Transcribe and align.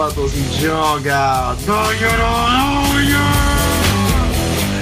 Sabato 0.00 0.26
si 0.28 0.48
gioca. 0.58 1.54
Toglielo, 1.62 2.46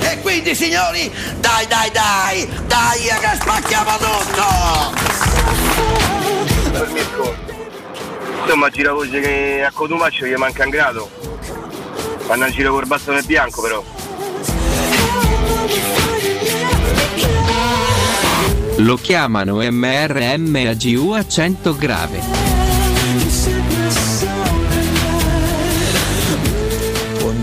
E 0.01 0.21
quindi 0.21 0.55
signori, 0.55 1.12
dai 1.41 1.66
dai 1.66 1.91
dai, 1.91 2.48
dai 2.69 3.01
che 3.01 3.37
spacchiamo 3.41 3.91
tutto! 3.96 4.46
Insomma 8.43 8.69
gira 8.69 8.93
voce 8.93 9.19
che 9.19 9.65
a 9.66 9.73
Cotumaccio 9.73 10.24
gli 10.24 10.37
manca 10.37 10.62
un 10.62 10.70
grado. 10.70 11.10
Fanno 12.19 12.45
un 12.45 12.52
giro 12.52 12.73
col 12.73 12.87
bastone 12.87 13.23
bianco 13.23 13.60
però. 13.60 13.82
Lo 18.77 18.95
chiamano 18.95 19.57
MRMAGU 19.69 21.10
accento 21.10 21.74
grave. 21.74 22.58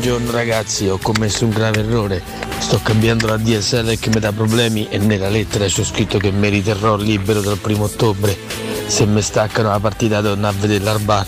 Buongiorno 0.06 0.38
ragazzi, 0.38 0.88
ho 0.88 1.00
commesso 1.00 1.46
un 1.46 1.50
grave 1.50 1.80
errore. 1.80 2.22
Sto 2.60 2.80
cambiando 2.84 3.26
la 3.26 3.38
DSL 3.38 3.98
che 3.98 4.10
mi 4.10 4.20
dà 4.20 4.32
problemi 4.32 4.88
e 4.88 5.00
nella 5.00 5.30
lettera 5.30 5.66
c'è 5.66 5.84
scritto 5.84 6.20
che 6.20 6.30
mi 6.30 6.48
riterrò 6.48 6.96
libero 6.96 7.42
dal 7.42 7.58
primo 7.58 7.86
ottobre. 7.86 8.38
Se 8.86 9.08
mi 9.08 9.20
staccano 9.24 9.70
la 9.70 9.80
partita 9.80 10.22
torno 10.22 10.48
a 10.48 10.52
vedere 10.52 10.84
l'Arbar. 10.84 11.26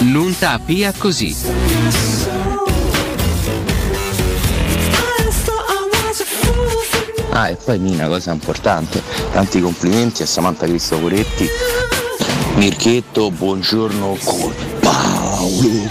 Non 0.00 0.34
tapia 0.38 0.94
così. 0.96 1.36
Ah, 7.34 7.48
e 7.48 7.56
poi 7.56 7.78
Mina, 7.78 8.08
cosa 8.08 8.30
importante, 8.30 9.02
tanti 9.32 9.58
complimenti 9.60 10.22
a 10.22 10.26
Samantha 10.26 10.66
Cristoforetti. 10.66 11.48
Mirchetto, 12.56 13.30
buongiorno 13.30 14.18
con 14.22 14.52
Paolo. 14.80 15.88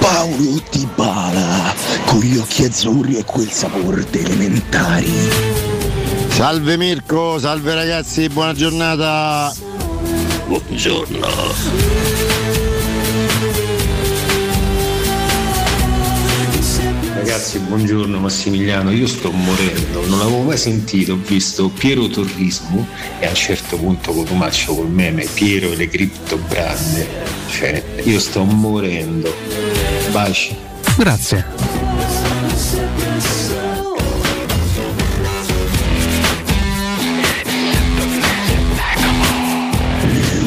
Paolo 0.00 0.60
Di 0.72 0.88
Bala, 0.96 1.72
con 2.06 2.18
gli 2.18 2.36
occhi 2.36 2.64
azzurri 2.64 3.18
e 3.18 3.24
quel 3.24 3.50
sapore 3.50 4.04
di 4.10 4.18
elementari. 4.18 5.12
Salve 6.30 6.76
Mirko, 6.76 7.38
salve 7.38 7.74
ragazzi, 7.74 8.28
buona 8.28 8.52
giornata. 8.52 9.54
Buongiorno. 10.46 12.43
Ragazzi, 17.34 17.58
buongiorno 17.58 18.20
Massimiliano, 18.20 18.92
io 18.92 19.08
sto 19.08 19.32
morendo, 19.32 20.06
non 20.06 20.20
avevo 20.20 20.42
mai 20.42 20.56
sentito, 20.56 21.14
ho 21.14 21.16
visto 21.16 21.68
Piero 21.68 22.06
Torrismo 22.06 22.86
e 23.18 23.26
a 23.26 23.30
un 23.30 23.34
certo 23.34 23.76
punto 23.76 24.12
Cotumaccio 24.12 24.76
col 24.76 24.88
meme 24.88 25.26
Piero 25.34 25.72
e 25.72 25.74
le 25.74 25.88
cripto 25.88 26.36
brande, 26.36 27.08
cioè 27.48 27.82
io 28.04 28.20
sto 28.20 28.44
morendo. 28.44 29.34
Baci. 30.12 30.56
Grazie. 30.96 31.44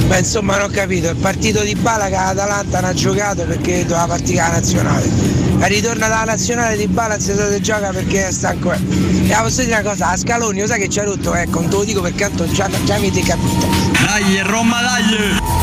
Beh, 0.07 0.19
insomma, 0.19 0.55
non 0.55 0.69
ho 0.69 0.73
capito. 0.73 1.09
Il 1.09 1.17
partito 1.17 1.63
di 1.63 1.75
Bala 1.75 2.05
che 2.05 2.11
l'Atalanta 2.11 2.79
non 2.79 2.89
ha 2.91 2.93
giocato 2.93 3.43
perché 3.43 3.81
doveva 3.81 4.07
partire 4.07 4.37
la 4.37 4.51
nazionale. 4.51 5.36
Ritorna 5.59 6.07
dalla 6.07 6.23
nazionale 6.23 6.77
di 6.77 6.87
Bala 6.87 7.19
si 7.19 7.33
gioca 7.61 7.89
perché 7.89 8.27
è 8.27 8.31
stanco. 8.31 8.71
E 8.71 9.27
la 9.27 9.41
posso 9.41 9.61
dire 9.61 9.79
una 9.79 9.89
cosa, 9.89 10.09
a 10.09 10.17
Scaloni, 10.17 10.61
lo 10.61 10.67
sai 10.67 10.79
che 10.79 10.87
ci 10.87 10.99
ha 10.99 11.03
rotto? 11.03 11.33
Ecco, 11.33 11.59
non 11.59 11.69
te 11.69 11.75
lo 11.75 11.83
dico 11.83 12.01
perché 12.01 12.19
tanto 12.19 12.47
già, 12.51 12.69
già 12.85 12.95
avete 12.95 13.21
capito. 13.21 13.67
Dai, 14.05 14.39
Roma, 14.43 14.81
dai! 14.81 15.55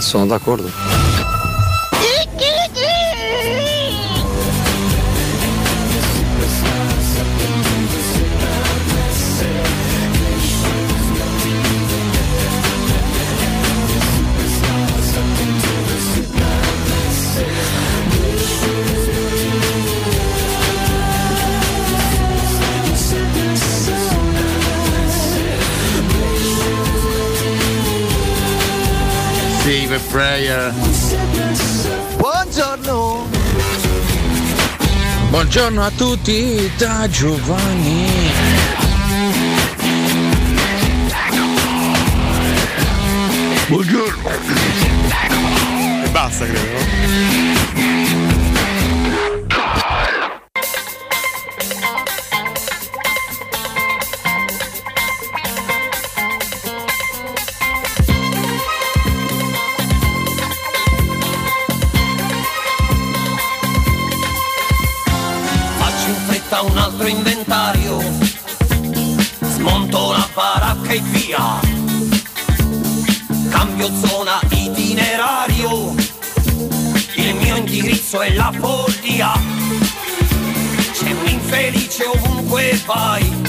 Sono 0.00 0.26
d'accordo. 0.26 1.03
Prayer. 30.14 30.72
Buongiorno! 32.18 33.28
Buongiorno 35.30 35.82
a 35.82 35.90
tutti 35.90 36.70
da 36.76 37.08
Giovanni. 37.10 38.06
Buongiorno. 43.66 44.28
E 46.04 46.08
basta, 46.10 46.44
credo, 46.44 46.60
no? 46.60 47.63
Vai, 82.86 83.42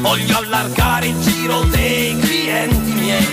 voglio 0.00 0.38
allargare 0.38 1.08
il 1.08 1.20
giro 1.20 1.64
dei 1.64 2.18
clienti 2.18 2.92
miei. 2.92 3.28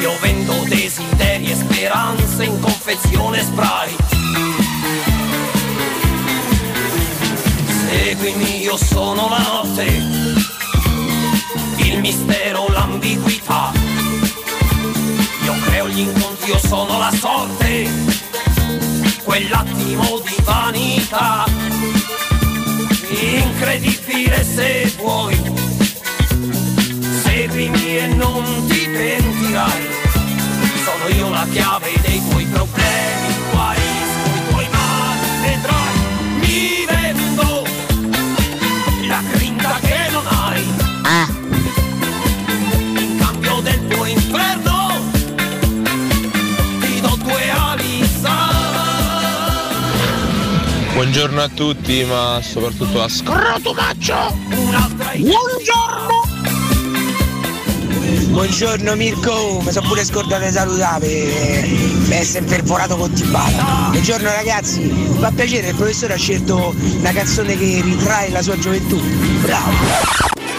Io 0.00 0.12
vendo 0.20 0.54
desideri 0.66 1.50
e 1.50 1.54
speranze 1.54 2.44
in 2.44 2.60
confezione 2.60 3.42
Sprite. 3.42 4.18
Seguimi, 7.88 8.60
io 8.62 8.76
sono 8.76 9.28
la 9.28 9.38
notte, 9.38 9.84
il 11.76 11.98
mistero, 12.00 12.68
l'ambiguità. 12.68 13.72
Io 15.44 15.54
creo 15.64 15.88
gli 15.88 16.00
incontri, 16.00 16.50
io 16.50 16.58
sono 16.58 16.98
la 16.98 17.12
sorte, 17.12 17.88
quell'attimo 19.24 20.20
di 20.20 20.29
Se 24.42 24.92
vuoi, 24.98 25.36
seguimi 27.22 27.98
e 27.98 28.06
non 28.06 28.42
ti 28.68 28.88
pentirai. 28.90 29.86
Sono 30.84 31.14
io 31.14 31.28
la 31.30 31.46
chiave 31.50 31.92
dei 32.02 32.20
tuoi 32.28 32.44
problemi, 32.46 32.69
Buongiorno 51.20 51.44
a 51.44 51.54
tutti, 51.54 52.02
ma 52.04 52.40
soprattutto 52.42 53.02
a 53.02 53.06
Scrotumaccio. 53.06 54.38
Buongiorno! 55.18 56.22
Buongiorno 58.28 58.94
Mirko, 58.96 59.60
mi 59.62 59.70
sono 59.70 59.86
pure 59.86 60.02
scordato 60.02 60.46
di 60.46 60.50
salutare, 60.50 61.06
mi 61.66 62.08
è 62.08 62.24
sempre 62.24 62.56
perforato 62.56 62.96
con 62.96 63.12
Tibata. 63.12 63.88
Buongiorno 63.90 64.30
ragazzi, 64.30 64.80
mi 64.80 65.18
fa 65.18 65.30
piacere, 65.30 65.68
il 65.68 65.74
professore 65.74 66.14
ha 66.14 66.16
scelto 66.16 66.74
una 67.00 67.12
canzone 67.12 67.54
che 67.54 67.82
ritrae 67.84 68.30
la 68.30 68.40
sua 68.40 68.58
gioventù. 68.58 68.98
Bravo! 69.42 70.49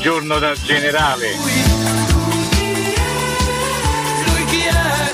Buongiorno 0.00 0.38
dal 0.38 0.56
generale. 0.62 1.26
Lui 4.26 4.44
chi 4.44 4.60
è? 4.62 5.12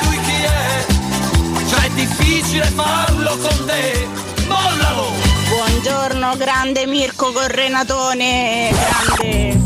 Lui 0.00 0.20
chi 0.20 0.42
è? 0.42 0.86
Già 1.66 1.82
è 1.82 1.90
difficile 1.90 2.64
farlo 2.68 3.36
con 3.36 3.66
te, 3.66 4.08
mollalo! 4.46 5.10
Buongiorno 5.50 6.36
grande 6.38 6.86
Mirko 6.86 7.30
Correnatone, 7.30 8.70
grande. 8.72 9.60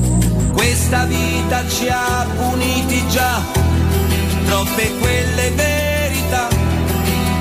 Questa 0.52 1.05
vita 1.05 1.64
ci 1.69 1.87
ha 1.88 2.26
puniti 2.37 3.06
già, 3.06 3.40
troppe 4.46 4.99
quelle 4.99 5.50
verità 5.52 6.49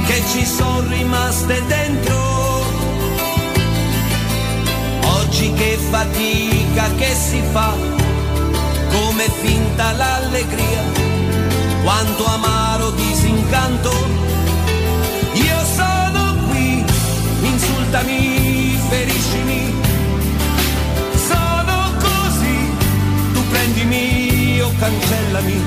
che 0.05 0.21
ci 0.31 0.45
sono 0.45 0.87
rimaste 0.87 1.65
dentro. 1.65 2.36
Che 5.57 5.77
fatica 5.89 6.89
che 6.97 7.15
si 7.15 7.41
fa, 7.51 7.73
come 8.91 9.27
finta 9.41 9.91
l'allegria, 9.93 10.83
quanto 11.83 12.25
amaro 12.25 12.91
disincanto. 12.91 13.91
Io 15.33 15.59
sono 15.75 16.35
qui, 16.47 16.85
insultami, 17.41 18.79
feriscimi, 18.89 19.73
sono 21.27 21.91
così, 21.97 22.57
tu 23.33 23.47
prendimi 23.49 24.61
o 24.61 24.71
cancellami. 24.77 25.61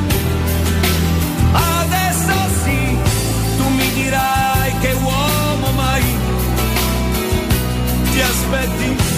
Adesso 1.52 2.34
sì, 2.62 2.96
tu 3.56 3.68
mi 3.68 3.92
dirai 3.94 4.72
che 4.80 4.92
uomo 4.92 5.70
mai 5.74 6.04
ti 8.12 8.20
aspetti. 8.20 9.09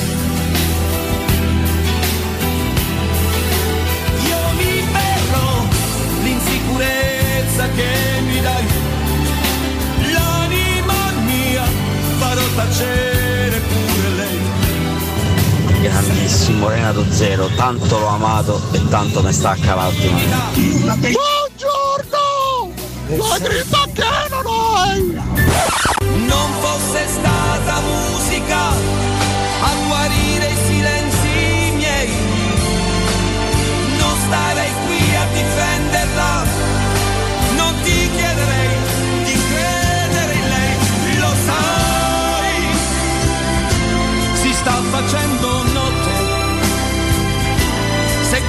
L'insicurezza 6.62 7.68
che 7.74 8.20
mi 8.24 8.40
dai, 8.40 8.66
l'anima 10.12 11.10
mia 11.24 11.64
farò 12.18 12.42
tacere 12.54 13.60
pure 13.60 14.08
lei. 14.16 14.40
Grandissimo 15.82 16.68
Renato 16.68 17.04
Zero, 17.10 17.48
tanto 17.56 17.98
l'ho 17.98 18.06
amato 18.06 18.60
e 18.72 18.88
tanto 18.88 19.22
mi 19.22 19.32
sta 19.32 19.56
l'ultima. 19.56 20.50
Buongiorno! 20.84 22.20
La 23.08 23.38
gripa 23.38 23.88
che 23.92 24.04
non 24.30 24.44
hai! 24.46 25.20
Non 26.26 26.50
fosse 26.60 27.06
stata 27.08 27.31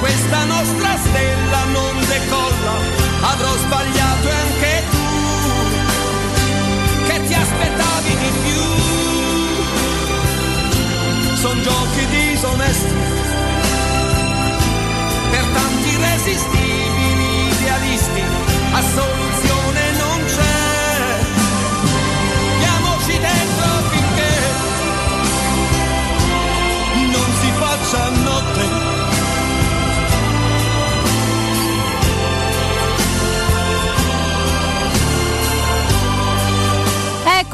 questa 0.04 0.44
nostra 0.44 0.98
stella 0.98 1.64
non 1.72 1.98
decolla, 2.00 2.74
avrò 3.32 3.56
sbagliato 3.56 4.28
e 4.28 4.32
anche 4.44 4.82
tu 4.90 5.06
che 7.06 7.24
ti 7.26 7.32
aspettavi 7.32 8.16
di 8.22 8.30
più. 8.42 8.62
Son 11.36 11.62
giochi 11.62 12.06
disonesti 12.08 12.94
per 15.30 15.44
tanti 15.56 15.88
irresistibili 15.88 17.48
idealisti, 17.48 18.22
a 18.72 18.82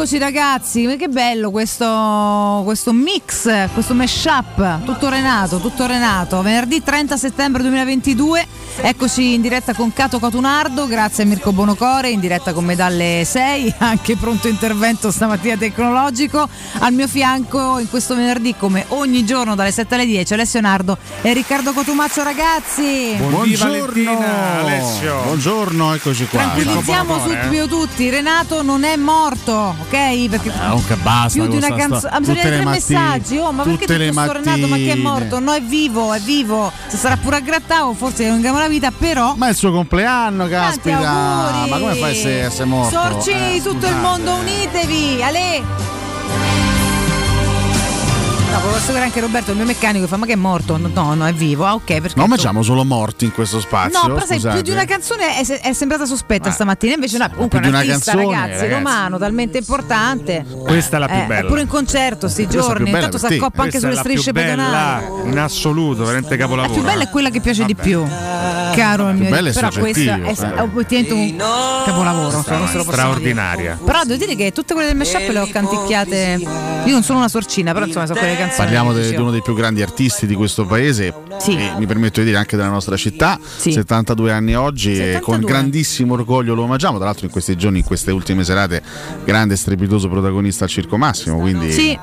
Eccoci 0.01 0.17
ragazzi, 0.17 0.97
che 0.97 1.09
bello 1.09 1.51
questo, 1.51 2.63
questo 2.65 2.91
mix, 2.91 3.69
questo 3.75 3.93
mashup, 3.93 4.83
tutto 4.83 5.11
Renato, 5.11 5.59
tutto 5.59 5.85
Renato, 5.85 6.41
venerdì 6.41 6.83
30 6.83 7.19
settembre 7.19 7.61
2022, 7.61 8.47
eccoci 8.83 9.35
in 9.35 9.41
diretta 9.41 9.75
con 9.75 9.93
Cato 9.93 10.19
Catunardo, 10.19 10.87
grazie 10.87 11.25
a 11.25 11.27
Mirko 11.27 11.53
Bonocore, 11.53 12.11
in 12.11 12.21
diretta 12.21 12.53
con 12.53 12.65
me 12.65 12.77
dalle 12.77 13.23
6, 13.25 13.75
anche 13.79 14.17
pronto 14.17 14.49
intervento 14.49 15.11
stamattina 15.11 15.57
tecnologico, 15.57 16.49
al 16.79 16.93
mio 16.93 17.07
fianco 17.07 17.79
in 17.79 17.89
questo 17.89 18.15
venerdì 18.15 18.55
come 18.57 18.85
ogni 18.89 19.25
giorno 19.25 19.55
dalle 19.55 19.73
7 19.73 19.95
alle 19.95 20.07
10 20.07 20.33
Alessio 20.35 20.61
Nardo 20.61 20.99
e 21.23 21.33
Riccardo 21.33 21.73
Cotumaccio 21.73 22.23
ragazzi. 22.23 23.15
Buongiorno 23.17 24.19
Alessio. 24.59 25.23
Buongiorno, 25.23 25.95
eccoci 25.95 26.27
qua. 26.27 26.41
Tranquillizziamo 26.41 27.19
subito 27.21 27.65
eh. 27.65 27.69
tutti, 27.69 28.09
Renato 28.11 28.63
non 28.63 28.85
è 28.85 28.97
morto, 28.97 29.75
ok? 29.81 30.29
Perché 30.29 30.51
Comunque 30.51 30.97
basta 30.97 31.41
più 31.41 31.49
di 31.49 31.57
una 31.57 31.75
canzone. 31.75 32.13
Ah, 32.13 32.21
le 32.21 32.41
tre 32.41 32.65
messaggi. 32.65 33.37
Oh, 33.37 33.53
ma 33.53 33.63
perché 33.63 33.87
tutte 33.87 33.99
tutto 33.99 34.05
le 34.05 34.13
sto 34.13 34.33
Renato? 34.33 34.69
Ma 34.69 34.77
chi 34.77 34.89
è 34.89 34.97
morto? 34.97 35.39
No, 35.39 35.53
è 35.55 35.63
vivo, 35.63 36.13
è 36.13 36.21
vivo. 36.21 36.73
Se 36.87 36.97
sarà 36.97 37.17
pure 37.17 37.37
aggrattato, 37.37 37.93
forse 37.95 38.25
è 38.25 38.31
un 38.31 38.41
la 38.41 38.69
vita, 38.71 38.91
però. 38.91 39.35
Ma 39.37 39.49
è 39.49 39.51
il 39.51 39.57
suo 39.57 39.71
compleanno, 39.71 40.49
caspita. 40.49 40.99
Ma 41.69 41.79
come 41.79 41.95
fai 41.95 42.25
a 42.25 42.31
essere, 42.47 42.65
morto? 42.65 42.97
Sorcini 42.97 43.57
Eh, 43.57 43.63
tutto 43.63 43.87
il 43.87 43.97
mondo, 43.97 44.37
unitevi! 44.37 45.23
Ale! 45.23 46.70
No, 48.61 48.67
volevo 48.67 48.77
assicurare 48.85 49.07
anche 49.07 49.21
Roberto, 49.21 49.51
il 49.53 49.57
mio 49.57 49.65
meccanico, 49.67 50.07
fa: 50.07 50.17
Ma 50.19 50.27
che 50.27 50.33
è 50.35 50.37
morto? 50.37 50.77
No, 50.77 50.91
no, 50.93 51.15
no, 51.15 51.27
è 51.27 51.33
vivo. 51.33 51.65
Ah, 51.65 51.73
ok, 51.75 51.85
perché. 51.85 52.13
Non 52.17 52.29
mangiamo 52.29 52.63
solo 52.63 52.85
morti 52.85 53.25
in 53.25 53.33
questo 53.33 53.59
spazio. 53.59 54.07
No, 54.07 54.13
però 54.15 54.27
sai, 54.27 54.39
più 54.39 54.61
di 54.61 54.71
una 54.71 54.85
canzone 54.85 55.39
è, 55.39 55.61
è 55.61 55.73
sembrata 55.73 56.05
sospetta 56.05 56.51
stamattina, 56.51 56.93
invece 56.95 57.17
no, 57.17 57.29
comunque 57.31 57.59
più 57.59 57.69
un 57.69 57.75
una 57.75 57.83
artista, 57.83 58.13
canzone, 58.13 58.37
ragazzi, 58.37 58.61
ragazzi. 58.61 58.73
romano, 58.85 59.19
talmente 59.19 59.59
importante. 59.59 60.45
Questa 60.63 60.97
è 60.97 61.01
la 61.01 61.07
più 61.07 61.17
Eh, 61.17 61.25
bella. 61.25 61.41
È 61.41 61.47
pure 61.49 61.61
in 61.63 61.69
concerto 61.69 62.29
sti 62.29 62.43
la 62.45 62.49
giorni, 62.51 62.85
bella 62.91 63.05
intanto 63.07 63.27
si 63.27 63.35
accoppa 63.35 63.63
anche 63.63 63.79
sulle 63.79 63.95
la 63.95 64.01
strisce 64.01 64.33
pedonali. 64.33 65.05
bella 65.07 65.31
in 65.31 65.39
assoluto, 65.39 66.05
veramente 66.05 66.31
La 66.31 66.37
capolavoro. 66.37 66.75
più 66.75 66.83
bella 66.83 67.03
è 67.05 67.09
quella 67.09 67.31
che 67.31 67.41
piace 67.41 67.65
di 67.65 67.75
più, 67.75 68.05
caro 68.07 69.09
il 69.09 69.15
più 69.15 69.21
mio 69.23 69.31
bella 69.31 69.49
è 69.49 69.53
però 69.55 69.71
questa 69.71 70.23
è, 70.23 70.35
sai. 70.35 70.53
è 70.53 70.61
obiettivamente 70.61 71.15
un 71.15 71.37
capolavoro. 71.87 72.45
dire. 72.47 72.83
straordinaria. 72.83 73.79
Però 73.83 74.03
devo 74.05 74.19
dire 74.19 74.35
che 74.37 74.53
tutte 74.53 74.75
quelle 74.75 74.89
del 74.89 74.97
mashup 74.99 75.29
le 75.31 75.39
ho 75.39 75.49
canticchiate. 75.51 76.79
Io 76.85 76.93
non 76.93 77.03
sono 77.03 77.19
una 77.19 77.29
sorcina, 77.29 77.73
però 77.73 77.87
insomma 77.87 78.07
sono 78.07 78.19
quelle 78.19 78.37
canzoni. 78.37 78.49
Parliamo 78.57 78.93
de- 78.93 78.99
dicevo. 79.01 79.17
di 79.17 79.23
uno 79.23 79.31
dei 79.31 79.43
più 79.43 79.55
grandi 79.55 79.83
artisti 79.83 80.27
di 80.27 80.35
questo 80.35 80.67
paese 80.67 81.13
Sì. 81.39 81.57
e 81.57 81.73
mi 81.79 81.87
permetto 81.87 82.21
di 82.21 82.27
dire 82.27 82.39
anche 82.39 82.57
della 82.57 82.69
nostra 82.69 82.97
città, 82.97 83.39
72 83.43 84.33
anni 84.33 84.55
oggi 84.55 84.93
e 84.93 84.97
72. 84.97 85.21
con 85.21 85.41
grandissimo 85.41 86.15
orgoglio 86.15 86.55
lo 86.55 86.63
omaggiamo, 86.63 86.97
tra 86.97 87.07
l'altro 87.07 87.27
in 87.27 87.33
questi 87.33 87.57
giorni, 87.57 87.79
in 87.79 87.85
queste 87.85 88.11
ultime 88.11 88.45
serate, 88.45 88.83
grande 89.25 89.55
e 89.55 89.57
strepitoso 89.57 90.09
protagonista 90.09 90.65
al 90.65 90.71
Circo 90.71 90.97
Massimo, 90.97 91.39
quindi 91.39 91.73
Sì. 91.73 91.99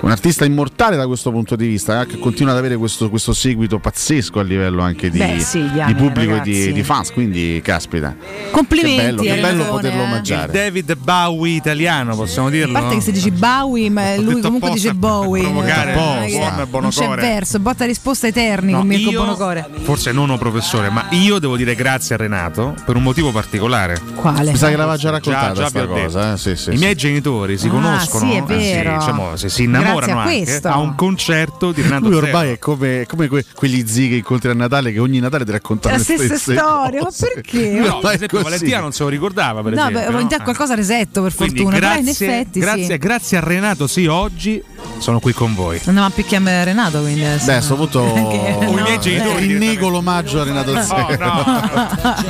Un 0.00 0.10
artista 0.10 0.44
immortale 0.44 0.96
da 0.96 1.06
questo 1.06 1.30
punto 1.30 1.56
di 1.56 1.66
vista, 1.66 2.02
eh, 2.02 2.06
che 2.06 2.18
continua 2.18 2.52
ad 2.52 2.58
avere 2.58 2.76
questo, 2.76 3.08
questo 3.10 3.32
seguito 3.32 3.78
pazzesco 3.78 4.38
a 4.38 4.42
livello 4.42 4.82
anche 4.82 5.10
di, 5.10 5.18
Beh, 5.18 5.40
sì, 5.40 5.68
di 5.86 5.94
pubblico 5.94 6.36
e 6.36 6.40
di, 6.42 6.72
di 6.72 6.82
fans, 6.82 7.12
quindi 7.12 7.60
caspita. 7.62 8.14
Complimenti, 8.50 8.96
Che 8.96 9.02
bello, 9.04 9.22
che 9.22 9.28
bello 9.40 9.46
ragione, 9.58 9.68
poterlo 9.70 10.00
eh. 10.00 10.04
omaggiare. 10.04 10.52
David 10.52 10.96
Bowie 10.96 11.54
italiano, 11.56 12.14
possiamo 12.16 12.48
A 12.48 12.50
dirlo? 12.50 12.72
parte 12.78 12.94
che 12.96 13.00
se 13.00 13.12
dici 13.12 13.30
Bowie, 13.30 13.90
ma 13.90 14.16
lui 14.16 14.40
comunque 14.40 14.70
dice 14.70 14.94
Bowie. 14.94 15.42
provocare 15.42 15.92
che- 15.92 16.34
e 16.36 16.38
non 16.40 16.56
c'è 16.56 16.66
Bonocore. 16.66 17.20
verso, 17.20 17.58
botta 17.58 17.84
risposta 17.84 18.26
eterni 18.26 18.72
No, 18.72 18.78
con 18.78 18.86
Mirko 18.86 19.10
io- 19.10 19.20
Bonocore. 19.22 19.68
Forse 19.82 20.12
non 20.12 20.30
un 20.30 20.38
professore, 20.38 20.90
ma 20.90 21.06
io 21.10 21.38
devo 21.38 21.56
dire 21.56 21.74
grazie 21.74 22.14
a 22.14 22.18
Renato 22.18 22.74
per 22.84 22.96
un 22.96 23.02
motivo 23.02 23.32
particolare. 23.32 24.00
Quale? 24.14 24.50
Mi 24.52 24.56
sa 24.56 24.68
che 24.68 24.76
l'aveva 24.76 24.96
già 24.96 25.10
raccontata 25.10 25.68
Già- 25.68 25.82
ho 25.82 25.86
cosa, 25.86 26.32
eh, 26.32 26.36
sì, 26.36 26.56
sì, 26.56 26.70
I 26.70 26.72
sì. 26.76 26.78
miei 26.78 26.94
genitori 26.94 27.58
si 27.58 27.66
Ah, 27.68 27.70
conoscono, 27.70 28.30
sì, 28.30 28.36
è 28.36 28.38
eh, 28.38 28.42
vero. 28.44 28.96
diciamo, 28.98 29.36
se 29.36 29.48
si 29.48 29.64
Grazie 29.66 29.85
innamorano 29.86 30.18
a 30.20 30.22
anche 30.24 30.42
questo. 30.44 30.68
a 30.68 30.78
un 30.78 30.94
concerto 30.94 31.72
di 31.72 31.82
Renato 31.82 32.04
Lui 32.08 32.14
Zero. 32.14 32.26
ormai 32.26 32.50
è 32.52 32.58
come, 32.58 33.04
come 33.08 33.28
que- 33.28 33.44
quegli 33.54 33.86
zii 33.86 34.08
che 34.08 34.14
incontri 34.16 34.50
a 34.50 34.54
Natale 34.54 34.92
che 34.92 34.98
ogni 34.98 35.18
Natale 35.20 35.44
ti 35.44 35.50
raccontano 35.52 35.92
La 35.94 35.98
le 35.98 36.04
stessa 36.04 36.24
stesse 36.36 36.52
storia, 36.54 37.00
ma 37.02 37.08
perché? 37.18 37.70
No, 37.86 37.98
per 38.00 38.10
è 38.10 38.14
esempio. 38.14 38.42
Valentina 38.42 38.80
non 38.80 38.92
se 38.92 39.02
lo 39.02 39.08
ricordava, 39.08 39.62
per 39.62 39.72
No, 39.74 39.80
esempio. 39.88 40.12
beh, 40.12 40.22
no? 40.36 40.42
qualcosa 40.44 40.74
resetto 40.74 41.22
per 41.22 41.34
Quindi 41.34 41.60
fortuna, 41.60 41.78
però 41.78 41.94
in 41.98 42.04
grazie, 42.04 42.26
effetti 42.28 42.60
grazie, 42.60 42.84
sì. 42.86 42.98
grazie 42.98 43.36
a 43.36 43.40
Renato, 43.40 43.86
sì, 43.86 44.06
oggi 44.06 44.62
sono 44.98 45.18
qui 45.20 45.32
con 45.32 45.54
voi. 45.54 45.80
Andiamo 45.84 46.08
a 46.08 46.10
picchiare 46.10 46.64
Renato 46.64 47.00
quindi. 47.00 47.20
Beh, 47.44 47.54
a 47.54 47.60
sto 47.60 47.74
punto 47.76 48.12
Che- 48.12 48.66
O 48.66 48.78
i 48.78 48.82
miei 48.82 48.98
genitori. 49.00 49.46
rinnego 49.46 49.88
l'omaggio 49.88 50.40
a 50.40 50.44
Renato 50.44 50.72
No, 50.74 50.82
Zero. 50.82 51.06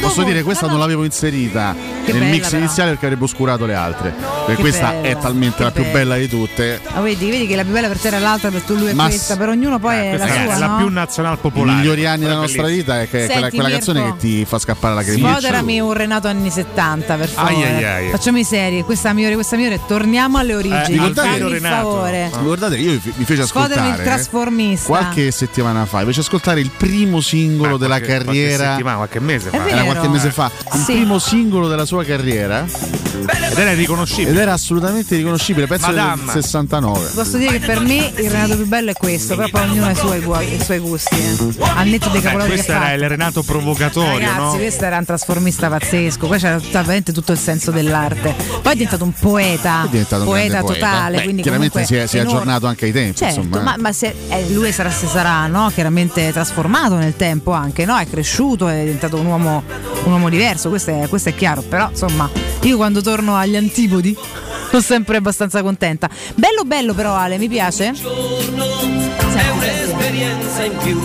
Posso 0.01 0.23
dire, 0.25 0.43
questa 0.43 0.67
non 0.67 0.79
l'avevo 0.79 1.05
inserita 1.05 1.75
Che 2.05 2.11
nel 2.13 2.21
bella, 2.23 2.33
mix 2.33 2.45
però. 2.47 2.59
iniziale 2.59 2.91
perché 2.91 3.05
avrebbe 3.07 3.25
oscurato 3.25 3.67
le 3.67 3.75
altre. 3.75 4.15
Perché 4.47 4.61
questa 4.61 4.91
bella, 4.91 5.09
è 5.09 5.19
talmente 5.19 5.63
la 5.63 5.71
più 5.71 5.83
bella. 5.83 5.99
bella 5.99 6.17
di 6.17 6.29
tutte. 6.29 6.81
Ah, 6.95 7.01
vedi, 7.01 7.31
vedi 7.31 7.47
che 7.47 7.55
la 7.55 7.63
più 7.63 7.73
bella 7.73 7.87
per 7.89 7.99
te 7.99 8.09
era 8.09 8.19
l'altra, 8.19 8.51
per 8.51 8.63
tu 8.63 8.75
lui 8.75 8.89
è 8.89 8.93
Ma 8.93 9.05
questa, 9.05 9.35
s- 9.35 9.37
per 9.37 9.49
ognuno 9.51 9.79
poi 9.79 9.97
è 9.97 10.17
la 10.17 10.27
sua. 10.27 10.37
è 10.55 10.59
la 10.59 10.67
no? 10.67 10.77
più 10.79 10.89
nazional 10.89 11.35
I 11.35 11.39
popolare. 11.41 11.79
migliori 11.79 12.07
anni 12.07 12.21
della 12.23 12.39
Quella 12.39 12.47
nostra 12.47 12.67
vita 12.67 13.01
è 13.01 13.09
che 13.09 13.09
quella, 13.27 13.27
Senti, 13.27 13.49
quella 13.57 13.69
Mirko. 13.69 13.85
canzone 13.93 14.11
che 14.13 14.19
ti 14.19 14.45
fa 14.45 14.59
scappare 14.59 14.95
la 14.95 15.03
cremiccia. 15.03 15.29
Sfoderami 15.31 15.81
un 15.81 15.93
Renato 15.93 16.29
anni 16.29 16.51
70 16.51 17.15
per 17.17 17.29
favore. 17.29 17.55
Ai, 17.55 17.63
ai, 17.63 17.85
ai. 17.85 18.11
Facciamo 18.11 18.39
i 18.39 18.45
seri, 18.45 18.83
questa 18.83 19.13
migliore, 19.13 19.35
questa 19.35 19.57
migliore, 19.57 19.81
torniamo 19.87 20.39
alle 20.39 20.55
origini. 20.55 20.83
Eh, 20.83 20.87
ricordate- 20.89 21.29
Fammi 21.29 21.41
il 21.41 21.49
Renato. 21.61 21.89
favore. 21.91 22.31
Guardate, 22.43 22.77
io 22.79 22.91
vi 22.93 23.13
mi 23.17 23.25
feci 23.25 23.43
Sfoderami 23.45 23.87
il 23.89 23.93
ascoltare 23.93 24.03
trasformista. 24.03 24.87
qualche 24.87 25.31
settimana 25.31 25.85
fa, 25.87 26.01
invece 26.01 26.21
ascoltare 26.21 26.61
il 26.61 26.71
primo 26.77 27.21
singolo 27.21 27.73
Ma 27.73 27.79
della 27.79 28.01
carriera. 28.01 28.71
settimana, 28.73 28.97
qualche 28.97 29.21
mese 29.21 29.51
fa. 29.51 29.69
Era 29.69 29.85
qualche 29.93 30.09
mese 30.09 30.31
fa, 30.31 30.51
il 30.75 30.81
Sì. 30.81 30.93
primo 30.93 31.19
singolo 31.19 31.69
della 31.69 31.85
sua 31.85 32.05
carriera 32.05 32.65
Ed 32.65 33.59
era 33.59 33.73
riconoscibile. 33.75 34.31
ed 34.31 34.37
era 34.37 34.53
assolutamente 34.53 35.17
riconoscibile, 35.17 35.67
penso 35.67 35.87
del 35.89 35.97
Madame. 35.97 36.33
69. 36.33 37.09
Posso 37.15 37.37
dire 37.37 37.59
che 37.59 37.67
per 37.67 37.81
me 37.81 38.13
il 38.17 38.31
Renato 38.31 38.57
più 38.57 38.67
bello 38.67 38.91
è 38.91 38.95
questo, 38.95 39.37
però 39.37 39.49
poi 39.49 39.69
ognuno 39.69 39.87
ha 39.87 39.91
i 39.91 39.97
suoi, 39.97 40.19
i 40.55 40.63
suoi 40.63 40.79
gusti. 40.79 41.17
eh. 41.17 41.69
Al 41.75 41.87
netto 41.89 42.09
dei 42.09 42.21
Beh, 42.21 42.27
capolavori 42.27 42.57
che 42.57 42.65
questo 42.65 42.73
era 42.73 42.93
il 42.93 43.09
Renato 43.09 43.43
provocatorio, 43.43 44.19
Ragazzi, 44.19 44.41
no? 44.41 44.51
questo 44.57 44.85
era 44.85 44.99
un 44.99 45.05
trasformista 45.05 45.69
pazzesco, 45.69 46.27
qua 46.27 46.37
c'era 46.39 46.59
tutta- 46.59 46.81
veramente 46.81 47.13
tutto 47.13 47.33
il 47.33 47.39
senso 47.39 47.71
dell'arte. 47.71 48.35
Poi 48.63 48.73
è 48.73 48.75
diventato 48.75 49.05
un 49.05 49.13
poeta, 49.13 49.85
È 49.85 49.89
diventato 49.89 50.23
un 50.23 50.29
poeta 50.29 50.63
totale. 50.63 51.17
Beh, 51.19 51.23
quindi 51.25 51.43
chiaramente 51.43 51.85
si 51.85 51.95
è, 51.97 52.07
si 52.07 52.17
è 52.17 52.21
aggiornato 52.21 52.67
anche 52.67 52.87
ai 52.87 52.93
tempi. 52.93 53.17
Certo, 53.19 53.41
insomma, 53.41 53.61
eh. 53.61 53.65
ma, 53.65 53.75
ma 53.79 53.93
se, 53.93 54.15
eh, 54.29 54.49
lui 54.51 54.73
sarà, 54.73 54.91
se 54.91 55.07
sarà 55.07 55.47
no? 55.47 55.71
chiaramente 55.73 56.31
trasformato 56.33 56.97
nel 56.97 57.17
tempo 57.17 57.53
anche, 57.53 57.85
no? 57.85 57.97
è 57.99 58.07
cresciuto, 58.09 58.69
è 58.69 58.81
diventato 58.81 59.17
un 59.17 59.27
uomo, 59.27 59.63
un 60.05 60.13
uomo 60.13 60.29
diverso, 60.29 60.69
questo 60.69 60.91
è, 61.03 61.09
questo 61.09 61.29
è 61.31 61.35
chiaro, 61.35 61.63
però 61.63 61.89
insomma 61.91 62.29
io 62.63 62.77
quando 62.77 63.01
torno 63.03 63.37
agli 63.37 63.57
antipodi 63.57 64.17
sono 64.71 64.83
sempre 64.83 65.17
abbastanza 65.19 65.63
contenta. 65.63 66.09
Bello 66.35 66.65
bello 66.65 66.95
però 66.95 67.15
Ale, 67.15 67.39
mi 67.39 67.49
piace? 67.49 67.89
È 67.93 69.51
un'esperienza 69.51 70.65
in 70.65 70.77
più. 70.83 71.01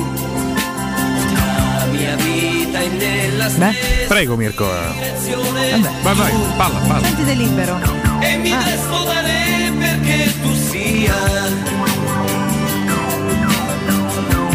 La 1.34 1.86
mia 1.92 2.16
vita 2.16 2.80
è 2.80 2.88
nella 2.88 3.48
Beh, 3.50 3.74
Prego 4.08 4.36
Mirko. 4.36 4.68
direzione 4.94 5.80
Vai, 6.02 6.16
vai, 6.16 6.32
palla, 6.58 6.80
palla. 6.88 7.06
sentite 7.06 7.34
libero. 7.34 7.80
e 8.22 8.38
mi 8.38 8.52
Ah. 8.52 8.58
presto 8.58 9.04
da 9.04 9.22
re 9.22 9.72
perché 9.80 10.34
tu 10.42 10.54
sia. 10.54 11.14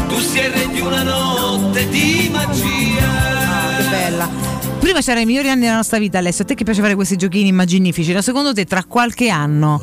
Tu 0.08 0.18
sei 0.20 0.44
il 0.46 0.50
re 0.52 0.68
di 0.72 0.80
una 0.80 1.02
notte 1.02 1.88
di 1.88 2.28
magia. 2.32 3.29
Bella. 3.90 4.28
Prima 4.78 5.00
c'erano 5.00 5.22
i 5.22 5.26
migliori 5.26 5.50
anni 5.50 5.62
della 5.62 5.74
nostra 5.74 5.98
vita, 5.98 6.18
Alessio. 6.18 6.44
A 6.44 6.46
te 6.46 6.54
che 6.54 6.62
piace 6.64 6.80
fare 6.80 6.94
questi 6.94 7.16
giochini 7.16 7.48
immaginifici, 7.48 8.12
no? 8.12 8.22
secondo 8.22 8.52
te 8.52 8.64
tra 8.64 8.84
qualche 8.84 9.28
anno, 9.28 9.82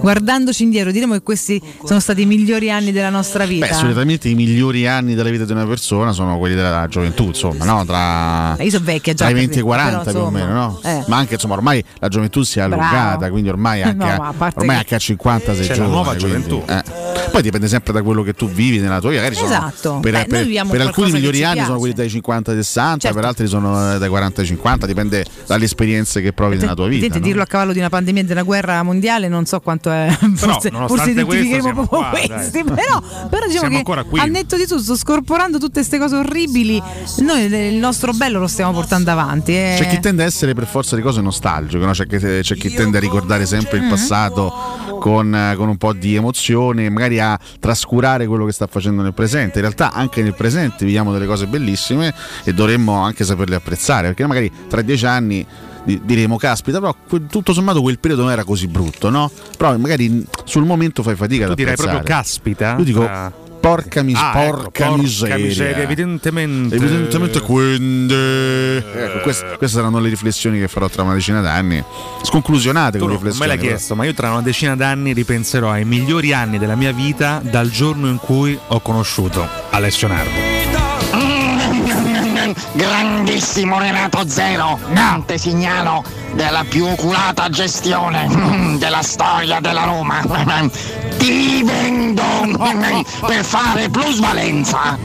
guardandoci 0.00 0.62
indietro, 0.62 0.90
diremo 0.90 1.12
che 1.14 1.22
questi 1.22 1.60
sono 1.84 2.00
stati 2.00 2.22
i 2.22 2.26
migliori 2.26 2.70
anni 2.70 2.92
della 2.92 3.10
nostra 3.10 3.44
vita? 3.46 3.66
Beh, 3.66 3.72
solitamente 3.74 4.28
i 4.28 4.34
migliori 4.34 4.86
anni 4.86 5.14
della 5.14 5.30
vita 5.30 5.44
di 5.44 5.52
una 5.52 5.66
persona 5.66 6.12
sono 6.12 6.38
quelli 6.38 6.54
della 6.54 6.86
gioventù, 6.88 7.24
insomma, 7.26 7.64
no? 7.64 7.84
Tra, 7.84 8.56
Io 8.62 8.70
sono 8.70 8.84
vecchia 8.84 9.12
già. 9.14 9.26
tra 9.26 9.30
i 9.30 9.32
per 9.34 9.40
20 9.42 9.58
e 9.58 9.60
i 9.60 9.62
dire, 9.62 9.62
40 9.62 9.98
però, 10.04 10.18
più 10.18 10.26
o 10.26 10.30
meno, 10.30 10.52
no? 10.52 10.80
eh. 10.84 11.04
Ma 11.08 11.16
anche 11.16 11.34
insomma, 11.34 11.54
ormai 11.54 11.82
la 11.98 12.08
gioventù 12.08 12.42
si 12.42 12.58
è 12.58 12.66
Bravo. 12.66 12.82
allungata, 12.82 13.30
quindi 13.30 13.48
ormai 13.48 13.82
anche, 13.82 13.96
No, 13.96 14.04
a, 14.06 14.34
ormai 14.36 14.50
che- 14.66 14.72
anche 14.72 14.94
a 14.94 14.98
50 14.98 15.54
sei 15.54 15.62
C'è 15.62 15.68
la 15.68 15.74
giovane, 15.74 15.92
nuova 15.92 16.14
quindi, 16.14 16.24
gioventù. 16.48 16.62
eh. 16.66 16.82
Poi 17.30 17.42
dipende 17.42 17.68
sempre 17.68 17.92
da 17.92 18.02
quello 18.02 18.22
che 18.22 18.32
tu 18.32 18.48
vivi 18.48 18.78
nella 18.78 19.00
tua 19.00 19.10
vita. 19.10 19.22
Magari 19.22 19.40
sono- 19.40 19.54
Esatto. 19.56 19.98
per, 20.00 20.12
Beh, 20.12 20.24
per- 20.26 20.66
per 20.68 20.80
alcuni 20.80 21.10
migliori 21.12 21.42
anni 21.42 21.54
piace. 21.54 21.66
sono 21.68 21.78
quelli 21.78 21.94
dai 21.94 22.08
50 22.08 22.50
ai 22.52 22.56
60, 22.56 22.98
Certo. 23.00 23.16
per 23.16 23.26
altri 23.26 23.46
sono 23.46 23.94
eh, 23.94 23.98
dai 23.98 24.08
40 24.08 24.40
ai 24.40 24.46
50, 24.46 24.86
dipende 24.86 25.24
dalle 25.46 25.64
esperienze 25.64 26.20
che 26.22 26.32
provi 26.32 26.56
nella 26.56 26.74
tua 26.74 26.86
vita. 26.88 27.02
Senti, 27.02 27.18
no? 27.18 27.24
dirlo 27.24 27.42
a 27.42 27.46
cavallo 27.46 27.72
di 27.72 27.78
una 27.78 27.88
pandemia 27.88 28.22
e 28.22 28.24
di 28.24 28.32
una 28.32 28.42
guerra 28.42 28.82
mondiale 28.82 29.28
non 29.28 29.44
so 29.44 29.60
quanto 29.66 29.90
è. 29.90 30.06
Forse, 30.36 30.70
nonostante 30.70 30.86
forse 30.86 30.86
questo 30.86 31.10
identificheremo 31.10 31.62
siamo 31.62 31.86
proprio 31.86 31.98
qua, 31.98 32.08
questi. 32.10 32.62
dai. 32.62 32.74
Però, 32.74 33.02
però 33.28 33.46
diciamo 33.46 33.68
Siamo 33.82 34.02
che 34.04 34.20
al 34.20 34.30
netto 34.30 34.56
di 34.56 34.66
tutto, 34.66 34.80
sto 34.80 34.96
scorporando 34.96 35.58
tutte 35.58 35.72
queste 35.74 35.98
cose 35.98 36.16
orribili. 36.16 36.80
Noi 37.18 37.42
il 37.52 37.74
nostro 37.76 38.12
bello 38.12 38.38
lo 38.38 38.46
stiamo 38.46 38.72
portando 38.72 39.10
avanti. 39.10 39.52
eh. 39.56 39.76
C'è 39.78 39.88
chi 39.88 40.00
tende 40.00 40.22
a 40.22 40.26
essere 40.26 40.54
per 40.54 40.66
forza 40.66 40.94
di 40.96 41.02
cose 41.02 41.20
nostalgico, 41.20 41.84
no? 41.84 41.90
c'è, 41.92 42.06
chi, 42.06 42.16
c'è 42.18 42.54
chi 42.54 42.72
tende 42.72 42.98
a 42.98 43.00
ricordare 43.00 43.44
sempre 43.46 43.78
Mm. 43.80 43.82
il 43.82 43.88
passato 43.90 44.52
con, 45.00 45.34
eh, 45.34 45.54
con 45.56 45.68
un 45.68 45.76
po' 45.76 45.92
di 45.92 46.14
emozione, 46.14 46.88
magari 46.88 47.18
a 47.20 47.38
trascurare 47.60 48.26
quello 48.26 48.44
che 48.46 48.52
sta 48.52 48.66
facendo 48.66 49.02
nel 49.02 49.12
presente. 49.14 49.54
In 49.58 49.62
realtà 49.62 49.92
anche 49.92 50.22
nel 50.22 50.34
presente 50.34 50.84
viviamo 50.84 51.12
delle 51.12 51.26
cose 51.26 51.46
bellissime 51.46 52.14
e 52.44 52.54
dovremmo 52.54 53.02
anche 53.02 53.24
saperle 53.24 53.56
apprezzare, 53.56 54.06
perché 54.08 54.26
magari 54.26 54.50
tra 54.68 54.82
dieci 54.82 55.04
anni 55.06 55.44
diremo 56.02 56.36
caspita 56.36 56.80
però 56.80 56.94
tutto 57.28 57.52
sommato 57.52 57.80
quel 57.80 57.98
periodo 57.98 58.22
non 58.24 58.32
era 58.32 58.44
così 58.44 58.66
brutto 58.66 59.08
no? 59.08 59.30
però 59.56 59.76
magari 59.78 60.24
sul 60.44 60.64
momento 60.64 61.02
fai 61.02 61.14
fatica 61.16 61.44
Tu 61.46 61.50
ad 61.52 61.56
direi 61.56 61.72
apprezzare 61.72 61.98
proprio 61.98 62.16
caspita. 62.16 62.76
io 62.78 62.84
dico 62.84 63.00
tra- 63.04 63.32
porca, 63.66 64.02
mis- 64.04 64.16
Ah, 64.16 64.44
ecco, 64.44 64.56
porca 64.70 64.96
miseria 64.96 65.36
miseria, 65.38 65.82
evidentemente. 65.82 66.76
Evidentemente 66.76 67.40
quindi 67.40 68.14
ecco, 68.14 69.18
queste, 69.24 69.56
queste 69.58 69.76
saranno 69.78 69.98
le 69.98 70.08
riflessioni 70.08 70.60
che 70.60 70.68
farò 70.68 70.88
tra 70.88 71.02
una 71.02 71.14
decina 71.14 71.40
d'anni. 71.40 71.82
Sconclusionate 72.22 72.98
Tu 72.98 73.04
con 73.04 73.12
non 73.12 73.16
me 73.16 73.22
riflessioni. 73.24 73.48
l'hai 73.48 73.58
però. 73.58 73.68
chiesto, 73.70 73.96
ma 73.96 74.04
io 74.04 74.14
tra 74.14 74.30
una 74.30 74.42
decina 74.42 74.76
d'anni 74.76 75.12
ripenserò 75.12 75.70
ai 75.72 75.84
migliori 75.84 76.32
anni 76.32 76.58
della 76.58 76.76
mia 76.76 76.92
vita 76.92 77.40
dal 77.42 77.68
giorno 77.68 78.06
in 78.06 78.18
cui 78.18 78.56
ho 78.68 78.78
conosciuto 78.80 79.44
Alessio 79.70 80.06
Nardo. 80.06 80.55
Grandissimo 82.72 83.78
Renato 83.78 84.28
Zero, 84.28 84.78
Dante 84.92 85.38
Signalo 85.38 86.04
della 86.32 86.64
più 86.68 86.84
oculata 86.86 87.48
gestione 87.48 88.28
mm, 88.28 88.76
della 88.76 89.02
storia 89.02 89.60
della 89.60 89.84
Roma. 89.84 90.22
Ti 91.18 91.62
vendo 91.62 92.22
mm, 92.44 93.00
per 93.26 93.44
fare 93.44 93.88
plusvalenza. 93.88 94.98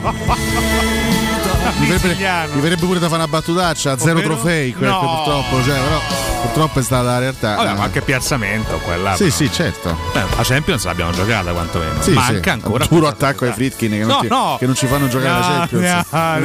Mi 1.78 1.86
verrebbe, 1.86 2.54
mi 2.54 2.60
verrebbe 2.60 2.84
pure 2.86 2.98
da 2.98 3.06
fare 3.06 3.22
una 3.22 3.28
battutaccia, 3.28 3.96
zero 3.98 4.18
Ovvero? 4.18 4.34
trofei, 4.34 4.72
que- 4.74 4.86
No. 4.86 4.98
purtroppo, 5.00 5.62
cioè, 5.64 5.78
però 5.80 6.00
purtroppo 6.42 6.78
è 6.80 6.82
stata 6.82 7.02
la 7.02 7.18
realtà. 7.18 7.54
Vabbè, 7.54 7.72
ma 7.74 7.84
anche 7.84 8.00
piazzamento 8.02 8.78
quella. 8.78 9.12
Sì, 9.14 9.24
però. 9.24 9.34
sì, 9.36 9.50
certo. 9.52 9.96
Beh, 10.12 10.24
la 10.36 10.42
Champions 10.42 10.84
l'abbiamo 10.84 11.12
giocata 11.12 11.52
quantomeno. 11.52 12.00
Sì, 12.02 12.10
Manca 12.12 12.40
sì. 12.42 12.48
ancora. 12.50 12.84
Puro 12.86 13.06
attacco 13.06 13.44
ai. 13.44 13.52
Fritkin 13.52 13.90
che, 13.90 13.98
non 13.98 14.08
No, 14.08 14.18
ti- 14.20 14.28
no. 14.28 14.56
che 14.58 14.66
non 14.66 14.74
ci 14.74 14.86
fanno 14.86 15.08
giocare 15.08 15.30
la 15.30 15.46
No, 15.46 15.46
Champions. 15.66 15.82
no, 15.82 15.98
no, 16.02 16.40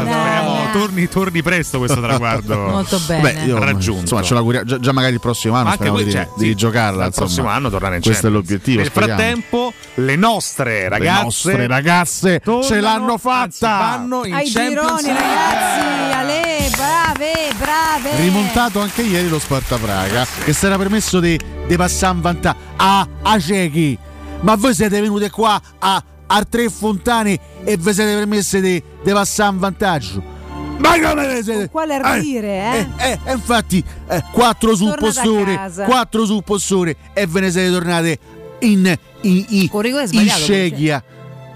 speriamo 0.00 0.31
torni, 0.72 1.08
torni 1.08 1.42
presto 1.42 1.78
questo 1.78 2.00
traguardo. 2.02 2.56
Molto 2.56 2.98
bene. 3.06 3.32
Beh, 3.32 3.44
io 3.44 3.58
Raggiunto. 3.58 4.00
Insomma, 4.00 4.22
ce 4.22 4.34
l'auguriamo. 4.34 4.66
Già, 4.66 4.78
già 4.78 4.92
magari 4.92 5.14
il 5.14 5.20
prossimo 5.20 5.54
anno 5.54 5.68
Ma 5.68 5.72
speriamo 5.74 5.98
voi, 5.98 6.06
di, 6.06 6.12
cioè, 6.12 6.28
di 6.36 6.54
sì, 6.56 6.96
dal 6.96 7.06
insomma. 7.06 7.26
prossimo 7.26 7.48
anno 7.48 7.70
tornare 7.70 7.96
in 7.96 8.02
Questo 8.02 8.26
è 8.26 8.30
l'obiettivo. 8.30 8.78
Nel 8.80 8.86
speriamo. 8.86 9.20
frattempo, 9.20 9.72
le 9.94 10.16
nostre 10.16 10.88
ragazze, 10.88 11.16
le 11.18 11.22
nostre 11.22 11.66
ragazze 11.66 12.40
tornano, 12.40 12.66
ce 12.66 12.80
l'hanno 12.80 13.12
anzi, 13.12 13.58
fatta. 13.58 13.78
vanno 13.78 14.24
in 14.24 14.34
Ai 14.34 14.50
Champions 14.50 15.02
gironi, 15.02 15.18
ragazzi, 15.18 16.14
Ale, 16.14 16.70
brave, 16.76 17.32
brave. 17.58 18.20
Rimontato 18.20 18.80
anche 18.80 19.02
ieri 19.02 19.28
lo 19.28 19.38
Sparta 19.38 19.76
Praga 19.76 20.26
che 20.44 20.52
si 20.52 20.66
era 20.66 20.76
permesso 20.76 21.20
di, 21.20 21.38
di 21.66 21.76
passare 21.76 22.14
in 22.14 22.20
vantaggio 22.20 22.58
a, 22.76 23.06
a 23.22 23.38
ciechi. 23.38 23.98
Ma 24.40 24.56
voi 24.56 24.74
siete 24.74 25.00
venute 25.00 25.30
qua 25.30 25.60
a, 25.78 26.02
a 26.26 26.44
tre 26.44 26.68
fontane 26.68 27.38
e 27.64 27.76
vi 27.76 27.92
siete 27.92 28.14
permesse 28.14 28.60
di 28.60 28.82
passare 29.12 29.52
in 29.52 29.58
vantaggio? 29.58 30.40
Ma 30.82 30.98
come 31.00 31.34
vi 31.34 31.42
siete? 31.42 31.68
Quale 31.70 31.94
ardire, 31.94 32.48
eh? 32.48 32.86
Eh, 32.98 33.18
eh, 33.24 33.32
infatti, 33.32 33.82
eh, 34.08 34.22
quattro 34.32 34.74
sul 34.74 34.94
postone, 34.98 35.70
quattro 35.84 36.26
sul 36.26 36.42
postone 36.42 36.96
e 37.12 37.26
ve 37.26 37.40
ne 37.40 37.50
siete 37.50 37.70
tornate 37.70 38.18
in, 38.60 38.94
in, 39.22 39.44
in, 39.48 39.68
Con 39.68 39.80
rigore 39.80 40.02
in 40.02 40.08
sbagliato, 40.08 40.40
sceghia. 40.40 41.02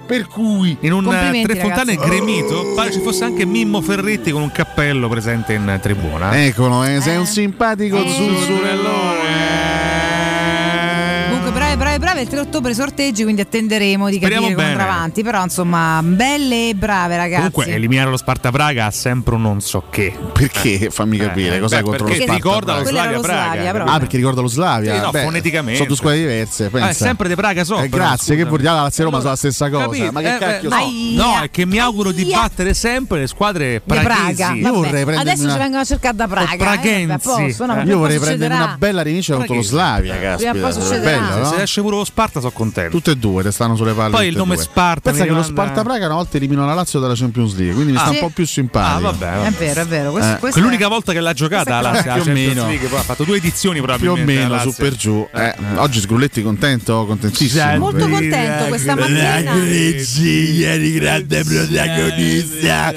Per 0.07 0.29
cui 0.29 0.77
In 0.83 0.93
un 0.93 1.13
eh, 1.13 1.43
tre 1.45 1.57
fontane 1.57 1.97
gremito 1.97 2.75
pare 2.77 2.93
ci 2.93 3.01
fosse 3.01 3.25
anche 3.25 3.45
Mimmo 3.45 3.81
Ferretti 3.81 4.31
con 4.31 4.43
un 4.43 4.53
cappello 4.53 5.09
presente 5.09 5.55
in 5.55 5.79
tribuna. 5.83 6.45
Eccolo, 6.45 6.85
eh, 6.85 7.01
sei 7.01 7.17
un 7.17 7.27
simpatico 7.27 7.97
Comunque 7.97 9.56
bravi, 12.17 12.23
il 12.23 12.29
3 12.29 12.41
ottobre 12.41 12.75
sorteggi, 12.75 13.23
quindi 13.23 13.41
attenderemo 13.43 14.09
di 14.09 14.17
Speriamo 14.17 14.47
capire 14.49 14.55
come 14.57 14.69
bene. 14.73 14.83
andrà 14.83 14.97
avanti. 14.97 15.23
Però 15.23 15.43
insomma, 15.43 16.01
belle 16.03 16.69
e 16.71 16.75
brave 16.75 17.17
ragazzi. 17.17 17.51
Comunque 17.51 17.67
eliminare 17.75 18.11
lo 18.11 18.17
Sparta 18.17 18.51
Praga 18.51 18.87
ha 18.87 18.91
sempre 18.91 19.35
un 19.35 19.43
non 19.43 19.61
so 19.61 19.85
che. 19.91 20.15
Perché? 20.33 20.89
Fammi 20.91 21.19
capire, 21.19 21.57
Eh, 21.57 21.61
cos'è 21.61 21.77
beh, 21.79 21.83
contro 21.83 22.07
lo 22.09 22.15
Sparta 22.15 22.35
ricorda 22.35 22.77
lo 22.77 22.83
Praga? 22.83 22.89
Slavia 23.01 23.21
Praga. 23.21 23.53
Slavia, 23.53 23.73
però. 23.73 23.85
Ah, 23.85 23.99
perché 23.99 24.17
ricorda 24.17 24.41
lo 24.41 24.49
Slavia? 24.49 24.95
Sì, 24.95 25.01
no, 25.01 25.11
Beh, 25.11 25.23
foneticamente. 25.23 25.75
Sono 25.77 25.89
due 25.89 25.97
squadre 25.97 26.19
diverse. 26.21 26.69
Pensa. 26.69 26.87
Ah, 26.87 26.91
è 26.91 26.95
sempre 26.95 27.29
di 27.29 27.35
Praga 27.35 27.65
so. 27.65 27.79
Eh, 27.81 27.89
grazie, 27.89 28.35
che 28.37 28.43
scusami. 28.43 28.49
vuol 28.49 28.61
dire? 28.61 28.73
La 28.73 28.83
Lazio 28.83 29.05
Roma 29.05 29.17
sono 29.19 29.31
la 29.31 29.37
stessa 29.37 29.71
cosa. 29.71 29.85
Capito? 29.87 30.13
Ma 30.13 30.21
che 30.21 30.35
Eh, 30.35 30.39
cacchio 30.39 30.69
beh, 30.71 30.77
so? 30.77 31.23
no, 31.23 31.35
no, 31.37 31.43
è 31.43 31.51
che 31.51 31.67
mi 31.67 31.79
auguro 31.79 32.13
di 32.13 32.25
battere 32.25 32.75
sempre 32.75 33.19
le 33.21 33.27
squadre 33.27 33.81
praghesi. 33.85 34.35
Praga. 34.35 34.55
Io 34.55 34.73
vorrei 34.73 35.05
prendermi 35.05 35.17
Adesso 35.31 35.51
ci 35.51 35.59
vengono 35.59 35.81
a 35.81 35.85
cercare 35.85 36.17
da 36.17 36.27
Praga. 36.29 36.53
Eh, 36.53 37.07
no, 37.07 37.15
Eh. 37.17 37.85
Io 37.85 37.99
vorrei 37.99 38.19
succederà. 38.19 38.55
una 38.57 38.77
bella 38.79 39.03
rivincita 39.03 39.37
contro 39.37 39.55
lo 39.57 39.63
Slavia, 39.63 40.19
caspita. 40.19 40.53
bello, 40.99 41.37
no? 41.39 41.45
Se 41.45 41.63
esce 41.63 41.81
pure 41.83 41.97
lo 41.97 42.05
Sparta 42.07 42.41
sono 42.41 42.53
contento. 42.53 42.91
Tutte 42.97 43.11
e 43.13 43.17
due, 43.17 43.43
te 43.43 43.51
stanno 43.51 43.77
sulle 43.77 43.93
palle. 43.93 44.11
Poi 44.13 44.29
il 44.29 44.37
nome 44.37 44.55
due. 44.55 44.63
Sparta 44.65 45.11
Pensa 45.11 45.25
che 45.25 45.31
lo 45.31 45.41
rimanda- 45.43 45.63
Sparta 45.63 45.83
Praga 45.83 46.07
una 46.07 46.15
volta 46.15 46.37
eliminò 46.37 46.65
la 46.65 46.75
Lazio 46.75 47.01
dalla 47.01 47.15
Champions 47.15 47.55
League, 47.57 47.75
quindi 47.75 47.93
mi 47.93 47.99
Ah, 47.99 48.03
sta 48.03 48.11
sì. 48.11 48.15
un 48.17 48.21
po' 48.21 48.31
più 48.35 48.47
simpatico. 48.47 48.97
Ah, 49.09 49.11
vabbè, 49.13 49.33
È 49.33 49.37
vabbè. 49.43 49.51
vero, 49.59 49.81
è 49.81 49.87
vero. 49.87 50.11
Questo, 50.13 50.33
Eh, 50.33 50.39
questo 50.39 50.61
L'unica 50.61 50.87
è- 50.87 50.89
volta 50.89 51.13
che 51.13 51.21
l'ha 51.21 51.33
giocata 51.33 51.81
la 51.81 51.91
Lazio, 51.91 52.07
la 52.07 52.13
Più 52.15 52.23
o 52.23 52.25
Champions 52.25 52.55
meno. 52.55 52.67
League, 52.69 52.89
poi 52.89 52.99
ha 52.99 53.03
fatto 53.03 53.25
due 53.25 53.37
edizioni 53.37 53.81
Più 53.81 53.85
o 53.85 53.97
probabilmente. 53.97 54.33
meno 54.43 54.49
la 54.55 54.61
su 54.61 54.75
per 54.75 54.95
giù. 54.97 55.27
Eh, 55.35 55.55
Oggi 55.77 56.01
Sgrulletti 56.01 56.43
contento, 56.43 57.05
contentissimo. 57.07 57.79
Molto 57.79 58.09
contento 58.09 58.65
questa 58.67 58.95
mattina. 58.95 59.41
regia 59.41 60.77
di 60.77 60.93
grande 60.95 61.43
protagonista. 61.45 62.93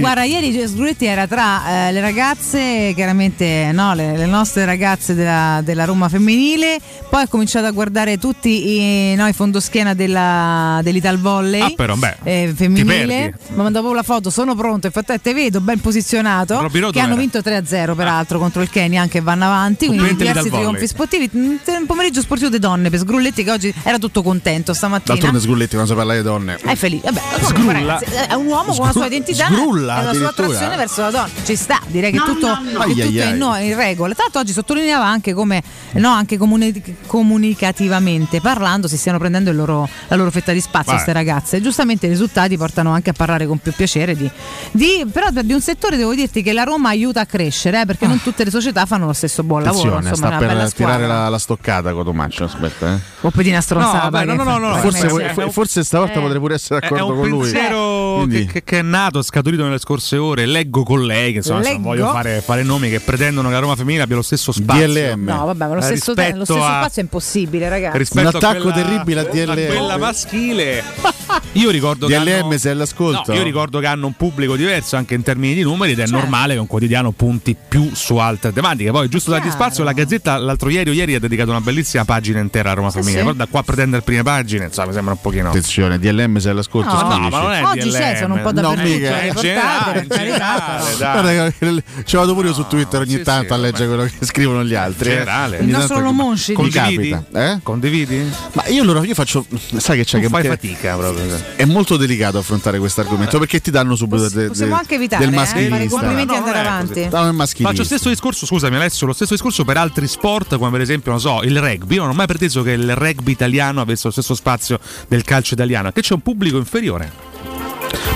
Guarda, 0.00 0.24
ieri 0.24 0.66
Sgruetti 0.66 1.04
era 1.06 1.26
tra 1.26 1.88
eh, 1.88 1.92
le 1.92 2.00
ragazze, 2.00 2.92
chiaramente 2.94 3.70
no, 3.72 3.94
le, 3.94 4.16
le 4.16 4.26
nostre 4.26 4.64
ragazze 4.64 5.14
della, 5.14 5.60
della 5.62 5.84
Roma 5.84 6.08
femminile, 6.08 6.78
poi 7.10 7.27
ha 7.28 7.30
cominciato 7.30 7.66
a 7.66 7.70
guardare 7.70 8.18
tutti 8.18 9.10
i, 9.10 9.14
no, 9.14 9.26
i 9.28 9.32
fondoschiena 9.32 9.92
della, 9.94 10.80
dell'Ital 10.82 11.18
Volley 11.18 11.60
Ah, 11.60 11.70
però, 11.76 11.94
beh, 11.94 12.16
eh, 12.24 12.52
femminile. 12.56 13.34
mandato 13.50 13.78
proprio 13.84 13.94
la 13.94 14.02
foto, 14.02 14.30
sono 14.30 14.54
pronto, 14.54 14.86
infatti 14.86 15.12
eh, 15.12 15.20
te 15.20 15.34
vedo 15.34 15.60
ben 15.60 15.78
posizionato, 15.80 16.60
Robby 16.60 16.78
Rodo 16.80 16.92
che 16.92 17.00
hanno 17.00 17.12
era? 17.12 17.20
vinto 17.20 17.38
3-0 17.40 17.94
peraltro 17.94 18.38
contro 18.38 18.62
il 18.62 18.70
Kenya, 18.70 19.02
anche 19.02 19.20
vanno 19.20 19.44
avanti, 19.44 19.86
quindi 19.86 20.16
diversi 20.16 20.48
trionfi 20.48 20.86
sportivi. 20.86 21.30
Mm, 21.36 21.56
Un 21.66 21.86
pomeriggio 21.86 22.20
sportivo 22.22 22.48
di 22.50 22.58
donne 22.58 22.88
per 22.90 22.98
Sgrulletti 23.00 23.44
che 23.44 23.50
oggi 23.50 23.72
era 23.82 23.98
tutto 23.98 24.22
contento 24.22 24.72
stamattina. 24.72 25.12
D'altronde 25.14 25.40
Sgrulletti 25.40 25.74
quando 25.74 25.90
si 25.90 25.96
parla 25.96 26.14
di 26.14 26.22
donne. 26.22 26.56
È 26.56 26.74
felice, 26.74 27.02
vabbè, 27.04 27.20
Sgrulla. 27.20 27.52
comunque, 27.52 27.72
ragazzi, 27.74 28.04
è 28.28 28.34
un 28.34 28.46
uomo 28.46 28.74
con 28.74 28.86
la 28.86 28.92
sua 28.92 29.06
identità 29.06 29.46
sgrulla, 29.46 30.00
e 30.00 30.04
la 30.04 30.14
sua 30.14 30.28
attrazione 30.28 30.76
verso 30.76 31.00
la 31.02 31.10
donna. 31.10 31.28
Ci 31.44 31.56
sta, 31.56 31.80
direi 31.88 32.10
che 32.10 32.16
No, 32.18 32.24
tutto, 32.24 32.46
no, 32.46 32.54
no. 32.54 32.60
che 32.62 32.70
tutto 32.70 32.82
Ai, 32.82 33.00
ai, 33.02 33.18
è 33.18 33.22
ai. 33.26 33.30
in, 33.32 33.36
no- 33.36 33.56
in 33.56 33.76
regola. 33.76 34.14
Tra 34.14 34.22
l'altro 34.24 34.40
oggi 34.40 34.52
sottolineava 34.52 35.04
anche 35.06 35.34
come 35.34 35.62
no, 35.92 36.08
anche 36.10 36.36
comuni- 36.38 36.82
comunicativamente 37.08 38.40
parlando 38.40 38.86
si 38.88 38.96
stiano 38.96 39.18
prendendo 39.18 39.50
il 39.50 39.56
loro- 39.56 39.88
la 40.08 40.16
loro 40.16 40.30
fetta 40.30 40.52
di 40.52 40.60
spazio 40.60 40.92
queste 40.92 41.12
ragazze. 41.12 41.60
Giustamente 41.60 42.06
i 42.06 42.08
risultati 42.08 42.56
portano 42.56 42.92
anche 42.92 43.10
a 43.10 43.12
parlare 43.12 43.46
con 43.46 43.58
più 43.58 43.72
piacere 43.72 44.14
di, 44.16 44.30
di- 44.70 45.04
però 45.10 45.28
di 45.32 45.52
un 45.52 45.60
settore 45.60 45.96
devo 45.96 46.14
dirti 46.14 46.42
che 46.42 46.52
la 46.52 46.62
Roma 46.62 46.90
aiuta 46.90 47.20
a 47.22 47.26
crescere, 47.26 47.80
eh, 47.82 47.86
perché 47.86 48.06
non 48.06 48.20
tutte 48.22 48.44
le 48.44 48.50
società 48.50 48.86
fanno 48.86 49.06
lo 49.06 49.12
stesso 49.12 49.42
buon 49.42 49.62
lavoro. 49.62 49.96
Attenzione, 49.96 50.08
Insomma, 50.10 50.36
sta 50.36 50.44
è 50.44 50.56
per 50.56 50.72
tirare 50.72 51.06
la, 51.06 51.28
la 51.28 51.38
stoccata 51.38 51.92
Cotomaccio, 51.92 52.44
aspetta. 52.44 52.94
Eh. 52.94 52.98
Coppedina 53.20 53.60
stronzata. 53.60 54.04
No, 54.04 54.10
vabbè, 54.10 54.24
no, 54.24 54.34
no, 54.34 54.58
no, 54.58 54.58
no, 54.58 54.76
Forse, 54.76 55.06
è- 55.06 55.34
è 55.34 55.44
un- 55.44 55.50
forse 55.50 55.82
stavolta 55.84 56.18
eh. 56.18 56.20
potrei 56.22 56.38
pure 56.40 56.54
essere 56.54 56.80
È 56.80 56.86
è 56.86 56.88
d'accordo 56.90 57.12
un 57.14 57.18
con 57.20 57.28
lui. 57.28 57.40
pensiero 57.50 58.14
Quindi- 58.18 58.46
che, 58.46 58.52
che- 58.52 58.64
che 58.64 58.78
è 58.78 58.82
nato, 58.82 59.22
scaturito 59.22 59.64
nelle 59.64 59.78
scorse 59.78 60.16
ore. 60.16 60.46
Leggo 60.46 60.82
con 60.82 61.04
lei, 61.04 61.32
che 61.32 61.38
insomma, 61.38 61.60
Leggo? 61.60 61.72
non 61.74 61.82
voglio 61.82 62.10
fare, 62.10 62.40
fare 62.40 62.62
nomi 62.62 62.88
che 62.90 63.00
pretendono 63.00 63.48
che 63.48 63.54
la 63.54 63.60
Roma 63.60 63.76
femminile 63.76 64.02
abbia 64.02 64.16
lo 64.16 64.22
stesso 64.22 64.52
spazio. 64.52 64.86
DLM. 64.86 65.24
No, 65.24 65.44
vabbè, 65.46 65.66
ma 65.66 65.74
lo 65.74 65.80
Eh, 65.80 65.82
stesso, 65.82 66.14
te- 66.14 66.20
lo 66.32 66.38
rispetto 66.38 66.44
stesso 66.44 66.64
a- 66.64 66.78
spazio 66.98 67.00
è 67.00 67.02
impossibile, 67.02 67.68
ragazzi. 67.68 67.98
rispetto 67.98 68.28
Un 68.28 68.34
attacco 68.34 68.68
a 68.68 68.72
quella, 68.72 68.86
terribile 68.86 69.20
a 69.20 69.24
DLM. 69.24 69.66
quella 69.66 69.96
maschile. 69.96 70.84
Io 71.52 71.70
ricordo 71.70 72.06
che 72.06 72.18
DLM 72.18 72.44
hanno- 72.44 72.58
sei 72.58 72.72
all'ascolto? 72.72 73.24
No, 73.32 73.34
io 73.34 73.42
ricordo 73.42 73.80
che 73.80 73.86
hanno 73.86 74.06
un 74.06 74.14
pubblico 74.14 74.56
diverso 74.56 74.96
anche 74.96 75.14
in 75.14 75.22
termini 75.22 75.54
di 75.54 75.62
numeri 75.62 75.92
ed 75.92 75.98
è 75.98 76.02
Certo. 76.06 76.18
normale 76.18 76.54
che 76.54 76.60
un 76.60 76.66
quotidiano 76.66 77.10
punti 77.10 77.54
più 77.68 77.90
su 77.94 78.16
altre 78.16 78.52
tematiche. 78.52 78.90
Poi, 78.90 79.08
giusto 79.08 79.30
dargli 79.30 79.50
spazio, 79.50 79.84
la 79.84 79.92
Gazzetta 79.92 80.36
l'altro 80.38 80.68
ieri 80.70 80.90
o 80.90 80.92
ieri 80.92 81.14
ha 81.14 81.20
dedicato 81.20 81.50
una 81.50 81.60
bellissima 81.60 82.04
pagina 82.04 82.40
intera 82.40 82.70
a 82.70 82.74
Roma 82.74 82.90
sì. 82.90 83.00
Però 83.12 83.32
da 83.32 83.46
qua 83.46 83.60
a 83.60 83.62
pretendere 83.62 84.02
prime 84.02 84.22
pagine, 84.22 84.64
insomma, 84.66 84.88
mi 84.88 84.92
sembra 84.94 85.12
un 85.14 85.20
pochino. 85.20 85.48
Attenzione, 85.50 85.98
DLM 85.98 86.38
sei 86.38 86.50
all'ascolto. 86.52 86.92
No, 86.92 86.98
scrivici. 86.98 87.30
ma 87.30 87.40
non 87.42 87.52
è 87.52 87.62
Oggi 87.64 87.88
DLM. 87.88 87.98
c'è, 87.98 88.16
sono 88.16 88.34
un 88.34 88.40
po' 88.42 88.52
No, 88.52 88.60
dappertutto. 88.60 88.88
mica. 88.88 89.10
le 89.10 89.32
portate, 89.32 89.42
generale, 89.42 90.06
generale. 90.08 90.92
Guarda 90.98 91.50
che 91.58 91.82
ci 92.04 92.16
vado 92.16 92.34
pure 92.34 92.48
io 92.48 92.54
su 92.54 92.66
Twitter 92.66 93.00
ogni 93.00 93.10
sì, 93.10 93.22
tanto 93.22 93.46
sì, 93.54 93.60
a 93.60 93.62
leggere 93.62 93.86
quello 93.86 94.02
che 94.04 94.24
scrivono 94.24 94.64
gli 94.64 94.74
altri. 94.74 95.08
eh. 95.10 95.12
generale. 95.12 95.58
Il 95.58 95.66
nostro 95.68 96.00
Lomonci. 96.00 96.54
mi 96.56 96.70
Condividi? 96.94 97.10
capita, 97.10 97.52
eh? 97.52 97.58
Condividi? 97.62 98.30
Ma 98.52 98.66
io 98.68 98.82
allora 98.82 99.04
io 99.04 99.14
faccio. 99.14 99.44
Sai 99.76 99.96
che 99.98 100.04
c'è 100.04 100.16
Tu 100.18 100.24
che 100.24 100.28
fai 100.28 100.44
fatica 100.44 100.96
proprio. 100.96 101.24
È 101.56 101.64
molto 101.64 101.96
delicato 101.96 102.38
affrontare 102.38 102.78
questo 102.78 103.00
argomento 103.00 103.38
perché 103.38 103.60
ti 103.60 103.70
danno 103.70 103.94
subito 103.96 104.22
Poss- 104.22 104.32
de- 104.34 104.42
de- 104.42 104.48
possiamo 104.48 104.74
anche 104.76 104.94
evitare, 104.94 105.24
del 105.24 105.32
eh, 105.34 105.36
fare 105.36 105.52
maschilista. 105.68 105.88
complimenti 105.98 106.32
No, 106.32 106.38
andare 106.44 106.58
avanti. 106.58 107.00
il 107.00 107.32
maschilista. 107.34 107.68
Faccio 107.70 107.84
stesso 107.84 108.08
discorso, 108.08 108.46
scusami 108.46 108.76
Alessio, 108.76 109.06
lo 109.06 109.12
stesso 109.12 109.32
discorso 109.34 109.64
per 109.64 109.76
altri 109.76 110.06
sport 110.08 110.56
come 110.58 110.70
per 110.70 110.80
esempio, 110.80 111.10
non 111.10 111.20
so, 111.20 111.42
il 111.42 111.58
rugby. 111.60 111.94
Io 111.94 112.02
non 112.02 112.10
ho 112.10 112.14
mai 112.14 112.26
preteso 112.26 112.62
che 112.62 112.72
il 112.72 112.94
rugby 112.94 113.32
italiano 113.32 113.80
avesse 113.80 114.02
lo 114.06 114.12
stesso 114.12 114.34
spazio 114.34 114.78
del 115.08 115.22
calcio 115.24 115.54
italiano, 115.54 115.90
che 115.92 116.00
c'è 116.02 116.14
un 116.14 116.20
pubblico 116.20 116.56
inferiore. 116.58 117.26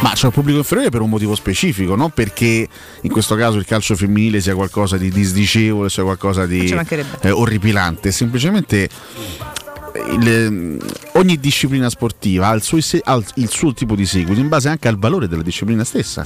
Ma 0.03 0.12
c'è 0.15 0.27
un 0.27 0.33
pubblico 0.33 0.59
inferiore 0.59 0.91
per 0.91 1.01
un 1.01 1.09
motivo 1.09 1.35
specifico, 1.37 1.95
non 1.95 2.11
perché 2.11 2.69
in 3.03 3.11
questo 3.11 3.37
caso 3.37 3.59
il 3.59 3.65
calcio 3.65 3.95
femminile 3.95 4.41
sia 4.41 4.55
qualcosa 4.55 4.97
di 4.97 5.11
disdicevole, 5.11 5.88
sia 5.88 6.03
qualcosa 6.03 6.45
di 6.45 6.75
eh, 7.21 7.31
orripilante, 7.31 8.11
semplicemente 8.11 8.88
il- 10.19 10.79
ogni 11.15 11.39
disciplina 11.39 11.89
sportiva 11.91 12.49
ha 12.49 12.53
il 12.55 12.63
suo, 12.63 12.79
ha 13.05 13.23
il 13.35 13.49
suo 13.49 13.73
tipo 13.75 13.95
di 13.95 14.07
seguito 14.07 14.41
in 14.41 14.49
base 14.49 14.69
anche 14.69 14.89
al 14.89 14.99
valore 14.99 15.29
della 15.29 15.43
disciplina 15.43 15.85
stessa. 15.85 16.25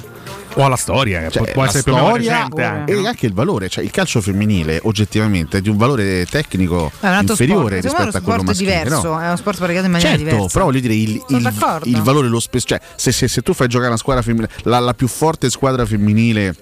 O 0.58 0.64
alla 0.64 0.76
storia, 0.76 1.28
Cioè, 1.28 1.52
può, 1.52 1.64
essere 1.64 1.82
più 1.82 1.92
o 1.92 1.96
meno 1.96 2.08
storia 2.08 2.32
recente 2.32 2.62
anche. 2.62 2.92
e 2.92 3.00
no? 3.02 3.06
anche 3.08 3.26
il 3.26 3.34
valore, 3.34 3.68
cioè 3.68 3.84
il 3.84 3.90
calcio 3.90 4.22
femminile 4.22 4.80
oggettivamente 4.84 5.58
è 5.58 5.60
di 5.60 5.68
un 5.68 5.76
valore 5.76 6.24
tecnico 6.30 6.90
un 7.00 7.18
inferiore 7.28 7.82
sport. 7.82 7.82
Rispetto 7.82 8.16
a 8.16 8.20
è 8.20 8.22
quello 8.22 8.40
uno 8.40 8.42
sport 8.42 8.46
maschile. 8.46 8.72
diverso, 8.84 9.08
no? 9.12 9.20
è 9.20 9.26
uno 9.26 9.36
sport 9.36 9.58
praticato 9.58 9.84
in 9.84 9.92
maniera 9.92 10.10
Certo, 10.16 10.24
diversa. 10.24 10.48
però 10.52 10.64
voglio 10.64 10.80
dire 10.80 10.94
il, 10.94 11.22
il- 11.28 11.52
il 11.84 12.00
valore 12.02 12.28
lo 12.28 12.40
spesso, 12.40 12.66
cioè 12.68 12.80
se, 12.96 13.12
se- 13.12 13.28
se 13.28 13.42
tu 13.42 13.52
fai 13.52 13.68
giocare 13.68 13.88
una 13.90 13.98
squadra 13.98 14.22
femminile, 14.22 14.50
la, 14.62 14.78
la 14.78 14.94
più 14.94 15.08
forte 15.08 15.50
squadra 15.50 15.84
femminile 15.84 16.54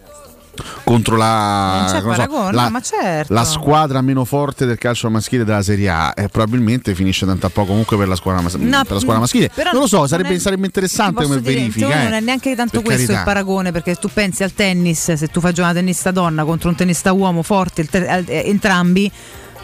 contro 0.84 1.16
la, 1.16 1.86
so, 1.88 2.50
la, 2.50 2.80
certo. 2.82 3.32
la 3.32 3.44
squadra 3.44 4.00
meno 4.00 4.24
forte 4.24 4.66
del 4.66 4.78
calcio 4.78 5.10
maschile 5.10 5.44
della 5.44 5.62
Serie 5.62 5.88
A 5.88 6.12
e 6.16 6.28
probabilmente 6.28 6.94
finisce 6.94 7.26
tanto 7.26 7.46
a 7.46 7.50
po' 7.50 7.64
comunque 7.64 7.96
per 7.96 8.08
la 8.08 8.16
squadra, 8.16 8.40
mas- 8.42 8.54
No, 8.54 8.82
per 8.84 8.92
la 8.92 8.98
squadra 9.00 9.20
maschile. 9.20 9.50
però 9.54 9.70
Non 9.72 9.82
lo 9.82 9.86
so, 9.86 10.06
sarebbe, 10.06 10.34
è- 10.34 10.38
sarebbe 10.38 10.66
interessante 10.66 11.22
come 11.24 11.40
dire, 11.40 11.54
verifica. 11.54 12.00
eh. 12.00 12.04
Non 12.04 12.12
è 12.12 12.20
neanche 12.20 12.54
tanto 12.54 12.82
questo 12.82 13.02
carità. 13.02 13.18
il 13.18 13.24
paragone, 13.24 13.72
perché 13.72 13.94
tu 13.96 14.08
pensi 14.12 14.42
al 14.42 14.52
tennis, 14.52 15.12
se 15.14 15.26
tu 15.28 15.40
fai 15.40 15.52
giocare 15.52 15.72
una 15.72 15.80
tennista 15.80 16.10
donna 16.10 16.44
contro 16.44 16.68
un 16.68 16.74
tennista 16.76 17.12
uomo 17.12 17.42
forte, 17.42 17.84
te- 17.84 18.22
eh, 18.26 18.42
entrambi. 18.48 19.10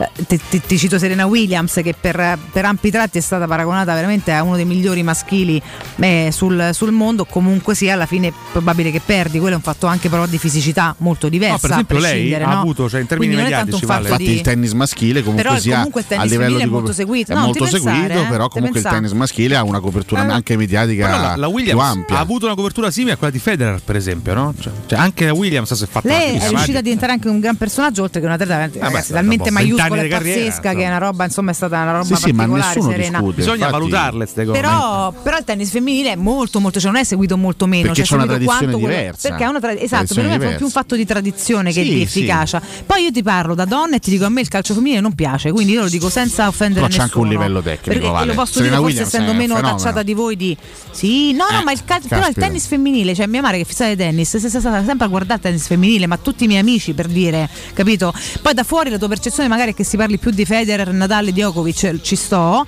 Eh, 0.00 0.24
Ti, 0.26 0.40
ti- 0.48 0.60
ti 0.66 0.78
cito 0.78 0.98
Serena 0.98 1.26
Williams 1.26 1.80
che 1.82 1.94
per, 1.98 2.38
per 2.52 2.64
ampi 2.64 2.90
tratti 2.90 3.18
è 3.18 3.20
stata 3.20 3.46
paragonata 3.46 3.94
veramente 3.94 4.32
a 4.32 4.42
uno 4.42 4.56
dei 4.56 4.64
migliori 4.64 5.02
maschili 5.02 5.60
eh, 5.96 6.30
sul, 6.32 6.70
sul 6.72 6.90
mondo 6.92 7.24
comunque 7.24 7.74
sia 7.74 7.94
alla 7.94 8.06
fine 8.06 8.28
è 8.28 8.32
probabile 8.52 8.90
che 8.90 9.00
perdi 9.04 9.38
quello 9.38 9.54
è 9.54 9.56
un 9.56 9.62
fatto 9.62 9.86
anche 9.86 10.08
però 10.08 10.26
di 10.26 10.38
fisicità 10.38 10.94
molto 10.98 11.28
diversa 11.28 11.48
No, 11.52 11.58
per 11.60 11.70
esempio, 11.70 11.96
a 11.96 12.00
lei 12.00 12.10
prescindere, 12.10 12.44
ha 12.44 12.52
no? 12.54 12.60
avuto, 12.60 12.88
cioè, 12.88 13.00
in 13.00 13.06
termini 13.06 13.32
Quindi 13.34 13.50
mediatici, 13.50 13.84
fatto 13.84 13.92
vale. 13.92 14.04
Infatti 14.08 14.24
di- 14.24 14.32
il 14.32 14.40
tennis 14.40 14.72
maschile 14.72 15.20
comunque 15.22 15.42
Però 15.44 15.58
sia 15.58 15.76
comunque 15.76 16.00
il 16.02 16.06
tennis 16.06 16.24
a 16.24 16.28
livello 16.28 16.42
femminile 16.56 16.64
di 16.64 16.70
è 16.70 16.72
molto 16.72 16.92
seguito. 16.92 17.32
è 17.32 17.34
No, 17.34 17.40
molto 17.44 17.64
pensare, 17.64 17.82
seguito, 17.82 18.20
eh? 18.22 18.26
però 18.26 18.48
comunque 18.48 18.66
il 18.66 18.72
pensare. 18.72 18.94
tennis 18.94 19.12
maschile 19.12 19.56
ha 19.56 19.62
una 19.62 19.80
copertura 19.80 20.26
Eh. 20.26 20.30
anche 20.32 20.56
mediatica 20.56 21.06
Però 21.06 21.20
la, 21.20 21.36
la 21.36 21.48
più 21.50 21.78
ampia. 21.78 22.16
ha 22.16 22.20
avuto 22.20 22.46
una 22.46 22.54
copertura 22.54 22.90
simile 22.90 23.12
a 23.12 23.16
quella 23.16 23.32
di 23.32 23.38
Federer, 23.38 23.80
per 23.84 23.96
esempio, 23.96 24.34
no? 24.34 24.54
Cioè, 24.58 24.72
cioè, 24.86 24.98
anche 24.98 25.26
la 25.26 25.32
Williams 25.34 25.72
si 25.74 25.84
è 25.84 25.86
fatta 25.86 26.08
lei 26.08 26.36
una 26.36 26.44
è 26.44 26.48
riuscita 26.48 26.78
a 26.78 26.82
diventare 26.82 27.12
anche 27.12 27.28
un 27.28 27.40
gran 27.40 27.56
personaggio 27.56 28.02
oltre 28.02 28.20
che 28.20 28.26
un 28.26 28.32
atleta 28.32 28.56
ragazzi, 28.56 28.78
Vabbè, 28.78 29.04
talmente 29.06 29.44
dopo 29.44 29.50
maiuscola 29.52 29.88
anni 29.94 30.02
di 30.04 30.08
carriera, 30.08 30.40
pazzesca, 30.44 30.74
che 30.74 30.82
è 30.82 30.86
una 30.86 30.98
roba, 30.98 31.24
insomma, 31.24 31.50
è 31.50 31.54
stata 31.54 31.80
una 31.82 31.92
roba 31.92 32.04
Sì, 32.04 32.14
sì, 32.16 32.30
ma 32.32 32.36
particolare, 32.44 32.74
nessuno 32.74 32.90
serena. 32.90 33.18
discute. 33.18 33.36
Bisogna 33.36 33.54
infatti- 33.56 33.72
valutarle 33.72 34.18
queste 34.18 34.44
cose. 34.44 34.60
Però, 34.60 35.12
però 35.22 35.36
il 35.38 35.44
tennis 35.44 35.70
femminile 35.70 36.12
è 36.12 36.16
molto, 36.16 36.60
molto, 36.60 36.80
cioè 36.80 36.90
non 36.90 37.00
è 37.00 37.04
seguito 37.04 37.36
molto 37.36 37.66
meno. 37.66 37.88
Perché 37.88 38.04
cioè, 38.04 38.06
c'è 38.06 38.14
una 38.24 38.26
tradizione 38.32 38.72
quello- 38.72 38.78
diversa. 38.78 39.28
Perché 39.28 39.44
è 39.44 39.46
una 39.46 39.60
tra- 39.60 39.78
esatto, 39.78 40.14
per 40.14 40.24
me 40.26 40.34
è 40.52 40.56
più 40.56 40.64
un 40.66 40.70
fatto 40.72 40.96
di 40.96 41.04
tradizione 41.06 41.72
che 41.72 41.82
Sì, 41.82 41.88
di 41.90 41.96
sì. 41.96 42.02
efficacia. 42.02 42.60
Poi 42.86 43.02
io 43.04 43.10
ti 43.12 43.22
parlo 43.22 43.54
da 43.54 43.64
donna 43.64 43.96
e 43.96 43.98
ti 43.98 44.10
dico 44.10 44.24
a 44.24 44.28
me 44.28 44.40
il 44.40 44.48
calcio 44.48 44.74
femminile 44.74 45.00
non 45.00 45.14
piace, 45.14 45.50
quindi 45.52 45.72
io 45.72 45.82
lo 45.82 45.88
dico 45.88 46.08
senza 46.08 46.46
offendere 46.48 46.86
Però 46.86 46.92
c'è 46.92 47.02
nessuno. 47.02 47.02
anche 47.04 47.18
un 47.18 47.28
livello 47.28 47.62
tecnico, 47.62 47.90
Perché 47.90 48.08
Vale. 48.12 48.26
lo 48.26 48.34
posso 48.34 48.52
Serena 48.54 48.76
dire 48.76 48.80
forse 48.80 48.86
Williams 48.92 49.08
essendo 49.08 49.28
è 49.28 49.32
un 49.32 49.38
meno 49.38 49.54
fenomeno. 49.54 49.78
tacciata 49.78 50.02
di 50.02 50.14
voi 50.14 50.36
di 50.36 50.56
Sì, 50.90 51.32
no, 51.32 51.46
no, 51.50 51.60
Eh, 51.60 51.64
ma 51.64 51.72
il 51.72 51.84
calcio 51.84 52.08
però 52.08 52.20
il 52.20 52.26
caspita. 52.26 52.46
tennis 52.46 52.66
femminile, 52.66 53.14
cioè 53.14 53.26
mia 53.26 53.40
madre 53.40 53.58
che 53.58 53.64
fissata 53.64 53.90
di 53.90 53.96
tennis, 53.96 54.34
è 54.34 54.48
stata 54.48 54.84
sempre 54.84 55.06
a 55.06 55.08
guardare 55.08 55.34
il 55.38 55.40
tennis 55.42 55.66
femminile, 55.66 56.06
ma 56.06 56.16
tutti 56.16 56.44
i 56.44 56.46
miei 56.46 56.60
amici 56.60 56.92
per 56.94 57.06
dire, 57.06 57.48
capito? 57.74 58.12
Poi 58.42 58.54
da 58.54 58.64
fuori 58.64 58.90
la 58.90 58.98
tua 58.98 59.08
percezione 59.08 59.48
magari 59.48 59.72
è 59.72 59.74
che 59.80 59.86
si 59.86 59.96
parli 59.96 60.18
più 60.18 60.30
di 60.30 60.44
Federer, 60.44 60.92
Nadal 60.92 61.28
e 61.28 61.32
Djokovic, 61.32 62.02
ci 62.02 62.14
sto. 62.14 62.66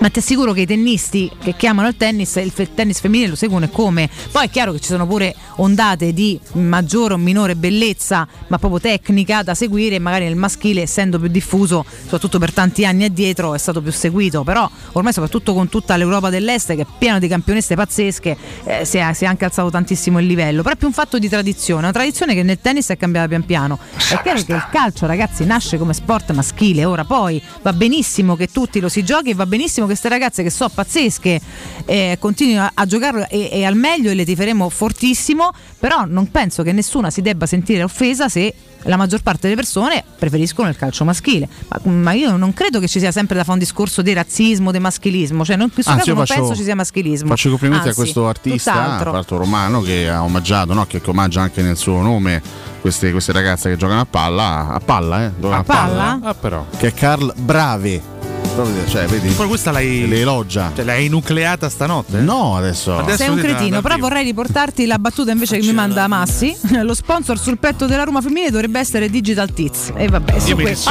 Ma 0.00 0.10
ti 0.10 0.20
assicuro 0.20 0.52
che 0.52 0.60
i 0.60 0.66
tennisti 0.66 1.30
che 1.42 1.56
chiamano 1.56 1.88
il 1.88 1.96
tennis, 1.96 2.36
il 2.36 2.52
tennis 2.74 3.00
femminile 3.00 3.30
lo 3.30 3.36
seguono 3.36 3.64
e 3.64 3.70
come. 3.70 4.08
Poi 4.30 4.46
è 4.46 4.50
chiaro 4.50 4.72
che 4.72 4.80
ci 4.80 4.88
sono 4.88 5.06
pure 5.06 5.34
ondate 5.56 6.12
di 6.12 6.38
maggiore 6.52 7.14
o 7.14 7.16
minore 7.16 7.56
bellezza, 7.56 8.26
ma 8.46 8.58
proprio 8.58 8.80
tecnica 8.80 9.42
da 9.42 9.54
seguire. 9.54 9.98
Magari 9.98 10.24
nel 10.24 10.36
maschile, 10.36 10.82
essendo 10.82 11.18
più 11.18 11.28
diffuso, 11.28 11.84
soprattutto 12.02 12.38
per 12.38 12.52
tanti 12.52 12.84
anni 12.84 13.04
addietro, 13.04 13.54
è 13.54 13.58
stato 13.58 13.82
più 13.82 13.90
seguito. 13.90 14.44
Però 14.44 14.70
ormai, 14.92 15.12
soprattutto 15.12 15.52
con 15.52 15.68
tutta 15.68 15.96
l'Europa 15.96 16.30
dell'Est, 16.30 16.74
che 16.74 16.82
è 16.82 16.86
piena 16.98 17.18
di 17.18 17.26
campionesse 17.26 17.74
pazzesche, 17.74 18.36
eh, 18.64 18.84
si, 18.84 18.98
è, 18.98 19.12
si 19.12 19.24
è 19.24 19.26
anche 19.26 19.44
alzato 19.44 19.70
tantissimo 19.70 20.20
il 20.20 20.26
livello. 20.26 20.62
Però 20.62 20.74
è 20.74 20.78
più 20.78 20.86
un 20.86 20.92
fatto 20.92 21.18
di 21.18 21.28
tradizione, 21.28 21.82
una 21.82 21.92
tradizione 21.92 22.34
che 22.34 22.42
nel 22.42 22.60
tennis 22.60 22.88
è 22.88 22.96
cambiata 22.96 23.26
pian 23.26 23.44
piano. 23.44 23.78
È 23.96 24.20
chiaro 24.22 24.42
che 24.42 24.52
il 24.52 24.66
calcio, 24.70 25.06
ragazzi, 25.06 25.44
nasce 25.44 25.76
come 25.76 25.92
sport 25.92 26.30
maschile. 26.32 26.84
Ora 26.84 27.04
poi 27.04 27.42
va 27.62 27.72
benissimo 27.72 28.36
che 28.36 28.46
tutti 28.46 28.78
lo 28.80 28.88
si 28.88 29.04
giochi 29.04 29.30
e 29.30 29.34
va 29.34 29.46
benissimo 29.68 29.86
che 29.86 29.92
queste 29.92 30.08
ragazze 30.08 30.42
che 30.42 30.50
so 30.50 30.68
pazzesche 30.68 31.40
eh, 31.84 32.16
continuino 32.18 32.62
a, 32.62 32.70
a 32.74 32.86
giocarlo 32.86 33.28
e, 33.28 33.50
e 33.52 33.64
al 33.64 33.74
meglio 33.74 34.10
e 34.10 34.14
le 34.14 34.24
tiferemo 34.24 34.68
fortissimo, 34.68 35.52
però 35.78 36.04
non 36.06 36.30
penso 36.30 36.62
che 36.62 36.72
nessuna 36.72 37.10
si 37.10 37.20
debba 37.20 37.46
sentire 37.46 37.82
offesa 37.82 38.28
se 38.28 38.52
la 38.82 38.96
maggior 38.96 39.22
parte 39.22 39.42
delle 39.42 39.56
persone 39.56 40.04
preferiscono 40.18 40.68
il 40.68 40.76
calcio 40.76 41.04
maschile. 41.04 41.48
Ma, 41.68 41.90
ma 41.90 42.12
io 42.12 42.36
non 42.36 42.54
credo 42.54 42.80
che 42.80 42.88
ci 42.88 42.98
sia 42.98 43.10
sempre 43.10 43.36
da 43.36 43.42
fare 43.42 43.54
un 43.54 43.58
discorso 43.58 44.02
di 44.02 44.12
razzismo, 44.12 44.70
di 44.72 44.78
maschilismo, 44.78 45.44
cioè 45.44 45.56
non, 45.56 45.66
in 45.66 45.72
questo 45.72 45.92
Anzi, 45.92 46.04
caso 46.04 46.16
non 46.16 46.26
faccio- 46.26 46.40
penso 46.40 46.56
ci 46.56 46.62
sia 46.62 46.74
maschilismo. 46.74 47.28
Faccio 47.28 47.48
i 47.48 47.50
complimenti 47.50 47.88
Anzi, 47.88 48.00
a 48.00 48.02
questo 48.02 48.28
artista, 48.28 49.02
l'altro 49.10 49.36
romano, 49.36 49.80
che 49.80 50.08
ha 50.08 50.22
omaggiato, 50.22 50.72
no? 50.74 50.86
che 50.86 51.00
omaggia 51.04 51.42
anche 51.42 51.62
nel 51.62 51.76
suo 51.76 52.00
nome 52.00 52.40
queste, 52.80 53.10
queste 53.10 53.32
ragazze 53.32 53.68
che 53.68 53.76
giocano 53.76 54.00
a 54.00 54.06
palla, 54.06 54.68
a 54.68 54.80
palla, 54.80 55.24
eh? 55.24 55.32
giocano 55.38 55.60
A 55.60 55.64
palla? 55.64 56.20
Ah, 56.22 56.34
però. 56.34 56.64
Che 56.76 56.88
è 56.88 56.94
Carl 56.94 57.32
Brave. 57.36 58.27
Proprio, 58.58 58.88
Cioè, 58.88 59.06
vedi? 59.06 59.28
Poi 59.28 59.46
questa 59.46 59.70
l'hai. 59.70 60.08
Le 60.08 60.18
elogia. 60.18 60.72
Cioè, 60.74 60.84
l'hai 60.84 61.08
nucleata 61.08 61.68
stanotte? 61.68 62.18
No, 62.18 62.56
adesso. 62.56 62.98
Adesso 62.98 63.16
Sei 63.18 63.28
un 63.28 63.36
cretino, 63.36 63.80
però 63.80 63.96
vorrei 63.98 64.24
riportarti 64.24 64.84
la 64.84 64.98
battuta 64.98 65.30
invece 65.30 65.58
che 65.58 65.66
mi 65.66 65.72
manda 65.72 66.08
Massi. 66.08 66.56
Lo 66.82 66.92
sponsor 66.92 67.38
sul 67.38 67.58
petto 67.58 67.86
della 67.86 68.02
Roma 68.02 68.20
femminile 68.20 68.50
dovrebbe 68.50 68.80
essere 68.80 69.08
Digital 69.10 69.52
Tiz. 69.52 69.92
E 69.94 70.08
vabbè, 70.08 70.40
su 70.40 70.54
questo. 70.56 70.90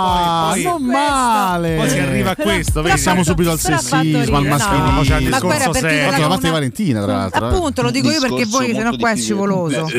Ah, 0.00 0.48
Poi- 0.52 0.62
non 0.62 0.82
male. 0.82 1.76
Poi 1.76 1.88
si 1.88 1.98
arriva 1.98 2.30
a 2.30 2.36
questo, 2.36 2.72
Però 2.72 2.84
vedi? 2.84 2.98
Siamo 3.00 3.22
subito 3.24 3.50
al 3.50 3.58
sessismo, 3.58 4.36
al 4.36 4.44
maschilismo. 4.46 4.90
no. 4.90 5.00
C'è 5.02 5.16
il 5.18 5.28
Ma 5.28 5.38
guarda, 5.38 5.56
discorso 5.56 5.70
per 5.70 5.80
serio. 5.80 5.88
dire 5.88 6.00
Fatto 6.04 6.10
da 6.10 6.18
una- 6.18 6.28
parte 6.28 6.46
di 6.46 6.52
Valentina, 6.52 7.02
tra 7.02 7.12
l'altro. 7.12 7.44
eh. 7.44 7.48
Appunto, 7.54 7.82
lo 7.82 7.90
dico 7.90 8.10
io 8.10 8.20
perché 8.20 8.44
voi 8.46 8.74
se 8.74 8.82
no 8.82 8.96
qua 8.96 9.10
è 9.10 9.16
scivoloso. 9.16 9.84
Che 9.84 9.98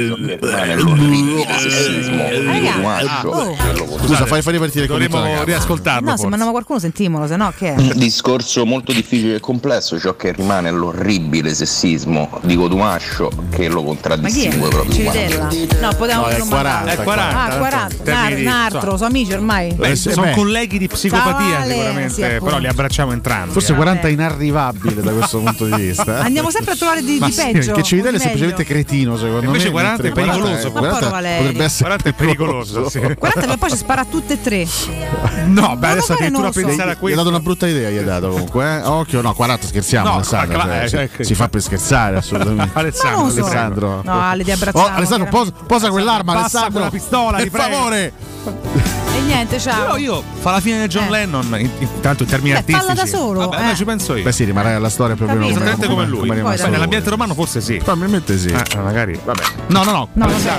lo 3.73 3.97
Scusa, 4.05 4.25
fai, 4.25 4.41
fai 4.41 4.53
ripartire 4.53 4.85
il 4.85 4.89
Dovremmo 4.89 5.43
riascoltarlo. 5.43 6.09
No, 6.09 6.17
se 6.17 6.27
mandiamo 6.27 6.51
qualcuno 6.51 6.79
sentimolo, 6.79 7.27
se 7.27 7.35
no 7.35 7.53
che 7.55 7.73
è? 7.73 7.77
Un 7.77 7.91
discorso 7.95 8.65
molto 8.65 8.91
difficile 8.91 9.35
e 9.35 9.39
complesso, 9.39 9.99
ciò 9.99 10.15
che 10.15 10.31
rimane 10.31 10.69
è 10.69 10.71
l'orribile 10.71 11.53
sessismo 11.53 12.29
di 12.41 12.55
Cotumascio 12.55 13.29
che 13.49 13.67
lo 13.67 13.81
Ma 13.83 13.89
chi 13.93 13.97
è? 13.97 14.01
contraddistingue 14.09 14.69
proprio. 14.69 14.91
Civitella? 14.93 15.49
No, 15.81 15.89
potevamo 15.95 16.25
No, 16.25 16.31
è 16.31 16.37
non 16.37 16.47
40, 16.47 16.77
mandare. 16.77 16.91
È 16.91 17.03
40. 17.03 17.39
Ah, 17.43 17.57
40. 17.57 18.03
termini 18.03 18.43
Nar- 18.43 18.73
altro, 18.75 18.95
sono 18.97 19.09
amici 19.09 19.33
ormai. 19.33 19.75
Beh, 19.89 20.09
Eh, 20.09 20.13
sono 20.13 20.21
beh. 20.27 20.31
colleghi 20.33 20.77
di 20.77 20.87
psicopatia 20.87 21.57
Vale, 21.59 21.71
sicuramente, 21.73 22.13
sì, 22.13 22.21
però 22.43 22.57
li 22.57 22.67
abbracciamo 22.67 23.11
entrambi. 23.11 23.51
Forse 23.53 23.71
eh. 23.73 23.75
40 23.75 24.07
è 24.07 24.11
inarrivabile 24.11 25.01
da 25.01 25.11
questo 25.11 25.39
punto 25.39 25.65
di 25.65 25.75
vista. 25.75 26.19
eh. 26.19 26.23
Andiamo 26.25 26.49
sempre 26.51 26.73
a 26.73 26.75
trovare 26.75 27.01
di, 27.03 27.19
di 27.19 27.31
sì, 27.31 27.51
peggio. 27.51 27.73
Che 27.73 27.83
Civitella 27.83 28.15
è 28.15 28.17
di 28.17 28.23
semplicemente 28.23 28.63
cretino, 28.65 29.17
secondo 29.17 29.45
Invece 29.45 29.65
me. 29.65 29.71
40 29.71 30.03
è 30.07 30.11
pericoloso. 30.11 30.71
40 30.71 30.79
Povero 30.89 31.09
Valerio. 31.09 31.37
potrebbe 31.43 31.63
essere 31.63 31.83
40 31.83 32.09
è 32.09 32.13
pericoloso. 32.13 32.89
sì. 32.89 32.99
40 32.99 33.41
che 33.47 33.57
poi 33.57 33.69
ci 33.69 33.77
spara 33.77 34.05
tutte 34.05 34.33
e 34.33 34.41
tre. 34.41 34.67
No, 35.45 35.75
beh, 35.77 35.87
adesso 35.89 36.13
addirittura 36.13 36.51
pensare 36.51 36.81
a 36.81 36.85
Gli 36.85 36.89
ha 36.91 36.97
questo. 36.97 37.17
dato 37.17 37.29
una 37.29 37.39
brutta 37.39 37.67
idea, 37.67 37.89
gli 37.89 37.97
ha 37.97 38.03
dato 38.03 38.29
comunque. 38.29 38.65
Eh? 38.65 38.81
Occhio, 38.83 39.21
no, 39.21 39.33
40 39.33 39.67
scherziamo, 39.67 40.13
Alessandro. 40.13 40.57
ma 40.57 40.87
cioè, 40.87 41.09
cla- 41.09 41.23
si, 41.23 41.31
eh, 41.31 41.35
fa 41.35 41.49
per 41.49 41.61
scherzare, 41.61 42.17
assolutamente. 42.17 42.71
Alessandro. 42.77 44.01
No, 44.03 44.21
Ale, 44.21 44.43
abbracciamo, 44.51 44.83
Oh, 44.85 44.87
Alessandro, 44.87 45.51
posa, 45.65 45.89
quell'arma, 45.89 46.33
Passa 46.33 46.39
Alessandro. 46.61 46.71
quella 46.71 46.89
pistola, 46.89 47.37
per 47.37 47.43
ti 47.45 47.49
prego. 47.49 47.73
favore. 47.75 48.13
Niente, 49.29 49.59
ciao. 49.59 49.81
Però 49.81 49.97
io 49.97 50.23
fa 50.39 50.51
la 50.53 50.59
fine 50.59 50.81
di 50.81 50.87
John 50.87 51.05
Eh. 51.05 51.09
Lennon, 51.11 51.45
in- 51.59 51.69
intanto 51.79 52.23
in 52.23 52.29
termini 52.29 52.53
Beh, 52.53 52.57
artistici. 52.57 52.87
falla 52.87 52.99
da 52.99 53.05
solo, 53.07 53.39
Vabbè, 53.41 53.61
eh. 53.61 53.65
ma 53.67 53.75
ci 53.75 53.85
penso 53.85 54.15
io. 54.15 54.23
Beh, 54.23 54.31
sì, 54.31 54.43
rimarrà 54.43 54.75
alla 54.75 54.89
storia 54.89 55.15
più 55.15 55.25
o 55.25 55.27
meno 55.27 55.41
Capito. 55.41 55.59
come, 55.59 55.69
Esattamente 55.69 55.95
come 55.95 56.07
lui. 56.09 56.27
come 56.27 56.41
Poi 56.41 56.57
Beh, 56.57 56.67
nell'ambiente 56.69 57.09
romano 57.11 57.33
forse 57.35 57.61
sì. 57.61 57.75
Probabilmente 57.77 58.37
sì. 58.39 58.47
Eh, 58.47 58.77
magari. 58.77 59.19
Vabbè. 59.23 59.41
No, 59.67 59.83
no, 59.83 59.91
no. 59.91 60.07
No, 60.13 60.25
vabbè. 60.27 60.49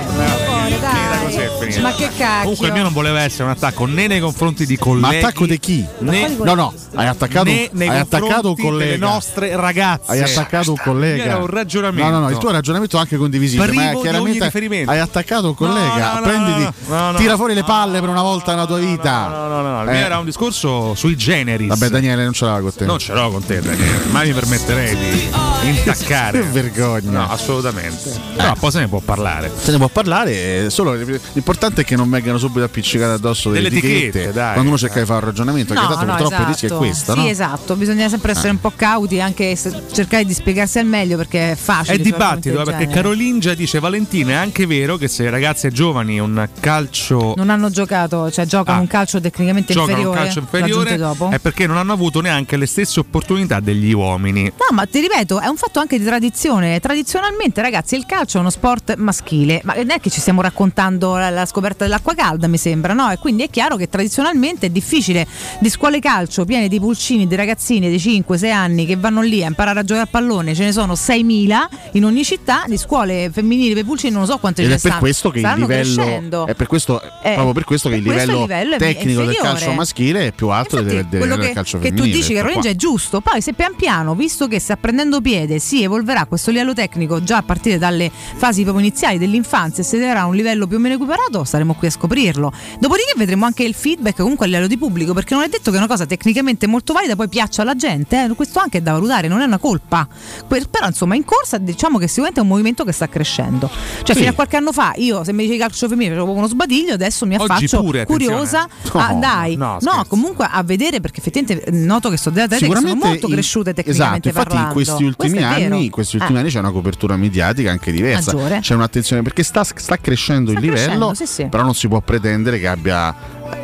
eh. 1.35 1.81
Ma 1.81 1.93
che 1.93 2.09
cacchio. 2.17 2.41
Comunque 2.43 2.67
il 2.67 2.73
mio 2.73 2.83
non 2.83 2.93
voleva 2.93 3.21
essere 3.21 3.43
un 3.43 3.49
attacco 3.49 3.85
né 3.85 4.07
nei 4.07 4.19
confronti 4.21 4.65
di 4.65 4.75
Ma 4.79 4.83
colleghi. 4.85 5.17
attacco 5.17 5.45
di 5.45 5.59
chi? 5.59 5.85
Né, 5.99 6.29
No, 6.41 6.53
no, 6.53 6.73
hai 6.95 7.07
attaccato, 7.07 7.45
né 7.45 7.69
nei 7.73 7.87
hai 7.89 7.99
attaccato 7.99 8.49
un 8.49 8.55
confronti 8.55 8.77
delle 8.77 8.97
collega. 8.97 9.05
nostre 9.05 9.55
ragazze. 9.55 10.11
Hai 10.11 10.21
attaccato 10.21 10.71
un 10.71 10.77
collega. 10.81 11.23
Era 11.23 11.37
un 11.37 11.47
ragionamento. 11.47 12.09
No, 12.09 12.17
no, 12.19 12.23
no, 12.25 12.29
il 12.31 12.37
tuo 12.37 12.51
ragionamento 12.51 12.95
è 12.97 12.99
anche 13.01 13.17
condivisibile. 13.17 13.71
Ma 13.73 13.93
chiaramente 13.99 14.49
hai 14.85 14.99
attaccato 14.99 15.47
un 15.49 15.55
collega. 15.55 16.19
Prenditi, 16.23 16.71
tira 17.17 17.35
fuori 17.35 17.53
le 17.53 17.63
palle 17.63 17.99
per 17.99 18.09
una 18.09 18.21
volta 18.21 18.53
nella 18.61 18.65
tua 18.65 18.79
vita. 18.79 19.27
No, 19.27 19.47
no, 19.47 19.61
no, 19.61 19.83
no. 19.83 19.89
Eh. 19.89 19.93
mio 19.93 20.05
era 20.05 20.19
un 20.19 20.25
discorso 20.25 20.95
sui 20.95 21.15
generis. 21.15 21.67
Vabbè, 21.67 21.89
Daniele, 21.89 22.23
non 22.23 22.33
ce 22.33 22.45
l'ha 22.45 22.59
con 22.59 22.73
te. 22.73 22.85
Non 22.85 22.99
ce 22.99 23.13
l'ho 23.13 23.29
con 23.31 23.43
te, 23.45 23.59
Daniele. 23.61 24.05
Mai 24.11 24.27
mi 24.27 24.33
permetterei 24.33 24.95
di 24.95 25.29
intaccare. 25.67 26.39
Che 26.39 26.45
vergogna. 26.51 27.09
No, 27.11 27.29
assolutamente. 27.29 28.11
Però 28.35 28.53
poi 28.59 28.71
se 28.71 28.79
ne 28.79 28.87
può 28.87 28.99
parlare. 28.99 29.51
Se 29.57 29.71
ne 29.71 29.77
può 29.77 29.87
parlare, 29.87 30.65
eh, 30.65 30.69
solo 30.69 30.93
l'importante 30.93 31.81
è 31.81 31.85
che 31.85 31.95
non 31.95 32.09
vengano 32.09 32.37
subito 32.37 32.63
appiccicate 32.65 33.13
addosso 33.13 33.49
delle, 33.49 33.69
Delle 33.69 33.77
etichette, 33.79 34.07
etichette, 34.07 34.33
dai. 34.33 34.51
quando 34.53 34.69
uno 34.69 34.77
cerca 34.77 34.99
di 34.99 35.05
fare 35.05 35.19
un 35.19 35.25
ragionamento, 35.25 35.73
perché 35.73 35.89
tanto 35.89 36.05
purtroppo 36.05 36.41
il 36.41 36.47
rischio 36.47 36.73
è 36.73 36.77
questo, 36.77 37.13
sì, 37.13 37.19
no? 37.19 37.27
esatto, 37.27 37.75
bisogna 37.75 38.09
sempre 38.09 38.31
essere 38.31 38.49
un 38.49 38.59
po' 38.59 38.71
cauti 38.75 39.15
e 39.15 39.21
anche 39.21 39.55
se- 39.55 39.83
cercare 39.91 40.25
di 40.25 40.33
spiegarsi 40.33 40.79
al 40.79 40.85
meglio 40.85 41.17
perché 41.17 41.51
è 41.51 41.55
facile. 41.55 41.95
È 41.97 41.99
dibattito 41.99 42.55
del 42.55 42.63
perché. 42.65 42.87
Carolingia 42.87 43.53
dice 43.53 43.79
Valentina 43.79 44.31
è 44.31 44.35
anche 44.35 44.65
vero 44.65 44.97
che 44.97 45.07
se 45.07 45.23
le 45.23 45.29
ragazze 45.29 45.71
giovani 45.71 46.19
un 46.19 46.47
calcio 46.59 47.33
Non 47.35 47.49
hanno 47.49 47.69
giocato, 47.69 48.29
cioè 48.31 48.45
giocano 48.57 48.77
Ah. 48.77 48.81
un 48.81 48.87
calcio 48.87 49.19
tecnicamente 49.21 49.73
inferiore. 49.73 50.07
un 50.07 50.13
calcio 50.15 50.39
inferiore 50.39 50.97
dopo. 50.97 51.29
è 51.29 51.39
perché 51.39 51.65
non 51.67 51.77
hanno 51.77 51.93
avuto 51.93 52.21
neanche 52.21 52.57
le 52.57 52.65
stesse 52.65 52.99
opportunità 52.99 53.59
degli 53.59 53.91
uomini. 53.93 54.43
No, 54.43 54.75
ma 54.75 54.85
ti 54.85 54.99
ripeto, 54.99 55.39
è 55.39 55.47
un 55.47 55.57
fatto 55.57 55.79
anche 55.79 55.97
di 55.97 56.05
tradizione. 56.05 56.79
Tradizionalmente, 56.79 57.61
ragazzi, 57.61 57.95
il 57.95 58.05
calcio 58.05 58.37
è 58.37 58.39
uno 58.41 58.49
sport 58.49 58.95
maschile, 58.95 59.61
ma 59.63 59.73
non 59.75 59.89
è 59.91 59.99
che 59.99 60.09
ci 60.09 60.19
stiamo 60.19 60.41
raccontando 60.41 61.15
la, 61.15 61.29
la 61.29 61.45
scoperta 61.45 61.83
dell'acqua 61.85 62.13
calda, 62.13 62.47
mi 62.47 62.57
sembra, 62.57 62.93
no? 62.93 63.09
E 63.11 63.17
quindi 63.17 63.43
è 63.43 63.49
chiaro 63.49 63.75
che 63.77 63.87
tradizionalmente 63.89 64.67
è 64.67 64.69
difficile 64.69 65.25
di 65.59 65.69
scuole 65.69 65.99
calcio 65.99 66.45
piene 66.45 66.67
di 66.67 66.79
pulcini, 66.79 67.27
di 67.27 67.35
ragazzini 67.35 67.89
di 67.89 67.95
5-6 67.97 68.51
anni 68.51 68.85
che 68.85 68.95
vanno 68.97 69.21
lì 69.21 69.43
a 69.43 69.47
imparare 69.47 69.79
a 69.79 69.83
giocare 69.83 70.05
a 70.07 70.09
pallone, 70.09 70.53
ce 70.53 70.63
ne 70.65 70.71
sono 70.71 70.93
6.000 70.93 71.57
in 71.93 72.05
ogni 72.05 72.23
città, 72.23 72.63
di 72.67 72.77
scuole 72.77 73.29
femminili 73.31 73.73
per 73.73 73.85
pulcini 73.85 74.13
non 74.13 74.25
so 74.25 74.37
quante 74.37 74.61
Ed 74.61 74.67
ce 74.67 74.73
è 74.73 74.75
ne 74.75 74.81
per 74.81 74.89
stanno. 74.91 74.99
questo 75.03 75.29
che 75.29 75.39
il 75.39 75.45
Stanno 75.45 75.61
livello 75.67 75.95
crescendo. 76.03 76.47
è 76.47 76.55
per 76.55 76.67
questo, 76.67 77.01
Eh, 77.01 77.33
proprio 77.33 77.53
per 77.53 77.63
questo 77.63 77.89
che 77.89 77.95
il 77.95 78.03
per 78.03 78.11
questo 78.13 78.31
livello, 78.31 78.40
il 78.43 78.47
livello 78.47 78.75
è 78.75 78.77
tecnico 78.77 79.23
del 79.23 79.35
calcio 79.35 79.71
maschile 79.73 80.27
è 80.27 80.31
più 80.31 80.47
alto 80.49 80.75
del, 80.77 80.85
del, 80.85 80.95
del 81.05 81.19
quello 81.19 81.35
livello 81.35 81.47
che, 81.49 81.53
calcio 81.53 81.77
che 81.79 81.89
tu 81.89 81.95
femminile. 81.95 82.17
dici, 82.17 82.33
Carolingia, 82.33 82.61
qua. 82.61 82.69
è 82.71 82.75
giusto. 82.75 83.21
Poi, 83.21 83.41
se 83.41 83.53
pian 83.53 83.75
piano, 83.75 84.15
visto 84.15 84.47
che 84.47 84.59
sta 84.59 84.77
prendendo 84.77 85.21
piede, 85.21 85.59
si 85.59 85.83
evolverà 85.83 86.25
questo 86.25 86.51
livello 86.51 86.73
tecnico 86.73 87.23
già 87.23 87.37
a 87.37 87.43
partire 87.43 87.77
dalle 87.77 88.11
fasi 88.35 88.63
proprio 88.63 88.83
iniziali 88.85 89.17
dell'infanzia 89.17 89.83
e 89.83 89.85
si 89.85 89.97
darà 89.97 90.25
un 90.25 90.35
livello 90.35 90.67
più 90.67 90.77
o 90.77 90.79
meno 90.79 90.95
equiparato, 90.95 91.43
staremo 91.43 91.73
qui 91.75 91.87
a 91.87 91.91
scoprirlo. 91.91 92.51
Dopodiché 92.79 93.13
vedremo 93.15 93.45
anche 93.45 93.63
il 93.63 93.73
feedback 93.73 94.17
comunque 94.21 94.45
a 94.45 94.49
livello 94.49 94.67
di 94.67 94.77
pubblico, 94.77 95.13
perché 95.13 95.33
non 95.33 95.43
è 95.43 95.47
detto 95.49 95.71
che 95.71 95.77
una 95.77 95.87
cosa 95.87 96.05
tecnicamente 96.05 96.67
molto 96.67 96.93
valida 96.93 97.15
poi 97.15 97.29
piaccia 97.29 97.61
alla 97.61 97.75
gente. 97.75 98.23
eh. 98.23 98.29
Questo 98.35 98.59
anche 98.59 98.79
è 98.79 98.81
da 98.81 98.93
valutare, 98.93 99.27
non 99.27 99.41
è 99.41 99.45
una 99.45 99.57
colpa. 99.57 100.07
Però, 100.47 100.87
insomma, 100.87 101.15
in 101.15 101.23
corsa 101.25 101.57
diciamo 101.57 101.97
che 101.97 102.07
sicuramente 102.07 102.39
è 102.39 102.43
un 102.43 102.49
movimento 102.49 102.83
che 102.83 102.91
sta 102.91 103.07
crescendo. 103.07 103.69
Cioè, 104.03 104.13
Sì. 104.15 104.21
fino 104.21 104.29
a 104.31 104.33
qualche 104.33 104.57
anno 104.57 104.71
fa, 104.71 104.93
io 104.95 105.23
se 105.23 105.31
mi 105.33 105.43
dicevi 105.43 105.59
calcio 105.59 105.87
femminile 105.87 106.15
facevo 106.15 106.31
uno 106.33 106.47
sbadiglio, 106.47 106.93
adesso 106.93 107.25
mi 107.25 107.35
Oggi 107.35 107.43
affaccio 107.51 107.81
pure, 107.81 108.01
attenzione, 108.01 108.30
curiosa, 108.31 108.67
No, 108.93 108.99
a- 108.99 109.13
dai, 109.13 109.55
no, 109.55 109.77
no, 109.81 110.05
comunque 110.07 110.47
a 110.49 110.63
vedere 110.63 110.99
perché 110.99 111.19
effettivamente 111.19 111.63
eh, 111.65 111.71
noto 111.71 112.09
che 112.09 112.17
sono 112.17 112.35
delle 112.35 112.45
atlete 112.47 112.67
che 112.67 112.75
sono 112.79 112.95
molto 112.95 113.27
in- 113.27 113.33
cresciute 113.33 113.69
esatto, 113.71 113.83
tecnicamente 113.87 114.27
infatti 114.29 114.47
parlando. 114.47 114.67
in 114.67 114.73
questi 114.85 115.03
ultimi 115.03 115.43
anni, 115.43 115.85
in 115.85 115.91
questi 115.91 116.15
ultimi 116.17 116.37
Eh. 116.37 116.41
anni 116.41 116.49
c'è 116.49 116.59
una 116.59 116.71
copertura 116.71 117.15
mediatica 117.15 117.71
anche 117.71 117.91
diversa. 117.91 118.33
Maggiore. 118.33 118.59
C'è 118.59 118.73
un'attenzione 118.75 119.21
perché 119.21 119.43
sta, 119.43 119.63
sta 119.63 119.97
crescendo 119.97 120.51
il 120.51 120.59
livello, 120.59 120.81
crescendo, 120.81 121.13
sì, 121.13 121.25
sì. 121.25 121.45
però 121.47 121.63
non 121.63 121.73
si 121.75 121.87
può 121.87 121.99
pretendere 122.01 122.59
che 122.59 122.67
abbia 122.67 123.15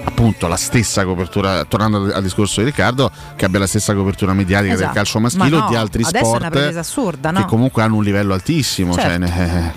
appunto 0.03 0.47
la 0.47 0.55
stessa 0.57 1.05
copertura, 1.05 1.63
tornando 1.65 1.97
al, 1.97 2.11
al 2.15 2.23
discorso 2.23 2.59
di 2.61 2.65
Riccardo, 2.67 3.09
che 3.35 3.45
abbia 3.45 3.59
la 3.59 3.67
stessa 3.67 3.93
copertura 3.93 4.33
mediatica 4.33 4.73
Esatto. 4.73 4.85
del 4.87 4.95
calcio 4.95 5.19
Ma 5.19 5.29
maschile 5.31 5.57
no, 5.57 5.65
o 5.65 5.69
di 5.69 5.75
altri 5.75 6.03
adesso 6.03 6.33
è 6.33 6.37
una 6.37 6.49
sport 6.51 6.75
assurda, 6.77 7.31
no? 7.31 7.39
che 7.41 7.45
comunque 7.45 7.83
hanno 7.83 7.95
un 7.97 8.03
livello 8.03 8.33
altissimo. 8.33 8.93
Certo. 8.93 9.07
cioè, 9.09 9.17
ne- 9.17 9.73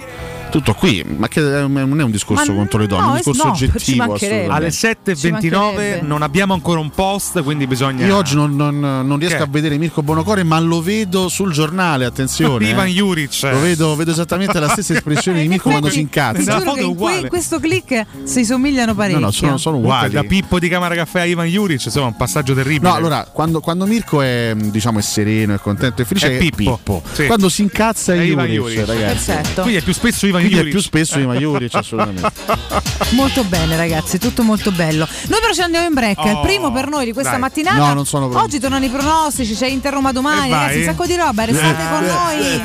tutto 0.51 0.75
qui, 0.75 1.05
ma 1.17 1.29
che 1.29 1.41
non 1.41 2.01
è 2.01 2.03
un 2.03 2.11
discorso 2.11 2.51
Ma 2.53 2.59
contro 2.59 2.79
le 2.79 2.87
donne, 2.87 3.05
è 3.05 3.09
un 3.11 3.17
discorso 3.17 3.45
no, 3.45 3.51
oggettivo. 3.53 4.03
Alle 4.49 4.67
assolutamente. 4.67 5.13
7.29 5.15 6.05
non 6.05 6.23
abbiamo 6.23 6.53
ancora 6.55 6.81
un 6.81 6.91
post, 6.91 7.43
quindi 7.43 7.67
bisogna. 7.67 8.07
Io 8.07 8.17
oggi 8.17 8.35
non, 8.35 8.55
non- 8.57 8.79
non 8.79 9.19
riesco 9.19 9.37
Che? 9.37 9.43
a 9.43 9.47
vedere 9.49 9.79
Mirko 9.79 10.03
Bonocore, 10.03 10.43
ma 10.43 10.59
lo 10.61 10.81
vedo 10.83 11.29
sul 11.29 11.53
giornale. 11.53 12.05
Attenzione, 12.05 12.69
Ivan 12.69 12.87
eh. 12.87 12.91
Juric. 12.91 13.43
Lo 13.43 13.61
vedo, 13.61 13.97
vedo 13.97 14.11
esattamente 14.11 14.59
la 14.59 14.69
stessa 14.69 14.95
espressione 14.95 15.43
di 15.43 15.49
Mirko 15.49 15.71
quando 15.71 15.89
si 15.89 15.95
Ti 15.95 16.01
incazza. 16.01 16.59
giuro 16.59 16.73
che 16.73 16.81
in, 16.83 16.95
que- 16.97 17.19
in 17.19 17.29
questo 17.29 17.59
click 17.61 18.07
si 18.25 18.45
somigliano 18.45 18.95
parecchio. 18.95 19.19
No, 19.21 19.27
no, 19.27 19.33
sono, 19.33 19.57
sono 19.57 19.77
uguali. 19.79 20.13
Da 20.13 20.23
Pippo 20.25 20.59
di 20.59 20.69
Camera 20.69 20.95
Caffè 20.95 21.21
a 21.21 21.25
Ivan 21.25 21.47
Juric, 21.47 21.85
insomma, 21.85 22.07
un 22.07 22.17
passaggio 22.17 22.55
terribile. 22.55 22.89
No, 22.91 22.95
allora, 22.95 23.29
quando, 23.33 23.61
quando 23.61 23.87
Mirko 23.87 24.21
è, 24.23 24.55
diciamo, 24.57 24.99
è 24.99 25.03
sereno, 25.03 25.55
è 25.55 25.59
contento 25.59 26.03
e 26.03 26.05
felice, 26.05 26.29
È 26.31 26.37
è 26.37 26.39
Pippo. 26.39 27.03
Sì. 27.13 27.27
Quando 27.27 27.49
si 27.49 27.63
incazza 27.63 28.15
è, 28.15 28.19
È 28.19 28.23
Ivan 28.23 28.47
Juric, 28.47 28.79
Juric. 28.79 28.87
ragazzi. 29.01 29.25
Perfetto. 29.31 29.63
Quindi 29.63 29.81
è 29.81 29.83
più 29.83 29.93
spesso 29.93 30.27
Ivan 30.27 30.40
Quindi 30.47 30.59
è 30.59 30.71
più 30.71 30.81
spesso 30.81 31.19
Ivan 31.19 31.37
Juric, 31.37 31.75
assolutamente. 31.75 32.31
Molto 33.11 33.45
bene, 33.45 33.77
ragazzi, 33.77 34.19
tutto 34.19 34.43
molto 34.43 34.71
bello. 34.71 35.07
Noi 35.29 35.41
però 35.41 35.53
ci 35.53 35.63
andiamo 35.63 35.87
in 35.87 35.95
break. 35.95 36.19
Oh, 36.19 36.31
il 36.31 36.41
primo 36.43 36.71
per 36.71 36.89
noi 36.89 37.05
di 37.07 37.13
questa 37.13 37.33
dai. 37.33 37.41
mattinata. 37.41 37.79
No, 37.79 37.95
non 37.95 38.07
sono 38.07 38.29
pronto. 38.29 38.45
Oggi 38.45 38.61
tornano 38.61 38.85
i 38.85 38.89
pronostici, 38.89 39.55
c'è 39.55 39.67
Inter 39.67 39.93
Roma 39.93 40.13
domani, 40.13 40.51
ragazzi, 40.51 40.79
un 40.79 40.85
sacco 40.85 41.07
di 41.07 41.17
roba. 41.17 41.45
Restate 41.45 41.89
con 41.89 42.05
noi. 42.05 42.63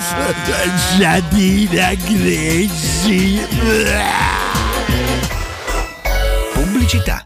Giadina 0.98 1.94
Greci. 1.94 3.42
Pubblicità. 6.54 7.26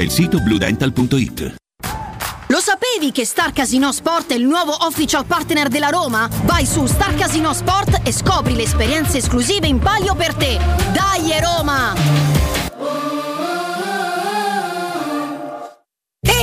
il 0.01 0.11
sito 0.11 0.39
bluedental.it. 0.39 1.55
Lo 2.47 2.59
sapevi 2.59 3.11
che 3.11 3.25
Star 3.25 3.53
Casino 3.53 3.93
Sport 3.93 4.31
è 4.31 4.35
il 4.35 4.43
nuovo 4.43 4.75
official 4.81 5.25
partner 5.25 5.69
della 5.69 5.87
Roma? 5.87 6.27
Vai 6.43 6.65
su 6.65 6.85
Star 6.85 7.15
Casino 7.15 7.53
Sport 7.53 8.01
e 8.03 8.11
scopri 8.11 8.55
le 8.55 8.63
esperienze 8.63 9.19
esclusive 9.19 9.67
in 9.67 9.79
palio 9.79 10.15
per 10.15 10.33
te. 10.33 10.59
Dai 10.91 11.39
Roma! 11.39 12.40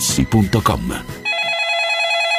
artigianamaterassi.com. 0.00 1.29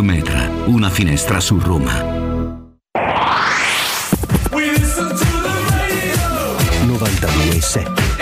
Metra, 0.00 0.48
una 0.66 0.88
finestra 0.88 1.40
su 1.40 1.58
Roma. 1.58 2.22
92.7 6.86 8.12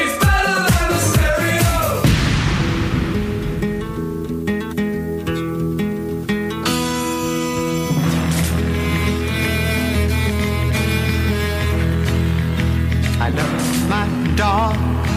I 13.21 13.29
love 13.29 13.89
my 13.89 14.07
dog 14.35 14.77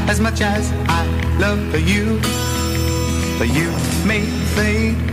as 0.10 0.20
much 0.20 0.42
as 0.42 0.72
I 0.88 1.06
love 1.40 1.74
you. 1.88 2.20
But 3.40 3.48
you 3.48 3.72
may 4.06 4.22
think 4.56 5.13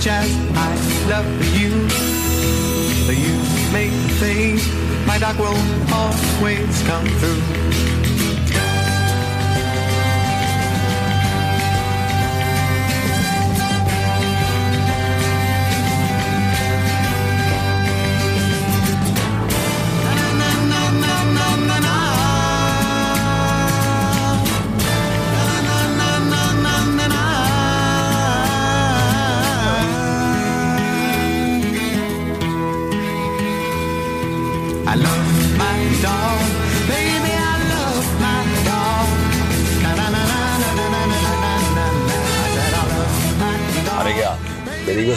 much 0.00 0.06
as 0.06 0.34
I 0.54 1.08
love 1.10 1.60
you. 1.60 1.72
But 3.06 3.18
you 3.18 3.36
make 3.70 3.92
think 4.18 4.60
my 5.06 5.18
dog 5.18 5.38
will 5.38 5.56
always 5.92 6.82
come 6.84 7.06
through. 7.18 7.99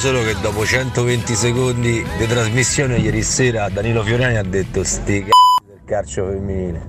Solo 0.03 0.21
che 0.21 0.35
dopo 0.41 0.65
120 0.65 1.33
secondi 1.33 2.05
di 2.17 2.27
trasmissione 2.27 2.97
ieri 2.97 3.23
sera 3.23 3.69
Danilo 3.69 4.03
Fiorani 4.03 4.35
ha 4.35 4.43
detto 4.43 4.83
sti 4.83 5.21
cazzi 5.21 5.65
del 5.65 5.79
calcio 5.85 6.25
femminile. 6.25 6.85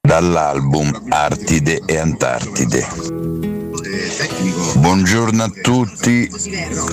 dall'album 0.00 1.06
Artide 1.08 1.82
e 1.84 1.96
Antartide. 1.98 2.86
Buongiorno 4.76 5.42
a 5.42 5.50
tutti, 5.60 6.30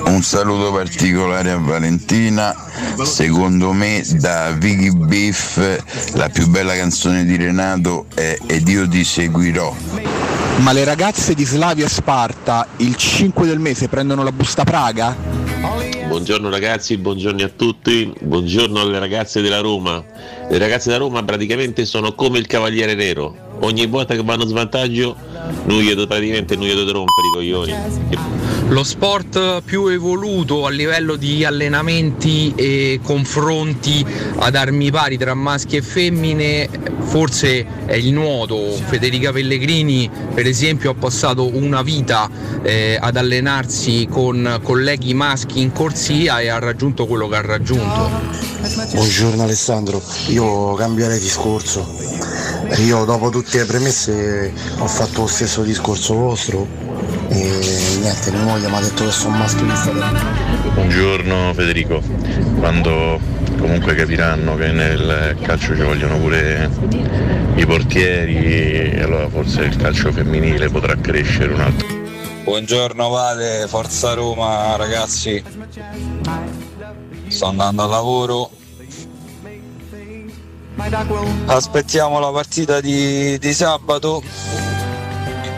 un 0.06 0.24
saluto 0.24 0.72
particolare 0.72 1.52
a 1.52 1.60
Valentina, 1.60 2.56
secondo 3.04 3.72
me 3.72 4.04
da 4.14 4.50
Vicky 4.54 4.90
Beef 4.96 6.14
la 6.16 6.28
più 6.30 6.48
bella 6.48 6.74
canzone 6.74 7.24
di 7.24 7.36
Renato 7.36 8.08
è 8.16 8.36
Ed 8.48 8.68
io 8.68 8.88
ti 8.88 9.04
seguirò. 9.04 10.11
Ma 10.58 10.74
le 10.74 10.84
ragazze 10.84 11.34
di 11.34 11.44
Slavia 11.44 11.86
e 11.86 11.90
Sparta 11.90 12.68
il 12.78 12.96
5 12.96 13.48
del 13.48 13.60
mese 13.60 13.88
prendono 13.88 14.24
la 14.24 14.32
busta 14.32 14.64
Praga? 14.64 15.16
Buongiorno 16.08 16.50
ragazzi, 16.50 16.98
buongiorno 16.98 17.44
a 17.44 17.50
tutti, 17.50 18.14
buongiorno 18.20 18.80
alle 18.80 19.00
ragazze 19.00 19.42
della 19.42 19.60
Roma. 19.60 20.04
Le 20.50 20.58
ragazze 20.58 20.90
della 20.90 21.02
Roma 21.02 21.24
praticamente 21.24 21.86
sono 21.86 22.14
come 22.14 22.38
il 22.38 22.48
cavaliere 22.48 22.94
nero. 22.94 23.58
Ogni 23.62 23.86
volta 23.88 24.14
che 24.14 24.24
vanno 24.24 24.44
a 24.44 24.48
svantaggio, 24.48 25.16
noi 25.66 25.96
praticamente 26.06 26.56
noi 26.56 26.74
do 26.74 26.92
rompere 26.92 27.28
i 27.28 27.34
coglioni. 27.34 28.41
Lo 28.72 28.86
sport 28.86 29.64
più 29.64 29.88
evoluto 29.88 30.66
a 30.66 30.70
livello 30.70 31.18
di 31.18 31.44
allenamenti 31.44 32.54
e 32.56 33.02
confronti 33.04 34.06
ad 34.38 34.56
armi 34.56 34.90
pari 34.90 35.18
tra 35.18 35.34
maschi 35.34 35.76
e 35.76 35.82
femmine 35.82 36.70
forse 37.02 37.86
è 37.86 37.96
il 37.96 38.14
nuoto. 38.14 38.72
Federica 38.86 39.34
Pellegrini 39.34 40.10
per 40.34 40.48
esempio 40.48 40.92
ha 40.92 40.94
passato 40.94 41.54
una 41.54 41.82
vita 41.82 42.30
eh, 42.64 42.98
ad 42.98 43.18
allenarsi 43.18 44.08
con 44.10 44.62
colleghi 44.64 45.14
maschi 45.14 45.60
in 45.60 45.74
corsia 45.74 46.40
e 46.40 46.48
ha 46.48 46.58
raggiunto 46.58 47.08
quello 47.08 47.28
che 47.28 47.36
ha 47.36 47.42
raggiunto. 47.42 48.10
Buongiorno 48.94 49.44
Alessandro, 49.44 50.02
io 50.28 50.76
cambierei 50.76 51.20
discorso. 51.20 51.94
Io 52.78 53.04
dopo 53.04 53.30
tutte 53.30 53.58
le 53.58 53.66
premesse 53.66 54.54
ho 54.78 54.88
fatto 54.88 55.22
lo 55.22 55.28
stesso 55.28 55.62
discorso 55.62 56.14
vostro 56.14 56.91
e 57.34 57.98
niente, 58.02 58.32
mia 58.32 58.44
moglie 58.44 58.68
mi 58.68 58.76
ha 58.76 58.82
detto 58.82 59.06
che 59.06 59.12
sono 59.12 59.38
maschilista. 59.38 59.92
Buongiorno 60.74 61.54
Federico, 61.54 62.02
quando 62.60 63.20
comunque 63.58 63.96
capiranno 63.96 64.56
che 64.58 64.72
nel 64.72 65.38
calcio 65.42 65.76
ci 65.76 65.82
vogliono 65.82 66.18
pure 66.18 66.70
i 67.56 67.66
portieri, 67.66 69.00
allora 69.00 69.30
forse 69.30 69.62
il 69.62 69.76
calcio 69.78 70.12
femminile 70.12 70.70
potrà 70.70 70.96
crescere 70.96 71.54
un 71.54 71.62
altro. 71.62 71.88
Buongiorno 72.44 73.08
Vale, 73.08 73.66
Forza 73.68 74.14
Roma 74.14 74.76
ragazzi. 74.76 75.42
Sto 77.28 77.46
andando 77.46 77.84
al 77.84 77.90
lavoro. 77.90 78.50
Aspettiamo 81.46 82.20
la 82.20 82.32
partita 82.32 82.82
di, 82.82 83.38
di 83.38 83.54
sabato 83.54 84.22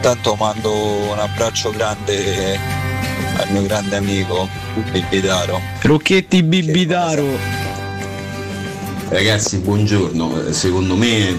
Intanto 0.06 0.34
mando 0.34 0.70
un 1.12 1.18
abbraccio 1.18 1.70
grande 1.70 2.58
al 3.38 3.50
mio 3.50 3.62
grande 3.62 3.96
amico 3.96 4.46
Bibidaro. 4.92 5.58
Rocchetti 5.80 6.42
Bibidaro. 6.42 7.24
Ragazzi, 9.08 9.56
buongiorno. 9.60 10.52
Secondo 10.52 10.94
me 10.94 11.34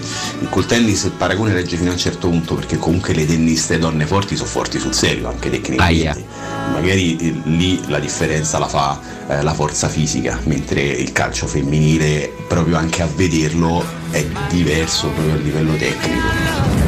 col 0.50 0.66
tennis 0.66 1.04
il 1.04 1.12
paragone 1.12 1.52
regge 1.52 1.76
fino 1.76 1.90
a 1.90 1.92
un 1.92 1.98
certo 2.00 2.28
punto 2.28 2.56
perché 2.56 2.76
comunque 2.76 3.14
le 3.14 3.24
tenniste 3.24 3.78
donne 3.78 4.04
forti 4.04 4.34
sono 4.34 4.48
forti 4.48 4.80
sul 4.80 4.94
serio, 4.94 5.28
anche 5.28 5.48
tecnicamente. 5.48 6.24
Magari 6.72 7.16
eh, 7.18 7.34
lì 7.44 7.80
la 7.86 8.00
differenza 8.00 8.58
la 8.58 8.66
fa 8.66 9.00
eh, 9.28 9.42
la 9.42 9.54
forza 9.54 9.88
fisica, 9.88 10.40
mentre 10.42 10.80
il 10.82 11.12
calcio 11.12 11.46
femminile, 11.46 12.32
proprio 12.48 12.78
anche 12.78 13.02
a 13.02 13.08
vederlo, 13.14 13.84
è 14.10 14.26
diverso 14.48 15.06
proprio 15.10 15.34
a 15.34 15.36
livello 15.36 15.76
tecnico. 15.76 16.85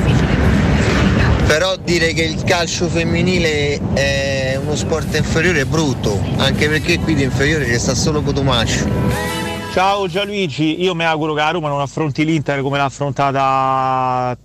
Però 1.49 1.77
dire 1.83 2.13
che 2.13 2.25
il 2.25 2.45
calcio 2.45 2.89
femminile 2.89 3.81
è 3.95 4.61
uno 4.63 4.77
sport 4.77 5.17
inferiore 5.17 5.63
è 5.63 5.65
brutto, 5.65 6.21
anche 6.37 6.69
perché 6.69 6.99
qui 6.99 7.15
di 7.15 7.23
inferiore 7.23 7.65
ci 7.65 7.79
sta 7.79 7.95
solo 7.95 8.21
Cotumaccio. 8.21 8.87
Ciao 9.73 10.07
Gianluigi, 10.09 10.83
io 10.83 10.95
mi 10.95 11.05
auguro 11.05 11.33
che 11.33 11.41
la 11.41 11.51
Roma 11.51 11.69
non 11.69 11.81
affronti 11.81 12.27
l'Inter 12.27 12.61
come 12.61 12.77
l'ha 12.77 12.85
affrontata 12.85 14.37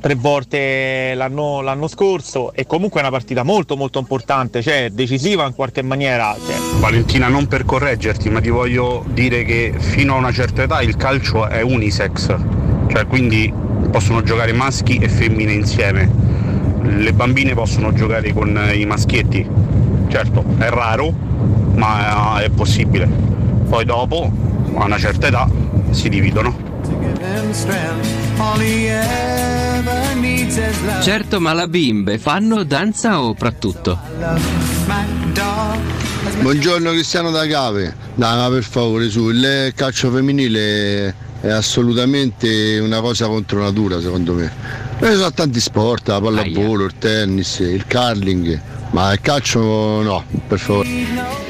tre 0.00 0.14
volte 0.14 1.12
l'anno, 1.14 1.60
l'anno 1.60 1.86
scorso 1.86 2.54
e 2.54 2.66
comunque 2.66 3.00
è 3.00 3.02
una 3.02 3.12
partita 3.12 3.42
molto 3.42 3.76
molto 3.76 3.98
importante, 3.98 4.62
cioè 4.62 4.88
decisiva 4.90 5.44
in 5.44 5.54
qualche 5.54 5.82
maniera. 5.82 6.34
Cioè. 6.34 6.56
Valentina, 6.78 7.28
non 7.28 7.46
per 7.46 7.66
correggerti, 7.66 8.30
ma 8.30 8.40
ti 8.40 8.48
voglio 8.48 9.04
dire 9.08 9.44
che 9.44 9.74
fino 9.76 10.14
a 10.14 10.16
una 10.16 10.32
certa 10.32 10.62
età 10.62 10.80
il 10.80 10.96
calcio 10.96 11.46
è 11.46 11.60
unisex, 11.60 12.34
cioè 12.88 13.06
quindi 13.06 13.52
possono 13.90 14.22
giocare 14.22 14.52
maschi 14.54 14.96
e 14.96 15.10
femmine 15.10 15.52
insieme. 15.52 16.37
Le 16.96 17.12
bambine 17.12 17.54
possono 17.54 17.92
giocare 17.92 18.32
con 18.32 18.58
i 18.72 18.84
maschietti. 18.86 19.46
Certo, 20.08 20.44
è 20.58 20.68
raro, 20.68 21.12
ma 21.74 22.40
è 22.40 22.48
possibile. 22.48 23.06
Poi 23.68 23.84
dopo, 23.84 24.32
a 24.74 24.84
una 24.84 24.98
certa 24.98 25.26
età, 25.26 25.48
si 25.90 26.08
dividono. 26.08 26.56
Certo, 31.02 31.40
ma 31.40 31.52
la 31.52 31.68
bimbe 31.68 32.18
fanno 32.18 32.64
danza 32.64 33.20
o 33.20 33.34
prattutto? 33.34 33.98
My 34.86 35.32
dog. 35.32 35.78
Buongiorno 36.40 36.90
Cristiano 36.90 37.30
da 37.30 37.46
Cave. 37.46 37.94
Dai, 38.14 38.36
ma 38.36 38.48
per 38.48 38.64
favore, 38.64 39.08
su, 39.08 39.28
il 39.28 39.72
calcio 39.74 40.10
femminile 40.10 41.14
è 41.40 41.48
assolutamente 41.48 42.78
una 42.78 43.00
cosa 43.00 43.26
contro 43.26 43.60
natura, 43.60 44.00
secondo 44.00 44.34
me. 44.34 44.52
Ci 45.00 45.12
sono 45.12 45.32
tanti 45.32 45.60
sport, 45.60 46.08
la 46.08 46.20
pallavolo, 46.20 46.84
il 46.84 46.94
tennis, 46.98 47.58
il 47.60 47.86
curling, 47.86 48.60
ma 48.90 49.12
il 49.12 49.20
calcio 49.20 49.60
no, 50.02 50.24
per 50.46 50.58
favore. 50.58 51.47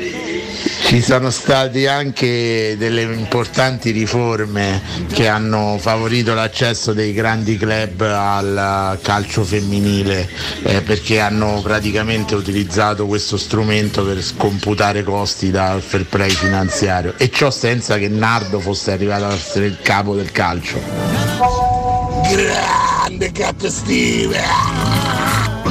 Ci 0.88 1.02
sono 1.02 1.28
state 1.28 1.86
anche 1.86 2.74
delle 2.78 3.02
importanti 3.02 3.90
riforme 3.90 4.80
che 5.12 5.28
hanno 5.28 5.76
favorito 5.78 6.32
l'accesso 6.32 6.94
dei 6.94 7.12
grandi 7.12 7.58
club 7.58 8.00
al 8.00 8.98
calcio 9.02 9.44
femminile 9.44 10.26
eh, 10.62 10.80
perché 10.80 11.20
hanno 11.20 11.60
praticamente 11.62 12.34
utilizzato 12.34 13.06
questo 13.06 13.36
strumento 13.36 14.02
per 14.02 14.22
scomputare 14.22 15.02
costi 15.02 15.50
dal 15.50 15.82
fair 15.82 16.06
play 16.06 16.30
finanziario 16.30 17.12
e 17.18 17.28
ciò 17.28 17.50
senza 17.50 17.98
che 17.98 18.08
Nardo 18.08 18.58
fosse 18.58 18.90
arrivato 18.90 19.26
a 19.26 19.34
essere 19.34 19.66
il 19.66 19.76
capo 19.82 20.14
del 20.14 20.32
calcio. 20.32 20.80
Grande 22.30 23.30
cat 23.32 23.66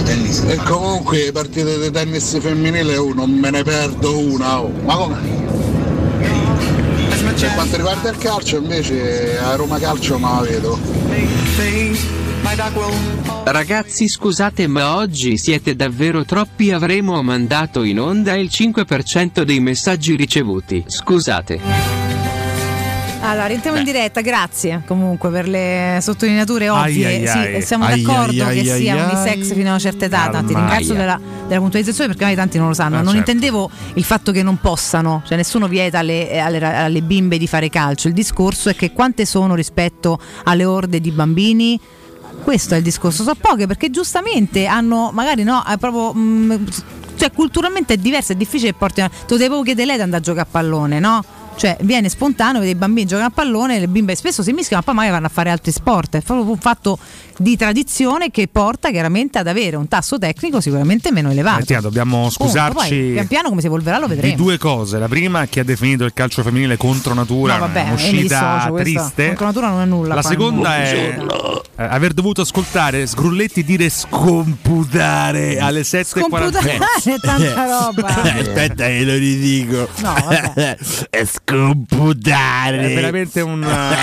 estive! 0.06 0.54
E 0.54 0.58
comunque 0.58 1.32
partite 1.32 1.80
di 1.80 1.92
tennis 1.92 2.40
femminile 2.40 2.98
oh, 2.98 3.14
non 3.14 3.32
me 3.32 3.50
ne 3.50 3.64
perdo 3.64 4.18
una. 4.18 4.62
oh. 4.62 4.72
Ma 4.84 4.96
come? 4.96 5.46
Per 7.38 7.54
quanto 7.54 7.76
riguarda 7.76 8.10
il 8.10 8.18
calcio 8.18 8.58
invece 8.58 9.38
a 9.38 9.54
Roma 9.56 9.78
Calcio 9.78 10.18
ma 10.18 10.40
la 10.40 10.42
vedo. 10.42 10.80
Ragazzi, 13.44 14.08
scusate, 14.08 14.68
ma 14.68 14.96
oggi 14.96 15.38
siete 15.38 15.76
davvero 15.76 16.26
troppi. 16.26 16.72
Avremo 16.72 17.22
mandato 17.22 17.84
in 17.84 18.00
onda 18.00 18.36
il 18.36 18.50
5% 18.52 19.42
dei 19.42 19.60
messaggi 19.60 20.16
ricevuti. 20.16 20.84
Scusate. 20.88 22.07
Allora, 23.30 23.50
entriamo 23.50 23.78
in 23.78 23.84
diretta, 23.84 24.22
grazie 24.22 24.84
comunque 24.88 25.30
per 25.30 25.50
le 25.50 26.00
sottolineature 26.02 26.70
ovvie. 26.70 27.06
Ai, 27.06 27.16
ai, 27.16 27.28
Sì, 27.28 27.38
ai. 27.56 27.62
siamo 27.62 27.84
Ai, 27.84 28.02
d'accordo 28.02 28.46
che 28.48 28.64
sia 28.64 28.94
ai. 28.94 29.02
unisex 29.12 29.54
fino 29.54 29.68
a 29.68 29.72
una 29.72 29.80
certa 29.80 30.06
età. 30.06 30.30
Tanti 30.30 30.54
ringrazio 30.54 30.94
della, 30.94 31.20
della 31.46 31.60
puntualizzazione 31.60 32.08
perché 32.08 32.24
magari 32.24 32.40
tanti 32.42 32.58
non 32.58 32.70
lo 32.70 32.74
sanno. 32.74 32.96
Eh, 33.00 33.02
non 33.02 33.14
certo. 33.14 33.32
intendevo 33.32 33.70
il 33.96 34.04
fatto 34.06 34.32
che 34.32 34.44
non 34.44 34.60
possano, 34.62 35.24
cioè 35.26 35.36
nessuno 35.36 35.68
vieta 35.68 36.00
alle, 36.00 36.40
alle- 36.40 36.64
alle 36.64 37.02
bimbe 37.02 37.38
di 37.38 37.48
fare 37.48 37.68
calcio. 37.70 38.08
Il 38.08 38.14
discorso 38.14 38.70
è 38.70 38.76
che 38.76 38.94
quante 38.94 39.26
sono 39.26 39.56
rispetto 39.56 40.18
alle 40.46 40.64
orde 40.64 41.02
di 41.02 41.12
bambini. 41.12 41.78
Questo 42.44 42.76
è 42.76 42.78
il 42.78 42.84
discorso, 42.84 43.24
so 43.24 43.36
poche 43.38 43.68
perché 43.68 43.90
giustamente 43.90 44.68
hanno, 44.68 45.10
magari 45.14 45.44
no, 45.44 45.64
è 45.66 45.78
proprio. 45.78 46.14
mm, 46.16 46.66
cioè 47.18 47.32
culturalmente 47.32 47.96
è 47.96 47.98
diverso, 47.98 48.32
è 48.32 48.36
difficile 48.36 48.74
porti. 48.74 49.02
Te 49.02 49.10
lo 49.28 49.38
devo 49.38 49.64
chiedere 49.64 49.88
lei 49.88 49.96
di 49.98 50.02
andare 50.04 50.22
a 50.22 50.26
giocare 50.26 50.48
a 50.48 50.50
pallone, 50.50 51.00
no? 51.00 51.24
Cioè 51.58 51.76
viene 51.82 52.08
spontaneo, 52.08 52.60
vede 52.60 52.72
i 52.74 52.76
bambini 52.76 53.08
giocano 53.08 53.28
a 53.28 53.32
pallone, 53.32 53.80
le 53.80 53.88
bimbe 53.88 54.16
spesso 54.16 54.44
si 54.44 54.52
mischiano, 54.54 54.84
ma 54.86 54.92
poi 54.92 54.94
magari 54.94 55.14
vanno 55.16 55.26
a 55.26 55.34
fare 55.34 55.50
altri 55.50 55.72
sport. 55.72 56.18
È 56.18 56.22
proprio 56.22 56.52
un 56.52 56.58
fatto 56.60 57.00
di 57.38 57.58
tradizione 57.58 58.30
che 58.30 58.48
porta 58.48 58.90
chiaramente 58.92 59.40
ad 59.40 59.48
avere 59.48 59.76
un 59.76 59.88
tasso 59.88 60.20
tecnico 60.20 60.62
sicuramente 60.62 61.12
meno 61.12 61.32
elevato. 61.32 61.60
Mattia, 61.60 61.82
dobbiamo 61.82 62.30
Comunque, 62.36 62.38
poi, 62.38 62.48
scusarci 62.48 63.10
pian 63.14 63.28
piano 63.28 63.50
come 63.50 63.62
si 63.62 63.68
evolverà 63.68 63.98
lo 63.98 64.08
di 64.08 64.14
vedremo. 64.16 64.36
due 64.36 64.58
cose. 64.60 65.00
La 65.00 65.08
prima 65.08 65.48
che 65.48 65.62
ha 65.62 65.64
definito 65.64 66.06
il 66.06 66.14
calcio 66.14 66.44
femminile 66.44 66.78
contro 66.78 67.14
natura, 67.16 67.54
No, 67.54 67.60
vabbè, 67.62 67.84
un'uscita 67.88 68.72
triste. 68.76 69.26
contro 69.28 69.46
natura 69.46 69.70
non 69.70 69.82
è 69.82 69.86
nulla. 69.86 70.14
La 70.14 70.22
seconda 70.22 70.78
è 70.78 71.18
eh, 71.18 71.84
aver 71.84 72.14
dovuto 72.14 72.42
ascoltare 72.42 73.06
Sgrulletti 73.08 73.64
dire 73.64 73.90
scomputare 73.90 75.58
alle 75.60 75.82
7.40. 75.82 76.06
Scomputare 76.06 76.78
è 77.04 77.20
tanta 77.20 77.66
roba. 77.66 78.08
Aspetta 78.08 78.86
che 78.86 79.04
lo 79.04 79.14
ridico. 79.16 79.88
No, 80.02 80.14
vabbè. 80.24 80.78
è 81.48 81.54
scomputare. 81.54 82.80
È 82.92 82.94
veramente 82.94 83.40
una, 83.48 83.96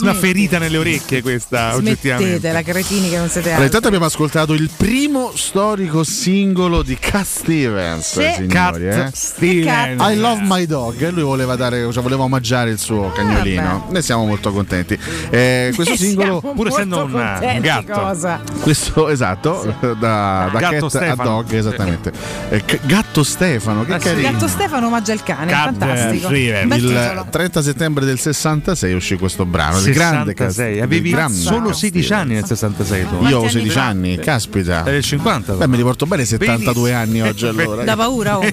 una 0.00 0.14
ferita 0.14 0.58
nelle 0.58 0.76
orecchie 0.78 1.22
questa, 1.22 1.74
oggettivamente. 1.74 2.38
Smettete 2.38 2.52
la 2.52 2.62
cretini 2.62 3.08
che 3.08 3.16
non 3.18 3.28
siete 3.28 3.48
Allora, 3.50 3.50
altro. 3.50 3.64
intanto 3.64 3.86
abbiamo 3.86 4.06
ascoltato 4.06 4.52
il 4.54 4.70
primo 4.76 5.30
storico 5.34 6.02
singolo 6.02 6.82
di 6.82 6.96
Cat 6.98 7.24
Stevens, 7.24 8.06
Sì. 8.20 8.32
signori. 8.34 8.48
Cat 8.48 8.76
eh. 8.80 9.10
Stevens. 9.12 10.02
I 10.02 10.16
love 10.16 10.40
my 10.44 10.66
dog. 10.66 11.00
E 11.00 11.10
lui 11.10 11.22
voleva 11.22 11.54
dare, 11.56 11.90
cioè, 11.92 12.02
voleva 12.02 12.24
omaggiare 12.24 12.70
il 12.70 12.78
suo 12.78 13.10
cagnolino. 13.14 13.86
Ne 13.90 14.02
siamo 14.02 14.26
molto 14.26 14.52
contenti. 14.52 14.98
Eh, 15.30 15.72
questo 15.74 15.92
Ne 15.94 15.98
singolo, 15.98 16.40
Pur 16.40 16.66
essendo 16.68 17.04
un- 17.04 17.58
gatto. 17.60 17.92
cosa? 17.92 18.40
Questo 18.60 19.08
esatto, 19.08 19.74
da, 19.80 20.48
da 20.52 20.58
Gatto 20.58 20.88
cat 20.88 21.18
a 21.18 21.22
dog, 21.22 21.52
esattamente. 21.52 22.12
Eh, 22.48 22.64
c- 22.64 22.80
gatto 22.82 23.22
Stefano, 23.22 23.84
che 23.84 23.94
Eh 23.94 24.00
sì. 24.00 24.06
carino. 24.06 24.30
Gatto 24.32 24.48
Stefano 24.48 24.86
omaggia 24.86 25.12
il 25.12 25.22
cane, 25.22 25.50
Cat 25.50 25.64
fantastico. 25.76 26.26
Stevens. 26.28 26.63
Bel 26.66 26.82
Il 26.82 26.88
titolo. 26.88 27.26
30 27.30 27.62
settembre 27.62 28.04
del 28.04 28.18
66 28.18 28.92
uscì 28.94 29.16
questo 29.16 29.44
brano. 29.44 29.78
Il 29.78 29.92
grande 29.92 30.34
Cat- 30.34 30.50
66. 30.50 30.76
il 30.76 30.82
Avevi 30.82 31.10
grande 31.10 31.36
solo 31.38 31.66
Cat 31.68 31.74
16 31.76 32.04
Stevens. 32.04 32.10
anni 32.10 32.34
nel 32.34 32.44
66 32.44 33.06
tu. 33.08 33.26
Io 33.26 33.38
ho 33.40 33.48
16 33.48 33.78
anni, 33.78 34.18
caspita. 34.18 34.82
Del 34.82 35.02
50. 35.02 35.52
Beh, 35.54 35.68
mi 35.68 35.76
riporto 35.76 36.06
bene 36.06 36.24
72 36.24 36.92
anni 36.92 37.20
oggi 37.22 37.46
allora. 37.46 37.84
Da 37.84 37.96
paura, 37.96 38.38
oh. 38.38 38.42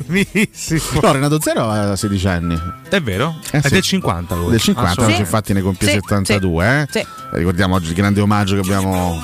No, 1.02 1.12
Renato 1.12 1.40
Zero 1.42 1.70
ha 1.70 1.96
16 1.96 2.28
anni. 2.28 2.60
È 2.90 3.02
vero? 3.02 3.38
Eh 3.52 3.60
è 3.60 3.62
sì. 3.62 3.70
del 3.74 3.82
50 3.82 4.36
lui. 4.36 4.52
Del 4.52 4.60
50, 4.60 4.82
Assolutamente. 4.92 5.14
oggi 5.14 5.22
infatti 5.22 5.54
ne 5.54 5.62
compie 5.62 5.88
Sì, 5.88 5.94
72. 5.94 6.88
sì, 6.92 6.98
eh. 7.00 7.06
Ricordiamo 7.34 7.76
oggi 7.76 7.88
il 7.90 7.94
grande 7.94 8.20
omaggio 8.20 8.56
che 8.56 8.62
abbiamo 8.62 9.18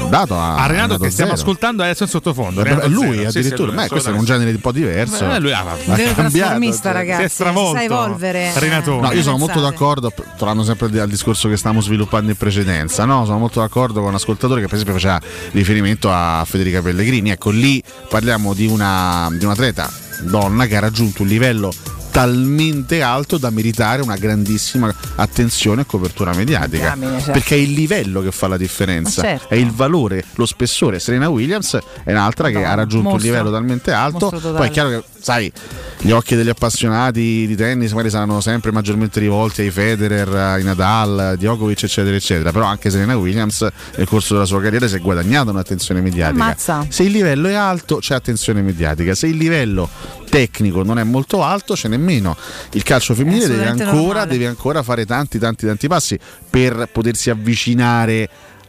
eh, 0.00 0.08
dato 0.08 0.36
a, 0.36 0.56
A 0.56 0.66
Renato 0.66 0.98
che 0.98 1.10
stiamo 1.10 1.30
Zero. 1.30 1.42
ascoltando 1.42 1.82
adesso 1.84 2.02
in 2.02 2.08
sottofondo. 2.08 2.60
Eh, 2.60 2.64
Renato 2.64 2.88
lui 2.88 3.16
Zero. 3.18 3.24
Sì, 3.24 3.30
sì, 3.30 3.38
addirittura, 3.38 3.72
lui, 3.72 3.82
Beh, 3.82 3.88
questo 3.88 4.10
è 4.10 4.12
un 4.12 4.24
genere 4.24 4.50
un 4.50 4.58
po' 4.60 4.72
diverso. 4.72 5.30
Eh, 5.30 5.38
lui 5.38 5.52
ha- 5.52 5.60
Ha 5.60 5.76
cambiato, 5.84 6.12
trasformista, 6.14 6.82
cioè. 6.82 6.92
ragazzi. 6.92 7.20
Si 7.20 7.26
è 7.26 7.28
stravolto. 7.28 7.78
Si 7.78 7.86
sa 8.18 8.26
evolvere. 8.26 8.52
Renatone. 8.54 9.00
No, 9.00 9.12
io 9.12 9.22
sono 9.22 9.38
molto 9.38 9.60
d'accordo, 9.60 10.12
tornando 10.36 10.64
sempre 10.64 11.00
al 11.00 11.08
discorso 11.08 11.48
che 11.48 11.56
stavamo 11.56 11.80
sviluppando 11.80 12.30
in 12.30 12.36
precedenza, 12.36 13.04
no? 13.04 13.24
sono 13.24 13.38
molto 13.38 13.60
d'accordo 13.60 14.00
con 14.00 14.08
un 14.08 14.14
ascoltatore 14.14 14.60
che 14.60 14.66
per 14.66 14.74
esempio 14.74 14.94
faceva 14.94 15.20
riferimento 15.52 16.10
a 16.10 16.44
Federica 16.46 16.82
Pellegrini. 16.82 17.30
Ecco, 17.30 17.50
lì 17.50 17.82
parliamo 18.08 18.54
di 18.54 18.66
una, 18.66 19.28
di 19.32 19.44
un 19.44 19.50
atleta 19.50 19.90
donna 20.22 20.66
che 20.66 20.76
ha 20.76 20.80
raggiunto 20.80 21.22
un 21.22 21.28
livello 21.28 21.72
talmente 22.16 23.02
alto 23.02 23.36
da 23.36 23.50
meritare 23.50 24.00
una 24.00 24.16
grandissima 24.16 24.90
attenzione 25.16 25.82
e 25.82 25.84
copertura 25.84 26.32
mediatica. 26.32 26.94
Diamine, 26.94 27.18
certo. 27.18 27.32
Perché 27.32 27.56
è 27.56 27.58
il 27.58 27.72
livello 27.72 28.22
che 28.22 28.32
fa 28.32 28.48
la 28.48 28.56
differenza, 28.56 29.20
certo. 29.20 29.48
è 29.50 29.56
il 29.56 29.70
valore, 29.70 30.24
lo 30.36 30.46
spessore. 30.46 30.98
Serena 30.98 31.28
Williams 31.28 31.78
è 32.04 32.12
un'altra 32.12 32.48
che 32.48 32.60
No, 32.60 32.68
ha 32.68 32.72
raggiunto 32.72 33.10
mostro. 33.10 33.28
un 33.28 33.34
livello 33.34 33.50
talmente 33.50 33.92
alto. 33.92 34.30
Poi 34.30 34.66
è 34.66 34.70
chiaro 34.70 34.88
che, 34.88 35.02
sai, 35.20 35.52
gli 35.98 36.10
occhi 36.10 36.36
degli 36.36 36.48
appassionati 36.48 37.46
di 37.46 37.54
tennis 37.54 37.90
magari 37.90 38.08
saranno 38.08 38.40
sempre 38.40 38.72
maggiormente 38.72 39.20
rivolti 39.20 39.60
ai 39.60 39.70
Federer, 39.70 40.28
ai 40.34 40.62
Nadal, 40.62 41.34
Djokovic, 41.36 41.82
eccetera, 41.82 42.16
eccetera. 42.16 42.50
Però 42.50 42.64
anche 42.64 42.88
Serena 42.88 43.14
Williams 43.18 43.66
nel 43.94 44.06
corso 44.08 44.32
della 44.32 44.46
sua 44.46 44.62
carriera 44.62 44.88
si 44.88 44.96
è 44.96 45.00
guadagnata 45.00 45.50
un'attenzione 45.50 46.00
mediatica. 46.00 46.42
Ammazza. 46.42 46.86
Se 46.88 47.02
il 47.02 47.10
livello 47.10 47.48
è 47.48 47.54
alto 47.54 47.98
c'è 47.98 48.14
attenzione 48.14 48.62
mediatica, 48.62 49.14
se 49.14 49.26
il 49.26 49.36
livello 49.36 49.90
tecnico 50.36 50.82
non 50.82 50.98
è 50.98 51.02
molto 51.02 51.42
alto 51.42 51.72
c'è 51.72 51.88
nemmeno. 51.88 52.36
Il 52.72 52.82
calcio 52.82 53.14
femminile 53.14 53.46
deve 53.48 53.66
ancora, 53.66 54.26
deve 54.26 54.46
ancora 54.46 54.82
fare 54.82 55.06
tanti 55.06 55.38
tanti 55.38 55.64
tanti 55.64 55.88
passi 55.88 56.18
per 56.50 56.90
potersi 56.92 57.30
avvicinare 57.30 58.28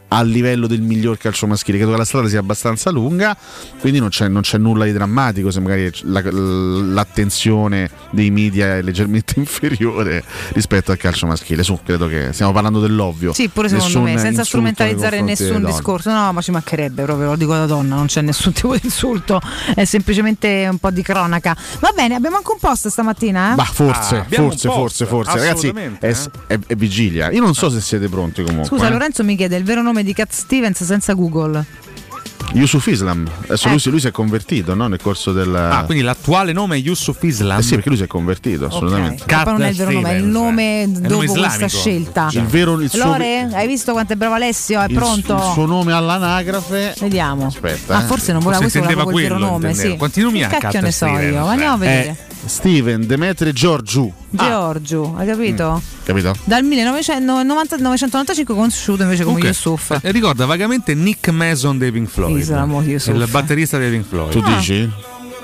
al 0.09 0.27
livello 0.27 0.67
del 0.67 0.81
miglior 0.81 1.17
calcio 1.17 1.47
maschile. 1.47 1.77
Credo 1.77 1.91
che 1.93 1.97
la 1.97 2.05
strada 2.05 2.27
sia 2.27 2.39
abbastanza 2.39 2.89
lunga, 2.91 3.35
quindi 3.79 3.99
non 3.99 4.09
c'è, 4.09 4.27
non 4.27 4.41
c'è 4.41 4.57
nulla 4.57 4.85
di 4.85 4.91
drammatico 4.93 5.51
se 5.51 5.59
magari 5.59 5.91
la- 6.03 6.21
l'attenzione 6.97 7.89
dei 8.11 8.31
media 8.31 8.77
è 8.77 8.81
leggermente 8.81 9.33
inferiore 9.39 10.23
rispetto 10.53 10.91
al 10.91 10.97
calcio 10.97 11.27
maschile. 11.27 11.63
Su, 11.63 11.79
credo 11.83 12.07
che 12.07 12.29
stiamo 12.31 12.51
parlando 12.51 12.79
dell'ovvio. 12.79 13.33
Sì, 13.33 13.49
pure 13.49 13.67
secondo 13.69 13.99
Nessun 13.99 14.03
me, 14.13 14.17
senza 14.19 14.43
strumentalizzare 14.43 15.21
nessun 15.21 15.63
discorso. 15.63 16.11
No, 16.11 16.31
ma 16.33 16.41
ci 16.41 16.51
mancherebbe 16.51 17.03
proprio, 17.03 17.27
lo 17.29 17.35
dico 17.35 17.53
da 17.53 17.65
donna, 17.65 17.95
non 17.95 18.07
c'è 18.07 18.21
nessun 18.21 18.51
tipo 18.53 18.73
di 18.73 18.81
insulto, 18.83 19.39
è 19.75 19.83
semplicemente 19.85 20.67
un 20.69 20.77
po' 20.77 20.89
di 20.91 21.01
cronaca. 21.01 21.55
Va 21.79 21.91
bene, 21.95 22.15
abbiamo 22.15 22.37
anche 22.37 22.51
un 22.51 22.59
post 22.59 22.87
stamattina, 22.87 23.51
eh? 23.51 23.55
Ma 23.55 23.63
forse, 23.65 24.15
Ah, 24.17 24.25
forse, 24.29 24.67
post, 24.67 24.77
forse, 24.77 25.05
forse. 25.05 25.31
Ragazzi, 25.37 25.67
assolutamente, 25.67 26.07
è, 26.07 26.11
eh. 26.47 26.55
è- 26.55 26.59
è 26.67 26.75
vigilia. 26.75 27.31
Io 27.31 27.41
non 27.41 27.53
so 27.53 27.69
se 27.69 27.81
siete 27.81 28.07
pronti 28.07 28.41
comunque. 28.43 28.67
Scusa, 28.67 28.87
eh. 28.87 28.91
Lorenzo 28.91 29.23
mi 29.23 29.35
chiede 29.35 29.55
il 29.57 29.63
vero 29.63 29.81
nome 29.81 29.96
di 30.03 30.13
Cat 30.13 30.31
Stevens 30.31 30.83
senza 30.83 31.13
Google. 31.13 31.65
Yusuf 32.53 32.87
Islam. 32.87 33.27
Adesso 33.43 33.65
lui, 33.67 33.73
Ecco. 33.73 33.79
si- 33.83 33.89
lui 33.89 33.99
si 33.99 34.07
è 34.07 34.11
convertito 34.11 34.73
no? 34.73 34.87
nel 34.87 35.01
corso 35.01 35.33
del. 35.33 35.53
Ah, 35.53 35.83
quindi 35.83 36.01
l'attuale 36.01 36.53
nome 36.53 36.77
è 36.77 36.79
Yusuf 36.79 37.21
Islam. 37.23 37.59
Eh 37.59 37.61
sì, 37.61 37.71
perché 37.71 37.89
lui 37.89 37.97
si 37.97 38.03
è 38.05 38.07
convertito, 38.07 38.67
assolutamente. 38.67 39.23
Che 39.25 39.35
poi 39.43 39.51
non 39.53 39.61
è 39.63 39.67
il 39.69 39.75
vero 39.75 39.91
nome, 39.91 40.09
è 40.09 40.13
il 40.15 40.23
nome 40.23 40.85
dopo 40.87 41.09
nome 41.09 41.27
questa 41.27 41.67
scelta. 41.67 42.29
Il 42.31 42.43
vero 42.45 42.79
il 42.79 42.89
suo, 42.89 43.03
Lore, 43.03 43.49
hai 43.51 43.67
visto 43.67 43.91
quanto 43.91 44.13
è 44.13 44.15
bravo 44.15 44.35
Alessio? 44.35 44.79
È 44.79 44.85
il- 44.87 44.93
pronto? 44.93 45.35
il 45.35 45.51
suo 45.53 45.65
nome 45.65 45.91
all'anagrafe. 45.91 46.93
Vediamo. 46.99 47.47
Aspetta. 47.47 47.97
Ah, 47.97 48.03
eh. 48.03 48.05
forse 48.05 48.31
non 48.31 48.41
voleva 48.41 48.61
questo, 48.61 48.79
proprio 48.79 48.99
il 49.01 49.13
vero 49.13 49.35
quello, 49.35 49.49
nome. 49.49 49.73
Sì. 49.73 49.97
Quanti 49.97 50.21
nomi 50.21 50.39
Che 50.39 50.45
ha 50.45 50.47
cacchio 50.47 50.69
Cat 50.69 50.81
ne 50.83 50.91
so 50.91 51.05
Stevens? 51.05 51.33
io? 51.33 51.45
Andiamo 51.45 51.73
a 51.73 51.77
vedere. 51.77 52.07
È 52.09 52.15
Steven 52.47 53.05
Demetri 53.05 53.51
Giorgiu. 53.51 54.13
Giorgio, 54.29 55.15
hai 55.17 55.25
capito? 55.25 55.81
Capito? 56.03 56.35
Dal 56.43 56.63
1995 56.63 58.53
conosciuto 58.53 59.03
invece 59.03 59.23
come 59.23 59.39
Comunque, 59.39 59.47
Yusuf. 59.49 59.99
eh, 60.01 60.11
ricorda 60.11 60.45
vagamente 60.45 60.93
Nick 60.93 61.29
Mason 61.29 61.77
dei 61.77 61.91
Pink 61.91 62.09
Floyd. 62.09 62.37
Islam. 62.37 62.81
Il 62.85 63.27
batterista 63.29 63.77
dei 63.77 63.89
Pink 63.89 64.05
Floyd. 64.05 64.31
Tu 64.31 64.39
Ah. 64.39 64.55
dici? 64.55 64.89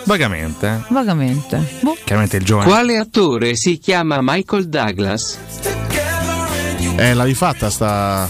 Vagamente. 0.06 0.84
Vagamente. 0.90 1.78
Boh. 1.82 1.96
Chiaramente 2.04 2.38
il 2.38 2.44
giovane. 2.44 2.68
Quale 2.70 2.98
attore 2.98 3.56
si 3.56 3.78
chiama 3.80 4.18
Michael 4.22 4.68
Douglas? 4.68 5.38
Eh, 6.98 7.14
l'avevi 7.14 7.36
fatta 7.36 7.70
sta. 7.70 8.30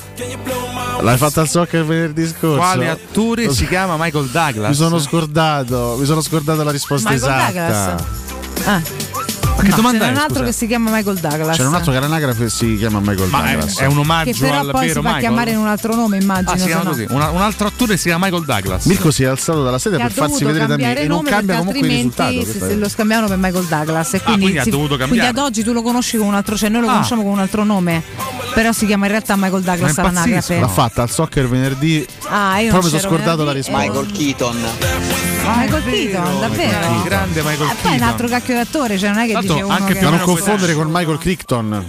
L'hai 1.02 1.18
fatta 1.18 1.42
al 1.42 1.50
soccer 1.50 1.84
venerdì 1.84 2.26
scorso. 2.28 2.58
Quale 2.58 2.88
attore 2.88 3.52
si 3.52 3.68
chiama 3.68 3.96
Michael 3.98 4.28
Douglas? 4.30 4.70
Mi 4.70 4.76
sono 4.76 5.00
scordato, 5.00 5.98
mi 6.00 6.06
sono 6.06 6.22
scordato 6.22 6.64
la 6.64 6.72
risposta 6.72 7.10
Michael 7.10 7.32
esatta. 7.34 7.52
Douglas. 7.52 8.66
Ah. 8.66 8.82
Ma 9.56 9.62
che 9.64 9.70
No, 9.70 9.76
domanda 9.76 10.00
c'è 10.06 10.08
è, 10.08 10.12
un 10.12 10.18
altro 10.18 10.34
scusa? 10.36 10.46
che 10.46 10.52
si 10.52 10.68
chiama 10.68 10.90
Michael 10.92 11.20
Douglas. 11.20 11.58
C'è 11.58 11.66
un 11.66 11.74
altro 11.76 11.92
che 11.92 11.98
all'anagrafe 11.98 12.50
si 12.50 12.76
chiama 12.78 13.00
Michael 13.00 13.30
Ma 13.30 13.46
è, 13.46 13.52
Douglas. 13.52 13.78
è 13.80 13.86
un 13.86 13.94
che 13.94 14.00
omaggio 14.00 14.38
però 14.40 14.60
al 14.60 14.72
poi 14.72 14.82
si 14.82 14.88
vero 14.88 14.94
fa 15.02 15.08
Michael? 15.08 15.20
chiamare 15.24 15.52
in 15.52 15.58
un 15.58 15.68
altro 15.68 15.96
nome, 15.96 16.18
immagino. 16.18 16.52
Ah, 16.52 16.58
si 16.58 16.66
chiama 16.66 16.84
no. 16.84 16.90
così. 16.90 17.06
Una- 17.10 17.30
un 17.30 17.42
altro 17.42 17.68
attore 17.68 17.98
si 17.98 18.04
chiama 18.10 18.26
Michael 18.26 18.46
Douglas. 18.46 18.86
Mirko 18.86 19.12
si 19.12 19.24
è 19.24 19.28
alzato 19.28 19.64
dalla 19.64 19.80
sedia 19.80 19.98
Che 20.00 20.04
ha 20.04 20.08
per 20.08 20.16
farsi 20.16 20.44
dovuto 20.44 20.48
vedere 20.54 20.68
da 20.68 20.76
me 20.76 20.82
cambiare 20.84 21.06
e 21.06 21.08
non 21.08 21.18
nome 21.18 21.30
cambia 21.30 21.56
perché 21.56 21.68
comunque 21.68 21.88
il 21.88 21.96
risultato. 21.96 22.22
altrimenti 22.24 22.46
se, 22.52 22.58
questa 22.58 22.68
se 22.68 22.74
è- 22.80 22.84
lo 22.84 22.90
scambiavano 22.90 23.28
per 23.28 23.38
Michael 23.38 23.66
Douglas 23.66 24.14
e 24.14 24.22
quindi, 24.22 24.42
quindi 24.42 24.58
ha 24.60 24.64
si- 24.64 24.70
dovuto 24.70 24.96
quindi 24.96 25.18
cambiare. 25.18 25.30
ad 25.30 25.46
oggi 25.46 25.64
tu 25.64 25.72
lo 25.74 25.82
conosci 25.82 26.18
con 26.18 26.28
un 26.28 26.34
altro 26.36 26.56
cioè 26.58 26.70
noi 26.70 26.82
lo 26.82 26.88
Ah. 26.88 26.92
conosciamo 26.94 27.22
con 27.24 27.32
un 27.32 27.40
altro 27.40 27.64
nome 27.64 28.04
però 28.54 28.72
si 28.72 28.86
chiama 28.86 29.06
in 29.06 29.12
realtà 29.12 29.36
Michael 29.36 29.62
Douglas 29.64 29.98
Ma 29.98 30.04
è 30.04 30.08
all'anagrafe 30.08 30.60
L'ha 30.60 30.68
fatta 30.68 31.02
al 31.04 31.10
soccer 31.10 31.48
venerdì. 31.48 32.06
ah 32.28 32.60
io 32.60 32.70
Però 32.72 32.82
non 32.82 32.84
mi 32.84 32.90
sono 32.90 33.02
c'ero 33.02 33.10
scordato 33.10 33.44
la 33.44 33.54
venerdì, 33.54 33.72
risposta. 33.72 34.10
eh. 34.10 34.18
Keaton. 34.18 34.58
Michael 35.46 35.84
Keaton 35.84 36.40
davvero 36.40 36.96
Il 36.96 37.02
grande 37.04 37.42
Michael 37.42 37.54
e 37.54 37.56
poi 37.56 37.68
è 37.68 37.72
un 37.74 37.76
Keaton. 37.82 38.08
altro 38.08 38.28
cacchio 38.28 38.56
d'attore 38.56 38.98
cioè 38.98 39.10
non 39.10 39.18
è 39.20 39.28
che 39.28 39.34
Dice 39.48 39.62
uno 39.62 39.74
anche 39.74 39.96
più 39.96 40.08
o 40.08 40.10
non 40.10 40.20
confondere 40.20 40.74
con 40.74 40.88
Michael 40.90 41.18
Crichton, 41.18 41.68
no 41.70 41.82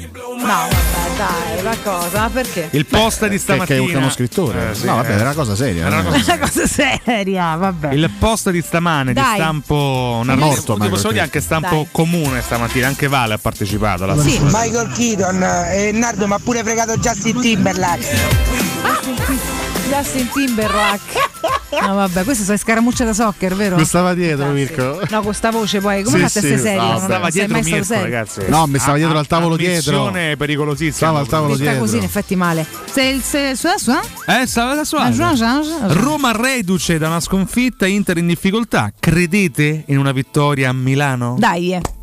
vabbè 0.44 1.16
dai 1.16 1.62
ma 1.62 1.76
cosa 1.82 2.18
ma 2.20 2.30
perché 2.30 2.68
Il 2.72 2.86
post 2.86 3.20
di 3.22 3.28
che, 3.28 3.30
che 3.34 3.38
stamattina. 3.38 3.92
è 3.92 3.96
uno 3.96 4.11
scrittore. 4.11 4.70
Eh, 4.70 4.74
sì, 4.74 4.86
no, 4.86 4.96
vabbè, 4.96 5.11
eh. 5.11 5.12
era 5.14 5.22
una 5.22 5.34
cosa 5.34 5.55
seria. 5.57 5.86
Era 5.86 5.96
eh. 5.96 6.00
una 6.07 6.16
una 6.24 6.38
cosa 6.38 6.66
seria 6.66 7.55
vabbè 7.57 7.92
Il 7.92 8.11
post 8.18 8.50
di 8.50 8.61
stamane 8.61 9.12
Dai. 9.12 9.24
di 9.24 9.34
stampo 9.36 10.22
È 10.26 10.34
morto 10.34 10.76
possiamo 10.76 11.11
dire 11.12 11.20
anche 11.20 11.40
stampo 11.40 11.74
Dai. 11.74 11.88
comune 11.92 12.42
stamattina, 12.42 12.86
anche 12.88 13.09
Vale 13.09 13.34
ha 13.34 13.38
partecipato 13.38 14.05
alla 14.05 14.20
Sì. 14.20 14.38
Michael 14.42 14.90
Keaton 14.92 15.42
e 15.70 15.90
Nardo 15.92 16.26
mi 16.26 16.32
ha 16.34 16.40
pure 16.42 16.62
fregato 16.62 16.96
Justin 16.96 17.40
Timberlake. 17.40 18.07
Justin 19.88 20.28
Timberlake 20.32 21.20
no 21.81 21.95
vabbè 21.95 22.25
queste 22.25 22.45
sono 22.45 22.57
scaramucce 22.57 23.05
da 23.05 23.12
soccer 23.12 23.55
vero? 23.55 23.77
Mi 23.77 23.85
stava 23.85 24.14
dietro 24.14 24.47
Mirko. 24.51 25.01
no 25.11 25.22
con 25.22 25.35
sta 25.35 25.51
voce 25.51 25.81
poi 25.81 26.03
come 26.03 26.16
Sì, 26.18 26.22
fate 26.25 26.39
a 26.39 26.43
sì, 26.43 26.47
essere 26.53 26.59
serio 26.61 26.83
no, 26.83 26.99
Stava 26.99 27.31
sei 27.31 27.47
dietro 27.47 27.62
Mirko, 27.70 27.85
serio 27.85 28.03
ragazzi. 28.05 28.41
No, 28.49 28.66
mi 28.66 28.79
stava 28.79 28.95
A- 28.95 28.97
dietro 28.97 29.18
al 29.18 29.27
tavolo 29.27 29.57
dietro. 29.57 29.97
ammissione 30.03 30.37
pericolosissima. 30.37 30.95
Stava 30.95 31.18
al 31.20 31.27
tavolo 31.29 31.57
dietro. 31.57 31.79
così 31.81 31.97
in 31.99 32.03
effetti 32.05 32.37
male 32.37 32.66
se 32.91 33.03
il 33.03 33.22
se, 33.22 33.57
su 33.57 33.66
adesso 33.66 33.93
eh? 34.27 34.41
Eh, 34.43 34.47
stava 34.47 34.75
da 34.75 34.81
Ah, 34.81 35.11
Jean, 35.11 35.35
Jean. 35.35 35.93
Roma 35.93 36.33
reduce 36.33 36.99
da 36.99 37.09
una 37.09 37.20
sconfitta, 37.20 37.87
Inter 37.87 38.18
in 38.18 38.27
difficoltà. 38.27 38.93
Credete 38.99 39.85
in 39.87 39.99
una 39.99 40.12
vittoria 40.12 40.68
a 40.68 40.72
Milano? 40.72 41.37
dai 41.39 41.93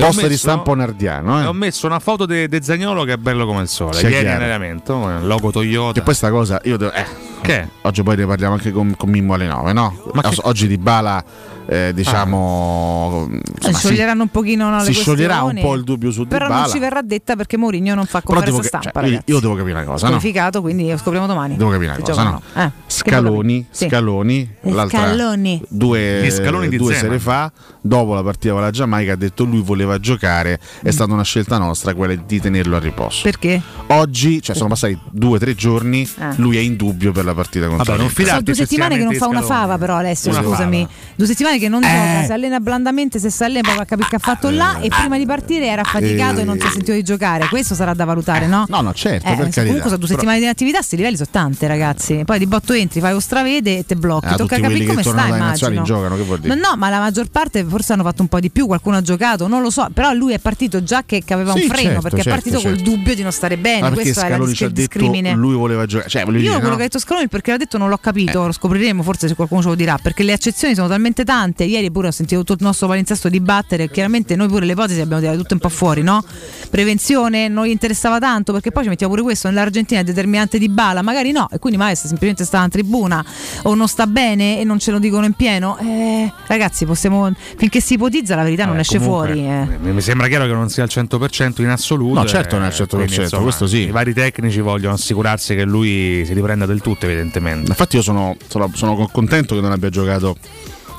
eh. 0.00 0.08
E 0.08 0.12
Post 0.12 0.26
di 0.26 0.36
stampo 0.36 0.74
nardiano, 0.74 1.40
e 1.42 1.46
Ho 1.46 1.50
eh. 1.50 1.54
messo 1.54 1.86
una 1.86 1.98
foto 1.98 2.26
di 2.26 2.48
Zagnolo 2.60 3.04
che 3.04 3.14
è 3.14 3.16
bello 3.16 3.46
come 3.46 3.62
il 3.62 3.68
sole. 3.68 3.94
Sia 3.94 4.08
Ieri 4.08 4.26
in 4.26 4.32
allenamento, 4.32 5.18
logo 5.22 5.50
Toyota. 5.50 5.92
Che 5.92 6.02
poi 6.02 6.14
sta 6.14 6.30
cosa, 6.30 6.60
io 6.64 6.76
devo, 6.76 6.92
eh, 6.92 7.04
Che? 7.42 7.68
oggi 7.82 8.02
poi 8.02 8.16
ne 8.16 8.26
parliamo 8.26 8.54
anche 8.54 8.70
con, 8.72 8.94
con 8.96 9.08
Mimmo 9.10 9.34
alle 9.34 9.46
9, 9.46 9.72
no? 9.72 10.10
Ma 10.12 10.22
O- 10.24 10.28
che- 10.30 10.40
Oggi 10.42 10.66
di 10.66 10.78
Bala, 10.78 11.22
eh, 11.70 11.92
diciamo. 11.94 13.28
Eh, 13.30 13.40
insomma, 13.56 13.74
si- 13.78 13.86
scioglieranno 13.86 14.22
un 14.22 14.28
pochino 14.28 14.70
no, 14.70 14.78
le 14.78 14.84
si 14.84 14.92
scioglierà 14.92 15.42
un 15.42 15.58
po' 15.60 15.74
il 15.74 15.84
dubbio 15.84 16.10
su 16.10 16.26
però 16.26 16.46
Dybala. 16.46 16.62
non 16.64 16.70
ci 16.72 16.78
verrà 16.80 17.00
detta 17.02 17.36
perché 17.36 17.56
Mourinho 17.56 17.94
non 17.94 18.06
fa 18.06 18.22
conferenza 18.22 18.62
stampa 18.62 18.90
cioè, 18.90 19.02
io, 19.02 19.08
ragazzi. 19.10 19.30
io 19.30 19.40
devo 19.40 19.54
capire 19.54 19.72
una 19.74 19.84
cosa, 19.84 20.04
no? 20.08 20.12
Qualificato 20.16 20.60
quindi 20.62 20.90
lo 20.90 20.96
scopriamo 20.96 21.26
domani 21.26 21.56
Devo 21.56 21.70
capire 21.70 21.90
una 21.92 21.98
cosa, 22.00 22.12
giocano. 22.12 22.42
no? 22.54 22.62
Eh, 22.62 22.70
Scaloni. 22.86 23.66
Scaloni, 23.70 24.50
Scaloni. 24.88 25.62
due, 25.68 26.28
scaloni 26.30 26.68
di 26.68 26.76
due 26.76 26.94
sere 26.94 27.18
fa, 27.18 27.50
dopo 27.80 28.14
la 28.14 28.22
partita 28.22 28.52
con 28.54 28.62
la 28.62 28.70
Giamaica, 28.70 29.12
ha 29.12 29.16
detto 29.16 29.44
lui 29.44 29.60
voleva 29.62 29.98
giocare, 29.98 30.58
Mm. 30.60 30.86
è 30.86 30.90
stata 30.90 31.12
una 31.12 31.22
scelta 31.24 31.58
nostra 31.58 31.94
quella 31.94 32.14
di 32.14 32.40
tenerlo 32.40 32.76
a 32.76 32.78
riposo. 32.80 33.20
perché? 33.22 33.60
Oggi, 33.88 34.42
cioè 34.42 34.54
sono 34.56 34.68
passati 34.68 34.98
due 35.10 35.36
o 35.36 35.38
tre 35.38 35.54
giorni, 35.54 36.02
Eh. 36.18 36.34
lui 36.36 36.56
è 36.56 36.60
in 36.60 36.76
dubbio 36.76 37.12
per 37.12 37.24
la 37.24 37.34
partita 37.34 37.66
contro 37.68 37.84
Vabbè, 37.84 37.98
non 38.02 38.10
sono 38.10 38.40
due 38.42 38.54
settimane 38.54 38.96
che 38.96 39.04
non 39.04 39.14
fa 39.14 39.26
una 39.28 39.42
fava 39.42 39.78
però 39.78 39.96
Alessio 39.96 40.30
Una 40.30 40.42
scusami 40.42 40.86
due 41.14 41.26
settimane 41.26 41.58
che 41.60 41.68
non 41.68 41.84
Eh. 41.84 41.86
gioca 41.86 42.24
si 42.24 42.32
allena 42.32 42.58
blandamente 42.58 43.18
se 43.20 43.30
si 43.30 43.44
allena 43.44 43.72
a 43.76 43.84
capire 43.84 44.08
che 44.08 44.16
ha 44.16 44.20
fatto 44.20 44.50
là 44.50 44.80
e 44.80 44.88
prima 44.88 45.16
di 45.16 45.26
partire 45.26 45.66
era 45.66 45.82
affaticato 45.82 46.38
Eh. 46.38 46.42
e 46.42 46.44
non 46.44 46.58
si 46.58 46.66
è 46.66 46.70
sentito 46.70 46.92
di 46.92 47.02
giocare 47.04 47.46
questo 47.48 47.74
sarà 47.76 47.94
da 47.94 48.04
valutare 48.04 48.46
no? 48.48 48.64
No, 48.68 48.80
no, 48.80 48.92
certo, 48.94 49.26
Eh, 49.26 49.30
per 49.30 49.38
carità. 49.38 49.60
comunque 49.62 49.84
sono 49.84 49.96
due 49.96 50.06
Però- 50.06 50.18
settimane 50.18 50.38
di 50.38 50.44
inattività, 50.44 50.76
questi 50.78 50.96
livelli 50.96 51.16
sono 51.16 51.28
tante, 51.30 51.66
ragazzi. 51.68 52.22
Poi 52.24 52.38
di 52.38 52.46
botto 52.46 52.72
entri, 52.72 53.00
fai 53.00 53.12
lo 53.12 53.20
stravede 53.20 53.78
e 53.78 53.84
te 53.86 53.94
blocchi. 53.96 54.26
Ah, 54.26 54.36
Tocca 54.36 54.58
capire 54.58 54.86
come 54.86 55.02
sta, 55.02 55.26
immagino. 55.26 55.82
giocano, 55.82 56.16
che 56.16 56.22
vuol 56.22 56.40
dire? 56.40 56.54
No, 56.54 56.70
no, 56.70 56.76
ma 56.76 56.88
la 56.88 56.98
maggior 56.98 57.28
parte 57.30 57.64
forse 57.64 57.92
hanno 57.92 58.02
fatto 58.02 58.22
un 58.22 58.28
po' 58.28 58.40
di 58.40 58.50
più, 58.50 58.66
qualcuno 58.66 58.96
ha 58.96 59.02
giocato, 59.02 59.46
non 59.46 59.60
lo 59.62 59.70
so, 59.70 59.88
però 59.92 60.12
lui 60.12 60.32
è 60.32 60.38
partito 60.38 60.82
già 60.82 61.02
che, 61.04 61.22
che 61.24 61.34
aveva 61.34 61.52
Sì, 61.52 61.62
un 61.62 61.68
freno, 61.68 61.82
certo, 61.90 62.00
perché 62.02 62.22
certo, 62.22 62.28
è 62.30 62.32
partito 62.32 62.60
col 62.60 62.76
certo. 62.76 62.90
dubbio 62.90 63.14
di 63.14 63.22
non 63.22 63.32
stare 63.32 63.56
bene. 63.58 63.80
Ma 63.82 63.90
Questo 63.90 64.20
dis- 64.26 64.58
detto 64.60 64.68
discrimine. 64.72 65.34
lui 65.34 65.54
voleva 65.54 65.86
giocare? 65.86 66.08
Cioè, 66.08 66.22
Io 66.24 66.30
dire, 66.32 66.52
quello 66.54 66.68
no? 66.70 66.76
che 66.76 66.82
ha 66.82 66.84
detto 66.84 66.98
Scaloni 66.98 67.28
perché 67.28 67.50
l'ha 67.50 67.56
detto 67.56 67.78
non 67.78 67.88
l'ho 67.88 67.98
capito, 67.98 68.46
lo 68.46 68.52
scopriremo 68.52 69.02
forse 69.02 69.28
se 69.28 69.34
qualcuno 69.34 69.62
ce 69.62 69.68
lo 69.68 69.74
dirà, 69.74 69.98
perché 70.00 70.22
le 70.22 70.32
accezioni 70.32 70.74
sono 70.74 70.88
talmente 70.88 71.24
tante, 71.24 71.39
ieri 71.64 71.90
pure 71.90 72.08
ho 72.08 72.10
sentito 72.10 72.40
tutto 72.42 72.54
il 72.60 72.64
nostro 72.66 72.86
palinsesto 72.86 73.28
dibattere, 73.28 73.88
chiaramente 73.90 74.36
noi 74.36 74.48
pure 74.48 74.66
le 74.66 74.72
ipotesi 74.72 75.00
abbiamo 75.00 75.20
tirato 75.20 75.38
tutte 75.38 75.54
un 75.54 75.60
po' 75.60 75.68
fuori, 75.68 76.02
no? 76.02 76.22
Prevenzione 76.70 77.48
non 77.48 77.66
gli 77.66 77.70
interessava 77.70 78.18
tanto, 78.18 78.52
perché 78.52 78.70
poi 78.70 78.84
ci 78.84 78.88
mettiamo 78.88 79.12
pure 79.12 79.24
questo, 79.24 79.48
nell'Argentina 79.48 80.00
è 80.00 80.04
determinante 80.04 80.58
di 80.58 80.68
bala, 80.68 81.02
magari 81.02 81.32
no, 81.32 81.48
e 81.50 81.58
quindi 81.58 81.78
Maestro 81.78 82.08
semplicemente 82.08 82.44
sta 82.44 82.62
in 82.62 82.70
tribuna 82.70 83.24
o 83.62 83.74
non 83.74 83.88
sta 83.88 84.06
bene 84.06 84.60
e 84.60 84.64
non 84.64 84.78
ce 84.78 84.90
lo 84.90 84.98
dicono 84.98 85.26
in 85.26 85.32
pieno. 85.32 85.76
Eh, 85.78 86.32
ragazzi, 86.46 86.84
possiamo 86.86 87.32
finché 87.56 87.80
si 87.80 87.94
ipotizza 87.94 88.34
la 88.36 88.42
verità 88.42 88.64
non 88.64 88.72
Vabbè, 88.76 88.82
esce 88.82 88.98
comunque, 88.98 89.26
fuori. 89.34 89.46
eh. 89.48 89.78
Mi 89.80 89.92
mi 89.92 90.00
sembra 90.00 90.28
chiaro 90.28 90.46
che 90.46 90.52
non 90.52 90.68
sia 90.68 90.82
al 90.84 90.88
100% 90.92 91.62
in 91.62 91.68
assoluto. 91.68 92.20
No, 92.20 92.26
certo 92.26 92.56
non 92.56 92.64
è 92.64 92.68
al 92.68 92.74
100%, 92.74 92.86
quindi, 92.88 93.16
insomma, 93.16 93.42
questo 93.42 93.66
sì. 93.66 93.78
I 93.80 93.90
vari 93.90 94.12
tecnici 94.14 94.60
vogliono 94.60 94.94
assicurarsi 94.94 95.54
che 95.54 95.64
lui 95.64 96.22
si 96.24 96.32
riprenda 96.32 96.66
del 96.66 96.80
tutto, 96.80 97.06
evidentemente. 97.06 97.68
Infatti 97.70 97.96
io 97.96 98.02
sono, 98.02 98.36
sono- 98.46 98.70
sono 98.74 99.08
contento 99.10 99.54
che 99.54 99.60
non 99.60 99.72
abbia 99.72 99.88
giocato 99.90 100.36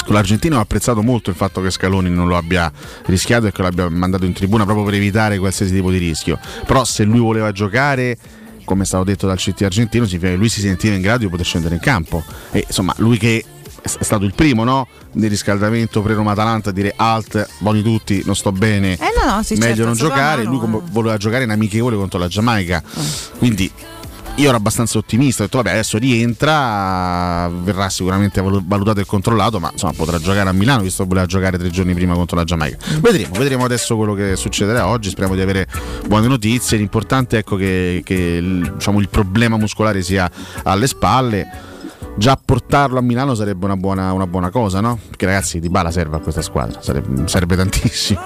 con 0.05 0.15
l'Argentina 0.15 0.57
ho 0.57 0.61
apprezzato 0.61 1.01
molto 1.01 1.29
il 1.29 1.35
fatto 1.35 1.61
che 1.61 1.69
Scaloni 1.69 2.09
non 2.09 2.27
lo 2.27 2.37
abbia 2.37 2.71
rischiato 3.05 3.47
e 3.47 3.51
che 3.51 3.61
lo 3.61 3.67
abbia 3.67 3.89
mandato 3.89 4.25
in 4.25 4.33
tribuna 4.33 4.63
proprio 4.63 4.85
per 4.85 4.95
evitare 4.95 5.37
qualsiasi 5.37 5.73
tipo 5.73 5.91
di 5.91 5.97
rischio. 5.97 6.39
Però 6.65 6.83
se 6.83 7.03
lui 7.03 7.19
voleva 7.19 7.51
giocare, 7.51 8.17
come 8.65 8.83
è 8.83 8.85
stato 8.85 9.03
detto 9.03 9.27
dal 9.27 9.37
CT 9.37 9.61
argentino, 9.63 10.05
significa 10.05 10.31
che 10.31 10.37
lui 10.37 10.49
si 10.49 10.61
sentiva 10.61 10.95
in 10.95 11.01
grado 11.01 11.19
di 11.19 11.29
poter 11.29 11.45
scendere 11.45 11.75
in 11.75 11.81
campo. 11.81 12.23
E 12.51 12.65
insomma, 12.67 12.93
lui 12.97 13.17
che 13.17 13.43
è 13.81 14.03
stato 14.03 14.25
il 14.25 14.33
primo 14.33 14.63
no? 14.63 14.87
nel 15.13 15.29
riscaldamento 15.29 16.01
pre-Roma 16.01 16.31
Atalanta 16.31 16.69
a 16.69 16.73
dire 16.73 16.93
alt, 16.95 17.47
buoni 17.59 17.81
tutti, 17.81 18.21
non 18.25 18.35
sto 18.35 18.51
bene, 18.51 18.93
Eh 18.93 19.11
no, 19.23 19.35
no, 19.35 19.43
sì, 19.43 19.55
meglio 19.55 19.75
certo, 19.75 19.85
non 19.85 19.95
giocare. 19.95 20.43
Lui 20.43 20.59
eh. 20.63 20.81
voleva 20.91 21.17
giocare 21.17 21.43
in 21.43 21.49
amichevole 21.49 21.95
contro 21.95 22.19
la 22.19 22.27
Giamaica. 22.27 22.83
Quindi 23.37 23.71
io 24.35 24.47
ero 24.47 24.57
abbastanza 24.57 24.97
ottimista, 24.97 25.43
ho 25.43 25.45
detto 25.45 25.57
vabbè 25.57 25.71
adesso 25.71 25.97
rientra, 25.97 27.49
verrà 27.49 27.89
sicuramente 27.89 28.41
valu- 28.41 28.63
valutato 28.65 28.99
e 28.99 29.05
controllato, 29.05 29.59
ma 29.59 29.69
insomma 29.71 29.93
potrà 29.93 30.19
giocare 30.19 30.49
a 30.49 30.53
Milano 30.53 30.81
visto 30.81 31.03
che 31.03 31.09
voleva 31.09 31.25
giocare 31.25 31.57
tre 31.57 31.69
giorni 31.69 31.93
prima 31.93 32.13
contro 32.13 32.37
la 32.37 32.43
Giamaica. 32.43 32.77
Vedremo, 32.99 33.33
vedremo 33.37 33.65
adesso 33.65 33.95
quello 33.95 34.13
che 34.13 34.35
succederà 34.35 34.87
oggi, 34.87 35.09
speriamo 35.09 35.35
di 35.35 35.41
avere 35.41 35.67
buone 36.07 36.27
notizie, 36.27 36.77
l'importante 36.77 37.35
è 37.35 37.39
ecco 37.39 37.55
che, 37.55 38.01
che 38.03 38.41
diciamo, 38.73 38.99
il 38.99 39.09
problema 39.09 39.57
muscolare 39.57 40.01
sia 40.01 40.29
alle 40.63 40.87
spalle. 40.87 41.69
Già 42.17 42.37
portarlo 42.43 42.99
a 42.99 43.01
Milano 43.01 43.33
sarebbe 43.33 43.65
una 43.65 43.77
buona, 43.77 44.11
una 44.11 44.27
buona 44.27 44.49
cosa, 44.51 44.79
no? 44.79 44.99
Perché 45.07 45.25
ragazzi 45.25 45.59
di 45.59 45.69
Bala 45.69 45.89
serve 45.91 46.17
a 46.17 46.19
questa 46.19 46.41
squadra, 46.41 46.79
sarebbe- 46.81 47.27
serve 47.27 47.55
tantissimo. 47.55 48.21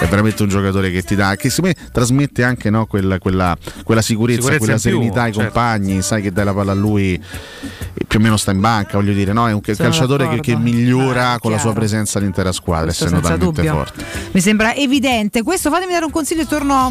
È 0.00 0.06
veramente 0.06 0.42
un 0.42 0.48
giocatore 0.50 0.90
che 0.90 1.02
ti 1.02 1.14
dà, 1.14 1.34
che 1.36 1.48
secondo 1.48 1.76
me 1.78 1.88
trasmette 1.90 2.42
anche 2.42 2.68
no, 2.68 2.84
quella, 2.86 3.18
quella- 3.18 3.56
quella 3.84 4.02
sicurezza, 4.02 4.40
Sicurezza 4.50 4.58
quella 4.58 4.74
in 4.74 4.80
più, 4.80 4.90
serenità 4.90 5.22
ai 5.22 5.32
certo. 5.32 5.50
compagni, 5.52 6.02
sai 6.02 6.20
che 6.20 6.30
dai 6.32 6.44
la 6.44 6.52
palla 6.52 6.72
a 6.72 6.74
lui 6.74 7.14
e 7.14 8.04
più 8.06 8.18
o 8.18 8.22
meno 8.22 8.36
sta 8.36 8.50
in 8.50 8.60
banca, 8.60 8.98
voglio 8.98 9.12
dire, 9.14 9.32
no? 9.32 9.48
È 9.48 9.52
un 9.52 9.60
Sono 9.64 9.76
calciatore 9.76 10.28
che, 10.28 10.40
che 10.40 10.56
migliora 10.56 11.38
con 11.40 11.50
la 11.50 11.58
sua 11.58 11.72
presenza 11.72 12.18
all'intera 12.18 12.52
squadra, 12.52 12.86
Questo 12.86 13.04
essendo 13.04 13.26
talmente 13.26 13.62
dubbio. 13.62 13.72
forte. 13.72 14.04
Mi 14.32 14.40
sembra 14.40 14.74
evidente. 14.74 15.42
Questo 15.42 15.70
fatemi 15.70 15.92
dare 15.92 16.04
un 16.04 16.10
consiglio 16.10 16.42
e 16.42 16.46
torno 16.46 16.90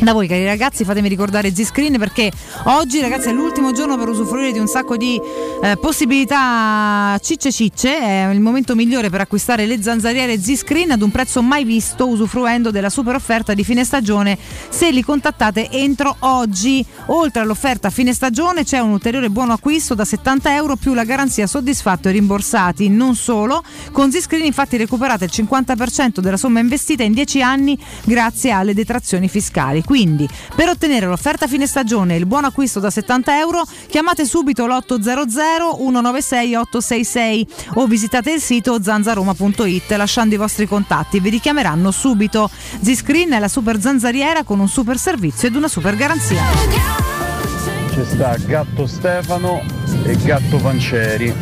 da 0.00 0.12
voi, 0.12 0.26
cari 0.28 0.44
ragazzi. 0.46 0.84
Fatemi 0.84 1.08
ricordare 1.08 1.54
Z-Screen 1.54 1.98
perché 1.98 2.30
oggi, 2.64 3.00
ragazzi, 3.00 3.28
è 3.28 3.32
l'ultimo 3.32 3.72
giorno 3.72 3.98
per 3.98 4.08
usufruire 4.08 4.50
di 4.52 4.58
un 4.58 4.66
sacco 4.66 4.96
di 4.96 5.20
eh, 5.64 5.78
possibilità 5.78 7.18
cicce 7.22 7.50
cicce. 7.50 7.98
È 7.98 8.28
il 8.30 8.40
momento 8.40 8.74
migliore 8.74 9.08
per 9.08 9.22
acquistare 9.22 9.64
le 9.64 9.82
zanzariere 9.82 10.38
Z-Screen 10.38 10.90
ad 10.90 11.00
un 11.00 11.10
prezzo 11.10 11.40
mai 11.40 11.64
visto, 11.64 12.06
usufruendo 12.06 12.70
della 12.70 12.90
super 12.90 13.14
offerta 13.14 13.54
di 13.54 13.64
fine 13.64 13.82
stagione 13.82 14.36
se 14.68 14.90
li 14.90 15.02
contattate 15.02 15.70
entro 15.70 16.16
oggi. 16.20 16.84
Oltre 17.06 17.40
all'offerta 17.40 17.88
fine 17.88 18.12
stagione 18.12 18.62
c'è 18.62 18.78
un 18.78 18.90
ulteriore 18.90 19.30
buono 19.30 19.54
acquisto 19.54 19.94
da 19.94 20.04
70 20.04 20.54
euro 20.54 20.76
più 20.76 20.92
la 20.92 21.04
garanzia 21.04 21.46
soddisfatto 21.46 22.08
e 22.08 22.12
rimborsati. 22.12 22.90
Non 22.90 23.14
solo, 23.14 23.62
con 23.90 24.12
Z-Screen 24.12 24.44
infatti 24.44 24.76
recuperate 24.76 25.24
il 25.24 25.30
50% 25.32 26.20
della 26.20 26.36
somma 26.36 26.60
investita 26.60 27.04
in 27.04 27.14
10 27.14 27.40
anni 27.40 27.78
grazie 28.04 28.50
alle 28.50 28.74
detrazioni 28.74 29.28
fiscali. 29.28 29.82
Quindi 29.82 30.28
per 30.54 30.68
ottenere 30.68 31.06
l'offerta 31.06 31.46
fine 31.46 31.66
stagione 31.66 32.16
e 32.16 32.18
il 32.18 32.26
buon 32.26 32.44
acquisto 32.44 32.80
da 32.80 32.90
70 32.90 33.38
euro 33.38 33.64
chiamate 33.88 34.26
subito 34.26 34.66
l'800 34.66 35.53
196 35.58 36.54
866 36.54 37.46
o 37.74 37.86
visitate 37.86 38.32
il 38.32 38.40
sito 38.40 38.82
zanzaroma.it 38.82 39.90
lasciando 39.92 40.34
i 40.34 40.38
vostri 40.38 40.66
contatti. 40.66 41.20
Vi 41.20 41.30
richiameranno 41.30 41.90
subito. 41.90 42.50
Z-Screen 42.80 43.32
è 43.32 43.38
la 43.38 43.48
super 43.48 43.80
zanzariera 43.80 44.42
con 44.42 44.60
un 44.60 44.68
super 44.68 44.98
servizio 44.98 45.48
ed 45.48 45.56
una 45.56 45.68
super 45.68 45.96
garanzia. 45.96 46.42
Ci 47.92 48.04
sta 48.04 48.36
Gatto 48.36 48.86
Stefano 48.86 49.62
e 50.02 50.16
Gatto 50.16 50.56
Pancieri. 50.56 51.32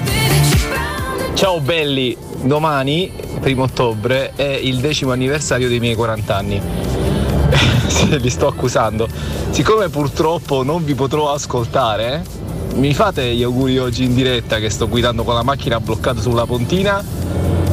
Ciao 1.35 1.61
belli, 1.61 2.17
domani, 2.43 3.11
primo 3.41 3.65
ottobre, 3.65 4.33
è 4.37 4.45
il 4.45 4.79
decimo 4.79 5.13
anniversario 5.13 5.69
dei 5.69 5.81
miei 5.81 5.95
40 5.95 6.37
anni. 6.37 6.61
Se 7.89 8.19
li 8.19 8.31
sto 8.31 8.47
accusando. 8.47 9.09
Siccome 9.51 9.89
purtroppo 9.89 10.63
non 10.63 10.85
vi 10.85 10.95
potrò 10.95 11.33
ascoltare, 11.33 12.23
mi 12.75 12.95
fate 12.95 13.35
gli 13.35 13.43
auguri 13.43 13.79
oggi 13.79 14.05
in 14.05 14.15
diretta 14.15 14.59
che 14.59 14.71
sto 14.71 14.89
guidando 14.89 15.25
con 15.25 15.35
la 15.35 15.43
macchina 15.43 15.79
bloccata 15.81 16.21
sulla 16.21 16.47
pontina 16.47 17.05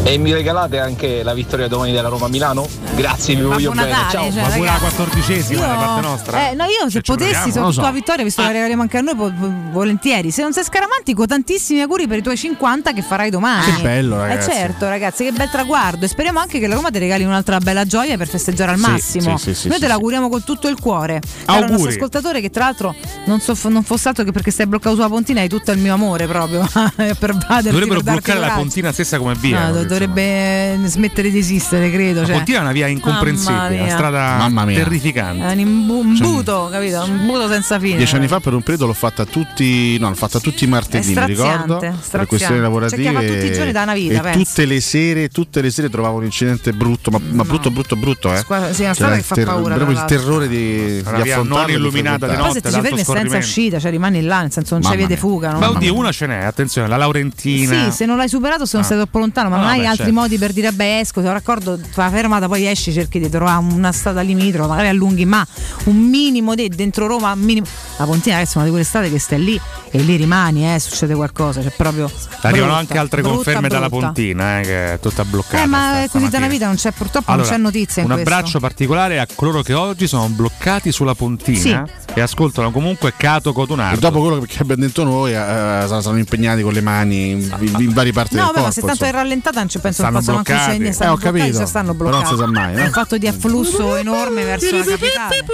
e 0.09 0.17
mi 0.17 0.33
regalate 0.33 0.79
anche 0.79 1.21
la 1.21 1.35
vittoria 1.35 1.67
domani 1.67 1.91
della 1.91 2.09
Roma 2.09 2.25
a 2.25 2.29
Milano? 2.29 2.67
Grazie, 2.95 3.35
vi 3.35 3.43
voglio 3.43 3.71
bene. 3.71 3.89
Natale, 3.89 4.11
Ciao. 4.11 4.31
cioè, 4.31 4.41
Ma 4.41 4.47
pure 4.49 4.65
la 4.65 4.77
quattordicesima 4.79 5.67
da 5.67 5.75
parte 5.75 6.01
nostra? 6.01 6.49
Eh, 6.49 6.55
no, 6.55 6.63
io 6.63 6.89
se 6.89 7.01
ci 7.01 7.11
potessi, 7.11 7.51
soprattutto 7.51 7.71
so. 7.73 7.81
la 7.81 7.91
vittoria, 7.91 8.23
visto 8.23 8.41
che 8.41 8.47
la 8.47 8.53
regaliamo 8.53 8.81
anche 8.81 8.97
a 8.97 9.01
noi, 9.01 9.15
po- 9.15 9.31
volentieri. 9.71 10.31
Se 10.31 10.41
non 10.41 10.51
sei 10.51 10.63
scaramantico, 10.63 11.27
tantissimi 11.27 11.81
auguri 11.81 12.07
per 12.07 12.17
i 12.17 12.21
tuoi 12.23 12.35
50 12.37 12.91
che 12.91 13.03
farai 13.03 13.29
domani. 13.29 13.71
Che 13.71 13.81
bello, 13.83 14.17
ragazzi. 14.17 14.49
Eh 14.49 14.53
certo, 14.53 14.89
ragazzi, 14.89 15.23
che 15.25 15.31
bel 15.31 15.49
traguardo. 15.51 16.05
E 16.05 16.07
speriamo 16.07 16.39
anche 16.39 16.59
che 16.59 16.65
la 16.65 16.73
Roma 16.73 16.89
ti 16.89 16.97
regali 16.97 17.23
un'altra 17.23 17.59
bella 17.59 17.85
gioia 17.85 18.17
per 18.17 18.27
festeggiare 18.27 18.71
al 18.71 18.79
Sì, 18.79 18.89
massimo. 18.89 19.37
sì, 19.37 19.53
sì, 19.53 19.53
sì, 19.53 19.67
noi 19.67 19.77
sì, 19.77 19.83
te 19.83 19.87
l'auguriamo 19.89 20.27
con 20.27 20.43
tutto 20.43 20.67
il 20.69 20.79
cuore. 20.79 21.21
Caro 21.45 21.59
Auguri. 21.59 21.71
nostro 21.71 21.89
ascoltatore, 21.91 22.41
che 22.41 22.49
tra 22.49 22.63
l'altro 22.63 22.95
non, 23.25 23.39
so, 23.41 23.55
non 23.69 23.83
fosse 23.83 24.07
altro 24.07 24.23
che 24.23 24.31
perché 24.31 24.49
stai 24.49 24.65
bloccato 24.65 24.95
sulla 24.95 25.07
pontina, 25.07 25.41
hai 25.41 25.49
tutto 25.49 25.69
il 25.71 25.77
mio 25.77 25.93
amore 25.93 26.25
proprio. 26.25 26.67
per 26.97 27.35
vaderti, 27.35 27.69
Dovrebbero 27.69 28.01
bloccare 28.01 28.39
la 28.39 28.53
pontina 28.53 28.91
stessa 28.91 29.19
come 29.19 29.35
via. 29.35 29.67
No, 29.67 29.83
dovrebbe 30.07 30.87
smettere 30.87 31.29
di 31.29 31.37
esistere, 31.39 31.91
credo. 31.91 32.25
Cioè. 32.25 32.35
pontina 32.35 32.59
è 32.59 32.61
una 32.61 32.71
via 32.71 32.87
incomprensibile, 32.87 33.79
una 33.81 33.89
strada 33.89 34.37
Mamma 34.37 34.65
mia. 34.65 34.77
terrificante. 34.83 35.45
È 35.47 35.51
un 35.53 35.59
imbu- 35.59 36.05
un 36.05 36.15
Cioè- 36.15 36.27
buto, 36.27 36.69
capito? 36.71 37.03
Un 37.03 37.25
buto 37.25 37.47
senza 37.47 37.79
fine. 37.79 37.97
Dieci 37.97 38.15
anni 38.15 38.27
fa 38.27 38.39
per 38.39 38.53
un 38.53 38.61
periodo 38.61 38.85
l'ho 38.87 38.93
fatta 38.93 39.25
tutti, 39.25 39.97
no, 39.99 40.09
l'ho 40.09 40.15
fatta 40.15 40.39
tutti 40.39 40.63
i 40.63 40.67
martedì, 40.67 41.13
mi 41.13 41.25
ricordo, 41.25 41.77
straziante, 41.77 41.97
per 42.11 42.25
questioni 42.27 42.59
lavorative. 42.59 43.01
chi 43.01 43.11
la 43.13 43.19
fa 43.19 43.25
tutti 43.27 43.45
i 43.45 43.53
giorni 43.53 43.71
da 43.71 43.83
una 43.83 43.93
vita, 43.93 44.17
e 44.17 44.21
penso. 44.21 44.39
tutte 44.43 44.65
le 44.65 44.81
sere, 44.81 45.27
tutte 45.29 45.61
le 45.61 45.69
sere 45.71 45.89
trovavo 45.89 46.17
un 46.17 46.23
incidente 46.25 46.71
brutto, 46.73 47.11
ma, 47.11 47.19
ma 47.31 47.43
brutto, 47.43 47.71
brutto, 47.71 47.95
brutto, 47.95 48.33
eh. 48.33 48.37
Sì, 48.71 48.81
è 48.83 48.85
una 48.85 48.93
strada 48.93 48.93
Cioè, 48.93 49.15
che 49.17 49.21
fa 49.23 49.35
ter- 49.35 49.45
paura, 49.45 49.75
Proprio 49.75 49.97
il 49.97 50.05
terrore 50.05 50.47
di, 50.47 50.57
di 50.57 50.97
e 50.99 51.01
di 51.01 51.73
illuminata 51.73 52.27
di 52.27 52.33
frequentarlo. 52.33 52.43
Poi 52.43 52.51
se 52.53 52.61
ti 52.61 52.71
ci 52.71 52.81
fermi 52.81 53.03
senza 53.03 53.37
uscita, 53.37 53.79
cioè 53.79 53.91
rimani 53.91 54.21
là, 54.21 54.41
nel 54.41 54.51
senso 54.51 54.77
non 54.77 54.89
c'è 54.89 54.95
via 54.97 55.07
di 55.07 55.15
fuga. 55.15 55.51
no? 55.51 55.59
Ma 55.59 55.69
oddio, 55.69 55.95
una 55.95 56.11
ce 56.11 56.25
n'è, 56.27 56.43
attenzione, 56.43 56.87
la 56.87 56.97
Laurentina. 56.97 57.85
Sì, 57.85 57.91
se 57.91 58.05
non 58.05 58.17
l'hai 58.17 58.29
superato, 58.29 58.65
se 58.65 58.75
non 58.77 58.85
Ah. 58.85 58.87
sei 58.87 58.97
troppo 58.97 59.19
lontano, 59.19 59.49
ma 59.49 59.57
Ah, 59.57 59.61
hai 59.79 59.85
beh, 59.85 59.89
altri 59.89 60.05
certo. 60.05 60.19
modi 60.19 60.37
per 60.37 60.53
dire 60.53 60.71
beh 60.71 60.99
esco, 60.99 61.21
se 61.21 61.31
raccordo, 61.31 61.79
fa 61.91 62.03
la 62.05 62.09
fermata, 62.11 62.47
poi 62.47 62.65
esci, 62.67 62.91
cerchi 62.91 63.19
di 63.19 63.29
trovare 63.29 63.63
una 63.63 63.91
strada 63.91 64.21
limitrofa, 64.21 64.69
magari 64.69 64.87
allunghi, 64.89 65.25
ma 65.25 65.45
un 65.85 65.95
minimo 65.97 66.55
di 66.55 66.67
dentro 66.69 67.07
Roma, 67.07 67.31
un 67.33 67.39
minimo. 67.39 67.65
La 67.97 68.05
Pontina 68.05 68.35
ragazzi 68.35 68.53
è 68.53 68.55
una 68.57 68.65
di 68.65 68.71
quelle 68.71 68.85
strade 68.85 69.09
che 69.11 69.19
stai 69.19 69.43
lì 69.43 69.59
e 69.91 69.97
lì 69.99 70.15
rimani, 70.15 70.73
eh, 70.73 70.79
succede 70.79 71.13
qualcosa, 71.15 71.61
c'è 71.61 71.71
proprio. 71.75 72.09
Arrivano 72.41 72.73
brutta, 72.73 72.77
anche 72.77 72.97
altre 72.97 73.21
brutta, 73.21 73.35
conferme 73.35 73.67
dalla 73.67 73.89
brutta. 73.89 74.05
Pontina, 74.05 74.59
eh, 74.59 74.63
che 74.63 74.93
è 74.93 74.99
tutta 74.99 75.25
bloccata. 75.25 75.63
Eh, 75.63 75.65
ma 75.65 75.77
sta- 75.89 75.89
è 75.89 75.93
così 75.93 76.03
da 76.03 76.07
stamattina. 76.29 76.37
una 76.37 76.47
vita 76.47 76.65
non 76.67 76.75
c'è, 76.75 76.91
purtroppo 76.91 77.31
Allora, 77.31 77.47
non 77.49 77.57
c'è 77.57 77.61
notizia 77.61 78.01
in 78.03 78.09
un 78.09 78.13
questo. 78.15 78.33
abbraccio 78.33 78.59
particolare 78.59 79.19
a 79.19 79.27
coloro 79.35 79.61
che 79.61 79.73
oggi 79.73 80.07
sono 80.07 80.27
bloccati 80.29 80.91
sulla 80.91 81.15
Pontina 81.15 81.59
Sì. 81.85 82.13
e 82.13 82.21
ascoltano 82.21 82.71
comunque 82.71 83.13
Cato 83.17 83.49
E 83.49 83.53
Cotonardo. 83.53 83.99
dopo 83.99 84.19
quello 84.21 84.39
che 84.41 84.57
abbiamo 84.59 84.83
detto 84.85 85.03
noi, 85.03 85.31
eh, 85.31 85.35
saranno 85.35 86.17
impegnati 86.17 86.61
con 86.61 86.71
le 86.73 86.81
mani 86.81 87.31
in, 87.31 87.55
in- 87.59 87.75
in 87.79 87.93
varie 87.93 88.11
parti 88.13 88.35
No, 88.35 88.43
del 88.45 88.51
vabbè, 88.53 88.61
corpo. 88.61 88.61
ma 88.67 88.71
se 88.71 88.81
tanto 88.81 89.03
è 89.03 89.07
insomma. 89.07 89.21
rallentata 89.23 89.59
non 89.59 89.68
ci 89.69 89.79
penso 89.79 90.01
Stanno 90.01 90.17
posso 90.17 90.31
manco 90.33 90.43
bloccati. 90.51 90.69
scendere, 90.69 90.89
Eh, 90.89 90.93
stanno 90.93 91.11
ho 91.11 91.15
bloccati, 91.15 91.37
capito. 91.39 91.57
cioè 91.57 91.67
stanno 91.67 91.93
Però 91.93 92.09
non 92.09 92.19
bloccati. 92.19 92.35
si 92.35 92.41
sa 92.41 92.47
mai, 92.51 92.73
no? 92.73 92.79
È 92.79 92.85
un 92.85 92.91
fatto 92.91 93.17
di 93.17 93.27
afflusso 93.27 93.95
enorme 93.95 94.43
verso 94.43 94.75
la 94.77 94.83
capitale. 94.83 95.45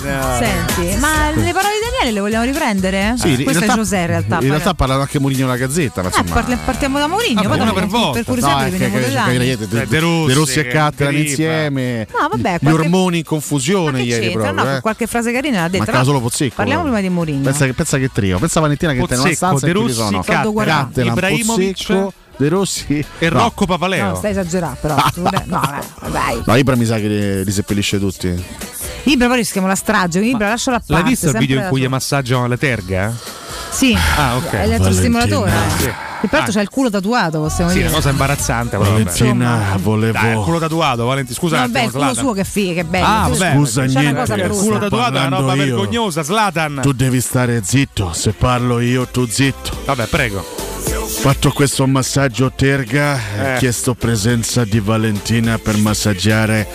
Senti, 0.00 0.96
ma 0.98 1.30
le 1.34 1.52
parole 1.52 1.74
di 1.74 1.90
Daniele 1.90 2.12
le 2.12 2.20
vogliamo 2.20 2.44
riprendere? 2.44 3.14
Sì, 3.18 3.30
in 3.30 3.42
Questo 3.42 3.60
realtà, 3.60 3.72
è 3.72 3.76
José 3.76 3.96
in 3.98 4.06
realtà. 4.06 4.38
In 4.40 4.48
realtà 4.48 4.70
ha 4.70 4.74
parlato 4.74 5.00
anche 5.00 5.18
Mourinho 5.18 5.44
alla 5.46 5.56
Gazzetta, 5.56 6.02
ma 6.02 6.08
Eh, 6.08 6.10
insomma. 6.18 6.40
parli- 6.40 6.58
partiamo 6.64 6.98
da 6.98 7.06
Mourinho, 7.06 7.34
Vabbè, 7.42 7.48
poi 7.48 7.56
uno 7.56 7.64
dopo 7.66 7.78
per 7.80 7.88
volta. 7.88 8.10
per 8.12 8.24
curiosità 8.24 8.52
No, 8.54 8.60
li 8.60 8.64
è 8.66 8.70
che- 8.70 8.78
veniamo 8.78 8.94
che- 8.94 9.00
dai 9.00 9.12
che- 9.12 9.18
anni. 9.18 9.44
che- 9.56 9.62
Eh, 9.64 9.86
De 9.86 9.86
De 9.86 10.34
Rossi, 10.34 10.58
e 10.58 10.62
che 10.62 10.68
Cattelan 10.70 11.16
insieme. 11.16 12.06
No, 12.12 12.28
vabbè, 12.28 12.58
Gli 12.60 12.68
ormoni 12.70 13.18
in 13.18 13.24
confusione 13.24 13.98
Che 13.98 14.04
ieri 14.04 14.30
proprio. 14.32 14.52
No, 14.52 14.76
eh. 14.76 14.80
qualche 14.80 15.06
frase 15.06 15.32
carina 15.32 15.60
l'ha 15.62 15.68
detta. 15.68 15.78
Mancava 15.78 15.98
no? 15.98 16.04
solo 16.04 16.20
Pozzecco. 16.20 16.54
Parliamo 16.56 16.82
prima 16.82 17.00
di 17.00 17.08
Mourinho. 17.08 17.42
Pensa 17.42 17.66
che, 17.66 17.74
che 17.74 18.10
trio. 18.12 18.38
Pensa 18.38 18.60
Valentina 18.60 18.92
che 18.92 18.98
tenga 18.98 19.14
una 19.14 19.22
Pozzecco, 19.22 19.36
stanza 19.46 19.66
De 19.66 19.70
e 19.70 19.74
Rossi, 19.74 19.94
sono 19.94 20.22
Cattelan, 20.22 20.90
Ibrahimovic 20.94 21.86
Pozzecco, 21.86 22.12
De 22.40 22.48
Rossi 22.48 23.04
e 23.18 23.28
no. 23.28 23.38
Rocco 23.38 23.66
Papaleo. 23.66 24.12
No, 24.12 24.14
stai 24.14 24.30
esagerando, 24.30 24.78
però. 24.80 24.94
no, 25.44 25.60
vabbè, 25.60 25.84
dai. 26.10 26.42
No, 26.46 26.56
Ibra 26.56 26.74
mi 26.74 26.86
sa 26.86 26.96
che 26.96 27.06
li, 27.06 27.44
li 27.44 27.52
seppellisce 27.52 27.98
tutti. 27.98 28.44
Libra 29.04 29.28
poi 29.28 29.36
rischiamo 29.36 29.66
la 29.66 29.74
strage, 29.74 30.18
quindi 30.18 30.36
Ibra 30.36 30.48
lascia 30.48 30.70
la 30.70 30.78
parte. 30.78 30.92
L'hai 30.92 31.10
visto 31.10 31.28
il 31.28 31.38
video 31.38 31.60
in 31.62 31.68
cui 31.68 31.80
gli 31.80 31.88
massaggiano 31.88 32.46
la 32.46 32.56
terga? 32.56 33.14
Sì, 33.70 33.96
ah, 34.16 34.36
ok. 34.36 34.50
è 34.50 34.66
l'elettrostimolatore. 34.66 35.52
Sì. 35.78 35.92
E 36.22 36.28
peraltro 36.28 36.52
ah. 36.52 36.56
c'è 36.56 36.60
il 36.60 36.68
culo 36.68 36.90
tatuato, 36.90 37.40
possiamo 37.40 37.70
sì, 37.70 37.76
dire. 37.76 37.88
Sì, 37.88 37.94
una 37.94 38.02
cosa 38.02 38.10
imbarazzante. 38.10 38.76
Valentina, 38.76 39.72
ah, 39.72 39.78
volevo. 39.78 40.12
Dai, 40.12 40.36
il 40.36 40.44
culo 40.44 40.58
tatuato, 40.58 41.04
Valentina, 41.06 41.38
scusa. 41.38 41.56
Vabbè, 41.60 41.82
il 41.82 41.90
culo 41.90 42.02
slata. 42.04 42.20
suo 42.20 42.32
che 42.32 42.44
figa, 42.44 42.74
che 42.74 42.84
bello. 42.84 43.06
Ah, 43.06 43.28
vabbè, 43.28 43.52
scusa, 43.54 43.86
c'è 43.86 43.88
niente. 43.88 44.10
Una 44.10 44.20
cosa 44.20 44.34
il 44.34 44.50
culo 44.50 44.78
tatuato 44.78 45.16
è 45.16 45.26
una 45.26 45.38
roba 45.38 45.54
io. 45.54 45.64
vergognosa, 45.64 46.22
Slatan. 46.22 46.80
Tu 46.82 46.92
devi 46.92 47.20
stare 47.20 47.62
zitto, 47.64 48.12
se 48.12 48.32
parlo 48.32 48.80
io, 48.80 49.06
tu 49.06 49.26
zitto. 49.26 49.78
Vabbè, 49.86 50.06
prego. 50.06 50.44
Fatto 51.06 51.50
questo 51.52 51.86
massaggio 51.86 52.52
terga, 52.54 53.18
eh. 53.18 53.54
eh 53.54 53.58
chiesto 53.58 53.94
presenza 53.94 54.64
di 54.64 54.80
Valentina 54.80 55.58
per 55.58 55.76
massaggiare 55.76 56.66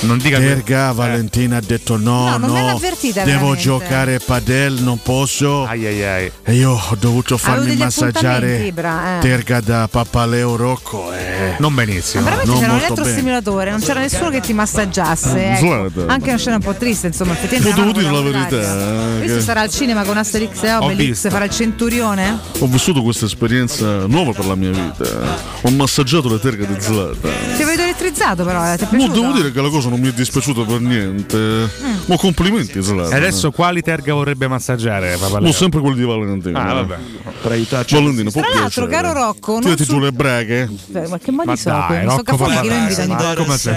non 0.00 0.18
dica 0.18 0.38
Terga, 0.38 0.88
che... 0.88 0.94
Valentina 0.94 1.60
detto 1.66 1.96
no, 1.96 2.36
no, 2.38 2.46
no 2.46 2.78
devo 2.78 3.04
veramente. 3.12 3.60
giocare 3.60 4.14
a 4.14 4.20
padel, 4.24 4.80
non 4.82 4.98
posso. 5.02 5.64
Ai 5.64 5.86
ai 5.86 6.04
ai. 6.04 6.32
E 6.42 6.54
io 6.54 6.72
ho 6.72 6.96
dovuto 6.98 7.36
farmi 7.36 7.76
massaggiare 7.76 8.70
bra, 8.72 9.18
eh. 9.18 9.20
terga 9.20 9.60
da 9.60 9.88
Papaleo 9.88 10.56
Rocco. 10.56 11.12
Eh. 11.12 11.56
Non 11.58 11.74
benissimo. 11.74 12.22
Ma 12.22 12.30
veramente 12.30 12.52
non 12.52 12.60
c'era 12.60 12.72
un 12.72 12.78
elettrosimulatore, 12.78 13.70
non 13.70 13.80
c'era 13.80 14.00
nessuno 14.00 14.30
che 14.30 14.40
ti 14.40 14.52
massaggiasse. 14.52 15.58
Mm, 15.60 15.72
ecco. 15.86 16.06
Anche 16.06 16.28
una 16.28 16.38
scena 16.38 16.56
un 16.56 16.62
po' 16.62 16.74
triste, 16.74 17.08
insomma. 17.08 17.32
Effettivamente 17.32 17.80
devo 17.80 17.92
dire 17.92 18.10
la 18.10 18.20
verità. 18.20 19.18
Questo 19.18 19.38
eh, 19.38 19.42
sarà 19.42 19.60
al 19.62 19.70
cinema 19.70 20.04
con 20.04 20.16
Asterix 20.16 20.62
e 20.62 20.72
Obelix, 20.74 21.28
farà 21.28 21.44
il 21.44 21.50
centurione. 21.50 22.38
Ho 22.60 22.66
vissuto 22.66 23.02
questa 23.02 23.26
esperienza 23.26 24.06
nuova 24.06 24.32
per 24.32 24.46
la 24.46 24.54
mia 24.54 24.70
vita. 24.70 25.04
Eh. 25.04 25.36
Ho 25.62 25.70
massaggiato 25.70 26.28
la 26.28 26.38
terga 26.38 26.64
di 26.64 26.74
Zlatan. 26.78 27.32
Ti 27.56 27.62
avevo 27.62 27.82
elettrizzato 27.82 28.44
però, 28.44 28.72
eh, 28.72 28.76
ti 28.76 28.84
è 28.84 28.86
piaciuto? 28.86 29.14
No, 29.14 29.20
devo 29.20 29.32
dire 29.32 29.52
che 29.52 29.60
la 29.60 29.68
cosa 29.68 29.88
non 29.88 30.00
mi 30.00 30.08
è 30.08 30.12
dispiaciuta 30.12 30.62
per 30.62 30.80
niente. 30.80 31.36
Eh. 31.64 31.86
Mm. 31.86 31.96
Ma 32.06 32.16
complimenti, 32.16 32.80
tra 32.80 32.94
l'altro. 32.94 33.16
Adesso 33.16 33.48
eh. 33.48 33.52
quali 33.52 33.82
terga 33.82 34.14
vorrebbe 34.14 34.48
massaggiare? 34.48 35.16
Ma 35.16 35.52
sempre 35.52 35.80
quelli 35.80 35.96
di 35.96 36.04
Valentino. 36.04 36.58
Ah, 36.58 36.70
eh. 36.70 36.74
vabbè. 36.74 36.96
Per 37.42 37.52
aiutarci. 37.52 37.94
Valentino, 37.94 38.30
può 38.30 38.40
Tra 38.42 38.60
l'altro, 38.60 38.86
caro 38.86 39.12
Rocco. 39.12 39.58
Tirati 39.60 39.84
su... 39.84 39.92
giù 39.92 39.98
le 40.00 40.12
braghe. 40.12 40.68
Ma 41.08 41.18
che 41.18 41.30
mali 41.30 41.56
so? 41.56 41.70
Sono 41.70 42.22
capofili, 42.22 42.68
non 43.06 43.16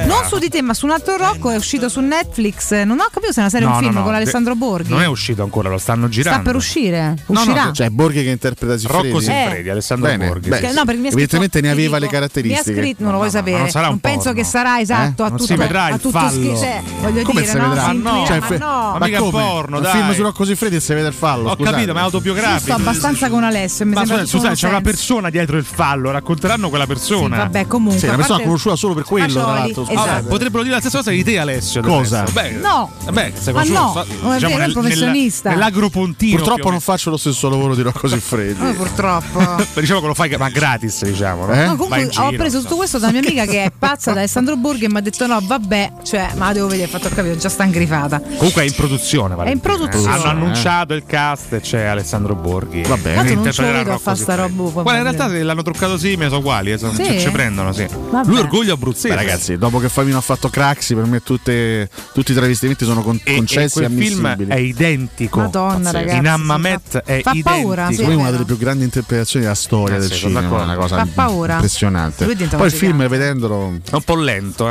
Non 0.05 0.25
su 0.27 0.37
di 0.37 0.49
te, 0.49 0.61
ma 0.61 0.73
su 0.73 0.85
un 0.85 0.91
altro 0.91 1.17
Rocco 1.17 1.49
è 1.49 1.55
uscito 1.55 1.89
su 1.89 1.99
Netflix. 1.99 2.83
Non 2.83 2.99
ho 2.99 3.07
capito 3.11 3.31
se 3.31 3.39
è 3.39 3.41
una 3.41 3.49
serie 3.49 3.65
o 3.67 3.69
no, 3.69 3.75
un 3.75 3.81
film 3.81 3.93
no, 3.93 3.99
no, 3.99 4.05
con 4.05 4.15
Alessandro 4.15 4.55
Borghi. 4.55 4.89
Non 4.89 5.01
è 5.01 5.07
uscito 5.07 5.43
ancora, 5.43 5.69
lo 5.69 5.77
stanno 5.77 6.09
girando. 6.09 6.39
Sta 6.39 6.49
per 6.49 6.55
uscire. 6.55 7.15
Uscirà. 7.25 7.65
No, 7.65 7.71
cioè 7.71 7.89
Borghi 7.89 8.23
che 8.23 8.29
interpreta 8.29 8.77
Siffredi. 8.77 9.09
Rocco 9.09 9.19
Siffredi, 9.19 9.69
Alessandro 9.69 10.17
Borghi. 10.17 10.49
Evidentemente 10.49 11.61
ne 11.61 11.69
aveva 11.69 11.99
le 11.99 12.07
caratteristiche. 12.07 12.71
Mi 12.71 12.79
ha 12.79 12.81
scritto, 12.83 13.03
non 13.03 13.11
lo 13.11 13.17
vuoi 13.17 13.29
sapere. 13.29 13.69
Non 13.73 13.99
penso 13.99 14.33
che 14.33 14.43
sarà 14.43 14.79
esatto 14.79 15.23
a 15.23 15.29
tutto 15.31 15.47
scritto. 15.47 16.87
Voglio 17.01 17.23
dire, 17.31 17.53
no? 17.53 17.68
vedrà. 17.69 17.93
Ma 17.93 17.93
no, 17.93 18.25
cioè, 18.25 18.39
ma, 18.39 18.45
fe- 18.45 18.57
no. 18.57 18.95
ma, 18.99 19.05
mica 19.05 19.19
come? 19.19 19.31
porno, 19.31 19.77
un 19.77 19.83
dai. 19.83 19.91
film 19.91 20.13
su 20.13 20.21
Rocco 20.21 20.45
Siffredi 20.45 20.75
e 20.75 20.79
si 20.79 20.93
vede 20.93 21.07
il 21.07 21.13
fallo. 21.13 21.49
Ho 21.49 21.55
scusate. 21.55 21.75
capito, 21.75 21.93
ma 21.93 21.99
è 21.99 22.03
autobiografico. 22.03 22.59
Sto 22.59 22.73
abbastanza 22.73 23.29
con 23.29 23.43
Alessio. 23.43 23.85
Mi 23.85 23.93
ma 23.93 24.05
scusa, 24.05 24.25
scusa 24.25 24.51
c'è 24.51 24.67
una 24.67 24.81
persona 24.81 25.29
dietro 25.29 25.57
il 25.57 25.65
fallo, 25.65 26.11
racconteranno 26.11 26.69
quella 26.69 26.87
persona. 26.87 27.35
Sì, 27.35 27.41
vabbè, 27.41 27.67
comunque. 27.67 27.99
Sì, 27.99 28.05
una 28.05 28.15
persona 28.15 28.35
parte... 28.35 28.47
conosciuta 28.47 28.75
solo 28.75 28.93
per 28.93 29.03
quello, 29.03 29.33
tra 29.33 29.53
l'altro. 29.53 29.87
Esatto. 29.87 30.09
Ah, 30.09 30.23
potrebbero 30.23 30.63
dire 30.63 30.75
la 30.75 30.81
stessa 30.81 30.97
cosa 30.97 31.11
di 31.11 31.23
te, 31.23 31.37
Alessio. 31.37 31.81
Cosa? 31.81 32.25
Beh, 32.31 32.51
no. 32.51 32.91
Beh. 33.11 33.33
Ma 33.53 33.63
no, 33.63 34.05
diciamo, 34.33 34.57
nel, 34.57 34.71
professionista. 34.71 35.49
Nell'agropontino. 35.49 36.35
Purtroppo 36.35 36.69
non 36.69 36.79
faccio 36.79 37.09
lo 37.09 37.17
stesso 37.17 37.49
lavoro 37.49 37.75
di 37.75 37.81
Rocco 37.81 38.07
Siffredi. 38.07 38.59
No, 38.59 38.69
eh, 38.69 38.73
purtroppo. 38.73 39.67
Diciamo 39.79 40.01
che 40.01 40.07
lo 40.07 40.13
fai, 40.13 40.35
ma 40.37 40.49
gratis, 40.49 41.03
diciamo. 41.03 41.51
Eh? 41.51 41.65
Comunque 41.75 42.09
ho 42.17 42.31
preso 42.31 42.61
tutto 42.61 42.75
questo 42.75 42.99
da 42.99 43.11
mia 43.11 43.21
amica 43.21 43.45
che 43.45 43.63
è 43.65 43.71
pazza 43.77 44.11
da 44.11 44.19
Alessandro 44.19 44.55
Borghi 44.55 44.85
e 44.85 44.89
mi 44.89 44.97
ha 44.97 45.01
detto 45.01 45.25
no, 45.25 45.39
vabbè, 45.41 45.93
cioè, 46.03 46.31
ma 46.35 46.51
devo 46.53 46.67
vedere, 46.67 46.87
fatto 46.87 47.09
capire, 47.09 47.37
già 47.37 47.49
stangrifata. 47.59 48.21
Comunque 48.37 48.61
è 48.61 48.65
in 48.65 48.73
produzione, 48.73 49.35
Valentina. 49.35 49.49
È 49.49 49.53
in 49.53 49.59
produzione. 49.59 50.15
Hanno 50.15 50.29
annunciato 50.29 50.93
il 50.93 51.03
cast 51.05 51.53
e 51.53 51.59
c'è 51.59 51.83
Alessandro 51.83 52.35
Borghi. 52.35 52.83
Va 52.83 52.95
bene, 52.95 53.15
Tanto 53.15 53.33
non 53.33 53.51
ce 53.51 53.89
a 53.89 53.97
fare 53.97 54.17
sta 54.17 54.35
roba. 54.35 54.81
Guarda, 54.81 54.95
in 54.95 55.03
realtà 55.03 55.27
l'hanno 55.27 55.61
truccato 55.61 55.97
simile, 55.97 56.27
sono 56.29 56.39
uguali, 56.39 56.71
eh, 56.71 56.77
sono, 56.77 56.93
sì. 56.93 57.19
ci, 57.19 57.29
prendono, 57.31 57.73
sì. 57.73 57.85
Vabbè. 58.09 58.27
Lui 58.27 58.39
orgoglio 58.39 58.73
abruzzese. 58.73 59.09
Beh, 59.09 59.15
ragazzi, 59.15 59.57
dopo 59.57 59.79
che 59.79 59.89
Fabino 59.89 60.17
ha 60.17 60.21
fatto 60.21 60.49
Craxi, 60.49 60.95
per 60.95 61.05
me 61.05 61.21
tutte, 61.21 61.89
tutti 62.13 62.31
i 62.31 62.35
travestimenti 62.35 62.85
sono 62.85 63.01
con, 63.01 63.19
e, 63.23 63.35
concessi 63.35 63.81
e, 63.81 63.85
e 63.85 63.89
film 63.89 64.47
è 64.47 64.57
identico. 64.57 65.39
Madonna, 65.39 65.91
ragazzi. 65.91 66.17
In 66.17 66.27
Ammamet 66.27 66.97
è 67.03 67.21
fa 67.21 67.31
identico. 67.31 67.49
Paura, 67.49 67.91
sì, 67.91 68.01
è 68.03 68.13
una 68.13 68.31
delle 68.31 68.45
più 68.45 68.57
grandi 68.57 68.85
interpretazioni 68.85 69.43
della 69.43 69.57
storia 69.57 69.97
eh, 69.97 69.99
del 69.99 70.11
cinema, 70.11 70.63
una 70.63 70.75
cosa 70.75 71.05
impressionante. 71.05 72.25
Poi 72.25 72.67
il 72.67 72.71
film 72.71 73.05
vedendolo 73.07 73.79
è 73.89 73.95
un 73.95 74.01
po' 74.03 74.15
lento, 74.15 74.67
eh, 74.67 74.69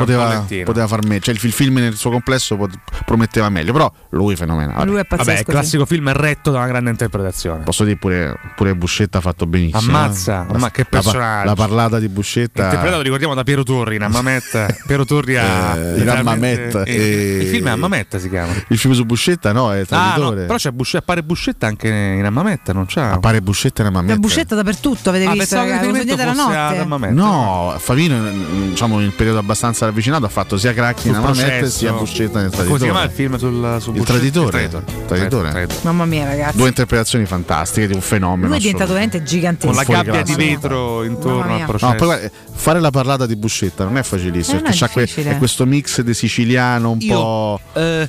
poteva, 0.65 0.87
far 0.87 1.05
me, 1.05 1.21
cioè 1.21 1.35
il 1.35 1.53
film 1.53 1.75
nel 1.75 1.97
suo 1.97 2.11
complesso 2.11 2.57
prometteva 3.05 3.49
meglio, 3.49 3.73
però 3.73 3.93
lui 4.11 4.35
è 4.35 4.37
fenomenale. 4.37 4.85
Lui 4.85 4.99
è 4.99 5.05
pazzesco. 5.05 5.31
Vabbè, 5.31 5.39
il 5.41 5.45
classico 5.47 5.87
film 5.87 6.11
è 6.11 6.13
retto 6.13 6.51
da 6.51 6.59
una 6.59 6.67
grande 6.67 6.91
interpretazione. 6.91 7.65
Posso 7.65 7.85
dire 7.85 7.97
pure, 7.97 8.39
pure 8.57 8.75
Buscetta 8.75 9.19
ha 9.19 9.21
fatto 9.21 9.47
benissimo. 9.47 9.97
Ammazza, 9.97 10.47
eh? 10.49 10.59
ma 10.59 10.71
che 10.71 10.85
personaggio. 10.85 11.19
La, 11.19 11.45
la, 11.45 11.55
parlata 11.55 11.99
di 11.99 12.09
Buscetta. 12.09 12.65
Interpretato, 12.65 13.03
ricordiamo, 13.03 13.35
da 13.35 13.43
Piero 13.43 13.63
Turri, 13.63 13.97
in 13.97 14.03
Amamet. 14.03 14.83
Piero 14.87 15.05
Torri 15.05 15.37
a... 15.37 15.77
Eh, 15.77 16.01
in 16.01 16.09
Amamet. 16.09 16.83
Eh, 16.87 16.93
e... 16.93 17.37
Il 17.43 17.47
film 17.49 17.69
è 17.69 17.71
Amamet 17.71 18.17
si 18.17 18.29
chiama. 18.29 18.53
Il 18.69 18.79
film 18.79 18.95
su 18.95 19.05
Buscetta 19.05 19.53
no, 19.53 19.73
è 19.73 19.85
traditore. 19.85 20.37
Ah, 20.37 20.41
no, 20.41 20.47
però 20.47 20.57
c'è 20.57 20.71
Buscetta, 20.71 20.99
appare 20.99 21.23
Buscetta 21.23 21.67
anche 21.67 21.89
in 21.89 22.25
Amamet, 22.25 22.73
non 22.73 22.87
c'è? 22.87 23.03
Appare 23.03 23.41
Buscetta 23.41 23.83
in 23.83 23.89
Amamet. 23.89 24.15
C'è 24.15 24.19
Buscetta 24.19 24.55
dappertutto, 24.55 25.09
avete 25.09 25.27
ah, 25.27 25.33
visto? 25.33 25.57
Che 25.63 26.25
la 26.25 26.33
notte. 26.33 27.11
No, 27.11 27.75
Favino, 27.79 28.31
diciamo, 28.69 29.01
in 29.01 29.15
periodo 29.15 29.39
abbastanza 29.39 29.87
ravvicinato 29.87 30.27
ha 30.27 30.29
fatto 30.29 30.57
sia 30.57 30.73
Cracchi 30.73 31.09
in 31.09 31.15
Amamet 31.15 31.65
sia 31.67 31.93
Buscetta 31.93 32.41
nel 32.41 32.51
traditore. 32.51 32.68
Come 32.69 32.79
si 32.79 32.85
chiama 32.85 33.03
il 33.03 33.11
film 33.11 33.37
sul, 33.37 33.77
sul 33.81 33.97
il 33.97 34.05
traditore. 34.05 34.63
Il 34.63 34.69
traditore. 35.07 35.51
traditore. 35.51 35.81
Mamma 35.83 36.05
mia, 36.05 36.25
ragazzi. 36.27 36.57
Due 36.57 36.69
interpretazioni 36.69 37.27
fantastiche 37.27 37.87
di 37.87 37.95
un 37.95 38.01
fenomeno. 38.01 38.49
Lui 38.49 38.57
è 38.57 38.61
diventato 38.61 38.93
veramente 38.93 39.23
gigantesco. 39.23 39.73
Con 39.73 39.77
la 39.77 40.03
gabbia 40.03 40.23
di 40.23 40.35
vetro 40.35 41.03
intorno 41.05 41.55
al 41.55 41.65
processo. 41.65 41.93
No, 41.93 41.95
poi, 41.95 42.31
fare 42.53 42.81
la 42.81 42.91
parlata 42.91 43.27
di 43.27 43.37
Buscetta 43.37 43.85
non 43.85 43.97
è 43.97 44.03
facilissimo. 44.03 44.59
Eh, 44.59 44.63
perché 44.63 44.79
c'ha 44.79 44.89
que- 44.89 45.37
questo 45.39 45.67
mix 45.67 46.01
di 46.03 46.15
siciliano 46.15 46.91
un 46.93 46.99
io, 47.01 47.15
po'. 47.15 47.61
Eh, 47.75 48.09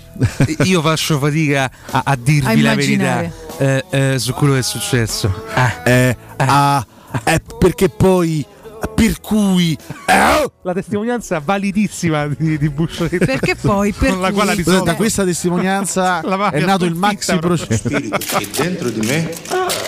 io 0.64 0.82
faccio 0.82 1.18
fatica 1.20 1.70
a, 1.92 2.02
a 2.06 2.16
dirvi 2.16 2.60
a 2.60 2.62
la 2.62 2.76
verità 2.76 3.32
eh, 3.58 3.86
eh, 3.90 4.16
su 4.20 4.34
quello 4.34 4.54
che 4.54 4.60
è 4.60 4.64
successo. 4.64 5.46
Eh, 5.56 5.92
eh. 5.92 6.18
Ah, 6.38 6.78
ah, 6.78 6.86
ah, 7.24 7.42
perché 7.58 7.90
poi 7.90 8.46
per 8.94 9.20
cui 9.22 9.78
eh? 10.06 10.52
la 10.62 10.74
testimonianza 10.74 11.42
validissima 11.44 12.28
di, 12.28 12.58
di 12.58 12.70
Buscemi 12.70 13.18
perché 13.18 13.56
poi 13.56 13.92
per 13.92 14.12
con 14.12 14.22
la 14.22 14.32
quale 14.32 14.56
risolve... 14.56 14.84
da 14.84 14.96
questa 14.96 15.24
testimonianza 15.24 16.22
è 16.52 16.60
nato 16.62 16.86
il 16.86 16.96
maxi 16.96 17.38
processo 17.38 17.90
Che 17.90 18.50
dentro 18.56 18.90
di 18.90 19.06
me 19.06 19.32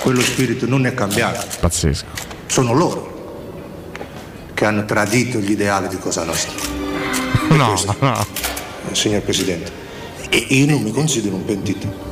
quello 0.02 0.22
spirito 0.22 0.66
non 0.66 0.86
è 0.86 0.94
cambiato. 0.94 1.46
Pazzesco. 1.60 2.06
Sono 2.48 2.74
loro 2.74 3.12
che 4.54 4.66
hanno 4.66 4.86
tradito 4.86 5.39
gli 5.39 5.52
ideali 5.52 5.88
di 5.88 5.98
Cosa 5.98 6.24
Nostra. 6.24 6.54
No, 7.50 7.76
no. 8.00 8.26
Eh, 8.89 8.96
signor 8.96 9.22
Presidente. 9.22 9.72
E 10.30 10.38
io 10.50 10.68
non 10.68 10.82
mi 10.82 10.92
considero 10.92 11.36
un 11.36 11.46
pentito. 11.46 12.11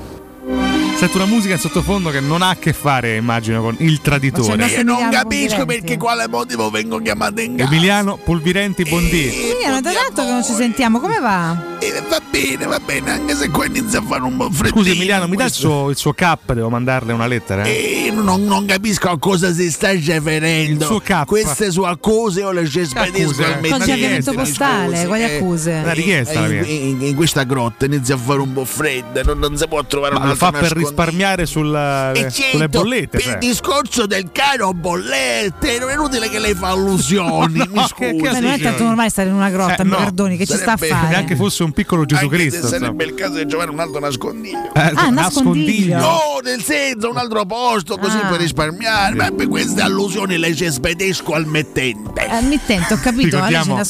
Sento 0.99 1.15
una 1.15 1.27
musica 1.27 1.53
in 1.53 1.61
sottofondo 1.61 2.09
che 2.09 2.19
non 2.19 2.41
ha 2.41 2.49
a 2.49 2.55
che 2.57 2.73
fare, 2.73 3.15
immagino, 3.15 3.61
con 3.61 3.73
il 3.79 4.01
traditore. 4.01 4.65
Io 4.65 4.79
eh, 4.79 4.83
non 4.83 5.07
capisco 5.09 5.55
Polvirenti. 5.55 5.65
perché 5.65 5.97
quale 5.97 6.27
motivo 6.27 6.69
vengo 6.69 6.99
chiamato 6.99 7.39
in 7.39 7.55
casa. 7.55 7.69
Emiliano 7.71 8.17
Polvirenti 8.17 8.83
Bondì. 8.83 9.29
Eh, 9.29 9.49
Emiliano, 9.51 9.79
da 9.79 9.93
tanto 9.93 10.25
che 10.25 10.29
non 10.29 10.43
ci 10.43 10.51
sentiamo, 10.51 10.99
come 10.99 11.19
va? 11.19 11.77
Eh, 11.79 12.03
va 12.09 12.19
bene, 12.29 12.65
va 12.65 12.81
bene, 12.83 13.11
anche 13.11 13.33
se 13.33 13.49
qua 13.49 13.65
inizia 13.65 13.99
a 13.99 14.01
fare 14.01 14.23
un 14.23 14.35
buon 14.35 14.51
freddino. 14.51 14.81
Scusi 14.81 14.91
Emiliano, 14.93 15.29
mi 15.29 15.37
dà 15.37 15.45
il 15.45 15.51
suo, 15.53 15.89
il 15.89 15.95
suo 15.95 16.11
cap, 16.11 16.51
devo 16.51 16.67
mandarle 16.67 17.13
una 17.13 17.27
lettera? 17.27 17.63
Eh? 17.63 18.07
eh 18.07 18.08
non, 18.23 18.43
non, 18.43 18.65
capisco 18.65 19.09
a 19.09 19.17
cosa 19.17 19.53
si 19.53 19.71
sta 19.71 19.91
riferendo. 19.91 20.85
Su 20.85 21.01
Queste 21.25 21.71
sue 21.71 21.87
accuse 21.87 22.43
o 22.43 22.51
le 22.51 22.67
ci 22.67 22.85
spedisco 22.85 23.43
al 23.43 23.59
medico. 23.61 24.33
postale, 24.33 25.05
quali 25.05 25.23
eh. 25.23 25.35
accuse? 25.35 25.81
La 25.83 25.93
richiesta. 25.93 26.47
Eh, 26.47 26.57
in, 26.57 26.87
in, 26.87 27.01
in, 27.07 27.15
questa 27.15 27.43
grotta 27.43 27.85
inizia 27.85 28.15
a 28.15 28.17
fare 28.17 28.39
un 28.39 28.53
po' 28.53 28.65
fredda, 28.65 29.21
non, 29.23 29.39
non 29.39 29.57
si 29.57 29.67
può 29.67 29.83
trovare 29.83 30.17
Ma 30.17 30.27
lo 30.27 30.35
fa 30.35 30.51
per 30.51 30.71
risparmiare 30.71 31.45
sulla, 31.45 32.11
eh, 32.11 32.29
sulle 32.29 32.31
certo, 32.31 32.79
bollette. 32.81 33.07
Per 33.09 33.21
cioè. 33.21 33.33
Il 33.33 33.39
discorso 33.39 34.05
del 34.05 34.29
caro 34.31 34.73
bollette, 34.73 35.79
non 35.79 35.89
è 35.89 35.93
inutile 35.93 36.29
che 36.29 36.39
lei 36.39 36.53
fa 36.53 36.69
allusioni. 36.69 37.57
no, 37.57 37.65
mi 37.69 37.87
scusi. 37.87 38.15
Ma 38.21 38.39
non 38.39 38.51
è 38.51 38.59
tanto 38.59 38.83
normale 38.83 39.09
stare 39.09 39.29
in 39.29 39.35
una 39.35 39.49
grotta, 39.49 39.77
eh, 39.77 39.83
mi 39.83 39.91
no. 39.91 39.97
perdoni, 39.97 40.37
che 40.37 40.45
sarebbe, 40.45 40.67
ci 40.67 40.85
sta 40.85 40.85
a 40.85 40.99
fare? 40.99 41.09
Neanche 41.09 41.35
fosse 41.35 41.63
un 41.63 41.71
piccolo 41.71 42.05
Gesù 42.05 42.23
Anche 42.23 42.35
Cristo. 42.35 42.67
Sarebbe 42.67 43.03
il 43.03 43.13
caso 43.13 43.35
di 43.35 43.45
trovare 43.45 43.71
un 43.71 43.79
altro 43.79 43.99
nascondiglio. 43.99 44.73
Eh, 44.73 44.79
ah, 44.79 45.09
nascondiglio. 45.09 45.13
nascondiglio. 45.13 45.97
No, 45.99 46.39
nel 46.43 46.63
senso, 46.63 47.09
un 47.09 47.17
altro 47.17 47.45
posto. 47.45 47.97
Così 47.97 48.08
così 48.09 48.19
per 48.19 48.33
ah. 48.33 48.37
risparmiare. 48.37 49.15
Ma 49.15 49.31
per 49.31 49.47
queste 49.47 49.81
allusioni 49.81 50.37
le 50.37 50.55
ci 50.55 50.69
spedisco 50.71 51.33
al 51.33 51.45
mettente. 51.45 52.25
Al 52.27 52.43
mittente, 52.45 52.93
ho 52.93 52.99
capito. 52.99 53.37
Ricordiamo 53.37 53.81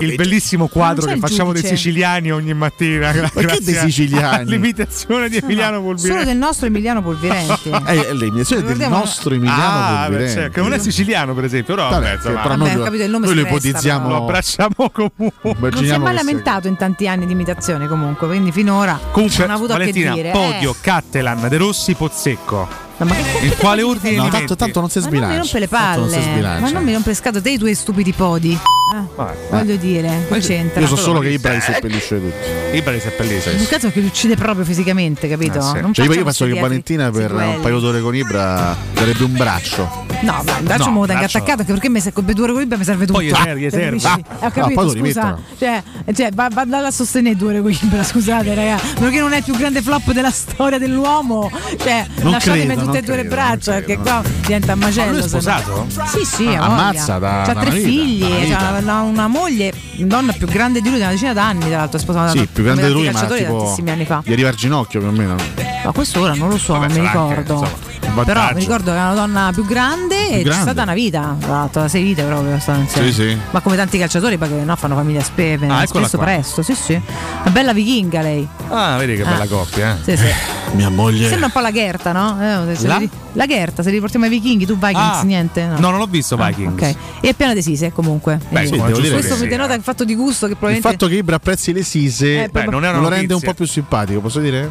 il 0.00 0.14
bellissimo 0.16 0.68
quadro 0.68 1.06
che 1.06 1.16
facciamo 1.18 1.52
giudice. 1.52 1.68
dei 1.68 1.76
siciliani 1.76 2.32
ogni 2.32 2.54
mattina. 2.54 3.12
Gra- 3.12 3.30
Perché 3.32 3.58
dei 3.62 3.74
siciliani? 3.74 4.50
L'imitazione 4.50 5.28
di 5.28 5.36
Emiliano 5.36 5.80
Polvirenti. 5.80 6.08
Solo 6.08 6.24
del 6.24 6.36
nostro 6.36 6.66
Emiliano 6.66 7.02
Polvirenti. 7.02 7.76
Eh, 7.88 7.96
eh, 7.96 8.14
l'imitazione 8.14 8.62
del 8.74 8.88
nostro 8.88 9.34
Emiliano 9.34 9.62
ah, 9.62 10.04
Polvirenti. 10.06 10.34
Cioè, 10.34 10.50
che 10.50 10.60
non 10.60 10.72
è 10.72 10.78
siciliano, 10.78 11.34
per 11.34 11.44
esempio, 11.44 11.74
però 11.74 11.90
Vabbè, 11.90 12.14
mezzo, 12.14 12.28
però 12.28 12.42
vabbè, 12.42 12.74
noi, 12.74 12.84
capito, 12.84 13.04
il 13.04 13.10
nome 13.10 13.26
noi 13.26 13.34
lo 13.34 13.40
ipotizziamo. 13.42 14.08
Lo 14.08 14.16
abbracciamo 14.16 14.74
comunque. 14.92 15.70
Non 15.70 15.84
si 15.84 15.88
è 15.88 15.96
mai 15.96 16.14
lamentato 16.14 16.68
in 16.68 16.76
tanti 16.76 17.06
anni 17.08 17.26
di 17.26 17.32
imitazione, 17.32 17.86
comunque. 17.86 18.26
Quindi 18.26 18.52
finora 18.52 18.98
comunque, 19.12 19.38
non 19.38 19.50
ha 19.50 19.54
avuto 19.54 19.72
Valentina, 19.72 20.12
a 20.12 20.14
che 20.14 20.22
dire. 20.22 20.32
Podio, 20.32 20.72
eh. 20.72 20.76
Cattelan, 20.80 21.48
De 21.48 21.56
Rossi, 21.56 21.94
Pozzecco. 21.94 22.87
Ma 22.98 23.14
il 23.42 23.56
quale 23.56 23.82
ordine? 23.82 24.16
No, 24.16 24.28
tanto, 24.28 24.56
tanto, 24.56 24.80
non 24.80 24.90
si 24.90 25.00
sbilancia. 25.00 25.26
Ma 25.26 25.34
non 25.34 25.36
mi 25.36 25.42
rompe 25.42 25.58
le 25.58 25.68
palle. 25.68 26.60
Ma 26.60 26.70
non 26.70 26.82
mi 26.82 26.92
rompe 26.92 27.14
scatola 27.14 27.48
i 27.48 27.58
tuoi 27.58 27.74
stupidi 27.74 28.12
podi. 28.12 28.58
Ah, 28.94 29.04
Vai, 29.14 29.36
voglio 29.50 29.74
eh. 29.74 29.78
dire, 29.78 30.26
che 30.30 30.38
c'entra? 30.38 30.80
Io 30.80 30.86
so 30.86 30.96
solo 30.96 31.20
che 31.20 31.28
eh, 31.28 31.32
Ibra 31.34 31.52
li 31.52 31.58
eh, 31.58 31.60
seppellisce 31.60 32.20
tutti. 32.20 32.76
Ibra 32.76 32.92
li 32.92 33.00
seppellisce. 33.00 33.50
Un 33.50 33.66
cazzo 33.66 33.90
che 33.90 34.00
li 34.00 34.06
uccide 34.06 34.34
proprio 34.34 34.64
fisicamente, 34.64 35.28
capito? 35.28 35.58
Ah, 35.58 35.74
sì. 35.74 35.92
cioè, 35.92 36.06
io 36.06 36.24
penso 36.24 36.46
che 36.46 36.58
Valentina 36.58 37.10
per 37.10 37.32
un 37.32 37.58
paio 37.60 37.80
d'ore 37.80 38.00
con 38.00 38.14
Ibra 38.14 38.74
darebbe 38.94 39.24
un 39.24 39.32
braccio. 39.34 40.07
No, 40.20 40.42
ma 40.44 40.58
il 40.58 40.64
braccio 40.64 40.84
No, 40.86 40.90
me 40.92 40.98
lo 41.00 41.06
tengo 41.06 41.24
attaccato 41.24 41.60
anche 41.60 41.72
perché 41.72 41.88
mi 41.88 42.00
se 42.00 42.12
con 42.12 42.24
due 42.24 42.48
equilibri 42.48 42.76
mi 42.78 42.84
serve 42.84 43.06
tutto. 43.06 43.18
Poi 43.18 43.30
serve- 43.30 43.70
serve. 43.70 43.98
Ah. 44.02 44.18
Ho 44.46 44.50
capito, 44.50 44.82
lo 44.82 44.90
scusa. 44.90 45.38
Cioè, 45.58 45.82
cioè 46.14 46.30
va, 46.32 46.48
va 46.52 46.64
a 46.86 46.90
sostenere 46.90 47.36
due 47.36 47.56
equilibri, 47.56 48.02
scusate, 48.04 48.54
raga. 48.54 48.78
Perché 48.98 49.20
non 49.20 49.32
è 49.32 49.38
il 49.38 49.44
più 49.44 49.56
grande 49.56 49.80
flop 49.82 50.12
della 50.12 50.30
storia 50.30 50.78
dell'uomo. 50.78 51.50
Cioè, 51.78 52.06
Non 52.20 52.32
lasciatemi 52.32 52.66
credo, 52.66 52.84
tutte 52.84 52.98
e 52.98 53.02
due 53.02 53.16
le 53.16 53.24
braccia, 53.24 53.72
perché 53.72 53.98
qua 53.98 54.22
diventa 54.42 54.72
un 54.72 54.78
macello. 54.80 55.06
Ma 55.06 55.10
lui 55.12 55.18
è 55.18 55.22
no. 55.22 55.28
sposato? 55.28 55.86
Sì, 56.06 56.24
sì, 56.24 56.46
Ah, 56.48 56.60
ha 56.62 56.64
ammazza 56.64 57.18
da- 57.18 57.42
da 57.46 57.54
tre 57.60 57.70
vita, 57.70 57.88
figli, 57.88 58.50
da 58.50 59.00
una 59.02 59.26
moglie, 59.28 59.72
donna 59.98 60.32
più 60.32 60.46
grande 60.46 60.80
di 60.80 60.88
lui, 60.88 60.96
di 60.96 61.02
una 61.02 61.12
decina 61.12 61.32
d'anni, 61.32 61.66
tra 61.68 61.76
l'altro, 61.78 61.98
è 61.98 62.00
sposata 62.00 62.30
Sì, 62.30 62.46
più 62.52 62.62
grande 62.64 62.86
di 62.86 62.92
lui, 62.92 63.10
ma 63.10 63.20
tipo 63.26 63.58
tantissimi 63.58 63.90
anni 63.90 64.04
fa. 64.04 64.20
gli 64.24 64.32
arriva 64.32 64.48
al 64.48 64.54
ginocchio 64.54 65.00
più 65.00 65.08
o 65.08 65.12
meno. 65.12 65.36
Ma 65.84 65.92
questo 65.92 66.20
ora 66.20 66.34
non 66.34 66.48
lo 66.48 66.58
so, 66.58 66.76
non 66.76 66.90
mi 66.90 67.00
ricordo. 67.00 67.60
un 67.60 68.24
Però 68.24 68.52
mi 68.52 68.60
ricordo 68.60 68.90
che 68.90 68.96
era 68.96 69.06
una 69.10 69.14
donna 69.14 69.50
più 69.54 69.64
grande 69.64 70.07
e 70.14 70.30
c'è 70.36 70.42
grande. 70.42 70.62
stata 70.62 70.82
una 70.82 70.94
vita, 70.94 71.36
tra 71.38 71.50
l'altro, 71.50 71.88
sei 71.88 72.02
vite 72.02 72.22
proprio. 72.22 72.58
Sì, 72.86 73.12
sì. 73.12 73.36
Ma 73.50 73.60
come 73.60 73.76
tanti 73.76 73.98
calciatori, 73.98 74.36
perché 74.38 74.54
no, 74.54 74.76
fanno 74.76 74.94
famiglia 74.94 75.22
spepe, 75.22 75.66
Ah, 75.66 75.82
eccola 75.82 76.06
spesso 76.06 76.16
qua. 76.16 76.26
presto, 76.26 76.62
sì, 76.62 76.74
sì. 76.74 77.00
Una 77.42 77.50
bella 77.50 77.72
vichinga 77.72 78.20
lei. 78.22 78.46
Ah, 78.68 78.96
vedi 78.98 79.16
che 79.16 79.22
Ah. 79.22 79.30
bella 79.30 79.46
coppia, 79.46 79.96
eh. 80.04 80.16
Sì, 80.16 80.16
sì. 80.16 80.32
Mia 80.76 80.90
moglie. 80.90 81.28
Sembra 81.28 81.46
un 81.46 81.52
po' 81.52 81.60
la 81.60 81.70
Gherta, 81.70 82.12
no? 82.12 82.70
Eh, 82.70 82.74
se 82.76 82.86
La? 82.86 82.98
li- 82.98 83.08
la 83.32 83.46
Gherta, 83.46 83.82
se 83.82 83.90
li 83.90 84.00
portiamo 84.00 84.26
ai 84.26 84.30
vichinghi, 84.30 84.66
tu 84.66 84.74
Vikings, 84.74 85.18
Ah, 85.18 85.22
niente? 85.22 85.64
No. 85.64 85.78
No, 85.78 85.90
non 85.90 85.98
l'ho 85.98 86.06
visto 86.06 86.36
Vikings. 86.36 86.72
Ok. 86.82 86.94
E 87.20 87.32
piano 87.34 87.54
de 87.54 87.62
Sise 87.62 87.90
comunque. 87.92 88.38
Beh, 88.50 88.66
sì, 88.66 88.72
devo 88.72 89.00
dire 89.00 89.14
questo 89.14 89.36
che 89.36 89.42
mi 89.42 89.48
denota 89.48 89.72
il 89.74 89.82
fatto 89.82 90.04
di 90.04 90.14
gusto 90.14 90.44
che 90.46 90.52
Il 90.52 90.58
probabilmente. 90.58 90.98
fatto 90.98 91.10
che 91.10 91.18
Ibra 91.18 91.36
apprezzi 91.36 91.72
le 91.72 91.82
sise 91.82 92.44
Eh, 92.44 92.48
Beh, 92.48 92.64
non 92.64 92.84
è 92.84 92.90
una 92.90 92.98
lo 93.00 93.08
rende 93.08 93.32
un 93.34 93.40
po' 93.40 93.54
più 93.54 93.66
simpatico, 93.66 94.20
posso 94.20 94.40
dire? 94.40 94.70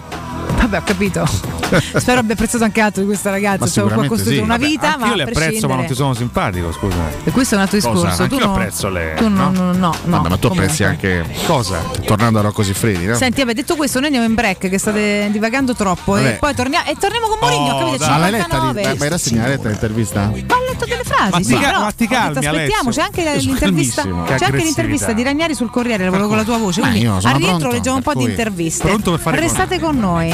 Vabbè, 0.68 0.78
ho 0.80 0.84
capito. 0.84 1.26
Spero 1.96 2.20
abbia 2.20 2.34
apprezzato 2.34 2.64
anche 2.66 2.82
altro 2.82 3.02
di 3.02 3.08
questa 3.08 3.30
ragazza. 3.30 3.68
Cioè, 3.68 3.92
qua 3.92 4.06
costruito 4.06 4.40
sì. 4.40 4.44
una 4.44 4.58
vita, 4.58 4.98
ma 4.98 5.08
io 5.08 5.16
le 5.16 5.24
apprezzo, 5.24 5.68
ma 5.70 5.76
non 5.76 5.86
ti 5.86 5.96
sono 5.96 6.14
simpatico, 6.14 6.72
scusa. 6.74 6.98
E 7.24 7.32
questo 7.32 7.54
è 7.56 7.58
un 7.58 7.64
altro 7.64 7.78
discorso. 7.78 8.04
Cosa? 8.06 8.28
Tu 8.28 8.38
non- 8.38 8.50
apprezzo 8.50 8.90
le- 8.90 9.14
Tu 9.18 9.28
no? 9.30 9.50
no, 9.50 9.72
no, 9.72 9.74
no, 9.74 9.96
Vabbè, 10.04 10.30
ma 10.30 10.38
tu 10.38 10.48
apprezzi 10.48 10.84
anche. 10.84 11.26
Cosa? 11.46 11.80
Tornando 12.06 12.40
a 12.40 12.42
Rocco 12.42 12.64
Siffredi, 12.64 13.06
no? 13.06 13.16
Senti, 13.16 13.40
vabbè, 13.42 13.54
detto 13.54 13.76
questo, 13.76 13.98
noi 14.00 14.08
andiamo 14.08 14.28
in 14.28 14.36
break 14.36 14.70
che 14.70 14.78
state 14.78 15.30
divagando 15.32 15.74
troppo 15.74 16.18
e 16.18 16.22
Vabbè. 16.24 16.38
poi 16.38 16.54
torniamo 16.54 16.90
e 16.90 16.96
torniamo 17.00 17.28
con 17.28 17.38
Mourinho, 17.40 17.76
Oh, 17.76 17.86
capite? 17.86 18.08
Ma 18.10 18.18
l'hai 18.18 18.32
letta? 18.32 18.44
59. 18.44 18.82
di- 18.82 18.88
Ma 18.88 19.42
l'hai 19.42 19.50
letta 19.50 19.70
l'intervista? 19.70 20.20
Ma 20.22 20.28
ho 20.30 20.72
letto 20.72 20.86
delle 20.86 21.04
frasi, 21.04 21.32
Ma 21.32 21.38
sì, 21.38 21.54
ti 21.54 21.60
però 21.60 21.80
ma 21.80 21.92
ti 21.92 22.04
ho 22.04 22.08
detto, 22.08 22.14
calmi, 22.14 22.46
aspettiamo, 22.46 22.90
c'è 22.90 23.02
anche 23.02 23.40
l'intervista, 23.40 24.02
c'è 24.02 24.36
Che 24.38 24.44
anche 24.46 24.64
l'intervista 24.64 25.14
di 25.14 25.24
Ragnari 25.24 25.56
sul 25.56 25.70
Corriere, 25.70 26.04
proprio 26.08 26.28
con 26.28 26.38
la 26.38 26.44
tua 26.44 26.58
voce. 26.58 26.82
Quindi 26.82 27.06
al 27.06 27.22
rientro 27.36 27.72
leggiamo 27.72 27.98
un 27.98 28.04
po' 28.04 28.14
di 28.14 28.24
interviste. 28.24 28.96
Restate 29.24 29.80
con 29.80 29.98
noi 29.98 30.34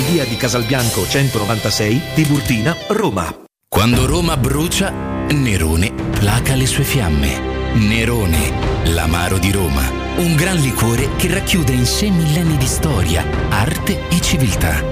via 0.01 0.25
di 0.25 0.35
Casalbianco 0.35 1.07
196 1.07 2.01
Tiburtina, 2.13 2.75
Roma. 2.87 3.43
Quando 3.67 4.05
Roma 4.05 4.37
brucia, 4.37 4.91
Nerone 5.29 5.91
placa 5.91 6.55
le 6.55 6.65
sue 6.65 6.83
fiamme. 6.83 7.73
Nerone, 7.73 8.51
l'amaro 8.85 9.37
di 9.37 9.51
Roma. 9.51 9.81
Un 10.17 10.35
gran 10.35 10.57
liquore 10.57 11.15
che 11.15 11.33
racchiude 11.33 11.71
in 11.71 11.85
sé 11.85 12.09
millenni 12.09 12.57
di 12.57 12.65
storia, 12.65 13.25
arte 13.49 14.07
e 14.09 14.19
civiltà. 14.21 14.83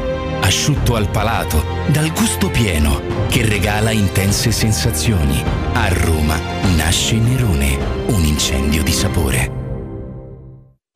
Asciutto 0.41 0.95
al 0.95 1.09
palato, 1.09 1.63
dal 1.87 2.11
gusto 2.13 2.49
pieno, 2.49 3.01
che 3.27 3.45
regala 3.45 3.91
intense 3.91 4.51
sensazioni. 4.51 5.43
A 5.73 5.87
Roma 5.89 6.39
nasce 6.75 7.15
Nerone, 7.15 7.77
un 8.07 8.23
incendio 8.23 8.81
di 8.83 8.93
sapore. 8.93 9.58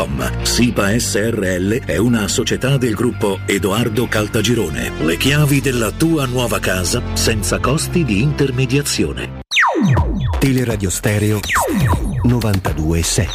www.kcalt.com. 0.00 0.42
SIPA 0.42 0.98
SRL 0.98 1.84
è 1.84 1.96
una 1.96 2.28
società 2.28 2.76
del 2.76 2.94
gruppo 2.94 3.40
Edoardo 3.46 4.06
Caltagirone. 4.08 4.92
Le 5.00 5.16
chiavi 5.16 5.60
della 5.60 5.90
tua 5.90 6.26
nuova 6.26 6.58
casa 6.58 7.02
senza 7.14 7.58
costi 7.58 8.04
di 8.04 8.22
intermediazione. 8.22 9.40
Teleradio 10.38 10.90
Stereo 10.90 11.40
92.7 12.24 13.26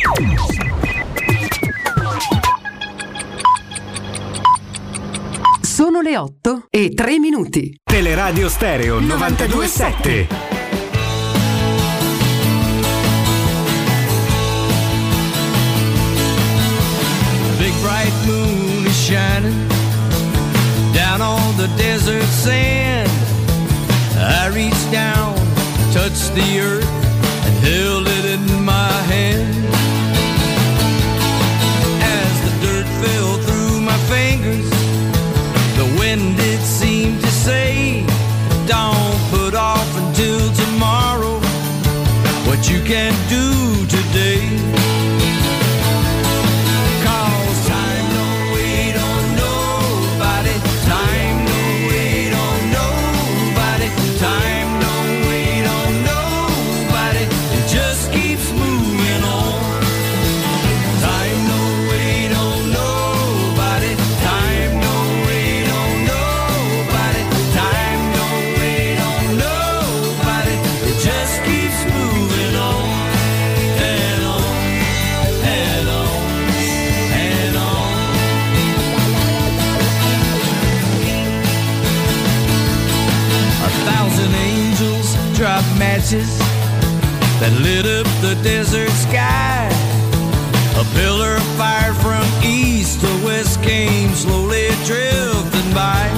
Sono 5.62 6.02
le 6.02 6.18
8 6.18 6.68
e 6.70 6.94
3 6.94 7.20
minuti. 7.20 7.78
Teleradio 7.84 8.50
Stereo 8.50 9.00
92.7 9.02 10.65
down 20.94 21.22
on 21.22 21.58
the 21.58 21.68
desert 21.78 22.24
sand. 22.24 23.10
I 24.18 24.48
reached 24.54 24.92
down, 24.92 25.36
touched 25.94 26.34
the 26.36 26.60
earth, 26.60 26.90
and 27.46 27.56
held 27.66 28.08
it 28.08 28.26
in 28.36 28.64
my 28.64 28.92
hand. 29.12 29.55
That 87.46 87.62
lit 87.62 87.86
up 87.86 88.08
the 88.26 88.34
desert 88.42 88.90
sky. 88.90 89.70
A 90.82 90.86
pillar 90.98 91.36
of 91.38 91.48
fire 91.62 91.94
from 92.02 92.26
east 92.42 93.02
to 93.02 93.12
west 93.24 93.62
came 93.62 94.10
slowly 94.16 94.70
drifting 94.90 95.70
by. 95.74 96.10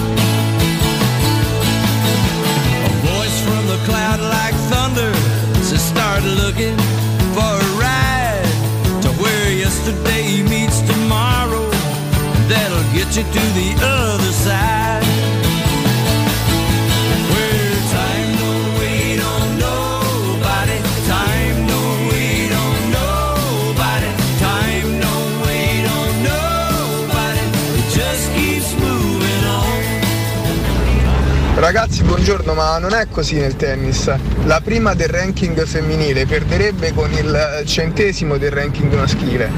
A 2.88 2.92
voice 3.12 3.38
from 3.44 3.64
the 3.68 3.80
cloud 3.84 4.22
like 4.36 4.56
thunder 4.72 5.12
says, 5.68 5.84
Start 5.84 6.24
looking 6.24 6.78
for 7.36 7.54
a 7.60 7.72
ride 7.76 8.48
to 9.04 9.10
where 9.22 9.52
yesterday 9.52 10.44
meets 10.44 10.80
tomorrow. 10.80 11.68
That'll 12.48 12.88
get 12.96 13.10
you 13.18 13.24
to 13.24 13.44
the 13.60 13.70
other 13.84 13.97
Ragazzi, 31.68 32.02
buongiorno, 32.04 32.54
ma 32.54 32.78
non 32.78 32.94
è 32.94 33.10
così 33.12 33.36
nel 33.36 33.58
tennis. 33.58 34.10
La 34.46 34.62
prima 34.62 34.94
del 34.94 35.10
ranking 35.10 35.66
femminile 35.66 36.26
perderebbe 36.26 36.94
con 36.94 37.12
il 37.12 37.64
centesimo 37.66 38.38
del 38.38 38.52
ranking 38.52 38.94
maschile. 38.94 39.52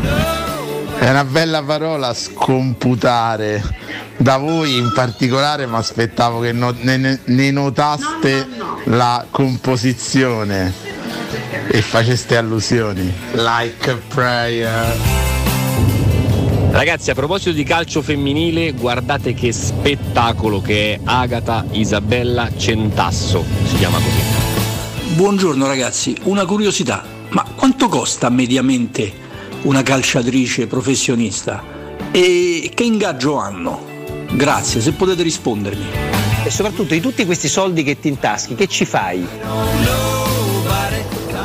È 0.98 1.08
una 1.08 1.24
bella 1.24 1.62
parola 1.62 2.12
scomputare. 2.16 3.62
Da 4.18 4.38
voi 4.38 4.76
in 4.76 4.92
particolare 4.92 5.68
mi 5.68 5.76
aspettavo 5.76 6.40
che 6.40 6.52
no- 6.52 6.74
ne, 6.82 6.98
ne- 6.98 7.20
ne 7.26 7.52
notaste 7.52 8.48
la 8.86 9.24
composizione 9.30 10.74
e 11.68 11.80
faceste 11.84 12.36
allusioni. 12.38 13.14
Like 13.34 13.88
a 13.88 13.98
prayer. 14.08 15.29
Ragazzi, 16.72 17.10
a 17.10 17.16
proposito 17.16 17.52
di 17.52 17.64
calcio 17.64 18.02
femminile, 18.02 18.72
guardate 18.74 19.34
che 19.34 19.52
spettacolo 19.52 20.62
che 20.62 20.94
è 20.94 21.00
Agata 21.04 21.66
Isabella 21.72 22.50
Centasso, 22.56 23.44
si 23.66 23.76
chiama 23.76 23.98
così. 23.98 25.16
Buongiorno 25.16 25.66
ragazzi, 25.66 26.16
una 26.24 26.46
curiosità, 26.46 27.04
ma 27.30 27.44
quanto 27.56 27.90
costa 27.90 28.30
mediamente 28.30 29.12
una 29.64 29.82
calciatrice 29.82 30.68
professionista 30.68 31.64
e 32.12 32.72
che 32.74 32.84
ingaggio 32.84 33.36
hanno? 33.36 33.84
Grazie, 34.32 34.80
se 34.80 34.94
potete 34.94 35.24
rispondermi. 35.24 35.88
E 36.44 36.52
soprattutto 36.52 36.94
di 36.94 37.02
tutti 37.02 37.26
questi 37.26 37.50
soldi 37.50 37.84
che 37.84 38.00
ti 38.00 38.08
intaschi, 38.10 38.54
che 38.54 38.68
ci 38.68 38.86
fai? 38.86 39.28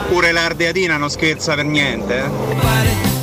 Pure 0.07 0.33
l'Ardeatina 0.33 0.99
non 0.99 1.09
scherza 1.09 1.55
per 1.55 1.65
niente. 1.65 2.19
eh. 2.19 3.14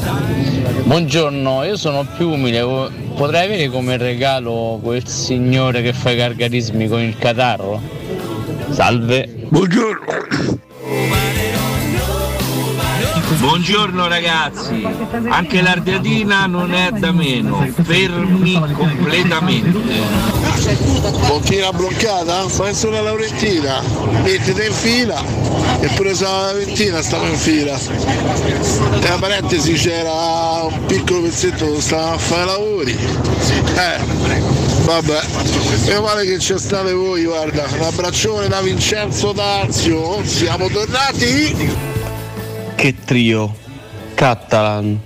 Buongiorno, 0.91 1.63
io 1.63 1.77
sono 1.77 2.05
più 2.17 2.31
umile, 2.31 2.91
potrei 3.15 3.45
avere 3.45 3.69
come 3.69 3.95
regalo 3.95 4.77
quel 4.83 5.07
signore 5.07 5.81
che 5.81 5.93
fa 5.93 6.09
i 6.09 6.17
gargarismi 6.17 6.89
con 6.89 6.99
il 6.99 7.17
catarro? 7.17 7.79
Salve. 8.71 9.25
Buongiorno. 9.47 10.59
Buongiorno 13.39 14.07
ragazzi, 14.09 14.85
anche 15.29 15.61
l'Ardeatina 15.61 16.45
non 16.47 16.73
è 16.73 16.91
da 16.91 17.13
meno, 17.13 17.65
fermi 17.83 18.59
completamente. 18.73 19.79
Bocchina 21.25 21.71
bloccata? 21.71 22.49
Fai 22.49 22.73
solo 22.73 22.97
la 22.97 23.01
Laurentina, 23.03 23.81
mettete 24.23 24.65
in 24.65 24.73
fila 24.73 25.50
eppure 25.79 26.13
se 26.13 26.23
la 26.23 26.29
Laurentina 26.29 27.01
stava 27.01 27.27
in 27.27 27.37
fila. 27.37 27.77
Tra 28.99 29.15
parentesi 29.17 29.73
c'era 29.73 30.11
un 30.63 30.85
piccolo 30.85 31.21
pezzetto 31.21 31.65
dove 31.65 31.81
stavano 31.81 32.13
a 32.13 32.17
fare 32.17 32.45
lavori. 32.45 32.91
Eh, 32.91 33.97
vabbè. 34.83 35.21
Meno 35.85 36.01
male 36.01 36.25
che 36.25 36.39
ci 36.39 36.53
state 36.57 36.93
voi, 36.93 37.23
guarda. 37.23 37.65
Un 37.77 37.81
abbraccione 37.81 38.47
da 38.47 38.61
Vincenzo 38.61 39.31
D'Arzio. 39.31 40.23
Siamo 40.25 40.67
tornati! 40.67 41.69
Che 42.75 42.95
trio. 43.05 43.55
Catalan, 44.13 44.99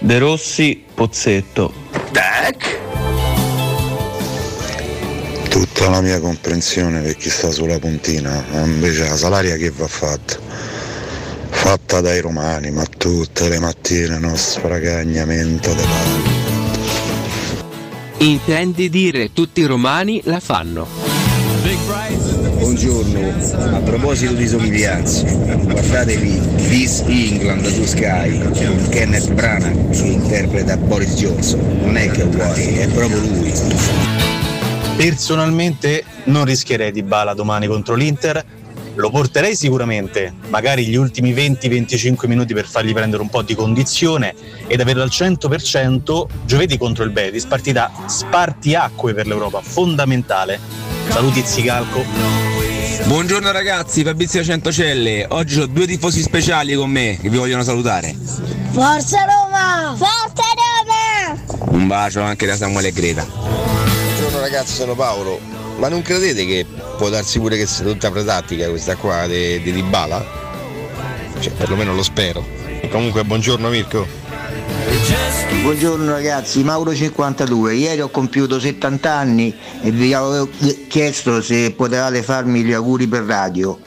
De 0.00 0.18
Rossi, 0.18 0.84
Pozzetto. 0.94 1.72
Tac! 2.12 2.89
Tutta 5.60 5.90
la 5.90 6.00
mia 6.00 6.18
comprensione 6.20 7.02
per 7.02 7.16
chi 7.16 7.28
sta 7.28 7.50
sulla 7.50 7.78
puntina, 7.78 8.42
ma 8.50 8.60
invece 8.60 9.06
la 9.06 9.14
salaria 9.14 9.56
che 9.56 9.68
va 9.68 9.86
fatta? 9.86 10.38
Fatta 11.50 12.00
dai 12.00 12.22
romani, 12.22 12.70
ma 12.70 12.82
tutte 12.96 13.46
le 13.50 13.58
mattine 13.58 14.16
uno 14.16 14.34
sfragagnamento 14.36 15.74
di 15.74 15.82
palle. 15.82 16.22
Intendi 18.24 18.88
dire 18.88 19.34
tutti 19.34 19.60
i 19.60 19.66
romani 19.66 20.22
la 20.24 20.40
fanno. 20.40 20.86
Buongiorno, 22.56 23.30
a 23.76 23.80
proposito 23.80 24.32
di 24.32 24.48
somiglianze, 24.48 25.24
guardatevi 25.24 26.40
This 26.68 27.02
England 27.06 27.66
su 27.66 27.84
Sky 27.84 28.38
con 28.38 28.88
Kenneth 28.88 29.30
Branagh 29.34 29.90
che 29.90 30.06
interpreta 30.06 30.78
Boris 30.78 31.12
Johnson. 31.12 31.60
Non 31.82 31.98
è 31.98 32.10
che 32.10 32.22
è 32.22 32.24
uguale, 32.24 32.80
è 32.80 32.88
proprio 32.88 33.20
lui. 33.20 34.29
Personalmente 34.96 36.04
non 36.24 36.44
rischierei 36.44 36.92
di 36.92 37.02
bala 37.02 37.34
domani 37.34 37.66
contro 37.66 37.94
l'Inter, 37.94 38.44
lo 38.94 39.10
porterei 39.10 39.56
sicuramente, 39.56 40.34
magari 40.48 40.86
gli 40.86 40.94
ultimi 40.94 41.32
20-25 41.32 42.26
minuti 42.26 42.52
per 42.52 42.66
fargli 42.66 42.92
prendere 42.92 43.22
un 43.22 43.30
po' 43.30 43.42
di 43.42 43.54
condizione 43.54 44.34
ed 44.66 44.80
averlo 44.80 45.02
al 45.02 45.08
100% 45.10 46.26
giovedì 46.44 46.76
contro 46.76 47.04
il 47.04 47.10
Betis, 47.10 47.46
partita 47.46 47.90
spartiacque 48.06 49.14
per 49.14 49.26
l'Europa, 49.26 49.62
fondamentale. 49.62 50.60
Saluti 51.08 51.42
Zicalco. 51.44 52.04
Buongiorno 53.04 53.50
ragazzi, 53.50 54.04
Fabrizio 54.04 54.44
Centocelle. 54.44 55.26
Oggi 55.30 55.60
ho 55.60 55.66
due 55.66 55.86
tifosi 55.86 56.20
speciali 56.20 56.74
con 56.74 56.90
me 56.90 57.18
che 57.20 57.30
vi 57.30 57.38
vogliono 57.38 57.62
salutare. 57.62 58.14
Forza 58.70 59.24
Roma! 59.24 59.94
Forza 59.96 60.42
Roma! 60.54 61.70
Un 61.72 61.86
bacio 61.86 62.20
anche 62.20 62.46
da 62.46 62.56
Samuele 62.56 62.92
Greta. 62.92 63.69
Ragazzi, 64.40 64.74
sono 64.74 64.94
Paolo. 64.94 65.38
Ma 65.78 65.88
non 65.88 66.02
credete 66.02 66.44
che 66.46 66.66
può 66.96 67.08
darsi 67.08 67.38
pure 67.38 67.56
che 67.56 67.66
sia 67.66 67.84
tutta 67.84 68.10
pretattica 68.10 68.68
questa 68.68 68.96
qua 68.96 69.26
di 69.26 69.60
di 69.62 69.72
Dybala? 69.72 70.24
Cioè, 71.38 71.52
perlomeno 71.52 71.94
lo 71.94 72.02
spero. 72.02 72.44
E 72.80 72.88
comunque 72.88 73.24
buongiorno 73.24 73.68
Mirko. 73.68 74.06
Buongiorno 75.62 76.10
ragazzi, 76.10 76.62
Mauro52, 76.62 77.74
ieri 77.74 78.00
ho 78.00 78.08
compiuto 78.08 78.58
70 78.58 79.12
anni 79.12 79.54
e 79.82 79.90
vi 79.90 80.14
avevo 80.14 80.48
chiesto 80.88 81.42
se 81.42 81.72
potevate 81.72 82.22
farmi 82.22 82.62
gli 82.62 82.72
auguri 82.72 83.06
per 83.06 83.24
radio. 83.24 83.78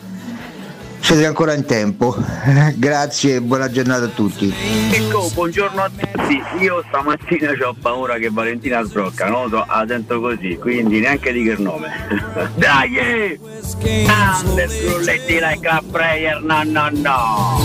Siete 1.03 1.25
ancora 1.25 1.53
in 1.53 1.65
tempo. 1.65 2.15
Grazie 2.77 3.35
e 3.35 3.41
buona 3.41 3.69
giornata 3.69 4.05
a 4.05 4.07
tutti. 4.07 4.51
Ecco, 4.89 5.29
buongiorno 5.33 5.81
a 5.81 5.89
tutti. 5.89 6.41
Io 6.61 6.81
stamattina 6.87 7.51
ho 7.67 7.75
paura 7.79 8.15
che 8.15 8.29
Valentina 8.31 8.81
sbrocca, 8.83 9.27
non 9.27 9.43
lo 9.43 9.49
so, 9.49 9.65
la 9.67 9.83
sento 9.85 10.21
così, 10.21 10.57
quindi 10.57 11.01
neanche 11.01 11.33
dico 11.33 11.51
il 11.51 11.61
nome. 11.61 11.89
Dai! 12.55 13.37
Grande 14.05 14.69
Sgrullettina 14.69 15.49
e 15.49 15.59
Club 15.59 15.97
no 16.41 16.63
no 16.63 16.89
no! 16.93 17.59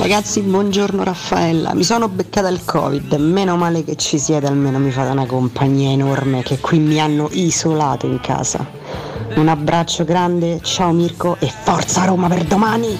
Ragazzi, 0.00 0.42
buongiorno 0.42 1.02
Raffaella. 1.02 1.72
Mi 1.72 1.82
sono 1.82 2.10
beccata 2.10 2.48
il 2.48 2.62
Covid, 2.62 3.14
meno 3.14 3.56
male 3.56 3.84
che 3.84 3.96
ci 3.96 4.18
siete, 4.18 4.46
almeno 4.46 4.78
mi 4.78 4.90
fate 4.90 5.10
una 5.10 5.26
compagnia 5.26 5.90
enorme 5.90 6.42
che 6.42 6.58
qui 6.58 6.78
mi 6.78 7.00
hanno 7.00 7.30
isolato 7.32 8.06
in 8.06 8.20
casa. 8.20 9.07
Un 9.34 9.48
abbraccio 9.48 10.04
grande, 10.04 10.60
ciao 10.62 10.92
Mirko 10.92 11.36
e 11.38 11.50
forza 11.50 12.04
Roma 12.04 12.28
per 12.28 12.44
domani! 12.44 12.98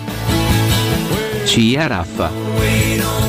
Cia 1.44 1.86
Raffa. 1.86 3.27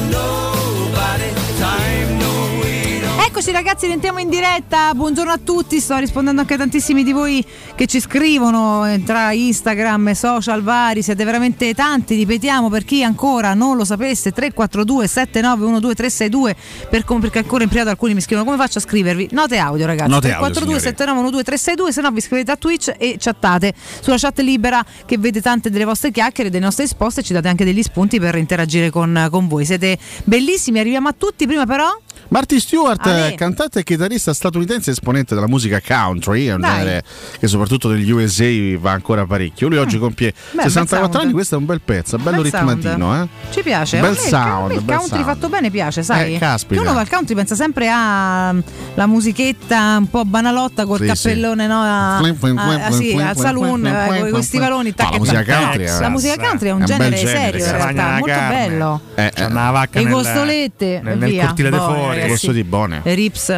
Eccoci 3.40 3.54
ragazzi, 3.54 3.86
rientriamo 3.86 4.20
in 4.20 4.28
diretta. 4.28 4.94
Buongiorno 4.94 5.32
a 5.32 5.40
tutti. 5.42 5.80
Sto 5.80 5.96
rispondendo 5.96 6.42
anche 6.42 6.56
a 6.56 6.58
tantissimi 6.58 7.06
di 7.06 7.14
voi 7.14 7.42
che 7.74 7.86
ci 7.86 8.02
scrivono 8.02 8.86
eh, 8.86 9.02
tra 9.06 9.32
Instagram 9.32 10.10
e 10.10 10.14
social 10.14 10.62
vari. 10.62 11.02
Siete 11.02 11.24
veramente 11.24 11.74
tanti. 11.74 12.16
Ripetiamo 12.16 12.68
per 12.68 12.84
chi 12.84 13.02
ancora 13.02 13.54
non 13.54 13.78
lo 13.78 13.86
sapesse: 13.86 14.34
342 14.34 15.08
7912 15.08 15.96
362 15.96 16.56
per 16.90 17.06
com- 17.06 17.22
perché 17.22 17.38
ancora 17.38 17.64
in 17.64 17.70
privato 17.70 17.92
alcuni 17.92 18.14
mi 18.14 18.20
scrivono 18.20 18.46
come 18.46 18.62
faccio 18.62 18.80
a 18.80 18.82
scrivervi. 18.82 19.30
Note 19.32 19.58
audio, 19.58 19.86
ragazzi. 19.86 20.10
Note 20.10 20.34
audio, 20.34 20.52
342 20.52 20.80
7912 20.82 21.44
362, 21.46 21.92
se 21.94 22.02
no 22.02 22.12
vi 22.12 22.18
iscrivete 22.18 22.52
a 22.52 22.58
Twitch 22.58 22.94
e 22.98 23.16
chattate 23.18 23.74
sulla 24.02 24.18
chat 24.18 24.38
libera 24.40 24.84
che 25.06 25.18
vede 25.18 25.40
tante 25.40 25.70
delle 25.70 25.86
vostre 25.86 26.12
chiacchiere, 26.12 26.50
delle 26.50 26.66
nostre 26.66 26.84
risposte 26.84 27.22
e 27.22 27.24
ci 27.24 27.32
date 27.32 27.48
anche 27.48 27.64
degli 27.64 27.84
spunti 27.84 28.20
per 28.20 28.36
interagire 28.36 28.90
con, 28.90 29.30
con 29.32 29.48
voi. 29.48 29.64
Siete 29.64 29.98
bellissimi, 30.26 30.80
arriviamo 30.80 31.08
a 31.08 31.16
tutti. 31.18 31.48
Prima 31.48 31.66
però. 31.66 31.88
Marty 32.30 32.60
Stewart, 32.60 33.02
Eh, 33.30 33.36
cantante 33.36 33.80
e 33.80 33.84
chitarrista 33.84 34.34
statunitense 34.34 34.92
esponente 34.92 35.34
della 35.36 35.48
musica 35.48 35.82
country, 35.86 36.48
è 36.48 36.54
un 36.54 36.62
Dai. 36.62 36.78
genere 36.78 37.04
che 37.40 37.48
soprattutto 37.48 37.90
negli 37.90 38.10
USA 38.12 38.46
va 38.80 38.92
ancora 38.92 39.26
parecchio. 39.26 39.68
Lui 39.68 39.78
oggi 39.78 39.98
compie 39.98 40.28
Mm. 40.30 40.58
Beh, 40.58 40.62
bel 40.64 40.72
64 40.72 41.12
sound. 41.12 41.24
anni, 41.24 41.34
questo 41.34 41.56
è 41.56 41.58
un 41.58 41.66
bel 41.66 41.82
pezzo, 41.84 42.18
bello 42.18 42.42
Bel 42.42 42.52
ritmatino, 42.52 43.22
eh. 43.24 43.28
Ci 43.52 43.62
piace. 43.62 44.00
Bel 44.00 44.12
il- 44.12 44.18
sound, 44.18 44.72
il 44.72 44.84
country 44.86 45.08
sound. 45.08 45.24
fatto 45.24 45.50
bene 45.50 45.70
piace, 45.72 46.04
sai? 46.04 46.36
Eh, 46.36 46.38
caspita. 46.40 46.76
Che 46.76 46.80
uno 46.88 46.94
va 46.94 47.00
al 47.02 47.10
country 47.10 47.36
pensa 47.36 47.56
sempre 47.56 47.88
alla 47.90 49.06
musichetta 49.06 49.98
un 49.98 50.10
po' 50.10 50.26
banalotta 50.26 50.86
col 50.86 51.00
Sì, 51.00 51.06
cappellone, 51.06 51.68
no? 51.68 51.82
A, 51.82 52.18
Flim, 52.22 52.36
flim, 52.36 52.58
a- 52.58 52.62
flim, 52.68 52.82
a- 52.82 52.92
sì, 52.92 53.10
flim, 53.12 53.28
al 53.28 53.38
saloon 53.38 53.80
flim, 53.82 53.86
eh, 53.86 53.90
flim, 53.90 54.06
con 54.08 54.18
flim, 54.20 54.32
questi 54.32 54.58
valoni. 54.60 54.94
No, 54.98 55.10
la 55.12 55.18
musica 55.18 55.44
country 55.46 55.84
è- 55.84 56.00
La 56.00 56.10
musica 56.10 56.36
country 56.38 56.68
è 56.70 56.72
un 56.72 56.80
è 56.80 56.82
un 56.82 56.86
bel 56.88 56.98
genere 56.98 57.16
genere, 57.18 57.60
serio, 57.60 57.66
in 57.66 57.72
realtà, 57.72 58.10
molto 58.18 58.26
bello. 58.26 59.02
Eh, 59.16 59.32
C'è 59.34 59.46
una 59.46 59.88
Le 59.92 60.10
costolette, 60.10 61.02
nel, 61.04 61.36
cortile 61.40 61.70
de 61.70 61.78
Boh, 61.78 61.94
fuori. 61.94 62.22
Questo 62.28 62.52
di 62.52 62.64
buone. 62.64 63.02
Le 63.20 63.24
rips 63.24 63.52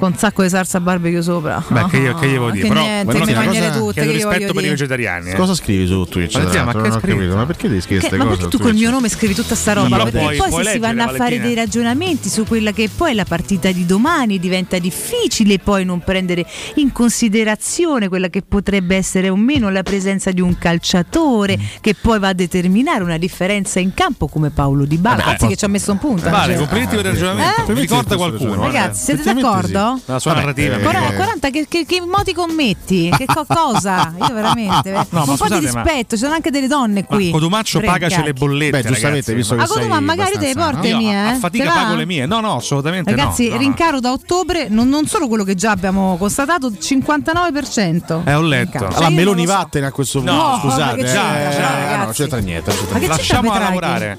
con 0.00 0.12
un 0.12 0.16
sacco 0.18 0.42
di 0.42 0.48
salsa 0.48 0.80
barbecue 0.80 1.20
sopra. 1.20 1.62
Beh, 1.68 1.84
che 1.90 1.98
io- 1.98 2.14
che 2.14 2.24
io 2.26 2.40
voglio 2.40 2.52
dire, 2.52 2.62
Che 2.62 2.68
però- 2.72 2.80
niente, 2.80 3.12
però 3.12 3.24
mi 3.26 3.34
mangiare 3.34 3.70
tutte. 3.78 4.00
Che 4.00 4.10
rispetto 4.12 4.38
voglio 4.38 4.52
per 4.54 4.64
i 4.64 4.68
vegetariani. 4.70 5.32
Cosa 5.34 5.54
scrivi 5.54 5.86
su 5.86 6.04
Twitch? 6.08 6.36
Ma 6.36 6.42
l'altro? 6.44 6.62
che 6.80 6.88
non 6.88 6.96
ho 6.96 7.00
scrivi? 7.00 7.16
capito, 7.18 7.36
ma 7.36 7.44
perché 7.46 7.68
devi 7.68 7.80
scrivere 7.82 8.00
Che- 8.00 8.08
queste 8.08 8.16
ma 8.16 8.24
cose? 8.30 8.42
perché 8.46 8.56
tu 8.56 8.62
col 8.62 8.72
mio 8.74 8.90
nome 8.90 9.08
scrivi 9.10 9.34
tutta 9.34 9.54
sta 9.54 9.74
roba? 9.74 9.96
Perché 9.96 10.10
puoi- 10.18 10.36
poi 10.38 10.48
puoi 10.48 10.64
se 10.64 10.70
si 10.70 10.78
vanno 10.78 11.02
a 11.02 11.08
fare 11.12 11.38
dei 11.38 11.54
ragionamenti 11.54 12.30
su 12.30 12.46
quella 12.46 12.72
che 12.72 12.88
poi 12.96 13.10
è 13.10 13.14
la 13.14 13.24
partita 13.26 13.70
di 13.70 13.84
domani, 13.84 14.38
diventa 14.38 14.78
difficile 14.78 15.58
poi 15.58 15.84
non 15.84 16.00
prendere 16.00 16.46
in 16.76 16.92
considerazione 16.92 18.08
quella 18.08 18.28
che 18.28 18.40
potrebbe 18.40 18.96
essere 18.96 19.28
o 19.28 19.36
meno 19.36 19.68
la 19.68 19.82
presenza 19.82 20.30
di 20.30 20.40
un 20.40 20.56
calciatore 20.56 21.58
Mm. 21.58 21.62
che 21.82 21.94
poi 21.94 22.18
va 22.18 22.28
a 22.28 22.32
determinare 22.32 23.02
una 23.04 23.18
differenza 23.18 23.80
in 23.80 23.92
campo 23.92 24.28
come 24.28 24.48
Paolo 24.48 24.86
Di 24.86 24.96
Bala, 24.96 25.24
anzi 25.26 25.46
che 25.46 25.56
ci 25.56 25.64
ha 25.66 25.68
messo 25.68 25.92
un 25.92 25.98
punto. 25.98 26.30
Vale, 26.30 26.56
complimenti 26.56 26.96
per 26.96 27.04
il 27.04 27.12
ragionamento. 27.12 27.70
Eh? 27.70 27.74
Mi 27.74 27.80
ricorda 27.80 28.16
qualcuno. 28.16 28.62
Ragazzi, 28.64 29.04
siete 29.04 29.20
Effettivamente 29.20 29.48
La 30.06 30.18
sua 30.18 30.34
narrativa. 30.34 30.76
Quar- 30.78 31.14
40, 31.14 31.50
che, 31.50 31.66
che, 31.68 31.84
che 31.86 31.96
emoticon 31.96 32.54
metti? 32.54 33.08
Che 33.20 33.26
co- 33.26 33.44
cosa? 33.46 34.14
Io 34.18 34.32
veramente. 34.32 34.90
No, 34.92 35.06
ma 35.10 35.20
un 35.20 35.26
po' 35.26 35.36
scusate, 35.36 35.58
di 35.66 35.70
ma- 35.72 35.82
rispetto, 35.82 36.16
ci 36.16 36.22
sono 36.22 36.34
anche 36.34 36.50
delle 36.50 36.66
donne 36.66 37.04
qui. 37.04 37.30
Codumaccio 37.30 37.78
Frencati. 37.80 38.00
pagaci 38.00 38.22
le 38.24 38.32
bollette. 38.32 38.70
Beh, 38.82 38.88
giustamente, 38.88 39.32
ragazzi. 39.32 39.34
visto 39.34 39.54
che 39.56 39.62
A 39.62 39.66
sei 39.66 39.88
magari 40.00 40.32
te 40.32 40.38
le 40.38 40.50
abbastanza- 40.50 40.70
porti 40.72 40.90
no? 40.92 40.96
mie, 40.98 41.12
eh? 41.12 41.28
A 41.30 41.34
fatica 41.36 41.64
Te 41.64 41.68
va? 41.70 41.74
pago 41.74 41.94
le 41.96 42.06
mie. 42.06 42.26
No, 42.26 42.40
no, 42.40 42.56
assolutamente 42.56 43.10
Ragazzi, 43.10 43.44
no. 43.44 43.48
no, 43.50 43.54
no. 43.56 43.60
rincaro 43.60 44.00
da 44.00 44.12
ottobre, 44.12 44.66
non, 44.68 44.88
non 44.88 45.06
solo 45.06 45.28
quello 45.28 45.44
che 45.44 45.54
già 45.54 45.70
abbiamo 45.70 46.16
constatato, 46.18 46.70
59%. 46.70 48.22
Eh, 48.24 48.34
ho 48.34 48.40
letto. 48.42 48.70
Rincaro. 48.72 48.84
Cioè, 48.90 48.94
Allora, 48.96 49.08
io 49.10 49.14
Meloni 49.16 49.46
so. 49.46 49.52
vattene 49.52 49.86
a 49.86 49.92
questo 49.92 50.18
punto. 50.18 50.32
No, 50.34 50.58
scusate. 50.60 50.82
ma 50.82 50.92
che 50.94 51.00
eh, 51.00 51.04
c'entra, 51.04 51.92
eh, 51.92 51.96
no, 51.96 52.04
non 52.04 52.12
c'entra 52.12 52.38
niente. 52.38 52.72
Ma 52.92 52.98
Petraghi? 52.98 53.46
lavorare. 53.48 54.18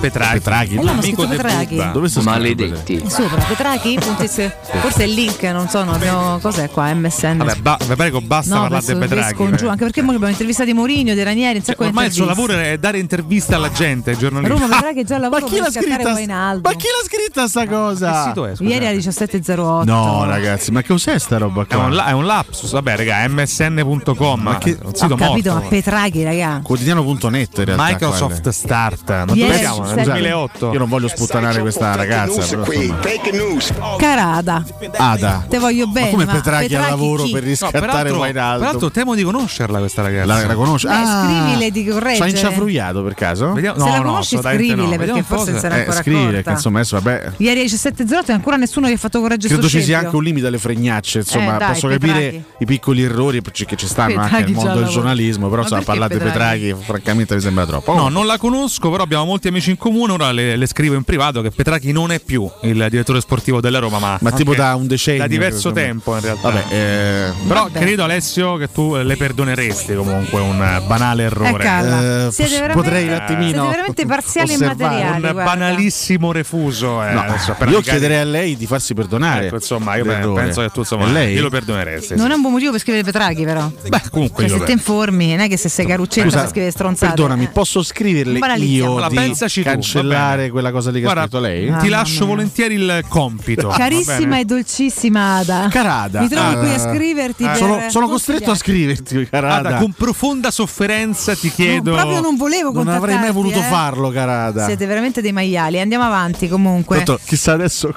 Petraghi. 0.00 0.38
Petraghi. 0.38 0.74
E 0.74 0.76
l'hanno 0.82 0.90
amico 1.00 1.04
scritto 1.04 1.26
del 1.26 1.36
Petraghi. 1.36 1.76
Bubba. 1.76 1.90
Dove 1.90 2.08
sta 2.08 2.22
Maledetti. 2.22 3.02
Sopra, 3.06 3.42
Petrachi? 3.44 3.98
Forse 4.00 5.02
è 5.02 5.02
il 5.04 5.12
link, 5.14 5.42
non 5.44 5.68
so, 5.68 5.84
non 5.84 5.94
abbiamo. 5.94 6.38
Cos'è 6.38 6.68
qua? 6.70 6.92
MSN. 6.94 7.36
Vabbè, 7.38 7.54
ba- 7.56 7.78
prego, 7.96 8.20
basta 8.20 8.54
no, 8.54 8.60
parlare 8.68 8.84
di 8.84 9.42
in 9.44 9.56
giù, 9.56 9.66
eh. 9.66 9.68
anche 9.68 9.84
perché 9.84 10.02
mo 10.02 10.10
abbiamo 10.12 10.28
intervistato 10.28 10.72
Mourinho, 10.74 11.14
De 11.14 11.22
Ranieri, 11.22 11.58
un 11.58 11.64
sacco 11.64 11.82
di 11.82 11.88
Ormai 11.88 12.06
il 12.06 12.12
suo 12.12 12.24
lavoro 12.24 12.52
è 12.54 12.78
dare 12.78 12.98
interviste 12.98 13.54
alla 13.54 13.70
gente, 13.70 14.10
ai 14.10 14.18
giornalisti. 14.18 14.52
Roma 14.58 14.74
Petraghi 14.74 15.00
è 15.00 15.04
già 15.04 15.14
al 15.16 15.20
lavoro 15.20 15.46
chi 15.46 15.56
per 15.56 15.70
scattare 15.70 15.92
scritta? 15.94 16.12
Wijnaldum. 16.14 16.70
Ma 16.72 16.76
chi 16.78 16.86
l'ha 16.86 17.06
scritta 17.06 17.48
sta 17.48 17.66
cosa? 17.66 18.10
Che 18.12 18.28
sito 18.28 18.46
è? 18.46 18.52
Ieri 18.58 18.86
alle 18.86 18.98
17.08. 18.98 19.84
No, 19.84 20.24
ragazzi, 20.24 20.70
ma 20.70 20.80
che 20.82 20.88
cos'è 20.88 21.18
sta 21.18 21.38
roba 21.38 21.62
È 21.62 21.66
qua? 21.66 21.84
un, 21.84 21.94
la- 21.94 22.06
è 22.06 22.12
un 22.12 22.24
lapsus, 22.26 22.70
vabbè, 22.72 22.96
raga, 22.96 23.28
msn.com, 23.28 24.40
Ma 24.40 24.58
che- 24.58 24.78
un 24.82 24.94
sito 24.94 25.14
Ho 25.14 25.16
capito, 25.16 25.50
morto. 25.50 25.64
ma 25.64 25.68
Petraghi, 25.68 26.24
raga. 26.24 26.60
Quotidiano.net 26.62 27.58
in 27.58 27.64
realtà. 27.64 27.84
Microsoft 27.84 28.40
quelle. 28.40 28.52
Start. 28.52 29.08
Ma 29.10 29.24
Ieri 29.32 29.40
dove 29.40 29.58
siamo? 29.58 29.82
Nel 29.82 29.89
scusate. 29.90 30.10
2008. 30.18 30.72
Io 30.72 30.78
non 30.78 30.88
voglio 30.88 31.08
sputtanare 31.08 31.60
questa 31.60 31.94
ragazza. 31.94 32.40
Però, 32.46 32.64
insomma. 32.72 33.96
Carada. 33.98 34.64
Ada. 34.96 35.44
Te 35.48 35.58
voglio 35.58 35.86
bene. 35.86 36.06
Ma 36.06 36.10
come 36.12 36.24
ma 36.26 36.32
Petraghi 36.32 36.74
al 36.74 36.88
lavoro 36.88 37.24
chi? 37.24 37.32
per 37.32 37.42
No, 37.42 37.48
riscattare 37.48 37.86
peraltro, 37.86 38.18
Wijnaldum? 38.20 38.58
peraltro 38.66 38.90
temo 38.90 39.14
di 39.14 39.22
conoscerla 39.22 39.78
questa 39.78 40.02
ragazza. 40.02 40.26
La, 40.26 40.46
la 40.46 40.54
conosci? 40.54 40.86
Beh, 40.86 40.92
scrivile 41.04 41.70
di 41.70 41.84
correggere. 41.86 42.18
C'ha 42.18 42.26
inciafrugliato 42.28 43.02
per 43.02 43.14
caso? 43.14 43.52
Vediamo- 43.52 43.78
Se 43.78 43.84
no, 43.84 43.90
la 43.90 43.96
no, 43.98 44.02
conosci, 44.04 44.34
assolutamente 44.36 44.72
scrivile, 44.74 44.96
no. 44.96 45.04
perché 45.04 45.22
forse 45.22 45.48
un 45.50 45.54
po' 45.54 45.60
sarà 45.60 45.74
Eh, 45.74 45.78
ancora 45.80 45.96
scrivile, 46.02 46.42
che 46.42 46.50
insomma 46.50 46.78
adesso 46.78 47.00
vabbè. 47.00 47.30
Ieri 47.38 47.60
alle 47.60 47.68
17.08 47.68 48.24
e 48.26 48.32
ancora 48.32 48.56
nessuno 48.56 48.86
che 48.86 48.92
ha 48.92 48.96
fatto 48.96 49.20
correggere 49.20 49.52
Credo 49.54 49.68
ci 49.68 49.82
sia 49.82 49.98
anche 49.98 50.16
un 50.16 50.22
limite 50.22 50.46
alle 50.46 50.58
fregnacce, 50.58 51.18
insomma, 51.18 51.56
Eh, 51.56 51.58
dai, 51.58 51.72
posso 51.72 51.86
Petraghi. 51.88 52.12
capire 52.12 52.44
i 52.58 52.64
piccoli 52.64 53.02
errori 53.02 53.40
che 53.42 53.76
ci 53.76 53.86
stanno 53.86 54.20
anche 54.20 54.30
Petraghi 54.36 54.52
nel 54.52 54.64
mondo 54.64 54.80
del 54.80 54.88
giornalismo, 54.88 55.48
però 55.48 55.62
Ma 55.62 55.68
insomma, 55.76 56.06
Petraghi? 56.08 56.18
Petraghi 56.24 56.74
francamente 56.78 57.34
mi 57.34 57.40
sembra 57.40 57.66
troppo. 57.66 57.94
No, 57.94 58.08
non 58.08 58.26
la 58.26 58.38
conosco, 58.38 58.90
però 58.90 59.02
abbiamo 59.02 59.24
molti 59.24 59.48
amici 59.48 59.70
in 59.70 59.76
comune, 59.80 60.12
ora 60.12 60.30
le, 60.30 60.54
le 60.56 60.66
scrivo 60.66 60.94
in 60.94 61.02
privato 61.02 61.40
che 61.42 61.50
Petrachi 61.50 61.90
non 61.90 62.12
è 62.12 62.20
più 62.20 62.48
il 62.62 62.86
direttore 62.88 63.20
sportivo 63.20 63.60
della 63.60 63.80
Roma, 63.80 63.98
ma, 63.98 64.18
Ma 64.20 64.30
tipo 64.30 64.54
da 64.54 64.74
un 64.76 64.86
decennio, 64.86 65.22
Da 65.22 65.26
diverso 65.26 65.72
tempo 65.72 66.14
in 66.14 66.20
realtà. 66.20 66.50
Vabbè, 66.50 66.64
eh, 66.72 67.32
Però 67.48 67.62
Vabbè. 67.64 67.78
credo 67.80 68.04
Alessio 68.04 68.56
che 68.56 68.70
tu 68.70 68.94
le 68.94 69.16
perdoneresti 69.16 69.94
comunque 69.94 70.40
un 70.40 70.62
eh, 70.62 70.80
banale 70.86 71.24
errore. 71.24 71.64
Eccola. 71.64 72.26
Eh, 72.26 72.30
Siete 72.30 72.68
potrei 72.72 73.06
un 73.08 73.14
attimino 73.14 73.50
siete 73.62 73.68
veramente 73.70 74.06
parziali 74.06 74.50
e 74.50 74.54
osservare. 74.54 74.84
materiali. 74.84 75.14
un 75.14 75.20
guarda. 75.32 75.42
banalissimo 75.44 76.32
refuso. 76.32 77.02
eh, 77.02 77.12
No, 77.12 77.20
adesso 77.22 77.56
io 77.68 77.80
chiederei 77.80 78.18
a 78.18 78.24
lei 78.24 78.56
di 78.56 78.66
farsi 78.66 78.94
perdonare. 78.94 79.46
Ecco, 79.46 79.54
insomma, 79.56 79.96
io 79.96 80.04
l'errore. 80.04 80.42
penso 80.42 80.60
che 80.60 80.68
tu 80.70 80.80
insomma, 80.80 81.06
lei? 81.06 81.34
glielo 81.34 81.48
perdoneresti. 81.48 82.14
Non 82.16 82.30
è 82.30 82.34
un 82.34 82.40
buon 82.40 82.52
motivo 82.52 82.70
per 82.72 82.80
scrivere 82.80 83.02
Petrachi, 83.04 83.44
però. 83.44 83.70
Beh, 83.88 84.02
comunque 84.10 84.44
Cioè, 84.46 84.52
io 84.54 84.60
se 84.60 84.66
te 84.66 84.72
informi, 84.72 85.30
non 85.30 85.40
è 85.40 85.48
che 85.48 85.56
se 85.56 85.68
sei 85.68 85.86
caruccetta 85.86 86.26
Scusa, 86.28 86.40
per 86.40 86.48
scrivere 86.50 86.70
stronzate. 86.72 87.14
Perdonami, 87.14 87.44
Eh. 87.44 87.48
posso 87.48 87.82
scriverle 87.82 88.38
io 88.58 88.86
Allora, 88.86 89.08
pensaci 89.08 89.62
tu, 89.62 89.69
cancellare 89.70 90.50
quella 90.50 90.70
cosa 90.70 90.90
lì 90.90 90.96
che 90.98 91.04
Guarda, 91.04 91.20
ha 91.22 91.24
scritto 91.24 91.40
lei? 91.40 91.68
Ah, 91.68 91.76
Ti 91.78 91.88
lascio 91.88 92.26
volentieri 92.26 92.74
il 92.74 93.04
compito. 93.08 93.68
Carissima 93.76 94.38
e 94.38 94.44
dolcissima 94.44 95.36
Ada. 95.36 95.68
Carada. 95.70 96.20
Mi 96.20 96.28
trovi 96.28 96.54
Ah. 96.54 96.58
qui 96.58 96.72
a 96.72 96.78
scriverti 96.78 97.44
per 97.44 97.56
sono, 97.56 97.80
sono 97.88 98.08
costretto 98.08 98.50
a 98.50 98.54
scriverti, 98.54 99.28
Carada. 99.30 99.60
Guarda, 99.60 99.78
con 99.78 99.92
profonda 99.92 100.50
sofferenza 100.50 101.34
ti 101.34 101.50
chiedo. 101.50 101.90
No, 101.90 101.96
proprio 101.96 102.20
non 102.20 102.36
volevo 102.36 102.72
non 102.72 102.88
avrei 102.88 103.18
mai 103.18 103.32
voluto 103.32 103.58
eh. 103.58 103.62
farlo, 103.62 104.10
Carada. 104.10 104.64
Siete 104.64 104.86
veramente 104.86 105.20
dei 105.20 105.32
maiali. 105.32 105.80
Andiamo 105.80 106.04
avanti 106.04 106.48
comunque. 106.48 106.96
Tanto, 106.96 107.20
chissà 107.24 107.52
adesso. 107.52 107.88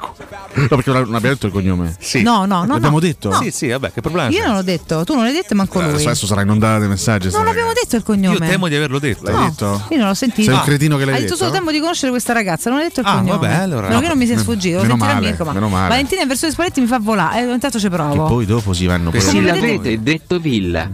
No, 0.53 0.67
perché 0.67 0.91
non 0.91 1.01
abbiamo 1.15 1.19
detto 1.33 1.47
il 1.47 1.51
cognome. 1.51 1.95
Sì. 1.99 2.21
No, 2.21 2.45
no, 2.45 2.63
no. 2.65 2.73
L'abbiamo 2.73 2.95
no. 2.95 2.99
detto? 2.99 3.29
No. 3.29 3.41
Sì, 3.41 3.51
sì, 3.51 3.67
vabbè, 3.69 3.91
che 3.91 4.01
problema 4.01 4.29
Io 4.29 4.39
c'è? 4.39 4.45
non 4.45 4.55
l'ho 4.55 4.61
detto, 4.61 5.03
tu 5.03 5.13
non 5.15 5.23
l'hai 5.23 5.33
detto, 5.33 5.55
manco 5.55 5.79
lui. 5.79 5.89
Adesso, 5.89 6.07
adesso 6.09 6.25
sarà 6.27 6.41
inondata 6.41 6.79
dei 6.79 6.87
messaggi. 6.87 7.23
Non 7.23 7.31
sta 7.31 7.39
abbiamo 7.41 7.67
ragazza. 7.69 7.83
detto 7.83 7.95
il 7.95 8.03
cognome. 8.03 8.45
Io 8.45 8.51
temo 8.51 8.67
di 8.67 8.75
averlo 8.75 8.99
detto. 8.99 9.31
L'hai 9.31 9.49
detto? 9.49 9.81
Io 9.89 9.97
non 9.97 10.07
l'ho 10.07 10.13
sentito. 10.13 10.49
Sei 10.49 10.53
un 10.53 10.61
cretino 10.65 10.97
che 10.97 11.05
l'hai 11.05 11.13
Hai 11.15 11.21
detto 11.21 11.33
detto? 11.33 11.45
solo 11.45 11.57
tempo 11.63 11.71
di 11.71 11.79
conoscere 11.79 12.11
questa 12.11 12.33
ragazza, 12.33 12.69
non 12.69 12.79
hai 12.79 12.85
detto 12.85 12.99
il 12.99 13.05
Ah, 13.05 13.13
cognome. 13.19 13.31
vabbè, 13.31 13.53
allora- 13.53 13.87
Meno 13.87 13.99
che 14.01 14.07
non 14.07 14.17
mi 14.17 14.25
sei 14.25 14.35
No, 14.35 14.41
sfuggito, 14.41 14.81
meno 14.81 14.95
male, 14.97 15.19
Mirko, 15.27 15.43
ma 15.45 15.51
meno 15.53 15.69
male. 15.69 15.87
Valentina 15.89 16.21
in 16.21 16.27
versione 16.27 16.53
Spalletti 16.53 16.81
mi 16.81 16.87
fa 16.87 16.99
volare, 16.99 17.39
eh, 17.39 17.51
intanto 17.53 17.79
ci 17.79 17.89
provo. 17.89 18.25
poi 18.25 18.45
dopo 18.45 18.73
si 18.73 18.85
vanno 18.85 19.09
poi. 19.11 19.23
Come 19.23 19.41
l'avete 19.41 20.01
detto 20.01 20.39
villa. 20.39 20.89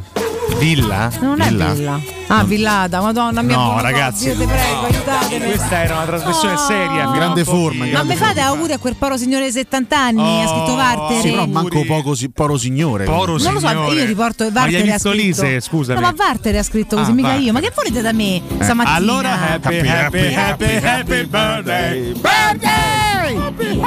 Villa? 0.59 1.11
Non 1.21 1.41
è 1.41 1.47
Villa? 1.49 1.73
Villa. 1.73 1.99
Ah, 2.31 2.43
Villada, 2.43 3.01
madonna 3.01 3.41
mia. 3.41 3.55
No, 3.55 3.81
ragazzi. 3.81 4.25
Dio 4.25 4.37
te 4.37 4.45
prego, 4.45 4.85
aiutatemi. 4.85 5.45
Questa 5.45 5.83
era 5.83 5.95
una 5.95 6.05
trasmissione 6.05 6.53
No. 6.53 6.59
seria. 6.59 7.03
In 7.05 7.11
grande 7.11 7.43
forma, 7.43 7.85
in 7.85 7.91
Ma 7.91 8.03
grande 8.03 8.13
mi 8.13 8.19
fate 8.19 8.39
auguri 8.41 8.73
a 8.73 8.77
quel 8.77 8.95
poro 8.95 9.17
signore 9.17 9.45
di 9.45 9.51
70 9.51 9.97
anni? 9.99 10.21
Oh, 10.21 10.41
ha 10.43 10.47
scritto 10.47 10.75
Varteri. 10.75 11.21
Sì, 11.21 11.29
però 11.31 11.45
manco 11.47 11.83
poco 11.85 12.13
si- 12.13 12.29
poro 12.29 12.55
signore. 12.57 13.05
Poro 13.05 13.37
non 13.37 13.53
lo 13.53 13.59
so, 13.59 13.67
signore. 13.67 13.95
io 13.95 14.05
riporto 14.05 14.43
Ma 14.43 14.49
Varteri 14.51 14.75
hai 14.83 14.91
ha 14.91 14.99
scritto. 14.99 15.15
Lise, 15.15 15.59
scusami. 15.59 15.99
No, 15.99 16.05
ma 16.05 16.13
Varteri 16.15 16.57
ha 16.59 16.63
scritto 16.63 16.95
così, 16.97 17.09
Ah, 17.09 17.13
mica 17.15 17.27
Varteri. 17.29 17.45
io. 17.47 17.53
Ma 17.53 17.59
che 17.61 17.71
volete 17.73 18.01
da 18.01 18.11
me 18.13 18.41
stamattina? 18.61 18.95
Allora, 18.95 19.31
happy, 19.53 19.87
happy, 19.87 20.33
happy, 20.35 20.75
happy 20.75 21.25
birthday. 21.25 22.11
Birthday! 22.13 23.37
Happy, 23.37 23.79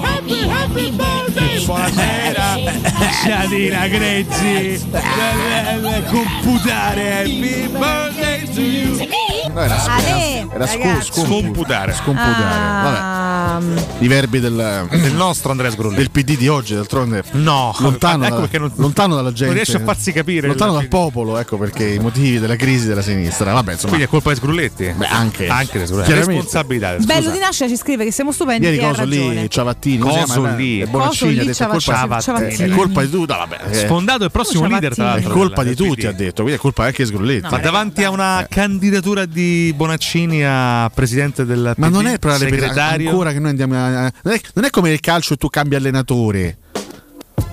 happy, 0.00 0.48
happy 0.48 0.90
birthday! 0.90 1.64
Buonasera, 1.64 2.56
Shadina 3.24 3.86
Grezzi. 3.88 4.88
Computare, 6.10 7.12
happy 7.20 7.66
birthday 7.68 7.88
to 8.54 8.62
you. 8.62 9.09
No, 9.52 9.60
era, 9.60 9.84
Ale, 9.84 10.46
era 10.52 10.66
scu- 10.66 10.82
ragazzi. 10.82 11.12
scompu- 11.12 11.40
Scomputare. 11.40 11.92
Scomputare. 11.94 12.82
Vabbè. 12.82 12.98
Ah, 12.98 13.60
I 13.98 14.06
verbi 14.08 14.40
del, 14.40 14.88
Il 14.92 15.14
nostro 15.14 15.50
Andrea 15.50 15.70
Sgrulli. 15.70 15.96
del 15.96 16.10
PD 16.10 16.36
di 16.36 16.48
oggi, 16.48 16.74
d'altronde. 16.74 17.22
No, 17.32 17.74
Lontano, 17.78 18.24
ecco 18.26 18.34
da- 18.34 18.40
perché 18.40 18.58
non, 18.58 18.70
lontano 18.76 19.14
dalla 19.14 19.30
gente. 19.30 19.46
non 19.46 19.54
riesce 19.54 19.76
a 19.76 19.80
farsi 19.80 20.12
capire. 20.12 20.46
Lontano 20.46 20.72
dal 20.72 20.88
popolo, 20.88 21.38
ecco 21.38 21.56
perché 21.58 21.88
i 21.88 21.98
motivi 21.98 22.38
della 22.38 22.56
crisi 22.56 22.86
della 22.86 23.02
sinistra. 23.02 23.52
Vabbè, 23.52 23.72
insomma. 23.72 23.88
Quindi 23.88 24.06
è 24.06 24.10
colpa 24.10 24.30
di 24.30 24.36
Sgrulletti? 24.36 24.92
Beh, 24.96 25.06
anche. 25.06 25.46
Anche 25.48 25.78
di 25.80 25.86
Sgrulletti. 25.86 26.12
Responsabilità. 26.12 26.96
Bello 26.98 27.30
di 27.30 27.38
nascere 27.38 27.70
ci 27.70 27.76
scrive 27.76 28.04
che 28.04 28.12
siamo 28.12 28.32
stupendi 28.32 28.64
Ieri 28.66 28.78
coso 28.78 29.04
lì, 29.04 29.48
Ciavattini, 29.50 29.98
Coso 29.98 30.44
lì. 30.56 30.80
E 30.80 30.86
Bonaccini 30.86 31.38
ha 31.38 31.44
detto 31.44 31.62
è 31.62 31.66
colpa, 31.66 31.78
Ciavattini. 31.80 32.20
Ciavattini. 32.22 32.70
è 32.70 32.74
colpa 32.76 33.00
di 33.02 33.10
tutti. 33.10 33.32
No, 33.32 33.38
vabbè, 33.38 33.58
eh, 33.70 33.74
Sfondato 33.74 34.24
il 34.24 34.30
prossimo 34.30 34.66
leader, 34.66 34.94
tra 34.94 35.04
Mattino. 35.04 35.18
è 35.18 35.22
l'altro. 35.22 35.40
colpa 35.40 35.62
del- 35.62 35.74
di 35.74 35.82
del 35.82 35.88
tutti, 35.88 36.06
ha 36.06 36.12
detto. 36.12 36.42
Quindi 36.42 36.52
è 36.54 36.58
colpa 36.58 36.84
anche 36.84 37.02
di 37.02 37.08
Sgrulletti. 37.08 37.48
Ma 37.50 37.58
davanti 37.58 38.04
a 38.04 38.10
una 38.10 38.46
candidatura 38.48 39.24
di 39.30 39.72
Bonaccini 39.74 40.44
a 40.44 40.90
presidente 40.92 41.44
del 41.44 41.74
Ma 41.76 41.88
PD, 41.88 41.92
non 41.92 42.06
è 42.06 42.18
ancora 43.08 43.32
che 43.32 43.38
noi 43.38 43.50
andiamo 43.50 43.74
a, 43.76 44.12
non, 44.22 44.34
è, 44.34 44.40
non 44.54 44.64
è 44.64 44.70
come 44.70 44.90
il 44.90 45.00
calcio 45.00 45.34
e 45.34 45.36
tu 45.36 45.48
cambi 45.48 45.76
allenatore. 45.76 46.58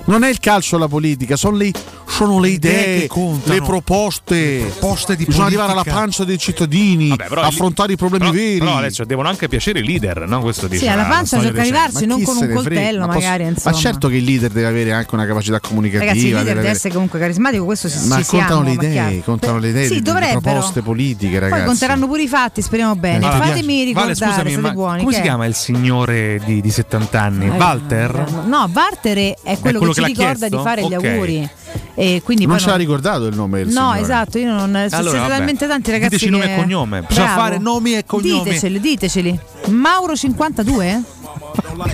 Non 0.07 0.23
è 0.23 0.29
il 0.29 0.39
calcio 0.39 0.77
la 0.77 0.87
politica, 0.87 1.35
sono 1.35 1.57
le, 1.57 1.71
sono 2.07 2.39
le 2.39 2.47
idee 2.49 2.71
idee, 2.81 2.99
che 3.01 3.07
contano. 3.07 3.53
le 3.53 3.61
proposte. 3.61 4.65
proposte 4.77 5.15
di 5.17 5.25
Bisogna 5.25 5.45
politica. 5.45 5.63
arrivare 5.65 5.71
alla 5.89 5.99
pancia 5.99 6.23
dei 6.23 6.37
cittadini, 6.37 7.09
Vabbè, 7.09 7.27
però 7.27 7.41
affrontare 7.41 7.91
i 7.91 7.95
problemi 7.97 8.25
però, 8.31 8.37
veri. 8.37 8.57
Però 8.59 8.75
Alessio 8.77 9.05
devono 9.05 9.27
anche 9.27 9.47
piacere 9.49 9.79
i 9.79 9.83
leader, 9.85 10.25
no? 10.27 10.39
Questo 10.39 10.67
dice 10.67 10.83
Sì, 10.83 10.87
alla 10.87 11.01
la 11.01 11.07
pancia 11.09 11.37
arrivarci, 11.37 12.05
Ma 12.05 12.13
non 12.15 12.23
con 12.23 12.37
un 12.37 12.53
coltello, 12.53 12.99
Ma 13.01 13.05
posso- 13.07 13.19
magari. 13.19 13.43
Ma 13.43 13.49
insomma. 13.49 13.75
certo 13.75 14.07
che 14.07 14.15
il 14.15 14.23
leader 14.23 14.49
deve 14.51 14.67
avere 14.67 14.93
anche 14.93 15.13
una 15.13 15.25
capacità 15.25 15.59
comunicativa. 15.59 16.05
Ragazzi, 16.09 16.27
il 16.27 16.33
leader 16.33 16.45
deve 16.53 16.61
deve 16.61 16.73
essere 16.73 16.93
comunque 16.93 17.19
carismatico, 17.19 17.65
questo 17.65 17.89
si, 17.89 18.07
Ma 18.07 18.17
ci 18.17 18.23
contano 18.23 18.63
siamo, 18.63 18.63
le 18.63 18.75
ma 18.75 18.83
idee, 18.83 19.23
contano 19.23 19.57
le 19.59 19.67
idee, 19.69 19.87
Sì, 19.87 20.01
le- 20.03 20.19
le 20.19 20.39
proposte 20.41 20.81
politiche, 20.81 21.39
ragazzi. 21.39 21.57
Poi 21.59 21.67
conteranno 21.67 22.07
pure 22.07 22.21
i 22.23 22.27
fatti, 22.29 22.61
speriamo 22.61 22.95
bene. 22.95 23.19
Ti 23.19 23.25
Fatemi 23.25 23.65
Vale, 23.67 23.83
ricordare, 23.83 24.15
scusami, 24.15 24.47
siete 24.47 24.61
ma 24.61 24.71
buoni. 24.71 24.99
come 25.03 25.13
si 25.13 25.21
chiama 25.21 25.45
il 25.45 25.53
signore 25.55 26.39
di, 26.45 26.61
di 26.61 26.71
70 26.71 27.21
anni? 27.21 27.45
Eh, 27.47 27.49
Walter? 27.49 28.43
No, 28.45 28.69
Walter 28.73 29.35
è 29.43 29.57
quello, 29.59 29.79
che 29.79 29.96
ci 30.01 30.07
ricorda 30.07 30.33
chiesto? 30.37 30.57
di 30.57 30.63
fare 30.63 30.81
gli 30.81 30.93
Ok. 30.93 31.03
auguri. 31.05 31.49
E 31.95 32.21
quindi 32.23 32.45
Non 32.45 32.59
ce 32.59 32.67
l'ha 32.69 32.75
ricordato 32.75 33.25
il 33.25 33.35
nome 33.35 33.57
del 33.63 33.67
No, 33.67 33.73
signore. 33.73 33.99
esatto, 34.01 34.37
io 34.37 34.49
non. 34.53 34.75
Allora, 34.75 34.89
siete 34.89 35.17
vabbè. 35.17 35.27
talmente 35.29 35.67
tanti 35.67 35.91
ragazzi. 35.91 36.09
Diteci 36.15 36.29
nome 36.31 36.45
che- 36.45 36.53
e 36.53 36.55
cognome. 36.57 37.01
Bisogna 37.07 37.27
fare 37.33 37.57
nomi 37.57 37.95
e 37.95 38.05
cognomi. 38.05 38.43
Diteceli, 38.43 38.79
diteceli. 38.79 39.39
Mauro 39.69 40.15
52? 40.15 41.03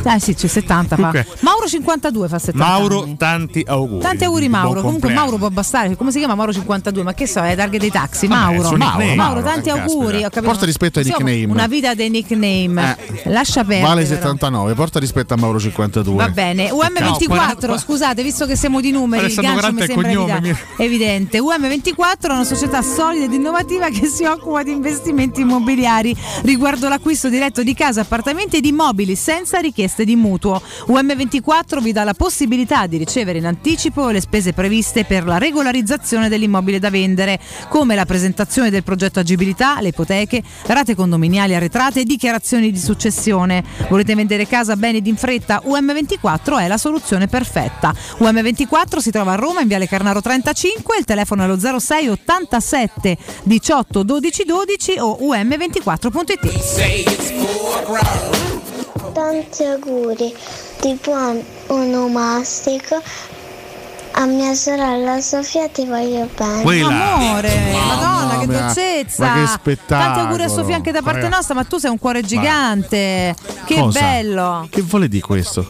Ah 0.03 0.19
sì, 0.19 0.33
c'è 0.35 0.47
70 0.47 0.87
fa. 0.89 0.95
Comunque- 0.95 1.27
Mauro 1.39 1.67
52 1.67 2.27
fa 2.27 2.39
70 2.39 2.65
Mauro, 2.65 3.03
anni. 3.03 3.17
tanti 3.17 3.63
auguri. 3.65 4.01
Tanti 4.01 4.23
auguri 4.23 4.49
Mauro, 4.49 4.81
comunque. 4.81 5.11
Mauro 5.13 5.37
può 5.37 5.49
bastare. 5.49 5.95
Come 5.95 6.11
si 6.11 6.19
chiama 6.19 6.35
Mauro 6.35 6.53
52? 6.53 7.03
Ma 7.03 7.13
che 7.13 7.27
so, 7.27 7.39
è 7.41 7.49
la 7.49 7.55
targa 7.55 7.77
dei 7.77 7.89
taxi. 7.91 8.27
Vabbè, 8.27 8.41
Mauro. 8.41 8.67
suo 8.67 8.77
Mauro. 8.77 8.97
Mauro, 8.97 9.15
Mauro, 9.15 9.41
tanti 9.41 9.69
eh, 9.69 9.71
auguri. 9.71 10.25
Porta 10.41 10.65
rispetto 10.65 10.99
ai 10.99 11.05
nickname. 11.05 11.45
Una 11.45 11.67
vita 11.67 11.93
dei 11.93 12.09
nickname. 12.09 12.97
Lascia 13.25 13.63
perdere. 13.63 13.87
Vale 13.87 14.03
però. 14.03 14.15
79, 14.15 14.73
porta 14.73 14.99
rispetto 14.99 15.33
a 15.33 15.37
Mauro 15.37 15.59
52. 15.59 16.15
Va 16.15 16.29
bene, 16.29 16.69
UM24, 16.69 17.67
No, 17.67 17.77
scusate, 17.77 18.21
visto 18.23 18.45
che 18.45 18.55
siamo 18.55 18.81
di 18.81 18.91
numeri, 18.91 19.25
il 19.25 19.33
gancio 19.33 19.71
mi 19.71 19.81
sembra 19.85 19.95
cognome, 19.95 20.57
evidente. 20.77 21.39
UM24 21.39 21.95
è 22.19 22.31
una 22.31 22.43
società 22.43 22.81
solida 22.81 23.25
ed 23.25 23.33
innovativa 23.33 23.89
che 23.89 24.07
si 24.07 24.25
occupa 24.25 24.63
di 24.63 24.71
investimenti 24.71 25.41
immobiliari 25.41 26.15
riguardo 26.43 26.87
l'acquisto 26.87 27.29
diretto 27.29 27.62
di 27.63 27.73
case, 27.73 27.99
appartamenti 27.99 28.57
ed 28.57 28.65
immobili 28.65 29.15
senza 29.15 29.59
richieste 29.59 30.05
di 30.05 30.15
mutuo. 30.15 30.61
UM24 30.87 31.81
vi 31.81 31.91
dà 31.91 32.03
la 32.03 32.13
possibilità 32.13 32.87
di 32.87 32.97
ricevere 32.97 33.39
in 33.39 33.45
anticipo 33.45 34.09
le 34.09 34.21
spese 34.21 34.53
previste 34.53 35.05
per 35.05 35.25
la 35.25 35.37
regolarizzazione 35.37 36.29
dell'immobile 36.29 36.79
da 36.79 36.89
vendere, 36.89 37.39
come 37.69 37.95
la 37.95 38.05
presentazione 38.05 38.69
del 38.69 38.83
progetto 38.83 39.19
agibilità, 39.19 39.79
le 39.81 39.89
ipoteche, 39.89 40.43
rate 40.65 40.95
condominiali 40.95 41.55
arretrate 41.55 42.01
e 42.01 42.03
dichiarazioni 42.03 42.71
di 42.71 42.79
successione. 42.79 43.63
Volete 43.89 44.15
vendere 44.15 44.47
casa 44.47 44.75
bene 44.75 44.97
ed 44.97 45.07
in 45.07 45.17
fretta? 45.17 45.61
UM24 45.65 46.59
è 46.59 46.67
la 46.67 46.77
soluzione 46.77 47.27
perfetta. 47.27 47.93
UM24 48.19 48.97
si 48.97 49.11
trova 49.11 49.33
a 49.33 49.35
Roma 49.35 49.61
in 49.61 49.67
Viale 49.67 49.87
Carnaro 49.87 50.21
35, 50.21 50.97
il 50.97 51.05
telefono 51.05 51.43
è 51.43 51.47
lo 51.47 51.59
06 51.59 52.09
87 52.09 53.17
18 53.43 54.03
12 54.03 54.43
12 54.43 54.97
o 54.99 55.17
um24.it. 55.21 57.52
Tanti 59.13 59.63
auguri. 59.63 60.33
Di 60.81 60.97
buon 61.03 61.43
onomastico 61.67 63.01
a 64.15 64.25
mia 64.25 64.53
sorella 64.53 65.19
Sofia 65.21 65.67
ti 65.69 65.85
voglio 65.85 66.29
bene. 66.37 66.61
Quella. 66.61 67.13
Amore, 67.13 67.71
madonna, 67.71 68.39
che 68.39 68.45
dolcezza! 68.47 69.25
ma 69.25 69.33
che 69.41 69.47
spettacolo. 69.47 70.03
Tanti 70.05 70.19
auguri 70.19 70.43
a 70.43 70.47
Sofia 70.47 70.75
anche 70.75 70.91
da 70.91 71.01
parte 71.01 71.21
Raga. 71.23 71.35
nostra, 71.35 71.55
ma 71.55 71.63
tu 71.63 71.77
sei 71.77 71.89
un 71.91 71.99
cuore 71.99 72.21
gigante. 72.21 73.35
Che 73.65 73.75
Cosa? 73.75 73.99
bello! 73.99 74.67
Che 74.69 74.81
vuole 74.81 75.07
di 75.07 75.19
questo? 75.19 75.65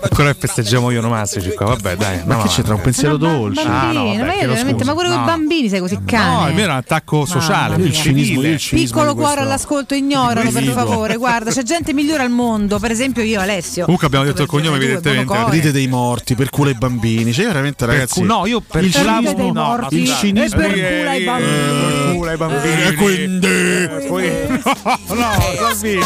Ancora 0.00 0.32
che 0.32 0.38
festeggiamo 0.40 0.90
io 0.90 0.98
onomastici 0.98 1.50
qua, 1.54 1.66
vabbè 1.66 1.96
dai. 1.96 2.22
Ma 2.24 2.36
no, 2.36 2.42
che 2.42 2.48
c'è 2.48 2.62
tra 2.62 2.74
un 2.74 2.80
pensiero 2.80 3.16
Ba- 3.18 3.28
dolce? 3.28 3.62
Bambini, 3.62 3.88
Ah, 3.88 3.92
no, 3.92 4.04
vabbè, 4.18 4.24
ma 4.26 4.34
io 4.34 4.48
veramente, 4.48 4.84
ma 4.84 4.92
pure 4.94 5.06
con 5.08 5.16
No. 5.16 5.22
i 5.22 5.26
bambini 5.26 5.68
sei 5.68 5.80
così 5.80 5.98
cane. 6.04 6.34
No, 6.42 6.48
il 6.48 6.54
mio 6.54 6.62
era 6.64 6.72
un 6.72 6.78
attacco 6.78 7.24
sociale, 7.24 7.76
il 7.76 7.92
cinismo, 7.92 8.40
il 8.42 8.58
cinismo 8.58 8.98
Piccolo 9.00 9.14
cuore 9.14 9.34
questo- 9.34 9.40
all'ascolto, 9.42 9.94
ignorano 9.94 10.50
per 10.50 10.64
favore. 10.64 11.16
Guarda, 11.16 11.50
c'è 11.52 11.62
gente 11.62 11.92
migliore 11.92 12.22
al 12.24 12.30
mondo, 12.30 12.78
per 12.80 12.90
esempio 12.90 13.22
io, 13.22 13.40
Alessio. 13.40 13.84
Comunque 13.84 14.06
abbiamo 14.08 14.24
detto 14.24 14.42
il 14.42 14.48
cognome, 14.48 14.76
evidentemente. 14.76 15.34
Ride 15.50 15.70
dei 15.72 15.86
morti, 15.86 16.34
per 16.34 16.50
culo 16.50 16.70
ai 16.70 16.74
bambini. 16.76 17.32
Cioè, 17.32 17.49
veramente, 17.52 17.84
Per 17.84 17.94
ragazzi. 17.94 18.20
cu- 18.20 18.28
no, 18.28 18.46
io 18.46 18.60
per 18.60 18.84
il 18.84 18.92
cinismo, 18.92 19.34
dei 19.34 19.52
no, 19.52 19.64
morti. 19.64 20.00
il 20.00 20.08
cinismo. 20.14 20.60
E 20.60 20.66
per 20.68 20.72
culo 20.72 21.08
ai 21.10 21.24
bambini. 21.24 22.28
Ai 22.28 22.36
bambini. 22.36 22.82
E 22.82 22.94
quindi. 22.94 23.46
Eh, 23.46 24.04
poi- 24.08 24.30
No, 25.10 25.14
no, 25.16 25.32
Salvini. 25.58 26.02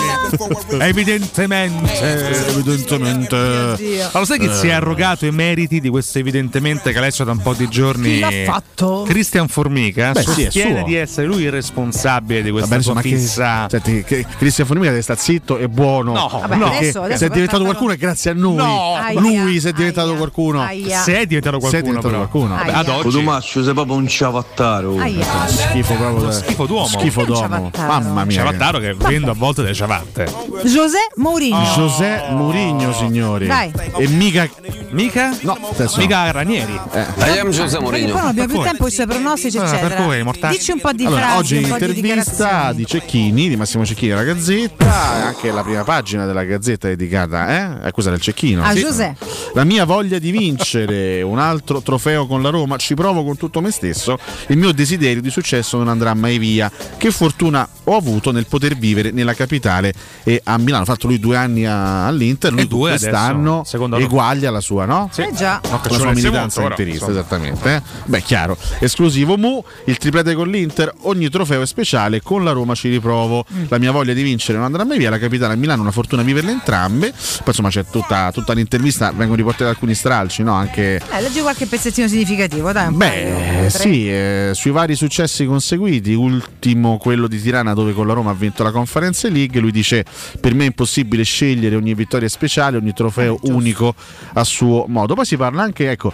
Evidentemente. 0.78 2.48
Evidentemente. 2.48 3.36
Eh. 3.36 4.08
Ma 4.12 4.18
lo 4.20 4.24
sai 4.24 4.38
che 4.38 4.46
Eh. 4.46 4.54
si 4.54 4.68
è 4.68 4.72
arrogato 4.72 5.26
i 5.26 5.30
meriti 5.30 5.80
di 5.80 5.88
questo 5.88 6.18
evidentemente 6.18 6.92
calcio 6.92 7.24
da 7.24 7.32
un 7.32 7.38
po' 7.42 7.54
di 7.54 7.68
giorni? 7.68 8.14
Chi 8.14 8.20
l'ha 8.20 8.30
fatto? 8.52 9.04
Cristian 9.06 9.48
Formica 9.48 10.12
Beh, 10.12 10.22
sì, 10.22 10.28
è 10.30 10.44
sostiene 10.44 10.82
di 10.84 10.94
essere 10.94 11.26
lui 11.26 11.42
il 11.42 11.50
responsabile 11.50 12.42
di 12.42 12.50
questa 12.50 12.68
Vabbè, 12.70 12.82
sua 12.82 12.92
insomma, 12.94 13.14
che, 13.14 13.20
fissa. 13.22 13.66
senti, 13.68 14.04
che 14.04 14.26
Cristian 14.38 14.66
Formica 14.66 14.90
deve 14.90 15.02
stare 15.02 15.18
zitto 15.20 15.58
e 15.58 15.68
buono. 15.68 16.12
No, 16.12 16.28
Vabbè, 16.32 16.56
Perché 16.58 16.76
adesso- 16.76 17.02
adesso 17.02 17.18
se 17.18 17.26
è 17.26 17.30
diventato 17.30 17.64
qualcuno 17.64 17.92
è 17.92 17.96
grazie 17.96 18.30
a 18.30 18.34
noi. 18.34 18.56
No. 18.56 18.94
Aia, 18.96 19.20
Lui 19.20 19.60
se 19.60 19.68
è 19.70 19.72
diventato 19.72 20.08
aia, 20.08 20.16
qualcuno. 20.16 20.60
aia. 20.62 21.00
Se 21.02 21.12
è 21.12 21.26
diventato 21.26 21.33
È 21.38 21.40
qualcuno, 21.58 21.70
diventato 21.70 22.08
però. 22.08 22.16
qualcuno. 22.28 22.56
Aia. 22.56 22.74
Ad 22.74 22.88
oggi 22.88 23.10
Tommaso 23.10 23.62
sei 23.62 23.72
proprio 23.74 23.96
un 23.96 24.06
ciavattaro. 24.08 24.98
Aia. 24.98 25.24
Schifo 25.46 25.94
proprio. 25.94 26.26
da- 26.26 26.32
schifo 26.32 26.66
d'uomo. 26.66 26.86
Schifo 26.86 27.24
d'uomo. 27.24 27.70
Mamma 27.76 28.24
mia. 28.24 28.34
Ciavattaro 28.36 28.78
che 28.78 28.94
vendo 28.94 29.30
a 29.30 29.34
volte 29.34 29.62
delle 29.62 29.74
ciabatte. 29.74 30.26
José 30.64 30.98
Mourinho. 31.16 31.62
José 31.74 32.24
Mourinho, 32.30 32.92
signori. 32.92 33.46
Dai. 33.46 33.72
E 33.96 34.08
mica. 34.08 34.48
Mica? 34.90 35.36
No, 35.40 35.58
adesso 35.72 35.98
Mica 35.98 36.30
Ranieri. 36.30 36.72
I 36.72 37.38
am 37.38 37.48
José 37.50 37.78
Perché 37.78 37.78
Mourinho. 37.80 38.12
poi 38.12 38.20
non 38.20 38.28
abbiamo 38.28 38.48
più 38.52 38.60
tempo, 38.62 38.86
i 38.86 38.90
suoi 38.90 39.06
pronostici, 39.06 39.58
Ah, 39.58 39.76
per 39.78 39.94
cui, 39.94 40.22
mortali. 40.22 40.56
Dici 40.56 40.70
un 40.70 40.78
po' 40.80 40.92
di 40.92 41.04
Allora, 41.04 41.20
frasi, 41.22 41.38
oggi 41.38 41.58
di 41.58 41.64
intervista 41.68 42.00
dichiarazioni. 42.00 42.74
di 42.76 42.86
Cecchini, 42.86 43.48
di 43.48 43.56
Massimo 43.56 43.84
Cecchini 43.84 44.10
della 44.10 44.22
Gazzetta, 44.22 44.92
anche 45.26 45.50
la 45.50 45.62
prima 45.62 45.82
pagina 45.82 46.26
della 46.26 46.44
Gazzetta 46.44 46.86
è 46.88 46.90
dedicata 46.96 47.48
eh? 47.48 47.86
a 47.88 47.92
quella 47.92 48.10
del 48.10 48.20
Cecchino. 48.20 48.62
A 48.62 48.72
Sì. 48.72 48.80
José. 48.80 49.16
La 49.54 49.64
mia 49.64 49.84
voglia 49.84 50.18
di 50.18 50.30
vincere 50.30 51.22
un 51.28 51.38
altro 51.38 51.80
trofeo 51.82 52.26
con 52.26 52.42
la 52.42 52.50
Roma, 52.50 52.76
ci 52.76 52.94
provo 52.94 53.24
con 53.24 53.36
tutto 53.36 53.60
me 53.60 53.70
stesso, 53.70 54.18
il 54.48 54.56
mio 54.56 54.72
desiderio 54.72 55.20
di 55.22 55.30
successo 55.30 55.76
non 55.78 55.88
andrà 55.88 56.14
mai 56.14 56.38
via. 56.38 56.70
Che 56.96 57.10
fortuna 57.10 57.68
ho 57.84 57.96
avuto 57.96 58.30
nel 58.32 58.46
poter 58.46 58.76
vivere 58.76 59.10
nella 59.10 59.34
capitale 59.34 59.92
e 60.22 60.40
a 60.44 60.56
Milano. 60.58 60.82
Ha 60.82 60.86
fatto 60.86 61.06
lui 61.06 61.18
due 61.18 61.36
anni 61.36 61.66
a- 61.66 62.06
all'Inter, 62.06 62.52
lui 62.52 62.62
E 62.62 62.66
due 62.66 62.90
quest'anno 62.90 63.60
adesso, 63.60 63.96
eguaglia 63.96 64.50
la 64.50 64.60
sua, 64.60 64.84
no? 64.84 65.10
Eh 65.16 65.30
già. 65.34 65.60
No, 65.70 65.80
la 65.82 65.96
sua 65.98 66.12
militanza 66.12 66.60
molto, 66.60 66.80
interista, 66.80 67.10
esattamente. 67.10 67.74
eh? 67.74 67.82
Beh, 68.04 68.22
chiaro. 68.22 68.56
Esclusivo 68.78 69.36
Mu, 69.36 69.62
il 69.86 69.96
triplete 69.98 70.34
con 70.34 70.48
l'Inter, 70.48 70.92
ogni 71.02 71.28
trofeo 71.28 71.62
è 71.62 71.66
speciale, 71.66 72.22
con 72.22 72.44
la 72.44 72.52
Roma 72.52 72.74
ci 72.74 72.88
riprovo. 72.88 73.44
Mm. 73.52 73.64
La 73.68 73.78
mia 73.78 73.90
voglia 73.92 74.12
di 74.12 74.22
vincere 74.22 74.56
non 74.58 74.66
andrà 74.66 74.84
mai 74.84 74.98
via, 74.98 75.10
la 75.10 75.18
capitale 75.18 75.52
a 75.54 75.56
Milano, 75.56 75.82
una 75.82 75.90
fortuna 75.90 76.22
viverle 76.22 76.50
entrambe. 76.50 77.10
Poi 77.12 77.42
insomma 77.46 77.68
c'è 77.68 77.84
tutta, 77.90 78.30
tutta 78.32 78.52
l'intervista, 78.52 79.08
vengono 79.10 79.36
riportati 79.36 79.64
alcuni 79.70 79.94
stralci, 79.94 80.42
no? 80.42 80.52
Anche 80.54 81.00
Eh, 81.14 81.20
leggi 81.20 81.40
qualche 81.42 81.66
pezzettino 81.66 82.08
significativo, 82.08 82.72
dai. 82.72 82.88
Un 82.88 82.96
Beh, 82.96 83.66
sì, 83.68 84.10
eh, 84.10 84.50
sui 84.52 84.72
vari 84.72 84.96
successi 84.96 85.44
conseguiti, 85.46 86.12
ultimo 86.12 86.98
quello 86.98 87.28
di 87.28 87.40
Tirana 87.40 87.72
dove 87.72 87.92
con 87.92 88.08
la 88.08 88.14
Roma 88.14 88.30
ha 88.30 88.34
vinto 88.34 88.64
la 88.64 88.72
Conference 88.72 89.28
League, 89.28 89.60
lui 89.60 89.70
dice 89.70 90.04
per 90.40 90.54
me 90.54 90.64
è 90.64 90.66
impossibile 90.66 91.22
scegliere 91.22 91.76
ogni 91.76 91.94
vittoria 91.94 92.28
speciale, 92.28 92.78
ogni 92.78 92.92
trofeo 92.92 93.38
unico 93.42 93.94
a 94.32 94.42
suo 94.42 94.86
modo. 94.88 95.14
Poi 95.14 95.24
si 95.24 95.36
parla 95.36 95.62
anche, 95.62 95.88
ecco, 95.88 96.12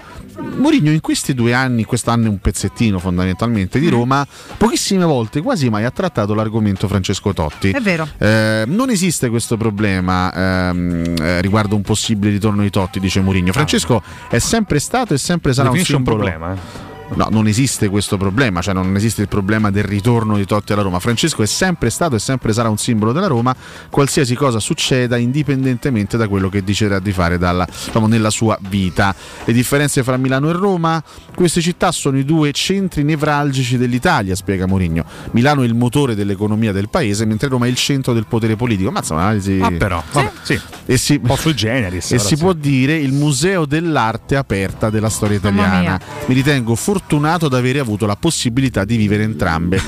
Mourinho 0.59 0.91
in 0.91 1.01
questi 1.01 1.33
due 1.33 1.55
anni, 1.55 1.85
quest'anno 1.85 2.27
è 2.27 2.29
un 2.29 2.39
pezzettino 2.39 2.99
fondamentalmente 2.99 3.79
di 3.79 3.89
Roma, 3.89 4.27
pochissime 4.59 5.07
volte, 5.07 5.41
quasi 5.41 5.71
mai 5.71 5.85
ha 5.85 5.91
trattato 5.91 6.35
l'argomento 6.35 6.87
Francesco 6.89 7.33
Totti. 7.33 7.71
È 7.71 7.81
vero. 7.81 8.07
Eh, 8.19 8.65
non 8.67 8.91
esiste 8.91 9.31
questo 9.31 9.57
problema 9.57 10.31
ehm, 10.31 11.15
eh, 11.23 11.41
riguardo 11.41 11.75
un 11.75 11.83
possibile 11.83 12.33
ritorno 12.33 12.61
di 12.61 12.71
Totti, 12.71 13.01
dice 13.01 13.23
Mourinho. 13.23 13.53
Francesco 13.53 14.03
è 14.29 14.39
sempre 14.39 14.79
stato 14.79 14.89
e 15.15 15.19
sempre 15.19 15.53
sarà 15.53 15.69
un 15.69 15.75
Definisce 15.77 15.97
un 15.97 16.05
simbolo. 16.05 16.25
problema. 16.31 16.55
eh. 16.55 16.90
No, 17.15 17.27
non 17.31 17.49
esiste 17.49 17.89
questo 17.89 18.17
problema, 18.17 18.61
cioè 18.61 18.73
non 18.73 18.95
esiste 18.95 19.23
il 19.23 19.29
problema 19.29 19.71
del 19.71 19.83
ritorno 19.85 20.37
di 20.37 20.45
Totti 20.47 20.73
alla 20.73 20.83
Roma. 20.83 21.01
Francesco 21.01 21.43
è 21.43 21.47
sempre 21.47 21.91
stato 21.91 22.15
e 22.15 22.19
sempre 22.21 22.53
sarà 22.53 22.69
un 22.69 22.79
simbolo 22.79 23.11
della 23.13 23.27
Roma, 23.27 23.55
qualsiasi 23.91 24.37
cosa 24.37 24.61
succeda, 24.61 25.17
indipendentemente 25.17 26.17
da 26.17 26.29
quello 26.29 26.49
che 26.49 26.63
deciderà 26.63 27.01
di 27.01 27.11
fare 27.13 27.37
dalla- 27.37 27.67
diciamo, 27.67 28.07
nella 28.07 28.31
sua 28.31 28.57
vita. 28.69 29.13
Le 29.45 29.53
differenze 29.53 30.05
fra 30.05 30.17
Milano 30.17 30.51
e 30.51 30.53
Roma, 30.53 31.03
queste 31.35 31.61
città 31.61 31.91
sono 31.91 32.17
i 32.17 32.25
due 32.25 32.53
centri 32.53 33.03
nevralgici 33.03 33.77
dell'Italia, 33.77 34.37
spiega 34.37 34.67
Mourinho. 34.67 35.05
Milano 35.33 35.63
è 35.63 35.67
il 35.67 35.75
motore 35.75 36.15
dell'economia 36.15 36.71
del 36.71 36.89
paese, 36.89 37.25
mentre 37.25 37.49
Roma 37.49 37.67
è 37.67 37.69
il 37.69 37.77
centro 37.77 38.13
del 38.13 38.27
potere 38.27 38.55
politico. 38.55 38.93
Mazza, 38.93 39.15
un'analisi. 39.15 39.59
Ah, 39.61 39.71
però. 39.73 40.03
Vabbè, 40.13 40.31
sì. 40.43 40.61
E 40.87 40.97
si, 40.97 41.15
Un 41.15 41.27
po' 41.27 41.37
sui 41.37 41.55
generis. 41.55 42.13
e 42.13 42.19
si 42.21 42.37
può 42.37 42.53
dire 42.53 42.95
il 42.97 43.13
museo 43.13 43.65
dell'arte 43.67 44.37
aperta 44.37 44.91
della 44.91 45.09
storia 45.09 45.37
italiana. 45.39 46.01
Mi 46.27 46.35
ritengo 46.35 46.75
fortunato 46.77 46.99
ad 47.47 47.55
avere 47.55 47.79
avuto 47.79 48.07
la 48.07 48.17
possibilità 48.17 48.85
di 48.85 48.97
vivere 48.97 49.23
entrambe 49.23 49.81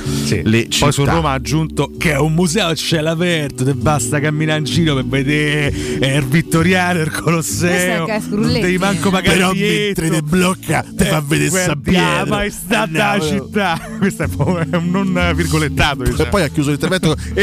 le 0.43 0.69
città. 0.69 0.87
Poi 0.87 0.93
su 0.93 1.05
Roma 1.05 1.31
ha 1.31 1.35
aggiunto 1.35 1.93
che 1.99 2.13
è 2.13 2.19
un 2.19 2.35
museo 2.35 2.69
a 2.69 2.75
cielo 2.75 3.11
aperto, 3.11 3.65
te 3.65 3.75
basta 3.75 4.21
camminare 4.21 4.59
in 4.59 4.65
giro 4.65 4.95
per 4.95 5.07
vedere 5.07 5.99
eh, 5.99 6.17
il 6.17 6.27
Vittoriano, 6.27 7.01
il 7.01 7.11
Colosseo. 7.11 8.07
Non 8.29 8.53
devi 8.53 8.79
manco 8.79 9.11
pagare 9.11 9.37
Però 9.37 9.53
mentre 9.53 10.09
te 10.11 10.23
blocca 10.23 10.85
ti 10.97 11.05
fa 11.05 11.21
vedere 11.21 11.51
guarda, 11.51 11.73
Sabbiero. 11.73 12.27
Ma 12.27 12.45
è 12.45 12.51
stata 12.51 13.17
la 13.17 13.21
città. 13.21 13.81
Questo 13.99 14.23
è 14.23 14.29
un 14.77 14.91
non 14.91 15.33
virgolettato. 15.35 16.03
E 16.03 16.11
Diciamo. 16.11 16.31
poi 16.31 16.43
ha 16.43 16.49
chiuso 16.49 16.71
l'intervento 16.71 17.17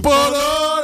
con 0.00 0.79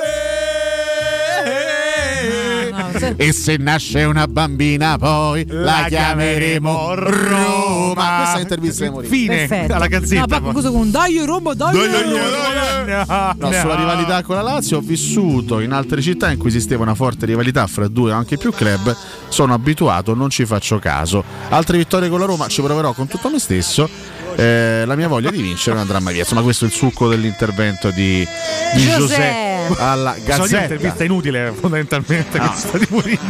E 3.16 3.32
se 3.32 3.56
nasce 3.58 4.04
una 4.04 4.26
bambina 4.26 4.96
poi 4.98 5.44
la, 5.48 5.60
La 5.80 5.84
chiameremo 5.88 6.94
Roma. 6.94 7.10
Roma. 7.10 8.16
Questa 8.16 8.34
è 8.34 8.38
l'intervista 8.38 8.84
di 8.84 8.90
Mourinho. 8.90 9.12
Fine 9.14 9.36
Perfetto. 9.46 9.74
alla 9.74 9.86
gazzetta. 9.86 10.38
No, 10.38 10.52
cosa 10.52 10.70
con 10.70 10.90
dai 10.90 11.24
Roma, 11.24 11.54
dai, 11.54 11.72
Dai, 11.74 11.86
Roma. 12.02 12.02
dai, 12.04 13.34
No, 13.38 13.48
No, 13.48 13.52
sulla 13.52 13.74
rivalità 13.76 14.22
con 14.22 14.36
la 14.36 14.42
Lazio 14.42 14.78
ho 14.78 14.80
vissuto 14.80 15.60
in 15.60 15.72
altre 15.72 16.00
città 16.00 16.30
in 16.30 16.38
cui 16.38 16.48
esisteva 16.48 16.82
una 16.82 16.94
forte 16.94 17.26
rivalità 17.26 17.66
fra 17.66 17.88
due 17.88 18.12
o 18.12 18.14
anche 18.16 18.36
più 18.36 18.52
club. 18.52 18.94
Sono 19.28 19.54
abituato, 19.54 20.14
non 20.14 20.30
ci 20.30 20.44
faccio 20.46 20.78
caso. 20.78 21.24
Altre 21.48 21.78
vittorie 21.78 22.08
con 22.08 22.20
la 22.20 22.26
Roma 22.26 22.46
ci 22.48 22.62
proverò 22.62 22.92
con 22.92 23.06
tutto 23.08 23.28
me 23.30 23.38
stesso. 23.38 23.88
Eh, 24.36 24.84
la 24.86 24.96
mia 24.96 25.08
voglia 25.08 25.30
di 25.30 25.40
vincere 25.40 25.72
non 25.72 25.80
andrà 25.82 25.98
mai 26.00 26.12
via. 26.12 26.22
Insomma, 26.22 26.42
questo 26.42 26.64
è 26.64 26.68
il 26.68 26.74
succo 26.74 27.08
dell'intervento 27.08 27.90
di, 27.90 28.26
di. 28.74 28.82
José 28.84 29.55
alla 29.78 30.12
Sono 30.12 30.22
di 30.24 30.24
Gazzetta. 30.26 30.56
un'intervista 30.56 31.04
inutile 31.04 31.52
fondamentalmente 31.58 32.38
No. 32.38 32.48
questa 32.50 32.78
di 32.78 32.86
Mourinho. 32.90 33.20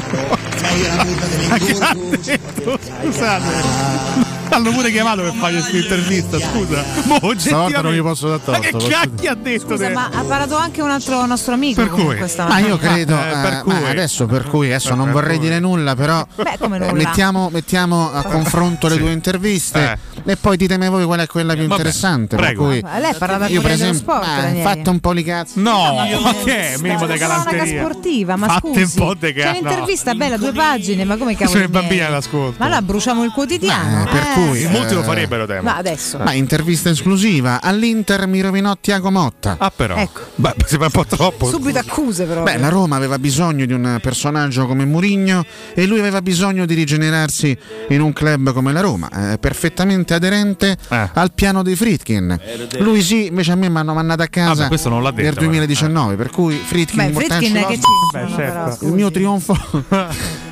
Scusate. 3.03 4.46
Hanno 4.49 4.71
pure 4.71 4.91
chiamato 4.91 5.23
per 5.23 5.33
fare 5.35 5.53
questa 5.55 5.77
intervista, 5.77 6.39
scusa. 6.39 6.85
Mo, 7.05 7.33
Stavolta 7.37 7.81
non 7.83 7.93
mi 7.93 8.01
posso 8.01 8.29
dar 8.29 8.41
Ma 8.47 8.59
che 8.59 8.73
cacchio 8.89 9.31
ha 9.31 9.35
detto? 9.35 9.67
Scusa, 9.67 9.87
te? 9.89 9.93
ma 9.93 10.09
ha 10.13 10.23
parlato 10.23 10.57
anche 10.57 10.81
un 10.83 10.91
altro 10.91 11.25
nostro 11.27 11.55
amico 11.55 11.83
Per 11.83 11.91
cui? 11.91 12.17
Ma 12.37 12.59
io 12.61 12.77
credo, 12.79 13.15
Eh, 13.19 13.31
per 13.43 13.53
eh, 13.53 13.61
cui. 13.63 13.73
ma 13.73 13.89
adesso 13.89 14.27
per 14.27 14.45
cui 14.45 14.67
adesso 14.69 14.95
non 14.95 15.05
Per 15.07 15.15
vorrei 15.15 15.37
cui. 15.39 15.47
dire 15.49 15.59
nulla, 15.61 15.95
però 15.95 16.27
Beh, 16.37 16.57
come 16.59 16.77
eh, 16.77 16.81
nulla. 16.81 16.93
mettiamo, 16.93 17.49
mettiamo 17.53 18.11
a 18.13 18.23
confronto 18.23 18.89
le 18.89 18.95
Sì. 18.95 19.01
due 19.01 19.13
interviste 19.13 19.99
Eh. 20.25 20.33
e 20.33 20.37
poi 20.37 20.57
ditemi 20.57 20.89
voi 20.89 21.05
qual 21.05 21.21
è 21.21 21.27
quella 21.27 21.53
più 21.55 21.63
Vabbè, 21.63 21.73
interessante. 21.75 22.37
prego. 22.37 22.69
Per 22.69 22.81
cui 22.81 23.01
lei 23.01 23.15
parla 23.19 23.37
da 23.39 23.47
io 23.49 23.61
per 23.61 23.71
esempio, 23.73 23.99
Sport, 23.99 24.25
ah, 24.25 24.53
fate 24.63 24.89
un 24.91 25.01
po' 25.01 25.13
li 25.13 25.23
cazzi. 25.23 25.61
No, 25.61 25.95
ma 25.95 26.07
ma 26.21 26.35
che- 26.45 26.73
è? 26.75 26.77
Minimo 26.79 27.07
di 27.07 27.13
È 27.13 27.17
una 27.17 27.27
cronaca 27.27 27.51
galanteria. 27.51 27.81
sportiva, 27.83 28.37
ma 28.37 28.47
Fatte 28.47 28.69
scusi. 28.69 28.81
un 28.99 29.07
po' 29.07 29.15
di 29.15 29.33
C'è 29.33 29.49
un'intervista 29.51 30.15
bella, 30.15 30.37
due 30.37 30.53
pagine, 30.53 31.05
ma 31.05 31.17
come 31.17 31.33
cavolo? 31.35 31.51
Sono 31.51 31.65
i 31.65 31.69
bambini 31.69 32.01
all'ascolto. 32.01 32.55
Ma 32.59 32.65
allora 32.67 32.83
bruciamo 32.83 33.25
il 33.25 33.33
quotidiano. 33.33 34.05
Eh, 34.05 34.11
per 34.11 34.21
eh. 34.23 34.35
Cui, 34.49 34.63
In 34.63 34.71
molti 34.71 34.95
lo 34.95 35.01
eh, 35.01 35.05
farebbero 35.05 35.47
temo. 35.47 35.63
Ma 35.63 35.77
adesso. 35.77 36.19
Ma 36.19 36.33
intervista 36.33 36.91
esclusiva 36.91 37.61
all'Inter 37.63 38.27
mi 38.27 38.41
rovinò 38.41 38.77
Tiago 38.81 39.11
Motta. 39.11 39.57
Ah, 39.59 39.73
però. 39.75 39.97
Ecco. 39.97 40.21
Beh, 40.35 40.55
sembra 40.67 40.87
un 40.87 40.93
po' 40.93 41.07
troppo. 41.07 41.49
Subito 41.49 41.79
accuse 41.79 42.25
però. 42.25 42.43
Beh, 42.43 42.59
la 42.59 42.69
Roma 42.69 42.97
aveva 42.97 43.19
bisogno 43.19 43.65
di 43.67 43.73
un 43.73 43.99
personaggio 44.01 44.67
come 44.67 44.85
Mourinho 44.85 45.45
e 45.75 45.87
lui 45.87 45.99
aveva 45.99 46.23
bisogno 46.23 46.67
di 46.67 46.75
rigenerarsi 46.75 47.57
in 47.89 48.01
un 48.01 48.13
club 48.13 48.53
come 48.53 48.73
la 48.73 48.81
Roma, 48.81 49.33
eh, 49.33 49.39
perfettamente 49.39 50.15
aderente 50.15 50.77
Eh. 50.89 51.11
al 51.13 51.33
piano 51.33 51.63
dei 51.63 51.77
Fritkin. 51.77 52.39
Lui 52.79 53.03
sì, 53.03 53.27
invece 53.27 53.53
a 53.53 53.55
me 53.57 53.69
mi 53.69 53.79
hanno 53.79 53.95
mandato 53.95 54.23
a 54.23 54.27
casa 54.29 54.69
non 54.89 55.03
l'ha 55.03 55.11
detto, 55.11 55.23
nel 55.23 55.35
2019, 55.35 56.17
per 56.17 56.31
cui 56.31 56.57
Fritkin, 56.57 57.07
Beh, 57.07 57.13
Fritkin 57.13 57.53
che 57.53 57.61
l'osso. 57.61 57.69
c'entrano 57.69 58.27
Beh, 58.29 58.35
certo. 58.35 58.87
il 58.87 58.93
mio 58.93 59.11
trionfo 59.11 59.57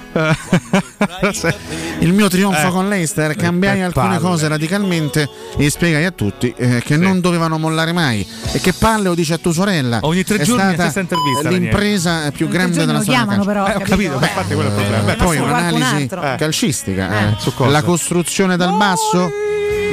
il 2.01 2.13
mio 2.13 2.29
trionfo 2.29 2.69
Eh. 2.69 2.71
con 2.71 2.89
l'Eister 2.89 3.35
cambiai 3.37 3.77
Che 3.77 3.83
alcune 3.83 4.07
palle. 4.09 4.21
cose 4.21 4.49
radicalmente 4.49 5.29
e 5.57 5.71
spiegai 5.71 6.05
a 6.05 6.11
tutti 6.11 6.53
eh, 6.57 6.83
che 6.85 6.97
non 6.97 7.21
dovevano 7.21 7.59
mollare 7.59 7.93
mai 7.93 8.27
e 8.53 8.61
che 8.61 8.73
palle 8.73 9.05
lo 9.05 9.15
dice 9.15 9.35
a 9.35 9.39
tua 9.39 9.53
sorella 9.53 9.99
Ogni 10.03 10.23
tre 10.25 10.39
è 10.39 10.43
giorni 10.45 10.63
stata 10.75 10.83
stessa 10.91 11.01
intervista, 11.01 11.49
l'impresa 11.49 12.31
più 12.33 12.49
grande 12.49 12.85
della 12.85 13.01
storia 13.01 13.21
chiamano 13.25 13.45
però. 13.45 13.67
Eh, 13.67 13.75
ho 13.77 13.81
capito, 13.81 14.19
ma 14.19 14.27
infatti 14.27 14.55
quello 14.55 14.69
è 14.69 14.73
il 14.73 14.75
problema. 14.79 15.03
Beh, 15.05 15.17
poi 15.17 15.37
un'analisi. 15.39 16.03
Eh. 16.11 16.35
calcistica 16.39 17.11
Eh, 17.11 17.25
eh. 17.31 17.35
su 17.39 17.55
cosa? 17.55 17.71
la 17.71 17.83
costruzione 17.83 18.57
dal 18.57 18.77
basso 18.77 19.31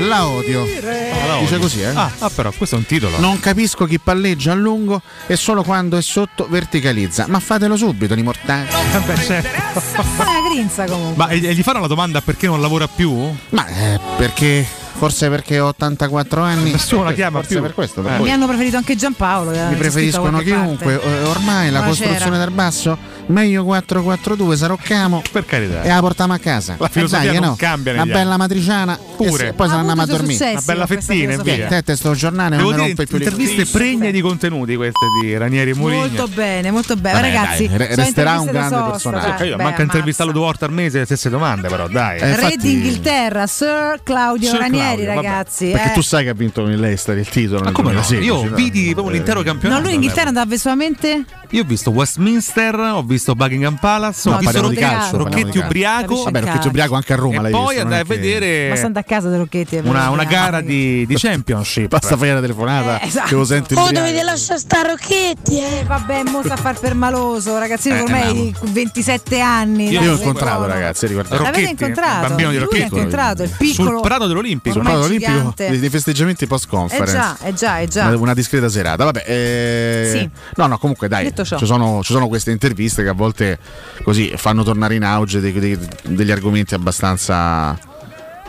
la 0.07 0.28
odio 0.28 0.65
la 0.65 1.38
dice 1.40 1.56
odio. 1.56 1.60
così 1.60 1.82
eh 1.82 1.88
Ah, 1.94 2.11
ah, 2.19 2.30
però 2.30 2.52
questo 2.56 2.76
è 2.76 2.78
un 2.78 2.86
titolo. 2.86 3.19
non 3.19 3.40
capisco 3.40 3.86
chi 3.86 3.99
palleggia 3.99 4.52
a 4.52 4.56
lungo 4.56 5.02
e 5.28 5.36
solo 5.36 5.64
quando 5.64 5.98
è 5.98 6.02
sotto 6.02 6.48
verticalizza 6.49 7.26
ma 7.28 7.40
fatelo 7.40 7.76
subito 7.76 8.15
di 8.15 8.23
mortali 8.23 8.68
Eh, 8.69 8.99
beh, 8.99 9.15
certo. 9.18 9.82
Ma 10.18 10.26
è 10.36 10.38
una 10.40 10.49
grinza 10.49 10.86
comunque. 10.86 11.15
Ma 11.26 11.30
e 11.32 11.45
e 11.45 11.53
gli 11.53 11.61
fanno 11.64 11.80
la 11.80 11.88
domanda 11.88 12.22
perché 12.22 12.48
non 12.48 12.61
lavora 12.61 12.88
più? 12.88 13.11
ma 13.49 13.68
eh, 13.68 13.99
perché 14.18 14.65
forse 15.02 15.30
perché 15.30 15.60
ho 15.60 15.68
84 15.69 16.41
anni 16.44 16.72
Nessuno 16.72 17.03
la 17.03 17.14
chiama 17.14 17.40
forse 17.40 17.53
più. 17.56 17.61
per 17.64 17.73
questo 17.73 18.02
per 18.02 18.14
Eh. 18.14 18.19
Mi 18.23 18.32
hanno 18.32 18.45
preferito 18.48 18.78
anche 18.78 18.95
Giampaolo. 18.95 19.52
che 19.52 19.64
mi 19.69 19.76
preferiscono 19.76 20.40
chiunque 20.40 20.98
parte. 20.98 21.22
Eh, 21.22 21.23
ormai 21.23 21.72
la 21.72 21.80
Buonasera. 21.80 22.07
costruzione 22.10 22.38
dal 22.38 22.52
basso 22.52 22.98
Meglio 23.31 23.63
4-4-2, 23.63 24.53
Saroccamo. 24.55 25.21
Per 25.31 25.45
carità. 25.45 25.81
E 25.83 25.87
la 25.89 25.99
portiamo 25.99 26.33
a 26.33 26.37
casa. 26.37 26.75
La 26.77 26.87
filosofia 26.89 27.31
dai, 27.31 27.39
non 27.39 27.49
no? 27.49 27.55
cambia 27.57 27.93
Una 27.93 28.05
bella 28.05 28.37
matriciana. 28.37 28.97
Pure. 29.15 29.49
E 29.49 29.53
poi 29.53 29.69
se 29.69 29.75
andiamo 29.75 30.01
a 30.01 30.05
dormire. 30.05 30.51
Una 30.51 30.61
bella 30.63 30.85
fettina 30.85 31.33
e 31.33 31.37
via. 31.37 31.81
Te, 31.81 31.95
sto 31.95 32.13
giornale 32.13 32.57
Devo 32.57 32.71
non 32.71 32.79
mi 32.79 32.85
rompe 32.87 33.05
più 33.05 33.17
le 33.17 33.23
interviste 33.23 33.65
pregne 33.65 34.11
di 34.11 34.21
contenuti 34.21 34.75
queste 34.75 35.05
di 35.21 35.37
Ranieri 35.37 35.71
e 35.71 35.75
Mourinho. 35.75 35.99
Molto 36.07 36.27
bene, 36.27 36.71
molto 36.71 36.95
bene. 36.95 37.21
Vabbè, 37.21 37.33
Ragazzi, 37.33 37.67
dai, 37.67 37.95
resterà 37.95 38.39
un 38.39 38.47
grande 38.47 38.75
sosta, 38.75 38.91
personaggio. 38.91 39.37
dai. 39.37 39.47
Io 39.49 39.55
Beh, 39.55 39.63
manca 39.63 39.81
intervistarlo 39.81 40.31
due 40.31 40.41
volte 40.41 40.65
al 40.65 40.71
mese 40.71 40.99
le 40.99 41.05
stesse 41.05 41.29
domande, 41.29 41.67
però 41.67 41.87
dai. 41.87 42.19
Eh, 42.19 42.35
Re 42.35 42.55
d'Inghilterra, 42.57 43.47
Sir 43.47 43.99
Claudio 44.03 44.49
Sir 44.49 44.59
Ranieri, 44.59 45.03
Claudio, 45.03 45.05
vabbè. 45.05 45.15
ragazzi. 45.27 45.69
Perché 45.69 45.91
eh. 45.91 45.93
tu 45.93 46.01
sai 46.01 46.23
che 46.23 46.29
ha 46.29 46.33
vinto 46.33 46.61
con 46.63 46.71
il 46.71 46.79
Leicester 46.79 47.17
il 47.17 47.29
titolo 47.29 47.63
nel 47.63 47.73
come 47.73 47.93
no? 47.93 48.01
2016. 48.01 48.25
Io 48.25 48.49
no? 48.49 48.55
vidi 48.55 48.93
proprio 48.93 49.13
l'intero 49.13 49.39
No, 49.39 49.45
campionato. 49.45 49.81
lui 49.81 49.93
in 49.93 50.01
Inghilterra 50.01 50.27
andava 50.27 50.55
solamente 50.57 51.23
Io 51.51 51.61
ho 51.61 51.65
visto 51.65 51.91
Westminster, 51.91 52.75
ho 52.75 53.03
visto 53.03 53.20
Buckingham 53.35 53.76
Palace, 53.80 54.30
No, 54.30 54.35
ho 54.35 54.39
visto 54.39 54.53
di 54.60 54.61
Rocchetti, 54.68 54.81
calcio, 54.81 55.18
di 55.18 55.23
Rocchetti 55.23 55.57
ubriaco. 55.60 56.23
Vabbè, 56.23 56.39
Rocchetti 56.41 56.68
ubriaco 56.68 56.95
anche 56.95 57.14
a 57.14 57.15
Roma 57.15 57.38
E 57.38 57.41
l'hai 57.41 57.52
poi 57.52 57.65
visto, 57.68 57.81
andai 57.81 57.98
è 57.98 58.02
a 58.02 58.06
che- 58.06 58.15
vedere 58.15 58.69
Ma 58.69 58.76
stando 58.76 58.99
a 58.99 59.03
casa 59.03 59.30
dei 59.30 59.38
Rocchetti. 59.38 59.76
è 59.77 59.81
una, 59.84 60.10
una 60.10 60.23
eh. 60.23 60.26
gara 60.26 60.61
di, 60.61 61.06
di 61.06 61.15
championship. 61.15 61.88
Basta 61.89 62.18
fare 62.18 62.34
la 62.34 62.41
telefonata 62.41 62.99
Eh, 62.99 63.07
esatto. 63.07 63.27
che 63.27 63.35
lo 63.35 63.45
senti 63.45 63.73
Oh, 63.76 63.91
dovete 63.91 64.23
lasciare 64.23 64.60
sta 64.60 64.81
Rocchetti, 64.81 65.60
eh. 65.60 65.80
Eh, 65.80 65.84
vabbè, 65.85 66.23
mo 66.23 66.41
sta 66.43 66.53
a 66.53 66.57
far 66.57 66.80
per 66.80 66.93
maloso, 66.95 67.57
ragazzino, 67.57 67.95
Eh, 67.95 68.02
ormai 68.02 68.56
27 68.61 69.39
anni. 69.39 69.89
Io 69.89 70.02
l'ho 70.02 70.11
incontrato, 70.14 70.65
ragazzi, 70.65 71.07
ricordate. 71.07 71.35
L'avete 71.35 71.60
Rocchetti, 71.61 71.84
incontrato? 71.84 72.27
bambino 72.27 72.49
di 72.52 72.57
Rocchetti. 72.57 72.84
incontrato, 72.84 73.43
il 73.43 73.53
piccolo. 73.57 73.89
Sul 73.91 74.02
prato 74.02 74.27
dell'Olimpico. 74.27 74.73
Sul 74.76 74.84
prato 74.84 74.99
olimpico 75.02 75.31
gigante. 75.31 75.80
dei, 75.80 75.89
festeggiamenti 75.89 76.48
post 76.48 76.65
Eh 76.65 76.68
conference. 76.69 77.11
già, 77.14 77.38
eh 77.43 77.53
già, 77.53 77.80
eh 77.80 77.88
già. 77.88 78.15
Una, 78.18 78.34
discreta 78.34 78.69
serata. 78.69 79.03
Vabbè, 79.06 79.23
eh, 79.27 80.10
Sì. 80.11 80.30
no, 80.56 80.68
no, 80.68 80.77
comunque 80.77 81.07
dai, 81.07 81.26
Detto 81.26 81.43
ciò. 81.45 81.57
ci 81.57 81.65
sono, 81.65 82.02
ci 82.03 82.14
sono 82.14 82.27
queste 82.27 82.52
interviste 82.52 83.01
che 83.03 83.10
a 83.10 83.14
volte 83.14 83.57
così 84.03 84.34
fanno 84.36 84.64
tornare 84.64 84.95
in 84.95 85.03
auge 85.03 85.40
dei- 85.40 85.53
dei- 85.53 85.80
degli 86.03 86.32
argomenti 86.32 86.73
abbastanza. 86.73 87.78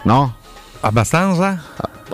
No? 0.05 0.37
Abbastanza? 0.81 1.62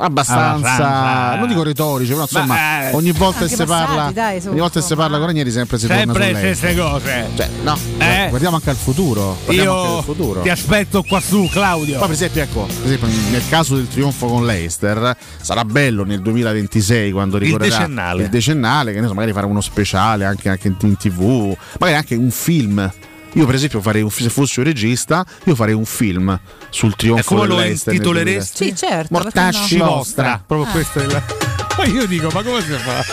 Abbastanza, 0.00 0.54
Abbastanza. 0.54 1.36
non 1.38 1.48
dico 1.48 1.62
retorici, 1.62 2.10
però 2.12 2.22
insomma, 2.22 2.44
Ma, 2.46 2.88
eh, 2.90 2.94
ogni 2.94 3.12
volta 3.12 3.46
che 3.46 3.54
si 3.54 3.64
parla, 3.64 4.10
dai, 4.12 4.40
su, 4.40 4.48
ogni 4.48 4.60
volta 4.60 4.80
che 4.80 4.86
si 4.86 4.94
parla 4.94 5.16
con 5.18 5.26
Ranieri 5.26 5.50
sempre 5.50 5.78
si 5.78 5.86
torna 5.86 6.02
Sempre 6.02 6.22
su 6.26 6.32
le 6.32 6.40
lei. 6.42 6.54
stesse 6.54 6.76
cose. 6.76 7.26
Cioè, 7.36 7.48
no, 7.62 7.78
Eh. 7.98 8.26
guardiamo 8.28 8.56
anche 8.56 8.70
al 8.70 8.76
futuro. 8.76 9.36
Io 9.48 9.98
al 9.98 10.04
futuro. 10.04 10.40
ti 10.40 10.48
aspetto 10.50 11.02
qua 11.02 11.20
su, 11.20 11.48
Claudio. 11.50 11.98
Poi 11.98 12.06
per 12.06 12.14
esempio, 12.14 12.42
ecco, 12.42 12.62
per 12.66 12.84
esempio, 12.92 13.08
nel 13.30 13.42
caso 13.48 13.74
del 13.76 13.88
trionfo 13.88 14.26
con 14.26 14.44
l'Eister, 14.46 15.16
sarà 15.40 15.64
bello 15.64 16.04
nel 16.04 16.20
2026 16.22 17.10
quando 17.12 17.38
ricorrerà 17.38 17.76
decennale. 17.76 18.22
il 18.24 18.28
decennale, 18.28 18.92
che 18.92 19.00
ne 19.00 19.06
so, 19.06 19.14
magari 19.14 19.32
farà 19.32 19.46
uno 19.46 19.60
speciale 19.60 20.24
anche, 20.24 20.48
anche 20.48 20.68
in, 20.68 20.76
in 20.80 20.96
tv, 20.96 21.56
magari 21.78 21.96
anche 21.98 22.14
un 22.14 22.30
film. 22.30 22.90
Io 23.34 23.46
per 23.46 23.54
esempio 23.54 23.80
farei 23.80 24.02
un, 24.02 24.10
se 24.10 24.28
fossi 24.30 24.58
un 24.60 24.64
regista, 24.66 25.24
io 25.44 25.54
farei 25.54 25.74
un 25.74 25.84
film 25.84 26.38
sul 26.70 26.92
E 26.92 26.96
trionfo 26.96 27.34
come 27.34 27.46
lo 27.46 27.62
intitoleresti? 27.62 28.64
Sì, 28.64 28.76
certo. 28.76 29.08
Mortacci 29.10 29.76
no? 29.76 29.84
vostra. 29.86 30.42
Proprio 30.44 30.68
Ah. 30.68 30.72
questo 30.72 30.98
è 31.00 31.04
il. 31.04 31.22
Poi 31.76 31.90
io 31.92 32.06
dico, 32.06 32.28
ma 32.32 32.42
come 32.42 32.60
si 32.62 32.72
fa? 32.72 33.04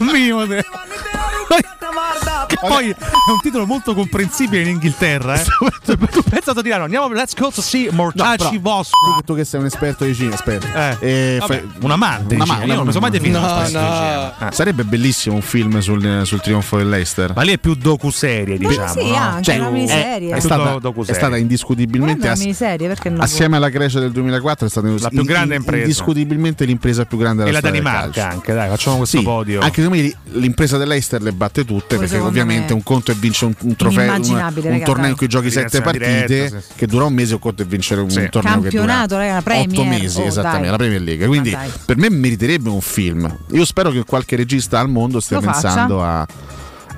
Mio 0.00 0.46
te- 0.46 0.64
poi 2.60 2.88
è 2.90 2.96
un 3.30 3.40
titolo 3.42 3.66
molto 3.66 3.94
comprensibile 3.94 4.62
in 4.62 4.68
Inghilterra. 4.68 5.34
Eh? 5.40 5.44
Tu 5.84 6.22
pensa 6.28 6.52
a 6.52 6.62
Tirano, 6.62 6.84
andiamo, 6.84 7.08
let's 7.12 7.34
go 7.34 7.50
to 7.50 7.60
see 7.60 7.88
Mortacci 7.90 8.44
No, 8.44 8.50
però, 8.50 8.60
vostro. 8.60 8.96
Tu, 9.18 9.24
tu 9.24 9.34
che 9.34 9.44
sei 9.44 9.60
un 9.60 9.66
esperto 9.66 10.04
di 10.04 10.14
cinema, 10.14 10.34
esperto. 10.34 10.66
Eh, 10.74 10.96
Eh, 11.00 11.36
vabbè, 11.40 11.58
fai- 11.58 11.70
un 11.82 11.90
amante 11.90 12.34
Una 12.34 12.44
ma- 12.44 12.62
io 12.64 12.74
non 12.74 12.84
mi 12.86 12.92
sono 12.92 13.00
mai 13.00 13.10
definito 13.10 13.40
No, 13.40 13.68
no. 13.70 14.48
Eh. 14.48 14.52
Sarebbe 14.52 14.84
bellissimo 14.84 15.34
un 15.36 15.42
film 15.42 15.78
sul, 15.80 16.22
sul 16.24 16.40
trionfo 16.40 16.76
dell'Eister. 16.76 17.32
Ma 17.34 17.42
lì 17.42 17.52
è 17.52 17.58
più 17.58 17.74
docu-serie, 17.74 18.58
diciamo. 18.58 18.88
sì, 18.92 19.08
no? 19.08 19.16
anche 19.16 19.42
Cioè, 19.44 19.58
una 19.58 19.68
è- 19.68 19.72
miniserie. 19.72 20.28
È, 20.30 20.34
Tutto 20.40 20.54
stata, 20.54 20.78
docuserie. 20.78 21.14
è 21.20 21.22
stata 21.22 21.36
indiscutibilmente 21.36 22.28
ass- 22.28 22.38
miniserie, 22.40 22.88
perché 22.88 23.08
no? 23.10 23.22
assieme 23.22 23.56
alla 23.56 23.68
Grecia 23.68 24.00
del 24.00 24.10
2004 24.12 24.66
è 24.66 24.70
stata 24.70 24.88
La 25.00 25.08
più 25.08 25.24
grande 25.24 25.54
impresa. 25.56 25.82
indiscutibilmente 25.82 26.64
l'impresa 26.64 27.04
più 27.04 27.16
grande 27.18 27.42
E 27.42 27.46
della 27.46 27.60
la 27.60 27.66
storia 27.66 27.80
del 27.82 27.90
Danimarca 27.92 28.20
calcio. 28.20 28.34
anche, 28.36 28.54
dai, 28.54 28.68
facciamo 28.68 28.96
questo 28.98 29.18
Sì, 29.18 29.24
podio. 29.24 29.60
Anche 29.60 29.88
me 29.88 30.12
l'impresa 30.32 30.76
dell'Eister 30.78 31.22
le 31.22 31.32
batte 31.32 31.64
tutte 31.64 31.96
perché 31.96 32.06
secondo 32.08 32.38
ovviamente 32.50 32.72
me 32.72 32.78
un 32.78 32.82
conto 32.82 33.10
è 33.10 33.14
vincere 33.14 33.46
un, 33.58 33.68
un 33.68 33.76
trofeo, 33.76 34.00
un, 34.00 34.06
Inimmaginabile, 34.16 34.66
un 34.66 34.72
raga, 34.72 34.84
torneo 34.84 35.08
in 35.10 35.16
cui 35.16 35.26
giochi 35.26 35.50
sette 35.50 35.80
partite 35.80 36.24
diretta, 36.26 36.60
sì. 36.60 36.66
che 36.76 36.86
dura 36.86 37.04
un 37.04 37.12
mese, 37.14 37.34
un 37.34 37.40
conto 37.40 37.62
è 37.62 37.66
vincere 37.66 38.00
un 38.00 38.10
Sì. 38.10 38.28
torneo 38.30 38.60
che 38.60 38.68
dura 38.70 38.70
Campionato, 38.70 39.16
raga, 39.16 39.42
Premier. 39.42 39.78
otto 39.78 39.84
mesi 39.88 40.20
Oh, 40.20 40.24
esattamente, 40.24 40.62
dai. 40.62 40.70
la 40.70 40.76
Premier 40.76 41.00
League. 41.02 41.26
Quindi 41.26 41.56
per 41.84 41.96
me 41.96 42.10
meriterebbe 42.10 42.68
un 42.68 42.80
film. 42.80 43.36
Io 43.52 43.64
spero 43.64 43.90
che 43.90 44.04
qualche 44.04 44.36
regista 44.36 44.78
al 44.80 44.88
mondo 44.88 45.20
stia 45.20 45.36
Lo 45.36 45.42
faccia. 45.42 45.60
pensando 45.60 46.02
a 46.02 46.26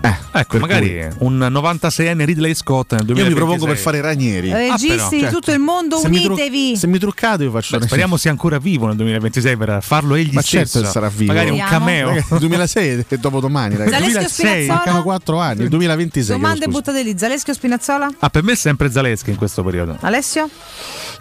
eh, 0.02 0.16
Ecco, 0.34 0.58
magari 0.58 0.88
cui- 0.88 1.26
un 1.26 1.38
96enne 1.38 2.24
Ridley 2.24 2.54
Scott 2.54 2.92
nel 2.92 3.00
io 3.00 3.06
2026. 3.14 3.28
mi 3.28 3.34
propongo 3.34 3.66
per 3.66 3.76
fare 3.76 4.00
Ranieri. 4.00 4.52
Registi 4.52 4.92
Ah, 4.92 4.94
però, 4.96 5.08
di 5.08 5.18
certo. 5.20 5.34
tutto 5.36 5.52
il 5.52 5.58
mondo, 5.58 5.98
Se 5.98 6.08
mi 6.08 6.22
tru- 6.22 6.32
unitevi. 6.38 6.76
se 6.76 6.86
mi 6.86 6.98
truccate 6.98 7.44
io 7.44 7.50
faccio 7.50 7.78
Beh, 7.78 7.86
speriamo 7.86 8.16
sia 8.16 8.30
ancora 8.30 8.58
vivo 8.58 8.86
nel 8.86 8.96
2026 8.96 9.56
per 9.56 9.78
farlo 9.82 10.14
egli 10.14 10.32
Ma 10.34 10.40
stesso. 10.42 10.78
certo 10.80 10.90
sarà 10.90 11.08
vivo. 11.08 11.32
Magari 11.32 11.50
un 11.50 11.56
Speriamo. 11.58 11.84
cameo. 11.84 12.08
Ragazzi, 12.08 12.32
il 12.32 12.38
2006 12.40 13.04
è 13.08 13.16
dopo 13.18 13.40
domani, 13.40 13.76
ragazzi. 13.76 13.92
Zaleschi 13.92 14.16
o 14.16 14.20
2006, 14.20 14.46
Spinazzola? 14.46 14.74
Mancano 14.74 15.02
4 15.02 15.38
anni, 15.38 15.62
il 15.62 15.68
2026. 15.68 16.36
Domande 16.36 16.66
buttate 16.68 17.02
lì. 17.02 17.14
Zaleschi 17.18 17.50
o 17.50 17.54
Spinazzola? 17.54 18.10
Ah, 18.18 18.30
per 18.30 18.42
me 18.42 18.52
è 18.52 18.56
sempre 18.56 18.90
Zaleschi 18.90 19.30
in 19.30 19.36
questo 19.36 19.62
periodo. 19.62 19.96
Alessio? 20.00 20.48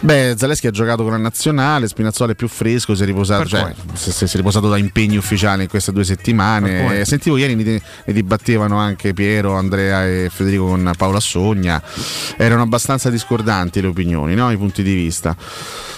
Beh, 0.02 0.36
Zaleschi 0.38 0.68
ha 0.68 0.72
giocato 0.72 1.04
con 1.04 1.12
la 1.12 1.18
nazionale, 1.18 1.88
Spinazzola 1.88 2.32
è 2.32 2.36
più 2.36 2.48
fresco, 2.48 2.96
si 2.96 3.04
è 3.04 3.06
riposato, 3.06 3.46
cioè, 3.48 3.74
si, 3.94 4.24
è 4.24 4.28
riposato 4.34 4.68
da 4.68 4.78
impegni 4.78 5.18
ufficiali 5.18 5.64
in 5.64 5.70
queste 5.70 5.92
due 5.92 6.04
settimane. 6.04 7.00
Eh, 7.02 7.06
Sentivo 7.06 7.38
ieri 7.38 7.56
ne, 7.56 7.64
ne 8.06 8.14
dibattevano 8.72 8.78
anche 8.80 9.14
Piero, 9.14 9.54
Andrea 9.56 10.06
e 10.08 10.30
Federico 10.34 10.68
con 10.68 10.92
Paola 10.98 11.20
Sogna. 11.20 11.82
Erano 12.38 12.62
abbastanza 12.64 13.10
discordanti 13.10 13.82
le 13.82 13.88
opinioni, 13.88 14.34
no? 14.36 14.52
i 14.52 14.58
punti 14.58 14.84
di 14.84 14.94
vista. 14.94 15.36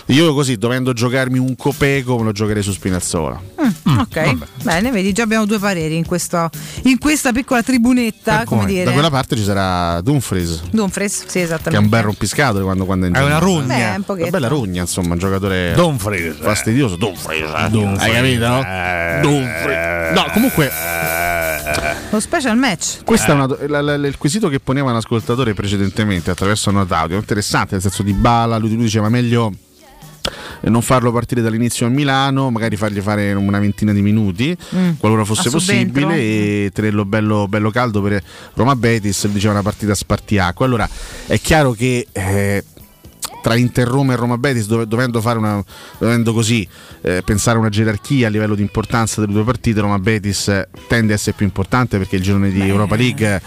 Io 0.08 0.34
così, 0.34 0.58
dovendo 0.58 0.92
giocarmi 0.92 1.40
un 1.40 1.56
copeco, 1.56 2.18
me 2.18 2.26
lo 2.26 2.32
giocherei 2.34 2.62
su 2.62 2.74
Spinazzola. 2.74 3.40
Mm, 3.90 4.00
ok, 4.00 4.36
bene, 4.64 4.92
vedi, 4.92 5.14
già 5.14 5.24
abbiamo 5.24 5.46
due 5.46 5.60
pareri 5.60 5.96
in, 5.96 6.06
questo- 6.06 6.50
in 6.84 6.98
questa 6.98 7.32
piccola 7.32 7.64
tribunetta, 7.64 8.40
Per 8.40 8.46
come 8.46 8.62
come? 8.64 8.74
dire. 8.74 8.84
Da 8.84 8.92
quella 8.92 9.10
parte 9.10 9.38
ci 9.38 9.44
sarà 9.44 10.02
Dumfries, 10.02 10.64
Dumfries, 10.72 11.24
sì, 11.28 11.40
esattamente. 11.40 11.70
che 11.70 11.76
è 11.78 11.80
un 11.80 11.88
bel 11.88 12.02
rompiscatole 12.02 12.64
quando, 12.66 12.84
quando 12.84 13.06
è 13.06 13.10
in 13.10 13.16
È 13.16 13.22
una 13.24 13.36
giro. 13.40 13.46
rogna. 13.46 13.66
Beh, 13.66 13.96
un. 13.96 14.20
Una 14.24 14.30
bella 14.30 14.48
rogna, 14.50 14.82
insomma, 14.82 15.14
un 15.14 15.20
giocatore 15.20 15.72
Dumfries. 15.74 16.36
fastidioso. 16.38 16.98
Dumfries, 16.98 17.50
eh? 17.56 17.70
Dumfries. 17.70 18.02
hai 18.02 18.12
capito? 18.12 18.48
no? 18.48 18.62
Eh, 18.62 19.20
Dumfries. 19.22 20.12
No, 20.16 20.26
comunque, 20.34 20.70
Lo 22.14 22.20
special 22.20 22.56
match. 22.56 23.04
questo 23.04 23.32
Eh. 23.32 23.34
è 23.34 23.36
una- 23.36 23.82
la- 23.82 23.98
la- 23.98 24.08
il 24.08 24.18
quesito 24.20 24.48
che 24.48 24.60
poneva 24.60 24.92
l'ascoltatore 24.92 25.56
precedentemente 25.56 26.30
attraverso 26.30 26.70
una 26.70 26.86
audio, 26.88 27.18
interessante, 27.18 27.74
nel 27.74 27.82
senso 27.82 28.04
di 28.04 28.14
Bala, 28.14 28.58
lui, 28.58 28.70
lui 28.76 28.84
diceva 28.84 29.10
meglio 29.10 29.52
non 30.66 30.82
farlo 30.84 31.12
partire 31.12 31.42
dall'inizio 31.42 31.88
a 31.88 31.90
Milano, 31.90 32.52
magari 32.52 32.78
fargli 32.78 33.02
fare 33.02 33.34
una 33.34 33.58
ventina 33.60 33.92
di 33.94 34.02
minuti, 34.04 34.56
Mm. 34.76 34.92
qualora 35.00 35.26
fosse 35.26 35.48
A 35.48 35.60
subentro? 35.60 36.04
possibile, 36.04 36.22
e 36.66 36.72
tenerlo 36.72 37.04
bello, 37.04 37.48
bello 37.50 37.72
caldo 37.72 38.02
per 38.04 38.22
Roma 38.54 38.76
Betis, 38.76 39.28
diceva 39.28 39.54
una 39.54 39.64
partita 39.64 39.96
spartiacque. 39.96 40.66
Allora 40.66 40.88
è 41.26 41.40
chiaro 41.42 41.72
che 41.72 42.08
eh, 42.12 42.64
tra 43.44 43.56
Inter 43.56 43.86
Roma 43.86 44.14
e 44.14 44.16
Roma 44.16 44.38
Betis, 44.38 44.68
dove- 44.68 44.88
dovendo 44.88 45.20
fare 45.20 45.38
una, 45.38 45.62
dovendo 45.98 46.32
così 46.34 46.66
eh, 47.02 47.22
pensare 47.26 47.58
a 47.58 47.60
una 47.60 47.70
gerarchia 47.70 48.28
a 48.28 48.30
livello 48.30 48.56
di 48.56 48.62
importanza 48.62 49.20
delle 49.20 49.34
due 49.34 49.44
partite, 49.44 49.82
Roma 49.82 50.00
Betis 50.00 50.48
eh, 50.48 50.70
tende 50.88 51.12
a 51.12 51.16
essere 51.16 51.36
più 51.36 51.46
importante 51.46 51.98
perché 51.98 52.16
il 52.16 52.22
girone 52.22 52.52
di 52.52 52.62
Europa 52.66 52.96
League 52.96 53.42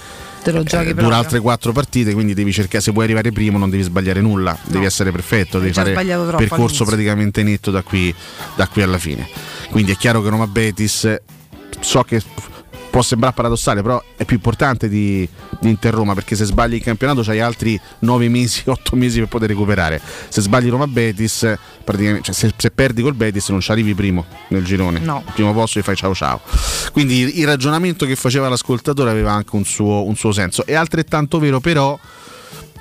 Te 0.47 0.53
lo 0.53 0.63
giochi 0.63 0.91
eh, 0.91 0.95
dura 0.95 1.17
altre 1.17 1.41
quattro 1.41 1.73
partite, 1.73 2.13
quindi 2.13 2.35
devi 2.35 2.53
cercare, 2.53 2.81
se 2.81 2.93
vuoi 2.93 3.05
arrivare 3.05 3.33
primo 3.33 3.57
non 3.59 3.71
devi 3.71 3.83
sbagliare 3.83 4.21
nulla, 4.21 4.57
devi 4.67 4.85
essere 4.85 5.11
perfetto, 5.11 5.59
devi 5.59 5.73
fare 5.73 5.93
troppo 5.93 6.37
percorso 6.37 6.55
all'inizio. 6.55 6.85
praticamente 6.85 7.43
netto 7.43 7.71
da 7.73 7.83
qui, 7.83 8.15
da 8.55 8.69
qui 8.69 8.83
alla 8.83 8.99
fine. 8.99 9.27
Quindi 9.71 9.93
è 9.93 9.97
chiaro 9.97 10.23
che 10.23 10.29
Roma 10.29 10.47
Betis, 10.47 11.05
eh, 11.07 11.23
so 11.81 12.03
che 12.03 12.23
può 12.97 13.05
sembrare 13.05 13.35
paradossale, 13.35 13.83
però 13.83 14.03
è 14.17 14.25
più 14.25 14.37
importante 14.37 14.89
di, 14.89 15.29
di 15.61 15.69
Inter 15.69 15.93
Roma 15.93 16.15
perché 16.15 16.35
se 16.35 16.47
sbagli 16.47 16.77
il 16.77 16.83
campionato 16.83 17.21
c'hai 17.21 17.41
altri 17.41 17.79
9 17.99 18.29
mesi, 18.31 18.63
8 18.71 18.97
mesi 18.97 19.19
per 19.19 19.29
poter 19.29 19.51
recuperare. 19.51 20.01
Se 20.31 20.41
sbagli 20.41 20.71
Roma 20.71 20.87
Betis, 20.87 21.59
praticamente, 21.85 22.25
cioè, 22.25 22.35
se, 22.35 22.55
se 22.57 22.71
perdi 22.71 23.03
col 23.03 23.13
Betis 23.13 23.51
non 23.51 23.61
ci 23.61 23.71
arrivi 23.71 23.95
primo 23.95 24.25
nel 24.49 24.65
girone. 24.65 24.99
No. 25.01 25.23
Primo 25.35 25.53
posto 25.53 25.79
gli 25.79 25.83
fai 25.83 25.95
ciao 25.95 26.15
ciao. 26.15 26.41
Quindi 26.91 27.19
il, 27.19 27.39
il 27.41 27.45
ragionamento 27.45 28.07
che 28.07 28.17
faceva 28.17 28.49
l'ascoltatore 28.49 29.11
aveva 29.11 29.33
anche 29.33 29.55
un 29.57 29.67
suo, 29.67 30.05
un 30.05 30.17
suo 30.17 30.33
senso. 30.33 30.65
È 30.65 30.73
altrettanto 30.73 31.39
vero 31.39 31.61
però 31.61 31.99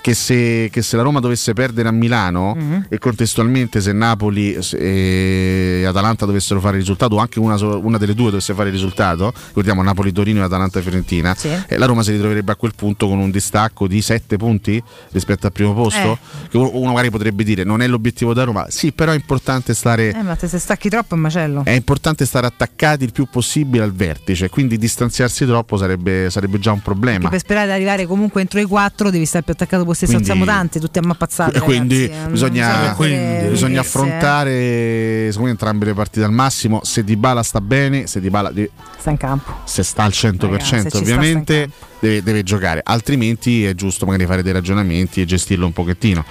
che 0.05 0.13
se, 0.13 0.69
che 0.71 0.83
se 0.83 0.97
la 0.97 1.01
Roma 1.01 1.19
dovesse 1.19 1.53
perdere 1.53 1.87
a 1.87 1.91
Milano 1.91 2.53
Mhm. 2.55 2.85
e 2.89 2.99
contestualmente 2.99 3.81
se 3.81 3.91
Napoli 3.91 4.55
e 4.99 5.83
Atalanta 5.87 6.27
dovessero 6.27 6.59
fare 6.59 6.75
il 6.75 6.81
risultato, 6.81 7.15
o 7.15 7.17
anche 7.17 7.39
una, 7.39 7.55
una 7.77 7.97
delle 7.97 8.13
due 8.13 8.29
dovesse 8.29 8.53
fare 8.53 8.67
il 8.69 8.75
risultato, 8.75 9.33
ricordiamo 9.47 9.81
Napoli, 9.81 10.11
Torino 10.11 10.41
e 10.41 10.43
Atalanta 10.43 10.79
Fiorentina, 10.81 11.33
Sì. 11.33 11.49
eh, 11.67 11.77
la 11.79 11.87
Roma 11.87 12.03
si 12.03 12.11
ritroverebbe 12.11 12.51
a 12.51 12.55
quel 12.55 12.73
punto 12.75 13.07
con 13.07 13.17
un 13.17 13.31
distacco 13.31 13.87
di 13.87 13.99
7 13.99 14.37
punti 14.37 14.79
rispetto 15.11 15.47
al 15.47 15.51
primo 15.53 15.73
posto. 15.73 16.19
Che 16.51 16.57
uno, 16.57 16.89
magari 16.91 17.09
potrebbe 17.09 17.43
dire 17.43 17.63
non 17.63 17.81
è 17.81 17.87
l'obiettivo 17.87 18.35
da 18.35 18.43
Roma, 18.43 18.67
sì, 18.69 18.91
però 18.91 19.11
è 19.11 19.15
importante 19.15 19.73
stare. 19.73 20.13
Eh, 20.13 20.21
ma 20.21 20.35
te 20.35 20.47
se 20.47 20.59
stacchi 20.59 20.87
troppo 20.87 21.15
è 21.15 21.17
macello. 21.17 21.63
È 21.65 21.71
importante 21.71 22.27
stare 22.27 22.45
attaccati 22.45 23.03
il 23.05 23.11
più 23.11 23.25
possibile 23.25 23.83
al 23.83 23.91
vertice, 23.91 24.49
quindi 24.49 24.77
distanziarsi 24.77 25.47
troppo 25.47 25.77
sarebbe, 25.77 26.29
sarebbe 26.29 26.59
già 26.59 26.71
un 26.71 26.81
problema. 26.83 27.23
Che 27.23 27.29
per 27.29 27.39
sperare 27.39 27.65
di 27.65 27.71
arrivare 27.73 28.05
comunque 28.05 28.41
entro 28.41 28.59
i 28.59 28.65
quattro 28.65 29.09
devi 29.09 29.25
stare 29.25 29.43
più 29.43 29.53
attaccato 29.53 29.77
possibile. 29.77 29.93
Quindi- 29.95 30.23
Siamo 30.25 30.45
tanti, 30.45 30.79
tutti 30.79 30.97
a 30.99 31.01
mappazzate. 31.03 31.57
E 31.57 31.59
quindi 31.61 32.01
ragazzi, 32.07 32.25
eh, 32.25 32.29
bisogna, 32.29 32.67
bisogna 32.67 32.87
mettere 32.97 33.49
bisogna 33.49 33.79
affrontare 33.81 35.25
secondo 35.27 35.43
me, 35.45 35.49
entrambe 35.51 35.85
le 35.85 35.93
partite 35.93 36.25
al 36.25 36.31
massimo. 36.31 36.81
Se 36.83 37.03
Dybala 37.03 37.43
sta 37.43 37.61
bene, 37.61 38.07
se 38.07 38.19
Dybala 38.19 38.51
deve- 38.51 38.67
eh. 38.67 38.93
Sta 38.99 39.09
in 39.11 39.17
campo. 39.17 39.53
se 39.65 39.83
sta 39.83 40.03
al 40.03 40.11
100% 40.11 40.47
Ragazzi, 40.49 40.97
ovviamente 40.97 41.69
deve, 41.99 42.23
deve 42.23 42.43
giocare, 42.43 42.81
altrimenti 42.83 43.65
è 43.65 43.73
giusto 43.75 44.05
magari 44.05 44.25
fare 44.25 44.41
dei 44.43 44.51
ragionamenti 44.53 45.21
e 45.21 45.25
gestirlo 45.25 45.65
un 45.65 45.73
pochettino. 45.73 46.23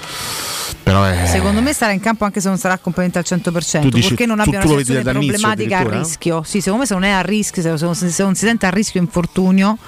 Però 0.83 1.03
è... 1.05 1.27
Secondo 1.27 1.63
me 1.63 1.73
sarà 1.73 1.93
in 1.93 2.01
campo 2.01 2.25
anche 2.25 2.41
se 2.41 2.49
non 2.49 2.59
sarà 2.59 2.77
completamente 2.79 3.19
al 3.19 3.25
100%, 3.25 3.81
Tu 3.81 3.89
dici- 3.89 4.09
perché 4.09 4.27
non 4.27 4.41
abbia 4.41 4.59
una 4.59 4.67
situazione 4.69 5.03
problematica 5.03 5.79
a 5.79 5.89
rischio. 5.99 6.43
Sì, 6.43 6.59
secondo 6.61 6.81
me 6.81 6.87
se 6.87 6.95
non 6.95 7.05
è 7.05 7.11
a 7.11 7.21
rischio, 7.23 7.63
se, 7.63 7.77
se 7.79 7.85
non, 7.85 7.95
se 7.95 8.23
non 8.23 8.35
si 8.35 8.45
sente 8.45 8.67
a 8.67 8.71
rischio 8.71 9.01
infortunio 9.01 9.79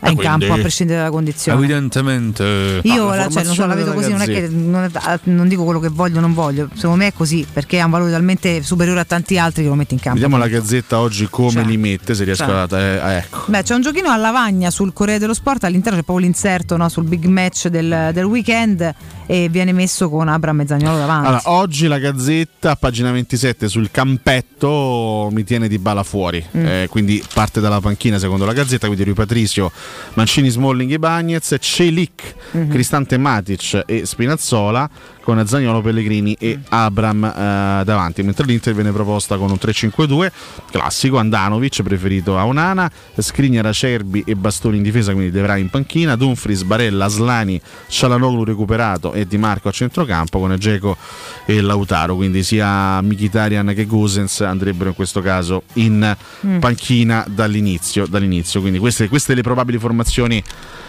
è 0.00 0.06
Ah, 0.06 0.10
in 0.10 0.16
campo 0.18 0.52
a 0.52 0.58
prescindere 0.58 0.98
dalla 1.00 1.10
condizione. 1.10 1.58
Evidentemente. 1.58 2.80
Io 2.84 3.08
la, 3.14 3.28
cioè, 3.28 3.42
non 3.42 3.54
so, 3.54 3.66
la 3.66 3.74
vedo 3.74 3.92
così, 3.92 4.10
non 4.10 4.20
è 4.20 4.26
che 4.26 4.48
non, 4.48 4.84
è- 4.84 5.18
non 5.24 5.48
dico 5.48 5.64
quello 5.64 5.80
che 5.80 5.88
voglio 5.88 6.18
o 6.18 6.20
non 6.20 6.34
voglio, 6.34 6.68
secondo 6.74 6.96
me 6.98 7.08
è 7.08 7.12
così, 7.12 7.46
perché 7.52 7.80
ha 7.80 7.84
un 7.84 7.90
valore 7.90 8.10
talmente 8.12 8.62
superiore 8.62 9.00
a 9.00 9.04
tanti 9.04 9.38
altri 9.38 9.62
che 9.64 9.68
lo 9.68 9.74
mette 9.74 9.94
in 9.94 10.00
campo. 10.00 10.20
Vediamo 10.20 10.38
la 10.40 10.48
gazzetta 10.48 10.98
oggi 11.00 11.26
come 11.28 11.50
Cioè, 11.50 11.64
li 11.64 11.76
mette, 11.76 12.14
se 12.14 12.24
riesco 12.24 12.44
cioè. 12.46 12.66
a... 12.70 12.78
eh, 12.78 13.16
ecco. 13.18 13.44
Beh, 13.46 13.62
c'è 13.62 13.74
un 13.74 13.80
giochino 13.82 14.08
a 14.10 14.16
lavagna 14.16 14.70
sul 14.70 14.92
Corriere 14.92 15.18
dello 15.18 15.34
Sport, 15.34 15.64
all'interno 15.64 15.98
c'è 15.98 16.04
proprio 16.04 16.26
l'inserto 16.26 16.76
no, 16.76 16.88
sul 16.88 17.04
big 17.04 17.24
match 17.24 17.66
del, 17.68 18.10
del 18.12 18.24
weekend 18.24 18.94
e 19.30 19.48
viene 19.50 19.72
messo 19.72 20.08
con 20.08 20.26
Abram 20.26 20.58
e 20.62 20.66
Zagnolo 20.66 20.96
davanti. 20.96 21.26
Allora, 21.28 21.42
oggi 21.44 21.86
la 21.86 21.98
Gazzetta, 21.98 22.76
pagina 22.76 23.12
27, 23.12 23.68
sul 23.68 23.90
campetto 23.90 25.28
mi 25.30 25.44
tiene 25.44 25.68
di 25.68 25.78
bala 25.78 26.02
fuori. 26.02 26.42
Mm. 26.56 26.66
Eh, 26.66 26.86
quindi 26.88 27.22
parte 27.34 27.60
dalla 27.60 27.80
panchina 27.80 28.18
secondo 28.18 28.46
la 28.46 28.54
Gazzetta, 28.54 28.86
quindi 28.86 29.04
Rui 29.04 29.14
Patricio, 29.14 29.70
Mancini, 30.14 30.48
Smalling 30.48 30.90
e 30.92 30.98
Bagnez, 30.98 31.56
Celic, 31.60 32.34
Mhm. 32.52 32.68
Cristante 32.70 33.18
Matic 33.18 33.82
e 33.86 34.06
Spinazzola 34.06 34.88
con 35.28 35.46
Zagnolo, 35.46 35.82
Pellegrini 35.82 36.34
e 36.40 36.56
Mm. 36.56 36.62
Abram 36.70 37.22
eh, 37.22 37.82
davanti, 37.84 38.22
mentre 38.22 38.46
l'Inter 38.46 38.72
viene 38.72 38.92
proposta 38.92 39.36
con 39.36 39.50
un 39.50 39.58
3-5-2 39.60 40.30
classico, 40.70 41.18
Andanovic 41.18 41.82
preferito 41.82 42.38
a 42.38 42.46
Onana, 42.46 42.90
Skriniar, 43.18 43.66
Acerbi 43.66 44.22
e 44.24 44.34
Bastoni 44.34 44.78
in 44.78 44.82
difesa, 44.82 45.12
quindi 45.12 45.30
De 45.30 45.42
Vrij 45.42 45.60
in 45.60 45.68
panchina, 45.68 46.16
Dumfries, 46.16 46.62
Barella, 46.62 47.04
Aslani, 47.04 47.60
Cialanoglu 47.88 48.42
recuperato 48.42 49.12
e 49.12 49.26
Di 49.26 49.36
Marco 49.36 49.68
a 49.68 49.70
centrocampo 49.70 50.38
con 50.38 50.56
Geco 50.56 50.96
e 51.44 51.60
Lautaro, 51.60 52.16
quindi 52.16 52.42
sia 52.42 53.02
Mkhitaryan 53.02 53.74
che 53.74 53.84
Gosens 53.84 54.40
andrebbero 54.40 54.88
in 54.88 54.94
questo 54.94 55.20
caso 55.20 55.64
in 55.74 56.16
Mm. 56.46 56.58
panchina 56.58 57.26
dall'inizio, 57.28 58.06
dall'inizio. 58.06 58.60
quindi 58.62 58.78
queste, 58.78 59.08
queste 59.08 59.34
le 59.34 59.42
probabili 59.42 59.76
formazioni 59.76 60.42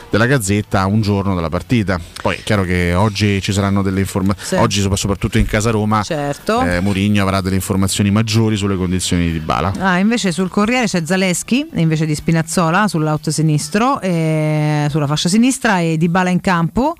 della 0.10 0.26
Gazzetta 0.26 0.86
un 0.86 1.02
giorno 1.02 1.36
dalla 1.36 1.50
partita. 1.50 2.00
Poi 2.22 2.36
è 2.38 2.44
chiaro 2.44 2.64
che 2.64 2.94
oggi 2.94 3.42
ci 3.42 3.52
saranno 3.54 3.82
delle 3.82 4.00
informazioni, 4.00 4.48
Sì. 4.48 4.56
oggi 4.56 4.82
sop- 4.82 4.96
soprattutto 4.96 5.38
in 5.38 5.46
casa 5.46 5.70
Roma, 5.72 6.02
Certo. 6.04 6.62
eh, 6.62 6.80
Mourinho 6.80 7.22
avrà 7.22 7.42
delle 7.42 7.56
informazioni 7.56 8.10
maggiori 8.12 8.56
sulle 8.58 8.76
condizioni 8.76 9.32
di 9.32 9.40
Bala. 9.40 9.74
Ah, 9.80 9.98
invece 10.00 10.32
sul 10.32 10.50
Corriere 10.50 10.86
c'è 10.88 11.06
Zaleschi 11.06 11.68
invece 11.76 12.06
di 12.06 12.16
Spinazzola 12.16 12.88
sull'auto 12.88 13.32
sinistro, 13.32 14.00
eh, 14.02 14.88
sulla 14.90 15.08
fascia 15.08 15.30
sinistra 15.30 15.80
e 15.80 15.98
Di 15.98 16.10
Bala 16.10 16.30
in 16.30 16.42
campo 16.42 16.96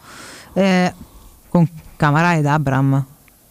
eh, 0.54 0.94
con 1.50 1.68
Camara 1.96 2.36
ed 2.36 2.46
Abram. 2.46 3.06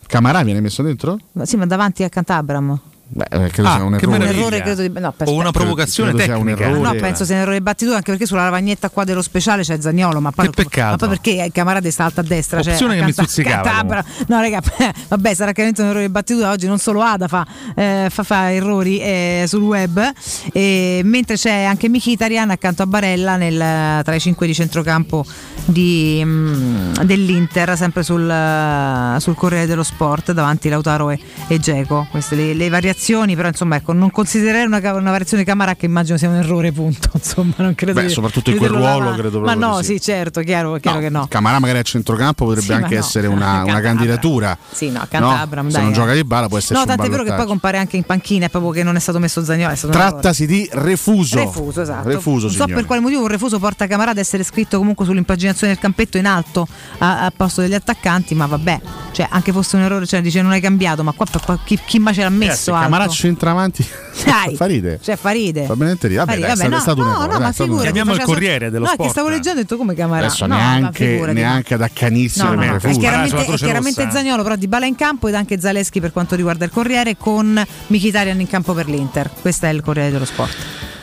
Camarà 0.06 0.43
viene 0.43 0.60
messo 0.60 0.82
dentro? 0.82 1.18
Ma 1.32 1.44
Sì, 1.44 1.56
ma 1.56 1.66
davanti 1.66 2.02
accanto 2.02 2.32
a 2.32 2.36
Abram. 2.36 2.80
Beh, 3.10 3.24
eh, 3.30 3.48
credo 3.48 3.68
Ah, 3.68 3.74
sia 3.76 3.85
un 3.85 3.97
che 3.97 4.05
errore. 4.05 4.16
Un 4.18 4.22
errore 4.22 4.60
credo 4.60 4.82
di 4.82 4.90
no, 5.01 5.14
O 5.24 5.32
una 5.32 5.51
provocazione 5.51 6.12
Credo 6.12 6.39
un 6.39 6.44
tecnica. 6.44 6.64
errore. 6.68 6.80
No, 6.94 7.01
penso 7.01 7.24
sia 7.24 7.36
un 7.36 7.40
errore 7.40 7.56
di 7.56 7.62
battitura 7.62 7.97
anche 7.97 8.10
perché 8.10 8.26
sulla 8.26 8.44
lavagnetta 8.44 8.90
qua 8.90 9.05
dello 9.05 9.22
speciale 9.22 9.62
c'è 9.62 9.80
Zagnolo, 9.80 10.20
ma 10.20 10.30
poi, 10.30 10.44
Che 10.47 10.51
peccato. 10.62 10.90
ma 10.90 10.97
poi 10.98 11.09
perché 11.09 11.51
Camarade 11.51 11.90
sta 11.90 12.05
alta 12.05 12.20
a 12.20 12.24
destra? 12.24 12.60
Cioè, 12.62 12.72
Opzione 12.74 12.97
che 12.97 13.05
mi 13.05 13.10
accanto- 13.10 13.30
stuzzicava, 13.30 13.60
accanto 13.70 13.76
a 13.94 13.98
Abram. 13.98 14.05
No, 14.26 14.40
raga, 14.40 14.60
vabbè, 15.09 15.35
sarà 15.35 15.52
chiaramente 15.52 15.80
un 15.82 15.89
errore 15.89 16.05
di 16.05 16.10
battitura. 16.12 16.51
Oggi 16.51 16.66
non 16.66 16.78
solo 16.78 17.01
Ada 17.01 17.28
fa, 17.28 17.47
eh, 17.74 18.09
fa, 18.10 18.22
fa 18.24 18.52
errori 18.52 19.01
eh, 19.01 19.44
sul 19.48 19.62
web, 19.62 20.12
e 20.52 21.01
mentre 21.05 21.36
c'è 21.36 21.62
anche 21.64 21.89
Mkhitaryan 21.89 22.51
accanto 22.51 22.82
a 22.82 22.86
Barella 22.86 23.36
nel- 23.36 24.02
tra 24.05 24.14
i 24.14 24.20
cinque 24.20 24.47
di 24.47 24.52
centrocampo 24.55 25.24
di, 25.64 26.20
mm, 26.22 26.93
dell'Inter, 27.05 27.74
sempre 27.76 28.02
sul, 28.02 28.28
eh, 28.28 29.16
sul 29.18 29.35
Corriere 29.35 29.66
dello 29.66 29.82
Sport, 29.82 30.32
davanti 30.32 30.68
Lautaro 30.68 31.09
e, 31.10 31.18
e 31.47 31.59
Geco. 31.59 32.06
Queste 32.10 32.35
le, 32.36 32.52
le 32.55 32.68
variazioni, 32.68 32.97
però 33.36 33.48
insomma, 33.48 33.76
ecco, 33.76 33.92
non 33.92 34.10
considererei 34.10 34.66
una, 34.66 34.78
una 34.94 35.10
variazione 35.10 35.44
Camara 35.44 35.76
che 35.76 35.86
immagino 35.86 36.18
sia 36.18 36.28
un 36.28 36.36
errore, 36.36 36.72
punto. 36.72 37.10
Insomma, 37.18 37.54
non 37.56 37.74
credo 37.74 38.00
Beh, 38.00 38.06
di- 38.06 38.12
soprattutto 38.12 38.50
in 38.50 38.56
quel 38.56 38.70
ruolo 38.70 39.14
credo 39.14 39.40
Ma 39.40 39.54
no, 39.54 39.82
sì. 39.82 40.00
certo, 40.00 40.40
chiaro, 40.40 40.76
chiaro 40.76 40.98
che 40.98 41.08
no. 41.08 41.26
Camarà 41.28 41.58
magari 41.58 41.78
a 41.78 41.82
centrocampo 41.82 42.44
potrebbe 42.44 42.66
Sì, 42.66 42.72
ma 42.72 42.76
anche 42.76 42.94
no. 42.94 43.00
essere 43.00 43.26
una, 43.28 43.62
una 43.64 43.80
candidatura. 43.80 44.56
Sì, 44.70 44.90
no, 44.90 45.00
accanto 45.00 45.28
a 45.28 45.40
Abram, 45.40 45.66
Se 45.68 45.74
dai, 45.74 45.82
non 45.82 45.92
eh. 45.92 45.94
gioca 45.94 46.12
di 46.12 46.24
Bala 46.24 46.48
può 46.48 46.58
esserci 46.58 46.74
No, 46.74 46.84
tant'è 46.86 47.08
vero 47.08 47.22
che 47.22 47.34
poi 47.34 47.46
compare 47.46 47.78
anche 47.78 47.96
in 47.96 48.04
panchina, 48.04 48.46
è 48.46 48.48
proprio 48.48 48.72
che 48.72 48.82
non 48.82 48.96
è 48.96 49.00
stato 49.00 49.18
messo 49.18 49.44
Zagnolo. 49.44 49.74
Trattasi 49.74 50.46
di 50.46 50.68
refuso. 50.72 51.38
Refuso, 51.38 51.82
esatto. 51.82 52.08
Refuso, 52.08 52.46
non 52.46 52.54
so 52.54 52.62
signori. 52.62 52.72
per 52.74 52.84
quale 52.84 53.00
motivo 53.00 53.22
un 53.22 53.28
refuso 53.28 53.58
porta 53.58 53.86
Camarà 53.86 54.10
ad 54.10 54.18
essere 54.18 54.42
scritto 54.42 54.78
comunque 54.78 55.04
sull'impaginazione 55.04 55.72
del 55.72 55.80
campetto 55.80 56.18
in 56.18 56.26
alto 56.26 56.66
a, 56.98 57.24
a 57.26 57.32
posto 57.34 57.60
degli 57.60 57.74
attaccanti, 57.74 58.34
ma 58.34 58.46
vabbè, 58.46 58.80
cioè 59.12 59.26
anche 59.30 59.52
fosse 59.52 59.76
un 59.76 59.82
errore, 59.82 60.06
cioè 60.06 60.20
dice 60.20 60.42
non 60.42 60.50
hai 60.52 60.60
cambiato, 60.60 61.02
ma 61.04 61.12
qua, 61.12 61.26
qua 61.44 61.58
chi, 61.64 61.78
chi 61.84 61.98
mai 61.98 62.14
ce 62.14 62.22
l'ha 62.22 62.28
messo? 62.30 62.74
alto? 62.74 62.88
Camarà 62.90 63.09
centravanti. 63.09 63.86
Dai, 64.24 64.55
Fa 64.56 64.66
ride. 64.66 64.98
Cioè 65.02 65.16
fa 65.16 65.31
ride. 65.31 65.65
Fa 65.66 65.74
veramente 65.74 66.09
ridere. 66.09 66.24
Vabbè, 66.27 66.40
Fa 66.40 66.55
dai, 66.55 66.73
è 66.73 66.81
stato- 66.81 67.02
no, 67.02 67.27
no, 67.27 67.39
ma 67.39 67.52
figurati, 67.52 67.86
errore. 67.98 68.05
faceva- 68.05 68.24
Corriere 68.24 68.70
dello 68.70 68.85
no, 68.85 68.90
Sport. 68.93 69.02
che 69.02 69.09
stavo 69.10 69.28
leggendo 69.28 69.59
e 69.59 69.62
ho 69.62 69.65
detto 69.65 69.77
come 69.77 69.94
Camarà. 69.94 70.27
Adesso 70.27 70.47
no, 70.47 70.56
neanche, 70.56 71.19
no. 71.19 71.32
neanche 71.32 71.74
ad 71.74 71.82
accanirsi 71.82 72.39
No, 72.43 72.55
no, 72.55 72.65
no, 72.65 72.74
è 72.77 72.78
chiaramente, 72.97 73.44
è 73.44 73.56
chiaramente. 73.56 74.09
Zagnolo 74.10 74.43
però 74.43 74.56
di 74.56 74.66
Bala 74.69 74.86
in 74.86 74.94
campo 74.97 75.28
ed 75.28 75.35
anche 75.35 75.60
Zaleschi 75.60 76.01
per 76.01 76.12
quanto 76.12 76.35
riguarda 76.35 76.65
il 76.65 76.70
Corriere 76.70 77.16
con 77.16 77.62
Mkhitaryan 77.89 78.40
in 78.40 78.47
campo 78.48 78.73
per 78.74 78.89
l'Inter 78.89 79.31
questo 79.40 79.66
è 79.66 79.70
il 79.70 79.81
Corriere 79.82 80.10
dello 80.10 80.24
Sport 80.24 80.56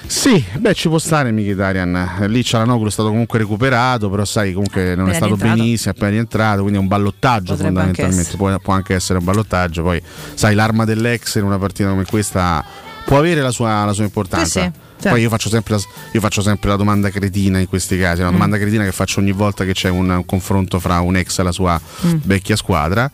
Sì, 0.07 0.43
beh, 0.57 0.73
ci 0.73 0.87
può 0.87 0.97
stare 0.97 1.31
Mkhitaryan. 1.31 2.25
Lì 2.27 2.43
Cialanoglu 2.43 2.87
è 2.87 2.91
stato 2.91 3.09
comunque 3.09 3.39
recuperato, 3.39 4.09
però 4.09 4.23
sai, 4.25 4.53
comunque 4.53 4.95
non 4.95 5.09
è 5.09 5.09
Appena 5.09 5.13
stato 5.15 5.25
rientrato. 5.35 5.55
benissimo, 5.55 5.89
è 5.93 5.95
appena 5.95 6.11
rientrato, 6.11 6.59
quindi 6.61 6.77
è 6.77 6.81
un 6.81 6.87
ballottaggio 6.87 7.53
Potrebbe 7.53 7.79
anche 7.79 8.01
fondamentalmente. 8.01 8.37
Può, 8.37 8.59
può 8.59 8.73
anche 8.73 8.93
essere 8.93 9.19
un 9.19 9.25
ballottaggio. 9.25 9.83
Poi, 9.83 10.01
sai, 10.33 10.55
l'arma 10.55 10.85
dell'ex 10.85 11.35
in 11.35 11.43
una 11.43 11.57
partita 11.57 11.89
come 11.89 12.05
questa 12.05 12.63
può 13.05 13.17
avere 13.17 13.41
la 13.41 13.51
sua, 13.51 13.83
la 13.85 13.93
sua 13.93 14.03
importanza. 14.03 14.45
Sì, 14.45 14.59
sì, 14.59 14.71
certo. 14.99 15.09
Poi 15.09 15.21
io 15.21 15.29
faccio, 15.29 15.49
sempre 15.49 15.75
la, 15.75 15.81
io 16.11 16.19
faccio 16.19 16.41
sempre 16.41 16.69
la 16.69 16.75
domanda 16.75 17.09
cretina 17.09 17.59
in 17.59 17.67
questi 17.67 17.97
casi, 17.99 18.21
una 18.21 18.29
Mm. 18.29 18.33
domanda 18.33 18.57
cretina 18.57 18.83
che 18.83 18.91
faccio 18.91 19.19
ogni 19.19 19.31
volta 19.31 19.63
che 19.65 19.73
c'è 19.73 19.89
un, 19.89 20.09
un 20.09 20.25
confronto 20.25 20.79
fra 20.79 20.99
un 21.01 21.15
ex 21.17 21.39
e 21.39 21.43
la 21.43 21.51
sua 21.51 21.79
Mm. 22.05 22.17
vecchia 22.23 22.55
squadra. 22.55 23.11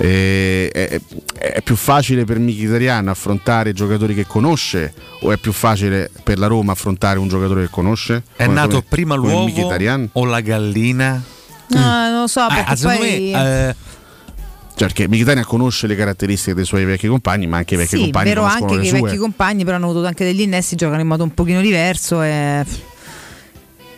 Eh, 0.00 0.70
è, 0.72 1.00
è 1.38 1.60
più 1.62 1.74
facile 1.74 2.24
per 2.24 2.38
Mkhitaryan 2.38 3.08
affrontare 3.08 3.72
giocatori 3.72 4.14
che 4.14 4.26
conosce 4.26 4.94
o 5.22 5.32
è 5.32 5.36
più 5.38 5.50
facile 5.52 6.08
per 6.22 6.38
la 6.38 6.46
Roma 6.46 6.70
affrontare 6.72 7.18
un 7.18 7.26
giocatore 7.28 7.62
che 7.62 7.68
conosce? 7.70 8.22
È 8.36 8.44
Come- 8.44 8.54
nato 8.54 8.68
come- 8.68 8.84
prima 8.88 9.14
l'uovo 9.16 9.48
o 10.12 10.24
la 10.24 10.40
gallina? 10.40 11.20
no, 11.70 11.80
non 12.10 12.20
lo 12.20 12.26
so 12.28 12.40
Ah, 12.40 12.54
perché 12.54 12.76
secondo 12.76 12.98
poi 13.00 13.30
me, 13.32 13.68
eh, 13.68 13.74
Cioè, 14.76 14.86
perché 14.86 15.08
Mkhitaryan 15.08 15.44
conosce 15.44 15.88
le 15.88 15.96
caratteristiche 15.96 16.54
dei 16.54 16.64
suoi 16.64 16.84
vecchi 16.84 17.08
compagni, 17.08 17.48
ma 17.48 17.56
anche 17.56 17.74
i 17.74 17.76
vecchi 17.76 17.96
sì, 17.96 18.02
compagni 18.02 18.28
vero 18.28 18.42
conoscono 18.42 18.70
anche 18.70 18.80
che 18.80 18.96
i 18.96 19.00
vecchi 19.00 19.16
compagni 19.16 19.64
però 19.64 19.76
hanno 19.76 19.90
avuto 19.90 20.06
anche 20.06 20.24
degli 20.24 20.40
innesti 20.42 20.76
giocano 20.76 21.00
in 21.00 21.08
modo 21.08 21.24
un 21.24 21.34
pochino 21.34 21.60
diverso 21.60 22.22
e 22.22 22.64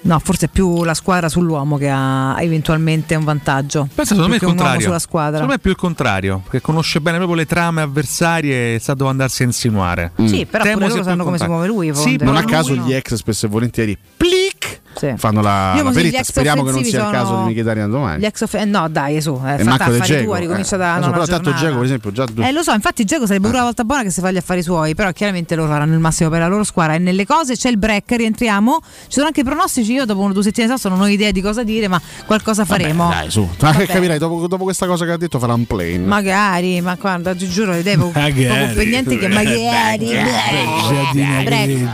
no 0.03 0.19
forse 0.19 0.47
è 0.47 0.49
più 0.49 0.83
la 0.85 0.95
squadra 0.95 1.29
sull'uomo 1.29 1.77
che 1.77 1.89
ha 1.91 2.37
eventualmente 2.41 3.15
un 3.15 3.25
vantaggio 3.25 3.89
Pensa, 3.95 4.15
secondo 4.15 4.29
me 4.31 4.37
è 4.37 4.39
più 4.39 4.49
il 4.49 4.53
che 4.55 4.59
contrario. 4.59 4.87
sulla 4.87 4.99
squadra 4.99 5.33
Secondo 5.33 5.53
me 5.53 5.59
è 5.59 5.61
più 5.61 5.71
il 5.71 5.77
contrario, 5.77 6.41
perché 6.43 6.61
conosce 6.61 7.01
bene 7.01 7.17
proprio 7.19 7.37
le 7.37 7.47
trame 7.47 7.83
avversarie 7.83 8.75
e 8.75 8.79
sa 8.79 8.95
dove 8.95 9.11
andarsi 9.11 9.43
a 9.43 9.47
insinuare. 9.47 10.13
sì 10.25 10.47
però 10.47 10.65
Temo 10.65 10.77
pure 10.79 10.89
loro 10.91 11.03
sanno 11.03 11.25
come 11.25 11.39
si 11.39 11.47
muove 11.47 11.67
lui 11.67 11.95
Sì, 11.95 12.17
non 12.21 12.37
a 12.37 12.41
Lui 12.41 12.51
caso 12.51 12.75
no. 12.75 12.85
gli 12.87 12.93
ex 12.95 13.15
spesso 13.15 13.47
e 13.47 13.49
volentieri 13.49 13.97
plic 14.17 14.81
Sì. 14.93 15.13
fanno 15.17 15.41
la, 15.41 15.75
Io 15.77 15.83
la 15.85 15.91
ex 15.91 16.23
Speriamo 16.25 16.63
che 16.65 16.73
non 16.73 16.85
sia 16.85 17.05
il 17.05 17.11
caso 17.11 17.27
sono- 17.27 17.47
di 17.47 17.53
Mkhitaryan 17.53 17.91
domani. 17.91 18.21
Gli 18.21 18.25
ex 18.27 18.41
off- 18.43 18.55
eh, 18.55 18.65
no, 18.65 18.89
dai, 18.89 19.21
su, 19.23 19.41
eh, 19.45 19.55
e 19.55 19.65
fatta 19.65 19.85
affari 19.85 20.25
tua, 20.25 20.39
ricomincia 20.39 20.77
da 20.77 20.97
Eh, 20.97 21.01
nona 21.01 21.13
però 21.13 21.27
tanto. 21.27 21.53
Dzeko, 21.53 21.75
per 21.77 21.85
esempio, 21.85 22.13
già 22.13 22.25
due 22.27 22.49
Eh, 22.49 22.53
lo 22.53 22.63
so, 22.63 22.73
infatti 22.73 23.05
Geco 23.05 23.25
sarebbe 23.27 23.47
pure 23.47 23.57
una 23.59 23.67
volta 23.67 23.85
buona 23.85 24.03
che 24.03 24.11
si 24.11 24.21
fa 24.21 24.31
gli 24.31 24.37
affari 24.37 24.63
suoi, 24.63 24.95
però 24.95 25.11
chiaramente 25.13 25.55
loro 25.55 25.69
faranno 25.71 25.95
il 25.95 26.01
massimo 26.01 26.29
per 26.29 26.41
la 26.41 26.49
loro 26.49 26.65
squadra. 26.65 26.95
E 26.95 26.99
nelle 26.99 27.25
cose 27.25 27.55
c'è 27.57 27.69
il 27.71 27.79
break, 27.79 28.11
rientriamo. 28.13 28.79
Ci 28.83 28.87
sono 29.09 29.27
anche 29.27 29.41
i 29.41 29.45
pronostici, 29.45 29.93
io 29.93 30.05
dopo 30.05 30.31
due 30.33 30.43
settimane 30.43 30.77
fa 30.77 30.89
non 30.89 31.01
ho 31.01 31.07
idea 31.09 31.31
di 31.31 31.41
cosa 31.41 31.63
dire, 31.63 31.89
ma 31.89 32.01
qualcosa 32.27 32.65
faremo. 32.65 33.09
Dai, 33.11 33.31
su. 33.31 33.49
Ma 33.61 33.73
che 33.73 33.87
capirai, 33.87 34.19
dopo, 34.19 34.47
dopo 34.49 34.65
questa 34.65 34.87
cosa 34.87 35.05
che 35.05 35.13
ha 35.13 35.17
detto 35.17 35.39
farà 35.39 35.55
un 35.55 35.67
plane. 35.67 35.99
Magari, 35.99 36.81
ma 36.81 36.97
guarda, 37.01 37.35
ti 37.35 37.49
giuro, 37.49 37.73
le 37.73 37.83
devo 37.83 38.11
Magari. 38.13 38.75
per 38.75 38.87
niente 38.87 39.17
che 39.19 39.29
magari. 39.29 40.09
Giardini 40.09 41.89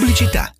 Pubblicità. 0.00 0.59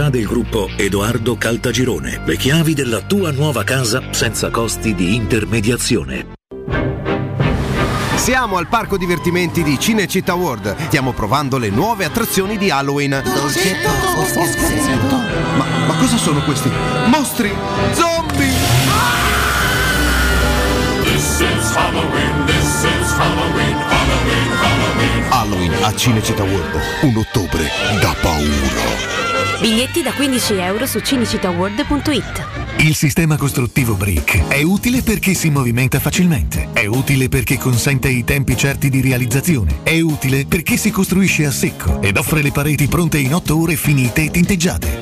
del 0.09 0.25
gruppo 0.25 0.69
Edoardo 0.75 1.35
Caltagirone. 1.35 2.21
Le 2.25 2.37
chiavi 2.37 2.73
della 2.73 3.01
tua 3.01 3.31
nuova 3.31 3.63
casa 3.63 4.01
senza 4.11 4.49
costi 4.49 4.95
di 4.95 5.15
intermediazione. 5.15 6.39
Siamo 8.15 8.57
al 8.57 8.67
parco 8.67 8.97
divertimenti 8.97 9.63
di 9.63 9.79
Cinecittà 9.79 10.33
World. 10.35 10.75
Stiamo 10.87 11.11
provando 11.11 11.57
le 11.57 11.69
nuove 11.69 12.05
attrazioni 12.05 12.57
di 12.57 12.69
Halloween. 12.69 13.21
Ma, 15.57 15.65
ma 15.87 15.95
cosa 15.95 16.17
sono 16.17 16.41
questi? 16.43 16.69
Mostri! 17.07 17.51
Zombie! 17.93 18.53
This 21.03 21.39
is 21.39 21.75
Halloween, 21.75 22.45
this 22.45 22.83
is 22.83 23.11
Halloween, 23.17 23.75
Halloween, 23.75 24.51
Halloween. 24.61 25.23
Halloween 25.29 25.73
a 25.83 25.95
Cinecittà 25.95 26.43
World. 26.43 26.79
Un 27.01 27.17
ottobre 27.17 27.69
da 27.99 28.15
paura. 28.21 29.30
Biglietti 29.61 30.01
da 30.01 30.11
15 30.11 30.55
euro 30.55 30.87
su 30.87 30.99
cinecittàworld.it. 31.01 32.45
Il 32.79 32.95
sistema 32.95 33.37
costruttivo 33.37 33.93
Brick 33.93 34.47
è 34.47 34.63
utile 34.63 35.03
perché 35.03 35.35
si 35.35 35.51
movimenta 35.51 35.99
facilmente, 35.99 36.69
è 36.73 36.87
utile 36.87 37.29
perché 37.29 37.59
consente 37.59 38.09
i 38.09 38.23
tempi 38.23 38.57
certi 38.57 38.89
di 38.89 39.01
realizzazione, 39.01 39.81
è 39.83 39.99
utile 39.99 40.47
perché 40.47 40.77
si 40.77 40.89
costruisce 40.89 41.45
a 41.45 41.51
secco 41.51 42.01
ed 42.01 42.17
offre 42.17 42.41
le 42.41 42.51
pareti 42.51 42.87
pronte 42.87 43.19
in 43.19 43.35
8 43.35 43.55
ore 43.55 43.75
finite 43.75 44.23
e 44.23 44.31
tinteggiate, 44.31 45.01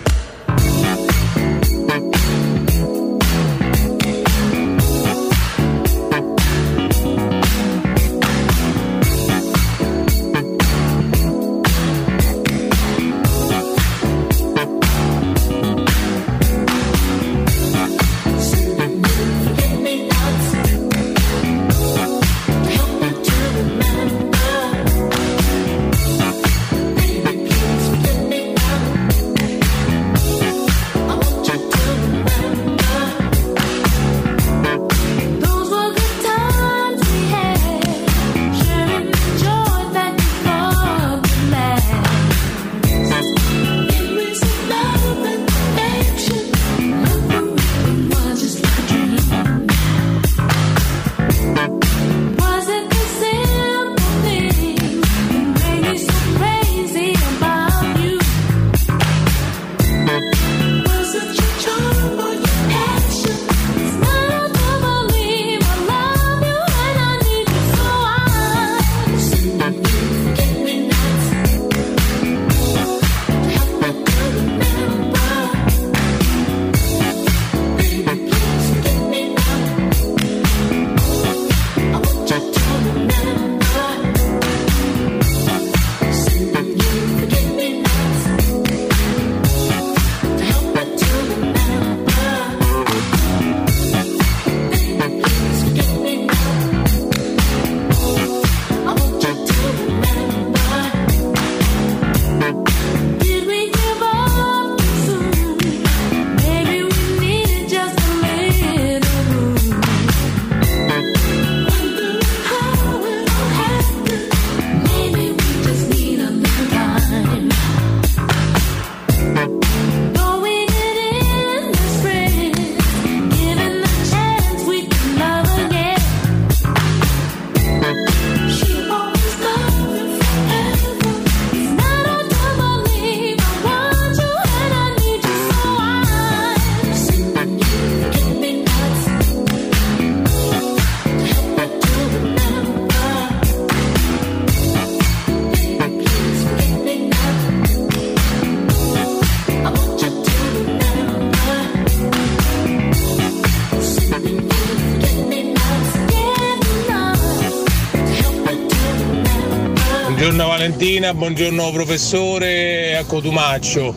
Buongiorno 161.13 161.71
professore 161.71 162.95
a 162.95 163.03
Cotumaccio. 163.03 163.93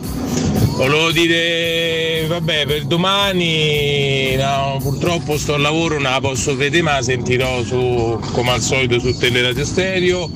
Volevo 0.75 1.11
dire, 1.11 2.25
vabbè, 2.27 2.65
per 2.65 2.83
domani 2.85 4.35
no, 4.35 4.77
purtroppo 4.81 5.37
sto 5.37 5.53
al 5.53 5.61
lavoro, 5.61 5.93
non 5.93 6.11
la 6.11 6.19
posso 6.19 6.55
vedere, 6.55 6.83
ma 6.83 6.93
la 6.93 7.01
sentirò 7.01 7.63
su, 7.63 8.19
come 8.33 8.51
al 8.51 8.61
solito 8.61 8.99
su 8.99 9.17
Teleradio 9.17 9.63
Stereo. 9.63 10.29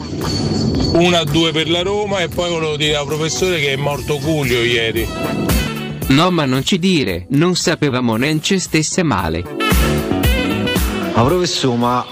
Una 0.93 1.19
a 1.19 1.23
due 1.25 1.51
per 1.51 1.69
la 1.69 1.81
Roma 1.81 2.21
e 2.21 2.29
poi 2.29 2.49
volevo 2.49 2.77
dire 2.77 2.95
al 2.95 3.05
professore 3.05 3.59
che 3.59 3.73
è 3.73 3.75
morto 3.75 4.15
Culio 4.17 4.63
ieri. 4.63 5.07
No, 6.07 6.31
ma 6.31 6.45
non 6.45 6.63
ci 6.63 6.79
dire, 6.79 7.25
non 7.31 7.55
sapevamo 7.55 8.15
neanche 8.15 8.57
stesse 8.57 9.03
male. 9.03 9.43
Ma 11.13 11.23
professore, 11.23 11.77
ma 11.77 12.05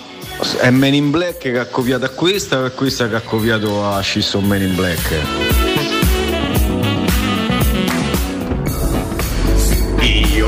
è 0.55 0.69
Men 0.69 0.93
in 0.93 1.11
Black 1.11 1.37
che 1.39 1.59
ha 1.59 1.65
copiato 1.65 2.05
a 2.05 2.09
questa 2.09 2.59
o 2.59 2.65
è 2.65 2.73
questa 2.73 3.09
che 3.09 3.15
ha 3.15 3.21
copiato 3.21 3.85
a 3.85 3.99
Scisson 4.01 4.45
Men 4.45 4.61
in 4.61 4.75
Black? 4.75 5.15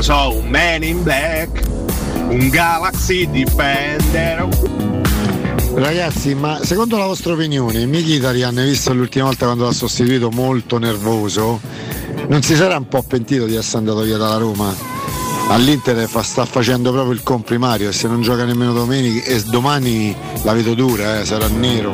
so 0.02 0.38
un 0.38 0.48
man 0.48 0.82
in 0.82 1.02
black, 1.02 1.62
un 2.28 2.48
Galaxy 2.48 3.28
Defender. 3.30 4.48
Ragazzi, 5.74 6.34
ma 6.34 6.58
secondo 6.62 6.96
la 6.96 7.04
vostra 7.06 7.34
opinione, 7.34 7.84
Mkhitaryan, 7.84 8.54
visto 8.54 8.94
l'ultima 8.94 9.26
volta 9.26 9.44
quando 9.44 9.64
l'ha 9.64 9.72
sostituito 9.72 10.30
molto 10.30 10.78
nervoso, 10.78 11.60
non 12.28 12.40
si 12.40 12.54
sarà 12.54 12.76
un 12.76 12.88
po' 12.88 13.02
pentito 13.02 13.44
di 13.44 13.56
essere 13.56 13.78
andato 13.78 14.00
via 14.00 14.16
dalla 14.16 14.36
Roma? 14.36 14.89
All'Inter 15.50 16.08
fa- 16.08 16.22
sta 16.22 16.44
facendo 16.44 16.92
proprio 16.92 17.12
il 17.12 17.24
comprimario 17.24 17.88
e 17.88 17.92
se 17.92 18.06
non 18.06 18.22
gioca 18.22 18.44
nemmeno 18.44 18.72
domenica 18.72 19.28
e 19.28 19.42
domani 19.42 20.14
la 20.44 20.52
vedo 20.52 20.74
dura, 20.74 21.18
eh, 21.18 21.24
sarà 21.24 21.48
nero. 21.48 21.90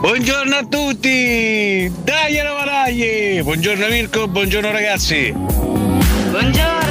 Buongiorno 0.00 0.56
a 0.56 0.66
tutti! 0.68 1.90
Dai 2.02 2.36
Ravaragli! 2.42 3.42
Buongiorno 3.42 3.86
Mirko, 3.88 4.26
buongiorno 4.26 4.72
ragazzi! 4.72 5.32
Buongiorno! 5.32 6.82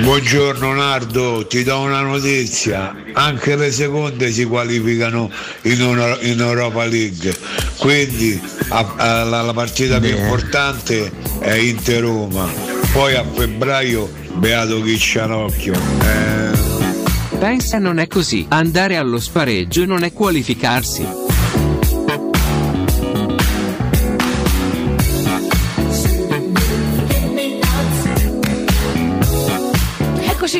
Buongiorno 0.00 0.74
Nardo, 0.74 1.46
ti 1.46 1.62
do 1.62 1.78
una 1.78 2.00
notizia, 2.00 2.94
anche 3.12 3.54
le 3.54 3.70
seconde 3.70 4.32
si 4.32 4.44
qualificano 4.44 5.30
in, 5.62 5.80
Euro- 5.80 6.18
in 6.22 6.40
Europa 6.40 6.84
League, 6.84 7.34
quindi 7.78 8.40
la, 8.68 9.42
la 9.42 9.52
partita 9.52 9.98
più 10.00 10.16
importante 10.16 11.10
è 11.38 11.52
Inter-Roma, 11.52 12.48
poi 12.92 13.14
a 13.14 13.24
febbraio 13.24 14.10
Beato 14.34 14.80
Chiccianocchio. 14.82 15.74
Eh, 15.74 16.74
Pensa 17.38 17.78
non 17.78 17.98
è 17.98 18.06
così, 18.06 18.46
andare 18.48 18.96
allo 18.96 19.20
spareggio 19.20 19.84
non 19.84 20.02
è 20.04 20.12
qualificarsi. 20.12 21.25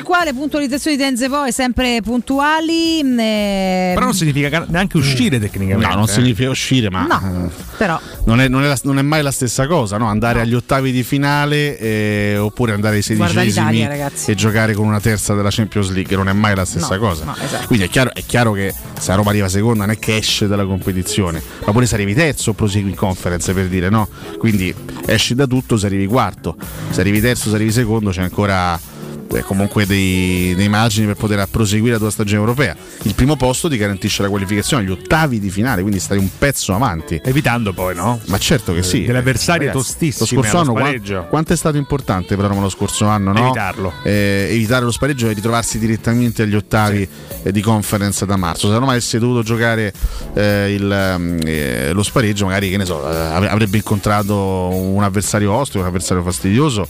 Eccoci 0.06 0.18
qua, 0.22 0.24
le 0.24 0.34
puntualizzazioni 0.38 0.96
di 0.96 1.02
Enze 1.02 1.28
Poi 1.28 1.50
sempre 1.50 2.00
puntuali. 2.00 3.02
mm, 3.02 3.18
eh, 3.18 3.90
Però 3.94 4.06
non 4.06 4.14
significa 4.14 4.48
ca- 4.48 4.64
neanche 4.68 4.96
uscire 4.98 5.40
tecnicamente. 5.40 5.88
No, 5.88 5.94
non 5.96 6.04
eh. 6.04 6.12
significa 6.12 6.48
uscire, 6.48 6.90
ma 6.90 7.06
No, 7.06 7.50
però. 7.76 7.98
non, 8.24 8.40
è, 8.40 8.46
non 8.46 8.62
è 8.62 8.68
la- 8.68 8.78
non 8.84 8.98
è 8.98 9.02
mai 9.02 9.22
la 9.24 9.32
stessa 9.32 9.66
cosa, 9.66 9.96
no? 9.98 10.06
Andare 10.06 10.40
agli 10.42 10.54
ottavi 10.54 10.92
di 10.92 11.02
finale 11.02 11.76
eh, 11.76 12.36
oppure 12.38 12.72
andare 12.72 12.96
ai 12.96 13.02
sedicesimi 13.02 13.82
e 14.26 14.34
giocare 14.36 14.74
con 14.74 14.86
una 14.86 15.00
terza 15.00 15.34
della 15.34 15.50
Champions 15.50 15.90
League, 15.90 16.14
non 16.14 16.28
è 16.28 16.32
mai 16.32 16.54
la 16.54 16.64
stessa 16.64 16.94
No, 16.94 17.00
cosa. 17.00 17.24
no, 17.24 17.34
esatto. 17.42 17.66
Quindi 17.66 17.86
è 17.86 17.88
chiaro, 17.88 18.14
è 18.14 18.22
chiaro 18.24 18.52
che 18.52 18.72
se 18.96 19.08
la 19.10 19.16
Roma 19.16 19.30
arriva 19.30 19.48
seconda 19.48 19.86
non 19.86 19.94
è 19.94 19.98
che 19.98 20.16
esce 20.18 20.46
dalla 20.46 20.64
competizione, 20.64 21.42
ma 21.64 21.72
pure 21.72 21.84
se 21.86 21.94
arrivi 21.96 22.14
terzo 22.14 22.50
o 22.50 22.52
prosegui 22.52 22.90
in 22.90 22.96
conference 22.96 23.52
per 23.52 23.66
dire 23.66 23.88
no. 23.88 24.08
Quindi 24.38 24.72
esci 25.04 25.34
da 25.34 25.48
tutto 25.48 25.76
se 25.76 25.86
arrivi 25.86 26.06
quarto, 26.06 26.56
se 26.90 27.00
arrivi 27.00 27.20
terzo, 27.20 27.48
se 27.48 27.56
arrivi 27.56 27.72
secondo 27.72 28.10
c'è 28.10 28.22
ancora 28.22 28.78
eh, 28.78 28.94
comunque 29.44 29.86
dei, 29.86 30.54
dei 30.54 30.68
margini 30.68 31.06
per 31.06 31.16
poter 31.16 31.46
proseguire 31.48 31.94
la 31.94 31.98
tua 31.98 32.10
stagione 32.10 32.40
europea. 32.40 32.76
Il 33.02 33.14
primo 33.14 33.36
posto 33.36 33.68
ti 33.68 33.76
garantisce 33.76 34.22
la 34.22 34.28
qualificazione 34.28 34.82
agli 34.82 34.90
ottavi 34.90 35.38
di 35.38 35.50
finale, 35.50 35.80
quindi 35.82 36.00
stai 36.00 36.18
un 36.18 36.28
pezzo 36.38 36.74
avanti. 36.74 37.20
Evitando 37.24 37.72
poi, 37.72 37.94
no? 37.94 38.20
Ma 38.26 38.38
certo 38.38 38.72
che 38.72 38.82
sì. 38.82 39.04
Delle 39.04 39.18
avversarie 39.18 39.68
Ragazzi, 39.68 39.86
tostissime 39.86 40.26
Lo 40.30 40.42
scorso 40.42 40.58
anno 40.58 40.72
qua- 40.72 40.80
spareggio. 40.82 41.26
quanto 41.28 41.52
è 41.52 41.56
stato 41.56 41.76
importante 41.76 42.36
per 42.36 42.46
Roma 42.46 42.60
lo 42.60 42.68
scorso 42.68 43.06
anno, 43.06 43.32
no? 43.32 43.44
Evitarlo. 43.44 43.92
Eh, 44.02 44.48
evitare 44.50 44.84
lo 44.84 44.90
spareggio 44.90 45.28
e 45.28 45.32
ritrovarsi 45.32 45.78
direttamente 45.78 46.42
agli 46.42 46.54
ottavi 46.54 47.08
eh, 47.42 47.52
di 47.52 47.60
conference 47.60 48.26
da 48.26 48.36
marzo. 48.36 48.68
Se 48.68 48.74
Roma 48.74 48.92
avesse 48.92 49.18
dovuto 49.18 49.42
giocare 49.42 49.92
eh, 50.34 50.74
il, 50.74 50.90
ehm, 50.90 51.38
eh, 51.44 51.92
lo 51.92 52.02
spareggio, 52.02 52.46
magari 52.46 52.70
che 52.70 52.76
ne 52.76 52.84
so, 52.84 53.08
eh, 53.10 53.14
av- 53.14 53.44
avrebbe 53.44 53.76
incontrato 53.76 54.34
un 54.36 55.02
avversario 55.02 55.52
ostico, 55.52 55.80
un 55.80 55.86
avversario 55.86 56.22
fastidioso 56.22 56.86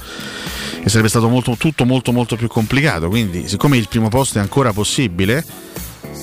e 0.82 0.88
sarebbe 0.88 1.08
stato 1.08 1.28
molto, 1.28 1.56
tutto 1.58 1.84
molto 1.84 2.12
molto 2.12 2.25
più 2.34 2.48
complicato. 2.48 3.08
Quindi, 3.08 3.46
siccome 3.46 3.76
il 3.76 3.86
primo 3.88 4.08
posto 4.08 4.38
è 4.38 4.40
ancora 4.40 4.72
possibile, 4.72 5.44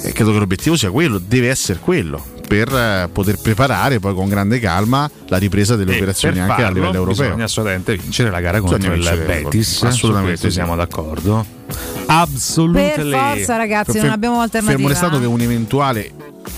eh, 0.03 0.11
credo 0.11 0.33
che 0.33 0.39
l'obiettivo 0.39 0.75
sia 0.75 0.91
quello, 0.91 1.17
deve 1.17 1.49
essere 1.49 1.79
quello. 1.79 2.31
Per 2.45 2.67
eh, 2.67 3.09
poter 3.11 3.37
preparare 3.41 3.99
poi 3.99 4.13
con 4.13 4.27
grande 4.27 4.59
calma 4.59 5.09
la 5.27 5.37
ripresa 5.37 5.75
delle 5.77 5.93
E 5.93 5.95
operazioni 5.95 6.39
per 6.39 6.49
anche 6.49 6.63
a 6.63 6.69
livello 6.69 6.93
europeo. 6.95 7.27
Bisogna 7.27 7.45
assolutamente 7.45 7.95
vincere 7.95 8.29
la 8.29 8.41
gara 8.41 8.59
contro 8.59 8.93
il 8.93 9.23
Betis. 9.25 9.83
assolutamente 9.83 10.51
siamo 10.51 10.75
d'accordo. 10.75 11.61
Assolutamente. 12.05 13.01
Per 13.01 13.11
forza, 13.11 13.57
ragazzi, 13.57 13.99
non 13.99 14.09
abbiamo 14.09 14.41
alternativa. 14.41 14.77
Fermo 14.77 14.87
restato 14.87 15.19
che 15.19 15.25
un 15.25 15.41
eventuale, 15.41 16.11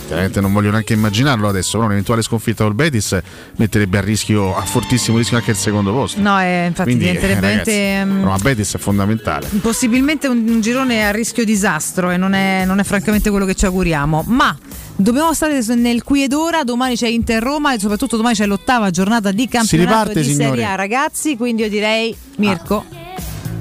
chiaramente 0.07 0.41
non 0.41 0.51
voglio 0.53 0.71
neanche 0.71 0.93
immaginarlo 0.93 1.47
adesso, 1.47 1.71
però 1.73 1.85
un'eventuale 1.85 2.21
sconfitta 2.21 2.63
col 2.63 2.73
Betis 2.73 3.17
metterebbe 3.57 3.97
a 3.97 4.01
rischio, 4.01 4.55
a 4.55 4.61
fortissimo 4.61 5.17
rischio 5.17 5.37
anche 5.37 5.51
il 5.51 5.57
secondo 5.57 5.91
posto. 5.91 6.19
No, 6.21 6.39
eh, 6.41 6.65
infatti 6.67 6.89
Quindi, 6.89 7.05
diventerebbe 7.05 7.37
eh, 7.37 7.63
veramente, 7.63 8.05
mm, 8.05 8.23
Roma 8.23 8.37
Betis 8.37 8.75
è 8.75 8.77
fondamentale. 8.77 9.47
possibilmente 9.61 10.27
un, 10.27 10.43
un 10.47 10.61
girone 10.61 11.07
a 11.07 11.11
rischio 11.11 11.45
disastro 11.45 12.11
e 12.11 12.17
non 12.17 12.33
è, 12.33 12.63
non 12.65 12.79
è 12.79 12.83
francamente 12.83 13.29
quello 13.29 13.45
che 13.45 13.55
ci 13.55 13.65
auguriamo. 13.65 14.23
Ma 14.27 14.55
dobbiamo 14.95 15.33
stare 15.33 15.61
nel 15.75 16.03
qui 16.03 16.23
ed 16.23 16.33
ora. 16.33 16.63
Domani 16.63 16.95
c'è 16.95 17.07
Inter 17.07 17.41
Roma 17.41 17.73
e 17.73 17.79
soprattutto 17.79 18.17
domani 18.17 18.35
c'è 18.35 18.45
l'ottava 18.45 18.89
giornata 18.89 19.31
di 19.31 19.47
campionato 19.47 20.09
riparte, 20.09 20.21
di 20.21 20.33
signori. 20.33 20.49
Serie 20.57 20.65
A, 20.65 20.75
ragazzi. 20.75 21.37
Quindi 21.37 21.63
io 21.63 21.69
direi, 21.69 22.15
Mirko, 22.37 22.85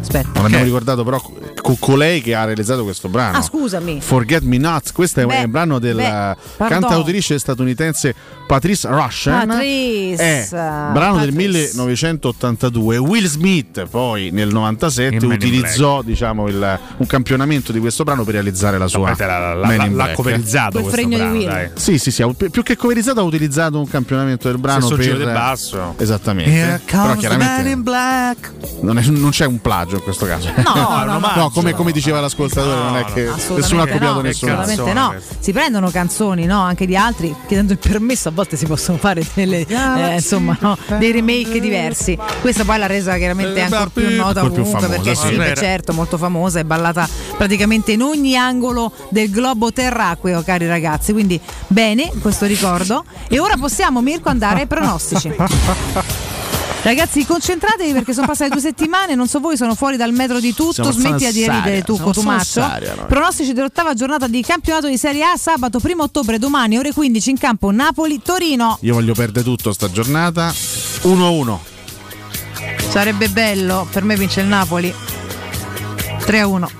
aspetta. 0.04 0.28
Non 0.34 0.44
abbiamo 0.46 0.64
ricordato 0.64 1.02
però 1.04 1.20
co- 1.20 1.76
colei 1.78 2.20
che 2.20 2.34
ha 2.34 2.44
realizzato 2.44 2.84
questo 2.84 3.08
brano. 3.08 3.38
Ah, 3.38 3.42
scusami. 3.42 4.00
Forget 4.00 4.42
Me 4.42 4.58
Not, 4.58 4.92
questo 4.92 5.20
è 5.20 5.26
Beh, 5.26 5.44
un 5.44 5.50
brano 5.50 5.78
della 5.78 6.36
cantautrice 6.56 7.38
statunitense 7.38 8.14
Patrice 8.46 8.88
Rushen. 8.88 9.46
Patrice, 9.46 10.22
È 10.22 10.48
brano 10.50 11.18
del 11.18 11.32
1982. 11.32 12.96
Will 12.98 13.26
Smith 13.26 13.84
poi 13.88 14.30
nel 14.30 14.48
97 14.48 15.14
In 15.14 15.20
Men 15.22 15.30
in 15.30 15.36
utilizzò 15.36 16.02
diciamo, 16.02 16.46
il- 16.48 16.78
un 16.98 17.06
campionamento 17.06 17.72
di 17.72 17.78
questo 17.80 18.04
brano 18.04 18.24
per 18.24 18.34
realizzare 18.34 18.78
la 18.78 18.86
sua 18.86 19.14
l'ha- 19.18 19.54
l'ha- 19.54 19.66
Men 19.66 19.80
in 19.80 19.96
l'ha 19.96 20.04
Black. 20.04 20.14
coverizzato 20.16 20.80
Quel 20.80 20.82
questo 20.84 21.00
fregno 21.00 21.16
di 21.16 21.22
brano, 21.22 21.38
Will. 21.38 21.46
dai. 21.48 21.70
Sì, 21.74 21.98
sì, 21.98 22.10
sì, 22.10 22.24
più 22.50 22.62
che 22.62 22.76
coverizzato 22.76 23.20
ha 23.20 23.22
utilizzato 23.22 23.78
un 23.78 23.88
campionamento 23.88 24.48
del 24.48 24.58
brano 24.58 24.80
Stesso 24.80 24.96
per 24.96 25.04
giro 25.04 25.16
del 25.16 25.32
basso. 25.32 25.94
Esattamente. 25.98 26.50
Here 26.50 26.80
Però 26.84 27.14
chiaramente 27.16 27.68
in 27.70 27.82
black. 27.82 28.52
non, 28.82 28.98
è- 28.98 29.06
non 29.06 29.30
c'è 29.30 29.46
un 29.46 29.60
plagio 29.60 29.93
in 29.96 30.02
questo 30.02 30.26
caso. 30.26 30.52
No, 30.64 31.04
no, 31.04 31.18
no, 31.18 31.32
No, 31.36 31.50
come, 31.50 31.72
come 31.74 31.92
diceva 31.92 32.20
l'ascoltatore, 32.20 32.74
non 32.82 32.96
è 32.96 33.04
che 33.04 33.30
nessuno 33.54 33.82
ha 33.82 33.86
copiato 33.86 34.14
no, 34.14 34.20
nessuno. 34.20 34.60
assolutamente 34.60 34.92
no. 34.92 35.14
Si 35.38 35.52
prendono 35.52 35.90
canzoni 35.90 36.46
no, 36.46 36.60
anche 36.62 36.86
di 36.86 36.96
altri, 36.96 37.34
chiedendo 37.46 37.72
il 37.72 37.78
permesso, 37.78 38.28
a 38.28 38.32
volte 38.32 38.56
si 38.56 38.66
possono 38.66 38.98
fare 38.98 39.24
delle, 39.34 39.64
eh, 39.66 40.14
insomma, 40.14 40.56
no, 40.60 40.76
dei 40.98 41.12
remake 41.12 41.60
diversi. 41.60 42.18
Questa 42.40 42.64
poi 42.64 42.78
l'ha 42.78 42.86
resa 42.86 43.16
chiaramente 43.16 43.60
ancora 43.60 43.90
più 43.92 44.08
nota 44.16 44.40
Ancora 44.40 44.48
più 44.48 44.62
ovunque 44.62 44.80
famosa, 44.80 45.02
perché 45.02 45.14
sì. 45.14 45.34
Era- 45.34 45.54
certo, 45.54 45.92
molto 45.92 46.16
famosa 46.18 46.58
e 46.60 46.64
ballata 46.64 47.08
praticamente 47.36 47.92
in 47.92 48.02
ogni 48.02 48.36
angolo 48.36 48.92
del 49.10 49.30
globo 49.30 49.72
terracqueo, 49.72 50.42
cari 50.42 50.66
ragazzi. 50.66 51.12
Quindi 51.12 51.40
bene 51.66 52.10
questo 52.20 52.46
ricordo. 52.46 53.04
E 53.28 53.38
ora 53.38 53.56
possiamo, 53.56 54.00
Mirko, 54.00 54.28
andare 54.28 54.60
ai 54.60 54.66
pronostici. 54.66 55.32
Ragazzi, 56.84 57.24
concentratevi 57.24 57.94
perché 57.94 58.12
sono 58.12 58.26
passate 58.26 58.50
due 58.50 58.60
settimane. 58.60 59.14
Non 59.14 59.26
so 59.26 59.40
voi, 59.40 59.56
sono 59.56 59.74
fuori 59.74 59.96
dal 59.96 60.12
metro 60.12 60.38
di 60.38 60.52
tutto. 60.52 60.72
Siamo 60.74 60.92
Smettila 60.92 61.30
di 61.32 61.48
ridere 61.48 61.80
tu, 61.80 61.96
Cotumaccio. 61.96 62.62
Pronostici 63.08 63.54
dell'ottava 63.54 63.94
giornata 63.94 64.26
di 64.28 64.42
campionato 64.42 64.86
di 64.86 64.98
Serie 64.98 65.24
A 65.24 65.36
sabato 65.38 65.80
1 65.82 66.02
ottobre 66.02 66.38
domani 66.38 66.76
ore 66.76 66.92
15 66.92 67.30
in 67.30 67.38
campo 67.38 67.70
Napoli-Torino. 67.70 68.76
Io 68.82 68.92
voglio 68.92 69.14
perdere 69.14 69.42
tutto 69.46 69.72
sta 69.72 69.90
giornata. 69.90 70.50
1-1. 70.50 71.58
Sarebbe 72.90 73.30
bello, 73.30 73.88
per 73.90 74.04
me 74.04 74.14
vince 74.14 74.42
il 74.42 74.46
Napoli. 74.46 74.94
3 76.26 76.40
a 76.40 76.46
1. 76.46 76.70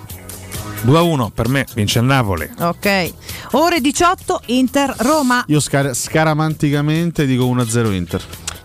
2 0.83 0.99
a 0.99 1.03
1 1.03 1.31
per 1.31 1.49
me 1.49 1.67
vince 1.75 2.01
il 2.01 2.05
Napoli. 2.05 2.47
Ok. 2.59 3.13
Ore 3.53 3.81
18 3.81 4.43
Inter-Roma. 4.47 5.45
Io 5.47 5.61
scar- 5.61 5.95
scaramanticamente 5.95 7.25
dico 7.25 7.47
1-0 7.47 7.91
Inter. 7.91 8.23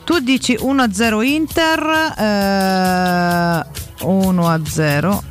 Tu 0.10 0.18
dici 0.22 0.58
1 0.60 0.82
a 0.82 0.92
0 0.92 1.22
Inter. 1.22 1.80
eh, 2.18 3.64
1 4.06 4.48
a 4.50 4.60
0. 4.68 5.24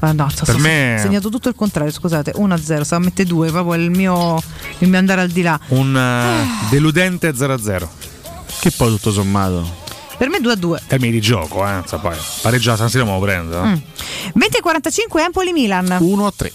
Ah, 0.00 0.12
no, 0.12 0.28
sto- 0.28 0.44
Per 0.44 0.58
me- 0.58 0.96
ho 0.96 0.98
segnato 0.98 1.30
tutto 1.30 1.48
il 1.48 1.54
contrario, 1.54 1.90
scusate, 1.90 2.32
1 2.34 2.52
a 2.52 2.58
0, 2.58 2.84
stavo 2.84 3.00
a 3.00 3.04
mettere 3.06 3.26
2, 3.26 3.50
proprio 3.50 3.82
il 3.82 3.88
mio, 3.90 4.38
il 4.80 4.90
mio 4.90 4.98
andare 4.98 5.22
al 5.22 5.30
di 5.30 5.40
là. 5.40 5.58
Un 5.68 5.96
eh, 5.96 6.68
deludente 6.68 7.34
0 7.34 7.54
a 7.54 7.58
0. 7.58 7.88
Che 8.60 8.70
poi 8.72 8.90
tutto 8.90 9.10
sommato. 9.10 9.66
Per 10.18 10.28
me 10.28 10.38
2 10.40 10.52
a 10.52 10.56
2. 10.56 10.82
Termini 10.86 11.12
di 11.12 11.20
gioco, 11.22 11.66
eh. 11.66 11.80
So, 11.86 11.98
poi 11.98 12.14
pareggio 12.42 12.72
a 12.72 12.76
San 12.76 12.90
Siro 12.90 13.06
me 13.06 13.12
lo 13.12 13.20
prendo. 13.20 13.64
Mm. 13.64 13.74
20 14.34 14.56
e 14.58 14.60
45 14.60 15.24
Empoli-Milan. 15.24 15.96
1 15.98 16.26
a 16.26 16.32
3. 16.36 16.52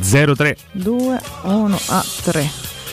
0 0.00 0.36
3. 0.36 0.56
2 0.70 1.20
1 1.42 1.80
a 1.88 2.04
3. 2.22 2.50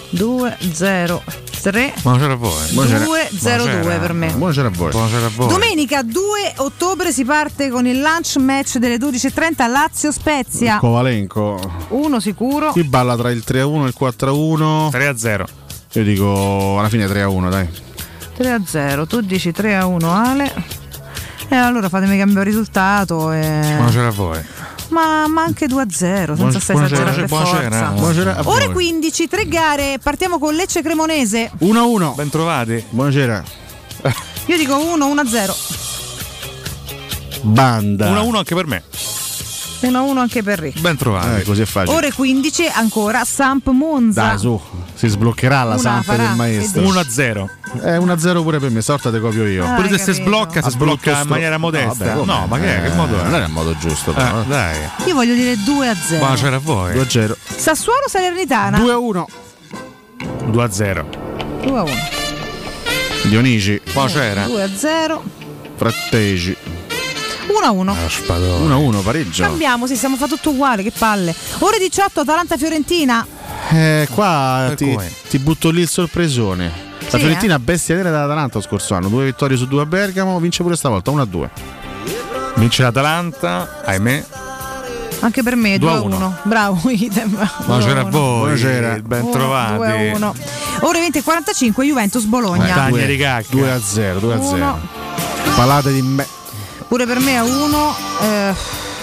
2 0.09 0.57
0 0.71 1.21
3. 1.61 1.93
Buonasera 2.01 2.33
a 2.33 2.35
voi. 2.35 2.67
2 2.71 3.29
0 3.37 3.63
2 3.81 3.97
per 3.97 4.13
me. 4.13 4.31
Buonasera 4.31 4.67
a 4.67 4.71
voi. 4.71 4.91
Buonasera 4.91 5.25
a 5.25 5.29
voi. 5.35 5.47
Domenica 5.47 6.01
2 6.03 6.53
ottobre 6.57 7.11
si 7.11 7.25
parte 7.25 7.69
con 7.69 7.85
il 7.85 7.99
lunch 7.99 8.37
match 8.37 8.77
delle 8.77 8.97
12.30 8.97 9.69
Lazio-Spezia. 9.69 10.77
Kovalenko. 10.77 11.59
Uno 11.89 12.19
sicuro. 12.19 12.71
Qui 12.71 12.83
balla 12.83 13.15
tra 13.15 13.31
il 13.31 13.43
3-1 13.45 13.83
e 13.83 13.87
il 13.87 13.95
4-1. 13.99 14.89
3-0. 14.91 15.43
Io 15.93 16.03
dico 16.03 16.77
alla 16.79 16.89
fine 16.89 17.07
3-1, 17.07 17.49
dai. 17.49 17.67
3 18.37 18.51
a 18.51 18.61
0. 18.65 19.07
Tu 19.07 19.21
dici 19.21 19.51
3 19.51 19.75
a 19.75 19.85
1 19.85 20.13
Ale. 20.13 20.53
E 21.49 21.55
allora 21.55 21.89
fatemi 21.89 22.17
cambiare 22.17 22.47
risultato. 22.47 23.31
E... 23.31 23.73
Buonasera 23.75 24.07
a 24.07 24.11
voi. 24.11 24.39
Ma, 24.89 25.27
ma 25.27 25.43
anche 25.43 25.67
2 25.67 25.81
a 25.81 25.85
0, 25.89 26.35
senza 26.35 26.35
Buon- 26.35 26.51
stare 26.61 26.79
buonasera, 26.79 27.01
esagerare 27.11 27.27
buonasera. 27.27 27.69
forza. 27.69 27.87
Buonasera 28.01 28.35
a 28.37 28.41
Ore 28.49 28.65
voi. 28.65 28.73
15, 28.73 29.27
tre 29.27 29.47
gare. 29.47 29.99
Partiamo 30.01 30.39
con 30.39 30.55
Lecce 30.55 30.81
Cremonese. 30.81 31.51
1-1. 31.59 32.13
Ben 32.15 32.29
trovati. 32.29 32.83
Buonasera. 32.89 33.43
Io 34.47 34.57
dico 34.57 34.77
1, 34.77 35.05
1 35.05 35.21
a 35.21 35.25
0. 35.27 35.55
Banda. 37.41 38.09
1 38.09 38.17
a 38.19 38.21
1 38.23 38.37
anche 38.39 38.55
per 38.55 38.65
me. 38.67 38.83
1 39.81 39.97
a 39.97 40.01
1 40.01 40.19
anche 40.19 40.43
per 40.43 40.59
Rick. 40.59 40.79
Ben 40.81 40.97
trovati. 40.97 41.39
Eh, 41.41 41.43
così 41.43 41.61
è 41.61 41.65
facile. 41.65 41.95
Ore 41.95 42.11
15 42.11 42.67
ancora 42.73 43.23
Samp 43.23 43.67
Monza. 43.69 44.21
Dai, 44.27 44.37
su. 44.37 44.59
Si 44.93 45.07
sbloccherà 45.07 45.63
la 45.63 45.69
Una 45.75 45.77
Samp 45.79 46.03
farà, 46.03 46.27
del 46.27 46.35
maestro. 46.35 46.81
che 46.81 46.87
1 46.87 46.99
a 46.99 47.05
0. 47.07 47.49
È 47.81 47.97
1-0 47.97 48.41
pure 48.41 48.59
per 48.59 48.69
me, 48.71 48.81
sorta 48.81 49.09
te 49.11 49.19
copio 49.19 49.45
io. 49.47 49.63
Ah, 49.65 49.75
Pure 49.75 49.87
se 49.87 49.93
hai 49.93 49.99
si 49.99 50.05
capito. 50.07 50.23
sblocca, 50.25 50.61
si 50.63 50.69
sblocca 50.71 51.21
in 51.21 51.27
maniera 51.27 51.57
modesta. 51.57 52.05
vabbè, 52.15 52.25
No, 52.25 52.45
ma 52.47 52.59
che, 52.59 52.75
Eh, 52.77 52.81
che 52.89 52.95
modo 52.95 53.19
è? 53.19 53.23
Non 53.23 53.35
era 53.35 53.45
il 53.45 53.51
modo 53.51 53.77
giusto, 53.77 54.11
però. 54.11 54.41
Eh, 54.41 54.45
dai. 54.47 54.75
Io 55.05 55.13
voglio 55.13 55.33
dire 55.33 55.55
2 55.63 55.87
a 55.87 55.95
0. 55.95 56.19
Buonasera 56.19 56.55
a 56.55 56.59
voi. 56.59 56.93
2-0. 56.93 57.35
Sassuolo 57.55 58.03
Salernitana. 58.07 58.79
2-1. 58.79 59.25
2 60.47 60.63
a 60.63 60.71
0. 60.71 61.09
2 61.63 61.77
a 61.77 61.83
1. 61.83 61.91
Dionigi. 63.23 63.79
Buonasera. 63.93 64.45
2 64.47 64.63
a 64.63 64.69
0. 64.75 65.23
Frattegi. 65.75 66.55
1 67.53 67.65
a 67.65 67.71
1. 67.71 67.91
Ah, 67.91 68.09
spadone. 68.09 68.73
1-1, 68.75 69.03
pareggio. 69.03 69.43
Cambiamo, 69.43 69.87
sì, 69.87 69.95
siamo 69.95 70.15
fatti 70.15 70.31
tutto 70.31 70.51
uguale, 70.51 70.83
che 70.83 70.91
palle. 70.95 71.33
Ore 71.59 71.77
18 71.79 72.21
Atalanta-Fiorentina. 72.21 73.25
Eh, 73.71 74.07
qua 74.13 74.73
ti, 74.75 74.97
ti 75.29 75.39
butto 75.39 75.69
lì 75.69 75.81
il 75.81 75.89
sorpresone. 75.89 76.87
La 76.99 77.09
Sì, 77.09 77.17
Fiorentina 77.19 77.57
bestia 77.59 77.95
nera 77.95 78.11
dell'Atalanta 78.11 78.57
lo 78.57 78.63
scorso 78.63 78.93
anno, 78.93 79.07
due 79.09 79.25
vittorie 79.25 79.57
su 79.57 79.67
due 79.67 79.81
a 79.81 79.85
Bergamo, 79.85 80.39
vince 80.39 80.61
pure 80.63 80.75
stavolta 80.75 81.11
1-2. 81.11 81.49
Vince 82.55 82.81
l'Atalanta, 82.83 83.81
ahimè. 83.85 84.25
Anche 85.21 85.43
per 85.43 85.55
me 85.55 85.77
2 85.77 85.89
Due 85.89 85.89
a 85.89 86.01
a 86.01 86.01
1. 86.03 86.37
Bravo, 86.43 86.89
idem. 86.89 87.49
Buonasera 87.65 87.99
a 88.01 88.03
voi. 88.03 88.39
Buonasera. 88.39 88.99
Ben 89.03 89.31
trovati. 89.31 89.75
2 89.75 90.11
a 90.11 90.15
1. 90.15 90.35
Ore 90.81 90.99
20 90.99 91.17
e 91.17 91.23
45 91.23 91.85
Juventus-Bologna. 91.85 92.73
Taglia 92.73 93.05
di 93.05 93.17
cacca. 93.17 93.47
2 93.49 93.71
a 93.71 93.81
0, 93.81 94.19
2 94.19 94.33
a 94.33 94.41
0. 94.41 94.55
Uno. 94.55 94.79
Palate 95.55 95.91
di 95.91 96.01
me. 96.01 96.27
Pure 96.89 97.05
per 97.05 97.19
me 97.19 97.37
a 97.37 97.43
1. 97.43 97.95
Eh, 98.21 98.53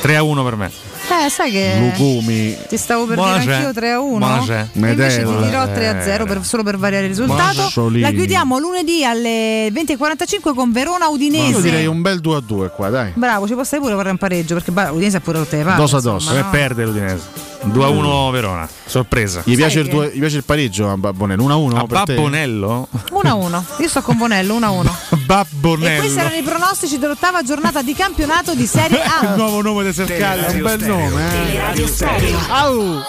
3 0.03 0.17
a 0.17 0.23
1 0.25 0.43
per 0.45 0.57
me. 0.57 0.71
Eh, 1.09 1.31
sai 1.31 1.53
che 1.53 1.77
Lugumi. 1.79 2.57
ti 2.69 2.77
stavo 2.77 3.07
per 3.07 3.15
Buona 3.15 3.39
dire 3.39 3.45
c'è. 3.45 3.57
anch'io 3.59 3.73
3 3.73 3.91
a 3.93 4.01
1. 4.01 4.19
Buona 4.19 4.43
c'è. 4.45 4.67
Invece 4.73 5.23
ti 5.25 5.37
dirò 5.45 5.71
3 5.73 5.89
a 5.89 6.03
0 6.03 6.25
per- 6.27 6.45
solo 6.45 6.65
per 6.65 6.77
variare 6.79 7.05
il 7.05 7.11
risultato. 7.11 7.71
Buona. 7.73 8.01
La 8.01 8.11
chiudiamo 8.11 8.59
lunedì 8.59 9.05
alle 9.05 9.71
20.45 9.71 10.53
con 10.53 10.73
Verona 10.73 11.07
Udinese. 11.07 11.51
Io 11.53 11.61
direi 11.61 11.87
un 11.87 12.03
bel 12.03 12.19
2 12.19 12.37
a 12.37 12.41
2 12.41 12.71
qua, 12.71 12.89
dai. 12.91 13.13
Bravo, 13.15 13.47
ci 13.47 13.55
può 13.55 13.63
stare 13.63 13.81
pure 13.81 13.95
vorrei 13.95 14.11
un 14.11 14.19
pareggio 14.19 14.55
perché 14.55 14.73
Udinese 14.91 15.19
ha 15.19 15.21
pure 15.21 15.39
rotte 15.39 15.57
le 15.59 15.63
palle. 15.63 15.77
Dos 15.77 15.95
a 15.95 16.01
dos. 16.01 16.29
E 16.29 16.41
no? 16.41 16.51
perde 16.51 16.85
l'Udinese. 16.85 17.55
2 17.73 17.85
a 17.85 17.89
1 17.89 18.31
Verona. 18.31 18.69
Sorpresa. 18.87 19.43
Gli 19.45 19.57
piace, 19.57 19.81
il 19.81 19.89
due- 19.89 20.11
gli 20.15 20.19
piace 20.19 20.37
il 20.39 20.45
pareggio 20.45 20.91
a 20.91 20.97
Babbonello? 20.97 21.43
1 21.43 21.53
a 21.53 21.57
1 21.57 21.77
A 21.77 21.87
per 21.87 22.03
te? 22.05 22.15
Babbonello? 22.15 22.89
1 23.11 23.29
a 23.29 23.35
1. 23.35 23.65
Io 23.81 23.89
sto 23.89 24.03
con 24.03 24.17
Bonello 24.17 24.55
1 24.55 24.67
a 24.67 24.71
1. 24.71 24.97
E 25.17 25.17
Babbonello. 25.27 26.01
questi 26.01 26.19
erano 26.21 26.37
i 26.37 26.43
pronostici 26.43 26.99
dell'ottava 26.99 27.43
giornata 27.43 27.83
di 27.83 27.93
campionato 27.95 28.55
di 28.55 28.67
Serie 28.67 29.03
A. 29.03 29.25
Il 29.25 29.35
nuovo 29.37 29.61
nome 29.61 29.85
di 29.85 29.93
Sercalli. 29.93 30.55
Un 30.55 30.63
bel 30.63 30.81
nome, 30.87 31.75
eh. 31.75 32.35
Au. 32.49 33.03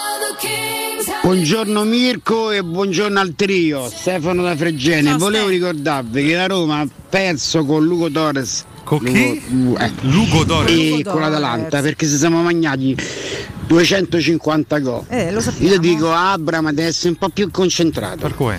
Buongiorno 1.22 1.84
Mirko 1.84 2.50
e 2.50 2.62
buongiorno 2.62 3.18
al 3.20 3.34
trio, 3.36 3.88
Stefano 3.88 4.42
da 4.42 4.56
Fregene. 4.56 5.14
Volevo 5.16 5.48
ricordarvi 5.48 6.24
che 6.26 6.34
la 6.34 6.46
Roma 6.46 6.80
ha 6.80 6.86
perso 7.08 7.64
con 7.64 7.84
Lugo 7.84 8.10
Torres. 8.10 8.64
Con 8.88 9.00
chi? 9.00 9.42
Lugo, 9.50 9.78
eh, 9.78 9.92
Lugo 10.00 10.46
Torres. 10.46 10.70
E 10.70 10.88
Lugo 10.88 11.10
con 11.10 11.20
l'Atalanta 11.20 11.82
perché 11.82 12.06
si 12.06 12.16
siamo 12.16 12.40
mangiati 12.40 12.96
250 13.66 14.78
gol. 14.78 15.04
Eh, 15.08 15.30
lo 15.30 15.42
sappiamo. 15.42 15.74
Io 15.74 15.78
dico 15.78 16.10
Abram 16.10 16.70
deve 16.70 16.88
essere 16.88 17.10
un 17.10 17.16
po' 17.16 17.28
più 17.28 17.50
concentrato. 17.50 18.16
Per 18.16 18.34
cui? 18.34 18.54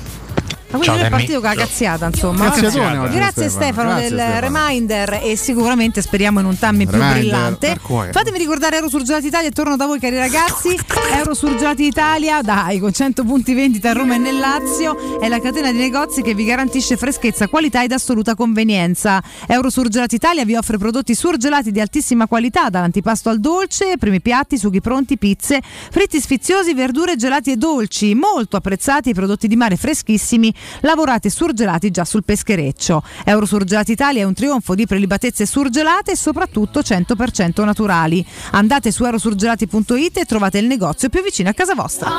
Ma 0.72 0.78
quindi 0.78 1.00
è 1.02 1.10
partito 1.10 1.40
con 1.40 1.50
la 1.50 1.56
cazziata, 1.56 2.06
insomma. 2.06 2.50
Cazziatone 2.50 2.98
oggi, 2.98 3.16
Grazie 3.16 3.50
Stefano. 3.50 3.90
Grazie, 3.90 4.10
del 4.10 4.20
Stefano. 4.20 4.40
reminder 4.40 5.20
e 5.24 5.36
sicuramente 5.36 6.02
speriamo 6.02 6.40
in 6.40 6.46
un 6.46 6.58
timing 6.58 6.90
più 6.90 7.00
brillante. 7.00 7.80
Fatemi 8.12 8.38
ricordare 8.38 8.76
Euro 8.76 8.90
Surgelati 8.90 9.28
Italia 9.28 9.50
e 9.50 9.52
torno 9.52 9.76
da 9.76 9.86
voi 9.86 10.00
cari 10.00 10.18
ragazzi. 10.18 10.78
Euro 11.18 11.34
Surgelati 11.34 11.86
Italia, 11.86 12.42
dai, 12.42 12.80
con 12.80 12.94
100 12.94 13.24
punti 13.24 13.54
vendita 13.54 13.90
a 13.90 13.94
Roma 13.94 14.16
e 14.16 14.18
nel 14.20 14.38
Lazio, 14.38 15.20
è 15.20 15.28
la 15.28 15.40
catena 15.40 15.72
di 15.72 15.78
negozi 15.78 16.22
che 16.22 16.36
vi 16.36 16.46
garantisce 16.46 16.98
freschezza, 16.98 17.48
qualità 17.48 17.84
ed 17.84 17.92
assoluta 17.92 18.36
convenienza. 18.36 19.24
Euro 19.48 19.70
Surgelati 19.70 20.16
Italia 20.16 20.46
vi 20.46 20.56
offre 20.56 20.78
prodotti 20.78 21.16
surgelati 21.16 21.72
di 21.72 21.82
altissima 21.82 22.28
qualità, 22.28 22.70
dall'antipasto 22.70 23.30
al 23.30 23.40
dolce, 23.40 23.98
primi 23.98 24.22
piatti, 24.22 24.58
sughi 24.58 24.82
pronti, 24.82 25.18
pizze, 25.18 25.62
fritti 25.90 26.22
sfiziosi, 26.22 26.76
verdure, 26.76 27.16
gelati 27.16 27.52
e 27.52 27.56
dolci, 27.58 28.14
molto 28.14 28.58
apprezzati 28.58 29.10
i 29.10 29.14
prodotti 29.14 29.48
di 29.48 29.56
mare 29.56 29.76
freschissimi, 29.76 30.54
lavorati 30.82 31.28
e 31.28 31.32
surgelati 31.32 31.92
già 31.92 32.06
sul 32.06 32.24
peschereccio. 32.24 33.04
Euro 33.26 33.46
Surgelati 33.46 33.92
Italia 33.92 34.22
è 34.22 34.26
un 34.26 34.34
trionfo 34.34 34.76
di 34.76 34.86
prelibatezze 34.86 35.46
surgelate 35.46 36.12
e 36.12 36.16
soprattutto 36.16 36.80
100% 36.82 37.64
naturali. 37.64 38.26
Andate 38.52 38.92
su 38.92 39.04
eurosurgelati.it 39.06 40.18
e 40.18 40.26
trovate 40.26 40.58
il 40.58 40.66
negozio 40.66 41.10
più 41.10 41.22
vicino 41.22 41.50
a 41.50 41.54
casa 41.54 41.74
vostra. 41.76 42.10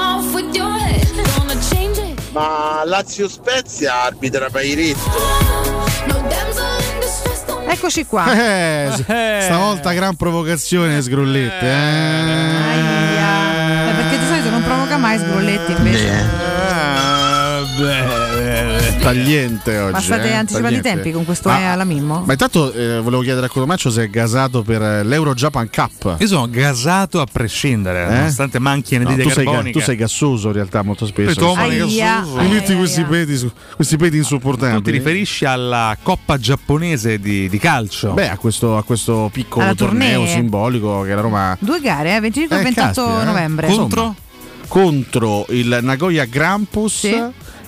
Ma 2.33 2.83
Lazio 2.85 3.29
Spezia 3.29 4.03
arbitra 4.05 4.49
Pairetto. 4.51 5.11
Eccoci 7.67 8.05
qua. 8.05 8.33
Eh, 8.33 8.91
s- 8.93 9.05
stavolta 9.45 9.93
gran 9.93 10.17
provocazione 10.17 11.01
Sgrullette. 11.01 11.67
Eh. 11.67 12.79
Eh, 13.89 13.95
perché 13.95 14.19
di 14.19 14.25
solito 14.27 14.51
non 14.51 14.63
provoca 14.63 14.97
mai 14.97 15.19
sgrulletti 15.19 15.73
invece. 15.73 16.90
Tagliente 19.01 19.79
oggi. 19.79 19.93
Ma 19.93 20.01
state 20.01 20.29
eh, 20.29 20.35
anticipando 20.35 20.77
i 20.77 20.81
tempi 20.83 21.11
con 21.11 21.25
questo 21.25 21.49
Ma- 21.49 21.73
alla 21.73 21.85
Mimmo? 21.85 22.23
Ma 22.27 22.33
intanto 22.33 22.71
eh, 22.73 23.01
volevo 23.01 23.23
chiedere 23.23 23.47
a 23.47 23.49
Cotomaccio 23.49 23.91
se 23.91 24.05
è 24.05 24.09
gasato 24.11 24.63
per 24.63 25.07
l'Euro 25.07 25.33
Japan 25.35 25.71
Cup. 25.73 26.17
Io 26.21 26.27
sono 26.27 26.49
gasato 26.51 27.21
a 27.21 27.27
prescindere, 27.31 28.05
Eh? 28.07 28.15
nonostante 28.17 28.59
manchi 28.59 28.99
No, 28.99 29.07
anidride 29.09 29.23
tu, 29.23 29.31
sei, 29.31 29.73
tu 29.73 29.81
sei 29.81 29.97
gassoso 29.97 30.49
in 30.49 30.55
realtà 30.55 30.83
molto 30.83 31.07
spesso. 31.07 31.55
Mi 31.55 32.49
metti 32.49 32.75
questi 32.77 33.03
peti, 33.05 33.51
questi 33.75 33.97
peti 33.97 34.21
Tu 34.23 34.81
ti 34.83 34.91
riferisci 34.91 35.47
alla 35.47 35.97
Coppa 36.03 36.37
giapponese 36.39 37.19
di, 37.19 37.49
di 37.49 37.59
calcio? 37.59 38.13
Beh, 38.13 38.29
a 38.29 38.37
questo, 38.37 38.77
a 38.77 38.83
questo 38.85 39.31
piccolo 39.33 39.65
Alla 39.65 39.75
torneo 39.75 40.19
tournée. 40.19 40.35
simbolico 40.35 41.03
che 41.03 41.15
la 41.15 41.21
Roma 41.23 41.57
Due 41.59 41.81
gare, 41.81 42.17
eh, 42.17 42.21
25 42.21 42.57
e 42.57 42.61
Eh, 42.61 42.63
28 42.65 42.87
caspita, 43.03 43.23
eh. 43.23 43.25
novembre. 43.25 43.67
Insomma, 43.69 44.15
contro 44.69 45.47
il 45.49 45.79
Nagoya 45.81 46.27
Grampus 46.27 46.99
Sì. 46.99 47.23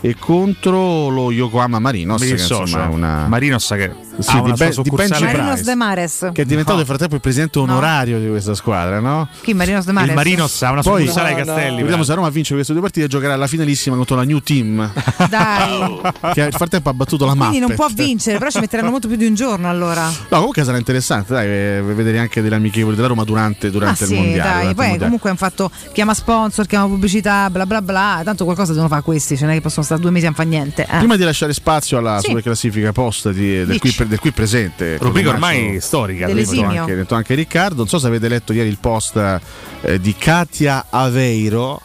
E 0.05 0.17
contro 0.19 1.09
lo 1.09 1.31
Yokohama 1.31 1.79
Marinos. 1.79 2.21
Che 2.21 2.29
insomma 2.31 2.85
è 2.85 2.87
una... 2.89 3.27
Marinos 3.29 3.67
che 3.69 3.93
Sì, 4.19 4.37
ha 4.37 4.41
di 4.43 4.57
sua 4.73 4.83
di 4.83 4.91
Benji 4.91 5.23
Marinos 5.23 5.49
Price. 5.53 5.63
de 5.63 5.75
Mares. 5.77 6.31
Che 6.33 6.43
è 6.43 6.45
diventato 6.45 6.77
nel 6.79 6.87
frattempo 6.87 7.15
il 7.15 7.21
presidente 7.21 7.59
onorario 7.61 8.19
di 8.19 8.27
questa 8.29 8.55
squadra, 8.55 8.99
no? 9.01 9.29
Chi 9.43 9.55
Marinos 9.55 9.85
de 9.87 9.93
Mares? 9.93 10.11
Il 10.11 10.15
Marinos 10.17 10.63
ha 10.63 10.73
una 10.73 10.83
Poi- 10.83 11.01
succursale 11.07 11.29
ai 11.35 11.37
No, 11.39 11.45
Castelli. 11.45 11.81
Vediamo 11.83 12.03
se 12.03 12.15
Roma 12.15 12.29
vince 12.31 12.55
queste 12.55 12.73
due 12.73 12.83
partite 12.83 13.07
giocherà 13.07 13.37
la 13.37 13.47
finalissima 13.47 13.95
contro 13.97 14.17
la 14.17 14.25
New 14.25 14.41
Team 14.41 14.93
Dai. 15.31 16.01
che 16.35 16.43
nel 16.43 16.53
frattempo 16.53 16.89
ha 16.89 16.95
battuto 16.95 17.25
la 17.25 17.35
Quindi 17.35 17.61
non 17.61 17.73
può 17.75 17.87
vincere, 17.93 18.39
però 18.39 18.51
ci 18.51 18.59
metteranno 18.59 18.91
molto 18.91 19.07
più 19.09 19.17
di 19.17 19.27
un 19.27 19.35
giorno 19.35 19.69
allora. 19.71 20.07
No, 20.07 20.37
comunque 20.37 20.65
sarà 20.65 20.79
interessante, 20.79 21.33
dai, 21.33 21.47
vedere 21.47 22.19
anche 22.19 22.43
delle 22.43 22.57
amichevoli 22.57 22.97
della 22.97 23.09
Roma 23.09 23.23
durante, 23.25 23.69
Ah 23.69 23.71
durante 23.71 24.05
sì, 24.05 24.13
il 24.15 24.19
mondiale. 24.19 24.37
dai, 24.43 24.53
durante 24.59 24.75
poi 24.75 24.87
mondiale. 24.89 25.05
comunque 25.05 25.29
hanno 25.31 25.39
fatto 25.39 25.71
chiama 25.93 26.13
sponsor, 26.15 26.67
chiama 26.67 26.87
pubblicità, 26.87 27.49
bla 27.51 27.67
bla 27.67 27.81
bla, 27.83 28.21
tanto 28.25 28.45
qualcosa 28.45 28.73
devono 28.73 28.89
fare 28.89 29.03
questi, 29.03 29.35
cioè 29.37 29.45
non 29.45 29.53
è 29.53 29.57
che 29.57 29.63
possono 29.63 29.85
stare 29.85 29.92
due 29.99 30.11
mesi 30.11 30.25
a 30.25 30.29
non 30.29 30.37
fare 30.37 30.49
niente. 30.49 30.83
eh. 30.89 30.99
Prima 30.99 31.17
di 31.17 31.25
lasciare 31.25 31.53
spazio 31.53 31.99
alla 31.99 32.19
Sì. 32.21 32.27
super 32.29 32.43
classifica 32.43 32.93
post 32.93 33.31
di- 33.31 33.65
del, 33.65 33.79
qui, 33.79 33.95
del 34.07 34.19
qui 34.19 34.31
presente, 34.33 34.97
Rubrica 34.99 35.31
ormai 35.31 35.81
storica. 35.81 36.27
detto 36.27 36.35
Dell'esimio. 36.35 36.81
anche, 36.83 36.95
detto 36.95 37.15
anche 37.15 37.35
Riccardo. 37.35 37.77
Non 37.77 37.89
so 37.89 37.99
se 37.99 38.07
avete 38.07 38.29
letto 38.29 38.53
ieri 38.53 38.69
il 38.69 38.79
post 38.81 39.17
eh, 39.83 40.01
di 40.01 40.15
Katia 40.17 40.87
Aveiro, 40.91 41.81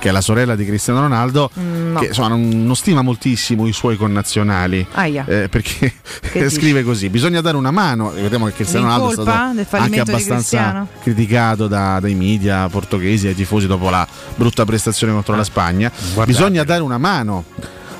che 0.00 0.08
è 0.08 0.10
la 0.12 0.20
sorella 0.20 0.56
di 0.56 0.64
Cristiano 0.64 1.00
Ronaldo, 1.00 1.50
Mm, 1.60 1.92
no. 1.92 2.00
che 2.00 2.06
insomma 2.06 2.28
non, 2.28 2.48
non 2.48 2.74
stima 2.74 3.02
moltissimo 3.02 3.66
i 3.68 3.72
suoi 3.72 3.96
connazionali. 3.96 4.84
Aia. 4.92 5.24
eh, 5.28 5.48
perché 5.48 5.92
Che 6.32 6.48
scrive 6.50 6.82
così: 6.82 7.08
bisogna 7.10 7.40
dare 7.40 7.56
una 7.56 7.70
mano. 7.70 8.10
Ricordiamo 8.12 8.46
che 8.46 8.52
Cristiano 8.54 8.86
Ronaldo 8.86 9.10
è 9.10 9.12
stato 9.12 9.76
anche 9.76 10.00
abbastanza 10.00 10.86
criticato 11.02 11.68
da- 11.68 12.00
dai 12.00 12.14
media 12.14 12.68
portoghesi 12.68 13.26
e 13.26 13.28
ai 13.30 13.34
tifosi 13.34 13.66
dopo 13.66 13.90
la 13.90 14.06
brutta 14.34 14.64
prestazione 14.64 15.12
contro 15.12 15.36
la 15.36 15.44
Spagna. 15.44 15.90
guardate. 16.14 16.26
Bisogna 16.26 16.64
dare 16.64 16.82
una 16.82 16.98
mano 16.98 17.44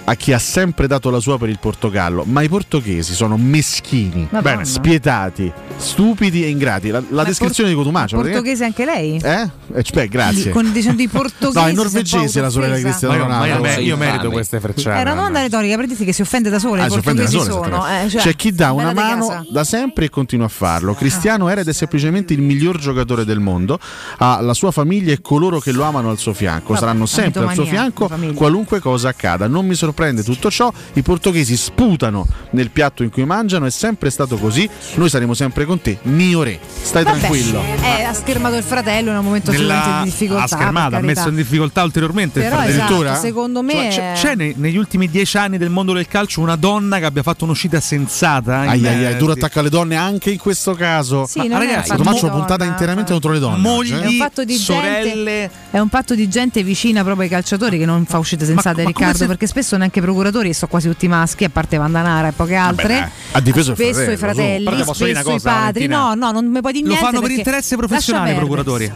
a 0.04 0.14
chi 0.14 0.32
ha 0.32 0.38
sempre 0.38 0.86
dato 0.86 1.10
la 1.10 1.20
sua 1.20 1.38
per 1.38 1.48
il 1.48 1.58
Portogallo, 1.60 2.24
ma 2.24 2.42
i 2.42 2.48
portoghesi 2.48 3.14
sono 3.14 3.36
meschini, 3.36 4.22
Madonna. 4.30 4.40
bene, 4.40 4.64
spietati, 4.64 5.52
stupidi 5.76 6.42
e 6.44 6.48
ingrati. 6.48 6.88
La, 6.90 7.02
la 7.10 7.22
descrizione 7.24 7.68
di 7.70 7.76
Cotumaccio 7.76 8.16
Portoghese 8.16 8.64
anche 8.64 8.84
lei? 8.84 9.16
Eh? 9.22 9.48
Eh, 9.74 9.84
beh, 9.92 10.08
grazie. 10.08 10.50
Con 10.50 10.72
dicendo 10.72 11.00
i 11.02 11.06
portoghesi. 11.08 11.58
No, 11.58 11.66
è 11.66 11.72
norvegese 11.72 12.40
la 12.40 12.48
sorella 12.50 12.74
di. 12.76 12.82
Cristiano 12.82 13.14
Ma 13.14 13.20
io, 13.20 13.28
ma 13.28 13.46
io- 13.46 13.56
Ronaldo. 13.56 13.80
io 13.80 13.96
merito 13.96 14.30
queste 14.30 14.58
frecciate. 14.60 14.98
Era 14.98 15.12
una 15.12 15.20
domanda 15.20 15.40
retorica 15.42 15.76
per 15.76 15.86
dirti 15.86 16.04
che 16.04 16.12
si 16.12 16.22
offende 16.22 16.50
da 16.50 16.58
sola, 16.58 16.82
Ah, 16.82 16.86
i 16.86 16.90
si 16.90 16.98
offende 16.98 17.22
da 17.24 17.28
portoghesi 17.30 17.52
sole, 17.52 17.70
sono. 17.70 17.86
eh, 17.88 18.08
cioè, 18.08 18.20
C'è 18.22 18.34
chi 18.36 18.52
dà 18.52 18.72
una 18.72 18.92
mano 18.92 19.26
casa. 19.28 19.44
da 19.48 19.64
sempre 19.64 20.06
e 20.06 20.10
continua 20.10 20.46
a 20.46 20.48
farlo. 20.48 20.94
Cristiano 20.94 21.48
era 21.48 21.60
ed 21.60 21.68
è 21.68 21.72
semplicemente 21.72 22.32
il 22.32 22.40
miglior 22.42 22.78
giocatore 22.78 23.24
del 23.24 23.38
mondo. 23.38 23.78
Ha 24.18 24.40
la 24.40 24.54
sua 24.54 24.70
famiglia 24.72 25.12
e 25.12 25.20
coloro 25.20 25.60
che 25.60 25.70
lo 25.72 25.84
amano 25.84 26.10
al 26.10 26.18
suo 26.18 26.32
fianco. 26.32 26.68
Vabbè, 26.68 26.78
Saranno 26.80 27.06
sempre 27.06 27.44
al 27.44 27.54
suo 27.54 27.64
fianco, 27.64 28.10
qualunque 28.34 28.80
cosa 28.80 29.08
accada. 29.10 29.46
Non 29.46 29.66
mi 29.66 29.74
sorprende 29.90 30.22
tutto 30.22 30.50
ciò. 30.50 30.72
I 30.94 31.02
portoghesi 31.02 31.56
sputano 31.56 32.26
nel 32.50 32.70
piatto 32.70 33.02
in 33.02 33.10
cui 33.10 33.24
mangiano. 33.24 33.66
È 33.66 33.70
sempre 33.70 34.10
stato 34.10 34.36
così. 34.36 34.68
Noi 34.94 35.08
saremo 35.08 35.34
sempre 35.34 35.64
con 35.64 35.80
te, 35.80 35.98
mio 36.02 36.42
re. 36.42 36.58
Stai 36.82 37.02
Vabbè, 37.04 37.18
tranquillo. 37.18 37.62
eh, 37.82 38.02
ha 38.04 38.12
schermato 38.14 38.56
il 38.56 38.62
fratello 38.62 39.10
in 39.10 39.16
un 39.16 39.24
momento 39.24 39.50
Nella- 39.50 40.00
di 40.02 40.10
difficoltà. 40.10 40.44
ha 40.44 40.46
schermato, 40.46 40.96
ha 40.96 41.00
messo 41.00 41.28
in 41.28 41.34
difficoltà 41.34 41.82
ulteriormente. 41.82 42.38
il 42.40 42.44
Però 42.44 42.56
fratello. 42.56 43.02
esatto, 43.02 43.20
secondo 43.20 43.62
me 43.62 43.72
Cioè, 43.72 43.90
c'è, 43.90 44.12
c'è 44.14 44.34
nei- 44.36 44.54
negli 44.56 44.76
ultimi 44.76 45.08
dieci 45.10 45.36
anni 45.36 45.58
del 45.58 45.70
mondo 45.70 45.92
del 45.92 46.06
calcio 46.06 46.40
una 46.40 46.56
donna 46.56 46.98
che 46.98 47.04
abbia 47.04 47.22
fatto 47.22 47.44
un'uscita 47.44 47.80
sensata? 47.80 48.60
Ai 48.60 48.86
ai 48.86 49.04
ai, 49.06 49.12
eh, 49.14 49.16
duro 49.16 49.32
sì. 49.32 49.38
attacco 49.38 49.58
alle 49.60 49.68
donne 49.70 49.96
anche 49.96 50.30
in 50.30 50.38
questo 50.38 50.74
caso. 50.74 51.26
Sì, 51.26 51.46
non 51.48 51.62
è 51.62 51.66
ragazzi, 51.66 51.90
Cotumaccio 51.90 52.26
di 52.26 52.30
puntata 52.32 52.64
interamente 52.64 53.10
contro 53.12 53.32
le 53.32 53.38
donne. 53.38 53.58
Mogli, 53.58 53.92
oggi, 53.92 54.02
È 54.02 54.06
un 54.06 54.16
fatto 54.16 54.44
di 54.44 54.54
sorelle. 54.56 55.08
gente 55.14 55.50
è 55.70 55.78
un 55.78 55.88
patto 55.88 56.14
di 56.14 56.28
gente 56.28 56.62
vicina 56.62 57.02
proprio 57.02 57.24
ai 57.24 57.28
calciatori 57.30 57.78
che 57.78 57.86
non 57.86 58.04
fa 58.04 58.18
uscite 58.18 58.44
sensate 58.44 58.82
ma 58.82 58.90
come 58.92 59.06
Riccardo 59.06 59.18
se- 59.18 59.26
perché 59.26 59.46
spesso 59.46 59.76
neanche 59.80 60.00
procuratori 60.00 60.50
e 60.50 60.54
sono 60.54 60.70
quasi 60.70 60.88
tutti 60.88 61.08
maschi 61.08 61.44
a 61.44 61.50
parte 61.50 61.76
Vandanara 61.76 62.28
e 62.28 62.32
poche 62.32 62.54
altre. 62.54 62.88
dai, 62.88 63.08
ha 63.32 63.40
difeso 63.40 63.72
il 63.72 63.76
spesso 63.76 63.92
fratello, 63.92 64.12
i 64.12 64.16
fratelli 64.16 64.82
spesso 64.94 65.32
i 65.32 65.40
padri. 65.40 65.86
No 65.86 66.14
no 66.14 66.30
non 66.30 66.46
mi 66.46 66.60
puoi 66.60 66.72
dire 66.72 66.86
Lo 66.86 66.92
niente 66.92 67.10
fanno 67.10 67.20
per 67.20 67.30
interesse 67.30 67.76
professionale 67.76 68.32
i 68.32 68.36
procuratori. 68.36 68.92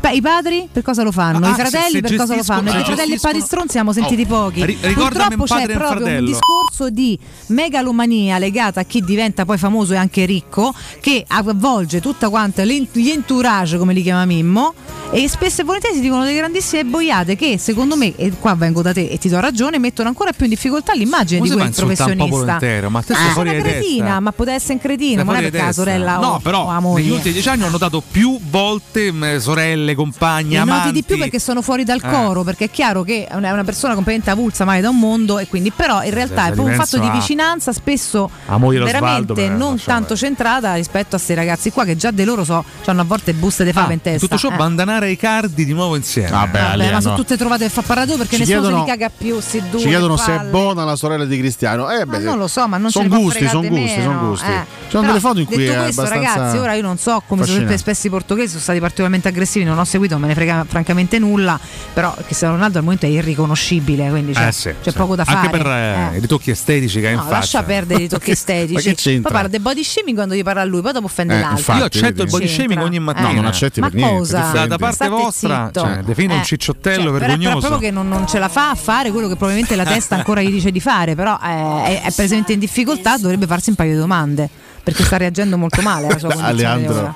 Pa- 0.00 0.10
I 0.10 0.20
padri 0.20 0.68
per 0.70 0.82
cosa 0.82 1.02
lo 1.02 1.12
fanno? 1.12 1.44
Ah, 1.46 1.50
I 1.50 1.54
se- 1.54 1.64
fratelli 1.66 1.92
se 1.92 2.00
per 2.00 2.16
cosa 2.16 2.34
lo 2.36 2.42
fanno? 2.42 2.70
se 2.70 2.76
I 2.78 2.84
fratelli 2.84 2.92
e 2.92 2.96
gestiscono- 3.16 3.32
padristroni 3.32 3.68
siamo 3.68 3.92
sentiti 3.92 4.22
Oh, 4.22 4.26
pochi. 4.26 4.64
ri- 4.66 4.74
Purtroppo 4.92 5.44
c'è 5.44 5.66
proprio 5.68 6.06
un 6.18 6.24
discorso 6.24 6.90
di 6.90 7.18
megalomania 7.48 8.38
legata 8.38 8.80
a 8.80 8.82
chi 8.84 9.00
diventa 9.02 9.44
poi 9.44 9.58
famoso 9.58 9.92
e 9.92 9.96
anche 9.96 10.24
ricco, 10.24 10.74
che 11.00 11.24
avvolge 11.26 12.00
tutta 12.00 12.28
quanta 12.28 12.64
gli 12.64 13.10
entourage, 13.10 13.78
come 13.78 13.92
li 13.92 14.02
chiama 14.02 14.24
Mimmo, 14.24 14.74
e 15.10 15.28
spesso 15.28 15.62
e 15.62 15.64
volentieri 15.64 15.96
si 15.96 16.02
dicono 16.02 16.24
delle 16.24 16.36
grandissime 16.36 16.84
boiate 16.84 17.34
che 17.36 17.56
secondo 17.58 17.96
me, 17.96 18.14
e 18.16 18.30
qua 18.38 18.54
vengo 18.54 18.82
da 18.82 18.92
te 18.92 19.08
e 19.08 19.18
ti 19.18 19.28
do 19.28 19.40
ragione, 19.40 19.78
mettono 19.78 20.08
ancora 20.08 20.32
più 20.32 20.44
in 20.44 20.50
difficoltà 20.50 20.92
l'immagine 20.94 21.38
Come 21.40 21.50
di 21.50 21.56
quel 21.56 21.72
professionista. 21.74 22.52
intero? 22.52 22.90
Ma 22.90 23.02
te 23.02 23.12
Ah, 23.12 23.16
sei 23.16 23.24
sei 23.24 23.32
fuori 23.34 23.48
una 23.50 23.60
cretina, 23.60 24.20
ma 24.20 24.32
poteva 24.32 24.56
essere 24.56 24.74
un 24.74 24.80
cretino, 24.80 25.16
Sei 25.16 25.24
ma 25.24 25.32
non 25.32 25.40
è 25.44 25.50
perché 25.50 25.66
la 25.66 25.72
sorella 25.72 26.16
No, 26.18 26.26
o, 26.28 26.38
però 26.40 26.64
o 26.64 26.70
la 26.70 26.78
negli 26.94 27.10
ultimi 27.10 27.32
dieci 27.32 27.48
anni 27.48 27.62
ho 27.64 27.68
notato 27.70 28.02
più 28.08 28.38
volte 28.50 29.10
mh, 29.12 29.38
sorelle, 29.78 29.94
compagni, 29.94 30.58
Li 30.58 30.64
noti 30.64 30.92
di 30.92 31.02
più 31.02 31.16
perché 31.18 31.38
sono 31.38 31.62
fuori 31.62 31.84
dal 31.84 32.00
Eh. 32.02 32.08
coro, 32.10 32.42
perché 32.42 32.64
è 32.66 32.70
chiaro 32.70 33.02
che 33.02 33.26
è 33.26 33.34
una 33.36 33.64
persona 33.64 33.94
completamente 33.94 34.30
avulsa 34.30 34.64
mai 34.64 34.80
da 34.80 34.88
un 34.90 34.98
mondo 34.98 35.38
e 35.38 35.46
quindi 35.46 35.70
però 35.70 36.02
in 36.02 36.10
realtà 36.12 36.44
se 36.44 36.50
è 36.50 36.52
proprio 36.52 36.74
un 36.76 36.80
fatto 36.84 36.98
di 36.98 37.06
a- 37.06 37.10
vicinanza 37.12 37.72
spesso 37.72 38.30
a 38.46 38.58
veramente 38.58 39.32
beh, 39.34 39.48
non 39.48 39.80
tanto 39.82 40.16
centrata 40.16 40.74
rispetto 40.74 41.06
a 41.08 41.18
questi 41.18 41.34
ragazzi 41.34 41.70
qua 41.70 41.84
che 41.84 41.96
già 41.96 42.10
di 42.10 42.24
loro 42.24 42.44
so, 42.44 42.64
hanno 42.86 43.00
a 43.00 43.04
volte 43.04 43.32
buste 43.34 43.64
di 43.64 43.72
fave 43.72 43.94
in 43.94 44.00
testa. 44.00 44.20
Tutto 44.26 44.38
ciò 44.38 44.50
eh. 44.50 44.56
bandanare 44.56 45.10
i 45.10 45.16
cardi 45.16 45.64
di 45.64 45.72
nuovo 45.72 45.96
insieme. 45.96 46.30
Vabbè, 46.30 46.90
ma 46.90 47.00
sono 47.00 47.16
tutte 47.16 47.36
trovate 47.36 47.68
far 47.68 47.84
parlare 47.84 48.10
tu 48.10 48.16
perché 48.16 48.36
Ci 48.36 48.42
nessuno 48.42 48.60
chiedono- 48.60 48.84
se 48.84 48.90
li 48.92 48.98
caga 48.98 49.10
più, 49.16 49.40
si 49.40 49.62
due. 49.70 49.80
Ci 49.80 49.86
chiedono 49.88 50.16
se 50.16 50.32
è 50.32 50.36
palle. 50.36 50.50
buona 50.50 50.84
la 50.84 50.96
sorella 50.96 51.24
di 51.24 51.38
Cristiano. 51.38 51.90
Eh, 51.90 52.04
beh, 52.06 52.18
Ma 52.18 52.24
non 52.24 52.38
lo 52.38 52.46
so, 52.48 52.66
ma 52.68 52.76
non 52.78 52.90
sono 52.90 53.08
gusti, 53.08 53.46
sono 53.48 53.68
gusti, 53.68 54.00
sono 54.02 54.18
gusti. 54.28 54.46
eh. 54.46 54.64
Ci 54.88 54.94
sono 54.94 55.06
delle 55.06 55.20
foto 55.20 55.40
in 55.40 55.44
cui 55.46 55.56
questo, 55.56 55.72
abbastanza 56.02 56.14
ragazzi, 56.14 56.56
ora 56.56 56.72
io 56.74 56.82
non 56.82 56.96
so 56.98 57.22
come 57.26 57.44
sono 57.44 57.70
espressi 57.70 58.06
i 58.06 58.10
portoghesi, 58.10 58.48
sono 58.48 58.60
stati 58.60 58.80
particolarmente 58.80 59.28
aggressivi, 59.28 59.64
non 59.68 59.78
ho 59.78 59.84
seguito, 59.84 60.14
non 60.14 60.22
me 60.22 60.28
ne 60.28 60.34
frega 60.34 60.64
francamente 60.68 61.18
nulla, 61.18 61.58
però 61.92 62.14
Cristiano 62.24 62.54
Ronaldo 62.54 62.78
al 62.78 62.84
momento 62.84 63.06
è 63.06 63.08
irriconoscibile, 63.08 64.08
quindi 64.10 64.32
c'è, 64.32 64.46
Eh 64.48 64.52
sì, 64.52 64.74
c'è 64.82 64.90
sì. 64.90 64.96
poco 64.96 65.14
da 65.16 65.24
fare. 65.24 65.38
Anche 65.38 65.50
per 65.56 65.66
eh, 65.66 66.16
i 66.16 66.20
ritocchi 66.20 66.50
estetici 66.50 67.00
che 67.00 67.06
ha 67.08 67.10
in 67.10 67.16
No, 67.16 67.22
faccia. 67.22 67.34
lascia 67.36 67.62
perdere 67.62 68.02
i 68.02 68.08
tocchi 68.08 68.30
estetici. 68.32 68.72
Ma 68.74 68.80
che 68.80 68.94
c'entra? 68.94 69.22
Poi 69.22 69.32
parla 69.32 69.48
del 69.48 69.60
body 69.60 69.82
shaming 69.84 70.16
quando 70.16 70.34
gli 70.34 70.42
parla 70.42 70.62
a 70.62 70.64
lui, 70.64 70.80
poi 70.80 70.92
dopo 70.92 71.06
offende 71.06 71.34
Eh, 71.36 71.40
l'altro. 71.40 71.58
infatti, 71.58 71.78
Io 71.78 71.84
accetto 71.84 72.22
il 72.22 72.28
body 72.30 72.46
C'entra. 72.46 72.64
shaming 72.64 72.82
ogni 72.86 72.98
mattina. 72.98 73.28
Eh. 73.28 73.32
No, 73.32 73.40
non 73.40 73.46
accetti 73.46 73.80
Ma 73.80 73.86
per 73.88 73.96
niente, 73.96 74.16
cosa? 74.18 74.50
Da, 74.52 74.66
da 74.66 74.76
parte 74.78 74.94
State 74.94 75.10
vostra, 75.10 75.70
cioè, 75.72 76.00
define 76.04 76.34
un 76.34 76.40
Eh. 76.40 76.44
cicciottello 76.44 77.10
Cioè, 77.10 77.18
vergognoso. 77.18 77.48
Però 77.48 77.58
proprio 77.60 77.78
che 77.78 77.90
non, 77.90 78.08
non 78.08 78.26
ce 78.26 78.38
la 78.38 78.48
fa 78.48 78.70
a 78.70 78.74
fare 78.74 79.10
quello 79.10 79.28
che 79.28 79.34
probabilmente 79.36 79.76
la 79.76 79.84
testa 79.84 80.14
ancora 80.16 80.40
gli 80.42 80.50
dice 80.50 80.70
di 80.70 80.80
fare, 80.80 81.14
però 81.14 81.38
eh, 81.42 81.82
è, 81.84 82.02
è 82.04 82.12
presente 82.12 82.52
in 82.52 82.58
difficoltà, 82.58 83.16
dovrebbe 83.18 83.46
farsi 83.46 83.70
un 83.70 83.76
paio 83.76 83.92
di 83.92 83.98
domande. 83.98 84.48
Perché 84.88 85.04
sta 85.04 85.18
reagendo 85.18 85.58
molto 85.58 85.82
male 85.82 86.06
alla 86.06 86.18
sua 86.18 86.30
Aleandro. 86.40 87.14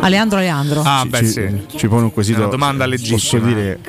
Aleandro 0.00 0.38
Aleandro. 0.40 0.82
Ah, 0.84 1.00
ci, 1.04 1.08
beh, 1.08 1.18
ci- 1.20 1.26
sì. 1.26 1.64
ci 1.78 1.88
pone 1.88 2.02
un 2.02 2.12
quesito. 2.12 2.36
È 2.36 2.42
una 2.42 2.50
domanda 2.50 2.84
legittima. 2.84 3.16
Posso 3.16 3.38
dire 3.38 3.80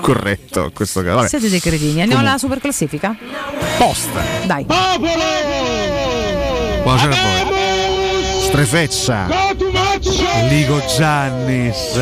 corretto 0.00 0.64
in 0.66 0.72
questo 0.72 1.02
caso. 1.02 1.16
Vabbè. 1.16 1.28
Siete 1.28 1.48
dei 1.50 1.58
cretini. 1.60 2.00
Andiamo 2.00 2.22
alla 2.24 2.38
super 2.38 2.60
classifica? 2.60 3.16
Posta. 3.76 4.22
Dai. 4.46 4.66
Buonasera 6.82 7.12
a 7.12 7.44
voi. 7.44 8.42
Strefeccia. 8.42 9.26
Ligo 10.48 10.80
Giannis. 10.96 12.00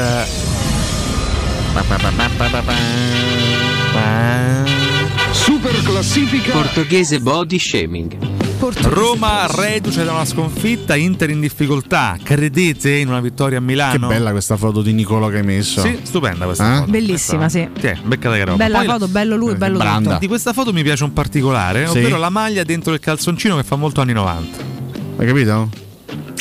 Super 5.31 5.83
classifica. 5.83 6.53
Portoghese 6.53 7.21
body 7.21 7.59
shaming. 7.59 8.48
Roma 8.61 9.47
reduce 9.47 10.05
da 10.05 10.11
una 10.13 10.25
sconfitta, 10.25 10.97
Inter 10.97 11.31
in 11.31 11.39
difficoltà. 11.41 12.17
Credete 12.21 12.91
in 12.91 13.07
una 13.09 13.21
vittoria 13.21 13.59
a 13.59 13.61
Che 13.61 13.67
Milano? 13.67 14.09
bella 14.09 14.33
questa 14.33 14.57
foto 14.57 14.83
di 14.83 14.93
Nicola 14.93 15.31
che 15.31 15.37
hai 15.39 15.45
messo. 15.45 15.81
Sì, 15.81 16.01
stupenda 16.03 16.45
questa 16.45 16.73
Eh? 16.75 16.79
foto. 16.81 16.91
Bellissima, 16.91 17.49
sì. 17.49 17.69
Sì, 17.79 17.93
beccata 18.05 18.35
che 18.35 18.45
roba. 18.45 18.57
Bella 18.57 18.79
Poi 18.79 18.87
la- 18.87 18.93
foto, 18.95 19.09
bello 19.09 19.37
lui, 19.37 19.55
bello 19.55 19.79
Branda. 19.79 20.09
tutto. 20.09 20.21
Di 20.21 20.27
questa 20.27 20.53
foto 20.53 20.73
mi 20.73 20.83
piace 20.83 21.05
un 21.05 21.13
particolare, 21.13 21.87
Sì. 21.87 21.99
ovvero 21.99 22.19
la 22.19 22.31
maglia 22.31 22.65
dentro 22.65 22.93
il 22.93 22.99
calzoncino 22.99 23.55
che 23.57 23.63
fa 23.63 23.77
molto 23.77 24.01
anni 24.01 24.13
90. 24.13 24.59
Hai 25.19 25.27
capito? 25.27 25.69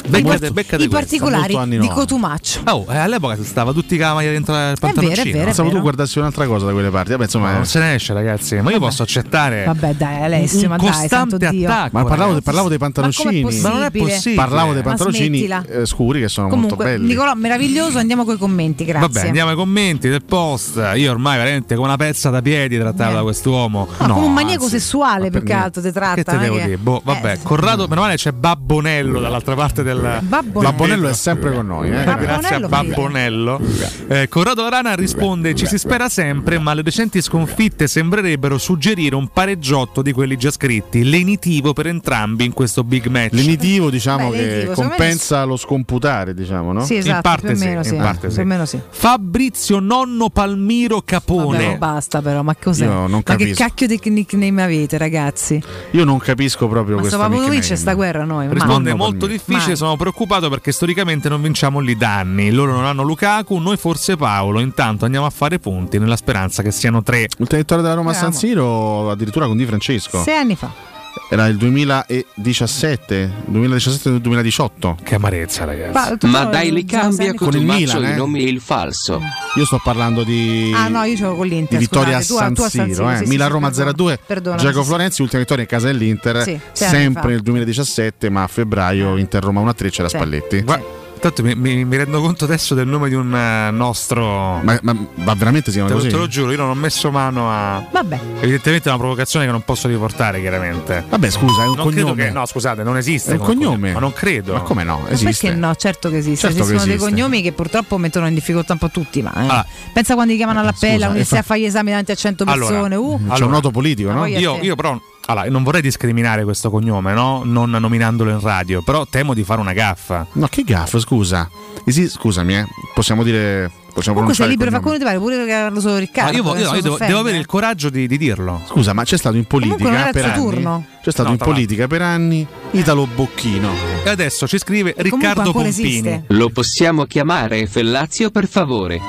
Beccate, 0.07 0.52
beccate 0.52 0.84
I 0.84 0.88
particolari 0.88 1.48
di 1.48 1.53
90. 1.78 1.88
Cotumaccio. 1.94 2.61
Oh, 2.65 2.86
eh, 2.90 2.98
all'epoca 2.98 3.36
si 3.36 3.44
stava 3.44 3.74
tutti 3.74 3.98
con 3.98 4.07
la 4.07 4.14
maglia 4.14 4.32
dentro 4.32 4.53
il 4.53 4.60
vero, 4.60 4.74
è 4.76 4.80
pantaloncino. 4.80 5.24
vero, 5.26 5.40
è 5.41 5.45
Pensavo 5.45 5.69
tu 5.69 5.82
guardassi 5.82 6.19
un'altra 6.19 6.45
cosa 6.48 6.65
da 6.65 6.72
quelle 6.72 6.90
parti. 6.90 7.11
Vabbè, 7.11 7.24
insomma, 7.24 7.45
Ma 7.48 7.52
eh. 7.52 7.56
non 7.56 7.65
se 7.65 7.80
ne 7.80 7.94
esce, 7.95 8.14
ragazzi. 8.14 8.56
Ma 8.61 8.72
io 8.72 8.80
posso 8.80 9.03
accettare 9.03 9.64
Vabbè, 9.65 9.94
dai, 9.95 10.24
Alessio, 10.24 10.69
ma 10.69 10.78
dai, 10.78 10.88
costante 10.88 11.07
santo 11.15 11.38
Dio. 11.38 11.68
attacco. 11.69 11.90
Ma 11.98 12.03
parlavo, 12.06 12.41
parlavo 12.41 12.69
dei 12.69 12.78
Ma 12.78 12.86
pantaloncini. 12.86 13.41
possibile? 13.41 13.61
Ma 13.69 13.76
non 13.76 13.84
è 13.84 13.91
possibile. 13.91 14.36
Parlavo 14.41 14.74
dei 14.74 14.82
Ma 14.84 14.88
pantaloncini 14.90 15.45
eh, 15.68 15.86
scuri 15.86 16.19
che 16.22 16.28
sono 16.30 16.48
Comunque, 16.49 16.76
molto 16.78 16.91
belli. 16.91 17.07
Nicolò, 17.07 17.34
meraviglioso, 17.36 17.98
andiamo 17.98 18.24
coi 18.26 18.38
commenti, 18.38 18.86
grazie. 18.86 19.07
Vabbè, 19.10 19.28
andiamo 19.28 19.49
ai 19.52 19.56
commenti 19.56 20.07
del 20.10 20.24
post. 20.24 20.82
Io 20.95 21.11
ormai 21.11 21.38
veramente 21.38 21.76
come 21.76 21.88
una 21.88 21.98
pezza 21.98 22.30
da 22.30 22.41
piedi 22.41 22.78
trattato 22.78 23.14
da 23.14 23.22
quest'uomo. 23.24 23.88
No, 23.99 24.14
come 24.14 24.26
un 24.26 24.34
maniaco 24.34 24.64
anzi, 24.64 24.80
sessuale 24.80 25.26
ma 25.26 25.38
più 25.38 25.44
che 25.44 25.53
altro 25.53 25.82
ti 25.82 25.91
tratta. 25.91 26.15
Che 26.15 26.24
te 26.24 26.32
non 26.32 26.41
devo 26.41 26.56
che- 26.57 26.64
dire? 26.65 26.78
Boh, 26.78 27.02
vabbè, 27.03 27.32
Eh, 27.34 27.40
Corrado, 27.44 27.88
meno 27.88 28.02
male 28.02 28.15
c'è 28.15 28.32
Babbonello 28.32 29.19
dall'altra 29.19 29.56
parte 29.56 29.84
del. 29.88 30.20
Babbonello. 30.22 30.72
Babbonello 30.72 31.08
è 31.08 31.14
sempre 31.14 31.52
con 31.54 31.68
noi. 31.68 31.90
Eh. 31.90 32.04
Grazie 32.04 32.56
a 32.56 32.68
Babbonello. 32.68 33.60
Eh, 34.08 34.28
Corrado 34.28 34.66
Arana 34.66 34.96
risponde: 34.96 35.56
Ci 35.56 35.66
si 35.66 35.78
spera 35.78 36.10
sempre, 36.10 36.60
ma 36.60 36.74
le 36.74 36.82
recenti 36.82 37.22
sconfitte 37.22 37.88
sembrerebbero 37.88 38.58
suggerire 38.58 39.16
un 39.16 39.30
pareggiotto 39.30 40.02
di 40.02 40.12
quelli 40.12 40.38
già 40.38 40.52
scritti. 40.52 41.04
Lenitivo 41.04 41.74
per 41.74 41.88
entrambi 41.88 42.46
in 42.46 42.54
questo 42.54 42.84
big 42.84 43.08
match. 43.08 43.34
Lenitivo, 43.34 43.90
diciamo 43.90 44.30
Beh, 44.30 44.38
che 44.38 44.44
lenitivo, 44.44 44.70
me 44.70 44.76
compensa 44.76 45.44
lo 45.44 45.58
scomputare, 45.58 46.34
diciamo, 46.34 46.74
no? 46.74 46.84
Sì, 46.84 46.98
esatto, 46.98 47.16
in 47.16 47.22
parte 47.22 47.56
sì, 47.56 47.64
meno 47.64 47.80
in 47.80 47.86
sì. 47.86 47.96
parte 47.96 48.44
meno 48.44 48.66
sì. 48.66 48.80
Fabrizio 48.90 49.80
Nonno 49.80 50.30
Palmiro 50.30 51.02
Capone. 51.02 51.66
Vabbè, 51.66 51.78
basta 51.78 52.22
però, 52.22 52.44
ma 52.44 52.56
cos'è? 52.56 52.86
Io 52.86 52.92
non 52.92 53.12
ma 53.12 53.22
che 53.22 53.36
capisco. 53.36 53.64
cacchio 53.64 53.88
di 53.88 54.00
nickname 54.06 54.64
avete, 54.64 54.98
ragazzi? 54.98 55.62
Io 55.92 56.04
non 56.04 56.18
capisco 56.18 56.68
proprio 56.68 56.96
Ma 56.96 57.02
questo 57.02 57.18
sto 57.18 57.28
Pavlovic 57.28 57.54
nickname. 57.54 57.76
sta 57.76 57.94
guerra 57.94 58.26
noi. 58.26 58.48
Risponde 58.50 58.90
Nonno 58.92 59.04
molto 59.04 59.28
difficile. 59.28 59.76
Sono 59.78 59.95
preoccupato 59.95 60.49
perché 60.49 60.72
storicamente 60.72 61.30
non 61.30 61.41
vinciamo 61.41 61.80
lì 61.80 61.95
da 61.95 62.18
anni. 62.18 62.52
Loro 62.52 62.74
non 62.74 62.86
hanno 62.86 63.04
Lukaku, 63.04 63.58
noi 63.60 63.78
forse 63.78 64.18
Paolo. 64.18 64.60
Intanto 64.60 65.06
andiamo 65.06 65.26
a 65.26 65.30
fare 65.30 65.60
punti 65.60 65.99
nella 65.99 66.18
speranza 66.18 66.62
che 66.64 66.72
siano 66.72 67.04
tre. 67.04 67.28
L'ultima 67.38 67.62
vittoria 67.62 67.84
della 67.84 67.95
Roma 67.95 68.12
a 68.12 68.14
San. 68.16 68.34
Siro 68.34 69.10
addirittura 69.12 69.45
con 69.45 69.56
Di 69.56 69.66
Francesco. 69.66 70.22
Sei 70.24 70.36
anni 70.36 70.56
fa. 70.56 70.97
Era 71.30 71.48
il 71.48 71.57
2017, 71.57 73.31
2017-2018. 73.52 74.95
Che 75.03 75.15
amarezza, 75.15 75.65
ragazzi. 75.65 76.26
Ma, 76.27 76.44
Ma 76.44 76.44
dai, 76.45 76.72
li 76.72 76.85
cambia 76.85 77.34
con 77.34 77.49
Con 77.49 77.56
il 77.60 77.61
il 77.61 77.65
Milan, 77.65 78.03
i 78.03 78.11
eh. 78.11 78.15
nomi 78.15 78.44
e 78.45 78.49
il 78.49 78.60
falso. 78.61 79.22
Io 79.56 79.65
sto 79.65 79.80
parlando 79.84 80.23
di, 80.23 80.72
Ah 80.76 80.88
no, 80.88 81.03
io 81.03 81.18
l'ho 81.30 81.35
con 81.35 81.48
l'Inter. 81.48 81.77
di 81.77 81.84
vittoria 81.85 82.22
scusate, 82.22 82.61
a 82.61 82.68
San 82.69 82.84
a 82.84 82.88
Siro. 82.88 83.10
eh. 83.11 83.18
sì, 83.18 83.23
sì, 83.23 83.30
Milan-Roma 83.30 83.72
sì, 83.73 83.81
0-2. 83.81 84.18
Perdona, 84.26 84.56
Giacomo 84.57 84.73
sì, 84.76 84.81
sì. 84.81 84.88
Florenzi, 84.94 85.22
ultima 85.22 85.39
vittoria 85.41 85.64
in 85.64 85.69
casa 85.69 85.88
dell'Inter. 85.88 86.41
Sì, 86.44 86.60
sempre 86.73 87.30
nel 87.31 87.41
2017, 87.41 88.30
ma 88.30 88.44
a 88.44 88.48
febbraio 88.48 89.18
Inter-Roma 89.18 89.61
1-3 89.64 89.89
c'era 89.89 90.10
Sì. 90.10 90.15
Spalletti. 90.15 90.61
Guarda, 90.61 90.85
Tanto 91.19 91.44
mi, 91.44 91.56
mi- 91.56 91.84
mi 91.85 91.98
rendo 91.98 92.22
conto 92.22 92.45
adesso 92.45 92.76
del 92.76 92.88
nome 92.88 93.10
di 93.10 93.15
un 93.15 93.34
eh, 93.35 93.72
nostro. 93.72 94.60
Ma, 94.61 94.77
ma- 94.81 94.95
ma 95.15 95.34
veramente 95.34 95.72
si 95.72 95.77
chiama 95.77 95.88
te, 95.89 95.94
lo, 95.95 95.99
così? 95.99 96.11
te 96.11 96.18
lo 96.18 96.27
giuro, 96.27 96.52
io 96.52 96.57
non 96.57 96.69
ho 96.69 96.73
messo 96.76 97.11
mano 97.11 97.49
a. 97.52 97.84
Vabbè. 97.91 98.19
Evidentemente 98.39 98.88
è 98.88 98.91
una 98.91 98.99
provocazione 99.02 99.45
che 99.45 99.52
non 99.52 99.61
posso 99.64 99.88
riportare, 99.88 100.39
chiaramente. 100.39 101.03
Vabbè, 101.10 101.30
scusa, 101.30 101.64
è 101.64 101.68
un 101.68 101.76
non 101.76 101.88
credo 101.88 102.02
cognome. 102.07 102.26
che. 102.26 102.31
No, 102.31 102.45
scusate, 102.45 102.84
non 102.84 102.98
esiste. 102.98 103.31
È 103.31 103.34
un 103.34 103.39
come 103.39 103.53
cognome. 103.56 103.91
Ma 103.94 103.99
non 103.99 104.14
credo. 104.14 104.53
Ma 104.53 104.60
come 104.61 104.84
no? 104.84 104.99
Ma 105.03 105.10
Esiste. 105.10 105.48
perché 105.48 105.60
no? 105.60 105.76
Certo 105.76 106.10
che 106.10 106.18
esiste. 106.18 106.48
Certo 106.48 106.64
che 106.65 106.73
Esistono 106.76 106.85
dei 106.85 106.98
cognomi 106.98 107.41
che 107.41 107.52
purtroppo 107.52 107.98
mettono 107.98 108.27
in 108.27 108.34
difficoltà 108.34 108.73
un 108.73 108.80
po' 108.80 108.89
tutti. 108.89 109.22
Ma 109.22 109.34
eh. 109.35 109.48
Ah. 109.48 109.65
pensa 109.94 110.14
quando 110.14 110.31
ti 110.31 110.38
chiamano 110.38 110.60
all'appella, 110.60 110.94
Scusa, 110.94 111.06
uno 111.07 111.14
e 111.15 111.18
inizia 111.18 111.35
fa- 111.38 111.41
a 111.41 111.45
fare 111.45 111.60
gli 111.61 111.65
esami 111.65 111.89
davanti 111.89 112.11
a 112.11 112.15
100 112.15 112.44
Allora, 112.44 112.68
persone. 112.68 112.95
Uh. 112.95 113.18
C'è 113.18 113.23
Allora, 113.30 113.45
un 113.45 113.52
noto 113.52 113.72
politico, 113.72 114.10
Ma 114.10 114.15
no? 114.15 114.26
Io, 114.27 114.60
io 114.61 114.76
però. 114.76 114.99
Allora, 115.30 115.49
non 115.49 115.64
vorrei 115.64 115.82
discriminare 115.82 116.44
questo 116.44 116.70
cognome, 116.70 117.14
no? 117.14 117.41
Non 117.44 117.70
nominandolo 117.70 118.32
in 118.32 118.40
radio, 118.40 118.82
però 118.82 119.06
temo 119.06 119.34
di 119.34 119.44
fare 119.44 119.60
una 119.60 119.74
gaffa. 119.74 120.26
No, 120.34 120.48
che 120.48 120.64
gaff, 120.64 120.98
scusa. 120.99 121.49
Esi- 121.86 122.08
scusami, 122.10 122.56
eh. 122.58 122.66
possiamo 122.94 123.24
dire. 123.24 123.70
Possiamo 123.98 124.20
Comunque 124.20 124.36
sei 124.44 124.52
libero, 124.56 124.70
fa 124.70 124.80
quello 124.80 124.98
di 124.99 125.04
fare, 125.04 125.18
pure 125.18 125.44
Carlo 125.48 125.80
solo 125.80 125.98
Riccardo. 125.98 126.32
Ma 126.32 126.38
io, 126.54 126.56
io- 126.64 126.76
io 126.76 126.82
devo, 126.84 126.98
devo 126.99 127.18
avere 127.20 127.38
il 127.38 127.48
coraggio 127.48 127.90
di, 127.90 128.06
di 128.08 128.18
dirlo. 128.20 128.62
Scusa, 128.68 128.94
ma 128.94 129.04
c'è 129.04 129.18
stato 129.18 129.36
in 129.38 129.45
politica 129.45 130.10
per 130.12 130.24
il 130.26 130.30
anni. 130.32 130.40
suo 130.40 130.49
turno. 130.52 130.86
C'è 131.02 131.12
stato 131.12 131.30
No, 131.30 131.34
in 131.34 131.40
politica 131.40 131.88
per 131.88 132.02
anni 132.04 132.45
Italo 132.72 133.08
Bocchino. 133.08 133.72
E 134.04 134.10
adesso 134.10 134.48
ci 134.48 134.60
scrive 134.60 134.94
E 134.94 135.02
Riccardo 135.02 135.52
Pompini. 135.52 135.68
esiste. 135.70 136.24
Lo 136.28 136.49
possiamo 136.49 137.06
chiamare 137.06 137.66
Fellazio 137.66 138.30
per 138.30 138.48
favore. 138.48 138.99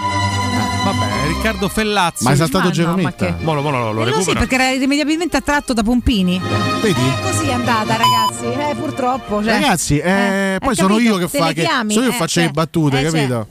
Vabbè, 0.90 1.26
Riccardo 1.26 1.68
Fellazzi. 1.68 2.24
Ma 2.24 2.30
è 2.32 2.36
saltato 2.36 2.58
Ma 2.58 2.64
no, 2.64 2.70
Genometta. 2.70 3.26
ma 3.28 3.36
che- 3.36 3.44
Mo 3.44 3.54
lo, 3.54 3.60
mo 3.62 3.70
lo- 3.70 3.92
lo 3.92 4.06
Eh, 4.06 4.10
no, 4.10 4.20
sì, 4.22 4.32
perché 4.32 4.54
era 4.54 4.70
irrimediabilmente 4.70 5.36
attratto 5.36 5.72
da 5.74 5.82
Pompini. 5.82 6.40
Vedi? 6.80 7.00
Così 7.22 7.46
è 7.48 7.52
andata, 7.52 7.96
ragazzi. 7.96 8.44
Eh, 8.46 8.74
purtroppo. 8.74 9.42
cioè. 9.42 9.52
Ragazzi, 9.52 9.98
eh, 9.98 10.54
Eh, 10.54 10.56
poi 10.60 10.70
hai 10.70 10.74
sono 10.76 10.94
capito? 10.94 11.10
io 11.18 11.26
che 11.26 11.38
fa 11.38 11.52
che 11.52 11.64
sono 11.66 11.90
io 11.92 12.00
che 12.00 12.06
Eh, 12.08 12.12
faccio 12.12 12.26
cioè, 12.28 12.44
le 12.44 12.50
battute, 12.52 12.98
eh, 13.00 13.02
cioè, 13.02 13.12
capito? 13.12 13.46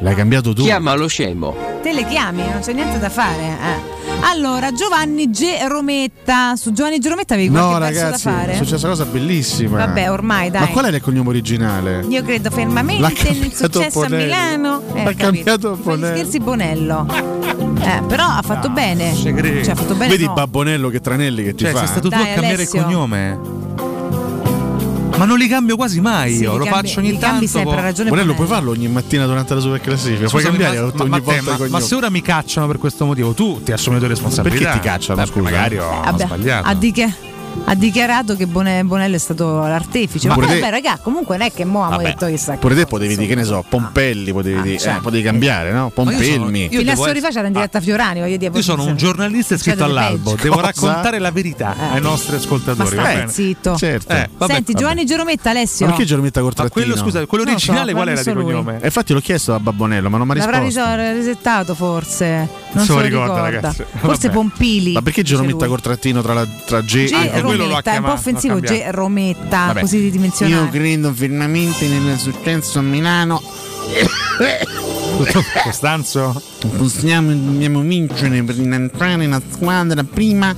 L'hai 0.00 0.14
cambiato 0.14 0.52
tu. 0.54 0.62
Chiamalo 0.62 1.06
scemo. 1.06 1.54
Te 1.82 1.92
le 1.92 2.06
chiami, 2.06 2.42
non 2.42 2.60
c'è 2.60 2.72
niente 2.72 2.98
da 2.98 3.08
fare. 3.10 3.42
eh. 3.42 3.98
Allora, 4.22 4.72
Giovanni 4.72 5.30
G. 5.30 5.44
Rometta. 5.68 6.56
Su 6.56 6.72
Giovanni 6.72 6.98
G. 6.98 7.06
Rometta 7.06 7.34
avevi 7.34 7.48
No, 7.50 7.68
qualche 7.68 7.78
ragazzi, 8.00 8.24
da 8.24 8.30
è 8.32 8.34
fare? 8.36 8.54
successa 8.56 8.86
una 8.86 8.96
cosa 8.96 9.04
bellissima. 9.10 9.78
Vabbè, 9.84 10.10
ormai, 10.10 10.50
dai. 10.50 10.62
Ma 10.62 10.68
qual 10.68 10.86
era 10.86 10.96
il 10.96 11.02
cognome 11.02 11.28
originale? 11.28 12.04
Io 12.08 12.22
credo 12.22 12.50
fermamente 12.50 13.00
L'ha 13.02 13.08
nel 13.32 13.52
successo 13.54 14.00
a 14.00 14.08
Bonello. 14.08 14.24
Milano. 14.24 14.82
Eh, 14.94 15.04
L'ha 15.04 15.14
cambiato 15.14 15.76
Bonello. 15.82 16.16
scherzi 16.16 16.38
Bonello. 16.40 17.06
Eh, 17.80 18.02
però 18.06 18.24
ha 18.24 18.42
fatto 18.42 18.68
bene. 18.70 19.14
Cioè, 19.14 19.30
ha 19.70 19.74
fatto 19.74 19.94
bene. 19.94 20.10
Vedi 20.10 20.24
no. 20.24 20.32
Babbonello 20.34 20.88
che 20.88 21.00
tranelli 21.00 21.42
che 21.44 21.54
ti 21.54 21.64
Cioè, 21.64 21.72
fa? 21.72 21.78
sei 21.78 21.86
stato 21.88 22.08
tu 22.08 22.16
Dai, 22.16 22.22
a 22.22 22.32
cambiare 22.34 22.54
Alessio. 22.54 22.78
il 22.78 22.84
cognome? 22.84 23.38
Ma 25.20 25.26
non 25.26 25.36
li 25.38 25.48
cambio 25.48 25.76
quasi 25.76 26.00
mai 26.00 26.34
Sì, 26.34 26.42
io, 26.42 26.56
lo 26.56 26.64
cambi- 26.64 26.88
faccio 26.88 27.00
ogni 27.00 27.18
tanto. 27.18 27.46
sempre, 27.46 27.74
po- 27.74 27.78
ha 27.78 27.82
ragione 27.82 28.08
Bonello. 28.08 28.34
puoi 28.34 28.46
farlo 28.46 28.70
ogni 28.70 28.88
mattina 28.88 29.26
durante 29.26 29.54
la 29.54 29.60
super 29.60 29.80
classifica. 29.80 30.28
Puoi 30.28 30.42
cambiare 30.42 30.80
ma, 30.80 30.86
ogni 30.98 31.08
ma- 31.10 31.18
volta 31.18 31.56
ma- 31.58 31.66
ma 31.68 31.80
se 31.80 31.94
ora 31.94 32.08
mi 32.10 32.22
cacciano 32.22 32.66
per 32.66 32.78
questo 32.78 33.04
motivo, 33.04 33.34
tu 33.34 33.60
ti 33.62 33.70
assumi 33.72 33.94
le 33.96 34.00
tue 34.00 34.08
responsabilità. 34.08 34.64
Perché 34.64 34.80
ti 34.80 34.86
cacciano, 34.88 35.20
Beh, 35.20 35.26
scusa? 35.26 35.40
Magari 35.42 35.76
ho, 35.78 35.84
ho 35.86 36.00
Vabbè, 36.02 36.24
sbagliato. 36.24 36.68
ha, 36.68 36.74
dichi- 36.74 37.14
ha 37.64 37.74
dichiarato 37.74 38.36
che 38.36 38.46
Bone- 38.46 38.82
Bonello 38.84 39.16
è 39.16 39.18
stato 39.18 39.60
l'artefice. 39.60 40.28
Ma 40.28 40.34
Ma 40.34 40.40
pure 40.40 40.54
vabbè, 40.54 40.60
te- 40.60 40.70
raga, 40.70 40.98
comunque 41.02 41.36
non 41.36 41.46
è 41.46 41.52
che 41.52 41.64
mo 41.64 41.84
abbiamo 41.84 42.02
Vabbè, 42.02 42.12
detto 42.14 42.26
che 42.26 42.36
sta 42.36 42.54
Pure 42.54 42.74
te 42.74 42.86
potevi 42.86 43.14
dire, 43.16 43.26
che 43.28 43.34
ne 43.34 43.44
so, 43.44 43.64
Pompelli, 43.68 44.32
potevi 44.32 44.60
dire, 44.62 44.78
cioè. 44.78 44.94
eh, 44.94 45.00
potevi 45.00 45.22
cambiare, 45.22 45.72
no? 45.72 45.90
Pompelmi. 45.90 46.68
Fino 46.68 46.80
a 46.80 46.84
devo 46.84 47.04
Sori 47.04 47.20
faceva 47.20 47.46
in 47.46 47.52
diretta 47.52 47.78
a 47.78 47.80
Fiorani, 47.80 48.20
voglio 48.20 48.36
dire. 48.36 48.52
Io 48.54 48.62
sono 48.62 48.84
un 48.84 48.96
giornalista 48.96 49.54
iscritto 49.54 49.84
Succede 49.84 49.98
all'albo, 49.98 50.36
devo 50.40 50.54
Cosa? 50.56 50.66
raccontare 50.66 51.18
la 51.18 51.30
verità 51.30 51.74
ai 51.92 52.00
nostri 52.00 52.32
Ma 52.32 52.38
ascoltatori. 52.38 52.96
va 52.96 53.02
stai 53.02 53.28
zitto. 53.28 53.76
Certo. 53.76 54.12
Eh, 54.12 54.28
vabbè, 54.36 54.52
Senti, 54.52 54.72
vabbè. 54.72 54.84
Giovanni 54.84 55.06
Gerometta, 55.06 55.50
Alessio. 55.50 55.86
Ma 55.86 55.92
perché 55.92 56.06
Gerometta 56.06 56.40
col 56.40 56.52
Ma 56.56 56.68
quello, 56.68 56.86
trattino? 56.94 57.10
scusa, 57.10 57.26
quello 57.26 57.44
so, 57.44 57.50
originale 57.50 57.92
qual 57.92 58.08
era 58.08 58.22
di 58.22 58.32
cognome? 58.32 58.78
E 58.80 58.86
infatti 58.86 59.12
l'ho 59.12 59.20
chiesto 59.20 59.54
a 59.54 59.60
Babbonello, 59.60 60.10
ma 60.10 60.18
non 60.18 60.26
mi 60.26 60.32
ha 60.32 60.36
L'avrà 60.36 60.58
risposto. 60.58 60.94
riso- 60.94 61.12
risettato 61.12 61.74
forse. 61.74 62.48
Non 62.72 62.84
Se 62.84 62.92
lo 62.92 63.00
ricorda, 63.00 63.40
ragazzi. 63.40 63.84
Forse 63.98 64.28
Vabbè. 64.28 64.30
Pompili. 64.30 64.92
Ma 64.92 65.02
perché 65.02 65.22
Gerometta 65.22 65.58
lui. 65.58 65.68
col 65.68 65.80
trattino 65.80 66.22
tra, 66.22 66.34
la, 66.34 66.46
tra 66.66 66.80
G 66.82 67.04
G. 67.06 67.12
e 67.32 67.39
Rometta, 67.40 67.92
è 67.92 67.96
un 67.96 68.04
po' 68.04 68.12
offensivo 68.12 68.60
G. 68.60 68.84
Rometta, 68.90 69.66
Vabbè. 69.66 69.80
così 69.80 69.98
ridimensionato. 69.98 70.64
Io 70.64 70.70
credo 70.70 71.12
fermamente 71.12 71.86
nel 71.86 72.18
successo 72.18 72.78
a 72.78 72.82
Milano. 72.82 73.42
Costanzo? 75.64 76.40
Possiamo 76.76 77.32
dobbiamo 77.32 77.80
vincere 77.80 78.42
per 78.42 78.58
entrare 78.58 79.16
nella 79.16 79.40
squadra 79.50 80.02
prima 80.02 80.54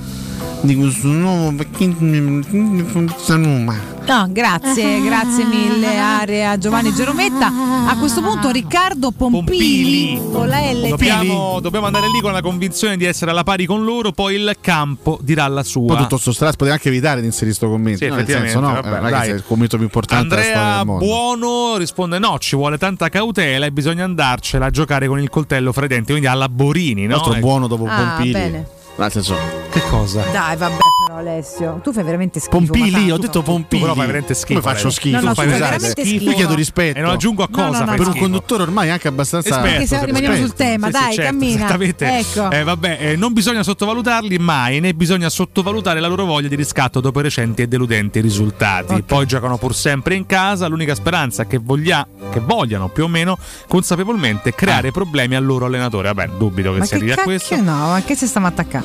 di 0.61 0.75
questo 0.75 1.07
nuovo 1.07 1.53
pacchetto 1.55 2.03
di 2.03 2.83
Forza 2.87 3.35
Roma. 3.35 3.91
No, 4.05 4.27
grazie, 4.29 5.01
grazie 5.01 5.45
mille 5.45 5.97
Area 5.97 6.57
Giovanni 6.57 6.93
Gerometta. 6.93 7.47
A 7.87 7.97
questo 7.97 8.21
punto 8.21 8.49
Riccardo 8.49 9.11
Pompili, 9.11 10.19
con 10.31 10.47
la 10.47 10.59
L. 10.71 10.89
Dobbiamo, 10.89 11.59
dobbiamo 11.61 11.85
andare 11.85 12.09
lì 12.09 12.19
con 12.19 12.33
la 12.33 12.41
convinzione 12.41 12.97
di 12.97 13.05
essere 13.05 13.31
alla 13.31 13.43
pari 13.43 13.65
con 13.65 13.83
loro, 13.85 14.11
poi 14.11 14.35
il 14.35 14.57
campo 14.59 15.17
dirà 15.21 15.47
la 15.47 15.63
sua. 15.63 15.87
Poi 15.87 15.97
tutto 15.97 16.17
sto 16.17 16.31
stress 16.33 16.55
poteva 16.55 16.75
anche 16.75 16.89
evitare 16.89 17.21
di 17.21 17.27
inserire 17.27 17.55
sto 17.55 17.69
commento. 17.69 17.99
Sì, 18.03 18.07
no, 18.09 18.15
effettivamente, 18.15 18.51
senso, 18.51 18.67
no, 18.67 18.81
vabbè, 18.81 19.25
eh, 19.27 19.31
è 19.31 19.33
il 19.33 19.43
commento 19.45 19.75
più 19.77 19.85
importante 19.85 20.35
Andrea 20.35 20.77
del 20.77 20.85
mondo. 20.85 21.05
Buono 21.05 21.77
risponde: 21.77 22.19
No, 22.19 22.37
ci 22.39 22.55
vuole 22.57 22.77
tanta 22.77 23.07
cautela 23.09 23.65
e 23.65 23.71
bisogna 23.71 24.03
andarcela 24.03 24.65
a 24.65 24.69
giocare 24.69 25.07
con 25.07 25.19
il 25.21 25.29
coltello 25.29 25.71
fra 25.71 25.85
i 25.85 25.87
denti. 25.87 26.11
Quindi 26.11 26.27
alla 26.27 26.49
Borini, 26.49 27.05
no? 27.05 27.15
Altro 27.15 27.31
Ecco. 27.31 27.39
buono 27.41 27.67
dopo 27.67 27.85
Ah, 27.87 27.95
Pompili. 28.15 28.31
bene. 28.33 28.67
Nel 28.95 29.11
senso, 29.11 29.35
Che 29.71 29.81
cosa? 29.89 30.21
Dai, 30.31 30.55
vabbè, 30.55 30.75
però 31.07 31.17
Alessio, 31.17 31.79
tu 31.83 31.91
fai 31.91 32.03
veramente 32.03 32.39
schifo. 32.39 32.57
Pompili, 32.57 33.09
ho 33.09 33.17
detto 33.17 33.41
Pompili. 33.41 33.79
Tu 33.81 33.87
però 33.87 33.95
fai 33.95 34.05
veramente 34.05 34.35
schifo, 34.35 34.59
Come 34.61 34.73
faccio 34.73 34.89
schifo? 34.91 35.15
No, 35.19 35.21
no, 35.23 35.27
tu 35.29 35.33
fai 35.41 35.47
veramente 35.47 36.01
Io 36.01 36.05
schifo. 36.19 36.31
chiedo 36.35 36.53
rispetto. 36.53 36.99
E 36.99 37.01
non 37.01 37.09
aggiungo 37.09 37.41
a 37.41 37.47
cosa. 37.49 37.69
no, 37.69 37.79
no, 37.79 37.85
fai 37.87 37.97
per 37.97 38.07
un 38.07 38.17
conduttore 38.17 38.61
ormai 38.63 38.91
anche 38.91 39.07
abbastanza 39.07 39.49
Esperto, 39.49 39.69
Perché 39.71 39.87
se 39.87 39.95
no 39.97 40.05
rimaniamo 40.05 40.35
sul 40.35 40.53
tema, 40.53 40.87
Sì, 40.87 40.93
sì, 40.93 40.99
dai, 41.01 41.13
certo, 41.15 41.31
cammina. 41.31 41.55
esattamente. 41.55 42.17
Ecco. 42.19 42.51
Eh, 42.51 42.63
vabbè, 42.63 42.97
eh, 42.99 43.15
non 43.15 43.33
bisogna 43.33 43.63
sottovalutarli 43.63 44.37
mai, 44.37 44.79
né 44.79 44.93
bisogna 44.93 45.29
sottovalutare 45.29 45.99
la 45.99 46.07
loro 46.07 46.25
voglia 46.25 46.47
di 46.47 46.55
riscatto 46.55 46.99
dopo 47.01 47.19
i 47.19 47.23
recenti 47.23 47.63
e 47.63 47.67
deludenti 47.67 48.19
risultati. 48.21 49.01
Poi 49.01 49.25
giocano 49.25 49.57
pur 49.57 49.73
sempre 49.75 50.13
in 50.13 50.27
casa, 50.27 50.67
l'unica 50.67 50.93
speranza 50.93 51.43
è 51.43 51.47
che, 51.47 51.57
voglia- 51.57 52.05
che 52.31 52.39
vogliano 52.41 52.89
più 52.89 53.05
o 53.05 53.07
meno 53.07 53.39
consapevolmente 53.67 54.53
creare 54.53 54.91
problemi 54.91 55.35
al 55.35 55.43
loro 55.43 55.65
allenatore. 55.65 56.13
Vabbè, 56.13 56.29
dubito 56.37 56.71
che 56.73 56.77
Ma 56.79 56.83
si 56.85 56.91
che 56.91 56.95
arrivi 56.97 57.11
a 57.11 57.17
questo. 57.23 57.55
no, 57.55 57.87
ma 57.89 58.01
che 58.05 58.15
ci 58.15 58.27
stiamo 58.27 58.45
attaccando? 58.47 58.81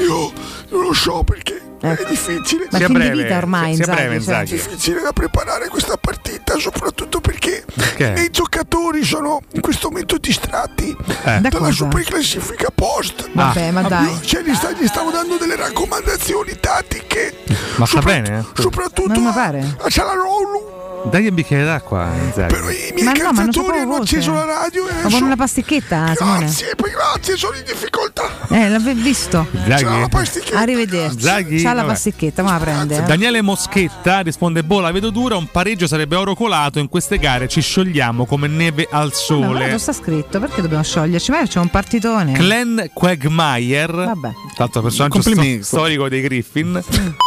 Io 0.00 0.32
non 0.70 0.82
lo 0.82 0.92
so 0.92 1.22
perché 1.22 1.60
è 1.80 2.04
difficile. 2.08 2.66
Ma 2.70 2.78
Sia 2.78 2.86
fin 2.86 2.98
di 2.98 3.02
breve, 3.08 3.22
vita 3.22 3.36
ormai, 3.36 3.74
sia 3.74 3.84
Inzaghi, 3.84 4.00
breve, 4.06 4.14
cioè. 4.14 4.54
Difficile 4.56 5.00
da 5.02 5.12
preparare 5.12 5.68
questa 5.68 5.96
partita, 5.96 6.56
soprattutto 6.58 7.20
perché 7.20 7.64
Perché? 7.74 8.22
i 8.26 8.30
giocatori 8.30 9.04
sono 9.04 9.40
in 9.52 9.60
questo 9.60 9.88
momento 9.90 10.16
distratti 10.18 10.96
Eh. 11.24 11.40
Da 11.40 11.48
dalla 11.48 11.70
super 11.70 12.02
classifica 12.04 12.68
post. 12.74 13.28
Vabbè, 13.32 13.70
ma 13.70 13.82
dai. 13.82 14.06
Io, 14.06 14.20
cioè, 14.22 14.42
gli, 14.42 14.54
sta- 14.54 14.72
gli 14.72 14.86
stavo 14.86 15.10
dando 15.10 15.36
delle 15.36 15.56
raccomandazioni 15.56 16.56
tattiche, 16.58 17.34
Ma 17.76 17.86
sta 17.86 18.00
bene? 18.00 18.44
soprattutto 18.54 19.12
Non 19.12 19.22
mi 19.22 19.28
a, 19.28 19.76
a 19.80 19.88
Cialanoglu. 19.88 20.82
Dai 21.10 21.26
un 21.28 21.34
bicchiere 21.34 21.64
d'acqua, 21.64 22.10
Inzaghi. 22.24 22.54
I 22.54 22.92
miei 22.94 23.04
Ma 23.04 23.12
no, 23.12 23.32
ma 23.32 23.44
calciatori 23.44 23.52
proprio 23.52 23.82
hanno 23.82 23.96
acceso 23.96 24.32
la 24.32 24.44
radio 24.44 24.84
Ma 25.02 25.10
con 25.10 25.22
una 25.22 25.36
pasticchetta, 25.36 26.14
Simone. 26.16 26.38
Grazie, 26.40 26.74
poi 26.74 26.90
grazie, 26.90 27.36
sono 27.36 27.56
in 27.56 27.62
difficoltà. 27.64 28.22
Eh, 28.48 28.68
l'avevi 28.68 29.00
visto. 29.02 29.46
Inzaghi? 29.52 30.54
Arrivederci. 30.54 31.14
Inzaghi? 31.14 31.62
C'ha 31.62 31.72
la 31.72 31.82
Vabbè. 31.82 31.92
pasticchetta, 31.92 32.42
ma 32.42 32.52
la 32.52 32.58
prende. 32.58 32.96
eh. 32.96 33.02
Daniele 33.02 33.42
Moschetta 33.42 34.20
risponde: 34.20 34.64
Boh, 34.64 34.80
la 34.80 34.90
vedo 34.92 35.10
dura. 35.10 35.36
Un 35.36 35.48
pareggio 35.50 35.86
sarebbe 35.86 36.16
oro 36.16 36.34
colato. 36.34 36.78
In 36.80 36.88
queste 36.88 37.18
gare 37.18 37.48
ci 37.48 37.60
sciogliamo 37.60 38.24
come 38.26 38.48
neve 38.48 38.88
al 38.90 39.08
Ma 39.08 39.12
sole. 39.14 39.46
guarda, 39.58 39.78
sta 39.78 39.92
scritto, 39.92 40.40
perché 40.40 40.62
dobbiamo 40.62 40.82
scioglierci? 40.82 41.30
Ma 41.30 41.46
c'è 41.46 41.60
un 41.60 41.68
partitone. 41.70 42.32
Glenn 42.32 42.80
Quagmire, 42.92 43.86
Vabbè. 43.92 44.30
l'altro 44.56 44.80
personaggio 44.82 45.12
Complimenti. 45.20 45.62
sto- 45.62 45.76
storico 45.76 46.08
dei 46.08 46.22
Griffin. 46.22 46.82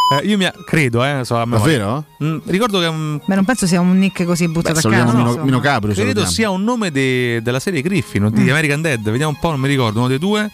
Eh, 0.10 0.26
io 0.26 0.38
mi 0.38 0.48
credo, 0.66 1.04
eh, 1.04 1.26
so 1.26 1.36
a 1.36 1.46
memoria. 1.46 1.78
Davvero? 1.80 2.06
Mm, 2.24 2.38
ricordo 2.46 2.80
che 2.80 2.90
Beh, 3.26 3.36
non 3.36 3.44
penso 3.46 3.68
sia 3.68 3.82
un 3.82 3.98
nick 3.98 4.24
così 4.24 4.48
buttato 4.48 4.88
Beh, 4.88 4.96
a 4.96 5.04
caso. 5.04 5.18
Mino. 5.18 5.44
Mino 5.44 5.60
Caprio. 5.60 5.94
credo 5.94 6.26
sia 6.26 6.50
un 6.50 6.64
nome 6.64 6.92
de- 6.92 7.42
della 7.44 7.60
serie 7.60 7.82
Griffin 7.82 8.30
di 8.32 8.44
Mm. 8.44 8.50
American 8.50 8.82
Dead. 8.82 9.02
Vediamo 9.02 9.32
un 9.34 9.40
po', 9.40 9.50
non 9.50 9.60
mi 9.60 9.68
ricordo, 9.68 10.00
uno 10.00 10.08
dei 10.08 10.18
due. 10.20 10.50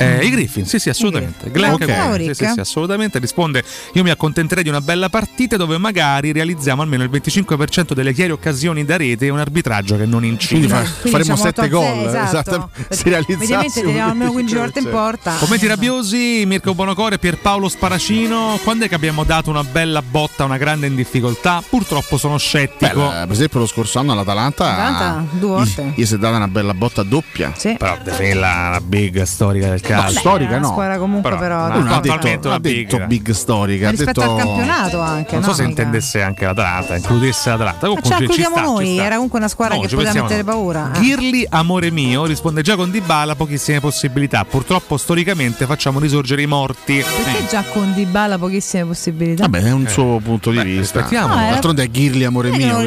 Eh, 0.00 0.24
I 0.24 0.30
Griffin, 0.30 0.64
sì, 0.66 0.78
sì, 0.78 0.88
assolutamente. 0.88 1.50
Glenn 1.50 1.72
Ok. 1.72 1.78
Quagmire, 1.84 1.96
Bravo, 1.98 2.16
sì, 2.16 2.34
sì, 2.34 2.50
sì, 2.54 2.60
assolutamente. 2.60 3.18
Risponde: 3.18 3.62
Io 3.94 4.02
mi 4.02 4.10
accontenterei 4.10 4.62
di 4.62 4.68
una 4.70 4.80
bella 4.80 5.08
partita 5.08 5.56
dove 5.56 5.76
magari 5.78 6.32
realizziamo 6.32 6.82
almeno 6.82 7.02
il 7.02 7.10
25% 7.10 7.92
delle 7.92 8.12
chiare 8.14 8.32
occasioni 8.32 8.84
da 8.84 8.96
rete 8.96 9.26
e 9.26 9.28
un 9.30 9.38
arbitraggio 9.38 9.96
che 9.96 10.06
non 10.06 10.24
incide. 10.24 10.66
Quindi 10.66 10.68
fa- 10.68 10.80
Quindi 11.00 11.10
faremo 11.10 11.34
diciamo 11.34 11.36
7 11.36 11.60
otto 11.60 11.60
a 11.60 11.68
gol. 11.68 12.06
esatto. 12.08 12.24
esatto. 12.30 12.70
Perché 12.74 12.94
Se 12.96 13.02
realizzassimo 13.08 13.44
Ovviamente 13.44 13.80
teniamo 13.82 14.10
almeno 14.10 14.32
15 14.32 14.56
volte 14.56 14.78
in 14.78 14.84
Cioè. 14.84 14.94
porta. 14.94 15.34
Commenti 15.38 15.66
rabbiosi, 15.66 16.42
Mirko 16.46 16.74
Bonocore, 16.74 17.18
Pierpaolo 17.18 17.68
Sparacino. 17.68 18.58
Quando 18.62 18.84
è 18.84 18.88
che 18.88 18.94
abbiamo 18.94 19.24
dato 19.24 19.50
una 19.50 19.64
bella 19.64 20.02
botta 20.02 20.42
a 20.44 20.46
una 20.46 20.56
grande 20.56 20.86
in 20.86 20.94
difficoltà? 20.94 21.62
Purtroppo 21.68 22.16
sono 22.16 22.34
Beh, 22.34 22.40
scettico. 22.40 23.00
la- 23.00 23.24
per 23.26 23.32
esempio 23.32 23.58
lo 23.60 23.66
scorso 23.66 23.98
anno 23.98 24.12
all'Atalanta 24.12 24.64
Atalanta, 24.72 25.24
due 25.32 25.48
volte. 25.48 25.92
gli 25.94 26.04
si 26.04 26.14
è 26.14 26.18
data 26.18 26.36
una 26.36 26.48
bella 26.48 26.74
botta 26.74 27.02
doppia. 27.02 27.52
Sì. 27.56 27.74
Però 27.78 27.98
definirla 28.02 28.66
una 28.68 28.80
big 28.80 29.22
storica 29.22 29.68
del 29.68 29.80
No, 29.94 30.00
calcio. 30.02 30.18
storica 30.20 30.50
una 30.50 30.58
no. 30.60 30.66
squadra 30.68 30.98
comunque 30.98 31.30
Però, 31.30 31.40
però, 31.40 31.68
no, 31.80 31.94
ha 31.94 32.00
detto, 32.00 32.50
ha 32.52 32.58
detto 32.58 32.96
big. 32.98 33.06
big, 33.06 33.30
storica. 33.30 33.88
Ha 33.88 33.90
rispetto 33.90 34.20
detto... 34.20 34.32
al 34.34 34.38
campionato 34.38 35.00
anche. 35.00 35.34
non 35.34 35.42
so 35.42 35.48
no, 35.50 35.54
se 35.54 35.64
mica. 35.66 35.80
intendesse 35.82 36.22
anche 36.22 36.44
l'Atalanta, 36.44 36.96
includesse 36.96 37.50
l'Atalanta. 37.50 37.88
Ma 37.88 38.00
ce 38.00 38.08
la 38.10 38.18
includiamo 38.18 38.60
noi, 38.60 38.98
era 38.98 39.14
comunque 39.14 39.38
una 39.38 39.48
squadra 39.48 39.74
No, 39.76 39.80
che 39.82 39.88
poteva 39.88 40.12
mettere 40.12 40.42
noi. 40.42 40.52
paura. 40.54 40.90
eh. 40.94 40.98
Ghirli, 41.00 41.46
amore 41.50 41.90
mio, 41.90 42.24
risponde 42.26 42.62
già 42.62 42.76
con 42.76 42.90
Dybala, 42.90 43.34
pochissime 43.34 43.80
possibilità. 43.80 44.44
Purtroppo 44.44 44.96
storicamente 44.96 45.66
facciamo 45.66 45.98
risorgere 45.98 46.42
i 46.42 46.46
morti. 46.46 46.96
Perché 47.02 47.46
già 47.48 47.62
con 47.72 47.92
Dybala 47.94 48.38
pochissime 48.38 48.84
possibilità? 48.86 49.42
Vabbè, 49.48 49.64
è 49.64 49.72
un 49.72 49.86
suo 49.88 50.18
punto 50.22 50.50
di 50.50 50.56
Beh, 50.56 50.64
vista. 50.64 50.98
rispettiamo. 51.00 51.34
No, 51.34 51.40
era- 51.40 51.50
D'altronde 51.50 51.82
è 51.84 51.88
Ghirli, 51.90 52.24
amore 52.24 52.48
Eh, 52.50 52.56
mio. 52.56 52.78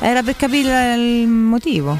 Era 0.00 0.22
per 0.22 0.36
capire 0.36 0.94
il 0.94 1.26
motivo. 1.28 1.96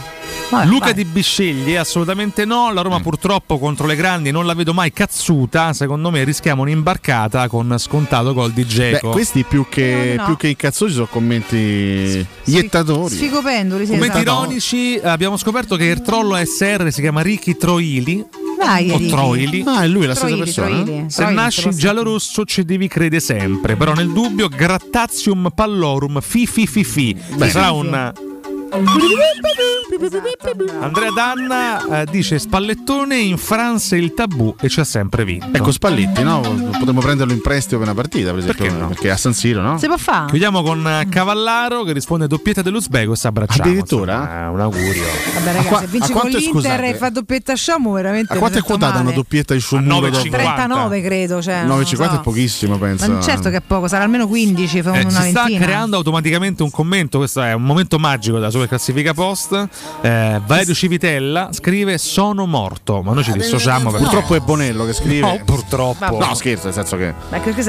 Vabbè, 0.51 0.67
Luca 0.67 0.85
vai. 0.87 0.95
Di 0.95 1.05
Bisceglie, 1.05 1.77
assolutamente 1.79 2.45
no. 2.47 2.73
La 2.73 2.81
Roma 2.81 3.01
purtroppo 3.01 3.59
contro 3.59 3.87
le 3.87 3.97
grandi 3.97 4.31
non 4.31 4.47
la 4.47 4.55
vedo 4.55 4.73
mai 4.73 4.93
cazzuta. 4.93 5.73
Secondo 5.75 6.11
me 6.11 6.25
rischiamo 6.25 6.63
un'imbarcata 6.63 7.49
con 7.49 7.75
scontato 7.79 8.33
gol 8.33 8.53
di 8.53 8.63
Beh, 8.63 8.69
Geco. 8.69 9.11
questi 9.11 9.45
più 9.45 9.67
che, 9.69 10.13
Eh, 10.13 10.17
no. 10.17 10.25
più 10.25 10.37
che 10.37 10.49
incazzosi 10.49 10.95
sono 10.95 11.07
commenti 11.07 12.27
iettatori. 12.45 13.15
Sfigo 13.15 13.43
pendoli, 13.43 13.85
sì, 13.85 13.93
Commenti 13.93 14.19
esatto. 14.21 14.41
ironici, 14.43 14.99
abbiamo 15.03 15.37
scoperto 15.37 15.77
che 15.77 15.85
il 15.85 16.01
trollo 16.01 16.35
SR 16.37 16.89
si 16.93 17.01
chiama 17.03 17.21
Ricky 17.21 17.57
Troili. 17.57 18.25
Vai, 18.59 18.91
o 18.91 18.97
Ricky. 18.97 19.11
Troili. 19.11 19.63
Ah, 19.67 19.83
è 19.83 19.87
lui 19.87 20.07
la 20.07 20.15
stessa 20.15 20.35
persona? 20.37 20.83
Troili. 20.83 21.05
Se 21.11 21.17
Troili, 21.23 21.35
nasci 21.35 21.71
giallorosso 21.77 22.45
ci 22.45 22.65
devi 22.65 22.89
credere 22.89 23.21
sempre, 23.21 23.77
però 23.77 23.93
nel 23.93 24.11
dubbio 24.11 24.49
grattazium 24.49 25.51
pallorum 25.55 26.21
fi 26.23 26.47
fi 26.47 26.67
fi 26.67 26.83
fi. 26.85 27.17
Ci 27.39 27.51
sarà 27.51 27.71
un 27.71 28.13
Andrea 30.81 31.11
Danna 31.11 32.03
eh, 32.03 32.07
dice 32.11 32.39
Spallettone 32.39 33.17
in 33.17 33.37
France 33.39 33.97
il 33.97 34.15
tabù 34.15 34.55
e 34.61 34.69
ci 34.69 34.81
ha 34.81 34.85
sempre 34.85 35.25
vinto. 35.25 35.49
Ecco 35.53 35.71
Spalletti, 35.73 36.23
no? 36.23 36.41
Potremmo 36.41 37.01
prenderlo 37.01 37.33
in 37.33 37.41
prestito 37.41 37.79
per 37.79 37.87
una 37.87 37.95
partita, 37.95 38.31
per 38.31 38.41
esempio, 38.41 38.65
Perché 38.65 38.79
no? 38.81 38.89
perché 38.89 39.11
a 39.11 39.17
San 39.17 39.33
Siro, 39.35 39.61
no? 39.61 39.79
Si 39.79 39.87
può 39.87 39.97
fare? 39.97 40.27
Chiudiamo 40.29 40.63
con 40.63 40.87
eh, 40.87 41.07
Cavallaro 41.09 41.83
che 41.85 41.93
risponde 41.93 42.27
doppietta 42.27 42.63
dell'Uzbeko 42.63 43.13
e 43.13 43.17
si 43.17 43.27
abbracciamo. 43.27 43.63
Addirittura? 43.69 44.15
Insomma, 44.19 44.45
eh, 44.45 44.49
un 44.49 44.61
augurio. 44.61 45.03
Vabbè, 45.35 45.47
ragazzi, 45.47 45.69
qua- 45.69 45.81
se 45.81 45.87
vinci 45.87 46.13
a 46.13 46.15
con 46.15 46.29
l'Inter 46.31 46.51
scusate? 46.53 46.87
e 46.89 46.95
fa 46.95 47.11
doppietta 47.11 47.53
a 47.53 47.57
Sciamo, 47.57 47.93
veramente. 47.93 48.33
A 48.33 48.37
quanto 48.37 48.59
è 48.59 48.63
quotata 48.63 48.93
male. 48.95 49.07
una 49.07 49.13
doppietta 49.13 49.55
di 49.55 49.61
dopo? 49.71 50.29
39 50.29 51.01
credo. 51.03 51.43
Cioè, 51.43 51.65
non 51.65 51.79
lo 51.79 51.85
9,50 51.85 51.95
so. 51.95 52.05
è 52.15 52.21
pochissimo, 52.21 52.79
penso. 52.79 53.07
Ma 53.07 53.13
non 53.15 53.23
certo 53.23 53.51
che 53.51 53.57
è 53.57 53.63
poco, 53.67 53.89
sarà 53.89 54.05
almeno 54.05 54.27
15, 54.27 54.83
fa 54.83 54.95
Eh, 54.95 55.01
una 55.05 55.11
si 55.21 55.31
sta 55.31 55.47
creando 55.59 55.97
automaticamente 55.97 56.63
un 56.63 56.71
commento, 56.71 57.19
questo 57.19 57.43
è 57.43 57.53
un 57.53 57.63
momento 57.63 57.99
magico 57.99 58.37
della 58.37 58.51
super 58.59 58.69
classifica 58.69 59.15
post. 59.15 59.69
Eh, 60.01 60.41
Valerio 60.45 60.75
Civitella 60.75 61.51
scrive 61.53 61.99
sono 61.99 62.47
morto, 62.47 63.03
ma 63.03 63.13
noi 63.13 63.23
ci 63.25 63.33
dissociamo 63.33 63.91
perché 63.91 64.07
Purtroppo 64.07 64.35
è 64.35 64.41
Bonello 64.41 64.85
che 64.85 64.93
scrive. 64.93 65.21
No, 65.21 65.41
purtroppo. 65.45 65.97
Vabbè. 65.99 66.19
No, 66.27 66.35
scherzo, 66.35 66.65
nel 66.67 66.75
senso 66.75 66.97
che 66.97 67.15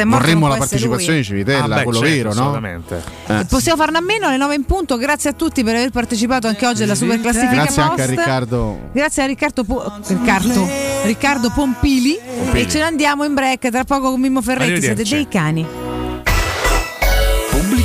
vorremmo 0.06 0.48
la 0.48 0.56
partecipazione 0.58 1.12
lui. 1.14 1.18
di 1.22 1.24
Civitella, 1.24 1.64
Ah, 1.76 1.78
beh, 1.78 1.84
quello 1.84 2.00
certo, 2.00 2.14
vero, 2.16 2.28
no? 2.34 2.40
assolutamente. 2.42 3.04
Eh. 3.28 3.46
Possiamo 3.48 3.82
farne 3.82 3.98
a 3.98 4.02
meno 4.02 4.28
alle 4.28 4.38
9 4.38 4.56
in 4.56 4.66
punto. 4.66 4.98
Grazie 4.98 5.30
a 5.32 5.34
tutti 5.34 5.64
per 5.64 5.76
aver 5.76 5.90
partecipato 5.92 6.48
anche 6.48 6.66
oggi 6.66 6.84
alla 6.84 6.96
super 6.96 7.20
classifica 7.22 7.52
Grazie 7.52 7.76
post. 7.76 7.90
anche 7.90 8.02
a 8.02 8.06
Riccardo. 8.06 8.80
Grazie 8.92 9.24
a 9.24 9.26
Riccardo, 9.26 9.64
Po- 9.64 9.94
Riccardo, 10.08 10.68
Riccardo 11.04 11.50
Pompili. 11.52 12.18
Pompili. 12.20 12.62
E 12.64 12.68
ce 12.68 12.80
ne 12.80 12.84
andiamo 12.86 13.24
in 13.24 13.34
break 13.34 13.70
tra 13.70 13.84
poco 13.84 14.12
con 14.12 14.20
Mimmo 14.20 14.42
Ferretti. 14.42 14.82
Siete 14.82 15.04
dei 15.04 15.28
cani. 15.28 15.66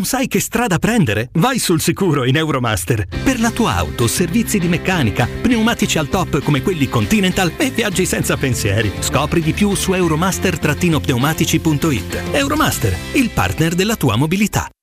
Non 0.00 0.08
sai 0.08 0.28
che 0.28 0.40
strada 0.40 0.78
prendere? 0.78 1.28
Vai 1.34 1.58
sul 1.58 1.78
sicuro 1.78 2.24
in 2.24 2.34
Euromaster. 2.34 3.06
Per 3.22 3.38
la 3.38 3.50
tua 3.50 3.74
auto, 3.74 4.06
servizi 4.06 4.58
di 4.58 4.66
meccanica, 4.66 5.28
pneumatici 5.42 5.98
al 5.98 6.08
top 6.08 6.42
come 6.42 6.62
quelli 6.62 6.88
Continental 6.88 7.52
e 7.58 7.68
viaggi 7.68 8.06
senza 8.06 8.38
pensieri. 8.38 8.90
Scopri 8.98 9.42
di 9.42 9.52
più 9.52 9.74
su 9.74 9.92
euromaster-pneumatici.it. 9.92 12.22
Euromaster, 12.32 12.96
il 13.12 13.28
partner 13.28 13.74
della 13.74 13.96
tua 13.96 14.16
mobilità. 14.16 14.70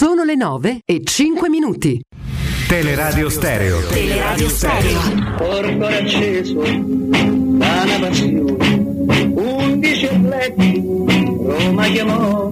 Sono 0.00 0.24
le 0.24 0.34
9 0.34 0.80
e 0.86 1.02
5 1.04 1.50
minuti. 1.50 2.00
Teleradio 2.66 3.28
Stereo. 3.28 3.80
Teleradio 3.86 4.48
Stereo. 4.48 4.98
Porto 5.36 5.84
acceso 5.84 6.62
da 6.62 7.82
una 7.84 7.98
passione, 8.00 9.30
undici 9.34 10.06
atleti 10.06 10.82
Roma 11.44 11.84
chiamò 11.88 12.50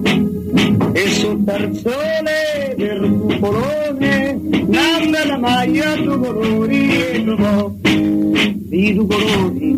e 0.93 1.09
sul 1.09 1.43
tarzone 1.43 2.75
del 2.77 3.17
cupolone 3.19 4.39
nanda 4.67 5.25
la 5.25 5.37
maglia 5.39 5.95
due 5.95 6.19
colori 6.19 7.03
e 7.03 7.23
trovò 7.23 7.73
di 7.81 8.93
due 8.93 9.07
colori 9.07 9.77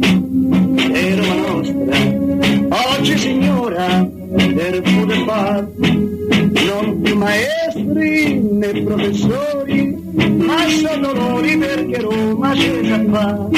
è 0.92 1.16
Roma 1.16 1.36
nostra 1.36 2.98
oggi 2.98 3.18
signora 3.18 4.20
del 4.32 4.82
pure 4.82 5.24
far 5.26 5.68
non 5.78 7.02
più 7.02 7.16
maestri 7.18 8.40
né 8.40 8.82
professori 8.84 9.98
ma 10.38 10.58
sono 10.70 11.14
loro 11.14 11.58
perché 11.60 12.00
Roma 12.00 12.52
c'è 12.54 12.82
già 12.82 13.04
fa 13.10 13.50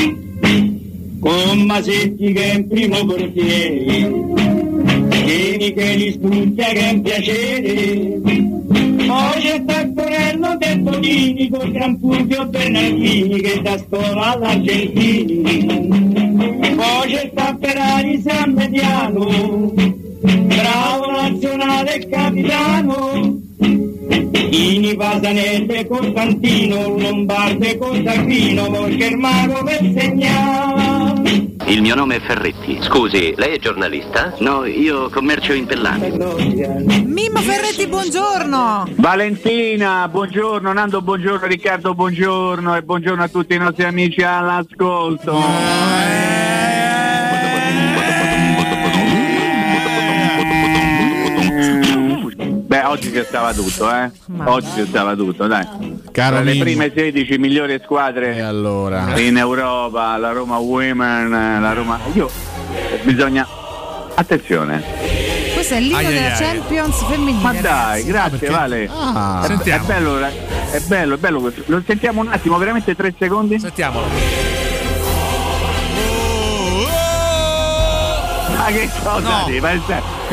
con 1.19 1.61
Masetti 1.65 2.33
che 2.33 2.51
è 2.51 2.55
in 2.55 2.67
primo 2.67 3.05
portiere 3.05 4.41
Vieni 5.23 5.73
che 5.73 5.95
li 5.95 6.11
studia 6.11 6.65
che 6.65 6.79
è 6.79 6.91
un 6.91 7.01
piacere. 7.01 8.21
Poi 9.07 9.41
c'è 9.41 9.63
Taccorello 9.63 10.57
De 10.57 10.77
Bonini 10.79 11.49
con 11.49 11.71
Gran 11.71 11.97
Fulvio 11.99 12.45
Bernardini 12.47 13.39
che 13.41 13.61
da 13.61 13.77
scuola 13.77 14.33
all'Argentini. 14.33 15.41
Poi 16.75 17.07
c'è 17.07 17.31
Tapperari 17.33 18.21
San 18.21 18.53
Mediano 18.53 19.92
bravo 20.23 21.11
nazionale 21.11 22.07
capitano 22.09 23.39
Ini 23.59 24.95
Pasanelle 24.95 25.87
Costantino 25.87 26.97
Lombardo 26.97 27.65
e 27.65 27.77
Costantino 27.77 28.69
perché 28.71 29.05
il 29.05 29.17
mago 29.17 29.63
per 29.63 29.79
segnare 29.97 31.51
Il 31.65 31.81
mio 31.81 31.95
nome 31.95 32.17
è 32.17 32.19
Ferretti. 32.19 32.77
Scusi, 32.81 33.33
lei 33.35 33.55
è 33.55 33.59
giornalista? 33.59 34.33
No, 34.39 34.65
io 34.65 35.09
commercio 35.09 35.53
in 35.53 35.65
pellame. 35.65 36.09
Mimmo 37.05 37.39
Ferretti, 37.39 37.87
buongiorno. 37.87 38.87
Valentina, 38.95 40.07
buongiorno, 40.07 40.71
Nando, 40.71 41.01
buongiorno, 41.01 41.47
Riccardo, 41.47 41.95
buongiorno 41.95 42.75
e 42.75 42.83
buongiorno 42.83 43.23
a 43.23 43.27
tutti 43.27 43.55
i 43.55 43.57
nostri 43.57 43.85
amici 43.85 44.21
all'ascolto. 44.21 45.31
Oggi 52.85 53.11
ci 53.13 53.23
stava 53.25 53.53
tutto, 53.53 53.89
eh? 53.93 54.11
Oggi 54.45 54.67
ci 54.75 54.85
stava 54.87 55.15
tutto, 55.15 55.47
dai. 55.47 55.65
Caro 56.11 56.35
Tra 56.35 56.43
le 56.43 56.57
prime 56.57 56.91
16 56.93 57.37
migliori 57.37 57.79
squadre 57.83 58.37
in 59.15 59.37
Europa, 59.37 60.17
la 60.17 60.31
Roma 60.31 60.57
Women, 60.57 61.29
la 61.61 61.73
Roma. 61.73 61.99
Io 62.13 62.29
bisogna. 63.03 63.47
Attenzione. 64.15 64.83
Questo 65.53 65.73
è 65.75 65.77
Ai, 65.77 65.93
ai, 65.93 66.05
della 66.13 66.35
ai. 66.35 66.37
Champions 66.43 67.03
femminile. 67.05 67.41
Ma 67.41 67.51
dai, 67.53 67.61
ragazzi. 67.61 68.05
grazie 68.37 68.49
Vale. 68.49 68.89
Ah. 68.91 69.41
è, 69.43 69.47
Sentiamo. 69.47 69.83
è 69.83 69.87
bello, 69.87 70.19
è 70.71 70.79
bello, 70.81 71.13
è 71.15 71.17
bello 71.17 71.39
questo. 71.39 71.63
Lo 71.67 71.81
sentiamo 71.85 72.21
un 72.21 72.27
attimo, 72.31 72.57
veramente 72.57 72.95
tre 72.95 73.13
secondi? 73.17 73.59
Sentiamolo. 73.59 74.05
Ma 78.55 78.65
che 78.65 78.89
cosa 79.03 79.19
No. 79.39 79.43
di- 79.47 79.59
Ma, 79.59 79.71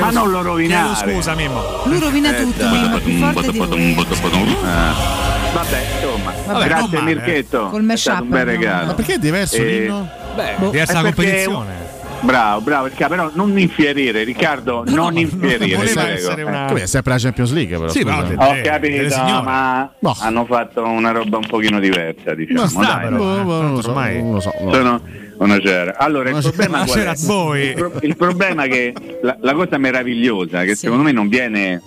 ma 0.01 0.11
non 0.11 0.31
lo 0.31 0.43
rovinare. 0.43 0.95
Chiedo 0.95 1.13
scusa, 1.13 1.35
Mimmo. 1.35 1.63
Lui 1.85 1.99
rovina 1.99 2.33
tutto, 2.33 2.69
Mimmo, 2.69 2.97
è 2.97 3.01
più 3.01 3.19
forte 3.19 3.51
di 3.51 3.59
lui. 3.59 4.57
Ah. 4.65 5.29
Vabbè, 5.53 5.87
insomma, 5.95 6.33
Vabbè, 6.47 6.65
grazie 6.65 6.97
non 6.97 7.05
male, 7.05 7.15
Mirchetto. 7.15 7.67
Col 7.69 7.81
è 7.81 7.85
mashup, 7.85 8.13
stato 8.13 8.23
un 8.23 8.29
bel 8.31 8.45
no? 8.45 8.51
regalo. 8.51 8.87
Ma 8.87 8.95
perché 8.95 9.15
è 9.15 9.19
diverso 9.19 9.57
Eh, 9.57 9.65
l'inno? 9.65 10.09
Beh, 10.37 10.55
boh, 10.59 10.71
diversa 10.71 10.93
è 10.93 10.95
la 10.95 11.03
competizione. 11.03 11.99
Bravo, 12.23 12.61
bravo, 12.61 12.87
Riccardo, 12.87 13.15
però 13.15 13.31
non 13.33 13.59
infierire, 13.59 14.23
Riccardo, 14.25 14.85
non 14.87 15.17
infierire. 15.17 15.75
Voleva 15.75 16.03
prego. 16.03 16.19
essere 16.19 16.43
una... 16.43 16.67
Come 16.67 16.83
è 16.83 16.87
sempre 16.87 17.13
la 17.15 17.19
Champions 17.19 17.53
League, 17.53 17.77
però. 17.79 17.89
Sì, 17.89 18.01
scusa. 18.01 18.35
Ho 18.37 18.61
capito, 18.63 19.43
ma 19.43 19.91
hanno 20.19 20.45
fatto 20.45 20.83
una 20.85 21.13
roba 21.13 21.39
un 21.39 21.47
pochino 21.47 21.81
diversa, 21.81 22.35
diciamo. 22.35 22.61
Ma 22.61 22.69
sta, 22.69 22.81
dai. 22.81 23.09
però, 23.09 23.17
Boh, 23.17 23.43
boh, 23.43 23.63
non 23.63 23.75
lo 23.75 23.81
so, 23.81 23.89
Ormai 23.89 24.23
non 24.23 24.33
lo 24.35 24.41
so, 24.41 24.53
no. 24.61 24.73
sono 24.73 25.01
una 25.45 25.59
cera. 25.61 25.97
Allora, 25.99 26.29
il 26.29 26.35
Una 26.35 26.43
problema, 26.43 26.85
qual 26.85 26.99
è? 27.01 27.13
voi. 27.27 27.61
Il, 27.61 27.75
pro- 27.75 27.93
il 28.03 28.17
problema 28.17 28.65
è 28.65 28.69
che 28.69 28.93
la, 29.23 29.37
la 29.41 29.55
cosa 29.55 29.79
meravigliosa, 29.79 30.65
che 30.65 30.75
secondo 30.75 31.03
me 31.03 31.13
non 31.13 31.29
viene 31.29 31.81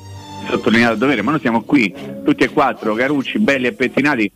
sottolineata 0.49 0.93
a 0.93 0.97
dovere, 0.97 1.21
ma 1.21 1.31
noi 1.31 1.39
siamo 1.39 1.63
qui, 1.63 1.93
tutti 2.23 2.43
e 2.43 2.49
quattro, 2.49 2.93
carucci, 2.93 3.39
belli 3.39 3.67
e 3.67 3.73
pettinati, 3.73 4.31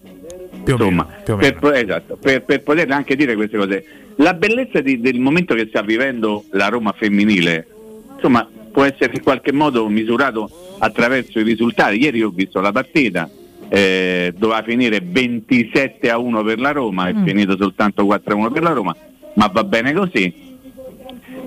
insomma, 0.66 1.08
per, 1.24 1.56
po- 1.60 1.74
esatto, 1.74 2.18
per, 2.18 2.44
per 2.44 2.62
poter 2.64 2.90
anche 2.92 3.16
dire 3.16 3.36
queste 3.36 3.58
cose. 3.58 3.86
La 4.18 4.34
bellezza 4.34 4.82
di- 4.82 5.00
del 5.00 5.20
momento 5.20 5.54
che 5.54 5.68
sta 5.68 5.82
vivendo 5.82 6.46
la 6.52 6.68
Roma 6.68 6.94
femminile, 6.98 7.68
insomma, 8.16 8.48
può 8.72 8.84
essere 8.84 9.14
in 9.16 9.22
qualche 9.24 9.52
modo 9.52 9.88
misurato 9.90 10.76
attraverso 10.80 11.40
i 11.40 11.44
risultati. 11.44 12.02
Ieri 12.02 12.22
ho 12.24 12.30
visto 12.30 12.60
la 12.62 12.72
partita, 12.72 13.30
eh, 13.70 14.34
doveva 14.38 14.62
finire 14.64 15.00
27 15.04 16.10
a 16.10 16.18
1 16.18 16.44
per 16.44 16.60
la 16.60 16.72
Roma, 16.72 17.08
è 17.08 17.14
Mm. 17.14 17.26
finito 17.26 17.56
soltanto 17.58 18.06
4 18.06 18.34
a 18.34 18.38
1 18.38 18.52
per 18.52 18.64
la 18.64 18.72
Roma, 18.72 18.96
ma 19.36 19.48
va 19.52 19.64
bene 19.64 19.94
così. 19.94 20.46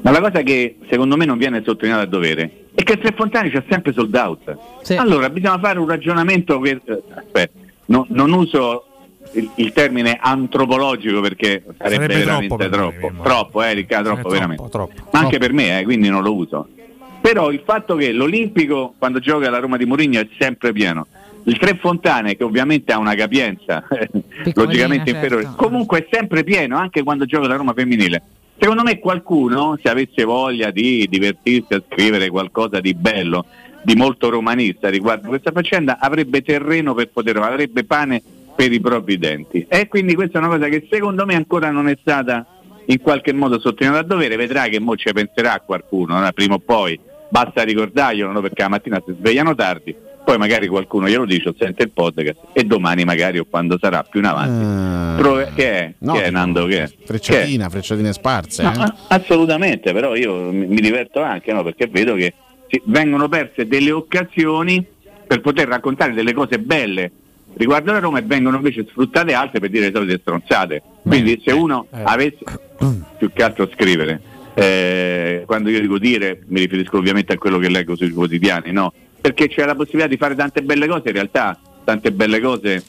Ma 0.03 0.11
la 0.13 0.21
cosa 0.21 0.43
che 0.43 0.77
secondo 0.89 1.17
me 1.17 1.25
non 1.27 1.37
viene 1.39 1.63
sottolineata 1.65 2.05
a 2.05 2.07
dovere 2.07 2.67
è 2.75 2.83
che 2.83 2.97
Tre 2.99 3.13
Fontani 3.15 3.51
c'è 3.51 3.63
sempre 3.69 3.93
sold 3.93 4.15
out. 4.15 4.57
Allora 4.97 5.29
bisogna 5.29 5.59
fare 5.59 5.79
un 5.79 5.87
ragionamento 5.87 6.59
per, 6.59 6.81
eh, 6.85 7.03
aspetta, 7.15 7.59
no- 7.87 8.07
non 8.09 8.33
uso 8.33 8.85
il, 9.33 9.51
il 9.57 9.73
termine 9.73 10.17
antropologico 10.21 11.21
perché 11.21 11.63
sarebbe, 11.77 12.05
Sarebbe 12.05 12.25
veramente 12.25 12.69
troppo 12.69 12.97
troppo, 12.99 13.11
me, 13.15 13.23
troppo, 13.23 13.63
eh, 13.63 13.75
Riccardo, 13.75 14.05
Sarebbe 14.09 14.21
troppo, 14.23 14.35
veramente. 14.35 14.69
troppo. 14.71 14.93
Ma 15.13 15.19
anche 15.19 15.39
per 15.39 15.53
me, 15.53 15.81
eh, 15.81 15.85
quindi 15.85 16.09
non 16.09 16.23
lo 16.23 16.35
uso. 16.35 16.69
Però 17.21 17.51
il 17.51 17.61
fatto 17.67 17.97
che 17.97 18.13
l'Olimpico 18.13 18.95
quando 18.97 19.19
gioca 19.19 19.51
la 19.51 19.59
Roma 19.59 19.77
di 19.77 19.85
Mourinho 19.85 20.19
è 20.21 20.29
sempre 20.39 20.73
pieno. 20.73 21.07
Il 21.45 21.59
Tre 21.59 21.75
Fontane, 21.77 22.37
che 22.37 22.45
ovviamente 22.45 22.93
ha 22.93 22.99
una 22.99 23.15
capienza 23.15 23.85
logicamente 24.55 25.11
certo. 25.11 25.25
inferiore, 25.27 25.53
comunque 25.57 26.01
è 26.01 26.09
sempre 26.11 26.45
pieno 26.45 26.77
anche 26.77 27.03
quando 27.03 27.25
gioca 27.25 27.49
la 27.49 27.57
Roma 27.57 27.73
femminile. 27.73 28.23
Secondo 28.59 28.83
me 28.83 28.99
qualcuno, 28.99 29.79
se 29.83 29.89
avesse 29.89 30.25
voglia 30.25 30.71
di 30.71 31.07
divertirsi 31.09 31.73
a 31.73 31.83
scrivere 31.89 32.29
qualcosa 32.29 32.79
di 32.79 32.93
bello, 32.93 33.47
di 33.83 33.95
molto 33.95 34.29
romanista 34.29 34.91
riguardo 34.91 35.29
questa 35.29 35.51
faccenda, 35.51 35.99
avrebbe 35.99 36.43
terreno 36.43 36.93
per 36.93 37.09
poter, 37.09 37.39
avrebbe 37.39 37.85
pane 37.85 38.23
per 38.55 38.71
i 38.71 38.81
propri 38.81 39.17
denti. 39.17 39.65
E 39.67 39.89
quindi 39.89 40.15
questa 40.15 40.39
è 40.39 40.43
una 40.43 40.51
cosa 40.51 40.69
che 40.69 40.87
secondo 40.91 41.25
me 41.25 41.35
ancora 41.35 41.71
non 41.71 41.89
è 41.89 41.97
stata 41.99 42.45
in 42.87 43.01
qualche 43.01 43.33
modo 43.33 43.59
sottolineata 43.59 44.05
a 44.05 44.07
dovere, 44.07 44.37
vedrà 44.37 44.65
che 44.65 44.81
mo 44.81 44.97
ci 44.97 45.11
penserà 45.13 45.63
qualcuno, 45.65 46.19
no? 46.19 46.33
prima 46.33 46.55
o 46.55 46.59
poi, 46.59 46.99
basta 47.31 47.63
ricordarglielo 47.63 48.31
no? 48.31 48.41
perché 48.41 48.63
la 48.63 48.69
mattina 48.69 49.03
si 49.07 49.15
svegliano 49.17 49.55
tardi, 49.55 49.95
poi 50.25 50.39
magari 50.39 50.67
qualcuno 50.69 51.09
glielo 51.09 51.25
dice 51.25 51.49
o 51.49 51.55
sente 51.59 51.83
il 51.85 51.91
podcast 51.91 52.39
e 52.53 52.65
domani 52.65 53.05
magari 53.05 53.39
o 53.39 53.47
quando 53.49 53.79
sarà 53.81 54.03
più 54.03 54.21
in 54.21 54.27
avanti. 54.27 55.23
Prove- 55.23 55.53
che 55.55 55.73
è? 55.73 55.95
no, 55.99 56.13
che 56.15 56.25
è 56.25 56.31
Nando? 56.31 56.67
Che 56.67 56.83
è? 56.83 56.91
Frecciatina, 57.05 57.69
frecciatine 57.69 58.13
sparse. 58.13 58.63
No, 58.63 58.73
eh. 58.73 58.93
assolutamente, 59.09 59.93
però 59.93 60.15
io 60.15 60.53
mi, 60.53 60.81
diverto 60.81 61.21
anche 61.21 61.53
no? 61.53 61.63
perché 61.63 61.89
vedo 61.89 62.15
che 62.15 62.35
vengono 62.85 63.29
perse 63.29 63.67
delle 63.67 63.91
occasioni 63.91 64.85
per 65.27 65.41
poter 65.41 65.69
raccontare 65.69 66.13
delle 66.13 66.33
cose 66.33 66.59
belle 66.59 67.13
riguardo 67.55 67.93
la 67.93 67.99
Roma 67.99 68.19
e 68.19 68.23
vengono 68.23 68.57
invece 68.57 68.87
sfruttate 68.89 69.33
altre 69.33 69.61
per 69.61 69.71
dire 69.71 69.87
le 69.87 69.93
solite 69.93 70.19
stronzate. 70.21 70.83
Quindi 71.03 71.41
se 71.45 71.53
uno 71.53 71.87
avesse 71.91 72.39
più 73.19 73.33
che 73.33 73.43
altro 73.43 73.69
scrivere, 73.73 74.21
eh, 74.55 75.43
quando 75.47 75.71
io 75.71 75.81
dico 75.81 75.99
dire 75.99 76.43
mi 76.47 76.61
riferisco 76.61 76.99
ovviamente 76.99 77.33
a 77.33 77.39
quello 77.39 77.59
che 77.59 77.69
leggo 77.69 77.97
sui 77.97 78.11
quotidiani, 78.11 78.73
no? 78.73 78.93
Perché 79.21 79.49
c'è 79.49 79.65
la 79.65 79.75
possibilità 79.75 80.09
di 80.09 80.17
fare 80.17 80.35
tante 80.35 80.63
belle 80.63 80.87
cose, 80.87 81.09
in 81.09 81.15
realtà 81.15 81.59
tante 81.85 82.13
belle 82.13 82.41
cose 82.41 82.85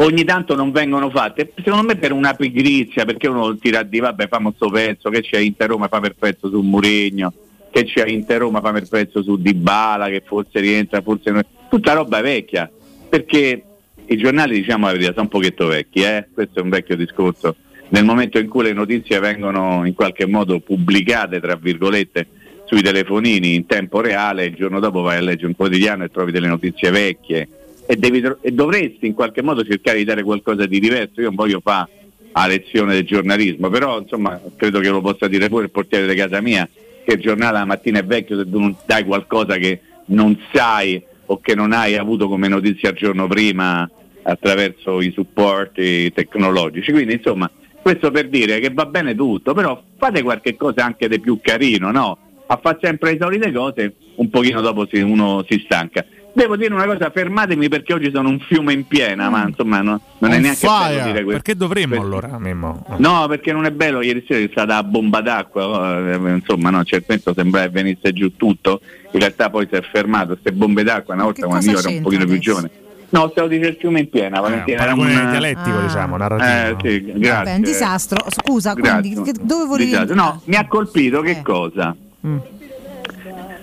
ogni 0.00 0.24
tanto 0.24 0.54
non 0.54 0.70
vengono 0.70 1.10
fatte, 1.10 1.52
secondo 1.62 1.86
me 1.86 1.96
per 1.96 2.12
una 2.12 2.34
pigrizia, 2.34 3.04
perché 3.04 3.28
uno 3.28 3.56
tira 3.56 3.82
di 3.82 3.98
vabbè 3.98 4.28
famo 4.28 4.52
sto 4.54 4.70
pezzo, 4.70 5.10
che 5.10 5.20
c'è 5.20 5.38
Inter 5.38 5.68
Roma 5.68 5.88
fa 5.88 6.00
per 6.00 6.14
pezzo 6.18 6.48
su 6.48 6.60
Murigno, 6.60 7.32
che 7.70 7.84
c'è 7.84 8.06
Inter 8.08 8.38
Roma 8.38 8.60
fa 8.60 8.72
per 8.72 8.88
pezzo 8.88 9.22
su 9.22 9.40
Dybala, 9.40 10.08
che 10.08 10.22
forse 10.24 10.60
rientra, 10.60 11.02
forse 11.02 11.30
non... 11.30 11.42
tutta 11.68 11.92
roba 11.92 12.20
vecchia, 12.20 12.70
perché 13.08 13.62
i 14.06 14.16
giornali 14.16 14.54
diciamo 14.54 14.86
la 14.86 14.92
verità 14.92 15.10
sono 15.10 15.22
un 15.22 15.28
pochetto 15.28 15.66
vecchi, 15.66 16.00
eh? 16.02 16.26
questo 16.32 16.60
è 16.60 16.62
un 16.62 16.70
vecchio 16.70 16.96
discorso. 16.96 17.56
Nel 17.88 18.04
momento 18.04 18.38
in 18.38 18.48
cui 18.48 18.62
le 18.62 18.72
notizie 18.72 19.18
vengono 19.18 19.84
in 19.84 19.94
qualche 19.94 20.26
modo 20.26 20.60
pubblicate, 20.60 21.40
tra 21.40 21.56
virgolette, 21.56 22.26
sui 22.70 22.82
telefonini 22.82 23.56
in 23.56 23.66
tempo 23.66 24.00
reale, 24.00 24.44
il 24.44 24.54
giorno 24.54 24.78
dopo 24.78 25.00
vai 25.00 25.16
a 25.16 25.20
leggere 25.20 25.48
un 25.48 25.56
quotidiano 25.56 26.04
e 26.04 26.08
trovi 26.08 26.30
delle 26.30 26.46
notizie 26.46 26.92
vecchie 26.92 27.48
e, 27.84 27.96
devi 27.96 28.22
e 28.40 28.52
dovresti 28.52 29.08
in 29.08 29.14
qualche 29.14 29.42
modo 29.42 29.64
cercare 29.64 29.98
di 29.98 30.04
dare 30.04 30.22
qualcosa 30.22 30.66
di 30.66 30.78
diverso. 30.78 31.20
Io 31.20 31.26
non 31.26 31.34
voglio 31.34 31.58
fare 31.60 31.90
la 32.32 32.46
lezione 32.46 32.94
del 32.94 33.04
giornalismo, 33.04 33.70
però 33.70 33.98
insomma 33.98 34.40
credo 34.54 34.78
che 34.78 34.88
lo 34.88 35.00
possa 35.00 35.26
dire 35.26 35.48
pure 35.48 35.64
il 35.64 35.70
portiere 35.72 36.06
di 36.06 36.14
casa 36.14 36.40
mia, 36.40 36.68
che 37.04 37.14
il 37.14 37.20
giornale 37.20 37.58
la 37.58 37.64
mattina 37.64 37.98
è 37.98 38.04
vecchio 38.04 38.38
se 38.38 38.48
tu 38.48 38.60
non 38.60 38.76
dai 38.86 39.02
qualcosa 39.04 39.56
che 39.56 39.80
non 40.06 40.38
sai 40.52 41.02
o 41.26 41.40
che 41.40 41.56
non 41.56 41.72
hai 41.72 41.96
avuto 41.96 42.28
come 42.28 42.46
notizia 42.46 42.90
il 42.90 42.96
giorno 42.96 43.26
prima 43.26 43.90
attraverso 44.22 45.00
i 45.00 45.10
supporti 45.10 46.12
tecnologici. 46.12 46.92
Quindi 46.92 47.14
insomma 47.14 47.50
questo 47.82 48.12
per 48.12 48.28
dire 48.28 48.60
che 48.60 48.70
va 48.72 48.86
bene 48.86 49.16
tutto, 49.16 49.54
però 49.54 49.82
fate 49.98 50.22
qualche 50.22 50.54
cosa 50.54 50.84
anche 50.84 51.08
di 51.08 51.18
più 51.18 51.40
carino, 51.42 51.90
no? 51.90 52.18
A 52.52 52.58
fare 52.60 52.78
sempre 52.82 53.12
le 53.12 53.18
solite 53.20 53.52
cose, 53.52 53.94
un 54.16 54.28
pochino 54.28 54.60
dopo 54.60 54.84
si- 54.90 55.00
uno 55.00 55.44
si 55.48 55.62
stanca. 55.64 56.04
Devo 56.32 56.56
dire 56.56 56.72
una 56.74 56.84
cosa, 56.84 57.10
fermatemi 57.10 57.68
perché 57.68 57.92
oggi 57.92 58.10
sono 58.12 58.28
un 58.28 58.40
fiume 58.40 58.72
in 58.72 58.86
piena, 58.88 59.30
ma 59.30 59.46
insomma 59.46 59.80
no- 59.82 60.00
non 60.18 60.32
è 60.32 60.38
neanche 60.40 60.66
fire. 60.66 60.94
bello 60.96 61.04
dire 61.06 61.24
questo. 61.24 61.42
Perché 61.42 61.54
dovremmo 61.56 61.96
Questo- 61.96 62.06
allora, 62.06 62.38
Mimmo? 62.40 62.84
No, 62.98 63.26
perché 63.28 63.52
non 63.52 63.66
è 63.66 63.70
bello, 63.70 64.00
ieri 64.02 64.24
sera 64.26 64.40
è 64.44 64.48
stata 64.50 64.74
la 64.74 64.82
bomba 64.82 65.20
d'acqua, 65.20 65.66
oh, 65.68 66.08
eh, 66.08 66.32
insomma 66.34 66.70
no, 66.70 66.82
certo 66.84 67.32
sembrava 67.34 67.66
che 67.66 67.72
venisse 67.72 68.12
giù 68.12 68.34
tutto, 68.36 68.80
in 69.12 69.20
realtà 69.20 69.48
poi 69.50 69.68
si 69.70 69.76
è 69.76 69.82
fermato, 69.82 70.28
queste 70.28 70.50
bombe 70.52 70.82
d'acqua 70.82 71.14
una 71.14 71.24
volta 71.24 71.46
quando 71.46 71.70
io 71.70 71.78
ero 71.78 71.88
un 71.88 72.00
pochino 72.02 72.24
più 72.24 72.38
giovane. 72.38 72.70
No, 73.10 73.28
stavo 73.30 73.46
dicendo 73.48 73.68
il 73.68 73.76
fiume 73.78 74.00
in 74.00 74.08
piena, 74.08 74.40
Valentina. 74.40 74.82
era 74.82 74.94
un- 74.94 75.06
dialettico, 75.30 75.78
Ah. 75.78 75.82
diciamo, 75.82 76.16
narrativo. 76.16 76.86
Eh, 76.86 76.90
sì, 76.90 77.04
grazie. 77.06 77.28
Vabbè, 77.30 77.54
un 77.54 77.62
disastro. 77.62 78.24
Scusa, 78.28 78.72
Grazie. 78.74 79.00
quindi 79.14 79.32
che- 79.32 79.38
dove 79.44 79.64
volevi 79.66 79.90
Disastro. 79.90 80.14
No, 80.14 80.40
mi 80.44 80.54
ha 80.56 80.66
colpito 80.68 81.20
che 81.22 81.42
cosa? 81.42 81.96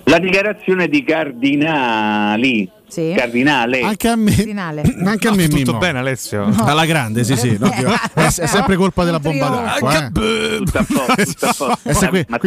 La 0.06 0.20
dichiarazione 0.20 0.88
di 0.88 1.04
Cardinali. 1.04 2.70
Cardinale. 3.16 3.82
Anche 3.82 4.08
a 4.08 4.16
me. 4.16 4.32
Anche 5.04 5.28
a 5.28 5.34
me, 5.34 5.48
tutto 5.50 5.64
Mimmo. 5.66 5.78
bene, 5.78 6.00
Alessio? 6.00 6.50
Alla 6.64 6.86
grande, 6.86 7.26
sì, 7.26 7.36
sì. 7.36 7.58
no, 7.60 7.70
è, 7.70 8.24
è 8.24 8.30
sempre 8.30 8.78
colpa 8.78 9.04
della 9.04 9.20
bomba 9.20 9.50
d'acqua. 9.50 10.06
eh. 10.06 10.12
Tutto 10.12 10.78
a 10.78 10.86
posto, 10.88 11.24
tutto 11.26 11.46
a 11.66 11.78
posto. 11.84 12.10
Ma- 12.30 12.40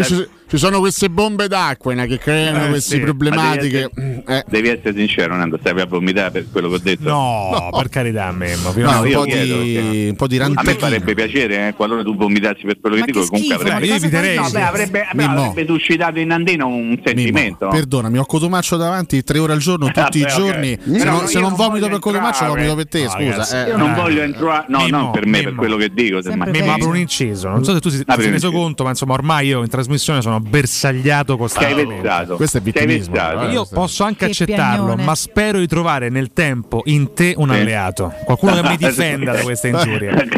ci, 0.51 0.59
sono 0.59 0.79
queste 0.81 1.09
bombe 1.09 1.49
d'acqua 1.49 1.95
no, 1.95 2.05
che 2.07 2.19
creano 2.19 2.67
Eh, 2.67 2.69
queste 2.71 2.97
sì. 2.97 3.01
problematiche. 3.01 3.91
Ma 3.95 4.03
Devi 4.03 4.23
essere, 4.27 4.45
devi 4.49 4.69
essere 4.69 4.95
sincero, 4.95 5.37
Nando, 5.37 5.57
stavi 5.61 5.81
a 5.81 5.87
vomitare 5.87 6.31
per 6.31 6.47
quello 6.51 6.69
che 6.69 6.75
ho 6.75 6.81
detto. 6.83 7.09
No, 7.09 7.69
per 7.77 7.89
carità, 7.89 8.31
Mimmo. 8.33 8.71
fino 8.73 8.91
No, 8.91 8.97
a- 8.97 9.01
un 9.01 9.07
io 9.09 9.19
po' 9.21 9.25
chiedo, 9.25 9.61
di- 9.63 9.73
perché- 9.75 10.07
un 10.11 10.17
po' 10.17 10.27
di 10.27 10.39
A 10.39 10.49
me 10.63 10.75
farebbe 10.75 11.15
piacere, 11.15 11.69
eh, 11.69 11.75
qualora 11.75 12.03
tu 12.03 12.17
vomitassi 12.17 12.63
per 12.65 12.79
quello 12.81 12.97
che 12.97 13.03
dico, 13.03 13.25
comunque 13.27 13.39
schifo, 13.57 13.61
avrebbe, 13.73 13.87
ma 13.89 13.95
cosa 13.95 14.09
fai? 14.09 14.35
no, 14.37 14.51
beh, 14.51 14.63
avrebbe, 14.63 15.09
beh, 15.13 15.27
Mimmo. 15.27 15.45
avrebbe 15.49 15.67
suscitato 15.73 16.19
in 16.19 16.27
Nandino 16.29 16.67
un 16.67 16.99
sentimento. 17.05 17.65
no? 17.67 17.71
Perdonami, 17.71 18.19
ho 18.19 18.25
Cotomaccio 18.27 18.77
davanti 18.77 19.23
tre 19.23 19.39
ore 19.39 19.53
al 19.53 19.59
giorno, 19.59 19.87
tutti 19.93 20.01
Vabbè, 20.01 20.19
i 20.19 20.27
giorni. 20.37 20.73
ok. 20.73 20.81
Se 20.99 21.05
No, 21.05 21.11
non, 21.11 21.21
no, 21.23 21.27
se 21.27 21.33
io 21.35 21.41
non 21.41 21.55
vomito 21.55 21.89
per 21.89 21.99
Cotomaccio, 21.99 22.47
vomito 22.47 22.75
per 22.75 22.89
te. 22.89 23.03
No, 23.05 23.11
scusa. 23.11 23.65
eh. 23.67 23.69
Io 23.71 23.77
non 23.77 23.95
voglio 23.95 24.23
entrare, 24.23 24.65
no, 24.69 24.79
Mimmo, 24.85 24.99
non 24.99 25.11
per 25.13 25.27
me, 25.27 25.39
per 25.39 25.47
Mimmo. 25.47 25.59
quello 25.61 25.77
che 25.77 25.91
dico. 25.93 26.19
Mimmo, 26.25 26.73
apro 26.73 26.89
un 26.89 26.97
inciso. 26.97 27.49
Non 27.49 27.65
so 27.65 27.73
se 27.75 27.81
tu 27.81 27.89
ti, 27.91 27.97
sei 28.07 28.31
reso 28.31 28.51
conto, 28.51 28.83
ma 28.85 28.91
insomma, 28.91 29.13
ormai 29.15 29.47
io 29.49 29.63
in 29.63 29.69
trasmissione 29.69 30.21
sono 30.23 30.40
bersagliato 30.41 31.37
costantemente. 31.37 32.35
Questo 32.37 32.59
è 32.59 32.61
vittimismo, 32.61 33.15
eh. 33.43 33.51
Io 33.53 33.67
posso 33.71 34.05
anche 34.05 34.27
Che 34.27 34.31
accettarlo, 34.31 34.85
piagnone. 34.87 35.05
ma 35.05 35.15
spero 35.15 35.59
di 35.59 35.67
trovare 35.67 36.09
nel 36.09 36.33
tempo 36.33 36.83
in 36.87 37.13
te 37.15 37.35
un 37.37 37.51
alleato. 37.51 38.13
Qualcuno 38.25 38.61
che 38.61 38.69
mi 38.69 38.77
difenda 38.79 39.33
da 39.33 39.41
queste 39.43 39.69
ingiurie. 39.69 40.29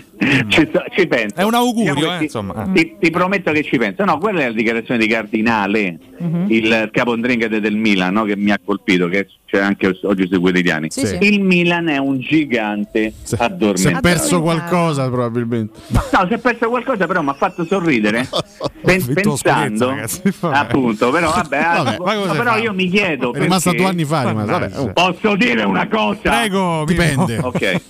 ci, 0.48 0.68
ci 0.96 1.06
penso. 1.06 1.36
È 1.36 1.42
un 1.42 1.54
augurio, 1.54 1.94
Diciamo 1.94 2.14
eh, 2.14 2.18
ti- 2.18 2.24
insomma. 2.24 2.68
Ti, 2.72 2.96
ti 3.00 3.10
prometto 3.10 3.52
che 3.52 3.62
ci 3.62 3.76
penso. 3.78 4.04
No, 4.04 4.18
quella 4.18 4.40
è 4.42 4.46
la 4.48 4.54
dichiarazione 4.54 4.98
di 5.00 5.06
Cardinale, 5.08 5.98
Mhm. 6.18 6.46
il 6.48 6.88
capondringate 6.92 7.60
del 7.60 7.74
Milan, 7.76 8.12
no, 8.12 8.24
che 8.24 8.36
mi 8.36 8.50
ha 8.52 8.58
colpito, 8.64 9.08
che 9.08 9.26
c'è 9.52 9.60
anche 9.60 9.98
oggi 10.04 10.26
sui 10.28 10.38
quotidiani. 10.38 10.86
Sì, 10.90 11.06
sì. 11.06 11.18
Il 11.20 11.42
Milan 11.42 11.88
è 11.88 11.98
un 11.98 12.18
gigante 12.20 13.12
Si 13.22 13.34
addormentato. 13.38 13.98
è 13.98 14.00
perso 14.00 14.40
qualcosa, 14.40 15.10
probabilmente. 15.10 15.78
No, 15.88 16.00
si 16.26 16.32
è 16.32 16.38
perso 16.38 16.70
qualcosa, 16.70 17.06
però 17.06 17.20
mi 17.20 17.28
ha 17.28 17.34
fatto 17.34 17.66
sorridere. 17.66 18.26
Pen- 18.82 19.12
pensando, 19.12 19.88
ragazzi. 19.90 20.22
Appunto, 20.40 21.10
però 21.10 21.30
vabbè, 21.30 21.58
Vabbè, 21.58 21.96
no, 21.98 22.24
ma 22.24 22.32
però 22.32 22.52
fa? 22.52 22.56
io 22.56 22.72
mi 22.72 22.88
chiedo 22.88 23.34
È 23.34 23.40
rimasto 23.40 23.70
perché- 23.70 23.84
due 23.84 23.90
anni 23.92 24.04
fa. 24.06 24.28
rimasto- 24.28 24.50
Vabbè, 24.52 24.78
oh. 24.78 24.92
Posso 24.94 25.36
dire 25.36 25.62
una 25.64 25.86
cosa? 25.86 26.20
Prego, 26.22 26.84
Dipende. 26.86 27.38
Ok, 27.42 27.80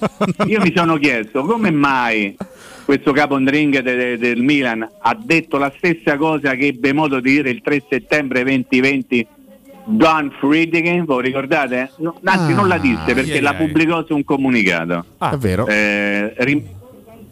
io 0.46 0.60
mi 0.60 0.72
sono 0.74 0.96
chiesto 0.96 1.44
come 1.44 1.70
mai 1.70 2.36
questo 2.84 3.12
capondring 3.12 3.78
de- 3.82 3.94
de- 3.94 4.18
del 4.18 4.42
Milan 4.42 4.84
ha 5.00 5.16
detto 5.16 5.56
la 5.58 5.72
stessa 5.76 6.16
cosa 6.16 6.56
che 6.56 6.66
ebbe 6.66 6.92
modo 6.92 7.20
di 7.20 7.30
dire 7.30 7.50
il 7.50 7.62
3 7.62 7.84
settembre 7.88 8.42
2020 8.42 9.26
Don 9.84 10.32
Friedkin, 10.38 11.04
voi 11.04 11.22
ricordate? 11.22 11.90
No, 11.98 12.18
anzi 12.24 12.52
Ah, 12.52 12.54
non 12.54 12.68
la 12.68 12.78
disse 12.78 13.14
perché 13.14 13.30
ieri, 13.32 13.40
la 13.40 13.54
pubblicò 13.54 14.04
su 14.04 14.14
un 14.14 14.24
comunicato. 14.24 15.04
È 15.18 15.36
vero. 15.36 15.66
Eh, 15.66 16.34
rim- 16.38 16.64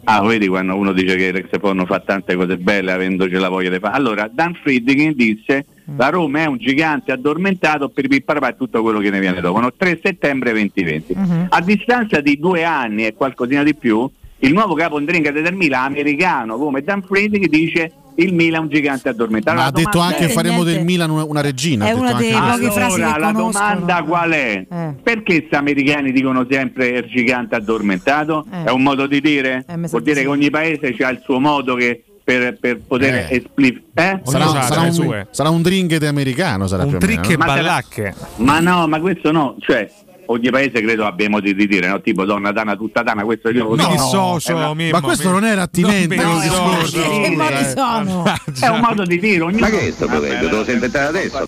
ah, 0.05 0.21
vedi 0.21 0.47
quando 0.47 0.75
uno 0.75 0.91
dice 0.91 1.15
che 1.15 1.31
Rex 1.31 1.59
Porno 1.59 1.85
fa 1.85 1.99
tante 1.99 2.35
cose 2.35 2.57
belle 2.57 2.91
avendoci 2.91 3.33
la 3.35 3.49
voglia 3.49 3.69
di 3.69 3.79
fare. 3.79 3.95
Allora, 3.95 4.29
Dan 4.31 4.53
Friedkin 4.61 5.13
disse 5.15 5.65
la 5.97 6.09
Roma 6.09 6.39
è 6.41 6.45
un 6.45 6.57
gigante 6.57 7.11
addormentato 7.11 7.89
per 7.89 8.07
e 8.09 8.55
tutto 8.55 8.81
quello 8.81 8.99
che 8.99 9.09
ne 9.09 9.19
viene 9.19 9.41
dopo. 9.41 9.59
No, 9.59 9.73
3 9.75 9.99
settembre 10.01 10.51
2020. 10.51 11.15
A 11.49 11.61
distanza 11.61 12.21
di 12.21 12.39
due 12.39 12.63
anni 12.63 13.05
e 13.05 13.13
qualcosina 13.13 13.63
di 13.63 13.75
più, 13.75 14.09
il 14.39 14.53
nuovo 14.53 14.73
capo 14.73 14.99
Ndringa 14.99 15.31
del 15.31 15.53
Milan 15.53 15.85
americano 15.85 16.57
come 16.57 16.81
Dan 16.81 17.01
Friedkin 17.03 17.47
dice 17.49 17.91
il 18.21 18.33
Milan 18.33 18.63
un 18.63 18.69
gigante 18.69 19.09
addormentato. 19.09 19.55
Ma 19.57 19.63
La 19.63 19.67
ha 19.69 19.71
detto 19.71 19.99
anche 19.99 20.25
è- 20.25 20.29
faremo 20.29 20.63
del 20.63 20.83
Milan 20.83 21.09
una, 21.09 21.23
una 21.23 21.41
regina. 21.41 21.87
È 21.87 21.91
una 21.91 22.13
dei 22.13 22.31
poche 22.31 22.71
frasi 22.71 22.95
che 22.95 23.03
allora, 23.03 23.17
la 23.17 23.31
conoscono. 23.31 23.51
domanda 23.51 24.03
qual 24.03 24.31
è? 24.31 24.65
Eh. 24.69 24.93
Perché 25.01 25.37
questi 25.37 25.55
americani 25.55 26.11
dicono 26.11 26.45
sempre 26.49 26.87
il 26.87 27.05
gigante 27.09 27.55
addormentato? 27.55 28.45
Eh. 28.51 28.63
È 28.65 28.71
un 28.71 28.83
modo 28.83 29.07
di 29.07 29.21
dire? 29.21 29.65
Eh, 29.67 29.75
Vuol 29.77 30.01
di 30.01 30.11
dire 30.11 30.21
che 30.21 30.27
ogni 30.27 30.49
paese 30.49 30.93
ha 31.03 31.09
il 31.09 31.21
suo 31.23 31.39
modo 31.39 31.75
che 31.75 32.03
per, 32.23 32.57
per 32.59 32.79
poter 32.87 33.13
Eh. 33.29 33.35
espli- 33.37 33.83
eh? 33.95 34.19
Sarà, 34.23 34.45
sarà 34.61 34.81
le 34.81 34.87
un, 34.87 34.93
sue. 34.93 35.27
sarà 35.31 35.49
un 35.49 35.61
americano. 36.07 36.67
Sarà 36.67 36.83
Un 36.83 36.89
meno, 36.91 36.99
trick 36.99 37.29
e 37.31 37.37
Ma 37.37 37.45
sarà- 37.47 37.61
ballacche. 37.61 38.13
Ma 38.37 38.59
no, 38.59 38.87
ma 38.87 38.99
questo 38.99 39.31
no, 39.31 39.55
cioè 39.59 39.89
ogni 40.31 40.49
paese 40.49 40.81
credo 40.81 41.05
abbia 41.05 41.29
modi 41.29 41.53
di 41.53 41.67
dire, 41.67 41.87
no? 41.87 42.01
Tipo 42.01 42.25
donna 42.25 42.51
tana 42.51 42.75
tutta 42.75 43.03
tana, 43.03 43.23
questo 43.23 43.49
io 43.49 43.63
lo 43.63 43.75
Mi 43.75 43.97
so. 43.97 44.37
È 44.43 44.51
una- 44.51 44.73
Mimmo, 44.73 44.91
Ma 44.91 45.01
questo 45.01 45.27
mi- 45.27 45.33
non 45.33 45.43
era 45.45 45.61
attinente 45.63 46.15
discorso. 46.15 46.81
dissocio. 46.97 47.21
Che 47.21 47.29
modi 47.35 47.53
eh. 47.53 47.69
sono? 47.75 48.23
È 48.59 48.67
un 48.67 48.79
modo 48.79 49.03
di 49.05 49.19
dire, 49.19 49.41
ognuno... 49.41 49.59
Ma 49.59 49.69
che 49.69 49.87
è 49.87 49.91
sto 49.91 50.07
potendo? 50.07 50.49
Te 50.49 50.55
lo 50.55 50.63
sei 50.63 50.73
inventato 50.75 51.07
adesso? 51.09 51.47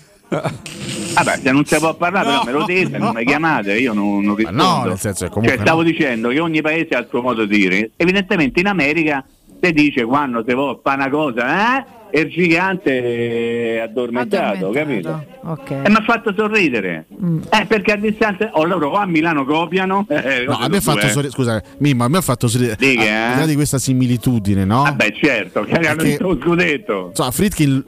Vabbè, 1.13 1.39
se 1.43 1.51
non 1.51 1.63
si 1.65 1.77
può 1.77 1.93
parlare, 1.95 2.25
però 2.25 2.37
No. 2.39 2.43
me 2.45 2.51
lo 2.51 2.65
dite, 2.65 2.97
non 2.97 3.13
mi 3.13 3.23
chiamate, 3.25 3.77
io 3.77 3.93
non, 3.93 4.23
non 4.23 4.31
Ma 4.31 4.35
rispondo. 4.35 4.63
no, 4.63 4.83
nel 4.85 4.99
senso 4.99 5.25
che 5.25 5.29
comunque. 5.31 5.55
cioè, 5.57 5.65
stavo 5.65 5.81
no. 5.83 5.87
dicendo 5.89 6.29
che 6.29 6.39
ogni 6.39 6.61
paese 6.61 6.95
ha 6.95 6.99
il 6.99 7.07
suo 7.09 7.21
modo 7.21 7.45
di 7.45 7.57
dire. 7.57 7.91
Evidentemente 7.97 8.59
in 8.59 8.67
America 8.67 9.23
si 9.63 9.71
dice 9.73 10.03
quando 10.03 10.43
si 10.45 10.53
vuole 10.53 10.79
fare 10.83 10.97
una 10.97 11.09
cosa, 11.09 11.77
eh? 11.77 11.85
E 12.15 12.19
il 12.19 12.29
gigante 12.29 13.75
è 13.75 13.79
addormentato, 13.79 14.69
capito? 14.69 15.25
Ok. 15.45 15.71
E 15.71 15.89
mi 15.89 15.95
ha 15.95 16.03
fatto 16.05 16.31
sorridere. 16.37 17.07
Eh, 17.49 17.65
perché 17.65 17.93
a 17.93 17.95
distanza. 17.95 18.51
Oh, 18.53 18.65
loro 18.65 18.91
qua 18.91 19.01
a 19.01 19.05
Milano 19.07 19.45
copiano. 19.45 20.05
Eh, 20.13 20.43
No, 20.45 20.57
a 20.57 20.67
me 20.67 20.77
ha 20.77 20.81
fatto 20.81 21.07
sorridere. 21.07 21.29
Scusa, 21.31 21.63
Mimmo, 21.79 22.03
a 22.03 22.09
me 22.09 22.17
ha 22.17 22.21
fatto 22.21 22.47
sorridere. 22.47 22.75
Dica, 22.77 23.33
Al 23.35 23.43
eh? 23.43 23.47
di 23.47 23.55
questa 23.55 23.79
similitudine, 23.79 24.63
no? 24.63 24.83
Vabbè, 24.83 25.11
certo, 25.13 25.63
che 25.63 25.73
hanno 25.73 26.03
lo 26.19 26.37
scudetto. 26.39 27.07
Insomma, 27.09 27.31
Friedkin 27.31 27.83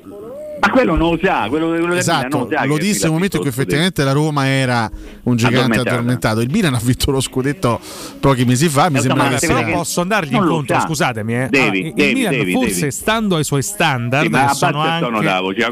Ma 0.65 0.71
quello 0.71 0.95
non 0.95 1.11
lo 1.11 1.19
sa, 1.21 1.45
quello, 1.47 1.67
quello 1.67 1.71
del 1.75 1.81
Milan 1.81 1.97
esatto, 1.97 2.37
non 2.37 2.47
lo 2.49 2.55
sa. 2.55 2.65
lo 2.65 2.75
che 2.75 2.81
disse 2.81 3.03
nel 3.03 3.09
ha 3.09 3.13
momento 3.13 3.35
in 3.35 3.41
cui 3.41 3.51
effettivamente 3.51 4.03
la 4.03 4.11
Roma 4.13 4.47
era 4.47 4.89
un 5.23 5.35
gigante 5.35 5.79
addormentato. 5.79 6.39
Il 6.41 6.49
Milan 6.49 6.73
ha 6.73 6.79
vinto 6.81 7.11
lo 7.11 7.21
scudetto 7.21 7.79
pochi 8.19 8.45
mesi 8.45 8.67
fa. 8.67 8.89
Mi 8.89 8.97
Eh, 8.97 9.01
sembra 9.01 9.27
che 9.29 9.37
sia. 9.37 9.63
posso 9.77 10.01
andargli 10.01 10.33
incontro, 10.33 10.79
sa. 10.79 10.85
scusatemi. 10.85 11.35
Eh. 11.35 11.47
Devi, 11.49 11.65
Allora, 11.65 11.87
il 11.87 11.93
devi, 11.93 12.13
Milan 12.13 12.31
devi, 12.31 12.51
forse 12.53 12.79
devi. 12.79 12.91
stando 12.91 13.35
ai 13.35 13.43
suoi 13.43 13.61
standard 13.61 14.23
Sì, 14.25 14.29
sono 14.55 14.83
il 14.83 14.89
anche 14.89 15.05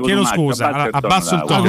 chiedo 0.02 0.26
scusa, 0.26 0.68
abbassa 0.68 0.86
il 0.86 0.92
tono 0.92 1.08
abbasso 1.08 1.34
il 1.34 1.40
da 1.40 1.46
tono. 1.46 1.60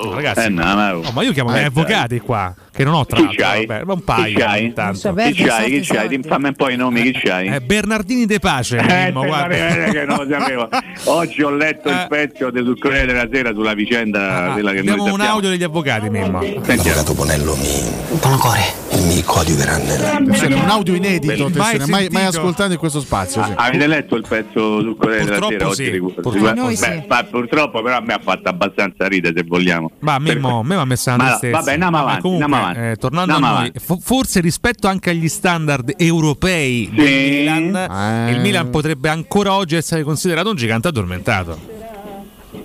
oh. 0.00 0.10
Ah, 0.10 0.14
Ragazzi, 0.14 0.44
eh, 0.46 0.48
no, 0.48 0.62
ma, 0.64 0.96
oh. 0.96 1.12
Ma 1.12 1.22
io 1.22 1.32
chiamo 1.32 1.54
Eh, 1.54 1.60
gli 1.60 1.64
avvocati 1.64 2.18
qua, 2.20 2.54
che 2.72 2.84
non 2.84 2.94
ho 2.94 3.06
tra 3.06 3.16
Chi 3.18 3.36
l'altro, 3.36 3.44
c'hai? 3.44 3.66
ma 3.84 3.92
un 3.92 3.98
Chi 3.98 4.04
paio 4.04 4.38
c'hai? 4.38 4.64
intanto. 4.64 4.98
So, 4.98 5.08
Chi 5.10 5.14
Perdi 5.14 5.42
c'hai? 5.44 5.70
Chi 5.80 5.80
c'hai? 5.94 6.20
Fammi 6.22 6.46
un 6.48 6.54
po' 6.54 6.68
i 6.70 6.76
nomi, 6.76 7.02
chi 7.02 7.12
c'hai? 7.12 7.46
Eh, 7.48 7.60
Bernardini 7.60 8.26
De 8.26 8.38
Pace, 8.40 8.78
Eh. 8.78 9.12
Oggi 11.04 11.42
ho 11.42 11.50
letto 11.50 11.88
il 11.88 11.94
Eh, 11.94 12.06
pezzo 12.28 12.50
del 12.50 12.76
Corriere 12.78 13.06
della 13.06 13.28
Sera 13.30 13.52
sulla 13.52 13.74
vicenda 13.74 14.50
quella 14.52 14.70
che 14.72 14.78
noi 14.82 14.88
Abbiamo 14.88 15.02
un 15.04 15.10
sappiamo. 15.10 15.32
audio 15.34 15.48
degli 15.50 15.62
avvocati, 15.62 16.08
Mimmo. 16.10 16.40
L'avvocato 16.42 17.14
Bonello 17.14 17.56
mi. 17.56 18.02
Cuore. 18.38 18.82
Mi 19.06 19.22
coadiuverà 19.22 19.76
nel. 19.78 20.04
Attenzione, 20.04 20.54
un 20.54 20.68
audio 20.68 20.94
inedito, 20.94 21.48
Mai 21.54 21.78
mai, 21.88 22.08
mai 22.10 22.24
ascoltato 22.26 22.72
in 22.72 22.78
questo 22.78 23.00
spazio. 23.00 23.44
sì. 23.44 23.52
Avete 23.54 23.86
letto 23.86 24.14
il 24.16 24.24
pezzo 24.26 24.80
sul 24.80 24.96
Corriere 24.96 25.24
della 25.24 25.46
Sera 25.48 25.66
oggi? 25.68 25.84
sì, 25.84 25.90
Rigu- 25.90 26.20
purtroppo 26.20 26.66
Beh, 26.66 26.76
sì. 26.76 27.02
fa- 27.06 27.24
purtroppo 27.24 27.82
però 27.82 27.96
a 27.96 28.00
me 28.00 28.12
ha 28.14 28.20
fatto 28.22 28.48
abbastanza 28.48 29.06
ridere 29.08 29.34
se 29.36 29.44
vogliamo. 29.46 29.90
Ma 30.00 30.18
Mimmo, 30.18 30.60
a 30.60 30.62
me 30.62 30.74
mi 30.76 30.80
ha 30.80 30.84
messo 30.84 31.10
una 31.10 31.18
Ma- 31.22 31.28
tristezza. 31.30 31.56
vabbè, 31.58 31.72
andiamo 31.72 31.96
Ma 31.96 32.02
avanti, 32.02 32.20
comunque, 32.22 32.44
andiamo 32.44 32.64
avanti. 32.70 32.90
eh, 32.90 32.96
tornando 32.96 33.32
Andiamo 33.34 33.56
a 33.56 33.60
noi, 33.60 33.72
fo- 33.84 33.98
forse 34.00 34.40
rispetto 34.40 34.86
anche 34.88 35.10
agli 35.10 35.28
standard 35.28 35.92
europei 35.96 36.90
del 36.94 37.04
Milan, 37.04 38.26
Eh. 38.28 38.30
il 38.32 38.40
Milan 38.40 38.70
potrebbe 38.70 39.08
ancora 39.08 39.52
oggi 39.54 39.74
essere 39.76 40.02
considerato 40.02 40.50
un 40.50 40.56
gigante 40.56 40.88
addormentato. 40.88 41.73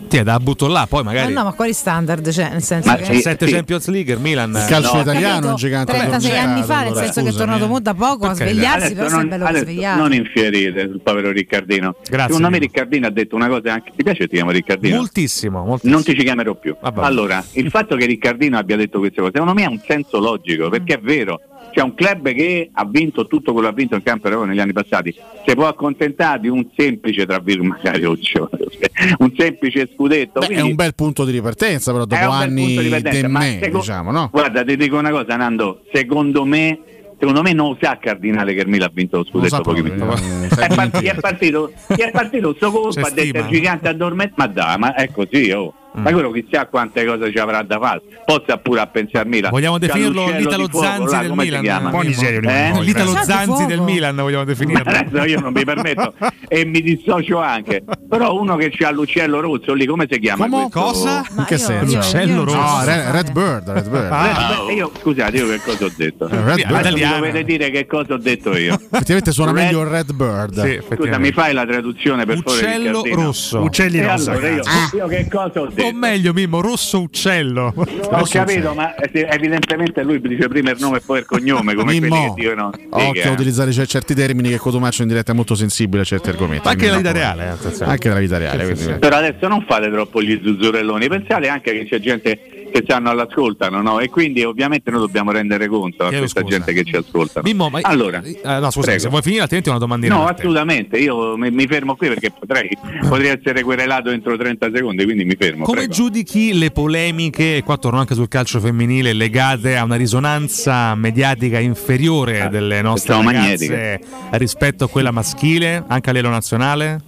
Ti 0.10 0.18
è 0.18 0.24
da 0.24 0.40
butto 0.40 0.68
là, 0.68 0.88
poi 0.90 1.04
Ma 1.04 1.12
magari 1.12 1.34
no, 1.34 1.44
ma 1.44 1.54
quali 1.54 1.72
standard? 1.72 2.28
Cioè, 2.32 2.50
nel 2.50 2.64
senso 2.64 2.90
Ma 2.90 2.96
che... 2.96 3.04
c'è 3.04 3.22
7 3.22 3.46
Champions 3.46 3.88
League, 3.90 4.12
il 4.12 4.20
Milan. 4.20 4.50
Il 4.50 4.66
calcio 4.68 4.98
Ho 4.98 5.02
italiano 5.02 5.48
è 5.48 5.50
un 5.52 5.56
gigante 5.56 5.94
36 5.94 6.38
anni 6.38 6.64
fa, 6.64 6.84
nel 6.84 6.96
senso 6.96 7.22
che 7.22 7.30
è 7.30 7.34
tornato 7.34 7.68
molto 7.68 7.84
da 7.84 7.94
poco 7.94 8.26
a 8.26 8.34
svegliarsi, 8.34 8.94
Adesso 8.94 8.96
però 8.96 9.08
è 9.08 9.12
non, 9.12 9.30
bello 9.30 9.46
adesso 9.46 9.64
svegliato. 9.66 10.02
non 10.02 10.14
infierire 10.14 10.88
sul 10.90 11.02
povero 11.02 11.32
Riccardino. 11.32 11.96
Secondo 12.02 12.50
me. 12.50 12.58
Riccardino 12.58 13.06
ha 13.06 13.12
detto 13.12 13.36
una 13.36 13.48
cosa 13.48 13.74
anche. 13.74 13.92
Ti 13.96 14.04
piace 14.04 14.28
ti 14.28 14.36
chiamo 14.36 14.50
Riccardino? 14.50 14.96
Moltissimo, 14.96 15.64
moltissimo. 15.64 15.94
Non 15.94 16.04
ti 16.04 16.16
ci 16.16 16.24
chiamerò 16.24 16.56
più. 16.56 16.76
Vabbè. 16.82 17.04
Allora, 17.04 17.44
il 17.52 17.70
fatto 17.70 17.96
che 17.96 18.06
Riccardino 18.08 18.58
abbia 18.58 18.78
detto 18.78 18.98
queste 18.98 19.20
cose, 19.22 19.32
secondo 19.34 19.54
me 19.54 19.64
ha 19.66 19.70
un 19.70 19.80
senso 19.86 20.20
logico, 20.20 20.70
perché 20.70 20.96
è 20.96 21.00
vero. 21.00 21.40
C'è 21.72 21.82
un 21.82 21.94
club 21.94 22.32
che 22.32 22.70
ha 22.72 22.86
vinto 22.86 23.28
tutto 23.28 23.52
quello 23.54 23.68
che 23.68 23.74
ha 23.74 23.76
vinto 23.78 23.96
in 23.96 24.04
campo 24.04 24.28
europeo 24.28 24.48
negli 24.48 24.60
anni 24.60 24.74
passati, 24.74 25.14
si 25.46 25.56
può 25.56 25.68
accontentare 25.68 26.40
di 26.40 26.48
un 26.48 26.66
semplice, 26.76 27.26
tra 27.26 27.40
virgolette, 27.40 27.84
magari 27.84 28.06
occhio, 28.06 28.50
un 29.20 29.32
semplice 29.38 29.90
scudetto. 29.94 30.40
Beh, 30.40 30.46
è 30.46 30.48
quindi- 30.48 30.70
un 30.70 30.76
bel 30.76 30.96
punto 30.96 31.26
di 31.26 31.32
ripartenza, 31.32 31.92
però 31.92 32.04
è 32.04 32.08
dopo 32.08 32.30
anni 32.30 32.78
di 32.78 33.28
me, 33.28 33.60
seco- 33.62 33.78
diciamo, 33.80 34.12
no? 34.12 34.30
Guarda, 34.32 34.64
ti 34.64 34.76
dico 34.76 34.98
una 34.98 35.12
cosa, 35.12 35.36
Nando, 35.36 35.82
secondo 35.94 36.46
me. 36.46 36.80
Secondo 37.22 37.42
me 37.42 37.52
non 37.52 37.78
sa 37.82 37.98
Cardinale 37.98 38.54
che 38.54 38.62
il 38.62 38.70
Milan 38.70 38.88
ha 38.88 38.92
vinto 38.94 39.18
lo 39.18 39.26
scudetto 39.26 39.56
sa 39.56 39.60
pochi 39.60 39.82
mesi 39.82 39.98
fa. 39.98 40.14
È, 40.14 40.48
sai 40.54 40.68
part- 40.70 40.78
niente. 40.78 41.02
gli 41.02 41.08
è 41.08 41.20
partito, 41.20 41.74
è 41.88 42.12
partito 42.12 42.54
sto 42.56 42.72
colpo, 42.72 42.98
ha 43.02 43.10
detto 43.10 43.40
il 43.40 43.48
gigante 43.50 43.90
addormentato. 43.90 44.42
Ma 44.42 44.48
dai, 44.48 44.78
ma 44.78 44.94
è 44.96 45.12
così, 45.12 45.52
oh. 45.52 45.74
Mm. 46.00 46.04
Ma 46.04 46.12
quello 46.12 46.32
chissà 46.32 46.66
quante 46.68 47.06
cose 47.06 47.32
ci 47.32 47.38
avrà 47.38 47.62
da 47.64 47.78
fare. 47.80 48.02
Pozza 48.26 48.58
pure 48.58 48.80
a 48.82 48.88
pensare 48.88 49.24
al 49.26 49.28
Milan. 49.30 49.52
Vogliamo 49.52 49.78
definirlo 49.78 50.30
l'Italo 50.30 50.66
di 50.66 50.70
fuoco, 50.72 50.86
Zanzi 50.86 51.14
là, 51.14 51.20
del 51.22 51.30
come 51.30 51.42
si 51.44 51.48
Milan? 51.50 51.64
chiama? 51.64 51.90
Un 51.90 51.96
po' 51.96 52.04
di 52.04 52.14
serio, 52.14 52.50
Eh? 52.50 52.72
L'Italo 52.82 53.12
C'ha 53.14 53.20
di 53.20 53.26
Zanzi 53.26 53.66
del 53.66 53.82
Milan 53.82 54.16
vogliamo 54.16 54.44
definirlo. 54.46 54.84
Adesso 54.90 55.24
io 55.26 55.40
non 55.40 55.54
mi 55.54 55.64
permetto 55.64 56.14
e 56.48 56.66
mi 56.66 56.82
dissocio 56.82 57.40
anche. 57.40 57.84
Però 58.08 58.34
uno 58.40 58.56
che 58.56 58.70
c'ha 58.72 58.92
l'uccello 58.92 59.40
rosso 59.40 59.74
lì, 59.74 59.86
come 59.86 60.08
si 60.10 60.20
chiama? 60.20 60.48
Come? 60.48 60.70
questo? 60.70 60.80
Cosa? 60.80 61.24
In 61.38 61.46
che 61.46 61.58
senso? 61.58 61.96
L'uccello 61.96 62.44
rosso. 62.46 62.58
No, 62.58 62.82
Red, 62.86 63.06
Red 63.12 63.32
Bird, 63.32 63.70
Red 63.70 63.90
Bird. 63.90 64.10
Red- 64.12 64.66
beh, 64.68 64.74
io, 64.74 64.92
scusate, 65.00 65.38
io 65.38 65.48
che 65.48 65.60
cosa 65.64 65.86
ho 65.86 65.92
detto? 65.96 66.28
Eh, 66.30 66.44
Red 66.44 66.56
Sì, 66.60 66.66
Bird. 66.66 66.74
adesso 66.86 66.96
mi 66.96 67.14
dovete 67.16 67.44
dire 67.44 67.70
che 67.72 67.86
cosa 67.86 68.14
ho 68.14 68.18
detto 68.18 68.56
io. 68.58 68.74
Effettivamente 68.74 69.32
suona 69.32 69.52
Red- 69.52 69.64
meglio 69.66 69.84
Red 69.90 70.14
Bird. 70.14 70.84
Scusa, 70.96 71.18
mi 71.18 71.32
fai 71.32 71.54
la 71.54 71.66
traduzione 71.66 72.26
per 72.26 72.38
favore? 72.44 72.66
Uccello 72.66 73.04
rosso. 73.14 73.60
Uccelli 73.62 74.02
rosa, 74.02 74.32
allora 74.32 74.50
io, 74.50 74.64
cazzo. 74.64 74.96
io 74.98 75.08
che 75.08 75.28
cosa 75.30 75.62
ho 75.62 75.70
O 75.90 75.98
meglio, 75.98 76.34
Mimmo, 76.34 76.62
rosso 76.62 77.02
uccello. 77.02 77.74
Ho 77.76 78.28
capito, 78.30 78.74
ma 78.74 78.96
eh, 78.96 79.28
evidentemente 79.32 80.04
lui 80.04 80.20
dice 80.22 80.48
prima 80.48 80.72
il 80.72 80.78
nome 80.80 80.98
e 80.98 81.02
poi 81.02 81.20
il 81.20 81.26
cognome, 81.26 81.74
come 81.74 82.00
Mimmo, 82.00 82.34
che 82.36 82.42
dicono. 82.44 82.72
occhio 82.90 83.30
a 83.30 83.32
utilizzare 83.32 83.72
cer- 83.72 83.88
certi 83.88 84.14
termini 84.14 84.50
che 84.50 84.58
Cotumaccio 84.58 85.02
in 85.02 85.08
diretta 85.08 85.32
è 85.32 85.36
molto 85.36 85.56
sensibile 85.56 86.02
a 86.02 86.06
certi 86.06 86.30
argomenti. 86.30 86.68
Anche 86.68 86.86
nella 86.86 86.98
vita 86.98 87.12
come- 87.12 87.22
reale, 87.22 87.44
eh, 87.44 87.50
attenzione. 87.50 87.92
Anche 87.92 88.08
nella 88.08 88.20
vita 88.20 88.38
reale. 88.38 88.98
Però 89.00 89.16
adesso 89.18 89.48
non 89.48 89.66
fate 89.68 89.90
troppo 89.92 90.22
gli 90.22 90.40
zuzzurelloni, 90.44 91.08
pensate 91.08 91.48
anche 91.48 91.72
che 91.74 91.86
c'è 91.86 92.00
gente 92.00 92.59
che 92.72 92.82
stanno 92.84 93.10
all'ascoltano, 93.10 93.82
no? 93.82 94.00
E 94.00 94.10
quindi 94.10 94.44
ovviamente 94.44 94.90
noi 94.92 95.00
dobbiamo 95.02 95.32
rendere 95.32 95.68
conto 95.68 96.06
a 96.06 96.10
questa 96.10 96.42
scusa. 96.42 96.56
gente 96.58 96.74
che 96.74 96.84
ci 96.84 96.96
ascolta. 96.96 97.42
Mimmo, 97.44 97.70
ma- 97.70 97.80
allora, 97.84 98.22
Eh, 98.24 98.40
no, 98.44 98.72
scusa, 98.72 98.98
se 98.98 99.10
vuoi 99.10 99.22
finire, 99.22 99.42
altrimenti 99.42 99.70
una 99.70 99.80
domandina. 99.80 100.16
No, 100.16 100.26
assolutamente, 100.26 100.98
io 100.98 101.38
mi, 101.38 101.52
mi 101.52 101.66
fermo 101.68 101.96
qui 101.96 102.08
perché 102.08 102.32
potrei, 102.32 102.70
potrei 103.08 103.30
essere 103.40 103.64
querelato 103.64 104.10
entro 104.10 104.36
30 104.38 104.70
secondi, 104.74 105.04
quindi 105.04 105.26
mi 105.26 105.36
fermo. 105.38 105.64
Come 105.66 105.78
prego. 105.86 105.94
giudichi 105.94 106.58
le 106.58 106.72
polemiche, 106.72 107.58
e 107.58 107.64
qua 107.64 107.78
torno 107.78 108.00
anche 108.00 108.14
sul 108.16 108.28
calcio 108.28 108.60
femminile, 108.60 109.14
legate 109.14 109.76
a 109.78 109.84
una 109.84 109.96
risonanza 109.96 110.96
mediatica 110.96 111.60
inferiore 111.60 112.48
delle 112.50 112.82
nostre 112.82 113.22
ragazze 113.24 114.00
rispetto 114.32 114.84
a 114.86 114.90
quella 114.90 115.12
maschile, 115.12 115.84
anche 115.88 116.10
a 116.10 116.14
livello 116.14 116.32
nazionale? 116.34 117.02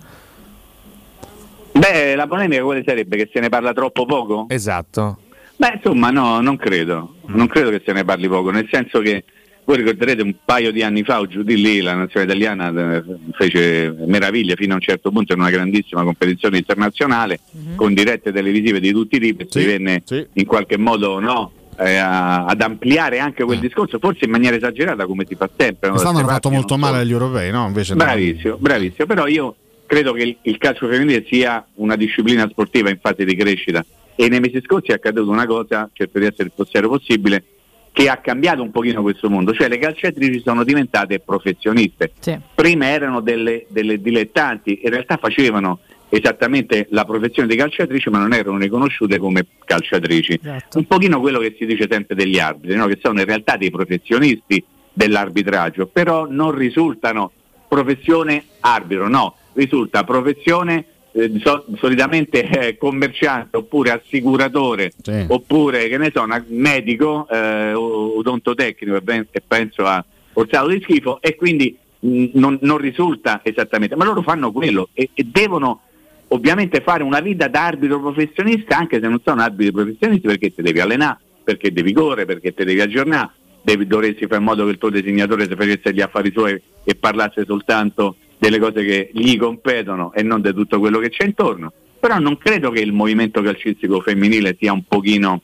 Beh, 1.73 2.15
la 2.15 2.27
polemica 2.27 2.61
quale 2.63 2.83
sarebbe? 2.85 3.15
Che 3.17 3.29
se 3.31 3.39
ne 3.39 3.49
parla 3.49 3.71
troppo 3.73 4.05
poco? 4.05 4.45
Esatto. 4.49 5.17
Beh, 5.61 5.73
insomma, 5.75 6.09
no, 6.09 6.41
non 6.41 6.57
credo. 6.57 7.17
Non 7.27 7.45
credo 7.45 7.69
che 7.69 7.83
se 7.85 7.93
ne 7.93 8.03
parli 8.03 8.27
poco, 8.27 8.49
nel 8.49 8.67
senso 8.71 8.99
che 8.99 9.23
voi 9.63 9.77
ricorderete 9.77 10.23
un 10.23 10.33
paio 10.43 10.71
di 10.71 10.81
anni 10.81 11.03
fa 11.03 11.19
o 11.19 11.27
giù 11.27 11.43
di 11.43 11.61
lì 11.61 11.81
la 11.81 11.93
nazionale 11.93 12.31
italiana 12.33 12.95
eh, 12.95 13.03
fece 13.33 13.93
meraviglie 14.07 14.55
fino 14.55 14.71
a 14.71 14.77
un 14.77 14.81
certo 14.81 15.11
punto 15.11 15.33
in 15.33 15.39
una 15.39 15.51
grandissima 15.51 16.03
competizione 16.03 16.57
internazionale 16.57 17.41
con 17.75 17.93
dirette 17.93 18.31
televisive 18.31 18.79
di 18.79 18.91
tutti 18.91 19.17
i 19.17 19.19
tipi 19.19 19.43
e 19.43 19.47
si 19.51 19.63
venne 19.63 20.01
in 20.33 20.45
qualche 20.47 20.77
modo 20.79 21.19
no, 21.19 21.51
eh, 21.77 21.95
a- 21.95 22.45
ad 22.45 22.59
ampliare 22.59 23.19
anche 23.19 23.43
quel 23.43 23.59
discorso, 23.59 23.99
forse 23.99 24.25
in 24.25 24.31
maniera 24.31 24.55
esagerata 24.55 25.05
come 25.05 25.27
si 25.29 25.35
fa 25.35 25.47
sempre. 25.55 25.89
no, 25.89 25.93
Quest'anno 25.93 26.17
hanno 26.17 26.27
fatto 26.27 26.49
molto 26.49 26.75
male 26.75 26.97
agli 26.97 27.11
europei, 27.11 27.51
no? 27.51 27.67
Invece 27.67 27.93
no. 27.93 28.03
Bravissimo, 28.03 28.57
bravissimo. 28.57 29.05
Però 29.05 29.27
io 29.27 29.55
credo 29.85 30.11
che 30.13 30.23
il, 30.23 30.37
il 30.41 30.57
calcio 30.57 30.87
femminile 30.87 31.23
sia 31.29 31.63
una 31.75 31.95
disciplina 31.95 32.47
sportiva 32.49 32.89
in 32.89 32.97
fase 32.99 33.23
di 33.25 33.35
crescita 33.35 33.85
e 34.15 34.27
nei 34.29 34.39
mesi 34.39 34.61
scorsi 34.63 34.91
è 34.91 34.95
accaduto 34.95 35.29
una 35.29 35.45
cosa, 35.45 35.89
cerco 35.93 36.19
di 36.19 36.25
essere 36.25 36.43
il 36.45 36.51
più 36.53 36.65
serio 36.65 36.89
possibile, 36.89 37.43
che 37.91 38.07
ha 38.07 38.17
cambiato 38.17 38.61
un 38.61 38.71
pochino 38.71 39.01
questo 39.01 39.29
mondo, 39.29 39.53
cioè 39.53 39.67
le 39.67 39.77
calciatrici 39.77 40.41
sono 40.43 40.63
diventate 40.63 41.19
professioniste. 41.19 42.11
Prima 42.55 42.87
erano 42.87 43.19
delle, 43.19 43.65
delle 43.69 44.01
dilettanti, 44.01 44.79
in 44.83 44.89
realtà 44.89 45.17
facevano 45.17 45.79
esattamente 46.13 46.87
la 46.89 47.05
professione 47.05 47.47
di 47.47 47.55
calciatrici 47.55 48.09
ma 48.09 48.19
non 48.19 48.33
erano 48.33 48.57
riconosciute 48.57 49.17
come 49.17 49.45
calciatrici. 49.63 50.39
Un 50.73 50.85
pochino 50.85 51.19
quello 51.19 51.39
che 51.39 51.55
si 51.57 51.65
dice 51.65 51.87
sempre 51.89 52.15
degli 52.15 52.39
arbitri, 52.39 52.75
no? 52.75 52.87
che 52.87 52.99
sono 53.01 53.19
in 53.19 53.25
realtà 53.25 53.57
dei 53.57 53.71
professionisti 53.71 54.63
dell'arbitraggio, 54.93 55.87
però 55.87 56.27
non 56.29 56.51
risultano 56.51 57.31
professione 57.67 58.43
arbitro, 58.59 59.07
no, 59.07 59.35
risulta 59.53 60.03
professione 60.03 60.85
eh, 61.13 61.31
so- 61.43 61.65
solitamente 61.77 62.43
eh, 62.47 62.77
commerciante 62.77 63.57
oppure 63.57 63.91
assicuratore 63.91 64.91
oppure 65.27 65.87
che 65.87 65.97
ne 65.97 66.11
so, 66.13 66.21
una- 66.23 66.43
medico 66.47 67.27
eh, 67.29 67.73
o- 67.73 68.17
odontotecnico 68.17 68.95
e 68.95 69.01
ben- 69.01 69.27
e 69.31 69.41
penso 69.45 69.85
a 69.85 70.03
Orsato 70.33 70.67
di 70.69 70.79
schifo 70.81 71.21
e 71.21 71.35
quindi 71.35 71.77
mh, 71.99 72.27
non, 72.33 72.57
non 72.61 72.77
risulta 72.77 73.41
esattamente, 73.43 73.95
ma 73.97 74.05
loro 74.05 74.21
fanno 74.21 74.51
quello 74.53 74.89
e, 74.93 75.09
e 75.13 75.25
devono 75.29 75.81
ovviamente 76.29 76.79
fare 76.79 77.03
una 77.03 77.19
vita 77.19 77.49
da 77.49 77.65
arbitro 77.65 77.99
professionista 77.99 78.77
anche 78.77 79.01
se 79.01 79.07
non 79.09 79.19
sono 79.25 79.41
arbitri 79.41 79.73
professionisti 79.73 80.27
perché 80.27 80.53
ti 80.53 80.61
devi 80.61 80.79
allenare, 80.79 81.17
perché 81.43 81.73
devi 81.73 81.91
correre, 81.91 82.25
perché 82.25 82.53
ti 82.53 82.63
devi 82.63 82.79
aggiornare, 82.79 83.31
devi, 83.61 83.85
dovresti 83.85 84.25
fare 84.27 84.37
in 84.37 84.43
modo 84.45 84.63
che 84.63 84.71
il 84.71 84.77
tuo 84.77 84.89
disegnatore 84.89 85.45
si 85.45 85.55
facesse 85.55 85.93
gli 85.93 85.99
affari 85.99 86.31
suoi 86.31 86.61
e 86.85 86.95
parlasse 86.95 87.43
soltanto 87.45 88.15
delle 88.41 88.57
cose 88.57 88.83
che 88.83 89.11
gli 89.13 89.37
competono 89.37 90.11
e 90.13 90.23
non 90.23 90.41
di 90.41 90.51
tutto 90.51 90.79
quello 90.79 90.97
che 90.97 91.09
c'è 91.11 91.25
intorno. 91.25 91.71
Però 91.99 92.17
non 92.17 92.39
credo 92.39 92.71
che 92.71 92.79
il 92.79 92.91
movimento 92.91 93.39
calcistico 93.43 94.01
femminile 94.01 94.57
sia 94.59 94.73
un 94.73 94.83
pochino 94.87 95.41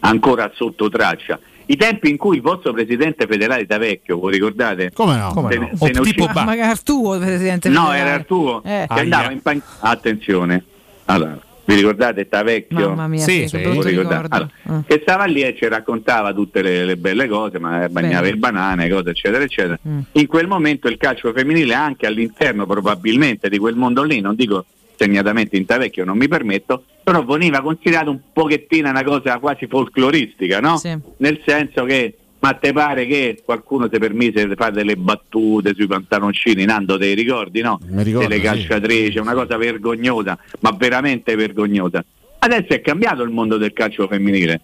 ancora 0.00 0.50
sotto 0.52 0.88
traccia. 0.88 1.38
I 1.66 1.76
tempi 1.76 2.10
in 2.10 2.16
cui 2.16 2.34
il 2.36 2.42
vostro 2.42 2.72
presidente 2.72 3.28
federale 3.28 3.66
da 3.66 3.78
vecchio, 3.78 4.18
voi 4.18 4.32
ricordate? 4.32 4.90
Come 4.92 5.16
no? 5.16 5.32
Se 5.48 5.58
ne- 5.58 5.70
se 5.76 5.90
ne 5.92 6.00
uscì- 6.00 6.18
Ma 6.34 6.42
magari 6.44 6.68
Artuo, 6.70 7.18
presidente. 7.20 7.68
No, 7.68 7.84
federale. 7.86 7.98
era 8.00 8.14
Artuo 8.14 8.62
Eh. 8.64 8.86
che 8.92 9.00
andava 9.00 9.30
in 9.30 9.40
pan- 9.40 9.62
Attenzione, 9.78 10.64
allora, 11.04 11.38
vi 11.64 11.74
ricordate 11.74 12.28
Tavecchio? 12.28 12.88
Mamma 12.88 13.08
mia, 13.08 13.22
sì, 13.22 13.48
ricordo. 13.50 13.88
Allora, 13.88 14.48
Che 14.86 14.98
stava 15.02 15.24
lì 15.24 15.42
e 15.42 15.54
ci 15.56 15.66
raccontava 15.68 16.32
tutte 16.32 16.62
le, 16.62 16.84
le 16.84 16.96
belle 16.96 17.28
cose, 17.28 17.58
ma 17.58 17.88
bagnava 17.88 18.22
Bene. 18.22 18.28
il 18.28 18.36
banane, 18.36 18.88
cose 18.88 19.10
eccetera 19.10 19.44
eccetera. 19.44 19.78
Mm. 19.86 20.00
In 20.12 20.26
quel 20.26 20.46
momento 20.46 20.88
il 20.88 20.96
calcio 20.96 21.32
femminile 21.32 21.74
anche 21.74 22.06
all'interno 22.06 22.66
probabilmente 22.66 23.48
di 23.48 23.58
quel 23.58 23.76
mondo 23.76 24.02
lì, 24.02 24.20
non 24.20 24.34
dico 24.34 24.64
segnatamente 24.96 25.56
in 25.56 25.64
Tavecchio, 25.66 26.04
non 26.04 26.16
mi 26.16 26.28
permetto, 26.28 26.84
però 27.02 27.24
veniva 27.24 27.60
considerato 27.60 28.10
un 28.10 28.20
pochettino 28.32 28.88
una 28.88 29.02
cosa 29.02 29.38
quasi 29.38 29.66
folcloristica, 29.66 30.60
no? 30.60 30.76
Nel 31.18 31.40
senso 31.44 31.84
che 31.84 32.16
ma 32.42 32.54
te 32.54 32.72
pare 32.72 33.06
che 33.06 33.40
qualcuno 33.44 33.88
si 33.90 34.00
permise 34.00 34.48
di 34.48 34.54
fare 34.56 34.72
delle 34.72 34.96
battute 34.96 35.74
sui 35.74 35.86
pantaloncini, 35.86 36.64
Nando, 36.64 36.98
te 36.98 37.06
li 37.06 37.14
ricordi, 37.14 37.60
no? 37.60 37.78
Mi 37.86 38.02
ricordo, 38.02 38.26
delle 38.26 38.40
sì. 38.40 38.46
calciatrici, 38.46 39.18
una 39.18 39.32
cosa 39.32 39.56
vergognosa, 39.56 40.36
ma 40.58 40.74
veramente 40.76 41.36
vergognosa. 41.36 42.04
Adesso 42.40 42.72
è 42.72 42.80
cambiato 42.80 43.22
il 43.22 43.30
mondo 43.30 43.58
del 43.58 43.72
calcio 43.72 44.08
femminile. 44.08 44.60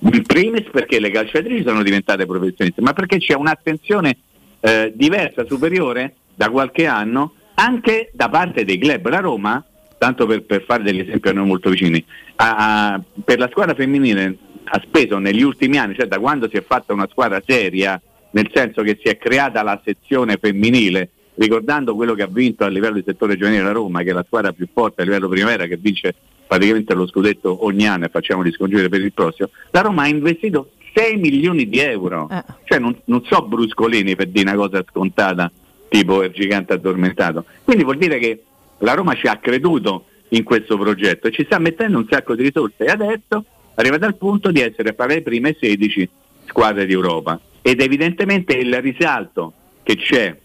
In 0.00 0.22
primis 0.24 0.68
perché 0.72 0.98
le 0.98 1.12
calciatrici 1.12 1.62
sono 1.64 1.84
diventate 1.84 2.26
professioniste, 2.26 2.80
ma 2.80 2.92
perché 2.92 3.18
c'è 3.18 3.34
un'attenzione 3.34 4.16
eh, 4.58 4.92
diversa, 4.92 5.46
superiore 5.46 6.16
da 6.34 6.50
qualche 6.50 6.86
anno, 6.86 7.34
anche 7.54 8.10
da 8.12 8.28
parte 8.28 8.64
dei 8.64 8.76
club. 8.76 9.08
La 9.08 9.20
Roma, 9.20 9.64
tanto 9.98 10.26
per, 10.26 10.42
per 10.42 10.64
fare 10.64 10.82
degli 10.82 10.98
esempi 10.98 11.28
a 11.28 11.32
noi 11.32 11.46
molto 11.46 11.70
vicini, 11.70 12.04
ha- 12.36 12.94
ha- 12.94 13.02
per 13.24 13.38
la 13.38 13.48
squadra 13.48 13.74
femminile 13.74 14.36
ha 14.64 14.82
speso 14.84 15.18
negli 15.18 15.42
ultimi 15.42 15.78
anni, 15.78 15.94
cioè 15.94 16.06
da 16.06 16.18
quando 16.18 16.48
si 16.48 16.56
è 16.56 16.62
fatta 16.62 16.92
una 16.92 17.08
squadra 17.10 17.42
seria, 17.44 18.00
nel 18.30 18.50
senso 18.52 18.82
che 18.82 18.98
si 19.00 19.08
è 19.08 19.16
creata 19.16 19.62
la 19.62 19.80
sezione 19.84 20.36
femminile, 20.36 21.10
ricordando 21.34 21.94
quello 21.94 22.14
che 22.14 22.22
ha 22.22 22.28
vinto 22.28 22.64
a 22.64 22.68
livello 22.68 22.94
di 22.94 23.04
settore 23.06 23.36
giovanile 23.36 23.62
la 23.62 23.72
Roma, 23.72 24.02
che 24.02 24.10
è 24.10 24.12
la 24.12 24.24
squadra 24.26 24.52
più 24.52 24.66
forte 24.72 25.02
a 25.02 25.04
livello 25.04 25.28
primavera, 25.28 25.66
che 25.66 25.76
vince 25.76 26.14
praticamente 26.46 26.94
lo 26.94 27.06
scudetto 27.06 27.64
ogni 27.64 27.86
anno 27.86 28.04
e 28.04 28.08
facciamo 28.08 28.42
di 28.42 28.52
scongiure 28.52 28.88
per 28.88 29.00
il 29.00 29.12
prossimo, 29.12 29.50
la 29.70 29.80
Roma 29.80 30.02
ha 30.02 30.08
investito 30.08 30.70
6 30.94 31.16
milioni 31.16 31.68
di 31.68 31.78
euro. 31.78 32.28
Cioè 32.64 32.78
non, 32.78 32.96
non 33.06 33.24
so 33.24 33.42
bruscolini 33.42 34.14
per 34.14 34.28
dire 34.28 34.50
una 34.50 34.58
cosa 34.58 34.84
scontata, 34.88 35.50
tipo 35.88 36.22
il 36.22 36.32
gigante 36.32 36.72
addormentato. 36.72 37.44
Quindi 37.62 37.84
vuol 37.84 37.98
dire 37.98 38.18
che 38.18 38.42
la 38.78 38.94
Roma 38.94 39.14
ci 39.14 39.26
ha 39.26 39.36
creduto 39.36 40.06
in 40.28 40.42
questo 40.42 40.76
progetto 40.76 41.28
e 41.28 41.32
ci 41.32 41.44
sta 41.44 41.58
mettendo 41.58 41.98
un 41.98 42.06
sacco 42.08 42.34
di 42.34 42.42
risorse 42.42 42.84
e 42.84 42.90
adesso 42.90 43.44
arriva 43.74 43.98
dal 43.98 44.16
punto 44.16 44.50
di 44.50 44.60
essere 44.60 44.92
fra 44.92 45.06
le 45.06 45.22
prime 45.22 45.56
16 45.58 46.08
squadre 46.46 46.86
d'Europa 46.86 47.40
ed 47.62 47.80
evidentemente 47.80 48.54
il 48.54 48.80
risalto 48.80 49.52
che 49.82 49.96
c'è 49.96 50.36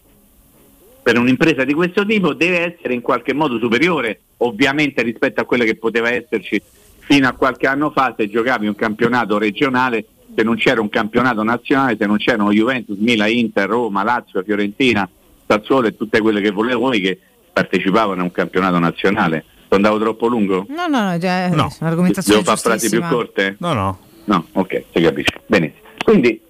per 1.02 1.18
un'impresa 1.18 1.64
di 1.64 1.74
questo 1.74 2.04
tipo 2.04 2.34
deve 2.34 2.74
essere 2.74 2.94
in 2.94 3.00
qualche 3.00 3.32
modo 3.34 3.58
superiore 3.58 4.20
ovviamente 4.38 5.02
rispetto 5.02 5.40
a 5.40 5.44
quello 5.44 5.64
che 5.64 5.76
poteva 5.76 6.10
esserci 6.10 6.60
fino 6.98 7.28
a 7.28 7.32
qualche 7.32 7.66
anno 7.66 7.90
fa 7.90 8.14
se 8.16 8.28
giocavi 8.28 8.66
un 8.66 8.74
campionato 8.74 9.38
regionale 9.38 10.04
se 10.34 10.42
non 10.42 10.56
c'era 10.56 10.80
un 10.80 10.88
campionato 10.88 11.42
nazionale 11.42 11.96
se 11.98 12.06
non 12.06 12.16
c'erano 12.16 12.52
Juventus, 12.52 12.98
Milan, 12.98 13.30
Inter, 13.30 13.68
Roma, 13.68 14.04
Lazio, 14.04 14.42
Fiorentina, 14.42 15.08
Sassuolo 15.46 15.88
e 15.88 15.96
tutte 15.96 16.20
quelle 16.20 16.40
che 16.40 16.50
volevo 16.50 16.80
voi 16.80 17.00
che 17.00 17.18
partecipavano 17.52 18.20
a 18.20 18.24
un 18.24 18.30
campionato 18.30 18.78
nazionale 18.78 19.44
sono 19.70 19.86
andato 19.86 19.98
troppo 20.00 20.26
lungo? 20.26 20.66
No, 20.68 20.86
no, 20.88 21.10
no, 21.10 21.18
già, 21.18 21.48
No. 21.48 21.70
un'argomentazione 21.80 22.40
Devo 22.42 22.56
fare 22.56 22.60
frasi 22.78 22.90
più 22.90 23.00
corte? 23.08 23.56
No, 23.60 23.72
no. 23.72 23.98
No, 24.24 24.46
ok, 24.52 24.84
si 24.92 25.00
capisce. 25.00 25.40
Benissimo. 25.46 25.78
Quindi 26.04 26.40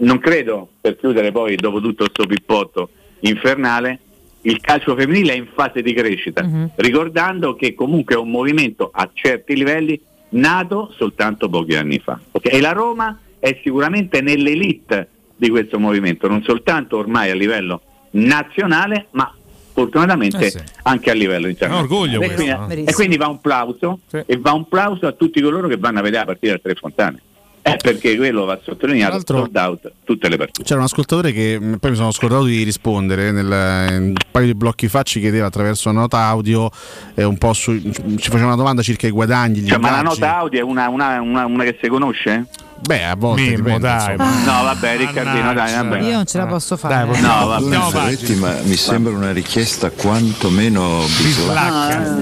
non 0.00 0.18
credo, 0.18 0.68
per 0.80 0.96
chiudere 0.96 1.32
poi 1.32 1.56
dopo 1.56 1.80
tutto 1.80 2.04
questo 2.04 2.26
pippotto 2.26 2.90
infernale, 3.20 3.98
il 4.42 4.60
calcio 4.60 4.94
femminile 4.94 5.32
è 5.32 5.36
in 5.36 5.48
fase 5.52 5.82
di 5.82 5.92
crescita, 5.92 6.42
Mhm. 6.44 6.70
ricordando 6.76 7.54
che 7.56 7.74
comunque 7.74 8.14
è 8.14 8.18
un 8.18 8.30
movimento 8.30 8.90
a 8.92 9.08
certi 9.12 9.54
livelli 9.56 10.00
nato 10.30 10.92
soltanto 10.96 11.48
pochi 11.48 11.74
anni 11.74 11.98
fa. 11.98 12.18
ok? 12.30 12.52
E 12.52 12.60
la 12.60 12.72
Roma 12.72 13.18
è 13.40 13.58
sicuramente 13.62 14.20
nell'elite 14.20 15.08
di 15.36 15.48
questo 15.50 15.78
movimento, 15.80 16.28
non 16.28 16.42
soltanto 16.42 16.96
ormai 16.96 17.30
a 17.30 17.34
livello 17.34 17.82
nazionale, 18.12 19.06
ma 19.12 19.32
fortunatamente 19.76 20.46
Eh 20.46 20.50
sì. 20.50 20.58
anche 20.84 21.10
a 21.10 21.14
livello 21.14 21.48
internazionale. 21.48 21.92
orgoglio 21.92 22.20
e, 22.22 22.26
questo, 22.34 22.56
quindi, 22.66 22.84
e 22.88 22.92
quindi 22.94 23.16
va 23.18 23.26
un 23.28 23.40
plauso 23.42 23.98
e 24.10 24.38
va 24.38 24.52
un 24.52 24.66
plauso 24.66 25.06
a 25.06 25.12
tutti 25.12 25.38
coloro 25.42 25.68
che 25.68 25.76
vanno 25.76 25.98
a 25.98 26.02
vedere 26.02 26.20
la 26.24 26.30
partita 26.32 26.54
a 26.54 26.58
Tre 26.58 26.74
Fontane. 26.74 27.20
Eh, 27.66 27.76
perché 27.82 28.14
quello 28.16 28.44
va 28.44 28.60
sottolineato 28.62 29.20
sold 29.26 29.56
out 29.56 29.90
tutte 30.04 30.28
le 30.28 30.36
partite. 30.36 30.62
C'era 30.62 30.78
un 30.78 30.84
ascoltatore 30.84 31.32
che 31.32 31.58
mh, 31.58 31.78
poi 31.78 31.90
mi 31.90 31.96
sono 31.96 32.12
scordato 32.12 32.44
di 32.44 32.62
rispondere 32.62 33.32
nel, 33.32 33.44
in 33.92 34.02
un 34.10 34.14
paio 34.30 34.46
di 34.46 34.54
blocchi 34.54 34.86
fa 34.86 35.02
ci 35.02 35.18
chiedeva 35.18 35.46
attraverso 35.46 35.90
una 35.90 36.02
nota 36.02 36.20
audio 36.20 36.70
eh, 37.16 37.24
un 37.24 37.36
po' 37.38 37.52
su, 37.54 37.72
ci 37.76 38.30
faceva 38.30 38.46
una 38.46 38.54
domanda 38.54 38.82
circa 38.82 39.08
i 39.08 39.10
guadagni, 39.10 39.58
gli 39.62 39.68
Cioè, 39.68 39.78
ma 39.78 39.90
la 39.90 40.02
nota 40.02 40.36
audio 40.36 40.60
è 40.60 40.62
una, 40.62 40.88
una- 40.88 41.20
una- 41.20 41.44
una 41.46 41.64
che 41.64 41.76
si 41.82 41.88
conosce? 41.88 42.46
Beh, 42.78 43.02
a 43.04 43.16
volte 43.16 43.40
Mimmo, 43.42 43.56
dipende, 43.56 43.78
dai, 43.80 44.12
insomma. 44.12 44.44
No, 44.44 44.62
vabbè, 44.64 44.96
Riccardino, 44.98 45.54
dai, 45.54 45.74
vabbè. 45.74 46.00
Io 46.02 46.12
non 46.12 46.26
ce 46.26 46.38
la 46.38 46.46
posso 46.46 46.76
fare. 46.76 47.20
No, 47.20 47.46
vabbè. 47.46 47.90
Ferretti, 47.90 48.34
ma 48.36 48.54
mi 48.62 48.76
sembra 48.76 49.12
una 49.12 49.32
richiesta 49.32 49.90
quantomeno 49.90 51.00
bislacca. 51.20 52.14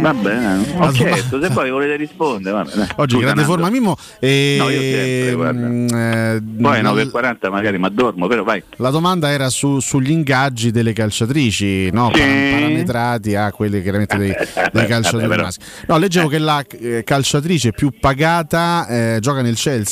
Va 0.00 0.14
bene, 0.14 0.64
ho 0.78 0.90
chiesto, 0.90 1.40
se 1.42 1.50
poi 1.50 1.70
volete 1.70 1.96
rispondere. 1.96 2.54
Vabbè, 2.56 2.74
dai. 2.76 2.86
Oggi 2.96 3.18
grande 3.18 3.42
forma 3.44 3.68
Mimmo. 3.70 3.96
E, 4.20 4.56
No, 4.58 4.68
io 4.68 4.80
sempre, 4.80 5.34
guarda. 5.34 6.34
eh, 6.34 6.42
Poi 6.60 6.82
la- 6.82 6.90
9.40 6.92 7.50
magari 7.50 7.78
mi 7.78 7.86
addormo, 7.86 8.26
però 8.28 8.44
vai. 8.44 8.62
La 8.76 8.90
domanda 8.90 9.30
era 9.30 9.48
su- 9.48 9.80
sugli 9.80 10.10
ingaggi 10.10 10.70
delle 10.70 10.92
calciatrici, 10.92 11.90
no? 11.90 12.10
Sì. 12.14 12.20
Para- 12.20 12.34
parametrati 12.56 13.34
a 13.34 13.50
quelli 13.50 13.82
chiaramente 13.82 14.16
dei, 14.18 14.32
dei 14.72 14.86
calciatori 14.86 15.26
maschi. 15.42 15.64
No, 15.88 15.96
leggevo 15.98 16.28
che 16.28 16.38
la 16.38 16.62
eh, 16.80 17.02
calciatrice 17.02 17.72
più 17.72 17.90
pagata 17.98 18.86
eh, 18.86 19.18
gioca 19.20 19.42
nel 19.42 19.56
Chelsea. 19.56 19.84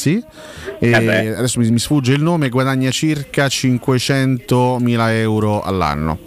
E 0.79 0.91
Eh 0.91 1.29
adesso 1.29 1.61
mi, 1.61 1.71
mi 1.71 1.79
sfugge 1.79 2.13
il 2.13 2.23
nome, 2.23 2.49
guadagna 2.49 2.91
circa 2.91 3.47
500.000 3.47 5.09
euro 5.13 5.63
all'anno. 5.63 6.19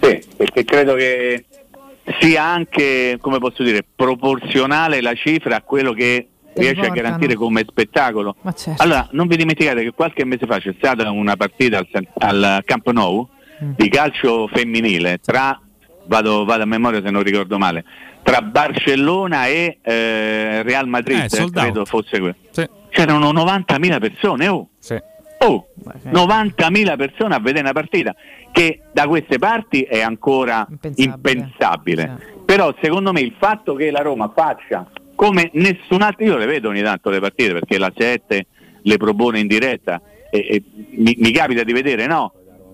Sì, 0.00 0.20
perché 0.36 0.64
credo 0.64 0.94
che 0.94 1.44
sia 2.20 2.44
anche, 2.44 3.16
come 3.20 3.38
posso 3.38 3.62
dire, 3.62 3.84
proporzionale 3.94 5.00
la 5.00 5.14
cifra 5.14 5.56
a 5.56 5.62
quello 5.62 5.92
che 5.92 6.28
riesce 6.54 6.80
a 6.80 6.86
portano. 6.86 7.00
garantire 7.02 7.34
come 7.34 7.64
spettacolo. 7.66 8.36
Ma 8.42 8.52
certo. 8.52 8.82
Allora, 8.82 9.08
non 9.12 9.26
vi 9.26 9.36
dimenticate 9.36 9.82
che 9.82 9.92
qualche 9.92 10.24
mese 10.24 10.46
fa 10.46 10.58
c'è 10.58 10.74
stata 10.76 11.10
una 11.10 11.36
partita 11.36 11.78
al, 11.78 11.88
al 12.18 12.62
Camp 12.64 12.90
Nou 12.90 13.26
di 13.58 13.88
calcio 13.88 14.48
femminile 14.48 15.20
tra, 15.24 15.58
vado, 16.06 16.44
vado 16.44 16.62
a 16.64 16.66
memoria 16.66 17.00
se 17.02 17.10
non 17.10 17.22
ricordo 17.22 17.56
male, 17.56 17.84
tra 18.22 18.42
Barcellona 18.42 19.46
e 19.46 19.78
eh, 19.80 20.62
Real 20.62 20.86
Madrid, 20.88 21.26
Eh, 21.32 21.50
credo 21.50 21.84
fosse 21.86 22.18
quello. 22.18 22.34
Sì. 22.50 22.68
C'erano 22.94 23.32
90.000 23.32 23.98
persone, 23.98 24.46
oh! 24.46 24.68
Sì. 24.78 24.96
Oh, 25.38 25.66
90.000 26.04 26.96
persone 26.96 27.34
a 27.34 27.40
vedere 27.40 27.64
una 27.64 27.72
partita 27.72 28.14
che 28.52 28.82
da 28.92 29.08
queste 29.08 29.38
parti 29.38 29.82
è 29.82 30.00
ancora 30.00 30.66
impensabile. 30.94 32.42
Però 32.44 32.72
secondo 32.80 33.12
me 33.12 33.20
il 33.20 33.34
fatto 33.36 33.74
che 33.74 33.90
la 33.90 34.00
Roma 34.00 34.32
faccia 34.34 34.88
come 35.16 35.50
nessun 35.54 36.02
altro, 36.02 36.24
io 36.24 36.36
le 36.36 36.46
vedo 36.46 36.68
ogni 36.68 36.82
tanto 36.82 37.10
le 37.10 37.18
partite 37.18 37.52
perché 37.52 37.78
la 37.78 37.92
7 37.94 38.46
le 38.80 38.96
propone 38.96 39.40
in 39.40 39.48
diretta 39.48 40.00
e, 40.30 40.38
e 40.38 40.62
mi, 40.92 41.16
mi 41.18 41.32
capita 41.32 41.64
di 41.64 41.72
vedere, 41.72 42.06
no? 42.06 42.32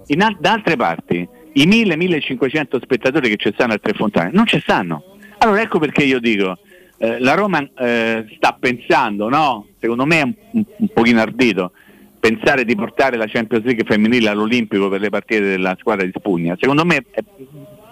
In 0.08 0.22
al- 0.22 0.36
da 0.38 0.52
altre 0.52 0.76
parti 0.76 1.26
i 1.54 1.66
1000-1500 1.66 2.80
spettatori 2.82 3.30
che 3.30 3.36
ci 3.36 3.50
stanno 3.52 3.72
a 3.72 3.78
Tre 3.78 3.94
Fontane 3.94 4.30
non 4.32 4.46
ci 4.46 4.60
stanno. 4.60 5.16
Allora 5.38 5.62
ecco 5.62 5.78
perché 5.78 6.04
io 6.04 6.20
dico, 6.20 6.58
eh, 7.02 7.18
la 7.18 7.32
Roma 7.32 7.66
eh, 7.78 8.26
sta 8.36 8.54
pensando, 8.60 9.30
no? 9.30 9.68
Secondo 9.80 10.04
me 10.04 10.20
è 10.20 10.22
un, 10.22 10.34
un, 10.76 10.88
pochino 10.92 11.22
ardito 11.22 11.72
pensare 12.20 12.66
di 12.66 12.74
portare 12.74 13.16
la 13.16 13.24
Champions 13.26 13.64
League 13.64 13.84
femminile 13.84 14.28
all'Olimpico 14.28 14.90
per 14.90 15.00
le 15.00 15.08
partite 15.08 15.40
della 15.40 15.74
squadra 15.80 16.04
di 16.04 16.12
Spugna. 16.14 16.58
Secondo 16.60 16.84
me 16.84 17.06
è, 17.10 17.24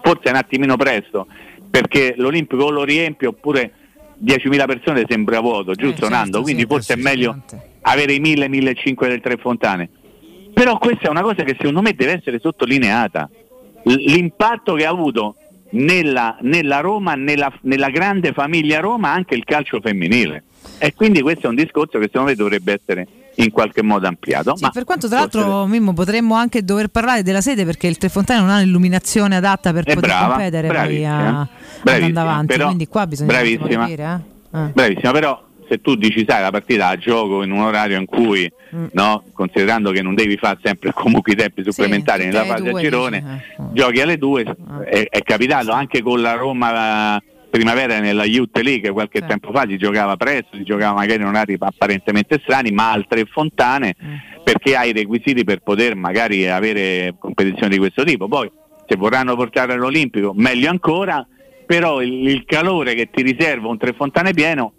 forse 0.03 0.25
è 0.25 0.31
un 0.31 0.37
attimino 0.37 0.77
presto, 0.77 1.27
perché 1.71 2.17
l'Olimpico 2.19 2.65
o 2.65 2.71
lo 2.71 2.85
riempie 2.85 3.29
oppure 3.29 3.73
10.000 4.23 4.67
persone 4.67 5.07
sembra 5.09 5.41
vuoto, 5.41 5.73
giusto 5.73 6.01
certo, 6.01 6.15
Nando? 6.15 6.43
Quindi 6.43 6.63
sì, 6.63 6.69
forse 6.69 6.93
è 6.93 6.97
meglio 6.97 7.41
avere 7.81 8.13
i 8.13 8.21
1.000-1.500 8.21 9.09
del 9.09 9.21
Tre 9.23 9.37
Fontane. 9.39 9.89
Però 10.53 10.77
questa 10.77 11.07
è 11.07 11.09
una 11.09 11.23
cosa 11.23 11.45
che 11.45 11.57
secondo 11.59 11.81
me 11.81 11.95
deve 11.95 12.19
essere 12.19 12.41
sottolineata. 12.41 13.31
L- 13.85 14.13
l'impatto 14.13 14.75
che 14.75 14.85
ha 14.85 14.91
avuto 14.91 15.37
nella, 15.71 16.37
nella 16.41 16.81
Roma, 16.81 17.15
nella, 17.15 17.53
nella 17.63 17.91
grande 17.91 18.33
famiglia 18.33 18.81
Roma, 18.81 19.13
anche 19.13 19.35
il 19.35 19.45
calcio 19.45 19.81
femminile. 19.81 20.45
E 20.79 20.95
quindi 20.95 21.21
questo 21.23 21.47
è 21.47 21.49
un 21.51 21.55
discorso 21.57 21.99
che 21.99 22.07
secondo 22.07 22.29
me 22.31 22.35
dovrebbe 22.35 22.81
essere 22.81 23.07
in 23.37 23.51
qualche 23.51 23.83
modo 23.83 24.07
ampliato. 24.09 24.57
Sì, 24.57 24.65
ma 24.65 24.71
per 24.71 24.85
quanto 24.85 25.09
tra 25.09 25.21
forse- 25.21 25.39
l'altro 25.39 25.67
Mimmo 25.67 25.93
potremmo 25.93 26.35
anche 26.35 26.65
dover 26.65 26.89
parlare 26.89 27.23
della 27.23 27.41
sede 27.41 27.65
perché 27.65 27.87
il 27.87 27.97
Tre 27.97 28.09
Fontane 28.09 28.41
non 28.41 28.51
ha 28.51 28.59
l'illuminazione 28.59 29.37
adatta 29.37 29.73
per 29.73 29.85
È 29.85 29.95
poter 29.95 30.11
brava, 30.11 30.27
competere 30.35 30.67
poi 30.67 30.77
bravissima, 30.77 31.11
a, 31.11 31.17
andando 31.19 31.49
bravissima, 31.83 32.21
avanti, 32.21 32.47
però- 32.47 32.65
quindi 32.67 32.89
qua 32.89 33.07
bisogna 33.07 33.33
bravissima. 33.33 33.67
capire. 33.85 34.21
Eh? 34.53 34.59
Eh. 34.59 34.71
Bravissima, 34.73 35.13
però 35.13 35.43
se 35.69 35.81
tu 35.81 35.95
dici 35.95 36.25
sai 36.27 36.41
la 36.43 36.51
partita 36.51 36.89
a 36.89 36.97
gioco 36.97 37.43
in 37.43 37.51
un 37.51 37.61
orario 37.61 37.99
in 37.99 38.07
cui, 38.07 38.51
Mm. 38.75 38.87
no, 38.93 39.25
considerando 39.33 39.93
che 39.93 40.03
non 40.03 40.15
devi 40.15 40.37
fare 40.37 40.59
sempre 40.63 40.93
comunque 40.93 41.33
i 41.33 41.37
tempi 41.37 41.63
supplementari 41.65 42.25
tutte 42.25 42.37
nella 42.37 42.55
fase 42.55 42.69
a 42.69 42.79
girone, 42.79 43.21
dici, 43.21 43.63
eh. 43.63 43.65
giochi 43.73 44.01
alle 44.03 44.19
due, 44.19 44.45
è, 44.85 45.07
è 45.09 45.23
capitato 45.23 45.73
anche 45.73 46.03
con 46.03 46.21
la 46.21 46.35
Roma 46.35 47.17
eh, 47.17 47.23
primavera 47.49 47.99
nella 47.99 48.25
Youth 48.25 48.59
League 48.59 48.91
qualche 48.91 49.25
tempo 49.25 49.51
fa 49.53 49.65
si 49.67 49.79
giocava 49.79 50.17
presto, 50.17 50.57
si 50.57 50.65
giocava 50.65 50.99
magari 50.99 51.23
in 51.23 51.29
orari 51.29 51.57
apparentemente 51.59 52.41
strani, 52.43 52.71
ma 52.73 52.93
altre 52.93 53.25
fontane 53.25 53.97
perché 54.45 54.77
hai 54.77 54.91
i 54.91 54.93
requisiti 54.93 55.45
per 55.45 55.61
poter 55.61 55.95
magari 55.95 56.47
avere 56.47 57.15
competizioni 57.19 57.71
di 57.71 57.79
questo 57.79 58.05
tipo. 58.05 58.29
Poi 58.29 58.51
se 58.87 58.97
vorranno 58.97 59.35
portare 59.35 59.73
all'Olimpico 59.73 60.33
meglio 60.37 60.69
ancora, 60.69 61.27
però 61.65 62.03
il, 62.03 62.29
il 62.29 62.45
calore 62.45 62.95
che 62.95 63.09
ti 63.11 63.23
riserva 63.23 63.69
un 63.69 63.79
tre 63.79 63.95
fontane 63.95 64.33
pieno 64.33 64.75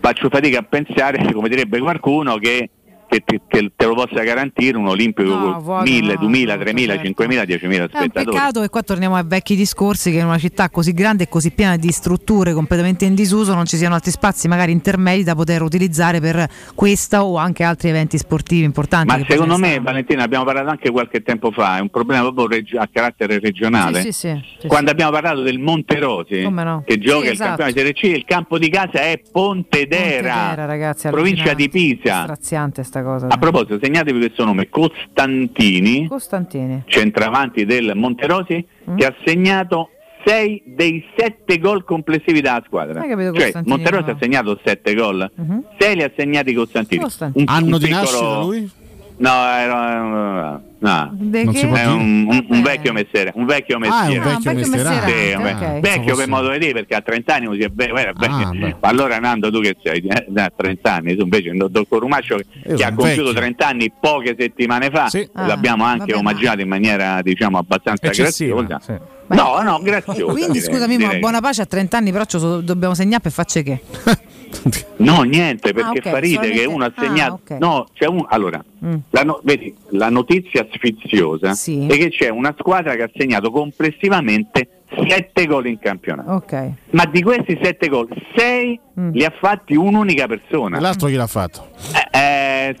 faccio 0.00 0.28
fatica 0.28 0.58
a 0.58 0.62
pensare, 0.62 1.30
come 1.32 1.48
direbbe 1.48 1.78
qualcuno, 1.78 2.36
che, 2.36 2.70
che 3.16 3.22
te, 3.24 3.40
te- 3.48 3.72
te 3.74 3.86
lo 3.86 3.94
possa 3.94 4.22
garantire 4.22 4.76
un 4.76 4.86
Olimpico 4.88 5.28
No, 5.34 5.52
con 5.54 5.62
vuoto 5.62 5.82
1000, 5.84 6.12
no, 6.14 6.18
2000, 6.20 6.56
3000, 6.58 7.02
5000, 7.02 7.42
10.000 7.42 7.46
È 7.46 7.80
un 7.80 7.88
spettatori. 7.88 8.24
peccato 8.24 8.60
che 8.60 8.68
qua 8.68 8.82
torniamo 8.82 9.16
ai 9.16 9.24
vecchi 9.26 9.56
discorsi 9.56 10.10
che 10.10 10.18
in 10.18 10.24
una 10.26 10.38
città 10.38 10.68
così 10.70 10.92
grande 10.92 11.24
e 11.24 11.28
così 11.28 11.50
piena 11.52 11.76
di 11.76 11.90
strutture 11.92 12.52
completamente 12.52 13.04
in 13.04 13.14
disuso 13.14 13.54
non 13.54 13.64
ci 13.66 13.76
siano 13.76 13.94
altri 13.94 14.10
spazi 14.10 14.48
magari 14.48 14.72
intermedi 14.72 15.22
da 15.24 15.34
poter 15.34 15.62
utilizzare 15.62 16.20
per 16.20 16.48
questa 16.74 17.24
o 17.24 17.36
anche 17.36 17.62
altri 17.64 17.88
eventi 17.88 18.18
sportivi 18.18 18.64
importanti. 18.64 19.16
Ma 19.18 19.24
secondo 19.28 19.56
me. 19.58 19.80
Valentina, 19.80 20.22
abbiamo 20.24 20.44
parlato 20.44 20.68
anche 20.70 20.90
qualche 20.90 21.22
tempo 21.22 21.50
fa, 21.50 21.76
è 21.78 21.80
un 21.80 21.88
problema 21.90 22.22
proprio 22.22 22.46
reg- 22.48 22.76
a 22.76 22.88
carattere 22.92 23.38
regionale. 23.38 24.00
Sì, 24.02 24.12
sì, 24.12 24.40
sì, 24.60 24.66
Quando 24.66 24.90
abbiamo 24.90 25.10
parlato 25.12 25.42
del 25.42 25.58
Monterosi, 25.58 26.42
no? 26.48 26.82
che 26.86 26.98
gioca 26.98 27.20
Sì, 27.20 27.26
il 27.26 27.32
esatto. 27.32 27.48
campione 27.62 27.72
di 27.72 27.78
Serie 27.78 27.92
C, 27.92 28.02
il 28.16 28.24
campo 28.24 28.58
di 28.58 28.68
casa 28.68 29.00
è 29.00 29.20
Pontedera, 29.30 30.32
Pontedera, 30.32 30.64
ragazzi, 30.66 31.08
provincia 31.08 31.54
di 31.54 31.68
Pisa. 31.68 32.22
straziante 32.22 32.82
sta 32.82 33.02
cosa. 33.02 33.05
A 33.28 33.38
proposito, 33.38 33.78
segnatevi 33.80 34.18
questo 34.18 34.44
nome, 34.44 34.68
Costantini, 34.68 36.06
Costantini. 36.08 36.82
centravanti 36.86 37.64
del 37.64 37.92
Monterosi, 37.94 38.64
Mm. 38.90 38.96
che 38.96 39.06
ha 39.06 39.14
segnato 39.24 39.90
6 40.24 40.62
dei 40.66 41.04
7 41.16 41.58
gol 41.58 41.84
complessivi 41.84 42.40
dalla 42.40 42.62
squadra. 42.66 43.00
Hai 43.00 43.08
capito, 43.08 43.32
Cioè, 43.34 43.52
Monterosi 43.64 44.06
no? 44.06 44.12
ha 44.12 44.16
segnato 44.20 44.60
7 44.64 44.94
gol, 44.94 45.30
Mhm. 45.34 45.64
6 45.78 45.94
li 45.94 46.02
ha 46.02 46.10
segnati 46.16 46.52
Costantini. 46.52 47.00
Costantini. 47.02 47.44
Un- 47.48 47.54
Anno 47.54 47.76
un 47.76 47.80
di 47.80 47.86
piccolo- 47.86 48.00
nascita 48.02 48.40
lui? 48.40 48.70
No, 49.18 49.30
era, 49.30 50.60
no. 50.78 51.10
Può 51.18 51.30
È 51.30 51.44
dire. 51.46 51.84
un, 51.86 52.26
un- 52.28 52.46
un 52.50 52.62
vecchio 52.62 52.92
mestiere, 52.92 53.32
un 53.34 53.46
vecchio 53.46 53.78
Ah, 53.78 53.80
è 53.82 53.88
un 53.88 53.94
mestiere. 53.94 54.24
vecchio 54.24 54.52
vecchio 54.52 54.52
mestierano. 54.70 54.94
mestierante, 55.06 55.30
Sì, 55.30 55.34
un 55.36 55.42
ve- 55.42 55.50
ok. 55.76 55.80
vecchio 55.80 56.16
per 56.16 56.28
modo 56.28 56.50
di 56.50 56.58
dire 56.58 56.72
perché 56.74 56.94
a 56.96 57.00
30 57.00 57.34
anni 57.34 57.46
così 57.46 57.60
è 57.62 57.70
vecchio, 57.72 57.94
vecchio. 57.94 58.26
Ah, 58.26 58.50
beh. 58.50 58.76
Ma 58.80 58.88
allora 58.88 59.18
Nando 59.18 59.50
tu 59.50 59.60
che 59.60 59.74
sei 59.82 60.00
Eh, 60.06 60.40
a 60.40 60.52
30 60.54 60.92
anni, 60.92 61.16
tu 61.16 61.22
invece 61.22 61.48
il 61.48 61.56
dottor 61.56 61.88
Corumaccio 61.88 62.36
che, 62.36 62.44
ha 62.84 62.92
compiuto 62.92 63.04
vecchio. 63.24 63.32
30 63.32 63.66
anni 63.66 63.90
poche 63.98 64.36
settimane 64.38 64.90
fa, 64.90 65.08
Sì. 65.08 65.26
l'abbiamo 65.34 65.84
Ah, 65.84 65.90
anche 65.90 66.12
vabbè, 66.12 66.18
omaggiato 66.18 66.60
in 66.60 66.68
maniera 66.68 67.22
diciamo 67.22 67.56
abbastanza 67.56 68.06
Eccessiva. 68.06 68.62
graziosa. 68.62 68.80
sì. 68.84 69.14
No, 69.34 69.60
no, 69.62 69.80
graziosa. 69.82 70.22
Quindi 70.24 70.52
direi, 70.60 70.60
scusami, 70.72 70.98
ma 70.98 71.04
direi. 71.06 71.20
buona 71.20 71.40
pace 71.40 71.62
a 71.62 71.66
30 71.66 71.96
anni, 71.96 72.12
però 72.12 72.24
dobbiamo 72.60 72.94
segnare 72.94 73.22
per 73.22 73.32
facce 73.32 73.62
che. 73.62 73.80
No, 74.98 75.22
niente, 75.22 75.72
perché 75.74 75.98
ok, 75.98 76.08
fa 76.08 76.18
ride 76.18 76.34
solamente- 76.34 76.60
che 76.60 76.66
uno 76.66 76.84
ha 76.84 76.92
ah, 76.94 77.00
segnato. 77.02 77.32
ok. 77.42 77.50
No, 77.58 77.86
c'è 77.92 78.06
un. 78.06 78.24
Allora, 78.28 78.64
Mm. 78.84 78.94
la, 79.10 79.22
no- 79.24 79.40
vedi, 79.42 79.74
la 79.90 80.08
notizia 80.10 80.66
sfiziosa 80.72 81.54
Sì. 81.54 81.86
è 81.86 81.96
che 81.96 82.08
c'è 82.10 82.28
una 82.28 82.54
squadra 82.58 82.94
che 82.94 83.02
ha 83.02 83.10
segnato 83.14 83.50
complessivamente 83.50 84.75
7 85.08 85.46
gol 85.46 85.66
in 85.66 85.78
campionato. 85.78 86.30
Ok. 86.32 86.70
Ma 86.90 87.04
di 87.06 87.22
questi 87.22 87.58
7 87.62 87.88
gol, 87.88 88.08
6 88.36 88.80
Mm. 88.98 89.10
li 89.12 89.24
ha 89.26 89.32
fatti 89.38 89.74
un'unica 89.76 90.26
persona. 90.26 90.78
E 90.78 90.80
l'altro 90.80 91.08
chi 91.08 91.14
l'ha 91.16 91.26
fatto? 91.26 91.68
Eh, 92.10 92.18
eh. 92.18 92.74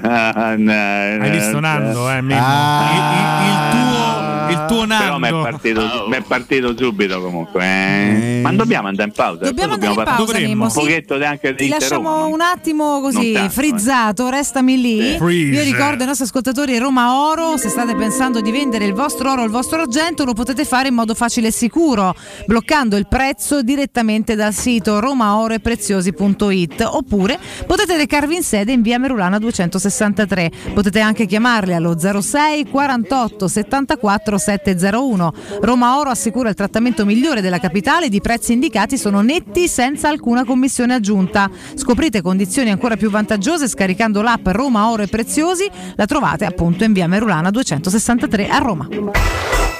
Hai 0.00 1.30
visto 1.30 1.60
Nando, 1.60 2.08
eh? 2.10 2.22
Ah. 2.30 2.88
il, 2.92 3.46
il- 3.46 4.48
il 4.50 4.56
tuo, 4.56 4.62
il 4.62 4.66
tuo 4.66 4.86
Però 4.86 5.18
mi 5.18 5.26
è 5.26 5.30
Nando. 5.30 5.42
partito, 5.42 6.06
m'è 6.08 6.22
partito 6.22 6.74
subito 6.76 7.20
comunque. 7.20 7.62
eh. 7.62 8.40
Ma 8.42 8.48
non 8.48 8.56
dobbiamo 8.56 8.88
andare 8.88 9.08
in 9.08 9.14
pausa. 9.14 9.44
Dobbiamo 9.44 9.74
andare 9.74 9.90
in 9.92 9.96
parlare 9.96 10.16
pausa, 10.16 10.32
Dovremmo. 10.32 10.48
Mimmo. 10.48 10.64
un 10.64 10.70
Sì. 10.70 10.78
pochetto 10.80 11.16
de- 11.18 11.26
anche 11.26 11.54
Ti 11.54 11.64
di 11.64 11.68
lasciamo 11.70 12.26
un 12.26 12.40
attimo 12.40 13.00
così 13.00 13.32
tanto, 13.32 13.46
eh. 13.48 13.50
frizzato, 13.50 14.28
restami 14.30 14.80
lì. 14.80 15.00
Sì. 15.12 15.16
Freeze. 15.18 15.62
Io 15.62 15.62
ricordo 15.70 16.00
ai 16.00 16.06
nostri 16.06 16.24
ascoltatori 16.24 16.78
Roma 16.78 17.28
Oro, 17.28 17.56
se 17.58 17.68
state 17.68 17.94
pensando 17.94 18.40
di 18.40 18.50
vendere 18.50 18.84
il 18.86 18.94
vostro 18.94 19.30
oro 19.30 19.42
o 19.42 19.44
il 19.44 19.50
vostro 19.50 19.80
argento 19.82 20.24
lo 20.24 20.32
potete 20.32 20.59
fare 20.64 20.88
in 20.88 20.94
modo 20.94 21.14
facile 21.14 21.48
e 21.48 21.52
sicuro, 21.52 22.14
bloccando 22.46 22.96
il 22.96 23.08
prezzo 23.08 23.62
direttamente 23.62 24.36
dal 24.36 24.52
sito 24.52 25.00
romaoroepreziosi.it 25.00 26.82
oppure 26.88 27.38
potete 27.66 27.96
recarvi 27.96 28.36
in 28.36 28.42
sede 28.42 28.72
in 28.72 28.82
via 28.82 28.98
Merulana 28.98 29.38
263. 29.38 30.50
Potete 30.72 31.00
anche 31.00 31.26
chiamarli 31.26 31.74
allo 31.74 31.98
06 31.98 32.68
48 32.68 33.48
74 33.48 34.38
701. 34.38 35.32
Roma 35.60 35.98
Oro 35.98 36.10
assicura 36.10 36.48
il 36.48 36.54
trattamento 36.54 37.04
migliore 37.04 37.40
della 37.40 37.58
capitale 37.58 38.08
i 38.20 38.20
prezzi 38.20 38.52
indicati 38.52 38.98
sono 38.98 39.22
netti 39.22 39.66
senza 39.66 40.08
alcuna 40.08 40.44
commissione 40.44 40.94
aggiunta. 40.94 41.50
Scoprite 41.74 42.20
condizioni 42.20 42.70
ancora 42.70 42.96
più 42.96 43.10
vantaggiose 43.10 43.66
scaricando 43.66 44.20
l'app 44.20 44.46
Roma 44.48 44.90
Oro 44.90 45.02
e 45.02 45.08
Preziosi. 45.08 45.68
La 45.96 46.04
trovate 46.06 46.44
appunto 46.44 46.84
in 46.84 46.92
via 46.92 47.08
Merulana 47.08 47.50
263 47.50 48.48
a 48.48 48.58
Roma. 48.58 49.79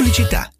Pubblicità. 0.00 0.59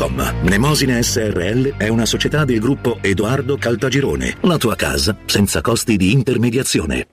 www.kcult.com. 0.00 0.42
Mnemosine 0.42 1.02
SRL 1.02 1.76
è 1.76 1.88
una 1.88 2.06
società 2.06 2.44
del 2.44 2.58
gruppo 2.58 2.98
Edoardo 3.02 3.56
Caltagirone. 3.56 4.38
La 4.42 4.56
tua 4.56 4.74
casa 4.74 5.16
senza 5.26 5.60
costi 5.60 5.96
di 5.96 6.12
intermediazione. 6.12 7.06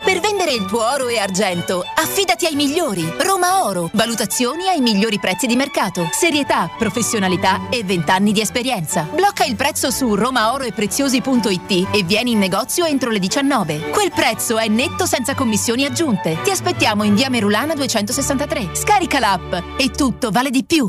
Per 0.00 0.20
vendere 0.20 0.52
il 0.52 0.64
tuo 0.66 0.88
oro 0.88 1.08
e 1.08 1.18
argento, 1.18 1.82
affidati 1.82 2.46
ai 2.46 2.54
migliori. 2.54 3.04
Roma 3.18 3.64
Oro. 3.64 3.90
Valutazioni 3.94 4.68
ai 4.68 4.80
migliori 4.80 5.18
prezzi 5.18 5.48
di 5.48 5.56
mercato. 5.56 6.08
Serietà, 6.12 6.70
professionalità 6.78 7.68
e 7.68 7.82
20 7.82 8.10
anni 8.10 8.32
di 8.32 8.40
esperienza. 8.40 9.08
Blocca 9.12 9.44
il 9.44 9.56
prezzo 9.56 9.90
su 9.90 10.14
romaoroepreziosi.it 10.14 11.88
e 11.92 12.04
vieni 12.04 12.30
in 12.30 12.38
negozio 12.38 12.84
entro 12.84 13.10
le 13.10 13.18
19. 13.18 13.90
Quel 13.90 14.12
prezzo 14.14 14.56
è 14.56 14.68
netto 14.68 15.04
senza 15.04 15.34
commissioni 15.34 15.84
aggiunte. 15.84 16.38
Ti 16.44 16.50
aspettiamo 16.50 17.02
in 17.02 17.16
via 17.16 17.28
Merulana 17.28 17.74
263. 17.74 18.76
Scarica 18.76 19.18
l'app 19.18 19.52
e 19.76 19.90
tutto 19.90 20.30
vale 20.30 20.50
di 20.50 20.64
più. 20.64 20.88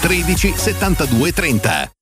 13 0.00 0.54
72 0.56 1.32
30. 1.32 2.01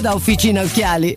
da 0.00 0.14
Officina 0.14 0.62
Occhiali. 0.62 1.16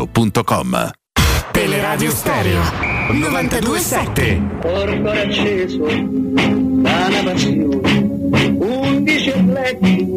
showroomdelmaterasso.com. 0.01 0.91
Teleradio 1.51 2.11
Stereo 2.11 2.61
927 3.11 4.41
Porto 4.61 5.09
acceso 5.09 5.85
da 5.85 7.07
una 7.07 7.23
passione, 7.23 8.07
undici 8.57 9.29
atleti 9.31 10.07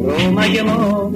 Roma 0.00 0.46
chiamò 0.46 1.10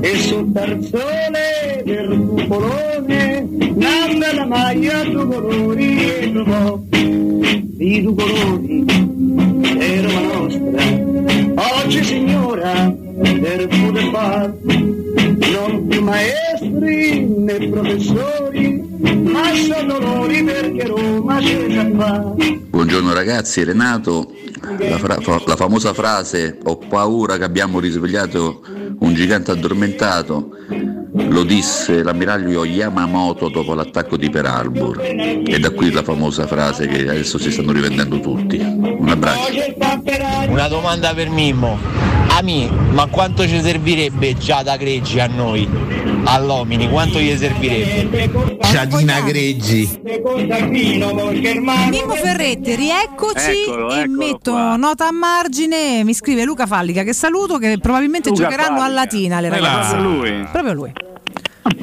e 0.00 0.16
sul 0.18 0.52
tarzone 0.52 1.82
del 1.84 2.26
cupolone 2.28 3.48
nanna 3.74 4.34
la 4.34 4.44
maglia 4.44 5.02
due 5.04 5.26
colori 5.26 6.10
e 6.10 6.32
trovò 6.32 6.78
di 6.90 8.02
due 8.02 8.14
colori 8.14 9.13
è 9.78 10.02
Roma 10.02 10.20
nostra 10.20 11.82
oggi 11.84 12.04
signora 12.04 12.94
per 13.20 13.68
poter 13.68 14.10
far 14.12 14.54
non 14.62 15.86
più 15.88 16.02
maestri 16.02 17.26
né 17.26 17.68
professori 17.68 18.82
ma 19.22 19.54
sono 19.54 19.98
loro 19.98 20.44
perché 20.44 20.86
Roma 20.86 21.38
c'è 21.38 21.66
già 21.66 21.90
fa 21.96 22.34
Buongiorno 22.74 23.14
ragazzi, 23.14 23.62
Renato, 23.64 24.32
la, 24.78 24.98
fra- 24.98 25.18
la 25.46 25.56
famosa 25.56 25.94
frase 25.94 26.58
ho 26.62 26.76
paura 26.76 27.38
che 27.38 27.44
abbiamo 27.44 27.78
risvegliato 27.78 28.62
un 28.98 29.14
gigante 29.14 29.52
addormentato 29.52 30.50
lo 31.16 31.44
disse 31.44 32.02
l'ammiraglio 32.02 32.64
Yamamoto 32.64 33.48
dopo 33.48 33.74
l'attacco 33.74 34.16
di 34.16 34.30
Pearl 34.30 34.46
Harbor 34.46 35.00
e 35.00 35.58
da 35.60 35.70
qui 35.70 35.92
la 35.92 36.02
famosa 36.02 36.46
frase 36.46 36.88
che 36.88 37.08
adesso 37.08 37.38
si 37.38 37.52
stanno 37.52 37.70
rivendendo 37.70 38.18
tutti. 38.18 38.58
Un 38.58 39.08
abbraccio. 39.08 39.52
Una 40.48 40.66
domanda 40.66 41.14
per 41.14 41.28
Mimmo. 41.30 42.23
Ami, 42.36 42.68
ma 42.90 43.06
quanto 43.06 43.46
ci 43.46 43.60
servirebbe 43.60 44.36
già 44.36 44.64
da 44.64 44.76
Greggi 44.76 45.20
a 45.20 45.28
noi? 45.28 45.68
All'Omini, 46.24 46.88
quanto 46.88 47.20
gli 47.20 47.36
servirebbe? 47.36 48.58
Giadina 48.60 49.20
Greggi. 49.20 50.00
Mimmo 51.90 52.14
Ferretti, 52.14 52.74
rieccoci 52.74 53.62
Eccolo, 53.66 53.94
e 53.94 54.00
eccolo 54.00 54.16
metto 54.16 54.76
nota 54.76 55.06
a 55.06 55.12
margine. 55.12 56.02
Mi 56.02 56.12
scrive 56.12 56.42
Luca 56.42 56.66
Fallica 56.66 57.04
che 57.04 57.12
saluto 57.12 57.58
che 57.58 57.78
probabilmente 57.78 58.30
Luca 58.30 58.42
giocheranno 58.42 58.78
a 58.78 58.80
Fallica. 58.80 59.00
Latina 59.00 59.40
le 59.40 59.46
Eh 59.46 59.50
ragazze. 59.50 59.96
Proprio 59.96 60.12
lui. 60.12 60.48
Proprio 60.50 60.72
lui. 60.72 60.92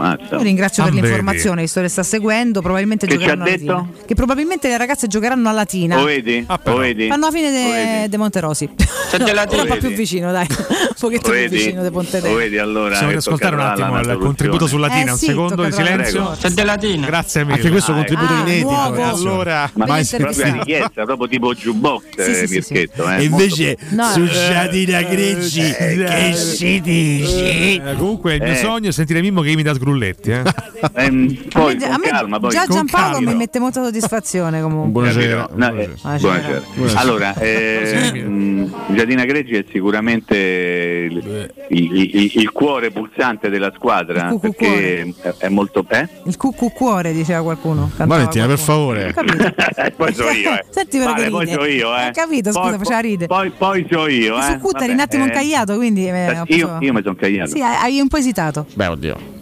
Ammazza. 0.01 0.35
Io 0.35 0.41
ringrazio 0.41 0.83
per 0.83 0.91
Ah, 0.91 0.95
l'informazione, 0.95 1.61
visto 1.61 1.81
che 1.81 1.88
sta 1.88 2.03
seguendo, 2.03 2.61
probabilmente 2.61 3.05
Che 3.05 3.13
ci 3.13 3.17
giocheranno 3.19 3.43
ha 3.43 3.47
a 3.47 3.49
detto? 3.57 3.71
Latina. 3.73 4.05
Che 4.05 4.15
probabilmente 4.15 4.67
le 4.67 4.77
ragazze 4.77 5.07
giocheranno 5.07 5.49
a 5.49 5.51
Latina. 5.51 5.95
Lo 5.97 6.03
vedi? 6.05 6.45
Lo 6.63 6.77
vedi? 6.77 7.07
Fanno 7.07 7.25
la 7.25 7.31
fine 7.31 7.51
de, 7.51 7.63
vedi? 7.71 8.09
de 8.09 8.17
Monterosi. 8.17 8.69
della 9.17 9.45
Però 9.45 9.61
un 9.63 9.67
po' 9.67 9.77
più 9.77 9.89
vicino, 9.89 10.31
dai. 10.31 10.47
Un 10.49 10.55
pochetto 10.99 11.27
Lo 11.27 11.33
più 11.33 11.41
vedi? 11.43 11.55
vicino 11.57 11.81
de 11.83 11.91
Ponte 11.91 12.19
Lo 12.21 12.33
vedi 12.35 12.57
allora? 12.57 12.89
Possiamo 12.89 13.07
che 13.07 13.13
riascoltare 13.13 13.55
un 13.55 13.61
attimo 13.61 13.99
il 13.99 14.17
contributo 14.17 14.67
su 14.67 14.77
soluzione. 14.77 14.80
Latina, 14.81 15.09
Eh 15.09 15.11
un 15.13 15.17
sì, 15.17 15.25
secondo 15.25 15.63
di 15.65 15.71
silenzio. 15.71 16.38
C'è 16.39 16.63
Latina. 16.63 17.05
Grazie 17.05 17.43
mille. 17.43 17.55
Anche 17.55 17.69
questo 17.69 17.91
Ah, 17.91 17.95
contributo 17.95 18.33
ecco. 18.33 18.41
inedito. 18.41 18.69
nuovo. 18.71 19.03
Allora, 19.03 19.69
Ma 19.73 19.85
proprio 19.85 20.53
richiesta, 20.53 21.03
proprio 21.05 21.27
tipo 21.27 21.53
jukebox, 21.53 22.03
eh, 22.17 22.45
Mirchetto. 22.49 23.09
Eh, 23.09 23.23
invece 23.23 23.77
No, 23.89 24.09
su 24.11 24.21
eh, 24.23 24.27
Giadina 24.30 25.01
Greggi 25.03 25.61
che 25.61 26.33
si 26.35 26.80
dice? 26.81 27.49
Eh, 27.73 27.81
comunque 27.97 28.35
il 28.35 28.41
mio 28.41 28.51
Eh. 28.53 28.55
sogno 28.55 28.89
è 28.89 28.91
sentire 28.91 29.21
Mimmo 29.21 29.41
che 29.41 29.49
imita 29.49 29.73
Sgrulletti. 29.95 30.31
Eh. 30.31 30.43
Ehm, 30.95 31.35
poi 31.49 31.77
a 31.83 31.97
me 31.99 32.07
calma, 32.07 32.39
poi 32.39 32.49
già 32.49 32.65
Giampaolo 32.65 33.19
mi 33.21 33.35
mette 33.35 33.59
molta 33.59 33.83
soddisfazione 33.83 34.61
comunque. 34.63 34.89
Buonasera. 34.91 35.49
No, 35.53 35.67
eh, 35.77 35.89
Buonasera. 36.01 36.61
buonasera. 36.73 36.99
Allora, 36.99 37.35
eh, 37.35 38.11
mh, 38.25 38.73
Giardina 38.95 39.23
Greggi 39.25 39.53
è 39.57 39.65
sicuramente 39.71 40.35
il, 40.35 41.51
il- 41.69 42.15
il- 42.15 42.31
il 42.33 42.51
cuore 42.51 42.89
pulsante 42.89 43.49
della 43.49 43.71
squadra 43.75 44.23
Il 44.29 44.39
cucu 44.39 44.49
perché 44.55 45.13
è, 45.21 45.33
è 45.37 45.49
molto... 45.49 45.85
Eh? 45.87 46.07
Il 46.25 46.35
cucù 46.35 46.71
cuore, 46.71 47.13
diceva 47.13 47.43
qualcuno. 47.43 47.91
Valentina, 47.95 48.47
per 48.47 48.57
favore. 48.57 49.13
Poi 49.95 50.13
so 50.15 50.29
io, 50.31 50.51
eh. 50.53 50.65
Senti 50.71 50.97
però 50.97 51.11
Vale, 51.13 51.29
poi 51.29 51.45
ride. 51.45 51.57
so 51.57 51.65
io, 51.65 51.95
eh. 51.95 52.07
Ho 52.07 52.11
capito, 52.11 52.51
scusa, 52.51 52.69
Poi- 52.69 52.77
faceva 52.79 52.99
ride. 53.01 53.27
Poi, 53.27 53.51
poi 53.51 53.87
so 53.87 54.07
io, 54.07 54.39
eh. 54.39 54.41
Su 54.41 54.57
Cutta 54.57 54.83
eri 54.83 54.93
un 54.93 54.99
attimo 54.99 55.25
eh, 55.25 55.27
incagliato, 55.27 55.75
quindi 55.75 56.07
eh, 56.07 56.41
Io, 56.47 56.77
io 56.79 56.91
mi 56.93 57.01
sono 57.03 57.13
cagliato. 57.15 57.51
Sì, 57.51 57.61
hai 57.61 57.75
hai 57.75 57.99
un 57.99 58.07
po' 58.07 58.17
esitato. 58.17 58.65
Beh, 58.73 58.87
oddio. 58.87 59.39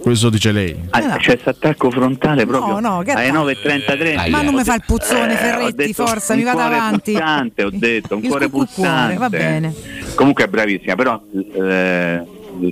Questo 0.00 0.30
dice 0.30 0.50
lei. 0.52 0.76
Ah, 0.90 1.00
C'è 1.18 1.32
questo 1.32 1.50
attacco 1.50 1.90
frontale 1.90 2.46
proprio 2.46 2.80
no, 2.80 3.02
che 3.02 3.12
alle 3.12 3.28
attacco? 3.28 3.46
9.33. 3.50 4.30
Ma 4.30 4.42
non 4.42 4.54
mi 4.54 4.64
fa 4.64 4.74
il 4.74 4.82
puzzone, 4.86 5.32
Eh, 5.34 5.36
Ferretti, 5.36 5.74
detto 5.74 6.06
forza, 6.06 6.32
un 6.32 6.38
mi 6.38 6.44
vado 6.44 6.58
cuore 6.58 6.74
avanti. 6.74 7.12
Pulsante, 7.12 7.62
ho 7.64 7.70
detto, 7.72 8.16
un 8.16 8.22
Il 8.22 8.28
cuore 8.28 8.48
pulsante. 8.48 9.16
va 9.16 9.28
bene. 9.28 9.74
Comunque 10.14 10.44
è 10.44 10.48
bravissima, 10.48 10.94
però 10.94 11.20
eh, 11.54 12.22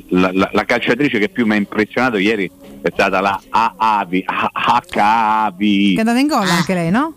la, 0.08 0.30
la- 0.32 0.50
la 0.52 0.64
calciatrice 0.64 1.18
che 1.18 1.28
più 1.28 1.46
mi 1.46 1.52
ha 1.52 1.56
impressionato 1.56 2.16
ieri 2.16 2.50
è 2.82 2.88
stata 2.92 3.20
la 3.20 3.40
HAV. 3.48 4.10
Che 4.10 4.24
è 5.94 5.98
andata 5.98 6.18
in 6.18 6.26
gol 6.26 6.48
anche 6.48 6.74
lei, 6.74 6.90
no? 6.90 7.14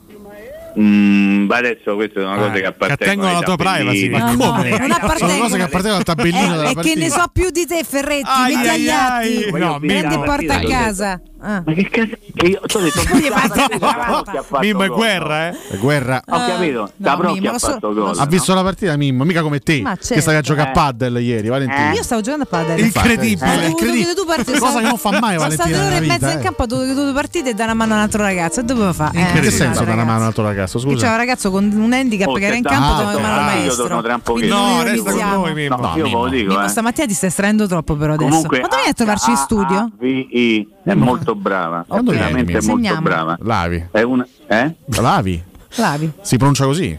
Mm, 0.80 1.45
ma 1.48 1.58
adesso 1.58 1.95
queste 1.95 2.22
sono 2.22 2.35
cose 2.35 2.58
Eh, 2.58 2.61
che 2.61 2.66
appartengono 2.67 3.30
alla 3.30 3.41
tua 3.41 3.56
privacy, 3.58 4.09
ma 4.09 4.32
No, 4.32 4.38
come? 4.51 4.69
no, 4.69 4.77
non 4.77 4.91
appartengono. 4.91 5.17
Sono 5.32 5.41
cose 5.41 5.58
che 5.58 5.64
appartengono 5.64 5.95
al 5.98 6.03
tabellino 6.03 6.56
della 6.56 6.69
Eh, 6.69 6.72
e 6.72 6.75
che 6.82 6.95
ne 6.95 7.09
so 7.09 7.24
più 7.32 7.50
di 7.50 7.66
te, 7.66 7.83
Ferretti. 7.88 8.24
Ai, 8.25 8.56
metti 8.56 8.67
ai, 8.69 8.75
agli 8.75 8.90
atti. 8.90 9.51
No, 9.59 9.80
Prendi 9.80 10.14
e 10.16 10.19
porta 10.19 10.56
a 10.56 10.59
casa. 10.59 11.22
Ah. 11.43 11.64
Ma 11.66 11.74
che 11.74 11.90
cazzo? 11.90 12.17
Io 12.45 12.59
ho 12.61 12.80
detto 12.80 13.00
Zabrocchi 13.01 14.38
ha 14.38 14.43
fatto 14.43 14.59
Mimmo 14.59 14.83
è 14.83 14.88
guerra, 14.90 15.48
eh? 15.50 15.58
È 15.72 15.77
guerra. 15.77 16.22
Ho 16.27 16.45
capito, 16.45 16.91
Zabrocchi 17.01 17.40
Mimmo, 17.40 17.56
ha 17.56 17.59
so- 17.59 17.80
gol. 17.80 18.16
Ha 18.19 18.25
visto 18.27 18.53
la 18.53 18.61
partita 18.61 18.95
Mimmo, 18.95 19.24
mica 19.24 19.41
come 19.41 19.58
te, 19.59 19.82
Ma 19.82 19.95
che 19.98 20.03
stavi 20.22 20.38
a 20.38 20.41
certo. 20.41 20.50
giocare 20.53 20.67
a 20.67 20.72
Eh. 20.72 20.74
paddle 20.75 21.19
ieri, 21.22 21.48
Valentino. 21.48 21.93
Io 21.93 22.03
stavo 22.03 22.22
giocando 22.22 22.43
a 22.43 22.48
padel. 22.48 22.80
Incredibile, 22.80 23.45
dovuto 23.56 23.67
incredibile. 23.69 24.14
due 24.14 24.25
partite. 24.25 24.59
Cosa 24.59 24.80
che 24.82 24.85
non 24.88 24.98
fa 24.98 25.09
mai 25.19 25.38
Sono 25.38 25.50
Valentina 25.50 25.67
state 25.67 25.85
ore 25.95 25.95
e 25.95 26.08
mezza 26.08 26.32
in 26.32 26.38
eh. 26.38 26.41
campo, 26.43 26.61
ho 26.61 26.66
dovuto 26.67 26.93
due 26.93 27.14
partite 27.14 27.50
e 27.50 27.53
dare 27.53 27.72
una 27.72 27.74
mano 27.74 27.93
a 27.93 27.95
un 27.95 28.01
altro 28.03 28.22
ragazzo. 28.22 28.59
E 28.59 28.64
dove 28.64 28.93
fa? 28.93 29.11
Eh, 29.11 29.40
che 29.41 29.50
senso 29.50 29.80
altro 29.80 29.85
da 29.85 29.93
una 29.93 30.03
mano 30.03 30.17
a 30.17 30.22
un 30.22 30.25
altro 30.27 30.43
ragazzo? 30.43 30.60
Che 30.65 30.72
c'è 30.72 30.80
Scusa. 30.80 31.09
un 31.09 31.17
ragazzo 31.17 31.51
con 31.51 31.72
un 31.72 31.93
handicap 31.93 32.27
Oh, 32.30 32.33
che 32.33 32.45
era 32.45 32.56
in 32.56 32.64
campo, 32.64 33.01
Ah, 33.03 33.07
ah, 33.09 33.11
io 33.14 33.19
maestro. 33.19 33.83
torno 33.88 34.01
tra 34.01 34.15
un 34.15 34.22
Quindi 34.23 34.48
pochino. 34.49 34.75
No, 34.75 34.83
resta 34.83 35.11
con 35.11 35.19
noi, 35.30 35.53
Mimmo. 35.53 35.75
No, 35.77 35.93
io 35.95 36.03
ve 36.03 36.09
lo 36.09 36.27
dico, 36.30 36.49
Mimmo, 36.51 36.64
eh. 36.65 36.67
stamattina 36.67 37.07
ti 37.07 37.14
stai 37.14 37.30
estraendo 37.30 37.67
troppo 37.67 37.95
però 37.95 38.14
adesso. 38.14 38.30
Comunque, 38.30 38.59
Ma 38.61 38.67
dove 38.67 38.81
a 38.90 38.93
trovarci 38.93 39.30
in 39.31 39.35
studio? 39.38 39.91
VI 39.99 40.67
è 40.83 40.93
molto 40.93 41.35
brava, 41.35 41.85
dove 41.88 42.17
veramente 42.17 42.57
è 42.57 42.61
molto 42.61 43.01
brava. 43.01 43.38
Lavi. 43.41 43.88
È 43.91 44.01
una 44.01 44.27
eh? 44.48 44.75
Lavi? 44.85 45.43
Lavi. 45.75 46.11
Si 46.22 46.38
pronuncia 46.38 46.65
così? 46.65 46.98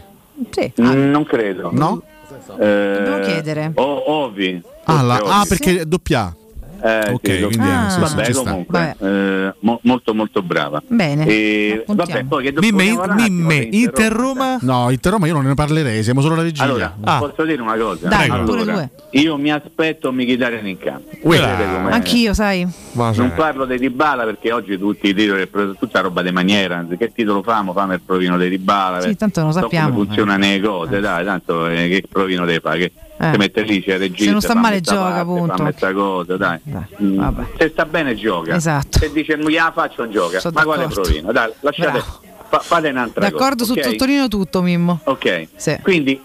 Sì. 0.49 0.73
Mm, 0.81 1.09
Non 1.11 1.23
credo. 1.25 1.69
No? 1.71 2.01
Eh, 2.59 2.95
Dobbiamo 2.97 3.19
chiedere. 3.25 3.71
O, 3.75 4.23
Ovi. 4.23 4.61
Ah, 4.85 5.01
la- 5.01 5.15
ah, 5.23 5.45
perché 5.47 5.81
è 5.81 5.85
doppia. 5.85 6.35
Eh, 6.85 7.11
Ok, 7.13 7.19
sì, 7.31 7.37
quindi 7.43 7.57
Ah. 7.59 7.87
sì, 7.89 7.93
sì, 7.95 7.99
Vabbè, 8.01 8.25
ci 8.25 8.33
sta. 8.33 8.41
comunque, 8.49 8.95
eh, 8.99 9.53
mo- 9.59 9.79
molto 9.83 10.13
molto 10.13 10.41
brava. 10.41 10.83
Bene. 10.85 11.25
E, 11.25 11.85
vabbè, 11.87 12.25
poi 12.25 12.43
che 12.43 12.53
Mimme, 12.59 12.89
attimo 12.91 13.13
Mimme, 13.15 13.55
Inter 13.71 14.11
Roma. 14.11 14.57
No, 14.59 14.89
Inter 14.89 15.13
Roma 15.13 15.27
io 15.27 15.33
non 15.33 15.45
ne 15.45 15.53
parlerei, 15.53 16.03
siamo 16.03 16.19
solo 16.19 16.33
alla 16.33 16.43
vigilia. 16.43 16.65
Allora, 16.69 16.95
Ah. 17.01 17.19
posso 17.19 17.43
dire 17.45 17.61
una 17.61 17.77
cosa? 17.77 18.09
Dai, 18.09 18.27
allora, 18.27 18.43
pure 18.43 18.63
due. 18.65 18.89
io 19.11 19.37
mi 19.37 19.51
aspetto 19.53 20.11
Mkhitaryan 20.11 20.67
in 20.67 20.77
campo. 20.77 21.09
Anch'io, 21.89 22.33
sai. 22.33 22.67
Non 22.91 23.31
parlo 23.33 23.63
dei 23.63 23.79
Dybala 23.79 24.25
perché 24.25 24.51
oggi 24.51 24.77
tutti 24.77 25.07
i 25.07 25.13
titoli, 25.13 25.49
tutta 25.79 26.01
roba 26.01 26.21
di 26.21 26.31
maniera, 26.31 26.77
anzi 26.77 26.97
che 26.97 27.11
titolo 27.13 27.41
famo? 27.43 27.71
Famo 27.71 27.93
il 27.93 28.01
provino 28.05 28.35
dei 28.37 28.49
Dybala. 28.49 28.99
Sì, 29.01 29.15
tanto 29.15 29.41
lo 29.41 29.51
So 29.51 29.59
sappiamo. 29.61 29.93
come 29.93 30.05
funzionano 30.05 30.43
le 30.45 30.59
cose, 30.59 30.99
dai, 30.99 31.23
tanto 31.23 31.67
eh, 31.67 31.87
che 31.87 32.03
provino 32.09 32.43
dei 32.45 32.59
fa, 32.59 32.73
che 32.75 32.91
Eh. 33.19 33.31
si 33.31 33.37
mette 33.37 33.61
lì, 33.61 33.81
c'è 33.83 33.97
regista, 33.97 34.23
Se 34.25 34.31
non 34.31 34.41
sta 34.41 34.55
male 34.55 34.81
gioca, 34.81 35.01
parte, 35.01 35.19
appunto. 35.19 35.71
sta 35.75 35.93
cosa, 35.93 36.37
dai. 36.37 36.59
Mm, 37.01 37.17
vabbè. 37.17 37.43
Se 37.57 37.69
sta 37.69 37.85
bene 37.85 38.15
gioca. 38.15 38.55
Esatto. 38.55 38.97
Se 38.99 39.11
dice 39.11 39.35
non 39.35 39.49
gliela 39.49 39.71
faccio 39.73 40.03
non 40.03 40.11
gioca. 40.11 40.39
Sono 40.39 40.53
Ma 40.55 40.63
quale 40.63 40.81
d'accordo. 40.83 41.01
provino? 41.01 41.31
Dai, 41.31 41.51
lasciate, 41.61 42.03
fa- 42.49 42.59
fate 42.59 42.89
un'altra 42.89 43.29
D'accordo 43.29 43.65
cosa. 43.65 43.73
su 43.73 43.79
ok? 43.79 43.85
Tottorino 43.91 44.27
tutto, 44.27 44.61
Mimmo. 44.61 44.99
Ok. 45.05 45.47
Sì. 45.55 45.77
Quindi 45.83 46.21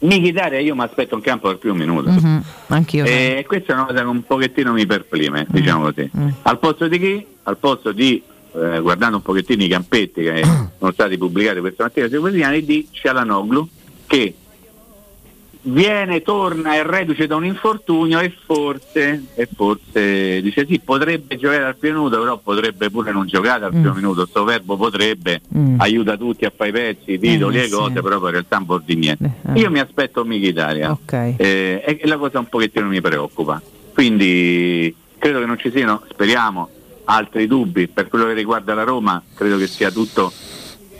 Mkhitaryan 0.00 0.62
io 0.64 0.74
mi 0.74 0.82
aspetto 0.82 1.14
in 1.14 1.20
campo 1.20 1.48
per 1.48 1.58
più 1.58 1.70
un 1.72 1.78
minuto. 1.78 2.10
Mhm, 2.10 2.42
Anch'io. 2.68 3.04
E 3.04 3.44
questa 3.46 3.72
è 3.72 3.76
una 3.76 3.84
cosa 3.86 4.00
che 4.00 4.06
un 4.06 4.22
pochettino 4.22 4.72
mi 4.72 4.84
perplime, 4.86 5.46
diciamo 5.48 5.84
così. 5.92 6.10
Mm. 6.16 6.28
Al 6.42 6.58
posto 6.58 6.88
di 6.88 6.98
chi? 6.98 7.26
Al 7.44 7.56
posto 7.56 7.92
di, 7.92 8.22
eh, 8.54 8.80
guardando 8.80 9.16
un 9.16 9.22
pochettino 9.22 9.62
i 9.62 9.68
campetti 9.68 10.22
che 10.22 10.42
sono 10.78 10.92
stati 10.92 11.16
pubblicati 11.16 11.60
questa 11.60 11.84
mattina 11.84 12.08
sui 12.08 12.18
quotidiani, 12.18 12.64
di 12.64 12.86
Cialanoglu 12.90 13.68
che 14.06 14.34
viene, 15.66 16.22
torna 16.22 16.74
e 16.76 16.82
reduce 16.82 17.26
da 17.26 17.36
un 17.36 17.44
infortunio 17.46 18.18
e 18.20 18.30
forse, 18.44 19.24
e 19.34 19.48
forse 19.54 20.42
dice 20.42 20.66
sì, 20.66 20.78
potrebbe 20.80 21.36
giocare 21.36 21.64
al 21.64 21.76
primo 21.76 21.98
minuto, 21.98 22.18
però 22.20 22.38
potrebbe 22.38 22.90
pure 22.90 23.12
non 23.12 23.26
giocare 23.26 23.64
al 23.64 23.70
primo 23.70 23.92
Mm. 23.92 23.96
minuto. 23.96 24.26
Sto 24.26 24.44
verbo 24.44 24.76
potrebbe 24.76 25.40
Mm. 25.56 25.80
aiuta 25.80 26.16
tutti 26.16 26.44
a 26.44 26.52
fare 26.54 26.70
i 26.70 26.72
pezzi, 26.72 27.18
titoli 27.18 27.58
Eh, 27.58 27.64
e 27.64 27.68
cose, 27.70 27.94
sì. 27.94 28.00
però 28.02 28.18
poi 28.18 28.26
in 28.26 28.32
realtà 28.32 28.56
non 28.56 28.66
vuol 28.66 28.82
dire 28.84 28.98
niente. 29.00 29.30
Eh, 29.46 29.52
eh. 29.52 29.58
Io 29.60 29.70
mi 29.70 29.78
aspetto 29.80 30.24
Mkhitaryan 30.24 30.90
Ok. 30.90 31.12
eh, 31.12 31.82
e 31.84 32.00
la 32.06 32.16
cosa 32.18 32.38
un 32.38 32.48
pochettino 32.48 32.86
mi 32.86 33.00
preoccupa. 33.00 33.60
Quindi 33.92 34.94
credo 35.18 35.40
che 35.40 35.46
non 35.46 35.58
ci 35.58 35.70
siano, 35.70 36.02
speriamo, 36.10 36.68
altri 37.04 37.46
dubbi. 37.46 37.88
Per 37.88 38.08
quello 38.08 38.26
che 38.26 38.34
riguarda 38.34 38.74
la 38.74 38.82
Roma, 38.82 39.22
credo 39.34 39.56
che 39.56 39.66
sia 39.66 39.90
tutto 39.90 40.30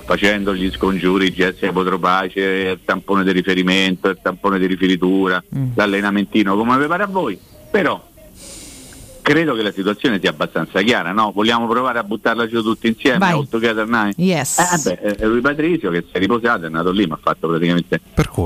facendo 0.05 0.55
gli 0.55 0.70
scongiuri, 0.70 1.33
gesti 1.33 1.66
ipotropace, 1.66 2.41
il 2.41 2.78
tampone 2.84 3.24
di 3.24 3.33
riferimento, 3.33 4.08
il 4.08 4.18
tampone 4.23 4.58
di 4.58 4.66
riferitura, 4.66 5.42
Mm. 5.57 5.70
l'allenamentino 5.74 6.57
come 6.57 6.78
vi 6.78 6.86
pare 6.86 7.02
a 7.02 7.07
voi. 7.07 7.39
Però 7.70 8.12
credo 9.23 9.55
che 9.55 9.62
la 9.62 9.73
situazione 9.73 10.20
sia 10.20 10.31
abbastanza 10.31 10.83
chiara, 10.83 11.12
no? 11.12 11.33
Vogliamo 11.34 11.66
provare 11.66 11.99
a 11.99 12.02
buttarla 12.05 12.47
giù 12.47 12.62
tutti 12.62 12.89
insieme, 12.89 13.18
Vai. 13.18 13.33
all 13.33 13.49
together 13.49 13.86
nine? 13.86 14.12
Yes. 14.16 14.58
Eh, 14.58 14.97
beh, 15.00 15.16
eh, 15.18 15.26
lui 15.26 15.41
Patrizio 15.41 15.91
che 15.91 16.02
si 16.02 16.10
è 16.12 16.18
riposato, 16.18 16.66
è 16.66 16.68
nato 16.68 16.91
lì, 16.91 17.07
ma 17.07 17.15
ha 17.15 17.18
fatto 17.23 17.49
praticamente 17.49 18.00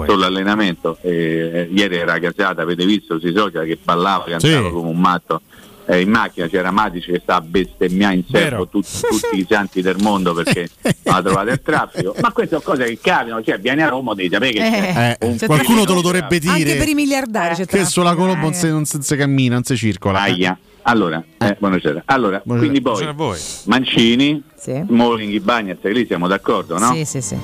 solo 0.07 0.25
allenamento. 0.25 0.97
E, 1.03 1.11
eh, 1.53 1.69
ieri 1.73 1.97
era 1.97 2.19
casata, 2.21 2.63
avete 2.63 2.85
visto 2.87 3.19
sui 3.19 3.35
social 3.35 3.65
che 3.67 3.77
ballava, 3.83 4.25
cantava 4.25 4.67
Sì. 4.67 4.71
come 4.73 4.89
un 4.89 5.01
matto. 5.01 5.43
Eh, 5.91 6.03
in 6.03 6.11
macchina 6.11 6.49
c'era 6.49 6.71
Matic 6.71 7.07
che 7.07 7.21
sta 7.23 7.37
a 7.37 7.41
bestemmiare 7.41 8.17
in 8.17 8.25
serbo 8.31 8.69
tut- 8.69 8.87
tutti 9.09 9.39
i 9.39 9.47
santi 9.49 9.81
del 9.81 9.97
mondo 10.01 10.35
perché 10.35 10.69
ha 11.05 11.23
trovato 11.23 11.49
il 11.51 11.63
traffico. 11.63 12.15
Ma 12.21 12.31
queste 12.31 12.61
sono 12.61 12.77
cose 12.77 12.85
che 12.91 12.99
capitano, 13.01 13.43
cioè 13.43 13.59
vieni 13.59 13.83
a 13.83 13.89
Roma 13.89 14.13
devi 14.13 14.29
sapere 14.31 14.53
che 14.53 15.17
Eh, 15.19 15.37
c'è 15.37 15.47
Qualcuno 15.47 15.87
te 15.87 15.95
lo 15.95 16.03
dovrebbe 16.03 16.35
Anche 16.47 16.65
per 16.65 16.77
dire 16.77 16.91
i 16.91 16.95
miliardari 16.95 17.55
c'è 17.55 17.61
che 17.61 17.67
traffico. 17.69 17.89
sulla 17.91 18.15
Colombo 18.15 18.43
non 18.43 18.51
Eh. 18.53 18.55
si, 18.55 18.69
non 18.69 18.85
si- 18.85 19.17
cammina, 19.17 19.55
non 19.55 19.65
si 19.65 19.77
circola. 19.79 20.21
Aia. 20.21 20.59
Allora, 20.83 21.23
eh, 21.39 21.57
buonasera. 21.59 22.03
Allora, 22.05 22.43
Buonasera. 22.45 22.59
quindi 22.59 22.81
poi 22.83 23.13
Buonasera. 23.15 23.63
Mancini, 23.67 24.43
Sì. 24.57 24.83
Smalling, 24.87 25.33
Ibagnez, 25.33 25.79
lì 25.85 26.05
siamo 26.07 26.27
d'accordo, 26.29 26.79
no? 26.79 26.93
Sì, 26.93 27.05
sì, 27.07 27.23
sì. 27.23 27.37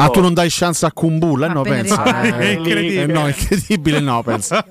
Ah, 0.00 0.08
tu 0.10 0.20
non 0.20 0.32
dai 0.32 0.48
chance 0.50 0.86
a 0.86 0.92
Kumbulla? 0.92 1.46
Eh, 1.46 1.52
no, 1.52 1.60
Appena 1.60 1.76
pensa. 1.82 2.38
Eh, 2.38 2.52
Incredibile. 2.52 3.02
eh, 3.02 3.06
no, 3.06 3.26
incredibile, 3.26 3.98
no, 4.00 4.22
pensa. 4.22 4.64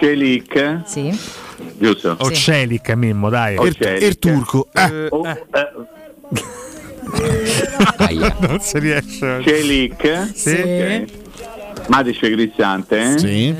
Celic, 0.00 0.80
Sì. 0.86 1.18
giusto? 1.78 2.16
O 2.18 2.30
Celic, 2.32 2.90
Mimmo, 2.94 3.28
dai. 3.28 3.56
O 3.56 3.66
E 3.66 3.72
Celic. 3.72 4.02
il 4.02 4.18
turco. 4.18 4.68
Eh, 4.72 5.08
Oh, 5.10 5.26
eh, 5.26 5.38
Non 8.40 8.58
si 8.60 8.78
riesce. 8.78 9.42
Celic, 9.44 10.30
Sì. 10.34 10.50
ok. 10.54 11.04
Matic 11.88 12.18
Cristante, 12.18 13.18
sì. 13.18 13.54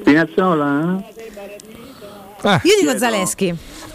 Spinazzola, 0.00 1.02
Ah, 2.44 2.60
Io 2.64 2.72
dico 2.80 2.98
Zaleschi. 2.98 3.54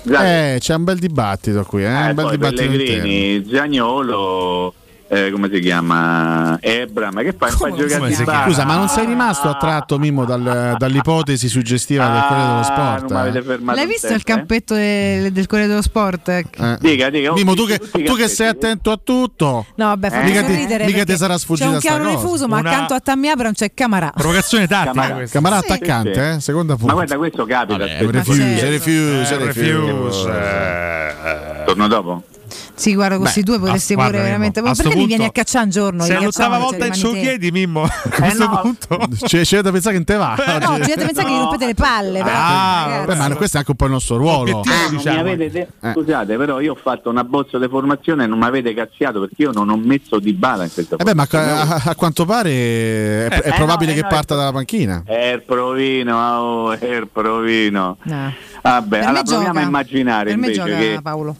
Eh, 0.10 0.56
c'è 0.60 0.74
un 0.74 0.84
bel 0.86 0.98
dibattito 1.00 1.64
qui, 1.64 1.84
eh, 1.84 1.88
Eh, 1.88 2.08
un 2.10 2.16
bel 2.16 2.26
poi 2.26 2.32
dibattito. 2.32 2.62
Pellegrini, 2.62 3.46
Zagnolo, 3.52 4.74
eh, 5.10 5.32
come 5.32 5.50
si 5.52 5.60
chiama? 5.60 6.58
Ebra, 6.60 7.12
ma 7.12 7.22
che 7.22 7.34
fai? 7.38 7.50
Fai 7.52 7.72
come 7.72 7.82
giocare 7.88 8.12
si 8.12 8.18
di 8.18 8.24
chiama? 8.24 8.32
base? 8.40 8.50
Scusa, 8.50 8.66
ma 8.66 8.76
non 8.76 8.90
sei 8.90 9.06
rimasto 9.06 9.48
attratto, 9.50 9.98
Mimmo, 10.00 10.26
dal- 10.26 10.76
dall'ipotesi 10.78 11.48
suggestiva 11.48 12.08
del 12.10 12.22
Corriere 12.28 12.48
dello 12.48 12.60
Ah, 12.60 12.64
Sport? 12.64 13.02
non 13.12 13.12
mi 13.14 13.18
avete 13.28 13.38
eh? 13.38 13.42
fermato 13.44 13.78
L'hai 13.78 13.88
visto 13.88 14.08
il 14.08 14.14
eh? 14.16 14.24
campetto 14.24 14.74
del, 14.74 15.32
del 15.32 15.46
Corriere 15.48 15.70
dello 15.70 15.82
Sport? 15.82 16.28
Eh. 16.30 16.46
Dica, 16.80 17.10
dica, 17.10 17.32
Mimmo, 17.34 17.54
tu 17.54 17.66
che, 17.66 17.80
tu 17.80 18.16
che 18.16 18.28
sei 18.28 18.48
attento 18.48 18.92
a 18.92 19.00
tutto. 19.04 19.66
No, 19.76 19.86
vabbè, 19.88 20.10
fa 20.10 20.22
Mica 20.22 20.42
mica 20.42 20.48
ridere. 20.48 20.86
mica 20.86 20.98
perché 20.98 21.12
ti 21.14 21.18
sarà 21.18 21.38
sfuggita 21.38 21.68
C'è 21.70 21.74
un 21.74 21.80
chiaro 21.80 22.08
rifuso, 22.10 22.48
ma 22.48 22.60
Una- 22.60 22.70
accanto 22.70 22.94
a 22.94 23.00
Tammy 23.00 23.28
Abram 23.30 23.54
c'è 23.54 23.72
Camarà. 23.74 24.12
Provocazione 24.16 24.68
tattica 24.68 25.26
Camarà. 25.30 25.60
Sì. 25.62 25.72
attaccante, 25.72 26.14
Sì, 26.14 26.20
sì. 26.20 26.36
eh? 26.36 26.40
seconda 26.42 26.74
Ma 26.74 26.80
punta. 26.80 26.94
guarda, 26.94 27.18
questo 27.18 27.46
capita. 27.46 27.78
Vabbè, 27.78 27.98
è 27.98 28.04
un 28.04 28.10
spesso. 28.14 28.32
refuse, 28.32 28.70
refuse, 28.70 29.34
Eh, 29.34 29.38
refuse. 29.38 29.72
refuse, 29.76 30.30
eh, 30.30 31.62
eh. 31.62 31.64
Torno 31.66 31.88
dopo? 31.88 32.24
Sì, 32.78 32.94
guarda, 32.94 33.18
questi 33.18 33.42
due 33.42 33.58
potresti 33.58 33.96
pure 33.96 34.10
guarda, 34.10 34.24
veramente. 34.24 34.62
Ma 34.62 34.70
a 34.70 34.76
perché 34.76 34.96
mi 34.96 35.08
vieni 35.08 35.26
a 35.26 35.32
cacciare 35.32 35.66
un 35.66 35.72
giorno? 35.72 36.04
Se 36.04 36.16
Li 36.16 36.24
l'ottava 36.26 36.60
volta 36.60 36.86
in 36.86 36.94
cioè, 36.94 37.14
te. 37.14 37.20
chiedi, 37.22 37.50
Mimmo. 37.52 37.82
A 37.90 38.10
questo 38.10 38.46
no. 38.48 38.60
punto. 38.62 39.00
C'è, 39.26 39.42
c'è 39.42 39.62
da 39.62 39.72
pensare 39.72 39.98
che 39.98 40.04
te 40.04 40.16
va. 40.16 40.36
Eh, 40.36 40.60
no, 40.60 40.74
ci 40.78 40.82
dovete 40.82 41.06
pensare 41.06 41.28
che 41.28 41.34
vi 41.34 41.40
rompete 41.40 41.66
le 41.66 41.74
palle. 41.74 42.22
Ah. 42.22 43.04
Beh, 43.08 43.16
ma 43.16 43.36
questo 43.36 43.56
è 43.58 43.60
anche 43.60 43.72
un 43.72 43.78
po' 43.78 43.86
il 43.86 43.92
nostro 43.92 44.18
ruolo. 44.18 44.60
Ah, 44.62 44.90
mi 44.92 44.98
diciamo. 44.98 45.20
avete 45.20 45.50
de- 45.50 45.68
Eh. 45.82 45.92
Scusate, 45.94 46.38
però 46.38 46.60
io 46.60 46.74
ho 46.74 46.80
fatto 46.80 47.10
una 47.10 47.24
bozza 47.24 47.58
di 47.58 47.68
formazione 47.68 48.26
e 48.26 48.28
non 48.28 48.38
mi 48.38 48.46
avete 48.46 48.74
cazziato 48.76 49.22
perché 49.22 49.42
io 49.42 49.52
non 49.52 49.70
ho 49.70 49.78
messo 49.78 50.20
di 50.20 50.34
bala 50.34 50.64
in 50.66 50.72
questa 50.72 50.98
Eh 50.98 51.04
beh, 51.04 51.16
ma 51.16 51.28
a, 51.30 51.82
a 51.84 51.96
quanto 51.96 52.26
pare 52.26 52.50
è, 52.52 53.26
è 53.28 53.48
Eh, 53.50 53.54
probabile 53.54 53.94
no, 53.94 53.98
eh, 53.98 54.02
che 54.04 54.08
parta 54.08 54.36
eh. 54.36 54.38
dalla 54.38 54.52
panchina. 54.52 55.02
È 55.04 55.32
il 55.34 55.42
provino, 55.42 56.16
oh, 56.38 56.72
è 56.74 56.86
il 56.86 57.08
provino. 57.12 57.98
No. 58.04 58.34
Vabbè, 58.62 58.98
allora 59.00 59.14
me 59.14 59.24
proviamo 59.24 59.46
gioca. 59.54 59.60
a 59.60 59.64
immaginare 59.64 60.30
Per 60.30 60.38
me 60.38 60.46
invece 60.48 60.62
gioca 60.64 60.78
che 60.78 61.00
Paolo. 61.02 61.36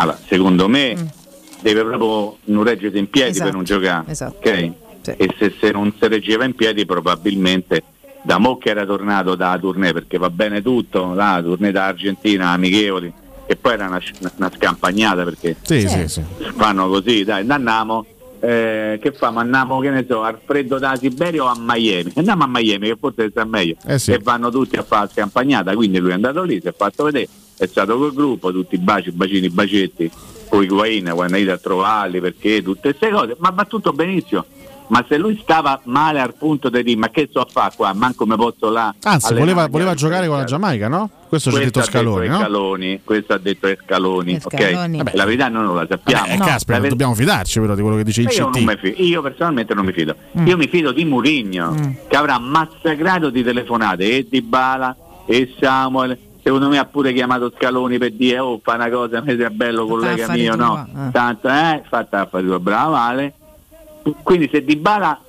Allora, 0.00 0.18
secondo 0.26 0.68
me 0.68 1.12
deve 1.60 1.82
proprio 1.84 2.36
non 2.44 2.64
reggersi 2.64 2.98
in 2.98 3.08
piedi 3.10 3.28
Mm. 3.28 3.32
Esatto, 3.32 3.44
per 3.46 3.54
non 3.54 3.64
giocare. 3.64 4.10
esatto. 4.10 4.36
ok? 4.48 4.70
Sì. 5.02 5.10
E 5.16 5.34
se, 5.38 5.54
se 5.60 5.70
non 5.70 5.92
si 5.98 6.06
reggeva 6.08 6.44
in 6.44 6.54
piedi 6.54 6.84
probabilmente 6.86 7.82
da 8.22 8.38
mo 8.38 8.58
che 8.58 8.70
era 8.70 8.84
tornato 8.84 9.34
da 9.34 9.56
tournée 9.60 9.92
perché 9.92 10.18
va 10.18 10.28
bene 10.30 10.60
tutto, 10.62 11.14
la 11.14 11.40
tournée 11.42 11.70
da 11.72 11.86
Argentina, 11.86 12.50
amichevoli, 12.50 13.10
e 13.46 13.56
poi 13.56 13.72
era 13.74 13.86
una, 13.86 14.02
una 14.36 14.50
scampagnata 14.54 15.24
perché 15.24 15.56
Sì, 15.62 15.80
Sì. 15.80 15.88
sì, 15.88 16.08
sì. 16.08 16.22
fanno 16.56 16.88
così, 16.88 17.24
dai, 17.24 17.44
andiamo. 17.48 18.04
eh, 18.40 18.98
che 19.02 19.12
famo? 19.12 19.38
Andiamo, 19.40 19.80
che 19.80 19.90
ne 19.90 20.04
so, 20.08 20.22
al 20.22 20.38
freddo 20.44 20.78
da 20.78 20.94
Siberia 20.96 21.42
o 21.42 21.46
a 21.46 21.56
Miami? 21.58 22.12
Andiamo 22.16 22.44
a 22.44 22.46
Miami 22.48 22.88
che 22.88 22.96
forse 23.00 23.30
sta 23.30 23.44
meglio. 23.44 23.74
Eh 23.86 23.98
sì. 23.98 24.12
E 24.12 24.18
vanno 24.18 24.50
tutti 24.50 24.76
a 24.76 24.82
fare 24.84 25.06
la 25.06 25.10
scampagnata, 25.12 25.74
quindi 25.74 25.98
lui 25.98 26.10
è 26.10 26.14
andato 26.14 26.42
lì, 26.42 26.60
si 26.60 26.68
è 26.68 26.74
fatto 26.76 27.02
vedere, 27.04 27.26
è 27.58 27.66
stato 27.66 27.98
col 27.98 28.14
gruppo, 28.14 28.50
tutti 28.52 28.76
i 28.76 28.78
baci, 28.78 29.10
bacini, 29.10 29.50
bacetti, 29.50 30.10
poi 30.48 30.64
Higuain 30.64 31.10
quando 31.14 31.36
è 31.36 31.40
ido 31.40 31.52
a 31.52 31.58
trovarli 31.58 32.20
perché 32.20 32.62
tutte 32.62 32.94
queste 32.94 33.10
cose, 33.10 33.36
ma 33.38 33.50
va 33.50 33.64
tutto 33.64 33.92
benissimo. 33.92 34.44
Ma 34.90 35.04
se 35.06 35.18
lui 35.18 35.38
stava 35.42 35.78
male 35.84 36.18
al 36.18 36.32
punto 36.34 36.70
di 36.70 36.82
dire 36.82 36.96
ma 36.98 37.10
che 37.10 37.28
so 37.30 37.40
a 37.40 37.46
fare 37.50 37.74
qua, 37.76 37.92
manco 37.92 38.24
me 38.24 38.36
posso 38.36 38.70
là. 38.70 38.94
Anzi, 39.02 39.34
voleva, 39.34 39.66
voleva 39.68 39.92
giocare 39.92 40.26
con 40.28 40.38
la 40.38 40.44
Giamaica, 40.44 40.88
no? 40.88 41.10
Questo 41.28 41.50
ci 41.50 41.56
ha 41.56 41.58
detto 41.58 41.80
questo 41.80 41.98
ha 41.98 42.00
Scaloni, 42.00 42.20
detto 42.20 42.32
no? 42.32 42.38
Scaloni, 42.38 43.00
questo 43.04 43.32
ha 43.34 43.38
detto 43.38 43.68
Scaloni, 43.84 44.40
Scaloni. 44.40 45.00
ok? 45.00 45.14
La 45.14 45.24
verità 45.26 45.48
noi 45.48 45.64
non 45.64 45.74
la 45.76 45.86
sappiamo. 45.86 46.24
Eh, 46.24 46.38
caspita, 46.38 46.72
La 46.72 46.78
ver- 46.78 46.90
dobbiamo 46.92 47.14
fidarci 47.14 47.60
però 47.60 47.74
di 47.74 47.82
quello 47.82 47.96
che 47.98 48.04
dice 48.04 48.22
il 48.22 48.30
io, 48.34 48.48
CT. 48.48 48.94
io 49.00 49.20
personalmente 49.20 49.74
non 49.74 49.84
mi 49.84 49.92
fido. 49.92 50.16
Mm. 50.38 50.46
Io 50.46 50.56
mi 50.56 50.68
fido 50.68 50.90
di 50.92 51.04
Murigno 51.04 51.96
che 52.08 52.16
avrà 52.16 52.38
massacrato 52.38 53.28
di 53.28 53.42
telefonate 53.42 54.04
e 54.10 54.26
di 54.26 54.40
Bala 54.40 54.96
e 55.26 55.52
Samuel. 55.60 56.18
Secondo 56.48 56.70
me 56.70 56.78
ha 56.78 56.86
pure 56.86 57.12
chiamato 57.12 57.52
Scaloni 57.54 57.98
per 57.98 58.12
dire 58.12 58.38
oh 58.38 58.58
fa 58.62 58.76
una 58.76 58.88
cosa, 58.88 59.20
mi 59.20 59.36
sei 59.36 59.50
bello 59.50 59.84
collega 59.84 60.30
mio, 60.32 60.54
tua, 60.56 60.64
no? 60.90 61.08
eh. 61.08 61.10
Tanto 61.12 61.46
eh, 61.46 61.82
fatta 61.86 62.20
affari 62.20 62.46
tua, 62.46 62.58
brava 62.58 62.88
Vale. 62.88 63.34
Quindi 64.22 64.48
se 64.50 64.64
Di 64.64 64.76
Bala 64.76 65.20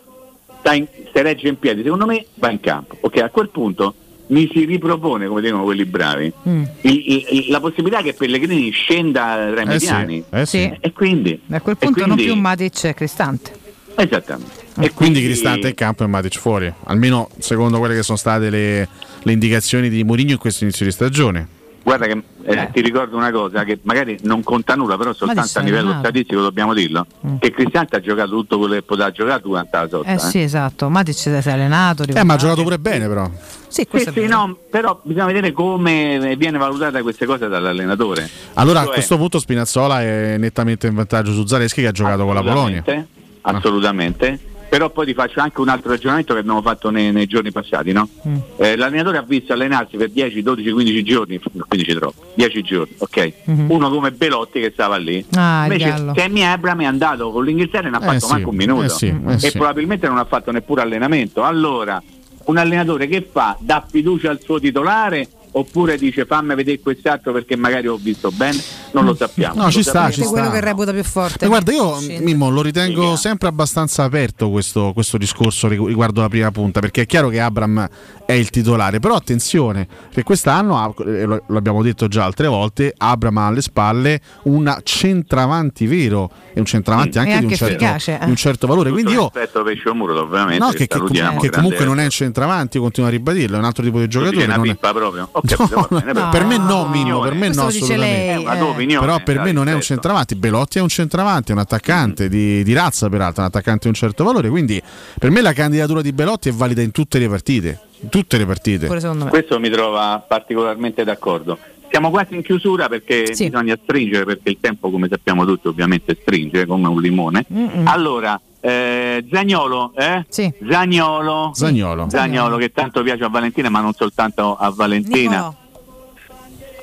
in- 0.71 0.87
se 1.13 1.21
regge 1.21 1.49
in 1.49 1.59
piedi, 1.59 1.83
secondo 1.83 2.05
me 2.05 2.25
va 2.35 2.49
in 2.51 2.61
campo. 2.61 2.95
Ok, 3.01 3.17
a 3.17 3.27
quel 3.29 3.49
punto 3.49 3.93
mi 4.27 4.49
si 4.53 4.63
ripropone, 4.63 5.27
come 5.27 5.41
dicono 5.41 5.63
quelli 5.63 5.83
bravi, 5.83 6.31
Mm. 6.47 6.63
il- 6.83 7.25
il- 7.31 7.45
la 7.49 7.59
possibilità 7.59 8.01
che 8.01 8.13
Pellegrini 8.13 8.69
scenda 8.69 9.49
tra 9.51 9.61
i 9.61 9.65
Eh 9.75 9.79
sì, 9.79 9.85
mediani. 9.91 10.23
eh 10.29 10.45
sì. 10.45 10.73
E 10.79 10.93
quindi 10.93 11.37
A 11.49 11.59
quel 11.59 11.75
punto 11.75 11.99
non 12.05 12.15
quindi- 12.15 12.31
più 12.31 12.39
Matic 12.39 12.83
e 12.85 12.93
Cristante. 12.93 13.51
Esattamente. 13.95 14.67
E 14.79 14.93
quindi 14.93 15.21
Cristante 15.21 15.67
in 15.67 15.73
campo 15.75 16.05
e 16.05 16.07
Matic 16.07 16.37
fuori, 16.39 16.73
almeno 16.85 17.27
secondo 17.39 17.77
quelle 17.79 17.95
che 17.95 18.03
sono 18.03 18.17
state 18.17 18.49
le, 18.49 18.87
le 19.23 19.31
indicazioni 19.31 19.89
di 19.89 20.03
Mourinho 20.03 20.31
in 20.31 20.37
questo 20.37 20.63
inizio 20.63 20.85
di 20.85 20.91
stagione. 20.91 21.47
Guarda 21.81 22.05
che 22.05 22.21
eh, 22.43 22.69
ti 22.71 22.81
ricordo 22.81 23.15
una 23.15 23.31
cosa 23.31 23.63
che 23.63 23.79
magari 23.83 24.19
non 24.23 24.43
conta 24.43 24.75
nulla, 24.75 24.95
però 24.97 25.11
soltanto 25.13 25.57
a 25.57 25.61
livello 25.61 25.87
allenato. 25.87 25.99
statistico 26.07 26.41
dobbiamo 26.41 26.73
dirlo, 26.73 27.07
che 27.39 27.51
Cristante 27.51 27.95
ha 27.95 27.99
giocato 27.99 28.29
tutto 28.31 28.59
quello 28.59 28.73
che 28.75 28.81
poteva 28.83 29.09
giocare 29.11 29.41
durante 29.41 29.77
la 29.77 29.87
sosta. 29.87 30.11
Eh 30.11 30.19
sì, 30.19 30.41
esatto. 30.41 30.89
Matic 30.89 31.15
si 31.15 31.29
è 31.29 31.49
allenato. 31.49 32.03
Eh, 32.03 32.23
ma 32.23 32.33
ha 32.33 32.37
giocato 32.37 32.61
pure 32.63 32.77
bene 32.77 33.07
però. 33.07 33.27
Sì, 33.67 33.81
Sì, 33.81 33.87
questo 33.87 34.11
sì, 34.11 34.27
no, 34.27 34.55
però 34.69 34.99
bisogna 35.03 35.25
vedere 35.25 35.51
come 35.51 36.35
viene 36.37 36.57
valutata 36.59 37.01
queste 37.01 37.25
cose 37.25 37.47
dall'allenatore. 37.47 38.29
Allora 38.55 38.81
a 38.81 38.83
Cioè, 38.83 38.93
questo 38.93 39.17
punto 39.17 39.39
Spinazzola 39.39 40.01
è 40.01 40.37
nettamente 40.37 40.85
in 40.87 40.93
vantaggio 40.95 41.31
su 41.31 41.45
Zaleschi 41.47 41.81
che 41.81 41.87
ha 41.87 41.91
giocato 41.91 42.23
con 42.25 42.35
la 42.35 42.43
Polonia. 42.43 42.83
assolutamente, 42.83 43.07
Assolutamente. 43.41 44.39
Però 44.69 44.91
poi 44.91 45.07
ti 45.07 45.13
faccio 45.15 45.39
anche 45.39 45.61
un 45.61 45.67
altro 45.69 45.89
ragionamento 45.89 46.33
che 46.33 46.39
abbiamo 46.41 46.61
fatto 46.61 46.91
nei, 46.91 47.11
nei 47.11 47.25
giorni 47.25 47.51
passati, 47.51 47.91
no? 47.91 48.07
Mm. 48.27 48.35
Eh, 48.57 48.75
l'allenatore 48.77 49.17
ha 49.17 49.23
visto 49.23 49.51
allenarsi 49.53 49.97
per 49.97 50.11
10, 50.11 50.43
12, 50.43 50.69
15 50.71 51.03
giorni, 51.03 51.39
15 51.67 51.93
troppo, 51.95 52.25
10 52.35 52.61
giorni, 52.61 52.93
ok? 52.99 53.33
Mhm. 53.45 53.71
Uno 53.71 53.89
come 53.89 54.11
Belotti 54.11 54.59
che 54.59 54.69
stava 54.71 54.97
lì. 54.97 55.25
Ah, 55.35 55.63
Invece. 55.63 56.11
Tammy 56.13 56.43
Abram 56.43 56.81
è 56.81 56.85
andato 56.85 57.31
con 57.31 57.43
l'Inghilterra 57.45 57.87
e 57.87 57.89
non 57.89 58.01
ha 58.01 58.05
Eh 58.05 58.07
fatto 58.13 58.25
sì, 58.27 58.31
manco 58.31 58.49
un 58.51 58.55
minuto. 58.55 58.83
eh 58.83 58.89
sì, 58.89 59.07
eh 59.07 59.33
e 59.33 59.39
sì. 59.39 59.51
probabilmente 59.53 60.07
non 60.07 60.19
ha 60.19 60.25
fatto 60.25 60.51
neppure 60.51 60.81
allenamento. 60.83 61.43
Allora, 61.43 62.01
un 62.45 62.57
allenatore 62.57 63.07
che 63.07 63.27
fa? 63.31 63.57
Dà 63.59 63.83
fiducia 63.89 64.29
al 64.29 64.39
suo 64.39 64.59
titolare 64.59 65.27
oppure 65.51 65.97
dice 65.97 66.25
fammi 66.25 66.55
vedere 66.55 66.79
quest'altro 66.79 67.31
perché 67.31 67.55
magari 67.55 67.87
ho 67.87 67.97
visto 67.97 68.31
bene? 68.31 68.61
Non 68.91 69.05
lo 69.05 69.15
sappiamo. 69.15 69.55
No, 69.55 69.63
Lo 69.65 69.71
ci 69.71 69.83
sta, 69.83 70.09
ci 70.11 70.21
sta. 70.21 70.29
quello 70.31 70.49
che 70.51 70.59
reputa 70.59 70.91
più 70.91 71.03
forte. 71.03 71.45
E 71.45 71.47
guarda, 71.47 71.71
io 71.71 71.97
Mimmo 72.21 72.49
lo 72.49 72.61
ritengo 72.61 73.15
sempre 73.15 73.47
abbastanza 73.47 74.03
aperto 74.03 74.49
questo, 74.49 74.91
questo 74.93 75.17
discorso 75.17 75.67
rigu- 75.67 75.87
riguardo 75.87 76.21
la 76.21 76.29
prima 76.29 76.51
punta, 76.51 76.79
perché 76.79 77.01
è 77.01 77.05
chiaro 77.05 77.29
che 77.29 77.39
Abram 77.39 77.87
è 78.25 78.33
il 78.33 78.49
titolare, 78.49 78.99
però 78.99 79.15
attenzione, 79.15 79.87
che 80.11 80.23
quest'anno, 80.23 80.93
eh, 81.05 81.25
lo 81.25 81.43
lo 81.45 81.57
abbiamo 81.57 81.81
detto 81.81 82.07
già 82.07 82.23
altre 82.25 82.47
volte, 82.47 82.93
Abram 82.95 83.37
ha 83.37 83.47
alle 83.47 83.61
spalle 83.61 84.19
un 84.43 84.77
centravanti 84.83 85.85
vero 85.87 86.29
e 86.53 86.59
un 86.59 86.65
centravanti 86.65 87.17
Mm. 87.17 87.21
anche, 87.21 87.31
E 87.31 87.37
di, 87.39 87.43
un 87.45 87.51
anche 87.51 87.55
certo, 87.57 87.73
efficace, 87.75 88.19
eh. 88.21 88.25
di 88.25 88.29
un 88.29 88.35
certo 88.35 88.67
valore. 88.67 88.91
Quindi 88.91 89.11
io 89.13 89.29
rispetto 89.33 89.63
Pesce 89.63 89.91
Muro 89.93 90.19
ovviamente 90.19 90.63
No, 90.63 90.69
che, 90.71 90.87
che, 90.87 90.99
che 91.39 91.49
comunque 91.49 91.85
non 91.85 91.99
è 91.99 92.03
un 92.03 92.09
centravanti, 92.09 92.77
io 92.77 92.83
continuo 92.83 93.09
a 93.09 93.11
ribadirlo, 93.11 93.55
è 93.55 93.59
un 93.59 93.65
altro 93.65 93.83
tipo 93.83 93.99
di 93.99 94.07
giocatore. 94.07 94.43
una 94.45 94.55
non 94.55 94.65
è- 94.65 94.69
pippa 94.71 94.93
proprio. 94.93 95.29
Ho 95.39 95.41
capito, 95.45 95.75
No, 95.75 95.87
va 95.89 95.99
bene, 95.99 96.05
no, 96.05 96.13
però- 96.13 96.29
per 96.29 96.45
me 96.45 96.57
no, 96.57 96.87
Mimmo, 96.87 97.19
per 97.21 97.33
me 97.33 97.47
no, 97.49 97.63
assolutamente. 97.63 97.97
lei, 97.97 98.95
eh. 98.95 98.99
Però 98.99 99.19
per 99.23 99.39
me 99.39 99.51
non 99.51 99.67
è 99.67 99.73
un 99.73 99.81
centravanti. 99.81 100.35
Belotti 100.35 100.77
è 100.77 100.81
un 100.81 100.87
centravanti, 100.89 101.51
è 101.51 101.53
un 101.53 101.59
attaccante 101.59 102.29
di, 102.29 102.63
di 102.63 102.73
razza, 102.73 103.09
peraltro, 103.09 103.41
un 103.41 103.47
attaccante 103.47 103.79
di 103.83 103.87
un 103.89 103.93
certo 103.93 104.23
valore. 104.23 104.49
Quindi 104.49 104.81
per 105.17 105.29
me 105.31 105.41
la 105.41 105.53
candidatura 105.53 106.01
di 106.01 106.11
Belotti 106.13 106.49
è 106.49 106.51
valida 106.51 106.81
in 106.81 106.91
tutte 106.91 107.19
le 107.19 107.27
partite. 107.29 107.79
In 108.01 108.09
tutte 108.09 108.37
le 108.37 108.45
partite. 108.45 108.87
Questo 108.87 109.59
mi 109.59 109.69
trova 109.69 110.23
particolarmente 110.25 111.03
d'accordo. 111.03 111.57
Siamo 111.89 112.11
quasi 112.11 112.35
in 112.35 112.43
chiusura 112.43 112.87
perché 112.87 113.23
bisogna 113.35 113.77
stringere, 113.81 114.23
perché 114.23 114.49
il 114.49 114.57
tempo, 114.61 114.91
come 114.91 115.07
sappiamo 115.09 115.43
tutti, 115.45 115.67
ovviamente 115.67 116.15
stringe 116.21 116.65
come 116.67 116.87
un 116.87 117.01
limone. 117.01 117.45
Allora, 117.85 118.39
eh, 118.61 119.25
Zagnolo, 119.31 119.93
eh? 119.95 120.25
Zagnolo. 120.69 121.51
Zagnolo. 121.53 122.09
Zagnolo, 122.09 122.57
che 122.57 122.71
tanto 122.71 123.01
piace 123.03 123.23
a 123.23 123.29
Valentina, 123.29 123.69
ma 123.69 123.79
non 123.81 123.93
soltanto 123.93 124.55
a 124.57 124.69
Valentina. 124.71 125.29
Nicolò. 125.31 125.53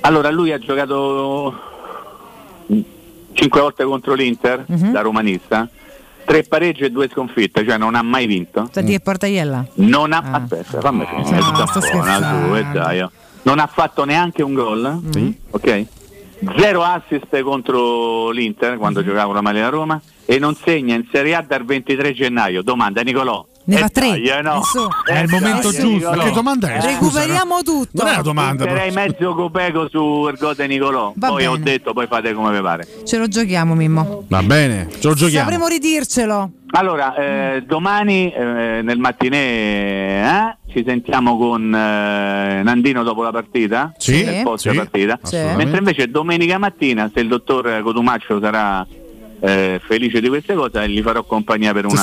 Allora, 0.01 0.31
lui 0.31 0.53
ha 0.53 0.59
giocato 0.59 1.55
cinque 3.33 3.61
volte 3.61 3.85
contro 3.85 4.15
l'Inter 4.15 4.65
Mhm. 4.67 4.93
da 4.93 5.01
romanista, 5.01 5.69
tre 6.25 6.43
pareggi 6.45 6.85
e 6.85 6.91
due 6.91 7.09
sconfitte, 7.13 7.65
cioè 7.67 7.77
non 7.77 7.95
ha 7.95 8.03
mai 8.03 8.27
vinto. 8.27 8.69
Senti 8.73 8.93
che 8.93 9.01
portaiella? 9.01 9.67
Non 9.75 10.13
ha, 10.13 10.23
aspetta, 10.31 10.81
fammi 10.81 11.05
finire, 11.07 11.41
su, 11.41 12.55
e 12.55 12.65
dai, 12.73 13.01
oh. 13.03 13.11
Non 13.43 13.59
ha 13.61 13.67
fatto 13.67 14.05
neanche 14.05 14.43
un 14.43 14.55
gol, 14.55 15.01
ok? 15.51 15.87
Zero 16.59 16.83
assist 16.83 17.41
contro 17.41 18.31
l'Inter 18.31 18.77
quando 18.77 19.01
Mhm. 19.01 19.07
giocava 19.07 19.33
la 19.33 19.41
maglia 19.41 19.63
da 19.63 19.69
Roma 19.71 20.01
e 20.25 20.39
non 20.39 20.55
segna 20.55 20.95
in 20.95 21.07
Serie 21.11 21.35
A 21.35 21.43
dal 21.43 21.65
23 21.65 22.13
gennaio. 22.13 22.63
Domanda 22.63 23.03
Nicolò. 23.03 23.45
Ne 23.69 23.75
Eh 23.75 23.79
fa 23.79 23.89
tre. 23.89 24.09
dai, 24.11 24.23
eh, 24.29 24.43
no. 24.43 24.61
Eh, 25.09 25.21
il 25.23 25.29
momento 25.29 25.71
dai, 25.73 25.81
giusto. 25.81 26.11
Ma 26.15 26.23
che 26.23 26.31
domanda 26.31 26.69
è? 26.75 26.81
Recuperiamo 26.81 27.63
tutto. 27.63 27.91
Non 28.03 28.07
è 28.07 28.13
una 28.13 28.23
domanda. 28.23 28.65
Metterei 28.65 28.93
mezzo 28.93 29.35
copeco 29.35 29.89
su 29.89 30.27
Ergode 30.29 30.67
Nicolò. 30.69 31.13
Va 31.17 31.29
poi 31.29 31.47
ho 31.47 31.53
bene. 31.53 31.65
detto, 31.65 31.93
poi 31.93 32.07
fate 32.07 32.33
come 32.33 32.53
vi 32.57 32.61
pare. 32.63 32.87
Ce 33.05 33.19
lo 33.19 33.27
giochiamo, 33.27 33.75
Mimmo. 33.75 34.25
Va 34.29 34.43
bene, 34.43 34.87
ce 35.01 35.09
lo 35.09 35.15
giochiamo. 35.15 35.49
Sapremo 35.51 35.67
ridircelo. 35.67 36.51
Allora, 36.73 37.15
eh, 37.17 37.65
domani 37.67 38.31
eh, 38.33 38.81
nel 38.83 38.99
mattinè 38.99 40.57
eh, 40.67 40.73
ci 40.73 40.85
sentiamo 40.87 41.37
con 41.37 41.73
eh, 41.75 42.63
Nandino 42.63 43.03
dopo 43.03 43.23
la 43.23 43.31
partita, 43.33 43.93
Sì. 43.99 44.25
nel 44.25 44.43
post 44.43 44.69
Sì, 44.69 44.77
partita, 44.77 45.19
mentre 45.57 45.79
invece 45.79 46.09
domenica 46.11 46.59
mattina, 46.59 47.11
se 47.13 47.21
il 47.21 47.29
dottor 47.29 47.81
Cotumaccio 47.83 48.41
sarà 48.41 48.87
eh, 49.41 49.81
felice 49.85 50.21
di 50.21 50.29
queste 50.29 50.55
cose, 50.55 50.89
gli 50.89 51.03
farò 51.03 51.23
compagnia 51.25 51.73
per 51.73 51.87
una 51.87 51.95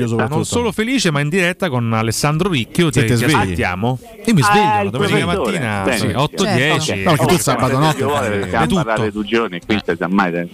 mezz'oretta. 0.00 0.34
Non 0.34 0.44
solo 0.44 0.72
felice, 0.72 1.10
ma 1.10 1.20
in 1.20 1.28
diretta 1.28 1.68
con 1.68 1.92
Alessandro 1.92 2.50
Ricchio. 2.50 2.90
Ti, 2.90 3.00
Siete 3.00 3.16
ti 3.16 3.24
aspettiamo. 3.24 3.98
Io 4.24 4.34
mi 4.34 4.40
Ah, 4.40 4.44
sveglio 4.44 4.84
il 4.84 4.90
domenica 4.90 5.26
mattina 5.26 5.84
sì, 5.92 6.06
8-10. 6.06 6.80
Certo. 6.80 7.10
No, 7.10 7.16
perché 7.16 7.34
tu 7.34 7.40
sabato 7.40 7.78
notte 7.78 7.98
Se 7.98 8.04
vuole, 8.04 8.28
perché 8.28 8.74
parlare 8.74 9.12
tu 9.12 9.24
giorni, 9.24 9.60
qui 9.64 9.80
si 9.84 9.96
sa 9.96 10.08
mai. 10.08 10.48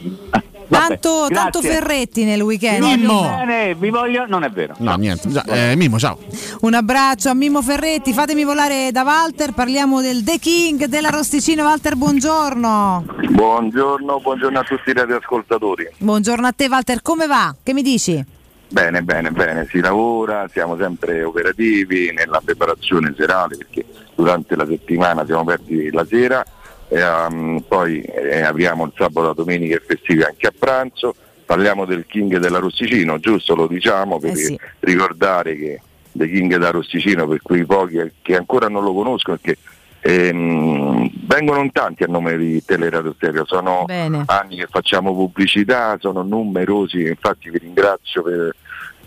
Tanto, 0.68 1.26
tanto. 1.28 1.60
Ferretti 1.60 2.24
nel 2.24 2.40
weekend. 2.40 2.80
Voglio 2.80 3.20
bene, 3.22 3.74
vi 3.74 3.90
voglio, 3.90 4.26
non 4.26 4.44
è 4.44 4.50
vero. 4.50 4.74
No, 4.78 4.94
niente. 4.96 5.28
Già, 5.28 5.44
eh, 5.44 5.76
Mimmo, 5.76 5.98
ciao. 5.98 6.18
Un 6.60 6.74
abbraccio 6.74 7.28
a 7.28 7.34
Mimmo 7.34 7.62
Ferretti, 7.62 8.12
fatemi 8.12 8.44
volare 8.44 8.90
da 8.92 9.02
Walter, 9.02 9.52
parliamo 9.52 10.00
del 10.00 10.24
The 10.24 10.38
King 10.38 10.84
della 10.86 11.10
Rosticino. 11.10 11.62
Walter, 11.62 11.96
buongiorno. 11.96 13.04
Buongiorno, 13.30 14.20
buongiorno 14.20 14.58
a 14.58 14.62
tutti 14.62 14.90
i 14.90 14.92
radioascoltatori. 14.92 15.88
Buongiorno 15.98 16.46
a 16.46 16.52
te 16.52 16.66
Walter, 16.68 17.02
come 17.02 17.26
va? 17.26 17.54
Che 17.62 17.72
mi 17.72 17.82
dici? 17.82 18.24
Bene, 18.68 19.02
bene, 19.02 19.30
bene, 19.30 19.66
si 19.70 19.78
lavora, 19.78 20.48
siamo 20.52 20.76
sempre 20.76 21.22
operativi 21.22 22.12
nella 22.12 22.40
preparazione 22.44 23.14
serale 23.16 23.56
perché 23.56 23.84
durante 24.16 24.56
la 24.56 24.66
settimana 24.66 25.24
siamo 25.24 25.42
aperti 25.42 25.90
la 25.92 26.04
sera, 26.04 26.44
ehm, 26.88 27.64
poi 27.66 28.00
eh, 28.00 28.42
apriamo 28.42 28.84
il 28.84 28.92
sabato, 28.96 29.26
la 29.28 29.32
domenica 29.34 29.76
e 29.76 29.82
festivi 29.84 30.22
anche 30.22 30.46
a 30.46 30.52
pranzo. 30.56 31.14
Parliamo 31.44 31.84
del 31.84 32.06
King 32.06 32.38
della 32.38 32.58
Rosticino, 32.58 33.18
giusto 33.20 33.54
lo 33.54 33.66
diciamo 33.68 34.18
per 34.18 34.32
Eh 34.32 34.36
sì. 34.36 34.58
ricordare 34.80 35.56
che 35.56 35.80
The 36.10 36.28
King 36.28 36.50
della 36.50 36.70
Rosticino, 36.70 37.26
per 37.28 37.40
quei 37.40 37.64
pochi 37.64 37.98
che 38.22 38.34
ancora 38.36 38.68
non 38.68 38.82
lo 38.82 38.92
conoscono, 38.92 39.38
perché 39.40 39.60
ehm, 40.00 41.08
vengono 41.26 41.60
in 41.60 41.70
tanti 41.70 42.02
a 42.02 42.08
nome 42.08 42.36
di 42.36 42.64
Teleradio 42.64 43.14
Stereo, 43.14 43.44
sono 43.46 43.84
Bene. 43.86 44.24
anni 44.26 44.56
che 44.56 44.66
facciamo 44.68 45.14
pubblicità, 45.14 45.96
sono 46.00 46.22
numerosi, 46.22 47.02
infatti 47.06 47.50
vi 47.50 47.58
ringrazio 47.58 48.22
per- 48.22 48.54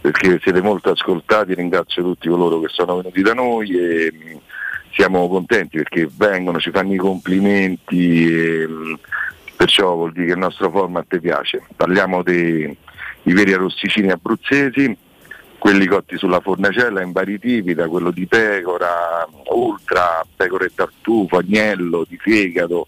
perché 0.02 0.40
siete 0.42 0.62
molto 0.62 0.92
ascoltati, 0.92 1.54
ringrazio 1.56 2.04
tutti 2.04 2.30
coloro 2.30 2.62
che 2.62 2.70
sono 2.70 2.96
venuti 2.98 3.22
da 3.22 3.34
noi 3.34 3.70
e 3.72 4.14
siamo 4.92 5.28
contenti 5.28 5.78
perché 5.78 6.10
vengono, 6.16 6.60
ci 6.60 6.72
fanno 6.72 6.94
i 6.94 6.98
complimenti, 6.98 8.34
e, 8.34 8.68
mh, 8.68 9.00
perciò 9.56 9.96
vuol 9.96 10.12
dire 10.12 10.28
che 10.28 10.32
il 10.34 10.38
nostro 10.38 10.70
format 10.70 11.18
piace. 11.20 11.64
Parliamo 11.76 12.24
dei 12.24 12.78
i 13.24 13.34
veri 13.34 13.54
arrosticini 13.54 14.12
abruzzesi, 14.12 14.96
quelli 15.58 15.86
cotti 15.86 16.18
sulla 16.18 16.40
fornacella 16.40 17.02
in 17.02 17.12
vari 17.12 17.38
tipi, 17.38 17.74
da 17.74 17.88
quello 17.88 18.12
di 18.12 18.26
pecora, 18.26 19.28
ultra, 19.52 20.26
pecora 20.36 20.66
e 20.66 20.72
tartufo, 20.74 21.38
agnello, 21.38 22.06
di 22.08 22.18
fegato, 22.18 22.88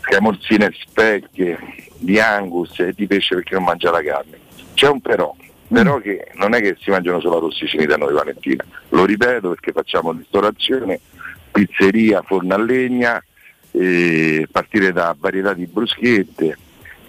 scamorzine 0.00 0.70
specchie, 0.72 1.58
di 1.98 2.20
angus 2.20 2.78
e 2.78 2.92
di 2.94 3.06
pesce 3.06 3.34
perché 3.34 3.54
non 3.54 3.64
mangia 3.64 3.90
la 3.90 4.02
carne. 4.02 4.38
C'è 4.74 4.88
un 4.88 5.00
però, 5.00 5.34
però 5.66 5.98
che 5.98 6.28
non 6.34 6.54
è 6.54 6.60
che 6.60 6.76
si 6.80 6.90
mangiano 6.90 7.20
solo 7.20 7.38
arrosticini 7.38 7.86
da 7.86 7.96
noi 7.96 8.12
Valentina, 8.12 8.64
lo 8.90 9.04
ripeto 9.04 9.48
perché 9.48 9.72
facciamo 9.72 10.12
ristorazione, 10.12 11.00
pizzeria, 11.54 12.22
forno 12.22 12.52
a 12.52 12.58
legna, 12.58 13.22
eh, 13.70 14.48
partire 14.50 14.92
da 14.92 15.14
varietà 15.16 15.54
di 15.54 15.66
bruschette, 15.66 16.58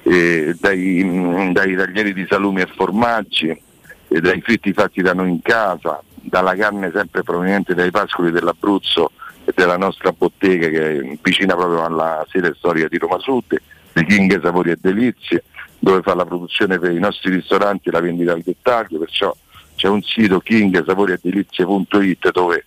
eh, 0.04 0.56
dai, 0.60 1.02
mm, 1.04 1.52
dai 1.52 1.76
taglieri 1.76 2.14
di 2.14 2.28
salumi 2.30 2.62
e 2.62 2.68
formaggi, 2.68 3.50
eh, 3.50 4.22
dai 4.22 4.40
fritti 4.42 4.72
fatti 4.72 5.02
da 5.02 5.14
noi 5.14 5.32
in 5.32 5.42
casa, 5.42 6.00
dalla 6.14 6.56
carne 6.56 6.92
sempre 6.94 7.24
proveniente 7.24 7.74
dai 7.74 7.90
pascoli 7.90 8.32
dell'Abruzzo 8.32 9.12
e 9.44 9.52
della 9.56 9.78
nostra 9.78 10.12
bottega 10.12 10.68
che 10.70 11.00
è 11.00 11.18
vicina 11.24 11.56
proprio 11.56 11.84
alla 11.84 12.24
sede 12.30 12.54
storica 12.56 12.88
di 12.88 13.00
Roma 13.00 13.18
Sud, 13.18 13.60
di 13.94 14.06
King 14.06 14.40
Sapori 14.42 14.70
e 14.72 14.78
Delizie, 14.80 15.44
dove 15.80 16.02
fa 16.02 16.14
la 16.14 16.26
produzione 16.26 16.78
per 16.78 16.92
i 16.92 17.00
nostri 17.00 17.32
ristoranti 17.32 17.90
e 17.90 17.92
la 17.92 18.00
vendita 18.00 18.34
al 18.34 18.42
dettaglio, 18.42 19.00
perciò 19.00 19.36
c'è 19.76 19.88
un 19.88 20.02
sito 20.04 20.40
kingsaporiedelizie.it 20.40 22.32
dove 22.32 22.66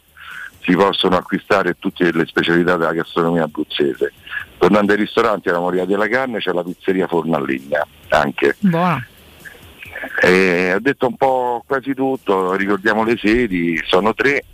si 0.68 0.76
possono 0.76 1.16
acquistare 1.16 1.76
tutte 1.78 2.12
le 2.12 2.26
specialità 2.26 2.76
della 2.76 2.92
gastronomia 2.92 3.44
abruzzese. 3.44 4.12
Tornando 4.58 4.92
ai 4.92 4.98
ristoranti, 4.98 5.48
alla 5.48 5.60
Moria 5.60 5.86
della 5.86 6.08
Carne 6.08 6.40
c'è 6.40 6.52
la 6.52 6.62
pizzeria 6.62 7.08
Forno 7.08 7.36
a 7.36 7.40
Legna 7.40 7.86
anche. 8.08 8.54
Buono. 8.58 9.02
Eh, 10.22 10.74
ho 10.74 10.80
detto 10.80 11.06
un 11.06 11.16
po' 11.16 11.64
quasi 11.66 11.94
tutto, 11.94 12.54
ricordiamo 12.54 13.02
le 13.02 13.16
sedi, 13.16 13.80
sono 13.86 14.14
tre, 14.14 14.44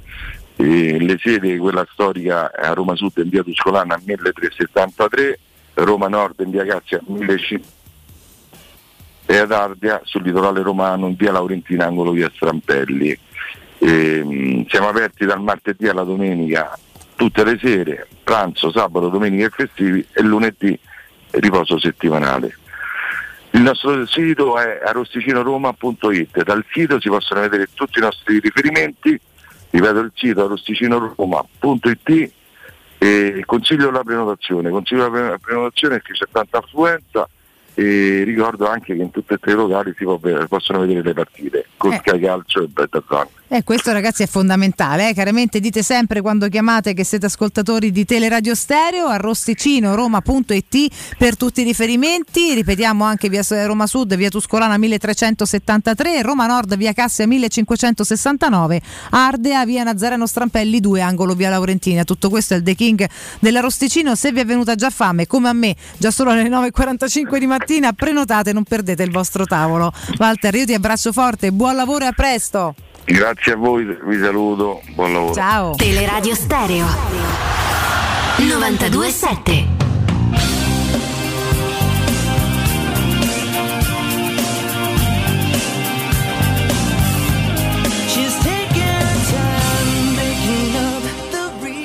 eh, 0.57 0.99
le 1.01 1.19
sedi, 1.21 1.59
quella 1.59 1.87
storica 1.91 2.53
a 2.55 2.73
Roma 2.73 2.95
Sud 2.95 3.13
in 3.17 3.29
via 3.29 3.43
Tuscolana 3.43 4.01
1373, 4.03 5.39
Roma 5.75 6.07
Nord 6.09 6.41
in 6.41 6.51
via 6.51 6.65
Cassia 6.65 7.01
1500 7.05 7.83
e 9.27 9.37
ad 9.39 9.53
Ardea 9.53 10.01
sul 10.05 10.23
litorale 10.23 10.63
romano 10.63 11.09
in 11.09 11.17
via 11.17 11.33
Laurentina 11.33 11.87
angolo 11.87 12.13
via 12.13 12.31
Strampelli. 12.33 13.19
Ehm, 13.87 14.67
siamo 14.69 14.89
aperti 14.89 15.27
dal 15.27 15.43
martedì 15.43 15.89
alla 15.89 16.05
domenica 16.05 16.79
tutte 17.17 17.45
le 17.45 17.59
sere, 17.61 18.09
pranzo, 18.25 18.71
sabato, 18.71 19.11
domenica 19.11 19.45
e 19.45 19.51
festivi 19.51 20.07
e 20.11 20.23
lunedì 20.23 20.79
riposo 21.33 21.79
settimanale. 21.79 22.57
Il 23.51 23.61
nostro 23.61 24.07
sito 24.07 24.59
è 24.59 24.81
arrosticinoroma.it, 24.83 26.43
dal 26.45 26.65
sito 26.73 26.99
si 26.99 27.09
possono 27.09 27.41
vedere 27.41 27.69
tutti 27.75 27.99
i 27.99 28.03
nostri 28.03 28.41
riferimenti, 28.41 29.21
ripeto 29.71 29.99
il 29.99 30.13
sito 30.15 30.45
arrosticinoroma.it 30.45 32.33
e 32.97 33.43
consiglio 33.45 33.91
la 33.91 34.03
prenotazione, 34.03 34.71
consiglio 34.71 35.11
la 35.11 35.39
prenotazione 35.39 35.99
perché 35.99 36.15
c'è 36.15 36.25
tanta 36.33 36.59
affluenza 36.59 37.29
e 37.75 38.23
ricordo 38.25 38.69
anche 38.69 38.95
che 38.95 39.03
in 39.03 39.11
tutte 39.11 39.35
e 39.35 39.39
tre 39.39 39.53
i 39.53 39.57
locali 39.57 39.93
si 39.97 40.05
può 40.05 40.19
ve- 40.19 40.47
possono 40.47 40.81
vedere 40.81 41.03
le 41.03 41.13
partite, 41.13 41.67
con 41.77 41.93
Eh. 41.93 42.01
Sky 42.05 42.21
Calcio 42.21 42.63
e 42.63 42.69
Betazzan. 42.69 43.27
E 43.47 43.63
questo 43.63 43.93
ragazzi 43.93 44.23
è 44.23 44.27
fondamentale, 44.27 45.11
eh? 45.11 45.13
chiaramente 45.13 45.61
dite 45.61 45.83
sempre 45.83 46.21
quando 46.21 46.49
chiamate 46.49 46.95
che 46.95 47.05
siete 47.05 47.27
ascoltatori 47.27 47.93
di 47.93 48.05
Teleradio 48.05 48.55
Stereo 48.55 49.07
a 49.07 49.17
rosticino-roma.it 49.17 51.17
per 51.19 51.37
tutti 51.37 51.61
i 51.61 51.65
riferimenti, 51.65 52.55
ripetiamo 52.55 53.05
anche 53.05 53.29
via 53.29 53.43
Roma 53.65 53.87
Sud, 53.87 54.17
via 54.17 54.29
Tuscolana 54.29 54.77
1373, 54.79 56.23
Roma 56.23 56.47
Nord, 56.47 56.77
via 56.77 56.93
Cassia 56.93 57.27
1569, 57.27 58.81
Ardea, 59.11 59.65
via 59.65 59.85
Nazareno 59.85 60.27
Strampelli 60.27 60.81
2, 60.81 61.01
angolo 61.01 61.35
via 61.35 61.51
Laurentina. 61.51 62.05
Tutto 62.05 62.31
questo 62.31 62.55
è 62.55 62.57
il 62.57 62.63
The 62.63 62.75
King 62.75 63.07
dell'Arrosticino, 63.39 64.15
se 64.15 64.33
vi 64.33 64.41
è 64.41 64.45
venuta 64.45 64.75
già 64.75 64.91
fame, 64.91 65.27
come 65.27 65.49
a 65.49 65.53
me, 65.53 65.77
già 65.99 66.11
solo 66.11 66.31
alle 66.31 66.49
9.45 66.49 67.39
di 67.39 67.47
mattina, 67.47 67.63
prenotate, 67.93 68.53
non 68.53 68.65
perdete 68.65 69.03
il 69.03 69.11
vostro 69.11 69.45
tavolo. 69.45 69.93
Walter, 70.19 70.55
io 70.55 70.65
ti 70.65 70.75
abbraccio 70.75 71.13
forte, 71.13 71.51
buon 71.53 71.77
lavoro 71.77 72.05
e 72.05 72.09
a 72.09 72.13
presto! 72.13 72.75
Grazie 73.05 73.53
a 73.53 73.57
voi, 73.57 73.85
vi 73.85 74.19
saluto, 74.19 74.81
buon 74.95 75.13
lavoro. 75.13 75.35
Ciao. 75.35 75.75
Teleradio 75.75 76.35
Stereo 76.35 76.87
927 78.39 79.84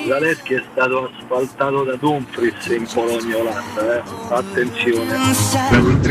Zaleschi 0.09 0.55
è 0.55 0.63
stato 0.71 1.11
asfaltato 1.15 1.83
da 1.83 1.95
Dumfries 1.95 2.65
in 2.65 2.87
Polonia 2.91 3.37
Olanda, 3.37 3.95
eh. 3.95 4.03
attenzione. 4.29 5.15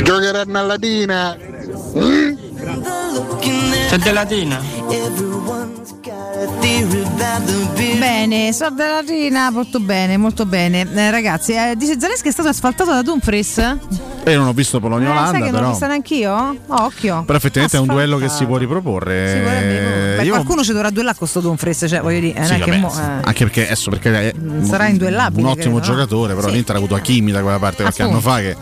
Giocheranno 0.05 0.57
a 0.57 0.63
Latina. 0.63 1.37
C'è 3.89 3.99
della 3.99 4.21
Latina? 4.21 4.63
Bene, 7.99 8.53
so 8.53 8.71
della 8.71 9.01
Rina, 9.01 9.51
molto 9.51 9.81
bene, 9.81 10.17
molto 10.17 10.47
bene. 10.47 10.87
Eh, 10.95 11.11
ragazzi, 11.11 11.55
eh, 11.55 11.75
dice 11.77 11.99
Zaleschi 11.99 12.29
è 12.29 12.31
stato 12.31 12.51
asfaltato 12.51 12.93
da 12.93 13.03
Dumfries? 13.03 13.77
E 14.33 14.37
non 14.37 14.47
ho 14.47 14.53
visto 14.53 14.79
Polonia 14.81 15.09
Eh, 15.09 15.13
sai 15.13 15.19
Olanda, 15.19 15.39
che 15.39 15.43
non 15.45 15.51
però. 15.53 15.63
l'ho 15.65 15.71
vista 15.71 15.87
neanch'io? 15.87 16.33
Oh, 16.67 16.83
occhio. 16.85 17.23
Però 17.25 17.39
effettivamente 17.39 17.77
è 17.77 17.81
un 17.81 17.87
duello 17.87 18.19
che 18.19 18.29
si 18.29 18.45
può 18.45 18.57
riproporre. 18.57 19.41
Beh, 19.45 20.19
Eh, 20.21 20.25
io- 20.25 20.33
qualcuno 20.33 20.63
ci 20.65 20.73
dovrà 20.73 20.91
duellare 20.91 21.17
con 21.17 21.27
sto 21.29 21.41
Dumfries, 21.41 21.87
cioè 21.89 22.01
voglio 22.01 22.21
dire, 22.21 22.39
eh, 22.41 22.45
Sì, 22.45 22.59
vabbè, 22.59 22.77
mo- 22.79 22.91
sì. 22.91 23.01
eh. 23.01 23.03
anche 23.23 23.45
perché 23.45 23.65
adesso 23.67 23.91
perché 23.91 24.31
è 24.31 24.35
sarà 24.63 24.87
induellabile, 24.89 25.43
un 25.43 25.49
ottimo 25.49 25.79
credo, 25.79 25.93
giocatore, 25.93 26.35
però 26.35 26.49
Sì. 26.49 26.55
l'Inter 26.55 26.75
ha 26.75 26.79
avuto 26.79 26.95
Hakimi 26.95 27.31
da 27.33 27.41
quella 27.43 27.59
parte 27.59 27.83
qualche 27.83 28.03
anno 28.03 28.19
Appunto. 28.19 28.29
fa 28.31 28.39
che 28.41 28.57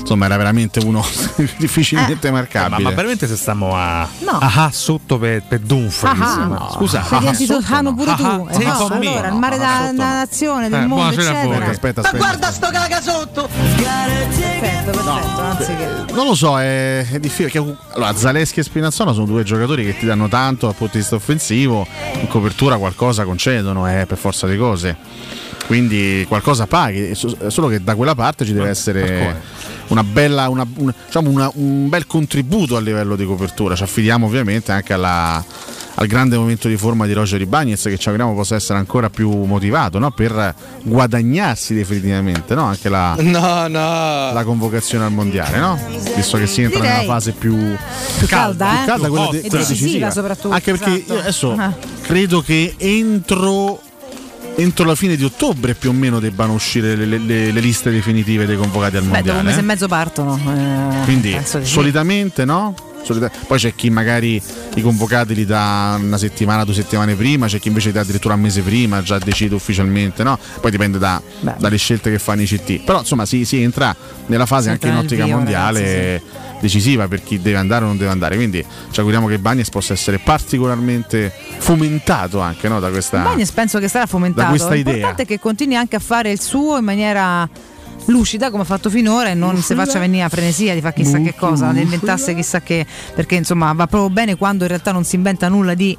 insomma 0.00 0.26
era 0.26 0.36
veramente 0.36 0.80
uno 0.80 1.04
difficilmente 1.58 2.30
Ma, 2.30 2.38
marcabile. 2.38 2.82
ma 2.82 2.90
veramente 2.90 3.26
se 3.26 3.36
stiamo 3.36 3.74
a 3.74 4.06
No. 4.20 4.38
ah, 4.40 4.70
sotto 4.72 5.18
per, 5.18 5.42
per 5.48 5.60
Dumfries? 5.60 6.20
Ah. 6.20 6.44
No, 6.44 6.70
Scusa, 6.72 7.00
ah, 7.08 7.34
sotto 7.34 7.82
no. 7.82 7.94
pure 7.94 8.14
tu. 8.14 8.24
Ah, 8.24 8.42
Eh, 8.50 8.54
sì, 8.54 8.64
no, 8.64 8.86
allora, 8.86 9.26
il 9.28 9.32
No, 9.32 9.38
mare 9.38 9.56
sotto 9.56 9.92
no. 9.92 9.92
nazione, 10.14 10.68
del 10.68 10.82
Eh, 10.82 10.86
mondo, 10.86 11.12
eccetera. 11.20 11.66
Aspetta, 11.70 12.00
Ma 12.02 12.10
guarda 12.18 12.50
sto 12.50 12.68
cagasotto! 12.70 13.48
Perfetto, 13.48 14.90
perfetto, 15.14 15.40
anzi 15.40 15.76
che... 15.76 16.12
Non 16.12 16.26
lo 16.26 16.34
so, 16.34 16.58
è, 16.60 17.06
è 17.08 17.18
difficile. 17.18 17.50
che- 17.50 17.74
allora, 17.92 18.14
Zaleschi 18.14 18.60
e 18.60 18.62
Spinazzola 18.62 19.12
sono 19.12 19.26
due 19.26 19.42
giocatori 19.42 19.84
che 19.84 19.96
ti 19.98 20.06
danno 20.06 20.28
tanto 20.28 20.66
dal 20.66 20.74
punto 20.74 20.94
di 20.94 20.98
vista 21.00 21.14
offensivo, 21.16 21.86
in 22.20 22.28
copertura 22.28 22.76
qualcosa 22.76 23.24
concedono, 23.24 23.88
eh, 23.88 24.06
per 24.06 24.18
forza 24.18 24.46
di 24.46 24.56
cose. 24.56 24.96
Quindi 25.66 26.24
qualcosa 26.28 26.66
paghi, 26.66 27.14
so- 27.16 27.50
solo 27.50 27.66
che 27.66 27.82
da 27.82 27.96
quella 27.96 28.14
parte 28.14 28.44
ci 28.44 28.52
deve 28.52 28.68
essere 28.68 29.36
una 29.88 30.04
bella, 30.04 30.48
una- 30.48 30.66
una- 30.76 30.94
diciamo 31.06 31.28
una- 31.30 31.50
un 31.54 31.88
bel 31.88 32.06
contributo 32.06 32.76
a 32.76 32.80
livello 32.80 33.16
di 33.16 33.24
copertura. 33.26 33.74
Ci 33.74 33.82
affidiamo 33.82 34.26
ovviamente 34.26 34.70
anche 34.70 34.92
alla- 34.92 35.44
al 35.98 36.06
grande 36.06 36.36
momento 36.36 36.68
di 36.68 36.76
forma 36.76 37.06
di 37.06 37.12
Roger 37.14 37.40
Ibagnez 37.40 37.82
che 37.84 37.96
ci 37.98 38.08
auguriamo 38.08 38.34
possa 38.36 38.54
essere 38.54 38.78
ancora 38.78 39.08
più 39.08 39.30
motivato 39.44 39.98
no? 39.98 40.10
per 40.10 40.54
guadagnarsi 40.82 41.74
definitivamente 41.74 42.54
no? 42.54 42.64
anche 42.64 42.88
la, 42.90 43.14
No, 43.18 43.66
no. 43.66 44.32
la 44.32 44.42
convocazione 44.44 45.04
al 45.06 45.12
mondiale, 45.12 45.58
no? 45.58 45.78
Visto 46.14 46.36
che 46.38 46.46
si 46.46 46.62
entra 46.62 46.80
Direi. 46.80 46.96
nella 46.98 47.12
fase 47.12 47.32
più, 47.32 47.56
Più 48.18 48.26
calda, 48.26 48.68
più 48.68 48.82
eh? 48.82 48.86
calda, 48.86 49.08
quella, 49.08 49.28
E 49.28 49.30
de- 49.30 49.40
quella 49.48 49.64
decisiva 49.64 49.86
decisiva. 49.86 50.10
soprattutto, 50.10 50.54
Anche 50.54 50.70
perché 50.72 50.94
esatto. 50.96 51.12
io 51.14 51.18
adesso 51.20 51.52
Ah. 51.56 51.72
credo 52.02 52.42
che 52.42 52.74
entro, 52.76 53.80
entro 54.56 54.84
la 54.84 54.94
fine 54.94 55.16
di 55.16 55.24
ottobre 55.24 55.74
più 55.74 55.90
o 55.90 55.92
meno 55.94 56.20
debbano 56.20 56.52
uscire 56.52 56.94
le, 56.94 57.06
le- 57.06 57.18
le- 57.18 57.52
le 57.52 57.60
liste 57.60 57.90
definitive 57.90 58.44
dei 58.46 58.56
convocati 58.56 58.96
al 58.96 59.02
Beh, 59.02 59.08
dopo 59.08 59.16
un 59.18 59.24
mondiale. 59.24 59.42
mese 59.48 59.60
e 59.60 59.62
mezzo 59.62 59.88
partono. 59.88 60.38
eh, 60.46 61.04
Quindi 61.04 61.32
di 61.32 61.40
sì. 61.42 61.64
solitamente 61.64 62.44
no? 62.44 62.74
Solita- 63.06 63.30
Poi 63.46 63.56
c'è 63.58 63.74
chi 63.74 63.88
magari 63.88 64.42
i 64.74 64.80
convocati 64.82 65.34
li 65.34 65.44
dà 65.44 65.96
una 66.00 66.18
settimana, 66.18 66.64
due 66.64 66.74
settimane 66.74 67.14
prima, 67.14 67.46
c'è 67.46 67.60
chi 67.60 67.68
invece 67.68 67.88
li 67.88 67.92
dà 67.94 68.00
addirittura 68.00 68.34
un 68.34 68.40
mese 68.40 68.62
prima, 68.62 69.00
già 69.02 69.18
decide 69.18 69.54
ufficialmente, 69.54 70.24
no? 70.24 70.36
Poi 70.60 70.70
dipende 70.72 70.98
da- 70.98 71.22
dalle 71.58 71.76
scelte 71.76 72.10
che 72.10 72.18
fanno 72.18 72.42
i 72.42 72.46
CT. 72.46 72.80
Però 72.84 72.98
insomma 72.98 73.24
si, 73.24 73.44
si 73.44 73.62
entra 73.62 73.94
nella 74.26 74.46
fase 74.46 74.64
Si 74.64 74.70
anche 74.70 74.88
in 74.88 74.96
ottica 74.96 75.24
vivo, 75.24 75.36
mondiale 75.36 76.20
decisiva 76.60 77.06
per 77.06 77.22
chi 77.22 77.40
deve 77.40 77.58
andare 77.58 77.84
o 77.84 77.88
non 77.88 77.96
deve 77.96 78.10
andare. 78.10 78.34
Quindi 78.34 78.64
ci 78.90 78.98
auguriamo 78.98 79.28
che 79.28 79.38
Bagnes 79.38 79.68
possa 79.70 79.92
essere 79.92 80.18
particolarmente 80.18 81.32
fomentato 81.58 82.40
anche 82.40 82.66
no, 82.68 82.80
da 82.80 82.88
questa. 82.90 83.18
Bagnes 83.20 83.50
penso 83.52 83.78
che 83.78 83.88
sarà 83.88 84.06
fomentato. 84.06 84.42
da 84.42 84.48
questa 84.48 84.74
L'importante 84.74 85.22
è 85.22 85.26
che 85.26 85.38
continui 85.38 85.76
anche 85.76 85.96
a 85.96 86.00
fare 86.00 86.30
il 86.30 86.40
suo 86.40 86.76
in 86.78 86.84
maniera 86.84 87.48
lucida 88.06 88.50
come 88.50 88.62
ha 88.62 88.66
fatto 88.66 88.90
finora 88.90 89.30
e 89.30 89.34
non 89.34 89.56
si 89.56 89.74
faccia 89.74 89.98
venire 89.98 90.22
la 90.22 90.28
frenesia 90.28 90.74
di 90.74 90.80
fare 90.80 90.94
chissà 90.94 91.18
che 91.18 91.34
cosa, 91.34 91.72
di 91.72 91.80
inventasse 91.80 92.34
chissà 92.34 92.60
che 92.60 92.86
perché 93.14 93.34
insomma 93.34 93.72
va 93.72 93.86
proprio 93.86 94.10
bene 94.10 94.36
quando 94.36 94.62
in 94.64 94.68
realtà 94.68 94.92
non 94.92 95.04
si 95.04 95.16
inventa 95.16 95.48
nulla 95.48 95.74
di 95.74 95.96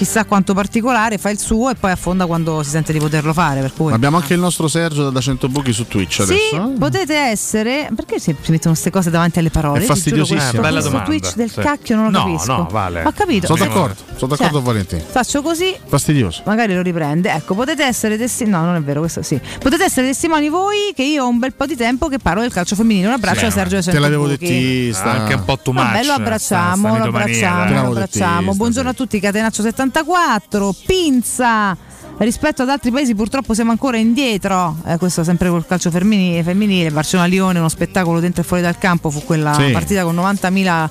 chissà 0.00 0.24
quanto 0.24 0.54
particolare, 0.54 1.18
fa 1.18 1.28
il 1.28 1.38
suo 1.38 1.68
e 1.68 1.74
poi 1.74 1.90
affonda 1.90 2.24
quando 2.24 2.62
si 2.62 2.70
sente 2.70 2.90
di 2.90 2.98
poterlo 2.98 3.34
fare. 3.34 3.60
Per 3.60 3.74
cui 3.74 3.92
Abbiamo 3.92 4.16
anche 4.16 4.32
il 4.32 4.40
nostro 4.40 4.66
Sergio 4.66 5.10
da 5.10 5.20
100 5.20 5.48
buchi 5.50 5.74
su 5.74 5.86
Twitch 5.86 6.14
Sì, 6.14 6.22
adesso. 6.22 6.54
eh? 6.72 6.78
potete 6.78 7.14
essere. 7.14 7.90
Perché 7.94 8.18
si 8.18 8.34
si 8.40 8.50
mettono 8.50 8.70
queste 8.72 8.88
cose 8.88 9.10
davanti 9.10 9.40
alle 9.40 9.50
parole? 9.50 9.82
È 9.82 9.84
fastidiosissimo. 9.84 10.52
Eh, 10.52 10.60
bella 10.60 10.80
domanda, 10.80 11.04
Twitch 11.04 11.34
del 11.34 11.50
sì. 11.50 11.60
cacchio 11.60 11.96
non 11.96 12.06
lo 12.06 12.10
No, 12.18 12.24
capisco. 12.24 12.56
no, 12.56 12.68
vale. 12.70 13.02
Ho 13.04 13.12
capito. 13.12 13.46
Sono 13.46 13.58
d'accordo, 13.58 13.96
sono 14.16 14.30
d'accordo 14.34 14.56
Cioè, 14.56 14.62
Valentina. 14.62 15.02
Faccio 15.06 15.42
così, 15.42 15.76
Fastidioso. 15.86 16.42
magari 16.46 16.74
lo 16.74 16.80
riprende. 16.80 17.30
Ecco, 17.32 17.54
potete 17.54 17.84
essere 17.84 18.16
testimoni. 18.16 18.56
No, 18.56 18.64
non 18.64 18.76
è 18.76 18.80
vero, 18.82 19.00
questo 19.00 19.20
sì. 19.20 19.38
Potete 19.58 19.84
essere 19.84 20.06
testimoni 20.06 20.48
voi 20.48 20.92
che 20.94 21.02
io 21.02 21.24
ho 21.24 21.28
un 21.28 21.38
bel 21.38 21.52
po' 21.52 21.66
di 21.66 21.76
tempo 21.76 22.08
che 22.08 22.18
parlo 22.18 22.40
del 22.40 22.52
calcio 22.52 22.74
femminile. 22.74 23.06
Un 23.08 23.12
abbraccio 23.12 23.40
Sì, 23.40 23.44
a 23.44 23.50
Sergio 23.50 23.76
te 23.76 23.82
Cento 23.82 24.00
l'avevo 24.00 24.22
Buchi. 24.24 24.38
dettista. 24.38 25.10
Anche 25.10 25.34
un 25.34 25.44
po' 25.44 25.58
too 25.62 25.74
Vabbè, 25.74 25.96
much, 25.98 26.06
lo 26.06 26.12
abbracciamo, 26.14 26.76
sta- 26.76 26.88
sta 26.88 26.98
lo 26.98 27.04
abbracciamo, 27.04 27.80
lo 27.82 27.86
abbracciamo. 27.88 28.54
Buongiorno 28.54 28.90
a 28.90 28.94
tutti, 28.94 29.20
Catenaccio 29.20 29.60
74, 29.90 30.74
Pinza. 30.86 31.76
Rispetto 32.18 32.62
ad 32.62 32.68
altri 32.68 32.90
paesi 32.90 33.14
purtroppo 33.14 33.54
siamo 33.54 33.70
ancora 33.70 33.96
indietro, 33.96 34.76
eh, 34.84 34.98
questo 34.98 35.24
sempre 35.24 35.48
col 35.48 35.66
calcio 35.66 35.90
femminile, 35.90 36.42
femminile. 36.42 36.90
Barcellona-Lione, 36.90 37.58
uno 37.58 37.68
spettacolo 37.70 38.20
dentro 38.20 38.42
e 38.42 38.44
fuori 38.44 38.62
dal 38.62 38.76
campo, 38.76 39.08
fu 39.08 39.24
quella 39.24 39.54
Sì. 39.54 39.70
partita 39.70 40.02
con 40.04 40.14
90.000 40.14 40.90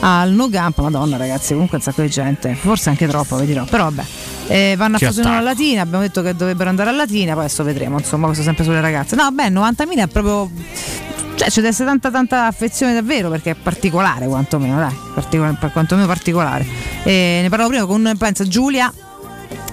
al 0.00 0.30
no 0.30 0.48
camp, 0.48 0.78
madonna 0.78 1.16
ragazzi, 1.16 1.52
comunque 1.52 1.78
un 1.78 1.82
sacco 1.82 2.02
di 2.02 2.08
gente, 2.08 2.54
forse 2.54 2.90
anche 2.90 3.08
troppo, 3.08 3.36
vi 3.36 3.46
dirò, 3.46 3.64
però 3.64 3.84
vabbè. 3.84 4.04
Eh, 4.48 4.74
vanno 4.76 4.96
a 4.96 4.98
Frosinone 4.98 5.34
a 5.34 5.38
attacco. 5.38 5.50
Latina, 5.58 5.82
abbiamo 5.82 6.02
detto 6.04 6.22
che 6.22 6.34
dovrebbero 6.36 6.68
andare 6.70 6.90
a 6.90 6.92
Latina, 6.92 7.32
poi 7.34 7.44
adesso 7.44 7.64
vedremo, 7.64 7.98
insomma, 7.98 8.26
questo 8.26 8.44
sempre 8.44 8.62
sulle 8.64 8.80
ragazze. 8.80 9.16
No, 9.16 9.30
beh, 9.32 9.48
90.000 9.50 10.02
è 10.04 10.06
proprio 10.08 10.48
cioè 11.34 11.48
c'è 11.48 11.60
da 11.60 11.68
essere 11.68 11.88
tanta 11.88 12.10
tanta 12.10 12.46
affezione 12.46 12.94
davvero 12.94 13.28
perché 13.30 13.50
è 13.50 13.54
particolare 13.54 14.26
quantomeno, 14.26 14.78
dai, 14.78 14.94
particolare, 15.14 15.70
quantomeno 15.72 16.06
particolare. 16.06 16.66
E 17.04 17.40
ne 17.42 17.48
parlavo 17.48 17.70
prima 17.70 17.86
con 17.86 18.14
pensa 18.18 18.44
Giulia 18.44 18.92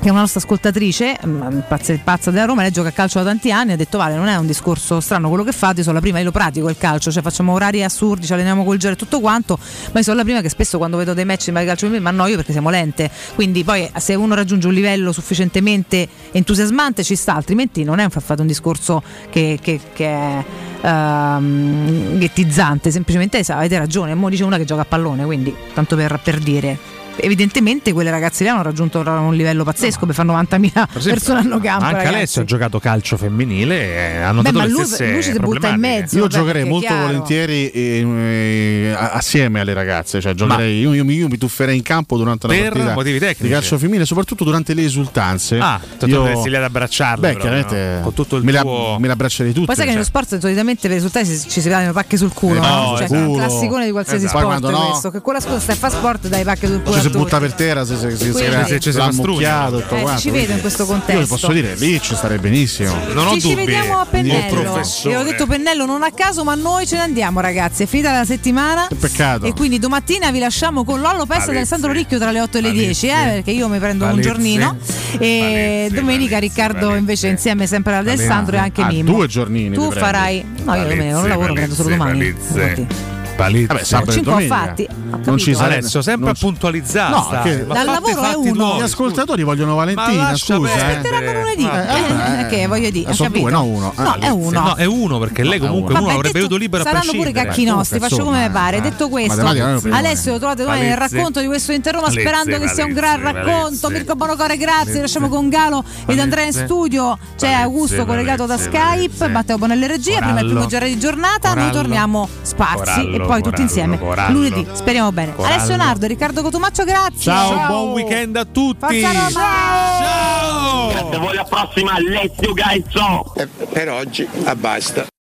che 0.02 0.08
è 0.08 0.12
una 0.12 0.22
nostra 0.22 0.40
ascoltatrice, 0.40 1.20
mm, 1.26 1.60
pazza, 1.68 1.94
pazza 2.02 2.32
della 2.32 2.46
Roma, 2.46 2.62
lei 2.62 2.72
gioca 2.72 2.88
a 2.88 2.92
calcio 2.92 3.20
da 3.20 3.26
tanti 3.26 3.52
anni, 3.52 3.74
ha 3.74 3.76
detto 3.76 3.98
Vale, 3.98 4.16
non 4.16 4.28
è 4.28 4.38
un 4.38 4.48
discorso 4.48 5.02
strano 5.02 5.28
quello 5.28 5.44
che 5.44 5.52
fate, 5.52 5.82
sono 5.84 5.96
la 5.96 6.00
prima, 6.00 6.20
io 6.20 6.26
lo 6.26 6.32
pratico 6.32 6.70
il 6.70 6.78
calcio, 6.78 7.12
cioè 7.12 7.22
facciamo 7.22 7.52
orari 7.52 7.84
assurdi, 7.84 8.26
ci 8.26 8.32
alleniamo 8.32 8.64
col 8.64 8.78
gelo 8.78 8.94
e 8.94 8.96
tutto 8.96 9.20
quanto, 9.20 9.58
ma 9.92 9.98
io 10.00 10.04
sono 10.04 10.16
la 10.16 10.24
prima 10.24 10.40
che 10.40 10.48
spesso 10.48 10.78
quando 10.78 10.96
vedo 10.96 11.14
dei 11.14 11.26
match 11.26 11.52
di 11.52 11.66
calcio 11.66 11.90
mi 11.90 12.00
annoio 12.02 12.38
perché 12.38 12.54
siamo 12.54 12.70
lente, 12.70 13.12
quindi 13.36 13.66
poi 13.66 13.90
se 13.98 14.16
uno 14.16 14.36
raggiunge 14.36 14.68
un 14.68 14.74
livello 14.74 15.12
sufficientemente 15.12 16.08
entusiasmante 16.32 17.04
ci 17.04 17.16
sta, 17.16 17.36
altrimenti 17.36 17.84
non 17.84 18.00
è 18.00 18.04
un, 18.04 18.10
fate 18.10 18.40
un 18.40 18.48
discorso 18.48 19.04
che, 19.30 19.60
che- 19.62 19.82
che 19.94 20.06
è 20.06 20.44
ehm, 20.82 22.18
ghettizzante, 22.18 22.92
semplicemente 22.92 23.44
avete 23.52 23.78
ragione, 23.78 24.14
mo 24.16 24.30
dice 24.30 24.44
una 24.44 24.58
che 24.58 24.66
gioca 24.66 24.82
a 24.82 24.86
pallone, 24.86 25.26
quindi 25.26 25.54
tanto 25.74 25.96
per, 25.96 26.20
per 26.24 26.40
dire. 26.40 26.99
Evidentemente 27.22 27.92
quelle 27.94 28.10
ragazze 28.12 28.44
lì 28.44 28.50
hanno 28.50 28.62
raggiunto 28.62 29.00
un 29.00 29.34
livello 29.36 29.64
pazzesco 29.64 30.06
per 30.06 30.16
fare 30.16 30.28
90.000 30.30 30.86
persone 31.04 31.40
hanno 31.40 31.60
campo. 31.60 31.84
Anche 31.86 31.98
ragazzi. 31.98 32.16
Alessio 32.16 32.42
ha 32.42 32.46
giocato 32.46 32.80
calcio 32.80 33.18
femminile 33.18 33.76
e 34.16 34.18
ha 34.22 34.30
Beh, 34.30 34.34
notato 34.36 34.58
ma 34.58 34.66
le 34.66 34.72
lui, 34.72 34.86
stesse 34.86 35.12
lui 35.12 35.24
si 35.24 35.40
butta 35.40 35.68
in 35.70 35.80
mezzo. 35.80 36.16
Io 36.16 36.22
vabbè, 36.24 36.34
giocherei 36.34 36.64
molto 36.66 36.94
volentieri 36.96 37.70
eh, 37.70 38.06
eh, 38.08 38.96
assieme 38.98 39.60
alle 39.60 39.74
ragazze, 39.74 40.22
cioè 40.22 40.34
giocherei, 40.34 40.80
io, 40.80 40.94
io 40.94 41.04
mi- 41.06 41.16
io 41.16 41.28
mi 41.28 41.38
tufferei 41.38 41.76
in 41.76 41.84
campo 41.84 42.18
durante 42.18 42.46
una 42.48 42.56
Per 42.56 42.72
partita 42.72 42.94
motivi 42.94 43.20
tecnici. 43.20 43.44
di 43.44 43.50
calcio 43.50 43.78
femminile, 43.78 44.06
soprattutto 44.06 44.44
durante 44.44 44.74
le 44.74 44.84
esultanze. 44.84 45.58
Ah, 45.60 45.80
tu 45.98 46.08
io, 46.08 46.16
dovresti 46.18 46.50
lì 46.50 46.56
ad 46.56 46.64
abbracciarlo. 46.64 47.22
beh, 47.22 47.28
però, 47.34 47.40
chiaramente 47.40 47.96
no? 47.98 48.02
con 48.04 48.14
tutto 48.14 48.36
il 48.38 48.44
me, 48.44 48.52
la, 48.52 48.62
tuo 48.62 48.98
me 49.00 49.08
la 49.08 49.14
abbraccerei 49.14 49.52
tutte. 49.54 49.66
Poi 49.66 49.76
sai 49.76 49.86
che 49.86 49.92
nello 49.92 50.04
cioè. 50.04 50.12
sport 50.24 50.40
solitamente 50.40 50.82
per 50.82 50.92
i 50.92 50.94
risultati 50.96 51.26
si- 51.26 51.50
ci 51.50 51.62
si 51.62 51.70
le 51.70 51.92
pacche 51.94 52.18
sul 52.18 52.34
culo, 52.34 52.56
Eh, 52.58 52.68
no? 52.68 52.92
no, 52.92 52.98
Cioè, 52.98 53.08
culo. 53.08 53.20
è 53.20 53.26
un 53.26 53.36
classicone 53.36 53.86
di 53.86 53.92
qualsiasi 53.92 54.26
Esatto. 54.26 54.40
Sport 54.40 54.62
no- 54.72 54.88
questo. 54.90 55.12
Che 55.12 55.22
quella 55.22 55.40
scusa 55.40 55.60
stai 55.60 55.76
a 55.76 55.78
fa 55.78 55.90
sport 55.90 56.28
dai 56.28 56.44
pacche 56.44 56.68
sul 56.68 56.82
culo. 56.82 57.02
Ci 57.02 57.09
si 57.12 57.18
butta 57.18 57.40
per 57.40 57.54
terra, 57.54 57.86
se, 57.86 57.96
se, 57.96 58.10
se, 58.12 58.18
se, 58.18 58.32
Quindi- 58.32 58.68
se, 58.68 58.80
tutto 58.80 59.96
Eh, 59.96 60.02
quanto, 60.02 60.20
ci 60.22 60.30
vedo 60.30 60.54
in 60.54 60.62
questo 60.62 60.86
contesto. 60.86 61.20
Io 61.22 61.28
posso 61.28 61.52
dire, 61.52 61.76
lì 61.76 62.00
ci 62.02 62.16
starei 62.16 62.38
benissimo. 62.38 62.94
Ci, 63.34 63.42
ci 63.42 63.56
vediamo 63.56 64.00
a 64.00 64.06
Pennello. 64.06 64.82
Io 65.06 65.20
ho 65.20 65.24
detto 65.24 65.46
Pennello 65.48 65.86
non 65.86 66.04
a 66.04 66.12
caso, 66.12 66.44
ma 66.44 66.56
noi 66.56 66.86
ce 66.88 66.96
ne 66.96 67.02
andiamo, 67.02 67.40
ragazzi. 67.40 67.84
È 67.84 67.86
finita 67.86 68.12
la 68.12 68.26
settimana. 68.26 68.88
Peccato. 68.98 69.46
E 69.46 69.54
quindi 69.54 69.80
domattina 69.80 70.32
vi 70.32 70.40
lasciamo 70.40 70.84
con 70.84 71.00
Lollo 71.02 71.26
Pesta 71.26 71.52
e 71.52 71.56
Alessandro 71.56 71.92
Ricchio 71.92 72.18
tra 72.18 72.32
le 72.32 72.42
8 72.42 72.58
e 72.58 72.62
le 72.62 72.72
10, 72.72 73.08
eh, 73.08 73.14
perché 73.14 73.52
io 73.52 73.68
mi 73.68 73.80
prendo 73.80 74.06
un 74.06 74.12
Palezzi. 74.12 74.28
giornino. 74.28 74.78
E 75.18 75.90
domenica 75.92 76.38
Riccardo 76.40 76.96
invece 76.96 77.28
insieme 77.28 77.68
sempre 77.68 77.96
ad 77.96 78.08
Alessandro 78.08 78.56
e 78.56 78.60
anche 78.60 78.82
Ah, 78.82 78.88
Mimmo. 78.88 79.12
due 79.14 79.28
giornini 79.28 79.76
Tu 79.76 79.92
farai. 79.92 80.44
No, 80.64 80.76
io 80.76 80.84
domenica 80.84 81.12
non 81.20 81.28
lavoro, 81.28 81.54
prendo 81.54 81.76
solo 81.76 81.90
domani. 81.90 83.18
Vabbè, 83.40 83.84
sabato 83.84 84.12
e 84.20 84.22
domenica. 84.22 84.56
fatti. 84.56 84.88
Non 85.24 85.38
ci 85.38 85.54
sarà 85.56 85.74
Alessio, 85.76 86.02
sempre 86.02 86.26
non 86.28 86.36
a 86.36 86.40
puntualizzare. 86.40 87.16
No, 87.16 87.28
Ma 87.68 87.74
Dal 87.74 87.86
lavoro 87.86 88.22
è 88.22 88.36
uno. 88.36 88.76
Gli 88.78 88.82
ascoltatori 88.82 89.44
vogliono 89.44 89.76
Valentina, 89.76 90.36
scusa. 90.36 90.74
eh. 90.74 90.82
Aspetteranno 90.82 91.40
lunedì. 91.40 91.64
Eh, 91.64 92.40
Eh, 92.40 92.46
che 92.48 92.68
voglio 92.68 92.90
dire, 92.90 93.14
sono 93.14 93.30
due, 93.30 93.52
no 93.52 93.64
uno. 93.64 93.94
No, 93.96 94.16
è 94.20 94.28
uno. 94.30 94.60
No, 94.60 94.76
è 94.76 94.86
uno 94.86 95.20
perché 95.20 95.44
lei 95.44 95.60
comunque 95.60 95.94
uno 95.98 96.10
avrebbe 96.10 96.40
avuto 96.40 96.56
libero 96.58 96.84
a 96.84 96.86
Saranno 96.86 97.12
pure 97.14 97.32
cacchi 97.32 97.64
nostri, 97.64 98.00
faccio 98.00 98.24
come 98.24 98.48
mi 98.48 98.50
pare. 98.52 98.82
Detto 98.82 99.10
questo. 99.10 99.46
Alessio 99.46 100.34
lo 100.34 100.38
trovate 100.40 100.64
domani 100.64 100.82
nel 100.82 100.98
racconto 100.98 101.40
di 101.40 101.48
questo 101.48 101.72
Roma 101.72 102.08
Palezzi, 102.08 102.20
sperando 102.22 102.60
che 102.60 102.68
sia 102.68 102.86
un 102.86 102.94
gran 102.94 103.22
racconto. 103.22 103.90
Mirko 103.90 104.16
Bonocore, 104.16 104.58
grazie. 104.58 105.02
Lasciamo 105.02 105.28
con 105.30 105.50
Galo 105.50 105.84
ed 106.06 106.20
Andrea 106.20 106.46
in 106.46 106.54
studio. 106.54 107.18
C'è 107.38 107.52
Augusto 107.52 108.06
collegato 108.06 108.46
da 108.46 108.58
Skype, 108.58 109.28
Matteo 109.28 109.58
Bonelli 109.58 109.88
regia. 109.88 110.20
Prima 110.20 110.40
il 110.40 110.48
primo 110.48 110.66
giorno 110.66 110.88
di 110.88 111.00
giornata. 111.00 111.54
Noi 111.54 111.72
torniamo 111.72 112.28
sparsi 112.42 113.12
e 113.12 113.20
poi 113.30 113.42
tutti 113.44 113.62
insieme 113.62 114.00
Corallo. 114.00 114.34
lunedì. 114.34 114.68
Speriamo 114.72 115.12
bene. 115.12 115.36
Corallo. 115.36 115.56
Alessio 115.56 115.76
Nardo, 115.76 116.08
Riccardo 116.08 116.42
Cotumaccio, 116.42 116.84
grazie. 116.84 117.32
Ciao, 117.32 117.68
buon 117.68 117.90
weekend 117.92 118.36
a 118.36 118.46
tutti. 118.46 118.80
Forza 118.80 119.12
Roma. 119.12 119.30
Ciao. 119.30 120.88
Grazie, 120.90 121.18
voi 121.18 121.32
alla 121.32 121.44
prossima, 121.44 122.00
let's 122.00 122.36
go 122.42 122.54
guys, 122.54 122.84
ciao! 122.90 123.34
Per 123.72 123.90
oggi, 123.90 124.28
basta. 124.58 125.10